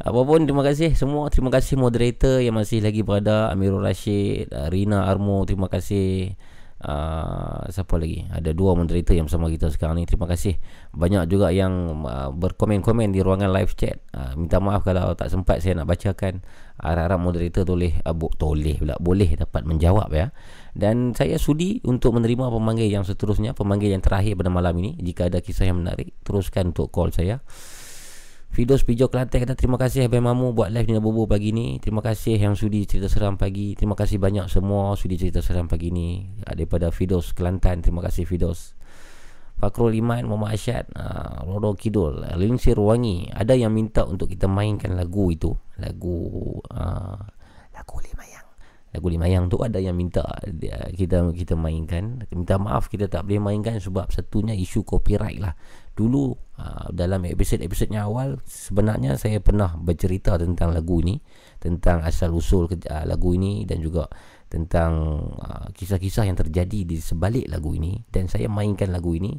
Apapun 0.00 0.48
terima 0.48 0.64
kasih. 0.64 0.96
Semua 0.96 1.28
Terima 1.28 1.52
kasih 1.52 1.76
moderator 1.76 2.40
yang 2.40 2.56
masih 2.56 2.80
lagi 2.80 3.04
berada. 3.04 3.52
Amirul 3.52 3.84
Rashid 3.84 4.48
uh, 4.48 4.72
Rina 4.72 5.04
Armo 5.04 5.44
Terima 5.44 5.68
kasih. 5.68 6.32
Uh, 6.80 7.68
siapa 7.68 8.00
lagi? 8.00 8.24
Ada 8.32 8.56
dua 8.56 8.72
moderator 8.72 9.12
yang 9.12 9.28
bersama 9.28 9.52
kita 9.52 9.68
sekarang 9.68 10.00
ni. 10.00 10.08
Terima 10.08 10.24
kasih. 10.24 10.56
Banyak 10.96 11.28
juga 11.28 11.52
yang 11.52 12.00
uh, 12.08 12.32
berkomen-komen 12.32 13.12
di 13.12 13.20
ruangan 13.20 13.52
live 13.52 13.76
chat. 13.76 14.00
Uh, 14.16 14.32
minta 14.40 14.56
maaf 14.56 14.88
kalau 14.88 15.12
tak 15.12 15.28
sempat 15.28 15.60
saya 15.60 15.76
nak 15.76 15.92
bacakan. 15.92 16.40
Harap-harap 16.80 17.20
moderator 17.20 17.68
toleh 17.68 18.00
uh, 18.00 18.16
bo- 18.16 18.32
toleh 18.32 18.80
pula. 18.80 18.96
Boleh 18.96 19.36
dapat 19.36 19.68
menjawab 19.68 20.08
ya. 20.16 20.32
Dan 20.72 21.12
saya 21.12 21.36
sudi 21.36 21.84
untuk 21.84 22.16
menerima 22.16 22.48
pemanggil 22.48 22.88
yang 22.88 23.04
seterusnya 23.04 23.52
pemanggil 23.52 23.92
yang 23.92 24.00
terakhir 24.00 24.40
pada 24.40 24.48
malam 24.48 24.72
ini. 24.80 24.96
Jika 24.96 25.28
ada 25.28 25.44
kisah 25.44 25.68
yang 25.68 25.84
menarik 25.84 26.16
teruskan 26.24 26.72
untuk 26.72 26.88
call 26.88 27.12
saya 27.12 27.44
Fidos 28.50 28.82
Pijo 28.82 29.06
Kelantan 29.06 29.46
kata 29.46 29.54
terima 29.54 29.78
kasih 29.78 30.10
Abang 30.10 30.26
Mamu 30.26 30.50
buat 30.50 30.74
live 30.74 30.90
Nina 30.90 30.98
Bobo 30.98 31.22
pagi 31.22 31.54
ni. 31.54 31.78
Terima 31.78 32.02
kasih 32.02 32.34
yang 32.34 32.58
sudi 32.58 32.82
cerita 32.82 33.06
seram 33.06 33.38
pagi. 33.38 33.78
Terima 33.78 33.94
kasih 33.94 34.18
banyak 34.18 34.50
semua 34.50 34.98
sudi 34.98 35.14
cerita 35.14 35.38
seram 35.38 35.70
pagi 35.70 35.94
ni. 35.94 36.26
Daripada 36.42 36.90
Fidos 36.90 37.30
Kelantan. 37.30 37.78
Terima 37.78 38.02
kasih 38.02 38.26
Fidos. 38.26 38.74
Fakrul 39.54 39.94
Iman, 39.94 40.26
Muhammad 40.26 40.58
Asyad, 40.58 40.82
uh, 40.98 41.46
Roro 41.46 41.78
Kidul, 41.78 42.26
Linsir 42.42 42.74
Wangi. 42.74 43.30
Ada 43.30 43.54
yang 43.54 43.70
minta 43.70 44.02
untuk 44.02 44.26
kita 44.26 44.50
mainkan 44.50 44.98
lagu 44.98 45.30
itu. 45.30 45.54
Lagu 45.78 46.18
uh, 46.74 47.22
lagu 47.70 47.96
Lima 48.02 48.24
Yang. 48.26 48.46
Lagu 48.98 49.06
Lima 49.14 49.26
Yang 49.30 49.44
tu 49.54 49.58
ada 49.62 49.78
yang 49.78 49.94
minta 49.94 50.26
uh, 50.26 50.90
kita 50.90 51.30
kita 51.38 51.54
mainkan. 51.54 52.26
Minta 52.34 52.58
maaf 52.58 52.90
kita 52.90 53.06
tak 53.06 53.30
boleh 53.30 53.38
mainkan 53.38 53.78
sebab 53.78 54.10
satunya 54.10 54.58
isu 54.58 54.82
copyright 54.82 55.38
lah 55.38 55.54
dulu 56.00 56.32
uh, 56.56 56.88
dalam 56.88 57.28
episod-episodnya 57.28 58.08
awal 58.08 58.40
sebenarnya 58.48 59.20
saya 59.20 59.44
pernah 59.44 59.76
bercerita 59.76 60.40
tentang 60.40 60.72
lagu 60.72 61.04
ini 61.04 61.20
tentang 61.60 62.00
asal 62.00 62.32
usul 62.32 62.64
uh, 62.64 63.04
lagu 63.04 63.36
ini 63.36 63.68
dan 63.68 63.84
juga 63.84 64.08
tentang 64.48 64.92
uh, 65.36 65.68
kisah-kisah 65.76 66.24
yang 66.24 66.40
terjadi 66.40 66.88
di 66.88 66.96
sebalik 66.96 67.44
lagu 67.52 67.76
ini. 67.76 68.00
Dan 68.08 68.32
saya 68.32 68.48
mainkan 68.48 68.88
lagu 68.88 69.12
ini 69.12 69.36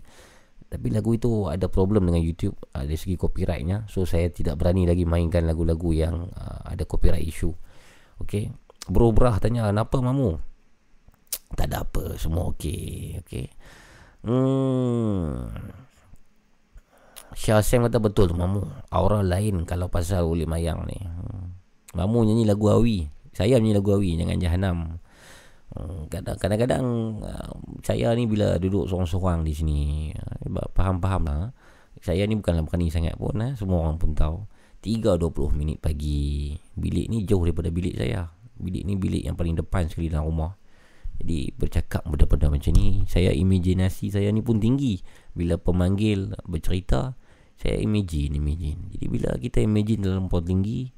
tapi 0.72 0.88
lagu 0.94 1.12
itu 1.12 1.52
ada 1.52 1.68
problem 1.68 2.08
dengan 2.08 2.24
YouTube 2.24 2.56
dari 2.72 2.96
segi 2.96 3.18
copyrightnya. 3.18 3.90
So 3.90 4.06
saya 4.06 4.30
tidak 4.30 4.62
berani 4.62 4.86
lagi 4.88 5.04
mainkan 5.04 5.44
lagu-lagu 5.44 5.92
yang 5.92 6.32
ada 6.64 6.88
copyright 6.88 7.26
issue. 7.26 7.52
Okey 8.22 8.54
bro 8.88 9.10
brah 9.12 9.42
tanya 9.42 9.68
kenapa 9.68 9.98
mamu? 10.00 10.38
Tak 11.58 11.68
ada 11.68 11.84
apa 11.84 12.16
semua 12.16 12.56
okey 12.56 13.20
okey 13.26 13.46
hmm 14.22 15.91
Syah 17.32 17.64
Sam 17.64 17.88
kata 17.88 18.04
betul 18.04 18.32
tu 18.32 18.36
Mamu. 18.36 18.64
Aura 18.92 19.24
lain 19.24 19.64
kalau 19.64 19.88
pasal 19.88 20.28
Uli 20.28 20.44
Mayang 20.44 20.84
ni. 20.84 21.00
Hmm. 21.00 21.56
Mamu 21.96 22.28
nyanyi 22.28 22.44
lagu 22.44 22.68
Awi. 22.68 23.08
Saya 23.32 23.56
nyanyi 23.60 23.80
lagu 23.80 23.96
Awi 23.96 24.20
Jangan 24.20 24.38
Jahanam. 24.40 24.78
Hmm, 25.72 26.12
Kadang-kadang 26.12 26.84
uh, 27.24 27.52
Saya 27.80 28.12
ni 28.12 28.28
bila 28.28 28.60
duduk 28.60 28.92
sorang-sorang 28.92 29.48
di 29.48 29.56
sini 29.56 30.12
uh, 30.12 30.68
Faham-faham 30.76 31.24
lah 31.32 31.56
Saya 32.04 32.28
ni 32.28 32.36
bukanlah 32.36 32.68
berani 32.68 32.92
sangat 32.92 33.16
pun 33.16 33.40
eh. 33.40 33.56
Semua 33.56 33.88
orang 33.88 33.96
pun 33.96 34.12
tahu. 34.12 34.44
3.20 34.84 35.56
minit 35.56 35.78
pagi 35.80 36.52
Bilik 36.76 37.08
ni 37.08 37.24
jauh 37.24 37.48
daripada 37.48 37.72
bilik 37.72 37.96
saya. 37.96 38.28
Bilik 38.60 38.84
ni 38.84 39.00
bilik 39.00 39.24
yang 39.24 39.40
paling 39.40 39.56
depan 39.56 39.88
sekali 39.88 40.12
dalam 40.12 40.28
rumah. 40.28 40.60
Jadi 41.24 41.54
bercakap 41.56 42.04
benda-benda 42.04 42.52
macam 42.52 42.74
ni 42.76 43.08
Saya 43.08 43.32
imajinasi 43.32 44.12
saya 44.12 44.28
ni 44.36 44.44
pun 44.44 44.60
tinggi. 44.60 45.00
Bila 45.32 45.56
pemanggil 45.56 46.36
bercerita 46.44 47.16
saya 47.62 47.78
imagine, 47.78 48.42
imagine. 48.42 48.90
Jadi 48.90 49.06
bila 49.06 49.38
kita 49.38 49.62
imagine 49.62 50.02
dalam 50.02 50.26
tempat 50.26 50.50
tinggi, 50.50 50.90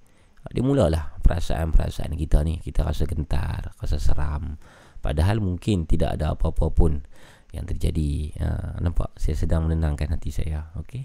dia 0.48 0.64
mulalah 0.64 1.19
perasaan-perasaan 1.19 2.16
kita 2.16 2.40
ni. 2.48 2.64
Kita 2.64 2.88
rasa 2.88 3.03
gentar, 3.03 3.75
rasa 3.75 4.00
seram. 4.00 4.56
Padahal 5.03 5.43
mungkin 5.43 5.83
tidak 5.83 6.16
ada 6.16 6.32
apa-apa 6.32 6.72
pun 6.72 7.03
yang 7.51 7.67
terjadi. 7.67 8.32
Ha, 8.40 8.80
nampak? 8.80 9.11
Saya 9.19 9.35
sedang 9.35 9.67
menenangkan 9.67 10.16
hati 10.16 10.32
saya. 10.32 10.72
Okey. 10.80 11.03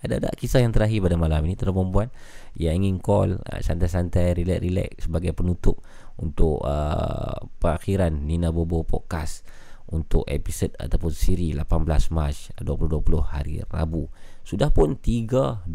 Ada 0.00 0.30
tak 0.30 0.38
kisah 0.38 0.62
yang 0.62 0.70
terakhir 0.70 1.04
pada 1.04 1.18
malam 1.18 1.44
ini 1.44 1.58
tuan 1.60 1.76
perempuan 1.76 2.08
yang 2.56 2.80
ingin 2.80 3.02
call 3.04 3.36
uh, 3.36 3.60
santai-santai, 3.60 4.32
relax-relax 4.32 5.10
sebagai 5.10 5.36
penutup 5.36 5.84
untuk 6.16 6.64
uh, 6.64 7.36
perakhiran 7.60 8.14
Nina 8.24 8.48
Bobo 8.48 8.80
Podcast 8.86 9.44
untuk 9.92 10.24
episod 10.24 10.72
ataupun 10.78 11.12
siri 11.12 11.52
18 11.52 12.16
Mac 12.16 12.32
2020 12.62 13.20
hari 13.28 13.60
Rabu. 13.66 14.08
Sudah 14.50 14.74
pun 14.74 14.98
3.22 14.98 15.70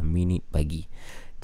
minit 0.00 0.40
pagi. 0.48 0.88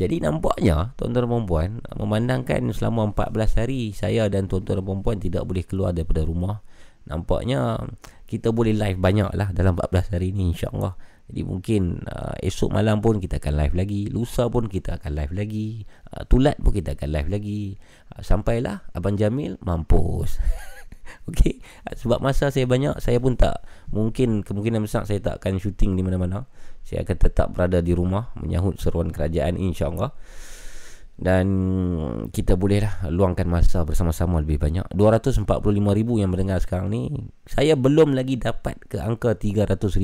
Jadi 0.01 0.25
nampaknya 0.25 0.97
tuan-tuan 0.97 1.28
dan 1.28 1.44
puan 1.44 1.70
memandangkan 1.93 2.73
selama 2.73 3.12
14 3.12 3.60
hari 3.60 3.93
saya 3.93 4.33
dan 4.33 4.49
tuan-tuan 4.49 4.81
dan 4.81 5.05
puan 5.05 5.20
tidak 5.20 5.44
boleh 5.44 5.60
keluar 5.68 5.93
daripada 5.93 6.25
rumah. 6.25 6.65
Nampaknya 7.05 7.84
kita 8.25 8.49
boleh 8.49 8.73
live 8.73 8.97
banyak 8.97 9.36
lah 9.36 9.52
dalam 9.52 9.76
14 9.76 10.17
hari 10.17 10.33
ni 10.33 10.57
insyaAllah. 10.57 10.97
Jadi 11.28 11.41
mungkin 11.44 12.01
uh, 12.09 12.33
esok 12.41 12.73
malam 12.73 13.05
pun 13.05 13.20
kita 13.20 13.44
akan 13.44 13.55
live 13.60 13.76
lagi. 13.76 14.01
Lusa 14.09 14.49
pun 14.49 14.65
kita 14.65 14.97
akan 14.97 15.12
live 15.20 15.36
lagi. 15.36 15.84
Uh, 16.17 16.25
tulat 16.25 16.57
pun 16.65 16.73
kita 16.73 16.97
akan 16.97 17.09
live 17.12 17.28
lagi. 17.28 17.76
Uh, 18.09 18.25
sampailah 18.25 18.89
Abang 18.97 19.20
Jamil 19.20 19.60
mampus. 19.60 20.41
Okey, 21.31 21.62
sebab 21.97 22.20
masa 22.20 22.51
saya 22.51 22.67
banyak, 22.68 22.99
saya 23.01 23.18
pun 23.23 23.39
tak 23.39 23.65
mungkin 23.91 24.43
kemungkinan 24.43 24.84
besar 24.84 25.07
saya 25.09 25.20
tak 25.23 25.41
akan 25.43 25.62
syuting 25.62 25.94
di 25.94 26.02
mana-mana. 26.02 26.47
Saya 26.84 27.07
akan 27.07 27.17
tetap 27.17 27.47
berada 27.57 27.81
di 27.81 27.97
rumah 27.97 28.34
menyahut 28.36 28.76
seruan 28.76 29.09
kerajaan 29.09 29.57
insya-Allah. 29.57 30.12
Dan 31.15 31.47
kita 32.34 32.59
bolehlah 32.59 33.07
luangkan 33.07 33.47
masa 33.47 33.86
bersama-sama 33.86 34.43
lebih 34.43 34.59
banyak. 34.59 34.83
245,000 34.99 35.47
yang 36.18 36.31
mendengar 36.34 36.59
sekarang 36.59 36.91
ni, 36.91 37.31
saya 37.47 37.78
belum 37.78 38.18
lagi 38.18 38.34
dapat 38.34 38.83
ke 38.91 38.99
angka 38.99 39.39
300,000. 39.39 39.94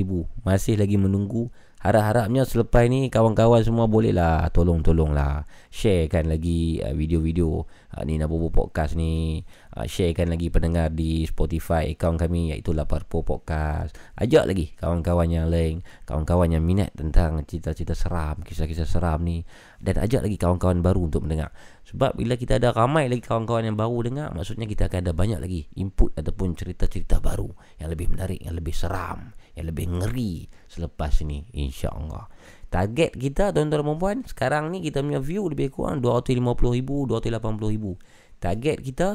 Masih 0.47 0.79
lagi 0.79 0.95
menunggu 0.95 1.51
Harap-harapnya 1.81 2.45
selepas 2.45 2.85
ni 2.93 3.09
kawan-kawan 3.09 3.65
semua 3.65 3.89
bolehlah 3.89 4.53
tolong-tolonglah 4.53 5.49
sharekan 5.73 6.29
lagi 6.29 6.77
uh, 6.85 6.93
video-video 6.93 7.65
uh, 7.97 8.05
Nina 8.05 8.29
Bobo 8.29 8.53
Podcast 8.53 9.01
ni 9.01 9.41
uh, 9.76 9.86
sharekan 9.86 10.31
lagi 10.31 10.50
pendengar 10.50 10.90
di 10.90 11.26
Spotify 11.26 11.94
akaun 11.94 12.18
kami 12.18 12.55
iaitu 12.55 12.74
Laparpo 12.74 13.23
Podcast 13.23 13.94
ajak 14.18 14.44
lagi 14.50 14.66
kawan-kawan 14.78 15.28
yang 15.31 15.47
lain 15.50 15.82
kawan-kawan 16.07 16.50
yang 16.50 16.65
minat 16.65 16.90
tentang 16.97 17.42
cerita-cerita 17.47 17.94
seram 17.94 18.42
kisah-kisah 18.42 18.89
seram 18.89 19.23
ni 19.23 19.47
dan 19.78 20.00
ajak 20.02 20.26
lagi 20.26 20.36
kawan-kawan 20.39 20.82
baru 20.82 21.07
untuk 21.07 21.26
mendengar 21.26 21.55
sebab 21.86 22.15
bila 22.18 22.34
kita 22.34 22.58
ada 22.58 22.74
ramai 22.74 23.07
lagi 23.07 23.23
kawan-kawan 23.23 23.66
yang 23.70 23.78
baru 23.78 23.99
dengar 24.07 24.28
maksudnya 24.34 24.66
kita 24.66 24.90
akan 24.90 24.99
ada 25.07 25.12
banyak 25.15 25.39
lagi 25.39 25.60
input 25.78 26.15
ataupun 26.18 26.55
cerita-cerita 26.58 27.23
baru 27.23 27.50
yang 27.78 27.90
lebih 27.90 28.10
menarik 28.10 28.39
yang 28.42 28.55
lebih 28.58 28.74
seram 28.74 29.34
yang 29.58 29.66
lebih 29.70 29.86
ngeri 29.90 30.47
selepas 30.70 31.23
ini 31.26 31.44
insya-Allah. 31.52 32.31
Target 32.70 33.18
kita 33.18 33.50
tuan-tuan 33.50 33.82
dan 33.82 33.99
puan 33.99 34.18
sekarang 34.23 34.70
ni 34.70 34.78
kita 34.78 35.02
punya 35.02 35.18
view 35.18 35.50
lebih 35.50 35.74
kurang 35.74 35.99
250,000 35.99 37.10
280,000. 37.10 37.99
Target 38.40 38.78
kita 38.81 39.08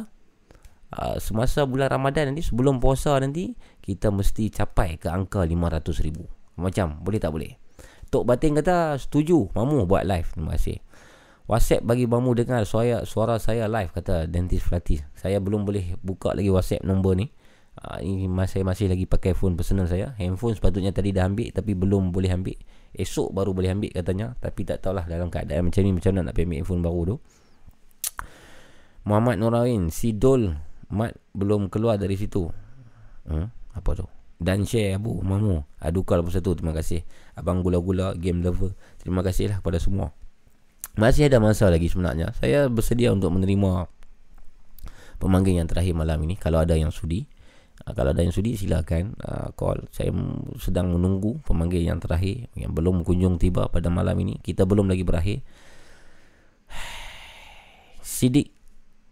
uh, 0.94 1.18
semasa 1.18 1.66
bulan 1.66 1.90
Ramadan 1.90 2.34
nanti 2.34 2.46
sebelum 2.46 2.78
puasa 2.78 3.18
nanti 3.18 3.58
kita 3.82 4.14
mesti 4.14 4.52
capai 4.54 5.02
ke 5.02 5.10
angka 5.10 5.42
500,000. 5.42 6.60
Macam 6.62 7.02
boleh 7.02 7.20
tak 7.20 7.32
boleh? 7.34 7.52
Tok 8.14 8.24
Batin 8.24 8.56
kata 8.56 8.96
setuju, 9.02 9.50
mamu 9.52 9.90
buat 9.90 10.06
live. 10.06 10.30
Terima 10.32 10.54
kasih. 10.56 10.78
WhatsApp 11.46 11.86
bagi 11.86 12.10
mamu 12.10 12.34
dengar 12.34 12.66
suara 12.66 13.06
suara 13.06 13.38
saya 13.38 13.70
live 13.70 13.94
kata 13.94 14.26
Dentist 14.26 14.66
Flatis. 14.66 15.06
Saya 15.14 15.38
belum 15.38 15.62
boleh 15.66 15.94
buka 16.02 16.34
lagi 16.34 16.50
WhatsApp 16.50 16.86
nombor 16.86 17.18
ni. 17.18 17.30
Uh, 17.76 18.00
ini 18.00 18.32
masih 18.32 18.64
masih 18.64 18.88
lagi 18.88 19.04
pakai 19.06 19.36
phone 19.36 19.54
personal 19.60 19.86
saya. 19.86 20.16
Handphone 20.18 20.56
sepatutnya 20.56 20.96
tadi 20.96 21.12
dah 21.12 21.28
ambil 21.28 21.52
tapi 21.52 21.76
belum 21.76 22.16
boleh 22.16 22.32
ambil. 22.34 22.58
Esok 22.96 23.36
baru 23.36 23.52
boleh 23.52 23.76
ambil 23.76 23.92
katanya. 23.94 24.34
Tapi 24.40 24.64
tak 24.64 24.82
tahulah 24.82 25.06
dalam 25.06 25.28
keadaan 25.30 25.70
macam 25.70 25.82
ni 25.84 25.92
macam 25.92 26.16
mana 26.16 26.32
nak 26.32 26.40
ambil 26.40 26.58
handphone 26.58 26.82
baru 26.82 27.02
tu. 27.04 27.16
Muhammad 29.06 29.38
Nurain, 29.38 29.94
si 29.94 30.18
Dol 30.18 30.50
Mat 30.94 31.18
belum 31.34 31.70
keluar 31.74 31.98
dari 31.98 32.18
situ. 32.18 32.50
Hmm, 33.26 33.50
apa 33.74 33.92
tu? 33.98 34.06
Dan 34.36 34.68
share 34.68 35.00
Abu 35.00 35.24
Mamu. 35.24 35.64
Adukal 35.80 36.22
satu. 36.28 36.54
Terima 36.54 36.76
kasih. 36.76 37.02
Abang 37.34 37.64
gula-gula 37.64 38.14
game 38.14 38.44
lover. 38.44 38.76
Terima 39.00 39.24
kasihlah 39.24 39.64
kepada 39.64 39.80
semua. 39.80 40.12
Masih 40.96 41.28
ada 41.28 41.44
masa 41.44 41.68
lagi 41.68 41.92
sebenarnya. 41.92 42.32
Saya 42.40 42.72
bersedia 42.72 43.12
untuk 43.12 43.36
menerima 43.36 43.92
pemanggil 45.20 45.60
yang 45.60 45.68
terakhir 45.68 45.96
malam 45.96 46.20
ini 46.24 46.40
kalau 46.40 46.64
ada 46.64 46.76
yang 46.76 46.92
sudi. 46.92 47.28
Uh, 47.84 47.92
kalau 47.92 48.16
ada 48.16 48.24
yang 48.24 48.32
sudi 48.32 48.56
silakan 48.56 49.20
uh, 49.20 49.52
call. 49.60 49.84
Saya 49.92 50.16
sedang 50.56 50.96
menunggu 50.96 51.44
pemanggil 51.44 51.84
yang 51.84 52.00
terakhir 52.00 52.48
yang 52.56 52.72
belum 52.72 53.04
kunjung 53.04 53.36
tiba 53.36 53.68
pada 53.68 53.92
malam 53.92 54.16
ini. 54.24 54.40
Kita 54.40 54.64
belum 54.64 54.88
lagi 54.88 55.04
berakhir. 55.04 55.44
Sidik 58.16 58.55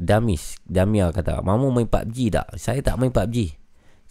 Damis 0.03 0.59
Damia 0.67 1.09
kata 1.15 1.39
Mamu 1.39 1.71
main 1.71 1.87
PUBG 1.87 2.35
tak? 2.35 2.47
Saya 2.59 2.83
tak 2.83 2.99
main 2.99 3.09
PUBG 3.09 3.55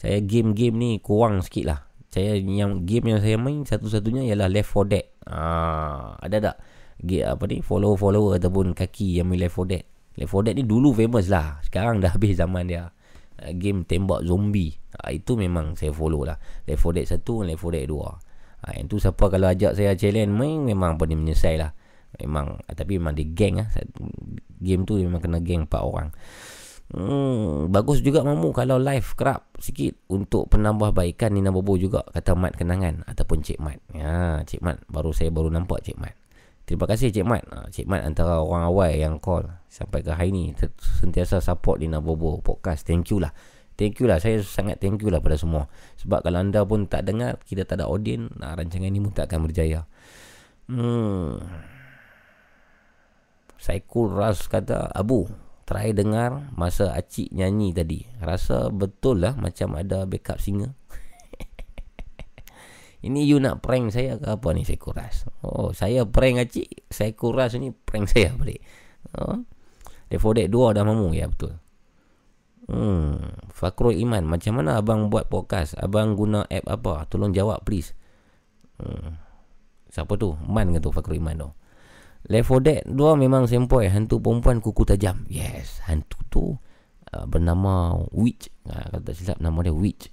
Saya 0.00 0.18
game-game 0.24 0.74
ni 0.80 0.90
kurang 1.04 1.44
sikit 1.44 1.64
lah 1.68 1.80
Saya 2.08 2.40
yang 2.40 2.88
game 2.88 3.12
yang 3.12 3.20
saya 3.20 3.36
main 3.36 3.68
Satu-satunya 3.68 4.24
ialah 4.32 4.48
Left 4.48 4.72
4 4.72 4.88
Dead 4.88 5.06
ah, 5.28 6.16
Ada 6.18 6.36
tak? 6.40 6.56
Game, 7.02 7.28
apa 7.28 7.44
ni? 7.46 7.60
Follow-follower 7.60 8.40
ataupun 8.40 8.72
kaki 8.72 9.20
yang 9.20 9.28
main 9.28 9.44
Left 9.44 9.60
4 9.60 9.68
Dead 9.68 9.84
Left 10.16 10.32
4 10.32 10.46
Dead 10.48 10.54
ni 10.56 10.64
dulu 10.64 10.96
famous 10.96 11.28
lah 11.28 11.60
Sekarang 11.60 12.00
dah 12.00 12.12
habis 12.16 12.40
zaman 12.40 12.66
dia 12.66 12.88
uh, 13.42 13.52
game 13.52 13.82
tembak 13.82 14.22
zombie. 14.22 14.78
Uh, 14.94 15.10
itu 15.10 15.34
memang 15.34 15.74
saya 15.74 15.90
follow 15.90 16.22
lah. 16.22 16.38
Left 16.64 16.82
4 16.82 16.96
Dead 16.96 17.06
1, 17.10 17.48
Left 17.50 17.62
4 17.62 17.74
Dead 17.74 17.86
2. 17.90 17.98
Uh, 17.98 18.72
yang 18.78 18.86
tu 18.86 18.96
siapa 19.02 19.24
kalau 19.26 19.50
ajak 19.50 19.74
saya 19.74 19.98
challenge 19.98 20.30
main 20.30 20.62
memang 20.62 20.94
pun 20.94 21.10
dia 21.10 21.18
menyesal 21.18 21.58
lah. 21.58 21.70
Memang 22.20 22.60
uh, 22.60 22.74
tapi 22.74 23.00
memang 23.00 23.16
dia 23.16 23.28
geng 23.28 23.62
lah. 23.62 23.68
Game 24.60 24.84
tu 24.84 25.00
memang 25.00 25.22
kena 25.22 25.38
geng 25.40 25.64
4 25.64 25.72
orang. 25.80 26.12
Hmm, 26.92 27.72
bagus 27.72 28.04
juga 28.04 28.20
mamu 28.20 28.52
kalau 28.52 28.76
live 28.76 29.16
kerap 29.16 29.48
sikit 29.56 29.96
untuk 30.12 30.52
penambahbaikan 30.52 31.32
Nina 31.32 31.48
Bobo 31.48 31.80
juga 31.80 32.04
kata 32.04 32.36
Mat 32.36 32.52
Kenangan 32.52 33.08
ataupun 33.08 33.40
Cik 33.40 33.64
Mat. 33.64 33.80
Ya, 33.96 34.44
Cik 34.44 34.60
Mat 34.60 34.76
baru 34.92 35.08
saya 35.16 35.32
baru 35.32 35.48
nampak 35.48 35.88
Cik 35.88 35.96
Mat. 35.96 36.12
Terima 36.68 36.84
kasih 36.84 37.08
Cik 37.08 37.24
Mat. 37.24 37.48
Ha, 37.48 37.72
Cik 37.72 37.88
Mat 37.88 38.04
antara 38.04 38.44
orang 38.44 38.68
awal 38.68 38.92
yang 38.92 39.16
call 39.24 39.48
sampai 39.72 40.04
ke 40.04 40.12
hari 40.12 40.36
ni 40.36 40.52
sentiasa 41.00 41.40
support 41.40 41.80
Nina 41.80 42.04
Bobo 42.04 42.44
podcast. 42.44 42.84
Thank 42.84 43.08
you 43.08 43.24
lah. 43.24 43.32
Thank 43.80 44.04
you 44.04 44.06
lah. 44.06 44.20
Saya 44.20 44.44
sangat 44.44 44.78
thank 44.84 45.00
you 45.00 45.08
lah 45.08 45.24
pada 45.24 45.40
semua. 45.40 45.72
Sebab 45.96 46.20
kalau 46.20 46.44
anda 46.44 46.60
pun 46.68 46.84
tak 46.84 47.08
dengar, 47.08 47.40
kita 47.40 47.64
tak 47.64 47.80
ada 47.80 47.88
audien, 47.88 48.28
nah, 48.36 48.52
rancangan 48.52 48.92
ni 48.92 49.00
pun 49.00 49.16
tak 49.16 49.32
akan 49.32 49.48
berjaya. 49.48 49.88
Hmm. 50.68 51.40
Saikul 53.62 54.10
Ras 54.10 54.50
kata, 54.50 54.90
Abu, 54.90 55.30
try 55.62 55.94
dengar 55.94 56.50
masa 56.58 56.90
Acik 56.98 57.30
nyanyi 57.30 57.70
tadi. 57.70 58.02
Rasa 58.18 58.74
betul 58.74 59.22
lah 59.22 59.38
macam 59.38 59.78
ada 59.78 60.02
backup 60.02 60.42
singer. 60.42 60.74
Ini 63.06 63.22
you 63.22 63.38
nak 63.38 63.62
prank 63.62 63.94
saya 63.94 64.18
ke 64.18 64.26
apa 64.34 64.50
ni 64.50 64.66
saya 64.66 64.82
kuras? 64.82 65.30
Oh, 65.46 65.70
saya 65.70 66.02
prank 66.02 66.42
Acik. 66.42 66.90
Saya 66.90 67.14
kuras 67.14 67.54
ni 67.54 67.70
prank 67.70 68.10
saya 68.10 68.34
balik. 68.34 68.58
Oh. 69.14 69.46
4 70.10 70.18
Dead 70.18 70.50
2 70.50 70.74
dah 70.74 70.82
mamu. 70.82 71.14
Ya, 71.14 71.30
betul. 71.30 71.62
Hmm. 72.66 73.38
Fakrul 73.54 73.94
Iman. 73.94 74.26
Macam 74.26 74.58
mana 74.58 74.82
abang 74.82 75.06
buat 75.06 75.30
podcast? 75.30 75.78
Abang 75.78 76.18
guna 76.18 76.44
app 76.50 76.66
apa? 76.66 77.06
Tolong 77.06 77.30
jawab 77.30 77.62
please. 77.62 77.94
Hmm. 78.82 79.22
Siapa 79.86 80.18
tu? 80.18 80.34
Man 80.50 80.74
ke 80.74 80.82
tu 80.82 80.90
Fakrul 80.90 81.22
Iman 81.22 81.38
tu? 81.38 81.50
Left 82.30 82.48
4 82.50 82.62
Dead 82.62 82.82
2 82.86 82.94
memang 83.18 83.50
sempoi 83.50 83.90
hantu 83.90 84.22
perempuan 84.22 84.62
kuku 84.62 84.86
tajam. 84.86 85.26
Yes, 85.26 85.82
hantu 85.86 86.18
tu 86.30 86.44
uh, 87.14 87.26
bernama 87.26 87.98
Witch. 88.14 88.50
Uh, 88.66 88.86
kalau 88.94 89.02
tak 89.02 89.14
silap 89.18 89.38
nama 89.42 89.58
dia 89.66 89.74
Witch. 89.74 90.10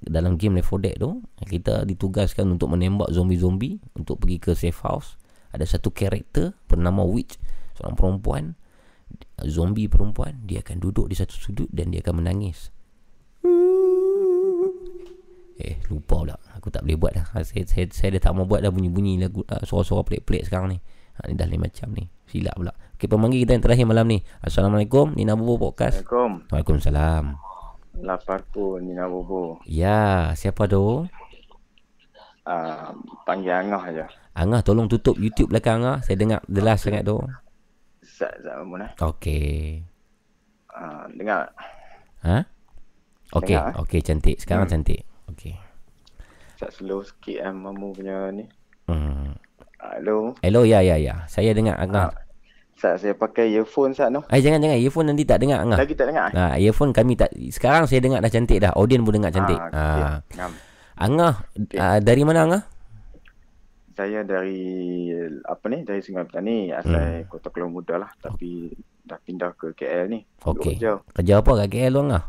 Dalam 0.00 0.40
game 0.40 0.56
Left 0.56 0.72
4 0.72 0.84
Dead 0.84 0.96
tu, 0.96 1.20
kita 1.44 1.84
ditugaskan 1.84 2.48
untuk 2.56 2.72
menembak 2.72 3.12
zombie-zombie 3.12 3.82
untuk 3.92 4.24
pergi 4.24 4.38
ke 4.40 4.52
safe 4.56 4.80
house. 4.80 5.20
Ada 5.52 5.76
satu 5.76 5.92
karakter 5.92 6.56
bernama 6.64 7.04
Witch, 7.04 7.36
seorang 7.76 7.96
perempuan 8.00 8.44
zombie 9.44 9.90
perempuan, 9.90 10.40
dia 10.46 10.62
akan 10.62 10.78
duduk 10.80 11.06
di 11.10 11.16
satu 11.18 11.34
sudut 11.34 11.68
dan 11.72 11.90
dia 11.92 12.00
akan 12.04 12.22
menangis. 12.22 12.70
Eh, 15.62 15.78
lupa 15.92 16.26
pula. 16.26 16.36
Aku 16.58 16.74
tak 16.74 16.82
boleh 16.82 16.98
buat 16.98 17.12
dah. 17.14 17.26
Saya, 17.46 17.62
saya, 17.68 17.86
saya 17.92 18.18
dah 18.18 18.22
tak 18.30 18.32
mau 18.34 18.48
buat 18.48 18.64
dah 18.64 18.72
bunyi-bunyi 18.72 19.22
lagu, 19.22 19.46
uh, 19.46 19.62
suara-suara 19.62 20.02
pelik-pelik 20.02 20.48
sekarang 20.48 20.74
ni. 20.74 20.78
Ha, 21.22 21.30
ni 21.30 21.38
dah 21.38 21.46
lain 21.46 21.62
macam 21.62 21.94
ni. 21.94 22.10
Silap 22.26 22.58
pula. 22.58 22.74
Okey, 22.98 23.06
pemanggil 23.06 23.46
kita 23.46 23.54
yang 23.54 23.62
terakhir 23.62 23.86
malam 23.86 24.10
ni. 24.10 24.26
Assalamualaikum. 24.42 25.14
Nina 25.14 25.38
Bobo 25.38 25.70
Podcast. 25.70 26.02
Assalamualaikum. 26.02 26.50
Waalaikumsalam. 26.50 27.24
Lapar 28.02 28.42
pun 28.50 28.82
Nina 28.82 29.06
Bobo. 29.06 29.62
Ya, 29.62 30.34
siapa 30.34 30.66
tu? 30.66 31.06
Uh, 32.42 32.90
panggil 33.22 33.54
Angah 33.54 33.82
aja. 33.86 34.06
Angah, 34.34 34.66
tolong 34.66 34.90
tutup 34.90 35.14
YouTube 35.14 35.54
belakang 35.54 35.86
Angah. 35.86 36.02
Saya 36.02 36.18
dengar 36.18 36.42
jelas 36.50 36.82
okay. 36.82 36.90
sangat 36.90 37.02
tu. 37.06 37.16
Sat, 38.02 38.34
sat, 38.42 38.58
mana? 38.66 38.90
Okey. 38.98 39.86
Uh, 40.74 41.06
dengar. 41.14 41.54
Ha? 42.26 42.50
Okey, 43.38 43.62
okey 43.86 44.00
cantik. 44.02 44.42
Sekarang 44.42 44.66
hmm. 44.66 44.74
cantik. 44.74 45.06
Okey. 45.30 45.54
Sat 46.58 46.74
slow 46.74 47.06
sikit 47.06 47.46
kan 47.46 47.54
mamu 47.54 47.94
punya 47.94 48.34
ni. 48.34 48.50
Hmm. 48.90 49.38
Hello. 49.82 50.38
Hello, 50.46 50.62
ya, 50.62 50.78
ya, 50.78 50.94
ya. 50.94 51.26
Saya 51.26 51.50
dengar 51.50 51.74
Angah. 51.74 52.14
Sat, 52.78 53.02
saya 53.02 53.14
pakai 53.18 53.50
earphone 53.50 53.94
Sat 53.94 54.14
no. 54.14 54.22
Eh, 54.30 54.38
jangan, 54.38 54.62
jangan. 54.62 54.78
Earphone 54.78 55.06
nanti 55.10 55.26
tak 55.26 55.42
dengar 55.42 55.58
Angah. 55.66 55.78
Lagi 55.82 55.94
tak 55.98 56.06
dengar? 56.14 56.30
Nah, 56.30 56.54
earphone 56.54 56.94
kami 56.94 57.18
tak. 57.18 57.34
Sekarang 57.50 57.90
saya 57.90 57.98
dengar 57.98 58.22
dah 58.22 58.30
cantik 58.30 58.62
dah. 58.62 58.70
Audien 58.78 59.02
pun 59.02 59.18
dengar 59.18 59.34
cantik. 59.34 59.58
Ah, 59.58 60.22
okay. 60.22 60.38
ah. 60.38 60.50
Angah, 61.02 61.34
okay. 61.58 61.78
uh, 61.82 61.98
dari 61.98 62.22
mana 62.22 62.46
Angah? 62.46 62.62
Saya 63.92 64.22
dari, 64.22 65.10
apa 65.42 65.64
ni, 65.66 65.82
dari 65.82 65.98
Sungai 65.98 66.30
Petani. 66.30 66.70
Asal 66.70 67.26
hmm. 67.26 67.26
Kota 67.26 67.50
Kelang 67.50 67.74
Muda 67.74 67.98
lah. 67.98 68.10
Tapi 68.22 68.70
dah 69.02 69.18
pindah 69.18 69.50
ke 69.58 69.74
KL 69.74 70.06
ni. 70.06 70.22
Okey. 70.46 70.78
Kerja. 70.78 71.02
kerja 71.10 71.34
apa 71.42 71.50
kat 71.66 71.68
KL 71.74 71.90
tu 71.90 72.02
Angah? 72.06 72.24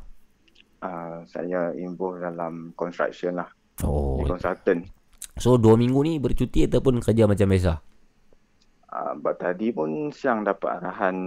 Uh, 0.83 1.21
saya 1.29 1.69
involve 1.77 2.17
dalam 2.17 2.73
construction 2.73 3.37
lah. 3.37 3.49
Oh. 3.85 4.17
Di 4.17 4.25
consultant. 4.25 5.02
So 5.37 5.57
dua 5.57 5.73
minggu 5.75 5.99
ni 6.05 6.13
bercuti 6.21 6.69
ataupun 6.69 7.01
kerja 7.01 7.25
macam 7.25 7.47
biasa? 7.49 7.73
Uh, 8.93 9.13
buat 9.17 9.41
tadi 9.41 9.73
pun 9.73 10.13
siang 10.13 10.45
dapat 10.45 10.77
arahan 10.77 11.17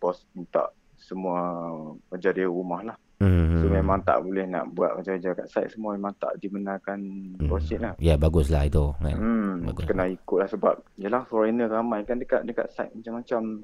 bos 0.00 0.24
minta 0.32 0.72
semua 0.96 1.68
kerja 2.12 2.32
di 2.32 2.44
rumah 2.48 2.80
lah. 2.80 2.96
Hmm. 3.20 3.60
So 3.60 3.68
memang 3.68 4.00
tak 4.00 4.24
boleh 4.24 4.48
nak 4.48 4.72
buat 4.72 4.96
kerja-kerja 5.00 5.36
kat 5.36 5.48
site 5.52 5.76
semua 5.76 5.92
memang 5.92 6.16
tak 6.16 6.40
dibenarkan 6.40 6.98
hmm. 7.36 7.48
bos 7.52 7.68
lah. 7.76 7.92
Ya 8.00 8.16
baguslah 8.16 8.64
itu 8.64 8.96
kan. 8.96 9.16
Hmm. 9.16 9.68
Bagus. 9.68 9.84
Kena 9.84 10.08
ikut 10.08 10.38
lah 10.40 10.48
sebab 10.48 10.74
yalah 10.96 11.28
foreigner 11.28 11.68
ramai 11.68 12.00
kan 12.08 12.16
dekat 12.16 12.48
dekat 12.48 12.72
site 12.72 12.96
macam-macam 12.96 13.60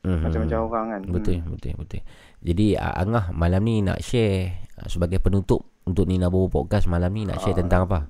hmm. 0.00 0.20
macam-macam 0.24 0.58
orang 0.64 0.86
kan. 0.88 1.02
Betul 1.12 1.36
hmm. 1.44 1.52
betul 1.52 1.72
betul. 1.76 2.00
Jadi 2.40 2.66
Angah 2.80 3.36
malam 3.36 3.60
ni 3.60 3.84
nak 3.84 4.00
share 4.00 4.64
sebagai 4.88 5.20
penutup 5.20 5.60
untuk 5.84 6.08
Nina 6.08 6.32
Bobo 6.32 6.64
Podcast 6.64 6.88
malam 6.88 7.12
ni 7.12 7.28
nak 7.28 7.44
share 7.44 7.52
uh. 7.52 7.60
tentang 7.60 7.84
apa? 7.84 8.08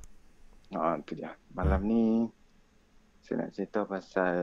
Ah, 0.75 0.99
tu 1.03 1.15
dia. 1.15 1.31
Malam 1.55 1.79
hmm. 1.83 1.89
ni 1.89 2.03
saya 3.23 3.43
nak 3.43 3.51
cerita 3.55 3.79
pasal 3.83 4.35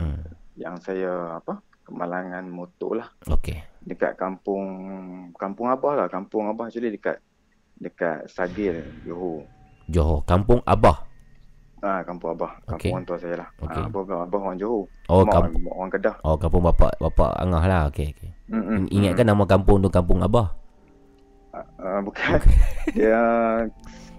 hmm. 0.00 0.24
yang 0.60 0.76
saya 0.80 1.40
apa? 1.40 1.60
Kemalangan 1.84 2.44
motor 2.48 3.00
lah. 3.02 3.08
Okey. 3.28 3.60
Dekat 3.82 4.14
kampung 4.14 4.64
kampung 5.34 5.68
Abah 5.72 6.04
lah, 6.04 6.06
kampung 6.08 6.46
Abah 6.48 6.70
jadi 6.70 6.92
dekat 6.92 7.18
dekat 7.82 8.30
Sagil, 8.30 8.86
Johor. 9.02 9.44
Johor, 9.90 10.22
kampung 10.22 10.62
Abah. 10.62 11.02
Ah, 11.82 12.00
kampung 12.06 12.38
Abah. 12.38 12.62
Kampung 12.62 12.78
okay. 12.78 12.94
orang 12.94 13.06
tua 13.08 13.18
saya 13.18 13.36
lah. 13.42 13.48
Okay. 13.58 13.82
Ah, 13.82 13.90
Abah, 13.90 14.02
Abah 14.22 14.40
orang 14.46 14.58
Johor. 14.60 14.86
Oh, 15.10 15.26
kampung 15.26 15.66
orang, 15.66 15.76
orang 15.82 15.92
Kedah. 15.98 16.16
Oh, 16.22 16.36
kampung 16.38 16.62
bapak 16.62 16.92
bapak 17.02 17.30
Angah 17.42 17.64
lah. 17.66 17.82
Okey, 17.90 18.14
okey. 18.14 18.30
Mm-mm. 18.52 18.86
Ingatkan 18.92 19.26
nama 19.26 19.44
kampung 19.48 19.82
tu 19.82 19.90
kampung 19.90 20.22
Abah? 20.22 20.54
Uh, 21.52 21.58
uh, 21.82 21.98
bukan. 22.06 22.38
Dia 22.96 23.20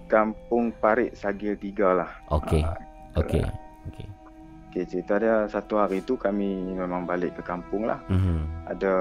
Kampung 0.08 0.74
Parit 0.78 1.16
Sagil 1.18 1.56
3 1.58 2.00
lah. 2.00 2.12
Okey. 2.32 2.64
Uh, 2.64 3.22
Okey. 3.22 3.44
Okey. 3.92 4.08
Okey, 4.74 4.90
cerita 4.90 5.22
dia 5.22 5.46
satu 5.46 5.78
hari 5.78 6.02
tu 6.02 6.18
kami 6.18 6.74
memang 6.74 7.06
balik 7.06 7.38
ke 7.38 7.46
kampung 7.46 7.86
lah. 7.86 8.02
Mm-hmm. 8.10 8.74
Ada 8.74 8.94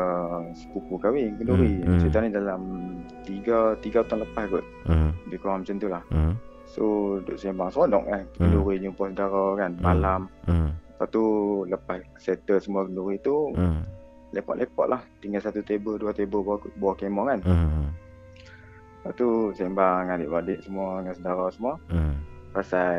sepupu 0.52 1.00
kami, 1.00 1.32
kenduri. 1.40 1.80
Mm-hmm. 1.80 2.00
Cerita 2.04 2.18
ni 2.20 2.28
dalam 2.28 2.60
3 3.24 3.80
3 3.80 4.04
tahun 4.04 4.20
lepas 4.28 4.52
kot. 4.52 4.64
Mm-hmm. 4.84 5.10
Lebih 5.24 5.38
kurang 5.40 5.64
macam 5.64 5.76
tu 5.80 5.88
lah. 5.88 6.04
Mm-hmm. 6.12 6.34
So, 6.68 6.82
duduk 7.24 7.40
sembang 7.40 7.72
seronok 7.72 8.04
kan. 8.04 8.24
Kenduri 8.36 8.76
mm-hmm. 8.76 8.84
jumpa 8.84 9.02
saudara 9.16 9.44
kan, 9.64 9.72
malam. 9.80 10.20
Mm-hmm. 10.44 10.70
Lepas 10.92 11.08
tu, 11.08 11.24
lepas 11.64 11.98
settle 12.20 12.60
semua 12.60 12.84
kenduri 12.84 13.16
tu, 13.24 13.36
mm-hmm. 13.56 13.82
lepak-lepak 14.36 14.86
lah. 14.92 15.00
Tinggal 15.24 15.40
satu 15.40 15.64
table, 15.64 15.96
dua 15.96 16.12
table 16.12 16.44
buah, 16.44 16.60
buah 16.76 16.94
kemah 17.00 17.24
kan. 17.32 17.40
Mm-hmm. 17.48 17.86
Lepas 19.02 19.18
tu 19.18 19.50
sembang 19.58 20.06
dengan 20.06 20.14
adik-adik 20.22 20.62
semua 20.62 21.02
dengan 21.02 21.14
saudara 21.18 21.46
semua. 21.50 21.74
Hmm. 21.90 22.14
Pasal 22.54 22.94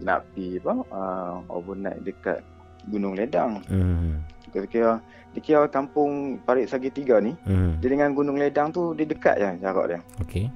nak 0.00 0.24
pergi 0.32 0.56
apa? 0.64 0.74
Uh, 0.88 1.34
overnight 1.52 2.00
dekat 2.00 2.40
Gunung 2.88 3.12
Ledang. 3.12 3.60
Hmm. 3.68 4.24
Kira-kira 4.56 4.96
dikira 5.36 5.68
kampung 5.68 6.40
Parit 6.48 6.72
Sagi 6.72 6.88
3 6.88 7.20
ni. 7.20 7.36
Hmm. 7.44 7.76
Dia 7.84 7.92
dengan 7.92 8.16
Gunung 8.16 8.40
Ledang 8.40 8.72
tu 8.72 8.96
dia 8.96 9.04
dekat 9.04 9.36
je 9.36 9.50
jarak 9.60 9.86
dia. 9.92 10.00
Okey. 10.24 10.48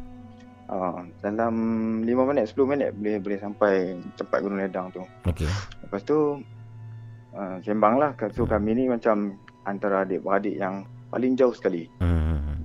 Uh, 0.72 1.04
dalam 1.20 1.54
5 2.08 2.08
minit 2.08 2.48
10 2.48 2.64
minit 2.64 2.90
boleh 2.96 3.20
boleh 3.20 3.38
sampai 3.44 4.00
tempat 4.16 4.40
Gunung 4.40 4.64
Ledang 4.64 4.88
tu. 4.88 5.04
Okey. 5.28 5.52
Lepas 5.84 6.00
tu 6.08 6.40
uh, 7.36 7.56
sembang 7.60 8.00
lah. 8.00 8.16
So 8.32 8.48
kami 8.48 8.72
ni 8.72 8.84
macam 8.88 9.36
antara 9.68 10.08
adik-beradik 10.08 10.56
yang 10.56 10.88
paling 11.10 11.34
jauh 11.36 11.52
sekali. 11.52 11.90
Hmm 11.98 12.20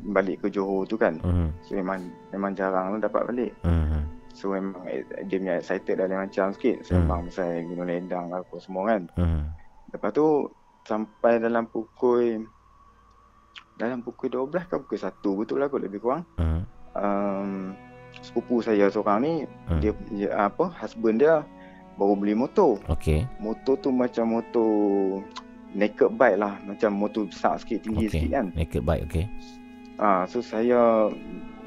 balik 0.05 0.45
ke 0.45 0.47
Johor 0.53 0.85
tu 0.85 0.95
kan. 0.95 1.17
Mm. 1.25 1.49
So 1.65 1.73
memang 1.73 2.07
memang 2.29 2.53
jarang 2.53 3.01
dapat 3.01 3.25
balik. 3.25 3.51
Mm. 3.65 4.05
So 4.35 4.53
memang 4.53 4.85
dia 5.25 5.37
punya 5.41 5.55
excited 5.57 5.97
dah 5.97 6.05
lain 6.05 6.29
macam 6.29 6.53
sikit. 6.53 6.85
So 6.85 6.93
Mm. 6.93 6.99
memang 7.03 7.19
pasal 7.27 7.49
Gunung 7.65 7.89
Ledang 7.89 8.25
lah 8.29 8.39
apa 8.45 8.55
semua 8.61 8.83
kan. 8.85 9.01
Mm. 9.17 9.41
Lepas 9.95 10.11
tu 10.13 10.27
sampai 10.85 11.41
dalam 11.41 11.65
pukul 11.65 12.45
dalam 13.75 13.99
pukul 14.05 14.31
12 14.31 14.71
ke 14.71 14.75
pukul 14.79 14.99
1 15.01 15.39
betul 15.41 15.57
lah 15.59 15.67
kot 15.67 15.81
lebih 15.81 15.99
kurang. 15.99 16.23
Mm. 16.37 16.61
Um, 16.95 17.51
sepupu 18.23 18.63
saya 18.63 18.87
seorang 18.87 19.19
ni 19.25 19.33
Mm. 19.67 19.79
dia, 19.81 19.91
dia 20.13 20.29
apa 20.37 20.71
husband 20.79 21.19
dia 21.19 21.43
baru 21.97 22.13
beli 22.15 22.35
motor. 22.37 22.77
Okey. 22.91 23.25
Motor 23.39 23.75
tu 23.79 23.89
macam 23.91 24.39
motor 24.39 24.71
naked 25.75 26.15
bike 26.15 26.39
lah 26.39 26.55
macam 26.63 26.95
motor 26.95 27.27
besar 27.27 27.59
sikit 27.59 27.83
tinggi 27.83 28.07
okay. 28.07 28.13
sikit 28.15 28.31
kan 28.31 28.47
naked 28.55 28.81
bike 28.81 29.03
okey 29.11 29.25
Ah, 29.95 30.27
so 30.27 30.43
saya 30.43 31.07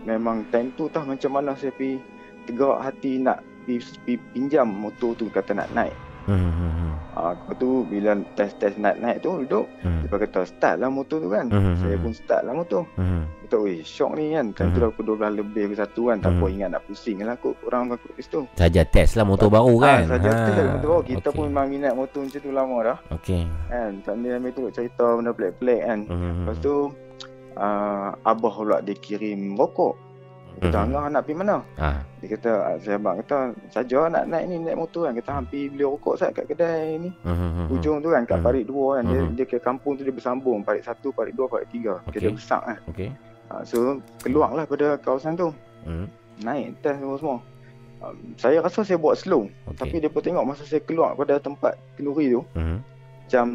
memang 0.04 0.44
time 0.52 0.68
tu 0.76 0.88
tah 0.92 1.00
macam 1.00 1.32
mana 1.32 1.56
saya 1.56 1.72
pi 1.72 1.96
tegak 2.44 2.76
hati 2.80 3.16
nak 3.20 3.40
pi, 3.64 3.80
pi 4.04 4.20
pinjam 4.36 4.68
motor 4.68 5.16
tu 5.16 5.32
kata 5.32 5.56
nak 5.56 5.68
naik. 5.72 5.96
Hmm. 6.28 6.87
Hmm, 7.18 7.34
hmm. 7.34 7.48
Ah, 7.48 7.54
tu 7.54 7.68
bila 7.84 8.10
test-test 8.32 8.76
nak 8.76 8.96
naik 8.96 9.20
tu 9.20 9.34
duduk 9.36 9.66
Hmm. 9.82 10.02
dia 10.02 10.16
kata 10.16 10.42
start 10.44 10.78
lah 10.78 10.86
motor 10.88 11.18
tu 11.18 11.28
kan. 11.28 11.50
Hmm, 11.50 11.74
Saya 11.76 11.94
hmm. 11.94 12.02
pun 12.02 12.12
start 12.12 12.42
lah 12.42 12.54
motor. 12.54 12.82
Hmm. 12.94 13.26
Kata 13.42 13.56
weh 13.58 13.80
shock 13.80 14.14
ni 14.14 14.32
kan. 14.32 14.46
Time 14.52 14.70
tu 14.70 14.78
Hmm. 14.78 14.84
dah 14.84 14.90
pukul 14.92 15.04
12 15.14 15.34
lebih 15.34 15.64
ke 15.68 15.74
satu 15.76 16.00
kan. 16.08 16.16
Tak 16.18 16.30
apa 16.30 16.44
Hmm. 16.44 16.54
ingat 16.54 16.68
nak 16.70 16.82
pusing 16.84 17.16
lah 17.20 17.36
kot 17.36 17.54
orang 17.64 17.82
aku 17.90 18.06
kat 18.08 18.22
situ. 18.22 18.40
Saja 18.54 18.82
test 18.84 19.12
lah 19.14 19.26
motor 19.26 19.48
baru 19.48 19.74
kan. 19.78 20.00
Ah, 20.04 20.10
saja 20.14 20.30
test 20.30 20.56
lah 20.56 20.66
motor 20.72 20.88
baru. 20.88 21.02
Kita 21.04 21.28
okey. 21.28 21.36
pun 21.36 21.44
memang 21.48 21.66
minat 21.68 21.92
motor 21.92 22.20
macam 22.22 22.40
tu 22.40 22.50
lama 22.50 22.76
dah. 22.84 22.98
Okey. 23.12 23.42
Kan. 23.68 23.90
Tak 24.00 24.14
ni 24.14 24.28
ambil 24.30 24.52
tu 24.52 24.62
cerita 24.70 25.04
benda 25.10 25.30
pelik-pelik 25.32 25.80
kan. 25.82 25.98
Hmm. 26.06 26.34
Lepas 26.42 26.56
tu 26.60 26.74
uh, 27.54 28.08
abah 28.22 28.54
pula 28.54 28.78
dia 28.80 28.94
kirim 28.94 29.54
rokok. 29.54 29.94
Kita 30.58 30.78
Mhm. 30.82 30.86
Angah 30.90 31.04
nak 31.12 31.22
pergi 31.22 31.38
mana? 31.38 31.56
Ah. 31.78 32.02
Dia 32.18 32.26
kata, 32.34 32.52
saya 32.82 32.96
abang 32.98 33.16
kata, 33.22 33.38
saja 33.70 33.98
nak 34.10 34.24
naik 34.26 34.44
ni, 34.50 34.56
naik 34.58 34.74
motor 34.74 35.06
kan. 35.06 35.14
Kita 35.14 35.30
hampir 35.38 35.70
beli 35.70 35.84
rokok 35.86 36.14
sat 36.18 36.34
kat 36.34 36.50
kedai 36.50 36.98
ni. 36.98 37.10
Hmm. 37.22 37.70
Ujung 37.70 38.02
tu 38.02 38.10
kan, 38.10 38.26
kat 38.26 38.42
Mhm. 38.42 38.44
parit 38.44 38.64
dua 38.66 38.98
kan. 38.98 39.04
Dia, 39.06 39.20
Mhm. 39.22 39.32
dia 39.38 39.46
ke 39.46 39.58
kampung 39.62 39.94
tu 39.94 40.02
dia 40.02 40.10
bersambung. 40.10 40.66
Parit 40.66 40.82
satu, 40.82 41.14
parit 41.14 41.30
dua, 41.38 41.46
parit 41.46 41.70
tiga. 41.70 42.02
Okay. 42.10 42.26
Dia 42.26 42.34
besar 42.34 42.60
kan. 42.66 42.78
Okey. 42.90 43.08
Uh, 43.48 43.62
so, 43.62 43.78
keluarlah 44.20 44.66
pada 44.66 44.98
kawasan 44.98 45.38
tu. 45.38 45.48
Hmm. 45.86 46.10
Naik 46.42 46.74
test 46.82 46.98
semua 46.98 47.16
semua. 47.22 47.38
Um, 47.98 48.16
saya 48.38 48.62
rasa 48.62 48.82
saya 48.82 48.98
buat 48.98 49.14
slow. 49.14 49.46
Okey. 49.70 49.78
Tapi 49.78 49.96
dia 50.02 50.10
pun 50.10 50.22
tengok 50.22 50.44
masa 50.44 50.66
saya 50.66 50.82
keluar 50.82 51.14
pada 51.14 51.38
tempat 51.38 51.78
kenduri 51.94 52.34
tu. 52.34 52.42
Hmm. 52.58 52.82
Macam, 53.24 53.46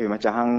eh 0.00 0.08
macam 0.08 0.30
hang 0.32 0.52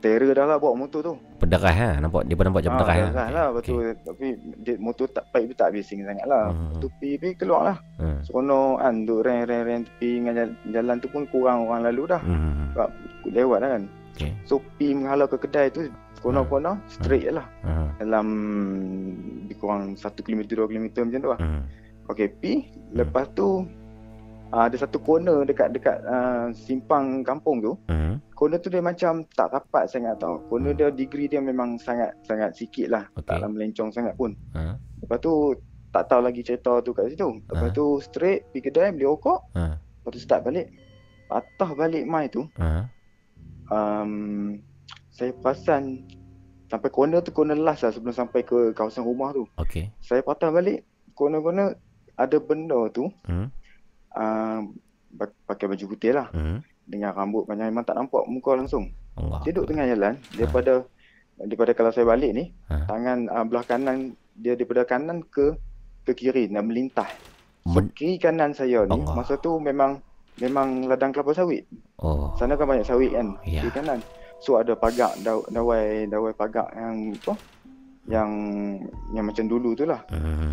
terror 0.00 0.32
dah 0.32 0.44
lah 0.44 0.56
bawa 0.56 0.74
motor 0.74 1.00
tu. 1.00 1.14
Pederah 1.36 1.70
ha 1.70 1.88
nampak 1.96 2.24
dia 2.24 2.34
pun 2.34 2.44
nampak 2.44 2.60
macam 2.62 2.72
Ah, 2.72 2.78
pederah. 2.82 3.10
dah 3.10 3.28
lah 3.28 3.46
betul 3.52 3.80
tapi 4.00 4.26
dia 4.58 4.74
motor 4.76 5.06
tak 5.06 5.24
baik 5.30 5.52
tak 5.54 5.70
bising 5.70 6.02
sangat 6.02 6.24
lah. 6.24 6.50
Hmm. 6.50 6.80
Tu 6.80 6.88
pi 6.96 7.14
pi 7.14 7.32
keluar 7.32 7.62
lah. 7.62 7.76
Hmm. 7.96 8.20
Seronok 8.20 8.80
kan 8.80 8.94
duk 9.04 9.20
reng 9.22 9.44
reng 9.44 9.62
reng 9.62 9.80
tepi 9.84 10.10
dengan 10.16 10.32
jalan, 10.34 10.50
jalan 10.70 10.96
tu 10.98 11.08
pun 11.08 11.22
kurang 11.26 11.64
orang 11.64 11.86
lalu 11.86 12.02
dah. 12.08 12.20
Hmm. 12.20 12.72
Sebab 12.72 12.88
lewat 13.28 13.58
dah 13.60 13.70
kan. 13.70 13.82
Okey. 14.10 14.30
So 14.44 14.54
pi 14.74 14.86
menghalau 14.90 15.24
ke 15.24 15.36
kedai 15.38 15.68
tu 15.68 15.86
kono-kono 16.18 16.76
straight 16.86 17.24
je 17.24 17.32
lah. 17.32 17.46
Hmm. 17.62 17.88
Dalam 17.96 18.26
kurang 19.54 19.92
1 19.94 20.00
km 20.18 20.40
2 20.42 20.68
km 20.68 20.86
macam 21.04 21.20
tu 21.20 21.28
lah. 21.28 21.40
Hmm. 21.40 21.62
Okey 22.08 22.28
pi 22.32 22.52
lepas 22.90 23.28
tu 23.32 23.64
ada 24.50 24.74
satu 24.74 24.98
corner 24.98 25.46
dekat 25.46 25.70
dekat 25.70 26.02
uh, 26.02 26.50
simpang 26.50 27.22
kampung 27.22 27.62
tu. 27.62 27.72
Hmm. 27.86 28.18
Corner 28.40 28.56
tu 28.56 28.72
dia 28.72 28.80
macam 28.80 29.20
tak 29.36 29.52
rapat 29.52 29.84
sangat 29.84 30.16
tau. 30.16 30.40
Corner 30.48 30.72
dia 30.72 30.88
degree 30.88 31.28
dia 31.28 31.44
memang 31.44 31.76
sangat 31.76 32.16
sangat 32.24 32.56
sikit 32.56 32.88
lah. 32.88 33.04
Okey. 33.12 33.28
Taklah 33.28 33.52
melencong 33.52 33.92
sangat 33.92 34.16
pun. 34.16 34.32
Ha. 34.56 34.80
Lepas 35.04 35.20
tu 35.20 35.52
tak 35.92 36.08
tahu 36.08 36.24
lagi 36.24 36.40
cerita 36.40 36.80
tu 36.80 36.96
kat 36.96 37.12
situ. 37.12 37.36
Lepas 37.52 37.68
Ha. 37.68 37.76
tu 37.76 38.00
straight 38.00 38.48
pergi 38.48 38.72
kedai 38.72 38.96
beli 38.96 39.04
rokok. 39.04 39.52
Ha. 39.60 39.76
Lepas 39.76 40.10
tu 40.16 40.20
start 40.24 40.40
balik. 40.48 40.72
Patah 41.28 41.70
balik 41.76 42.08
mai 42.08 42.32
tu. 42.32 42.48
Ha. 42.56 42.88
Um, 43.68 44.56
saya 45.12 45.36
perasan 45.36 46.08
sampai 46.72 46.88
corner 46.88 47.20
tu 47.20 47.36
corner 47.36 47.60
last 47.60 47.84
lah 47.84 47.92
sebelum 47.92 48.16
sampai 48.16 48.40
ke 48.40 48.72
kawasan 48.72 49.04
rumah 49.04 49.36
tu. 49.36 49.44
Okey. 49.60 49.92
Saya 50.00 50.24
patah 50.24 50.48
balik 50.48 50.88
corner-corner 51.12 51.76
ada 52.16 52.36
benda 52.40 52.88
tu. 52.88 53.12
Hmm. 53.28 53.52
Uh, 54.16 54.64
pakai 55.44 55.68
baju 55.68 55.84
putih 55.92 56.16
lah. 56.16 56.32
Hmm. 56.32 56.64
Dengan 56.90 57.14
rambut 57.14 57.46
panjang 57.46 57.70
memang 57.70 57.86
tak 57.86 57.94
nampak 57.94 58.26
muka 58.26 58.58
langsung. 58.58 58.90
Allah. 59.14 59.38
Dia 59.46 59.54
duduk 59.54 59.70
tengah 59.70 59.86
jalan 59.86 60.14
daripada 60.34 60.82
daripada 61.38 61.70
kalau 61.72 61.90
saya 61.94 62.04
balik 62.04 62.30
ni 62.34 62.44
Ha. 62.66 62.84
tangan 62.84 63.30
uh, 63.30 63.44
belah 63.46 63.64
kanan 63.64 64.12
dia 64.34 64.58
daripada 64.58 64.82
kanan 64.82 65.22
ke 65.24 65.54
ke 66.02 66.12
kiri 66.12 66.50
nak 66.50 66.66
melintah. 66.66 67.08
So, 67.64 67.78
kiri 67.94 68.18
kanan 68.18 68.50
saya 68.52 68.82
ni 68.90 68.98
Allah. 68.98 69.14
masa 69.14 69.38
tu 69.38 69.62
memang 69.62 70.02
memang 70.42 70.90
ladang 70.90 71.14
kelapa 71.14 71.30
sawit. 71.30 71.68
Oh. 72.00 72.34
Sana 72.34 72.58
kan 72.58 72.66
banyak 72.66 72.88
sawit 72.88 73.14
kan. 73.14 73.38
Ya. 73.46 73.62
Kiri 73.62 73.70
kanan. 73.70 74.00
So 74.40 74.56
ada 74.56 74.72
pagak 74.72 75.20
daw, 75.20 75.44
dawai 75.52 76.08
dawai 76.08 76.32
pagak 76.32 76.72
yang 76.72 77.12
apa? 77.12 77.36
Yang 78.10 78.30
yang 79.14 79.24
macam 79.24 79.44
dulu 79.46 79.72
tu 79.72 79.86
lah. 79.86 80.02
Hmm. 80.10 80.50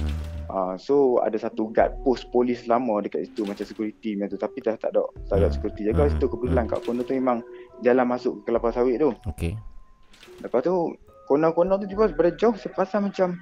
Uh, 0.48 0.74
so 0.80 0.96
ada 1.20 1.36
satu 1.36 1.68
guard 1.70 1.92
post 2.06 2.32
polis 2.32 2.64
lama 2.66 3.04
dekat 3.04 3.28
situ 3.28 3.44
macam 3.44 3.66
security 3.66 4.16
macam 4.16 4.32
tu 4.32 4.40
tapi 4.40 4.64
dah 4.64 4.80
tak 4.80 4.96
ada 4.96 5.04
tak 5.28 5.38
ada 5.38 5.48
Hmm. 5.50 5.56
security 5.58 5.82
jaga 5.84 6.08
Hmm. 6.08 6.12
situ 6.14 6.26
kebetulan 6.26 6.66
kat 6.66 6.80
corner 6.82 7.04
tu 7.04 7.14
memang 7.14 7.38
jalan 7.82 8.06
masuk 8.08 8.34
ke 8.40 8.48
kelapa 8.48 8.72
sawit 8.72 8.96
tu. 8.98 9.12
Okey. 9.28 9.60
Lepas 10.40 10.62
tu 10.62 10.96
corner-corner 11.26 11.76
tu 11.78 11.86
tiba 11.86 12.08
daripada 12.08 12.32
jauh 12.32 12.56
perasan 12.56 13.12
macam 13.12 13.36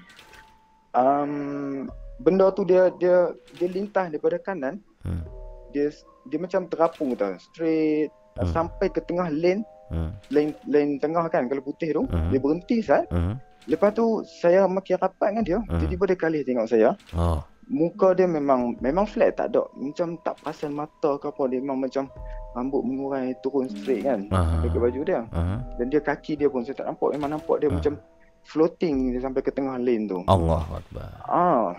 um, 0.94 1.85
benda 2.18 2.50
tu 2.52 2.64
dia 2.64 2.90
dia 2.95 3.30
dia 3.53 3.68
lintah 3.68 4.08
daripada 4.08 4.40
kanan. 4.40 4.82
Hmm. 5.03 5.22
Dia 5.69 5.92
dia 6.26 6.40
macam 6.40 6.66
terapung 6.66 7.14
tau. 7.14 7.35
Straight 7.38 8.10
Hmm. 8.35 8.50
sampai 8.50 8.90
ke 8.90 9.00
tengah 9.00 9.30
lane 9.30 9.61
Hmm. 9.88 10.10
lane 10.27 10.58
lane 10.66 10.98
tengah 10.98 11.30
kan 11.30 11.45
kalau 11.45 11.61
putih 11.61 11.94
tu 11.94 12.03
Hmm. 12.10 12.34
dia 12.34 12.40
berhenti 12.42 12.82
sat. 12.82 13.06
Hmm. 13.08 13.38
Lepas 13.66 13.90
tu 13.92 14.06
saya 14.24 14.66
makin 14.66 14.95
rapat 14.95 15.27
dengan 15.30 15.44
dia. 15.44 15.58
Hmm. 15.60 15.80
Tiba-tiba 15.80 16.03
dia 16.06 16.18
kalih 16.18 16.42
tengok 16.42 16.68
saya. 16.68 16.90
Oh. 17.11 17.42
Muka 17.66 18.14
dia 18.14 18.26
memang 18.26 18.77
memang 18.77 19.03
flat 19.03 19.34
tak 19.34 19.50
ada 19.50 19.66
macam 19.74 20.22
tak 20.22 20.38
perasan 20.38 20.69
mata 20.72 21.18
ke 21.18 21.26
apa 21.26 21.50
dia 21.50 21.58
memang 21.58 21.82
macam 21.82 22.06
rambut 22.53 22.82
mengurai 22.82 23.34
turun 23.42 23.66
straight 23.66 24.06
kan 24.06 24.22
Ah. 24.30 24.45
sampai 24.53 24.69
ke 24.69 24.77
baju 24.77 25.02
dia. 25.02 25.22
Ha. 25.26 25.42
Dan 25.76 25.85
dia 25.90 25.98
kaki 26.00 26.34
dia 26.35 26.45
pun 26.45 26.61
saya 26.61 26.77
tak 26.77 26.85
nampak 26.85 27.10
memang 27.11 27.34
nampak 27.34 27.58
dia 27.58 27.68
Ah. 27.68 27.74
macam 27.74 27.98
floating 28.45 29.11
dia 29.11 29.19
sampai 29.19 29.42
ke 29.42 29.50
tengah 29.50 29.76
lane 29.76 30.06
tu. 30.06 30.22
Allah 30.26 30.61
Akbar. 30.61 31.10
Ah. 31.26 31.74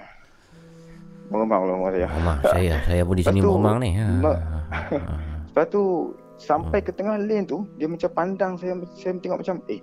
Meremang 1.26 1.62
lah 1.64 1.76
saya. 1.88 2.06
Memang 2.08 2.36
saya 2.40 2.74
saya 2.82 3.02
pun 3.02 3.14
di 3.14 3.22
sini 3.22 3.40
memang 3.40 3.76
ni. 3.78 3.90
Ha. 3.94 4.06
ma- 4.16 4.42
Lepas 5.46 5.66
tu 5.68 5.82
sampai 6.36 6.78
Hmm. 6.78 6.86
ke 6.86 6.92
tengah 6.92 7.16
lane 7.16 7.46
tu 7.46 7.62
dia 7.74 7.86
macam 7.86 8.10
pandang 8.10 8.52
saya 8.54 8.74
saya 8.92 9.14
tengok 9.16 9.38
macam 9.40 9.56
eh 9.66 9.78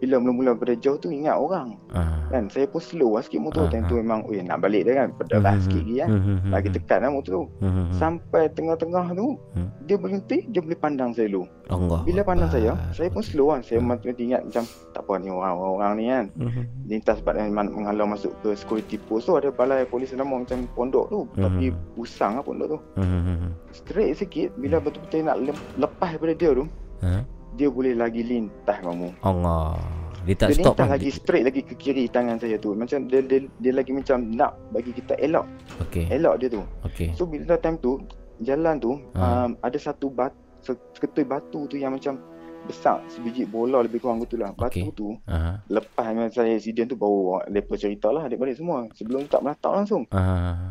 bila 0.00 0.16
mula-mula 0.16 0.50
pada 0.52 0.72
jauh 0.74 0.96
tu 0.96 1.08
ingat 1.08 1.36
orang 1.36 1.76
Ha. 1.90 2.00
kan 2.28 2.48
saya 2.48 2.64
pun 2.64 2.80
slow 2.80 3.14
lah 3.14 3.22
sikit 3.22 3.36
motor 3.38 3.64
Ah, 3.64 3.70
time 3.70 3.84
ah. 3.84 3.88
tu 3.88 3.94
memang 3.94 4.20
eh 4.28 4.40
nak 4.40 4.58
balik 4.58 4.82
dah 4.82 4.94
kan 4.96 5.08
berderak 5.12 5.54
sikit 5.60 5.82
lagi 5.82 5.94
kan 5.96 6.08
Hmm, 6.08 6.22
hmm, 6.22 6.38
hmm, 6.40 6.50
lagi 6.50 6.68
hmm. 6.68 6.76
tekan 6.78 6.98
lah 6.98 7.10
motor 7.10 7.32
tu 7.32 7.44
Hmm. 7.60 7.86
sampai 7.92 8.42
tengah-tengah 8.50 9.06
tu 9.12 9.28
Hmm. 9.52 9.68
dia 9.84 9.96
berhenti 9.96 10.36
dia 10.46 10.60
boleh 10.60 10.74
pandang 10.74 11.10
saya 11.10 11.28
dulu 11.28 11.44
Allah. 11.68 12.00
bila 12.02 12.20
pandang 12.22 12.48
saya 12.48 12.72
Akbar. 12.72 12.92
saya 12.92 13.08
pun 13.10 13.22
slow 13.22 13.46
kan 13.50 13.60
saya 13.60 13.78
Hmm. 13.78 13.88
mati 13.90 14.08
ingat 14.16 14.42
macam 14.42 14.64
tak 14.90 15.02
apa 15.02 15.12
ni 15.16 15.28
orang-orang 15.28 15.92
ni 15.94 16.04
kan 16.06 16.24
Hmm. 16.34 16.64
lintas 16.86 17.16
sebab 17.18 17.34
memang 17.36 17.66
menghalau 17.70 18.06
masuk 18.06 18.32
ke 18.40 18.48
security 18.54 18.96
post 18.98 19.26
tu 19.26 19.34
ada 19.34 19.50
balai 19.50 19.84
polis 19.84 20.10
nama 20.10 20.32
macam 20.32 20.64
pondok 20.72 21.06
tu 21.08 21.20
Hmm. 21.28 21.44
tapi 21.44 21.64
usang 21.94 22.32
lah 22.34 22.42
pondok 22.42 22.66
tu 22.68 22.78
Hmm, 22.96 23.04
hmm, 23.04 23.36
hmm. 23.36 23.50
straight 23.70 24.14
sikit 24.14 24.48
bila 24.56 24.78
betul-betul 24.78 25.22
nak 25.22 25.36
lepas 25.76 26.08
daripada 26.10 26.32
dia 26.32 26.50
tu 26.52 26.64
Ha? 27.00 27.24
Dia 27.60 27.68
boleh 27.68 27.92
lagi 27.92 28.24
lintah 28.24 28.80
kamu 28.80 29.12
Allah. 29.20 29.76
Dia 30.20 30.36
tak 30.36 30.48
dia 30.52 30.56
stop 30.60 30.76
lintah 30.76 30.86
kan? 30.88 30.92
lagi 30.96 31.08
straight 31.12 31.44
lagi 31.44 31.60
ke 31.60 31.74
kiri 31.76 32.04
tangan 32.08 32.36
saya 32.36 32.56
tu 32.56 32.72
macam 32.72 33.04
dia, 33.04 33.20
dia, 33.20 33.44
dia 33.56 33.72
lagi 33.72 33.92
macam 33.92 34.16
nak 34.32 34.56
bagi 34.72 34.92
kita 34.92 35.16
elok 35.16 35.44
Okey. 35.80 36.08
elok 36.08 36.34
dia 36.40 36.48
tu 36.48 36.60
Okey. 36.84 37.12
so 37.12 37.24
bila 37.24 37.56
time 37.56 37.76
tu 37.76 38.00
jalan 38.40 38.76
tu 38.76 38.96
Ha. 39.12 39.44
um, 39.44 39.50
ada 39.60 39.76
satu 39.76 40.08
bat, 40.08 40.32
seketui 40.64 41.24
batu 41.24 41.64
tu 41.66 41.76
yang 41.76 41.92
macam 41.92 42.16
besar 42.70 43.02
sebiji 43.06 43.42
bola 43.44 43.78
lebih 43.80 43.98
kurang 43.98 44.18
betul 44.18 44.38
lah 44.38 44.50
batu 44.52 44.80
Okey. 44.80 44.94
tu 44.94 45.08
Ha. 45.24 45.58
lepas 45.66 46.06
memang 46.06 46.30
saya 46.30 46.54
accident 46.54 46.86
tu 46.86 46.94
baru 46.94 47.18
mereka 47.44 47.74
cerita 47.74 48.08
lah 48.08 48.24
adik-beradik 48.24 48.56
semua 48.56 48.86
sebelum 48.92 49.26
tak 49.26 49.42
pernah 49.42 49.56
tahu 49.56 49.72
langsung 49.74 50.02
Ha. 50.08 50.22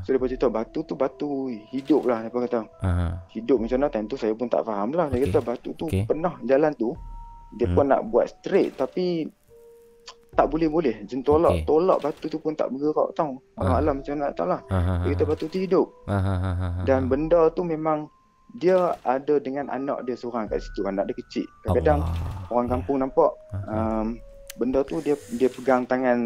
so 0.02 0.10
mereka 0.10 0.26
cerita 0.28 0.48
batu 0.48 0.80
tu 0.82 0.94
batu 0.94 1.30
hidup 1.70 2.02
lah 2.04 2.18
mereka 2.22 2.40
kata 2.42 2.60
Ha. 2.80 2.90
hidup 3.30 3.60
macam 3.60 3.78
mana 3.78 3.88
time 3.90 4.08
tu 4.08 4.16
saya 4.16 4.32
pun 4.32 4.48
tak 4.48 4.64
faham 4.64 4.90
lah 4.92 5.06
dia 5.08 5.20
Okey. 5.20 5.28
kata 5.28 5.40
batu 5.42 5.70
tu 5.74 5.86
Okey. 5.86 6.04
pernah 6.06 6.34
jalan 6.42 6.72
tu 6.74 6.96
dia 7.52 7.66
Hmm. 7.66 7.76
pun 7.76 7.86
nak 7.86 8.02
buat 8.06 8.26
straight 8.32 8.74
tapi 8.74 9.28
tak 10.30 10.46
boleh-boleh 10.46 11.04
Macam 11.04 11.20
tolak 11.22 11.52
Okey. 11.52 11.66
tolak 11.66 11.98
batu 12.00 12.26
tu 12.28 12.38
pun 12.38 12.54
tak 12.54 12.70
bergerak 12.70 13.10
tau 13.12 13.42
Ah. 13.56 13.76
alam 13.76 14.00
macam 14.00 14.14
mana 14.14 14.30
tak 14.30 14.36
tahu 14.38 14.48
lah. 14.48 14.62
Ha. 14.64 14.78
dia 15.02 15.12
kata 15.12 15.24
batu 15.26 15.46
tu 15.46 15.58
hidup. 15.58 15.88
Ha. 16.06 16.16
dan 16.86 17.06
benda 17.06 17.50
tu 17.50 17.62
memang 17.62 18.08
dia 18.52 18.78
ada 19.04 19.36
dengan 19.38 19.70
anak 19.70 20.04
dia 20.04 20.14
seorang 20.14 20.46
kat 20.46 20.58
situ 20.60 20.82
anak 20.84 21.06
dia 21.06 21.16
kecil 21.16 21.46
kadang-kadang 21.62 22.00
Allah. 22.02 22.50
orang 22.50 22.68
kampung 22.68 22.98
nampak 22.98 23.32
Ha. 23.50 23.58
um, 23.68 24.08
benda 24.56 24.82
tu 24.82 24.98
dia 25.00 25.14
dia 25.32 25.48
pegang 25.48 25.84
tangan 25.84 26.18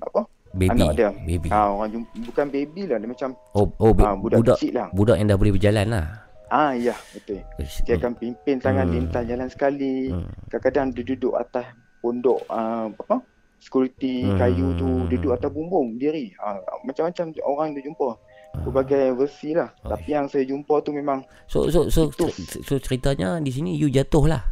apa 0.00 0.22
Baby. 0.52 0.68
anak 0.70 0.90
dia. 0.94 1.08
Baby. 1.18 1.48
ah 1.48 1.72
orang 1.72 1.88
jumpa, 1.90 2.08
bukan 2.24 2.46
baby 2.48 2.82
lah 2.84 2.96
dia 2.96 3.08
macam 3.08 3.30
Oh, 3.50 3.66
oh 3.76 3.90
ba- 3.90 4.14
budak, 4.14 4.38
budak 4.38 4.56
kecil 4.56 4.72
lah 4.74 4.88
budak 4.90 5.16
yang 5.16 5.26
dah 5.26 5.36
boleh 5.36 5.52
berjalan 5.52 5.86
lah. 5.88 6.06
ah 6.48 6.70
ya 6.70 6.92
betul 7.10 7.40
dia 7.82 7.94
akan 7.96 8.12
pimpin 8.14 8.56
tangan 8.58 8.84
Hmm. 8.84 8.94
lintas 8.94 9.24
jalan 9.24 9.48
sekali 9.48 9.94
Hmm. 10.08 10.28
kadang-kadang 10.46 10.86
dia 10.92 11.02
duduk 11.06 11.34
atas 11.34 11.66
pondok 11.98 12.44
uh, 12.46 12.92
apa 12.92 13.16
security 13.56 14.22
Hmm. 14.22 14.36
kayu 14.36 14.66
tu 14.74 14.88
duduk 15.08 15.32
atas 15.32 15.48
bumbung 15.48 15.96
diri 15.96 16.30
uh, 16.36 16.58
macam-macam 16.82 17.24
orang 17.42 17.68
dia 17.72 17.82
jumpa 17.82 18.08
berbagai 18.54 19.12
versi 19.12 19.52
lah 19.52 19.72
Ah. 19.80 19.96
tapi 19.96 20.12
yang 20.12 20.26
saya 20.26 20.44
jumpa 20.44 20.80
tu 20.80 20.90
memang 20.90 21.24
So 21.46 21.66
so 21.68 21.88
so 21.88 22.08
Itu. 22.08 22.28
so 22.60 22.76
ceritanya 22.76 23.36
di 23.38 23.48
sini 23.48 23.74
you 23.74 23.88
jatuh 23.88 24.26
lah. 24.26 24.42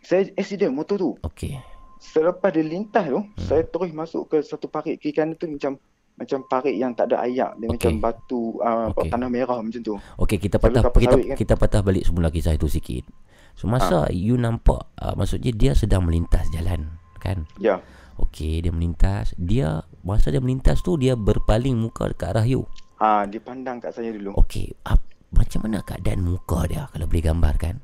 saya 0.00 0.28
accident 0.34 0.70
motor 0.70 0.96
tu 0.96 1.10
Okey. 1.22 1.56
selepas 1.96 2.50
dia 2.50 2.60
lintas 2.60 3.06
tu, 3.06 3.20
Hmm. 3.22 3.32
saya 3.38 3.62
terus 3.64 3.90
masuk 3.90 4.26
ke 4.26 4.36
satu 4.40 4.66
parit 4.66 4.98
kiri 4.98 5.14
kanan 5.14 5.34
tu 5.34 5.46
macam 5.46 5.78
macam 6.12 6.44
parit 6.44 6.76
yang 6.76 6.92
tak 6.92 7.08
ada 7.08 7.24
ayak. 7.24 7.56
Dia 7.56 7.66
macam 7.68 7.96
batu 7.98 8.58
uh, 8.58 8.92
Okey. 8.92 9.08
tanah 9.08 9.28
merah 9.28 9.58
macam 9.58 9.80
tu. 9.80 9.96
Okey, 10.18 10.36
kita 10.36 10.60
patah 10.60 10.84
kita 10.84 11.08
sawit 11.08 11.24
kan? 11.24 11.36
kita 11.40 11.54
patah 11.56 11.80
balik 11.80 12.04
semula 12.04 12.28
kisah 12.28 12.52
itu 12.52 12.68
sikit. 12.68 13.08
So 13.56 13.64
masa 13.64 14.10
you 14.10 14.36
nampak 14.36 14.92
uh, 14.98 15.14
maksudnya 15.14 15.52
dia 15.52 15.72
sedang 15.72 16.04
melintas 16.04 16.44
jalan, 16.50 17.00
kan? 17.16 17.48
Ya. 17.56 17.80
Okey, 18.18 18.60
dia 18.60 18.68
melintas. 18.68 19.32
Dia 19.36 19.82
masa 20.00 20.28
dia 20.28 20.38
melintas 20.38 20.80
tu 20.80 20.96
dia 20.96 21.14
berpaling 21.14 21.74
muka 21.74 22.12
ke 22.12 22.24
arah 22.24 22.44
you. 22.44 22.68
Ah, 23.02 23.26
dia 23.26 23.42
pandang 23.42 23.82
kat 23.82 23.98
saya 23.98 24.14
dulu. 24.14 24.38
Okey, 24.38 24.70
ap, 24.86 25.02
macam 25.34 25.66
mana 25.66 25.82
keadaan 25.82 26.22
muka 26.22 26.70
dia 26.70 26.86
kalau 26.94 27.10
boleh 27.10 27.24
gambarkan? 27.26 27.82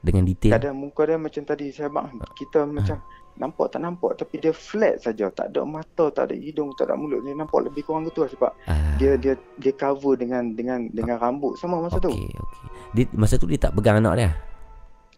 Dengan 0.00 0.24
detail. 0.24 0.56
Keadaan 0.56 0.80
muka 0.80 1.04
dia 1.04 1.20
macam 1.20 1.42
tadi 1.44 1.66
saya 1.68 1.92
bang 1.92 2.08
kita 2.32 2.64
macam 2.64 2.96
nampak 3.36 3.68
tak 3.68 3.84
nampak 3.84 4.16
tapi 4.16 4.40
dia 4.40 4.48
flat 4.56 4.96
saja 4.96 5.28
tak 5.28 5.52
ada 5.52 5.60
mata 5.60 6.08
tak 6.08 6.32
ada 6.32 6.34
hidung 6.40 6.72
tak 6.72 6.88
ada 6.88 6.96
mulut 6.96 7.20
dia 7.20 7.36
nampak 7.36 7.68
lebih 7.68 7.84
kurang 7.84 8.08
gitu 8.08 8.24
lah 8.24 8.32
sebab 8.32 8.50
dia 8.96 9.12
dia 9.20 9.36
dia 9.60 9.72
cover 9.76 10.16
dengan 10.16 10.56
dengan 10.56 10.88
dengan 10.88 11.20
rambut 11.20 11.52
sama 11.60 11.84
masa 11.84 12.00
tu 12.00 12.08
Okey, 12.08 12.32
okey. 12.32 12.64
Dia, 12.96 13.04
masa 13.12 13.36
tu 13.36 13.44
dia 13.44 13.60
tak 13.60 13.76
pegang 13.76 14.00
anak 14.00 14.14
dia. 14.16 14.30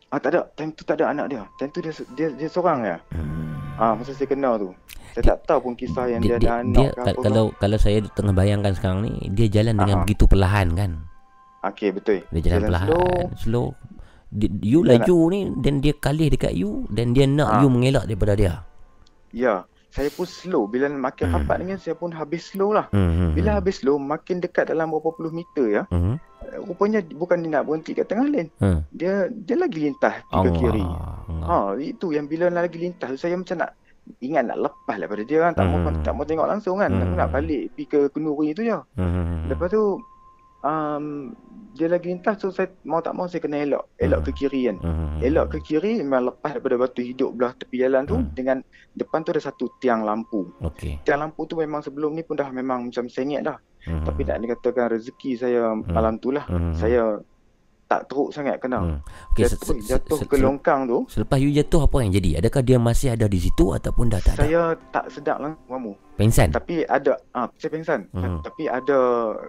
Ah 0.08 0.18
tak 0.18 0.30
ada 0.30 0.40
time 0.52 0.70
tu 0.72 0.82
tak 0.82 0.96
ada 0.96 1.10
anak 1.10 1.26
dia 1.28 1.42
time 1.56 1.70
tu 1.70 1.80
dia 1.80 1.92
dia 2.14 2.28
dia 2.32 2.48
seorang 2.48 2.80
ya 2.82 2.96
ah 3.76 3.92
masa 3.92 4.10
saya 4.10 4.26
kenal 4.26 4.56
tu 4.56 4.70
saya 5.10 5.24
tak 5.26 5.38
tahu 5.46 5.60
pun 5.60 5.72
kisah 5.74 6.06
yang 6.06 6.20
dia, 6.20 6.36
Hmm. 6.36 6.38
dia, 6.38 6.48
ada 6.48 6.52
anak 6.58 6.74
dia 6.74 6.88
ke 6.90 7.00
apa 7.02 7.20
kalau 7.20 7.44
kalau 7.54 7.76
saya 7.76 7.98
tengah 8.12 8.32
bayangkan 8.32 8.72
sekarang 8.72 9.00
ni 9.02 9.12
dia 9.30 9.46
jalan 9.48 9.74
dengan 9.74 9.96
Aha. 9.96 10.02
begitu 10.02 10.24
perlahan 10.24 10.68
kan. 10.72 10.90
okey 11.64 11.90
betul 11.90 12.22
Dia 12.28 12.40
jalan, 12.40 12.44
Jalan 12.54 12.62
perlahan, 12.64 12.88
slow. 12.88 13.12
slow. 13.34 13.68
Dia, 14.28 14.48
you 14.62 14.80
Dia 14.80 14.90
laju 14.94 15.18
ni 15.28 15.40
dan 15.58 15.80
dia 15.80 15.92
kalih 15.94 16.28
dekat 16.28 16.52
you 16.52 16.84
dan 16.88 17.12
dia 17.12 17.24
nak 17.24 17.48
Ah. 17.50 17.60
you 17.60 17.68
mengelak 17.68 18.04
daripada 18.04 18.32
dia. 18.32 18.52
ya 19.30 19.64
saya 19.88 20.12
pun 20.12 20.28
slow 20.28 20.68
bila 20.68 20.86
makin 20.86 21.32
rapat 21.32 21.64
dengan 21.64 21.78
saya 21.80 21.96
pun 21.96 22.12
habis 22.12 22.52
slow 22.52 22.76
lah 22.76 22.86
Hmm, 22.92 23.08
hmm, 23.08 23.30
bila 23.32 23.56
habis 23.56 23.80
slow 23.80 23.96
makin 23.96 24.38
dekat 24.38 24.68
dalam 24.68 24.92
berapa 24.92 25.10
puluh 25.12 25.32
meter 25.32 25.66
ya 25.68 25.82
Hmm. 25.88 26.20
eh, 26.44 26.58
rupanya 26.60 27.00
bukan 27.02 27.40
dia 27.40 27.50
nak 27.56 27.64
berhenti 27.64 27.96
kat 27.96 28.06
tengah 28.06 28.28
lane 28.28 28.52
Hmm. 28.60 28.84
dia 28.92 29.32
dia 29.32 29.56
lagi 29.56 29.78
lintas 29.80 30.14
ke 30.28 30.32
Allah, 30.34 30.52
kiri. 30.52 30.84
Ha 31.44 31.56
itu 31.80 32.06
yang 32.12 32.28
bila 32.28 32.52
lagi 32.52 32.76
lintas 32.76 33.16
saya 33.16 33.34
macam 33.34 33.64
nak 33.64 33.72
ingat 34.20 34.44
nak 34.48 34.56
lepas 34.60 34.96
daripada 34.96 35.22
dia 35.24 35.38
kan 35.44 35.52
tak 35.52 35.64
mau 35.68 35.78
Hmm. 35.84 36.00
tak 36.04 36.12
mau 36.16 36.24
tengok 36.24 36.48
langsung 36.48 36.76
kan 36.80 36.90
Hmm. 36.92 37.16
nak 37.16 37.28
balik 37.28 37.72
pergi 37.72 37.84
ke 37.88 38.00
kenduri 38.08 38.52
tu 38.52 38.64
je. 38.64 38.76
Hmm. 38.96 39.48
Lepas 39.48 39.68
tu 39.68 40.00
um, 40.62 41.34
dia 41.78 41.86
lagi 41.86 42.10
lintas 42.10 42.42
so 42.42 42.50
saya 42.50 42.74
mau 42.82 42.98
tak 42.98 43.14
mau 43.14 43.30
saya 43.30 43.38
kena 43.38 43.62
elok 43.62 43.94
elok 44.02 44.30
ke 44.30 44.44
kiri 44.44 44.66
kan. 44.66 44.76
Hmm. 44.82 45.18
Elok 45.22 45.46
ke 45.54 45.58
kiri 45.62 46.02
memang 46.02 46.34
lepas 46.34 46.58
daripada 46.58 46.74
batu 46.74 47.00
hidup 47.04 47.30
belah 47.38 47.54
tepi 47.54 47.76
jalan 47.78 48.02
tu 48.08 48.16
dengan 48.34 48.58
depan 48.98 49.22
tu 49.22 49.30
ada 49.30 49.42
satu 49.42 49.70
tiang 49.78 50.02
lampu. 50.02 50.50
Okey. 50.58 51.06
Tiang 51.06 51.22
lampu 51.22 51.46
tu 51.46 51.54
memang 51.54 51.84
sebelum 51.84 52.18
ni 52.18 52.26
pun 52.26 52.34
dah 52.34 52.50
memang 52.50 52.90
macam 52.90 53.06
sengit 53.06 53.46
dah. 53.46 53.58
Hmm. 53.86 54.02
Tapi 54.02 54.26
nak 54.26 54.42
dikatakan 54.42 54.90
rezeki 54.98 55.30
saya 55.38 55.70
malam 55.76 56.18
tu 56.18 56.34
lah. 56.34 56.44
Hmm. 56.50 56.74
Saya 56.74 57.22
tak 57.88 58.04
teruk 58.04 58.28
sangat 58.28 58.60
kena. 58.60 59.00
Saya 59.32 59.48
se- 59.48 59.56
terus 59.56 59.80
se- 59.80 59.88
jatuh 59.88 60.18
se- 60.18 60.28
ke 60.28 60.36
se- 60.36 60.44
longkang 60.44 60.84
tu. 60.84 61.08
Selepas 61.08 61.36
you 61.36 61.48
jatuh 61.50 61.80
apa 61.82 61.96
yang 61.98 62.12
jadi? 62.12 62.30
Adakah 62.36 62.60
dia 62.60 62.76
masih 62.78 63.08
ada 63.10 63.24
di 63.24 63.40
situ 63.40 63.72
ataupun 63.72 64.06
dah 64.06 64.20
tak 64.20 64.36
ada? 64.36 64.38
Saya 64.38 64.60
tak 64.92 65.08
sedap 65.08 65.40
langsung 65.40 65.64
kamu. 65.66 65.92
Pengsan? 66.14 66.48
Tapi 66.50 66.84
ada 66.84 67.16
ah 67.32 67.48
saya 67.54 67.70
pengsan. 67.70 68.00
Hmm. 68.12 68.44
Tapi 68.44 68.68
ada 68.68 68.98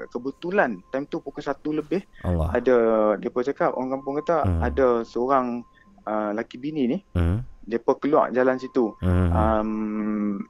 kebetulan 0.08 0.80
time 0.88 1.03
tu 1.06 1.19
pukul 1.19 1.42
satu 1.42 1.74
lebih 1.74 2.00
Allah. 2.22 2.53
ada 2.53 2.76
depa 3.16 3.43
cakap 3.43 3.74
orang 3.74 3.92
kampung 3.93 4.16
kata 4.18 4.38
Hmm. 4.42 4.61
ada 4.64 4.88
seorang 5.03 5.45
uh, 6.06 6.32
laki 6.32 6.56
bini 6.56 6.88
ni 6.88 6.98
Hmm. 7.11 7.43
depa 7.61 7.92
keluar 7.98 8.32
jalan 8.32 8.56
situ. 8.56 8.95
Hmm. 9.00 9.30
Um, 9.30 9.69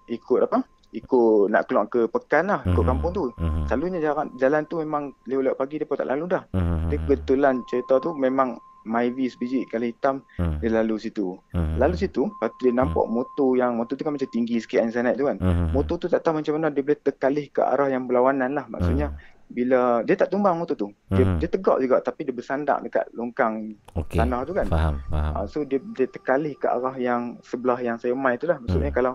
ikut 0.06 0.46
apa? 0.46 0.62
Ikut 0.92 1.48
nak 1.48 1.66
keluar 1.66 1.86
ke 1.86 2.06
pekan 2.06 2.50
lah, 2.50 2.62
ikut 2.64 2.78
Hmm. 2.78 2.90
kampung 2.90 3.12
tu. 3.12 3.24
Hmm. 3.36 3.66
Selalunya 3.66 4.00
jalan 4.00 4.34
jalan 4.36 4.62
tu 4.66 4.80
memang 4.80 5.14
lewat 5.24 5.54
pagi 5.56 5.78
depa 5.78 5.94
tak 5.94 6.10
lalu 6.10 6.26
dah. 6.28 6.44
Hmm. 6.50 6.90
Dia 6.90 6.98
kebetulan 7.00 7.62
cerita 7.66 7.98
tu 7.98 8.12
memang 8.12 8.58
Myvi 8.80 9.28
sebiji 9.28 9.68
kali 9.68 9.94
hitam 9.94 10.24
Hmm. 10.36 10.58
dia 10.58 10.72
lalu 10.72 10.98
situ. 10.98 11.38
Hmm. 11.52 11.78
Lalu 11.78 12.00
situ, 12.00 12.26
lepas 12.26 12.50
tu 12.52 12.62
dia 12.64 12.74
nampak 12.74 13.06
motor 13.06 13.54
yang 13.54 13.76
motor 13.76 13.94
tu 13.94 14.02
kan 14.02 14.16
macam 14.16 14.26
tinggi 14.28 14.58
sikit 14.58 14.82
yang 14.82 14.90
saya 14.90 15.04
naik 15.06 15.18
tu 15.18 15.28
kan. 15.28 15.38
Hmm. 15.38 15.70
Motor 15.70 15.96
tu 15.98 16.08
tak 16.08 16.24
tahu 16.24 16.40
macam 16.40 16.58
mana 16.58 16.68
dia 16.70 16.82
boleh 16.82 16.98
terkalih 16.98 17.46
ke 17.48 17.62
arah 17.62 17.86
yang 17.86 18.04
berlawanan 18.04 18.50
lah. 18.50 18.66
Maksudnya 18.66 19.14
bila 19.48 20.02
dia 20.02 20.16
tak 20.16 20.30
tumbang 20.30 20.56
motor 20.56 20.74
tu. 20.74 20.90
Dia, 21.08 21.22
Hmm. 21.22 21.38
dia 21.38 21.46
tegak 21.46 21.78
juga 21.78 21.98
tapi 22.00 22.22
dia 22.24 22.34
bersandak 22.34 22.82
dekat 22.82 23.06
longkang 23.12 23.74
Okey. 23.94 24.18
tanah 24.18 24.42
tu 24.42 24.54
kan. 24.54 24.66
Faham, 24.66 24.96
faham. 25.06 25.34
Ah, 25.36 25.46
so 25.46 25.62
dia 25.62 25.78
dia 25.92 26.06
terkalih 26.06 26.54
ke 26.54 26.66
arah 26.66 26.96
yang 26.96 27.38
sebelah 27.44 27.78
yang 27.78 27.98
saya 27.98 28.14
mai 28.14 28.38
tu 28.38 28.46
lah. 28.46 28.58
Maksudnya 28.58 28.90
Hmm. 28.90 28.98
kalau 28.98 29.14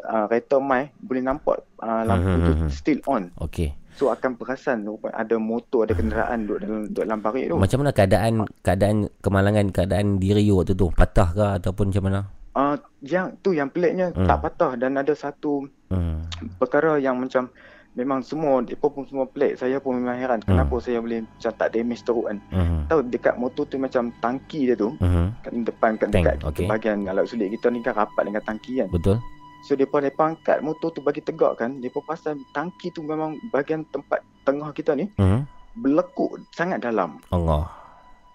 uh, 0.00 0.26
kereta 0.26 0.58
mai 0.58 0.90
boleh 0.96 1.22
nampak 1.22 1.62
uh, 1.78 2.02
lampu 2.02 2.30
Hmm, 2.30 2.40
tu 2.40 2.50
hmm, 2.50 2.60
hmm. 2.60 2.70
still 2.70 3.00
on. 3.06 3.22
Okey. 3.38 3.74
So 3.94 4.10
akan 4.10 4.34
perasan 4.34 4.82
ada 5.06 5.36
motor, 5.38 5.86
ada 5.86 5.94
kenderaan 5.94 6.44
duduk 6.44 6.58
dalam 6.60 6.80
duduk 6.84 7.04
dalam 7.04 7.20
parit 7.20 7.46
tu. 7.46 7.54
Macam 7.54 7.78
mana 7.78 7.90
keadaan 7.90 8.32
keadaan 8.60 8.96
kemalangan 9.20 9.70
keadaan 9.70 10.18
diri 10.18 10.50
waktu 10.50 10.74
tu? 10.74 10.90
Patah 10.90 11.28
ke 11.30 11.44
ataupun 11.58 11.94
macam 11.94 12.04
mana? 12.04 12.20
Uh, 12.54 12.74
yang 13.00 13.34
tu 13.38 13.50
yang 13.50 13.66
peliknya 13.66 14.10
Hmm. 14.10 14.26
tak 14.26 14.38
patah 14.40 14.74
dan 14.74 14.94
ada 14.94 15.14
satu 15.14 15.66
Hmm. 15.90 16.26
perkara 16.56 16.98
yang 16.98 17.18
macam 17.18 17.46
memang 17.94 18.18
semua 18.20 18.58
depa 18.58 18.90
pun 18.90 19.06
semua 19.06 19.22
pelik. 19.24 19.54
Saya 19.54 19.78
pun 19.78 19.94
memang 19.94 20.18
heran 20.18 20.42
kenapa 20.42 20.74
saya 20.78 20.98
boleh 20.98 21.22
macam 21.22 21.52
tak 21.54 21.70
damage 21.70 22.02
teruk 22.02 22.26
kan. 22.26 22.38
Hmm. 22.50 22.82
Tahu 22.84 23.00
dekat 23.06 23.34
motor 23.38 23.62
tu 23.64 23.78
macam 23.78 24.10
tangki 24.18 24.66
dia 24.66 24.74
tu 24.74 24.90
Hmm. 24.98 25.30
kat 25.40 25.54
depan 25.54 25.90
kat 25.94 26.10
Tank, 26.10 26.14
dekat 26.20 26.36
okey. 26.44 26.66
bahagian 26.66 27.06
alat 27.06 27.26
sulit 27.26 27.46
kita 27.48 27.70
ni 27.70 27.78
kan 27.78 27.94
rapat 27.94 28.22
dengan 28.24 28.42
tangki 28.42 28.82
kan. 28.82 28.90
Betul? 28.90 29.22
So 29.64 29.72
depa 29.72 29.96
depa 29.98 30.28
angkat 30.28 30.60
motor 30.60 30.92
tu 30.92 31.00
bagi 31.00 31.24
tegak 31.24 31.56
kan. 31.56 31.80
Depa 31.80 32.04
pasal 32.04 32.36
tangki 32.52 32.92
tu 32.92 33.00
memang 33.00 33.40
bahagian 33.48 33.88
tempat 33.88 34.20
tengah 34.44 34.68
kita 34.70 34.92
ni 34.92 35.08
Hmm. 35.16 35.48
berlekuk 35.74 36.36
sangat 36.52 36.84
dalam. 36.84 37.16
Allah. 37.32 37.66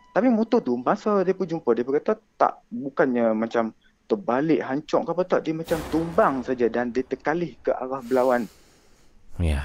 Tapi 0.09 0.25
motor 0.27 0.57
tu 0.59 0.73
masa 0.75 1.21
depa 1.21 1.45
jumpa 1.45 1.69
depa 1.77 2.01
kata 2.01 2.17
tak 2.33 2.65
bukannya 2.73 3.37
macam 3.37 3.71
terbalik 4.09 4.65
hancur 4.65 5.05
ke 5.05 5.11
apa 5.13 5.23
tak 5.23 5.41
dia 5.45 5.53
macam 5.53 5.77
tumbang 5.93 6.41
saja 6.41 6.65
dan 6.65 6.89
dia 6.89 7.05
terkalih 7.05 7.53
ke 7.61 7.69
arah 7.69 8.01
berlawan. 8.01 8.49
Ya. 9.37 9.61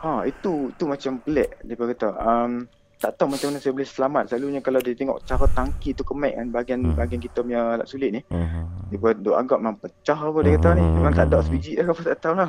Ha 0.00 0.24
itu 0.24 0.72
tu 0.80 0.88
macam 0.88 1.20
pelik 1.20 1.60
depa 1.60 1.92
kata. 1.92 2.08
Um, 2.16 2.64
tak 3.00 3.16
tahu 3.16 3.32
macam 3.32 3.48
mana 3.48 3.58
saya 3.58 3.72
boleh 3.72 3.88
selamat. 3.88 4.22
Selalunya 4.28 4.60
kalau 4.60 4.78
dia 4.78 4.92
tengok 4.92 5.24
cara 5.24 5.46
tangki 5.48 5.90
tu 5.90 6.04
kemek 6.04 6.36
kan 6.36 6.46
bahagian 6.50 6.78
Hmm. 6.82 6.94
bahagian 6.94 7.18
kita 7.18 7.40
punya 7.40 7.60
alat 7.74 7.86
sulit 7.86 8.12
ni. 8.12 8.20
Hmm. 8.28 8.68
Dia 8.86 8.96
buat 8.96 9.16
duk 9.16 9.32
agak 9.34 9.58
memang 9.58 9.76
pecah 9.78 10.18
apa 10.20 10.38
dia 10.40 10.52
kata 10.54 10.68
ni. 10.76 10.84
Memang 10.84 11.12
tak 11.12 11.26
ada 11.26 11.40
sebiji 11.40 11.74
dah 11.74 11.88
apa 11.88 12.00
tak 12.04 12.18
tahu 12.20 12.34
lah. 12.36 12.48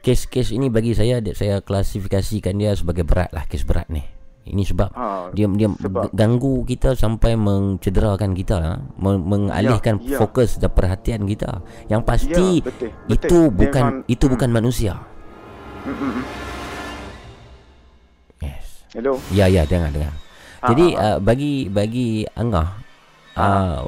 Kes-kes 0.00 0.50
ini 0.50 0.68
bagi 0.68 0.92
saya 0.92 1.22
saya 1.30 1.62
klasifikasikan 1.62 2.52
dia 2.54 2.74
sebagai 2.74 3.02
berat 3.02 3.30
lah, 3.30 3.46
kes 3.46 3.62
berat 3.62 3.86
ni. 3.86 4.02
Ini 4.44 4.60
sebab 4.60 4.92
Ha, 4.92 5.32
dia 5.32 5.48
dia 5.48 5.72
sebab- 5.72 6.12
ganggu 6.12 6.68
kita 6.68 6.92
sampai 6.92 7.32
mencederakan 7.32 8.36
kita 8.36 8.56
ha? 8.60 8.72
meng- 9.00 9.24
mengalihkan 9.24 9.96
Ya, 9.98 10.04
ya. 10.04 10.18
fokus 10.20 10.60
dan 10.60 10.68
perhatian 10.68 11.24
kita. 11.24 11.64
Yang 11.88 12.02
pasti 12.04 12.44
Ya, 12.60 12.60
betul, 12.60 12.90
betul. 13.08 13.14
itu 13.14 13.38
Dia 13.40 13.56
bukan 13.56 13.84
memang- 13.88 14.04
itu 14.04 14.24
bukan 14.28 14.50
manusia. 14.52 14.92
Mm, 15.80 15.96
mm, 15.96 16.10
mm. 16.12 16.24
Hello. 18.94 19.18
Ya 19.34 19.50
ya 19.50 19.66
dengar 19.66 19.90
dengar. 19.90 20.14
Ah, 20.62 20.70
Jadi 20.70 20.94
ah, 20.94 21.18
uh, 21.18 21.18
bagi 21.18 21.66
bagi 21.66 22.22
Angah 22.38 22.78
uh, 23.36 23.84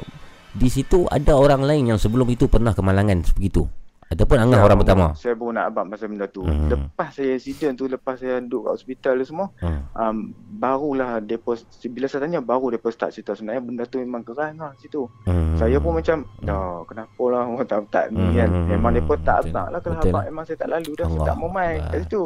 di 0.51 0.67
situ 0.67 1.07
ada 1.07 1.33
orang 1.39 1.63
lain 1.63 1.95
yang 1.95 1.99
sebelum 1.99 2.27
itu 2.27 2.51
pernah 2.51 2.75
kemalangan 2.75 3.23
begitu. 3.33 3.63
Ataupun 4.07 4.39
Angah 4.39 4.59
Ya, 4.59 4.63
orang 4.63 4.79
pertama. 4.79 5.05
Saya 5.19 5.35
baru 5.35 5.51
nak 5.51 5.65
abang 5.67 5.87
pasal 5.91 6.07
benda 6.07 6.31
tu. 6.31 6.39
Hmm. 6.47 6.71
Lepas 6.71 7.11
saya 7.11 7.35
accident 7.35 7.75
tu, 7.75 7.91
lepas 7.91 8.15
saya 8.15 8.39
duduk 8.39 8.71
kat 8.71 8.73
hospital 8.79 9.13
tu 9.19 9.25
semua, 9.27 9.47
Hmm. 9.59 9.81
um, 9.99 10.15
barulah 10.55 11.19
depa 11.19 11.59
bila 11.91 12.07
saya 12.07 12.23
tanya 12.23 12.39
baru 12.39 12.71
depa 12.71 12.87
start 12.87 13.11
cerita 13.11 13.35
sebenarnya 13.35 13.67
benda 13.67 13.83
tu 13.83 13.99
memang 13.99 14.23
geran 14.23 14.63
lah 14.63 14.71
situ. 14.79 15.11
Hmm. 15.27 15.59
Saya 15.59 15.75
pun 15.83 15.99
macam 15.99 16.23
dah 16.39 16.87
kenapa 16.87 17.23
lah 17.27 17.41
orang 17.51 17.67
tak 17.71 17.83
tak 17.91 18.05
ni 18.15 18.39
kan. 18.39 18.47
Hmm. 18.47 18.67
Memang 18.71 18.91
depa 18.95 19.13
tak 19.27 19.37
abang 19.43 19.67
lah 19.75 19.79
kalau 19.83 19.99
abang 19.99 20.23
memang 20.23 20.43
saya 20.47 20.55
tak 20.55 20.69
lalu 20.71 20.91
dah 20.95 21.07
saya 21.07 21.15
Allah 21.15 21.27
tak 21.27 21.35
mau 21.35 21.49
main 21.51 21.77
kat 21.91 21.99
situ. 22.07 22.21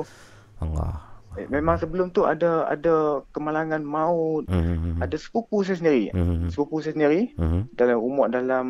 Allah. 0.61 1.10
Eh, 1.32 1.48
Memang 1.48 1.76
sebelum 1.76 2.10
tu 2.10 2.24
ada 2.24 2.66
ada 2.66 2.95
kemalangan 3.32 3.80
maut. 3.80 4.43
Hmm. 4.45 5.00
Ada 5.00 5.16
sepupu 5.16 5.64
saya 5.64 5.76
sendiri. 5.76 6.11
Hmm. 6.11 6.48
Sepupu 6.48 6.80
saya 6.80 6.92
sendiri 6.92 7.32
Hmm. 7.34 7.72
dalam 7.74 7.98
umur 7.98 8.27
dalam 8.27 8.66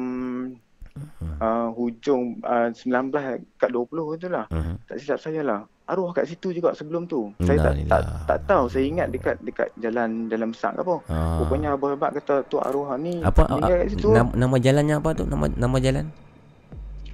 uh, 1.40 1.68
hujung 1.74 2.38
uh, 2.42 2.70
19 2.70 3.10
kat 3.58 3.70
20 3.70 3.90
tu 4.18 4.28
lah. 4.28 4.46
Hmm. 4.48 4.78
Tak 4.86 4.98
silap 4.98 5.18
saya 5.18 5.42
lah. 5.42 5.62
Arwah 5.84 6.14
kat 6.14 6.24
situ 6.24 6.54
juga 6.54 6.72
sebelum 6.72 7.04
tu. 7.04 7.34
Saya 7.42 7.74
tak, 7.74 7.74
tak 7.90 8.02
tak 8.24 8.40
tahu. 8.46 8.70
Saya 8.70 8.86
ingat 8.86 9.10
dekat 9.10 9.36
dekat 9.42 9.68
jalan 9.76 10.30
dalam 10.30 10.54
ke 10.54 10.78
apa. 10.78 10.96
Ah. 11.10 11.42
Rupanya 11.42 11.76
abah 11.76 11.92
hebat 11.92 12.16
kata 12.16 12.46
tu 12.46 12.58
arwah 12.58 12.96
ni 12.96 13.20
Apa 13.20 13.44
meninggal 13.50 13.76
uh, 13.76 13.82
kat 13.82 13.88
situ. 13.90 14.08
nama, 14.08 14.32
nama 14.32 14.56
jalannya 14.56 14.96
apa 14.96 15.10
tu? 15.12 15.26
Nama 15.26 15.46
nama 15.52 15.78
jalan? 15.82 16.06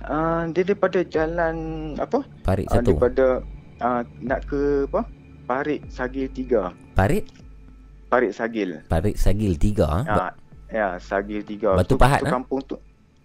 Uh, 0.03 0.41
dia 0.53 0.61
daripada 0.61 0.99
jalan 1.03 1.55
apa? 1.97 2.19
Parit 2.43 2.69
Uh, 2.69 2.73
satu. 2.77 2.93
daripada 2.93 3.25
uh, 3.79 4.01
nak 4.19 4.39
ke 4.45 4.61
apa? 4.85 5.01
Parit 5.47 5.79
Sagil 5.87 6.27
3. 6.27 6.75
Parit 6.91 7.23
Parit 8.11 8.35
Sagil. 8.35 8.83
Parit 8.85 9.15
Sagil 9.15 9.55
3 9.55 9.87
ha? 9.87 9.99
Ha, 10.03 10.27
ya, 10.67 10.87
Sagil 10.99 11.39
3. 11.41 11.79
Batu 11.79 11.95
tu, 11.95 11.95
Pahat, 11.95 12.19
tu 12.19 12.27
ah? 12.27 12.33
kampung 12.35 12.59
tu. 12.67 12.75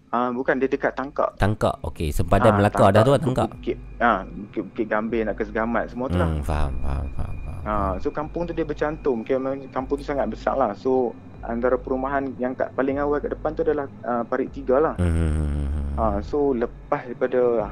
Ah 0.07 0.29
bukan 0.29 0.55
dia 0.55 0.69
dekat 0.69 0.93
tangkak. 0.93 1.35
Tangkak. 1.35 1.73
Okey, 1.83 2.13
sempadan 2.13 2.53
Ah, 2.53 2.57
Melaka 2.61 2.85
dah 2.93 3.01
tu 3.01 3.11
lah 3.11 3.19
tangkak. 3.19 3.49
Bukit, 3.49 3.77
ah, 3.97 4.21
bukit, 4.23 4.61
bukit 4.71 4.85
Gambir 4.87 5.25
nak 5.25 5.35
ke 5.35 5.43
Segamat 5.43 5.89
semua 5.89 6.05
tu 6.07 6.21
lah. 6.21 6.29
Hmm, 6.29 6.45
faham, 6.45 6.71
faham, 6.79 7.07
faham. 7.17 7.35
faham. 7.43 7.61
Ha, 7.63 7.73
so 7.97 8.13
kampung 8.13 8.45
tu 8.45 8.53
dia 8.53 8.63
bercantum. 8.63 9.25
Memang 9.25 9.67
kampung 9.73 9.97
tu 9.97 10.05
sangat 10.05 10.29
besar 10.29 10.53
lah. 10.53 10.77
So 10.77 11.17
antara 11.41 11.75
perumahan 11.75 12.29
yang 12.37 12.53
kat 12.53 12.71
paling 12.71 13.01
awal 13.01 13.19
kat 13.19 13.33
depan 13.33 13.51
tu 13.51 13.65
adalah 13.65 13.89
uh, 14.05 14.23
parit 14.23 14.53
tiga 14.53 14.79
lah. 14.79 14.95
Hmm. 14.95 15.82
Ha, 15.93 16.17
so 16.19 16.51
lepas 16.51 17.05
daripada 17.05 17.69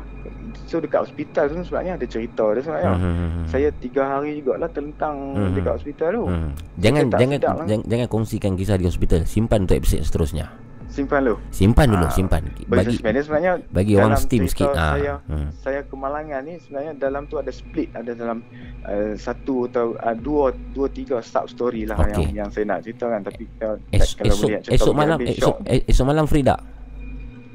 so 0.63 0.77
dekat 0.77 1.03
hospital 1.03 1.49
tu 1.49 1.61
sebenarnya 1.63 1.93
ada 1.95 2.05
cerita 2.05 2.43
dia 2.53 2.61
sebenarnya. 2.61 2.93
Hmm. 2.93 3.43
Saya 3.45 3.69
tiga 3.73 4.03
hari 4.07 4.39
jugalah 4.39 4.69
terlentang 4.69 5.33
Hmm. 5.33 5.53
dekat 5.53 5.73
hospital 5.75 6.09
tu. 6.11 6.23
Hmm. 6.27 6.49
Jangan 6.77 7.03
jangan 7.11 7.37
lah. 7.37 7.65
jangan, 7.65 7.81
jangan 7.83 8.07
kongsikan 8.07 8.51
kisah 8.53 8.77
di 8.77 8.85
hospital. 8.85 9.25
Simpan 9.25 9.65
untuk 9.65 9.77
episod 9.77 10.01
seterusnya. 10.01 10.47
Simpan 10.91 11.23
lu. 11.23 11.39
Simpan 11.49 11.87
dulu, 11.87 12.03
Ah, 12.03 12.11
simpan. 12.11 12.43
Bagi 12.67 12.99
sebenarnya 12.99 13.63
bagi 13.71 13.95
orang 13.95 14.19
steam 14.19 14.43
cerita 14.43 14.51
sikit. 14.51 14.69
Ah. 14.75 14.91
Saya, 14.91 15.13
Hmm. 15.23 15.47
saya 15.55 15.79
kemalangan 15.87 16.43
ni 16.43 16.59
sebenarnya 16.59 16.91
dalam 16.99 17.23
tu 17.25 17.39
ada 17.39 17.47
split 17.47 17.87
ada 17.95 18.11
dalam 18.11 18.43
uh, 18.83 19.15
satu 19.15 19.71
atau 19.71 19.95
uh, 19.95 20.11
dua 20.11 20.51
dua 20.75 20.91
tiga 20.91 21.23
sub 21.23 21.47
story 21.47 21.87
lah 21.87 21.95
Okey. 21.95 22.35
yang 22.35 22.43
yang 22.43 22.49
saya 22.51 22.67
nak 22.67 22.83
ceritakan 22.83 23.23
tapi 23.23 23.47
uh, 23.63 23.79
Es, 23.87 24.19
kalau 24.19 24.35
esok 24.35 24.43
boleh 24.43 24.59
cerita 24.59 24.75
esok 24.75 24.93
malam 24.93 25.17
esok 25.23 25.55
eh, 25.63 25.81
esok 25.87 26.05
malam 26.05 26.25
free 26.27 26.43
tak? 26.43 26.59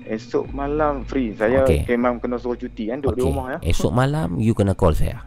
Esok 0.08 0.48
malam 0.50 1.02
free 1.02 1.32
saya 1.32 1.62
Okey. 1.62 1.84
memang 1.88 2.16
kena 2.16 2.36
suruh 2.36 2.54
cuti 2.54 2.86
kan 2.86 2.98
duduk 2.98 3.12
di 3.12 3.20
Okey. 3.20 3.28
rumah 3.28 3.46
ya 3.48 3.58
Esok 3.64 3.92
malam 3.92 4.28
you 4.36 4.52
kena 4.52 4.72
call 4.72 4.92
saya. 4.92 5.22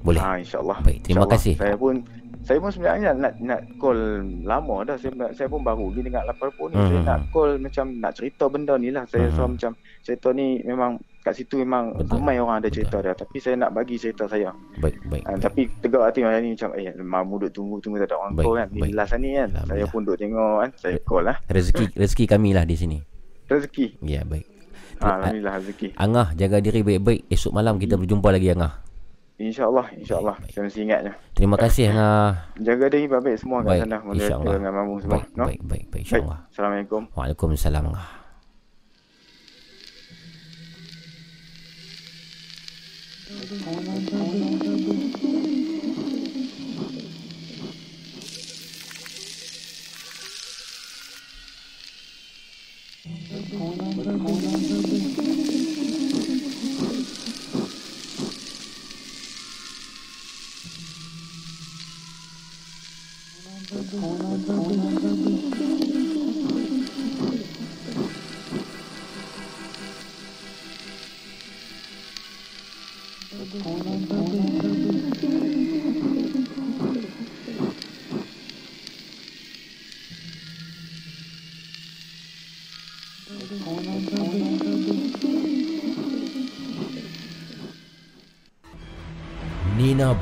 Boleh. 0.00 0.20
ah 0.20 0.36
insyaallah 0.36 0.78
Baik, 0.80 1.00
terima 1.00 1.22
InsyaAllah. 1.22 1.32
kasih. 1.32 1.54
saya 1.56 1.74
pun 1.74 1.94
saya 2.40 2.60
pun 2.60 2.68
sebenarnya 2.68 3.10
nak 3.14 3.40
nak 3.40 3.60
call 3.74 3.96
lama 4.42 4.84
dah 4.84 4.94
saya 4.94 5.10
saya 5.32 5.48
pun 5.48 5.60
baru 5.60 5.88
ni 5.90 6.04
dengar 6.04 6.22
lapar 6.22 6.52
pun 6.52 6.68
ni 6.68 6.78
saya 6.78 6.92
Hmm. 6.94 7.06
nak 7.06 7.20
call 7.30 7.56
macam 7.56 7.86
nak 7.96 8.12
cerita 8.12 8.44
benda 8.46 8.76
ni 8.76 8.88
lah 8.88 9.04
saya 9.04 9.24
Hmm. 9.24 9.30
rasa 9.32 9.42
macam 9.48 9.70
cerita 10.02 10.28
ni 10.30 10.60
memang 10.60 10.92
kat 11.18 11.32
situ 11.34 11.56
memang 11.56 11.96
Betul. 11.96 12.20
ramai 12.20 12.36
orang 12.36 12.60
ada 12.60 12.68
cerita 12.68 13.00
dia 13.00 13.16
tapi 13.16 13.40
saya 13.40 13.56
nak 13.56 13.72
bagi 13.72 13.96
cerita 13.96 14.28
saya 14.28 14.52
Baik, 14.76 15.00
baik. 15.08 15.24
Ah, 15.24 15.40
tapi 15.40 15.72
tegak 15.74 16.04
hati 16.04 16.20
macam 16.20 16.36
ni 16.38 16.52
macam 16.52 16.70
eh 16.74 16.92
mamu 16.94 17.34
duk 17.40 17.52
tunggu 17.54 17.76
tunggu 17.80 17.96
tak 17.96 18.12
ada 18.12 18.16
orang 18.18 18.32
Baik, 18.34 18.44
call 18.44 18.56
kan 18.58 18.68
ni 18.68 18.80
baik. 18.82 18.92
last 18.92 19.16
ni 19.16 19.30
kan 19.32 19.48
saya 19.64 19.84
pun 19.88 20.00
duk 20.04 20.16
tengok 20.20 20.56
kan 20.60 20.70
saya 20.76 20.96
call 21.00 21.24
lah 21.24 21.36
Rezeki 21.48 21.96
rezeki 21.96 22.24
kami 22.28 22.52
lah 22.52 22.62
di 22.62 22.76
sini. 22.76 22.98
Rezeki 23.46 23.86
Ya, 24.00 24.22
baik. 24.22 24.46
ah, 24.98 25.18
alhamdulillah 25.18 25.54
rezeki 25.58 25.88
Angah 25.96 26.32
jaga 26.34 26.58
diri 26.58 26.80
baik-baik. 26.80 27.28
Esok 27.28 27.52
malam 27.52 27.76
kita 27.76 27.94
berjumpa 27.94 28.28
lagi 28.30 28.50
Angah. 28.50 28.72
insyaallah 29.34 29.90
insyaallah 29.96 30.36
saya 30.46 30.62
mesti 30.64 30.80
ingatnya 30.80 31.12
Terima 31.32 31.56
kasih 31.56 31.90
Angah. 31.90 32.54
jaga 32.56 32.86
diri 32.86 33.06
baik-baik 33.06 33.36
semua 33.36 33.58
kat 33.60 33.68
Baik, 33.68 33.80
sana 33.82 33.96
insyaAllah. 34.08 34.52
dengan 34.54 34.72
mamu 34.72 34.94
semua 34.98 35.14
Baik, 35.18 35.28
no? 35.34 35.44
baik, 35.44 35.60
baik, 35.62 35.84
baik, 35.90 36.02
insyaAllah. 36.06 36.38
Assalamualaikum 36.48 37.02
Waalaikumsalam 37.12 37.82
Angah. 37.84 38.08
Nina 53.54 53.94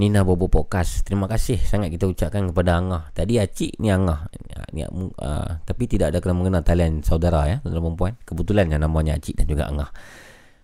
Nina 0.00 0.24
Bobo 0.24 0.48
Podcast. 0.48 1.04
Terima 1.04 1.28
kasih 1.28 1.60
sangat 1.60 1.92
kita 1.92 2.08
ucapkan 2.08 2.48
kepada 2.48 2.80
Angah. 2.80 3.12
Tadi 3.12 3.36
Acik 3.36 3.76
ni 3.84 3.92
Angah. 3.92 4.32
Ni, 4.72 4.80
uh, 4.88 5.60
tapi 5.60 5.84
tidak 5.84 6.16
ada 6.16 6.24
kena 6.24 6.40
mengenal 6.40 6.64
talian 6.64 7.04
saudara 7.04 7.44
ya, 7.44 7.56
saudara 7.60 7.84
perempuan. 7.84 8.16
Kebetulan 8.24 8.72
yang 8.72 8.80
namanya 8.80 9.20
Acik 9.20 9.36
dan 9.36 9.44
juga 9.44 9.68
Angah. 9.68 9.92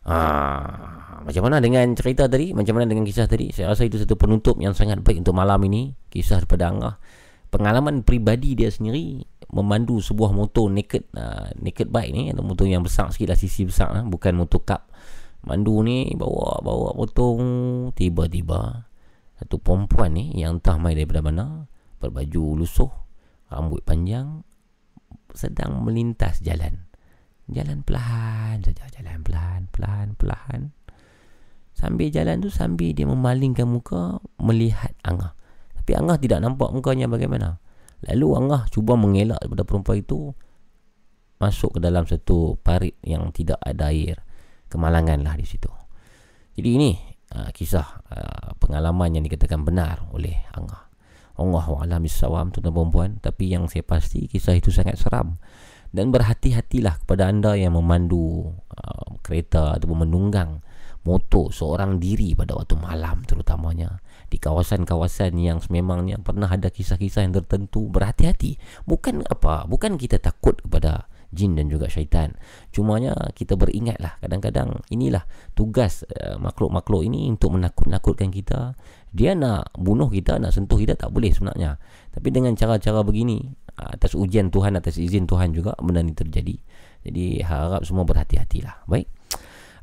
Ah, 0.09 1.21
macam 1.21 1.53
mana 1.53 1.61
dengan 1.61 1.85
cerita 1.93 2.25
tadi? 2.33 2.57
Macam 2.57 2.81
mana 2.81 2.89
dengan 2.89 3.05
kisah 3.05 3.29
tadi? 3.29 3.53
Saya 3.53 3.77
rasa 3.77 3.85
itu 3.85 4.01
satu 4.01 4.17
penutup 4.17 4.57
yang 4.57 4.73
sangat 4.73 5.05
baik 5.05 5.21
untuk 5.21 5.37
malam 5.37 5.61
ini. 5.69 5.93
Kisah 6.09 6.41
daripada 6.41 6.73
Angah. 6.73 6.95
Pengalaman 7.53 8.09
peribadi 8.09 8.57
dia 8.57 8.73
sendiri 8.73 9.21
memandu 9.53 10.01
sebuah 10.01 10.33
motor 10.33 10.73
naked 10.73 11.13
uh, 11.13 11.53
naked 11.61 11.93
bike 11.93 12.09
ni, 12.09 12.33
motor 12.41 12.65
yang 12.65 12.81
besar 12.81 13.13
sikit 13.13 13.37
lah, 13.37 13.39
sisi 13.39 13.69
besar 13.69 13.93
lah, 13.93 14.03
bukan 14.09 14.33
motor 14.33 14.65
cup. 14.65 14.89
Mandu 15.45 15.85
ni 15.85 16.09
bawa 16.17 16.65
bawa 16.65 16.97
motor 16.97 17.37
tiba-tiba 17.93 18.96
satu 19.37 19.61
perempuan 19.61 20.17
ni 20.17 20.33
yang 20.37 20.59
entah 20.61 20.81
mai 20.81 20.97
daripada 20.97 21.21
mana 21.21 21.69
berbaju 22.01 22.65
lusuh 22.65 22.89
rambut 23.53 23.85
panjang 23.85 24.43
sedang 25.37 25.85
melintas 25.85 26.41
jalan. 26.41 26.89
Jalan 27.47 27.87
perlahan 27.87 28.65
saja 28.65 28.91
jalan 28.91 29.23
perlahan 29.23 29.63
perlahan 29.71 30.09
perlahan. 30.19 30.61
Sambil 31.77 32.09
jalan 32.09 32.41
tu 32.41 32.49
sambil 32.49 32.97
dia 32.97 33.05
memalingkan 33.05 33.69
muka 33.69 34.19
melihat 34.41 34.97
Angah. 35.05 35.37
Tapi 35.77 35.93
Angah 35.93 36.17
tidak 36.17 36.41
nampak 36.41 36.73
mukanya 36.73 37.07
bagaimana. 37.07 37.61
Lalu 38.09 38.27
Angah 38.33 38.67
cuba 38.73 38.97
mengelak 38.97 39.39
daripada 39.45 39.63
perempuan 39.69 40.01
itu 40.01 40.33
masuk 41.37 41.77
ke 41.77 41.79
dalam 41.85 42.09
satu 42.09 42.57
parit 42.65 42.97
yang 43.05 43.29
tidak 43.31 43.61
ada 43.61 43.93
air. 43.93 44.25
Kemalangan 44.73 45.21
lah 45.21 45.37
di 45.37 45.47
situ. 45.47 45.69
Jadi 46.57 46.69
ini 46.81 46.91
uh, 47.35 47.51
kisah 47.51 48.05
uh, 48.13 48.55
pengalaman 48.61 49.19
yang 49.19 49.25
dikatakan 49.27 49.65
benar 49.67 50.07
oleh 50.13 50.47
Angah. 50.55 50.87
Allah 51.37 51.65
wa'alam 51.69 52.01
bisawam 52.01 52.49
tuan 52.49 52.73
perempuan 52.73 53.21
tapi 53.21 53.53
yang 53.53 53.69
saya 53.69 53.85
pasti 53.85 54.25
kisah 54.29 54.57
itu 54.57 54.71
sangat 54.71 55.01
seram. 55.01 55.41
Dan 55.91 56.13
berhati-hatilah 56.13 57.07
kepada 57.07 57.31
anda 57.31 57.57
yang 57.57 57.73
memandu 57.73 58.53
uh, 58.53 59.17
kereta 59.25 59.79
ataupun 59.81 60.05
menunggang 60.05 60.61
motor 61.07 61.55
seorang 61.55 62.03
diri 62.03 62.35
pada 62.35 62.59
waktu 62.59 62.75
malam 62.77 63.23
terutamanya. 63.23 64.03
Di 64.27 64.43
kawasan-kawasan 64.43 65.39
yang 65.39 65.63
sememangnya 65.63 66.19
pernah 66.19 66.51
ada 66.51 66.69
kisah-kisah 66.69 67.23
yang 67.23 67.35
tertentu 67.39 67.87
berhati-hati. 67.87 68.59
Bukan 68.85 69.23
apa 69.31 69.65
bukan 69.71 69.95
kita 69.95 70.19
takut 70.19 70.59
kepada 70.59 71.07
jin 71.33 71.59
dan 71.59 71.67
juga 71.71 71.91
syaitan. 71.91 72.35
Cumanya 72.71 73.15
kita 73.33 73.59
beringatlah 73.59 74.19
kadang-kadang 74.23 74.83
inilah 74.93 75.25
tugas 75.57 76.07
uh, 76.09 76.37
makhluk-makhluk 76.39 77.07
ini 77.07 77.31
untuk 77.31 77.55
menakut-nakutkan 77.55 78.31
kita. 78.31 78.79
Dia 79.11 79.33
nak 79.33 79.73
bunuh 79.75 80.13
kita 80.13 80.37
nak 80.37 80.53
sentuh 80.53 80.77
kita 80.77 80.95
tak 80.95 81.11
boleh 81.11 81.33
sebenarnya. 81.33 81.81
Tapi 82.13 82.29
dengan 82.29 82.53
cara-cara 82.55 83.01
begini 83.01 83.43
atas 83.77 84.17
ujian 84.17 84.49
Tuhan 84.49 84.77
atas 84.81 84.97
izin 84.97 85.29
Tuhan 85.29 85.53
juga 85.53 85.77
benda 85.81 86.01
ini 86.01 86.17
terjadi. 86.17 86.57
Jadi 87.07 87.45
harap 87.45 87.85
semua 87.85 88.09
berhati-hatilah. 88.09 88.89
Baik. 88.89 89.07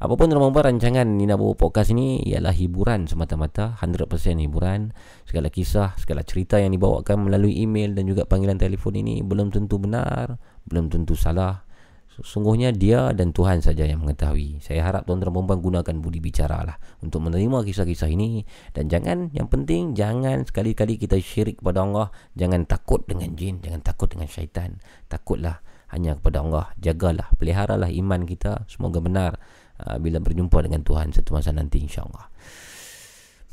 Apapun 0.03 0.27
tuan-tuan 0.27 0.75
rancangan 0.75 1.07
Nina 1.07 1.39
Bobo 1.39 1.55
Podcast 1.55 1.95
ini 1.95 2.19
ialah 2.27 2.51
hiburan 2.51 3.07
semata-mata 3.07 3.79
100% 3.79 4.35
hiburan. 4.43 4.91
Segala 5.23 5.47
kisah, 5.47 5.95
segala 5.95 6.27
cerita 6.27 6.59
yang 6.59 6.75
dibawakan 6.75 7.23
melalui 7.23 7.63
email 7.63 7.95
dan 7.95 8.11
juga 8.11 8.27
panggilan 8.27 8.59
telefon 8.59 8.99
ini 8.99 9.23
Belum 9.23 9.47
tentu 9.47 9.79
benar, 9.79 10.35
belum 10.67 10.91
tentu 10.91 11.17
salah 11.17 11.65
Sungguhnya 12.13 12.69
dia 12.69 13.09
dan 13.09 13.33
Tuhan 13.33 13.65
saja 13.65 13.89
yang 13.89 14.05
mengetahui 14.05 14.61
Saya 14.61 14.85
harap 14.85 15.09
tuan-tuan 15.09 15.33
perempuan 15.33 15.65
gunakan 15.65 15.95
budi 15.97 16.21
bicara 16.21 16.61
lah 16.61 16.77
Untuk 17.01 17.25
menerima 17.25 17.65
kisah-kisah 17.65 18.05
ini 18.05 18.45
Dan 18.69 18.85
jangan, 18.85 19.33
yang 19.33 19.49
penting 19.49 19.97
jangan 19.97 20.45
sekali-kali 20.45 21.01
kita 21.01 21.17
syirik 21.17 21.57
kepada 21.57 21.81
Allah 21.81 22.13
Jangan 22.37 22.69
takut 22.69 23.01
dengan 23.09 23.33
jin, 23.33 23.65
jangan 23.65 23.81
takut 23.81 24.13
dengan 24.13 24.29
syaitan 24.29 24.77
Takutlah 25.09 25.57
hanya 25.93 26.17
kepada 26.17 26.41
Allah. 26.41 26.65
Jagalah, 26.81 27.29
peliharalah 27.37 27.93
iman 27.93 28.25
kita. 28.25 28.65
Semoga 28.65 28.97
benar 28.97 29.37
uh, 29.85 30.01
bila 30.01 30.17
berjumpa 30.17 30.65
dengan 30.65 30.81
Tuhan 30.81 31.13
satu 31.13 31.37
masa 31.37 31.53
nanti 31.53 31.77
insya-Allah. 31.85 32.25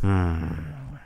Hmm. 0.01 0.97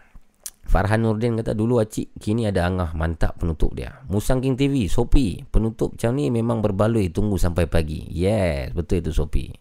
Farhan 0.65 1.05
Nurdin 1.05 1.37
kata 1.39 1.53
dulu 1.53 1.79
acik 1.79 2.17
kini 2.19 2.49
ada 2.49 2.65
angah 2.67 2.97
mantap 2.97 3.37
penutup 3.39 3.77
dia. 3.77 4.01
Musang 4.09 4.41
King 4.41 4.57
TV, 4.57 4.89
Sopi, 4.89 5.45
penutup 5.47 5.95
macam 5.95 6.13
ni 6.17 6.33
memang 6.33 6.65
berbaloi 6.65 7.13
tunggu 7.13 7.37
sampai 7.37 7.69
pagi. 7.69 8.09
Yes, 8.11 8.73
betul 8.73 9.05
itu 9.05 9.13
Sopi. 9.13 9.53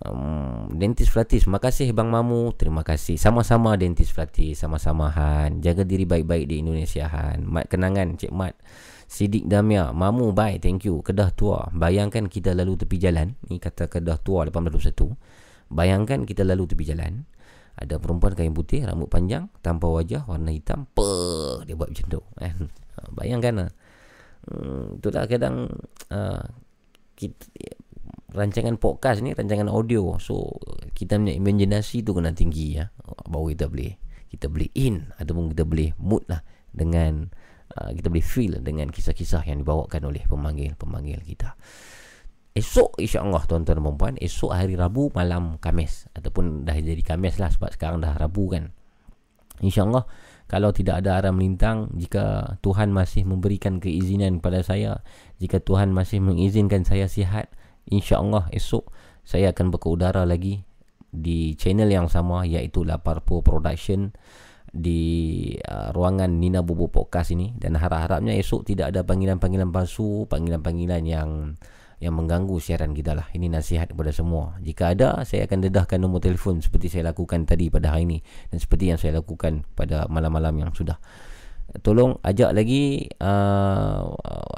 Um, 0.00 0.72
Dentis 0.72 1.12
Flatis, 1.12 1.44
makasih 1.44 1.92
Bang 1.92 2.08
Mamu. 2.08 2.56
Terima 2.56 2.80
kasih. 2.80 3.20
Sama-sama 3.20 3.76
Dentis 3.76 4.08
Flatis, 4.08 4.56
sama-sama 4.56 5.12
Han. 5.12 5.60
Jaga 5.60 5.84
diri 5.84 6.08
baik-baik 6.08 6.48
di 6.48 6.64
Indonesia 6.64 7.04
Han. 7.04 7.44
Mat 7.44 7.68
kenangan 7.68 8.16
Cik 8.16 8.32
Mat. 8.32 8.56
Sidik 9.10 9.44
Damia, 9.44 9.92
Mamu 9.92 10.32
bye, 10.32 10.56
thank 10.56 10.88
you. 10.88 11.04
Kedah 11.04 11.34
tua. 11.36 11.68
Bayangkan 11.76 12.32
kita 12.32 12.56
lalu 12.56 12.80
tepi 12.80 12.96
jalan. 12.96 13.36
Ni 13.52 13.60
kata 13.60 13.92
Kedah 13.92 14.16
tua 14.22 14.48
1821. 14.48 15.18
Bayangkan 15.68 16.24
kita 16.24 16.48
lalu 16.48 16.64
tepi 16.64 16.84
jalan. 16.88 17.28
Ada 17.80 17.96
perempuan 17.96 18.36
kain 18.36 18.52
putih, 18.52 18.84
rambut 18.84 19.08
panjang, 19.08 19.48
tanpa 19.64 19.88
wajah, 19.88 20.28
warna 20.28 20.52
hitam. 20.52 20.84
Peh, 20.92 21.64
dia 21.64 21.72
buat 21.72 21.88
macam 21.88 22.06
tu. 22.12 22.20
Kan? 22.36 22.68
Bayangkan 23.16 23.54
lah. 23.64 23.70
Hmm, 24.44 25.00
itulah 25.00 25.24
kadang 25.24 25.68
uh, 26.12 26.44
kita, 27.16 27.40
rancangan 28.36 28.76
podcast 28.76 29.24
ni, 29.24 29.32
rancangan 29.32 29.72
audio. 29.72 30.20
So, 30.20 30.60
kita 30.92 31.16
punya 31.16 31.34
imaginasi 31.34 32.04
tu 32.04 32.12
kena 32.12 32.36
tinggi 32.36 32.76
ya. 32.78 32.92
Baru 33.26 33.50
kita 33.50 33.66
boleh 33.66 33.96
kita 34.30 34.46
boleh 34.46 34.70
in 34.78 35.10
ataupun 35.18 35.50
kita 35.50 35.66
boleh 35.66 35.90
mood 35.98 36.22
lah 36.30 36.38
dengan 36.70 37.26
uh, 37.74 37.90
kita 37.90 38.06
boleh 38.06 38.22
feel 38.22 38.62
dengan 38.62 38.86
kisah-kisah 38.94 39.42
yang 39.42 39.66
dibawakan 39.66 40.06
oleh 40.06 40.22
pemanggil-pemanggil 40.30 41.18
kita. 41.26 41.58
Esok 42.60 43.00
insya-Allah 43.00 43.40
tuan-tuan 43.48 43.80
dan 43.80 43.96
puan 43.96 44.14
esok 44.20 44.52
hari 44.52 44.76
Rabu 44.76 45.08
malam 45.16 45.56
Kamis 45.56 46.12
ataupun 46.12 46.68
dah 46.68 46.76
jadi 46.76 47.00
Kamis 47.00 47.40
lah 47.40 47.48
sebab 47.48 47.72
sekarang 47.72 48.04
dah 48.04 48.12
Rabu 48.20 48.52
kan. 48.52 48.68
Insya-Allah 49.64 50.04
kalau 50.44 50.68
tidak 50.68 51.00
ada 51.00 51.16
aram 51.16 51.40
melintang 51.40 51.88
jika 51.96 52.58
Tuhan 52.60 52.92
masih 52.92 53.24
memberikan 53.24 53.80
keizinan 53.80 54.44
kepada 54.44 54.60
saya, 54.60 55.00
jika 55.40 55.56
Tuhan 55.56 55.88
masih 55.88 56.20
mengizinkan 56.20 56.84
saya 56.84 57.08
sihat, 57.08 57.48
insya-Allah 57.88 58.52
esok 58.52 58.92
saya 59.24 59.56
akan 59.56 59.72
berkeudara 59.72 60.28
lagi 60.28 60.60
di 61.08 61.56
channel 61.56 61.88
yang 61.88 62.12
sama 62.12 62.44
iaitu 62.44 62.84
Laparpo 62.84 63.40
Production 63.40 64.12
di 64.68 65.00
uh, 65.64 65.96
ruangan 65.96 66.28
Nina 66.36 66.60
Bobo 66.60 66.92
Podcast 66.92 67.32
ini 67.32 67.56
dan 67.56 67.80
harap-harapnya 67.80 68.36
esok 68.36 68.68
tidak 68.68 68.92
ada 68.92 69.00
panggilan-panggilan 69.00 69.72
palsu, 69.72 70.28
panggilan-panggilan 70.28 71.02
yang 71.08 71.30
yang 72.00 72.16
mengganggu 72.16 72.56
siaran 72.58 72.96
kita 72.96 73.12
lah. 73.12 73.28
Ini 73.36 73.52
nasihat 73.52 73.92
kepada 73.92 74.10
semua. 74.10 74.56
Jika 74.64 74.96
ada, 74.96 75.20
saya 75.28 75.44
akan 75.44 75.68
dedahkan 75.68 76.00
nombor 76.00 76.24
telefon 76.24 76.64
seperti 76.64 76.88
saya 76.88 77.12
lakukan 77.12 77.44
tadi 77.44 77.68
pada 77.68 77.92
hari 77.92 78.08
ini 78.08 78.18
dan 78.48 78.58
seperti 78.58 78.88
yang 78.88 78.98
saya 78.98 79.20
lakukan 79.20 79.68
pada 79.76 80.08
malam-malam 80.08 80.56
yang 80.56 80.72
sudah. 80.72 80.96
Tolong 81.70 82.18
ajak 82.26 82.50
lagi 82.50 83.06
uh, 83.22 84.02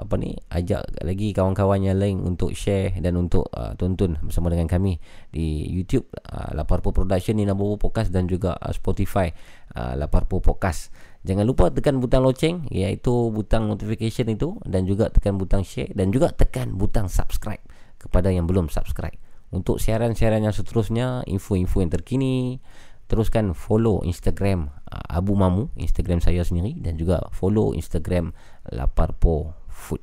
apa 0.00 0.14
ni? 0.16 0.32
Ajak 0.48 0.80
lagi 1.04 1.36
kawan-kawan 1.36 1.84
yang 1.84 2.00
lain 2.00 2.24
untuk 2.24 2.56
share 2.56 2.96
dan 3.04 3.20
untuk 3.20 3.52
uh, 3.52 3.76
tonton 3.76 4.16
bersama 4.24 4.48
dengan 4.48 4.64
kami 4.64 4.96
di 5.28 5.68
YouTube 5.68 6.08
uh, 6.32 6.56
Laparpo 6.56 6.88
Production 6.88 7.36
ni 7.36 7.44
Nabobo 7.44 7.76
Podcast 7.76 8.08
dan 8.08 8.24
juga 8.24 8.56
uh, 8.56 8.72
Spotify 8.72 9.28
uh, 9.76 9.92
Laparpo 9.92 10.40
Podcast. 10.40 10.88
Jangan 11.22 11.46
lupa 11.46 11.70
tekan 11.70 12.02
butang 12.02 12.26
loceng 12.26 12.66
iaitu 12.66 13.30
butang 13.30 13.70
notification 13.70 14.26
itu 14.26 14.58
dan 14.66 14.82
juga 14.90 15.06
tekan 15.06 15.38
butang 15.38 15.62
share 15.62 15.94
dan 15.94 16.10
juga 16.10 16.34
tekan 16.34 16.74
butang 16.74 17.06
subscribe 17.06 17.62
kepada 18.02 18.34
yang 18.34 18.50
belum 18.50 18.66
subscribe. 18.66 19.14
Untuk 19.54 19.78
siaran-siaran 19.78 20.42
yang 20.42 20.56
seterusnya, 20.56 21.22
info-info 21.28 21.84
yang 21.84 21.92
terkini, 21.92 22.58
teruskan 23.06 23.52
follow 23.54 24.02
Instagram 24.02 24.72
uh, 24.88 25.04
Abu 25.12 25.38
Mamu, 25.38 25.70
Instagram 25.78 26.24
saya 26.24 26.42
sendiri 26.42 26.74
dan 26.80 26.98
juga 26.98 27.22
follow 27.30 27.76
Instagram 27.76 28.34
Laparpo 28.72 29.54
Food. 29.68 30.02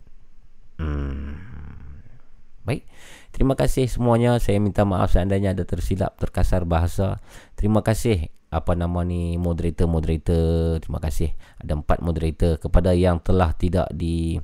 Hmm. 0.80 1.36
Baik. 2.64 2.86
Terima 3.34 3.58
kasih 3.58 3.90
semuanya. 3.90 4.38
Saya 4.38 4.62
minta 4.62 4.86
maaf 4.86 5.18
seandainya 5.18 5.58
ada 5.58 5.66
tersilap, 5.66 6.16
terkasar 6.22 6.64
bahasa. 6.70 7.18
Terima 7.58 7.82
kasih 7.82 8.30
apa 8.50 8.74
nama 8.74 9.06
ni 9.06 9.38
moderator 9.38 9.86
moderator 9.86 10.82
terima 10.82 10.98
kasih. 10.98 11.34
Ada 11.62 11.78
empat 11.78 12.02
moderator 12.02 12.58
kepada 12.58 12.98
yang 12.98 13.22
telah 13.22 13.54
tidak 13.54 13.88
di 13.94 14.42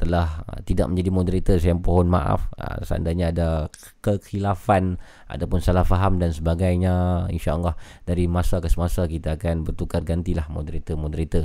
telah 0.00 0.40
uh, 0.48 0.64
tidak 0.64 0.88
menjadi 0.88 1.10
moderator 1.12 1.56
saya 1.60 1.76
mohon 1.76 2.08
maaf. 2.08 2.48
Uh, 2.56 2.80
seandainya 2.80 3.36
ada 3.36 3.68
kekhilafan 4.00 4.96
ataupun 5.28 5.60
salah 5.60 5.84
faham 5.84 6.16
dan 6.16 6.32
sebagainya 6.32 7.26
insyaallah 7.28 7.76
dari 8.08 8.24
masa 8.24 8.64
ke 8.64 8.72
semasa 8.72 9.04
kita 9.04 9.36
akan 9.36 9.68
bertukar 9.68 10.00
gantilah 10.00 10.48
moderator 10.48 10.96
moderator 10.96 11.44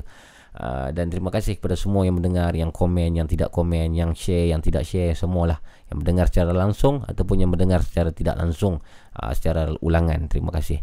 uh, 0.56 0.88
dan 0.96 1.12
terima 1.12 1.36
kasih 1.36 1.60
kepada 1.60 1.76
semua 1.76 2.08
yang 2.08 2.16
mendengar 2.16 2.56
yang 2.56 2.72
komen 2.72 3.20
yang 3.20 3.28
tidak 3.28 3.52
komen 3.52 3.92
yang 3.92 4.16
share 4.16 4.56
yang 4.56 4.64
tidak 4.64 4.88
share 4.88 5.12
semualah. 5.12 5.60
Yang 5.92 5.98
mendengar 6.00 6.26
secara 6.32 6.56
langsung 6.56 7.04
ataupun 7.04 7.44
yang 7.44 7.52
mendengar 7.52 7.84
secara 7.84 8.16
tidak 8.16 8.40
langsung 8.40 8.80
uh, 9.20 9.36
secara 9.36 9.68
ulangan. 9.84 10.32
Terima 10.32 10.56
kasih 10.56 10.80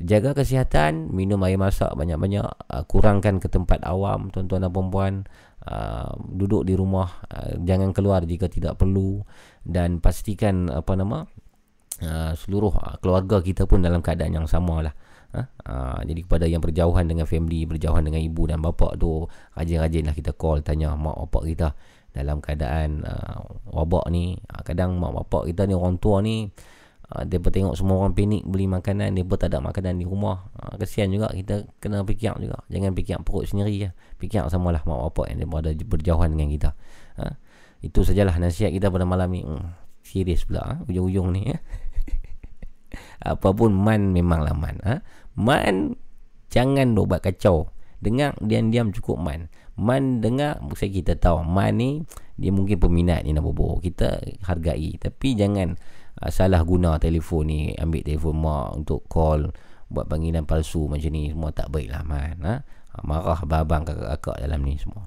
jaga 0.00 0.36
kesihatan, 0.36 1.08
minum 1.12 1.40
air 1.44 1.56
masak 1.56 1.92
banyak-banyak, 1.96 2.44
uh, 2.44 2.84
kurangkan 2.84 3.40
ke 3.40 3.48
tempat 3.48 3.80
awam 3.84 4.28
tuan-tuan 4.28 4.64
dan 4.64 4.70
puan-puan, 4.72 5.14
uh, 5.64 6.12
duduk 6.20 6.68
di 6.68 6.76
rumah, 6.76 7.24
uh, 7.32 7.56
jangan 7.64 7.96
keluar 7.96 8.24
jika 8.28 8.48
tidak 8.52 8.76
perlu 8.76 9.24
dan 9.64 9.98
pastikan 9.98 10.68
apa 10.68 10.92
nama 10.94 11.24
uh, 12.02 12.32
seluruh 12.36 12.74
uh, 12.76 12.96
keluarga 13.00 13.40
kita 13.40 13.64
pun 13.64 13.80
dalam 13.80 14.04
keadaan 14.04 14.44
yang 14.44 14.48
sama 14.48 14.84
lah. 14.84 14.94
Uh, 15.32 15.44
uh, 15.68 15.98
jadi 16.04 16.20
kepada 16.22 16.44
yang 16.48 16.60
berjauhan 16.60 17.04
dengan 17.08 17.24
family, 17.24 17.64
berjauhan 17.64 18.04
dengan 18.04 18.20
ibu 18.20 18.42
dan 18.48 18.60
bapa 18.60 18.96
tu, 19.00 19.24
rajin-rajinlah 19.56 20.14
kita 20.16 20.32
call 20.36 20.60
tanya 20.60 20.92
mak 20.96 21.16
bapak 21.26 21.42
kita 21.48 21.68
dalam 22.12 22.40
keadaan 22.40 23.04
uh, 23.04 23.40
wabak 23.72 24.08
ni. 24.12 24.36
Uh, 24.48 24.62
kadang 24.64 24.96
mak 24.96 25.12
bapak 25.24 25.52
kita 25.52 25.68
ni 25.68 25.74
orang 25.76 25.96
tua 26.00 26.20
ni 26.24 26.48
Uh, 27.06 27.22
dia 27.22 27.38
pun 27.38 27.54
tengok 27.54 27.78
semua 27.78 28.02
orang 28.02 28.18
panik 28.18 28.42
beli 28.42 28.66
makanan 28.66 29.14
Dia 29.14 29.22
pun 29.22 29.38
tak 29.38 29.54
ada 29.54 29.62
makanan 29.62 30.02
di 30.02 30.06
rumah. 30.06 30.50
Uh, 30.58 30.74
Kesian 30.74 31.14
juga 31.14 31.30
kita 31.30 31.62
kena 31.78 32.02
fikir 32.02 32.34
juga. 32.42 32.58
Jangan 32.66 32.90
fikir 32.98 33.22
perut 33.22 33.46
sendiri 33.46 33.74
je. 33.78 33.90
Fikir 34.18 34.42
samalah 34.50 34.82
mak 34.82 34.98
bapak 35.10 35.30
yang 35.30 35.38
dia 35.38 35.46
berada 35.46 35.70
berjauhan 35.86 36.34
dengan 36.34 36.48
kita. 36.50 36.70
Uh, 37.14 37.34
Itu 37.78 38.02
sajalah 38.02 38.34
nasihat 38.42 38.74
kita 38.74 38.90
pada 38.90 39.06
malam 39.06 39.30
ni. 39.30 39.46
Hmm, 39.46 39.78
Serius 40.02 40.42
pula 40.46 40.62
uh, 40.62 40.76
ujung-ujung 40.90 41.30
ni 41.30 41.50
uh. 41.50 41.60
Apapun 43.34 43.74
man 43.74 44.10
memanglah 44.10 44.54
man 44.54 44.78
uh. 44.82 44.98
Man 45.38 45.94
jangan 46.50 46.98
buat 46.98 47.22
kacau. 47.22 47.70
Dengar 48.02 48.34
diam-diam 48.42 48.90
cukup 48.90 49.22
man. 49.22 49.46
Man 49.76 50.24
dengar 50.24 50.56
Saya 50.72 50.88
kita 50.88 51.20
tahu 51.20 51.44
Man 51.44 51.76
ni 51.76 52.00
Dia 52.40 52.48
mungkin 52.48 52.80
peminat 52.80 53.28
ni 53.28 53.36
nak 53.36 53.44
bobo 53.44 53.76
Kita 53.76 54.24
hargai 54.48 54.96
Tapi 54.96 55.36
jangan 55.36 55.76
uh, 56.22 56.30
salah 56.32 56.62
guna 56.64 56.96
telefon 56.96 57.48
ni 57.48 57.60
ambil 57.76 58.02
telefon 58.04 58.36
mak 58.40 58.76
untuk 58.76 59.04
call 59.08 59.52
buat 59.86 60.10
panggilan 60.10 60.44
palsu 60.48 60.90
macam 60.90 61.10
ni 61.14 61.30
semua 61.30 61.54
tak 61.54 61.70
baik 61.70 61.88
lah 61.92 62.02
man 62.02 62.38
ha? 62.42 62.54
marah 63.06 63.40
babang 63.46 63.84
kakak-kakak 63.86 64.36
dalam 64.42 64.60
ni 64.66 64.74
semua 64.80 65.06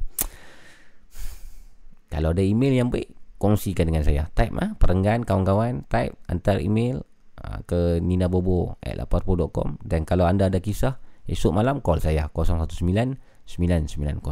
kalau 2.09 2.33
ada 2.33 2.41
email 2.41 2.73
yang 2.73 2.89
baik 2.89 3.11
kongsikan 3.39 3.91
dengan 3.91 4.03
saya 4.07 4.31
type 4.31 4.55
ha? 4.55 4.75
perenggan 4.79 5.27
kawan-kawan 5.27 5.83
type 5.91 6.15
hantar 6.31 6.63
email 6.63 7.03
uh, 7.43 7.59
ke 7.67 7.99
ninabobo 7.99 8.79
at 8.79 8.95
laparpo.com 8.95 9.79
dan 9.83 10.07
kalau 10.07 10.23
anda 10.23 10.47
ada 10.47 10.63
kisah 10.63 10.95
esok 11.27 11.51
malam 11.53 11.83
call 11.83 11.99
saya 11.99 12.31
019 12.31 13.19
990 13.49 14.23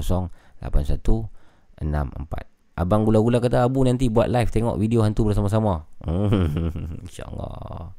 8164 0.64 2.57
Abang 2.78 3.10
gula-gula 3.10 3.42
kata 3.42 3.66
Abu 3.66 3.82
nanti 3.82 4.06
buat 4.06 4.30
live 4.30 4.54
tengok 4.54 4.78
video 4.78 5.02
hantu 5.02 5.26
bersama-sama. 5.26 5.90
InsyaAllah. 7.10 7.98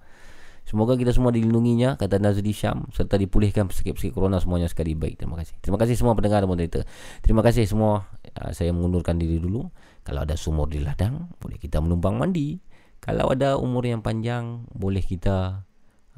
Semoga 0.62 0.94
kita 0.94 1.10
semua 1.10 1.34
dilindunginya 1.34 1.98
kata 1.98 2.22
Nazri 2.22 2.54
Syam 2.54 2.86
serta 2.94 3.18
dipulihkan 3.18 3.66
pesikit-pesikit 3.66 4.14
corona 4.14 4.38
semuanya 4.38 4.70
sekali 4.70 4.94
baik. 4.94 5.18
Terima 5.18 5.34
kasih. 5.34 5.58
Terima 5.58 5.82
kasih 5.82 5.98
semua 5.98 6.14
pendengar 6.14 6.44
dan 6.44 6.48
moderator. 6.52 6.86
Terima 7.24 7.42
kasih 7.42 7.66
semua. 7.66 8.06
Uh, 8.38 8.52
saya 8.54 8.70
mengundurkan 8.70 9.18
diri 9.18 9.42
dulu. 9.42 9.66
Kalau 10.06 10.22
ada 10.22 10.38
sumur 10.38 10.70
di 10.70 10.78
ladang, 10.78 11.32
boleh 11.42 11.58
kita 11.58 11.82
menumpang 11.82 12.20
mandi. 12.20 12.62
Kalau 13.02 13.34
ada 13.34 13.58
umur 13.58 13.82
yang 13.82 14.04
panjang, 14.04 14.68
boleh 14.70 15.02
kita 15.02 15.64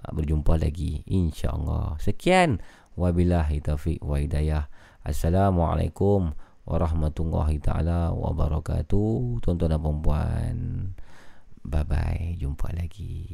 uh, 0.02 0.10
berjumpa 0.12 0.60
lagi. 0.60 1.00
InsyaAllah. 1.08 1.96
Sekian. 1.96 2.60
Wabillahi 2.98 3.64
taufiq 3.64 4.04
wa 4.04 4.18
hidayah. 4.20 4.66
Assalamualaikum 5.00 6.36
warahmatullahi 6.70 7.58
taala 7.58 8.14
wabarakatuh. 8.14 9.42
Tuan-tuan 9.42 9.74
dan 9.74 9.82
puan 9.82 10.56
bye 11.66 11.84
bye 11.84 12.38
jumpa 12.40 12.72
lagi 12.72 13.28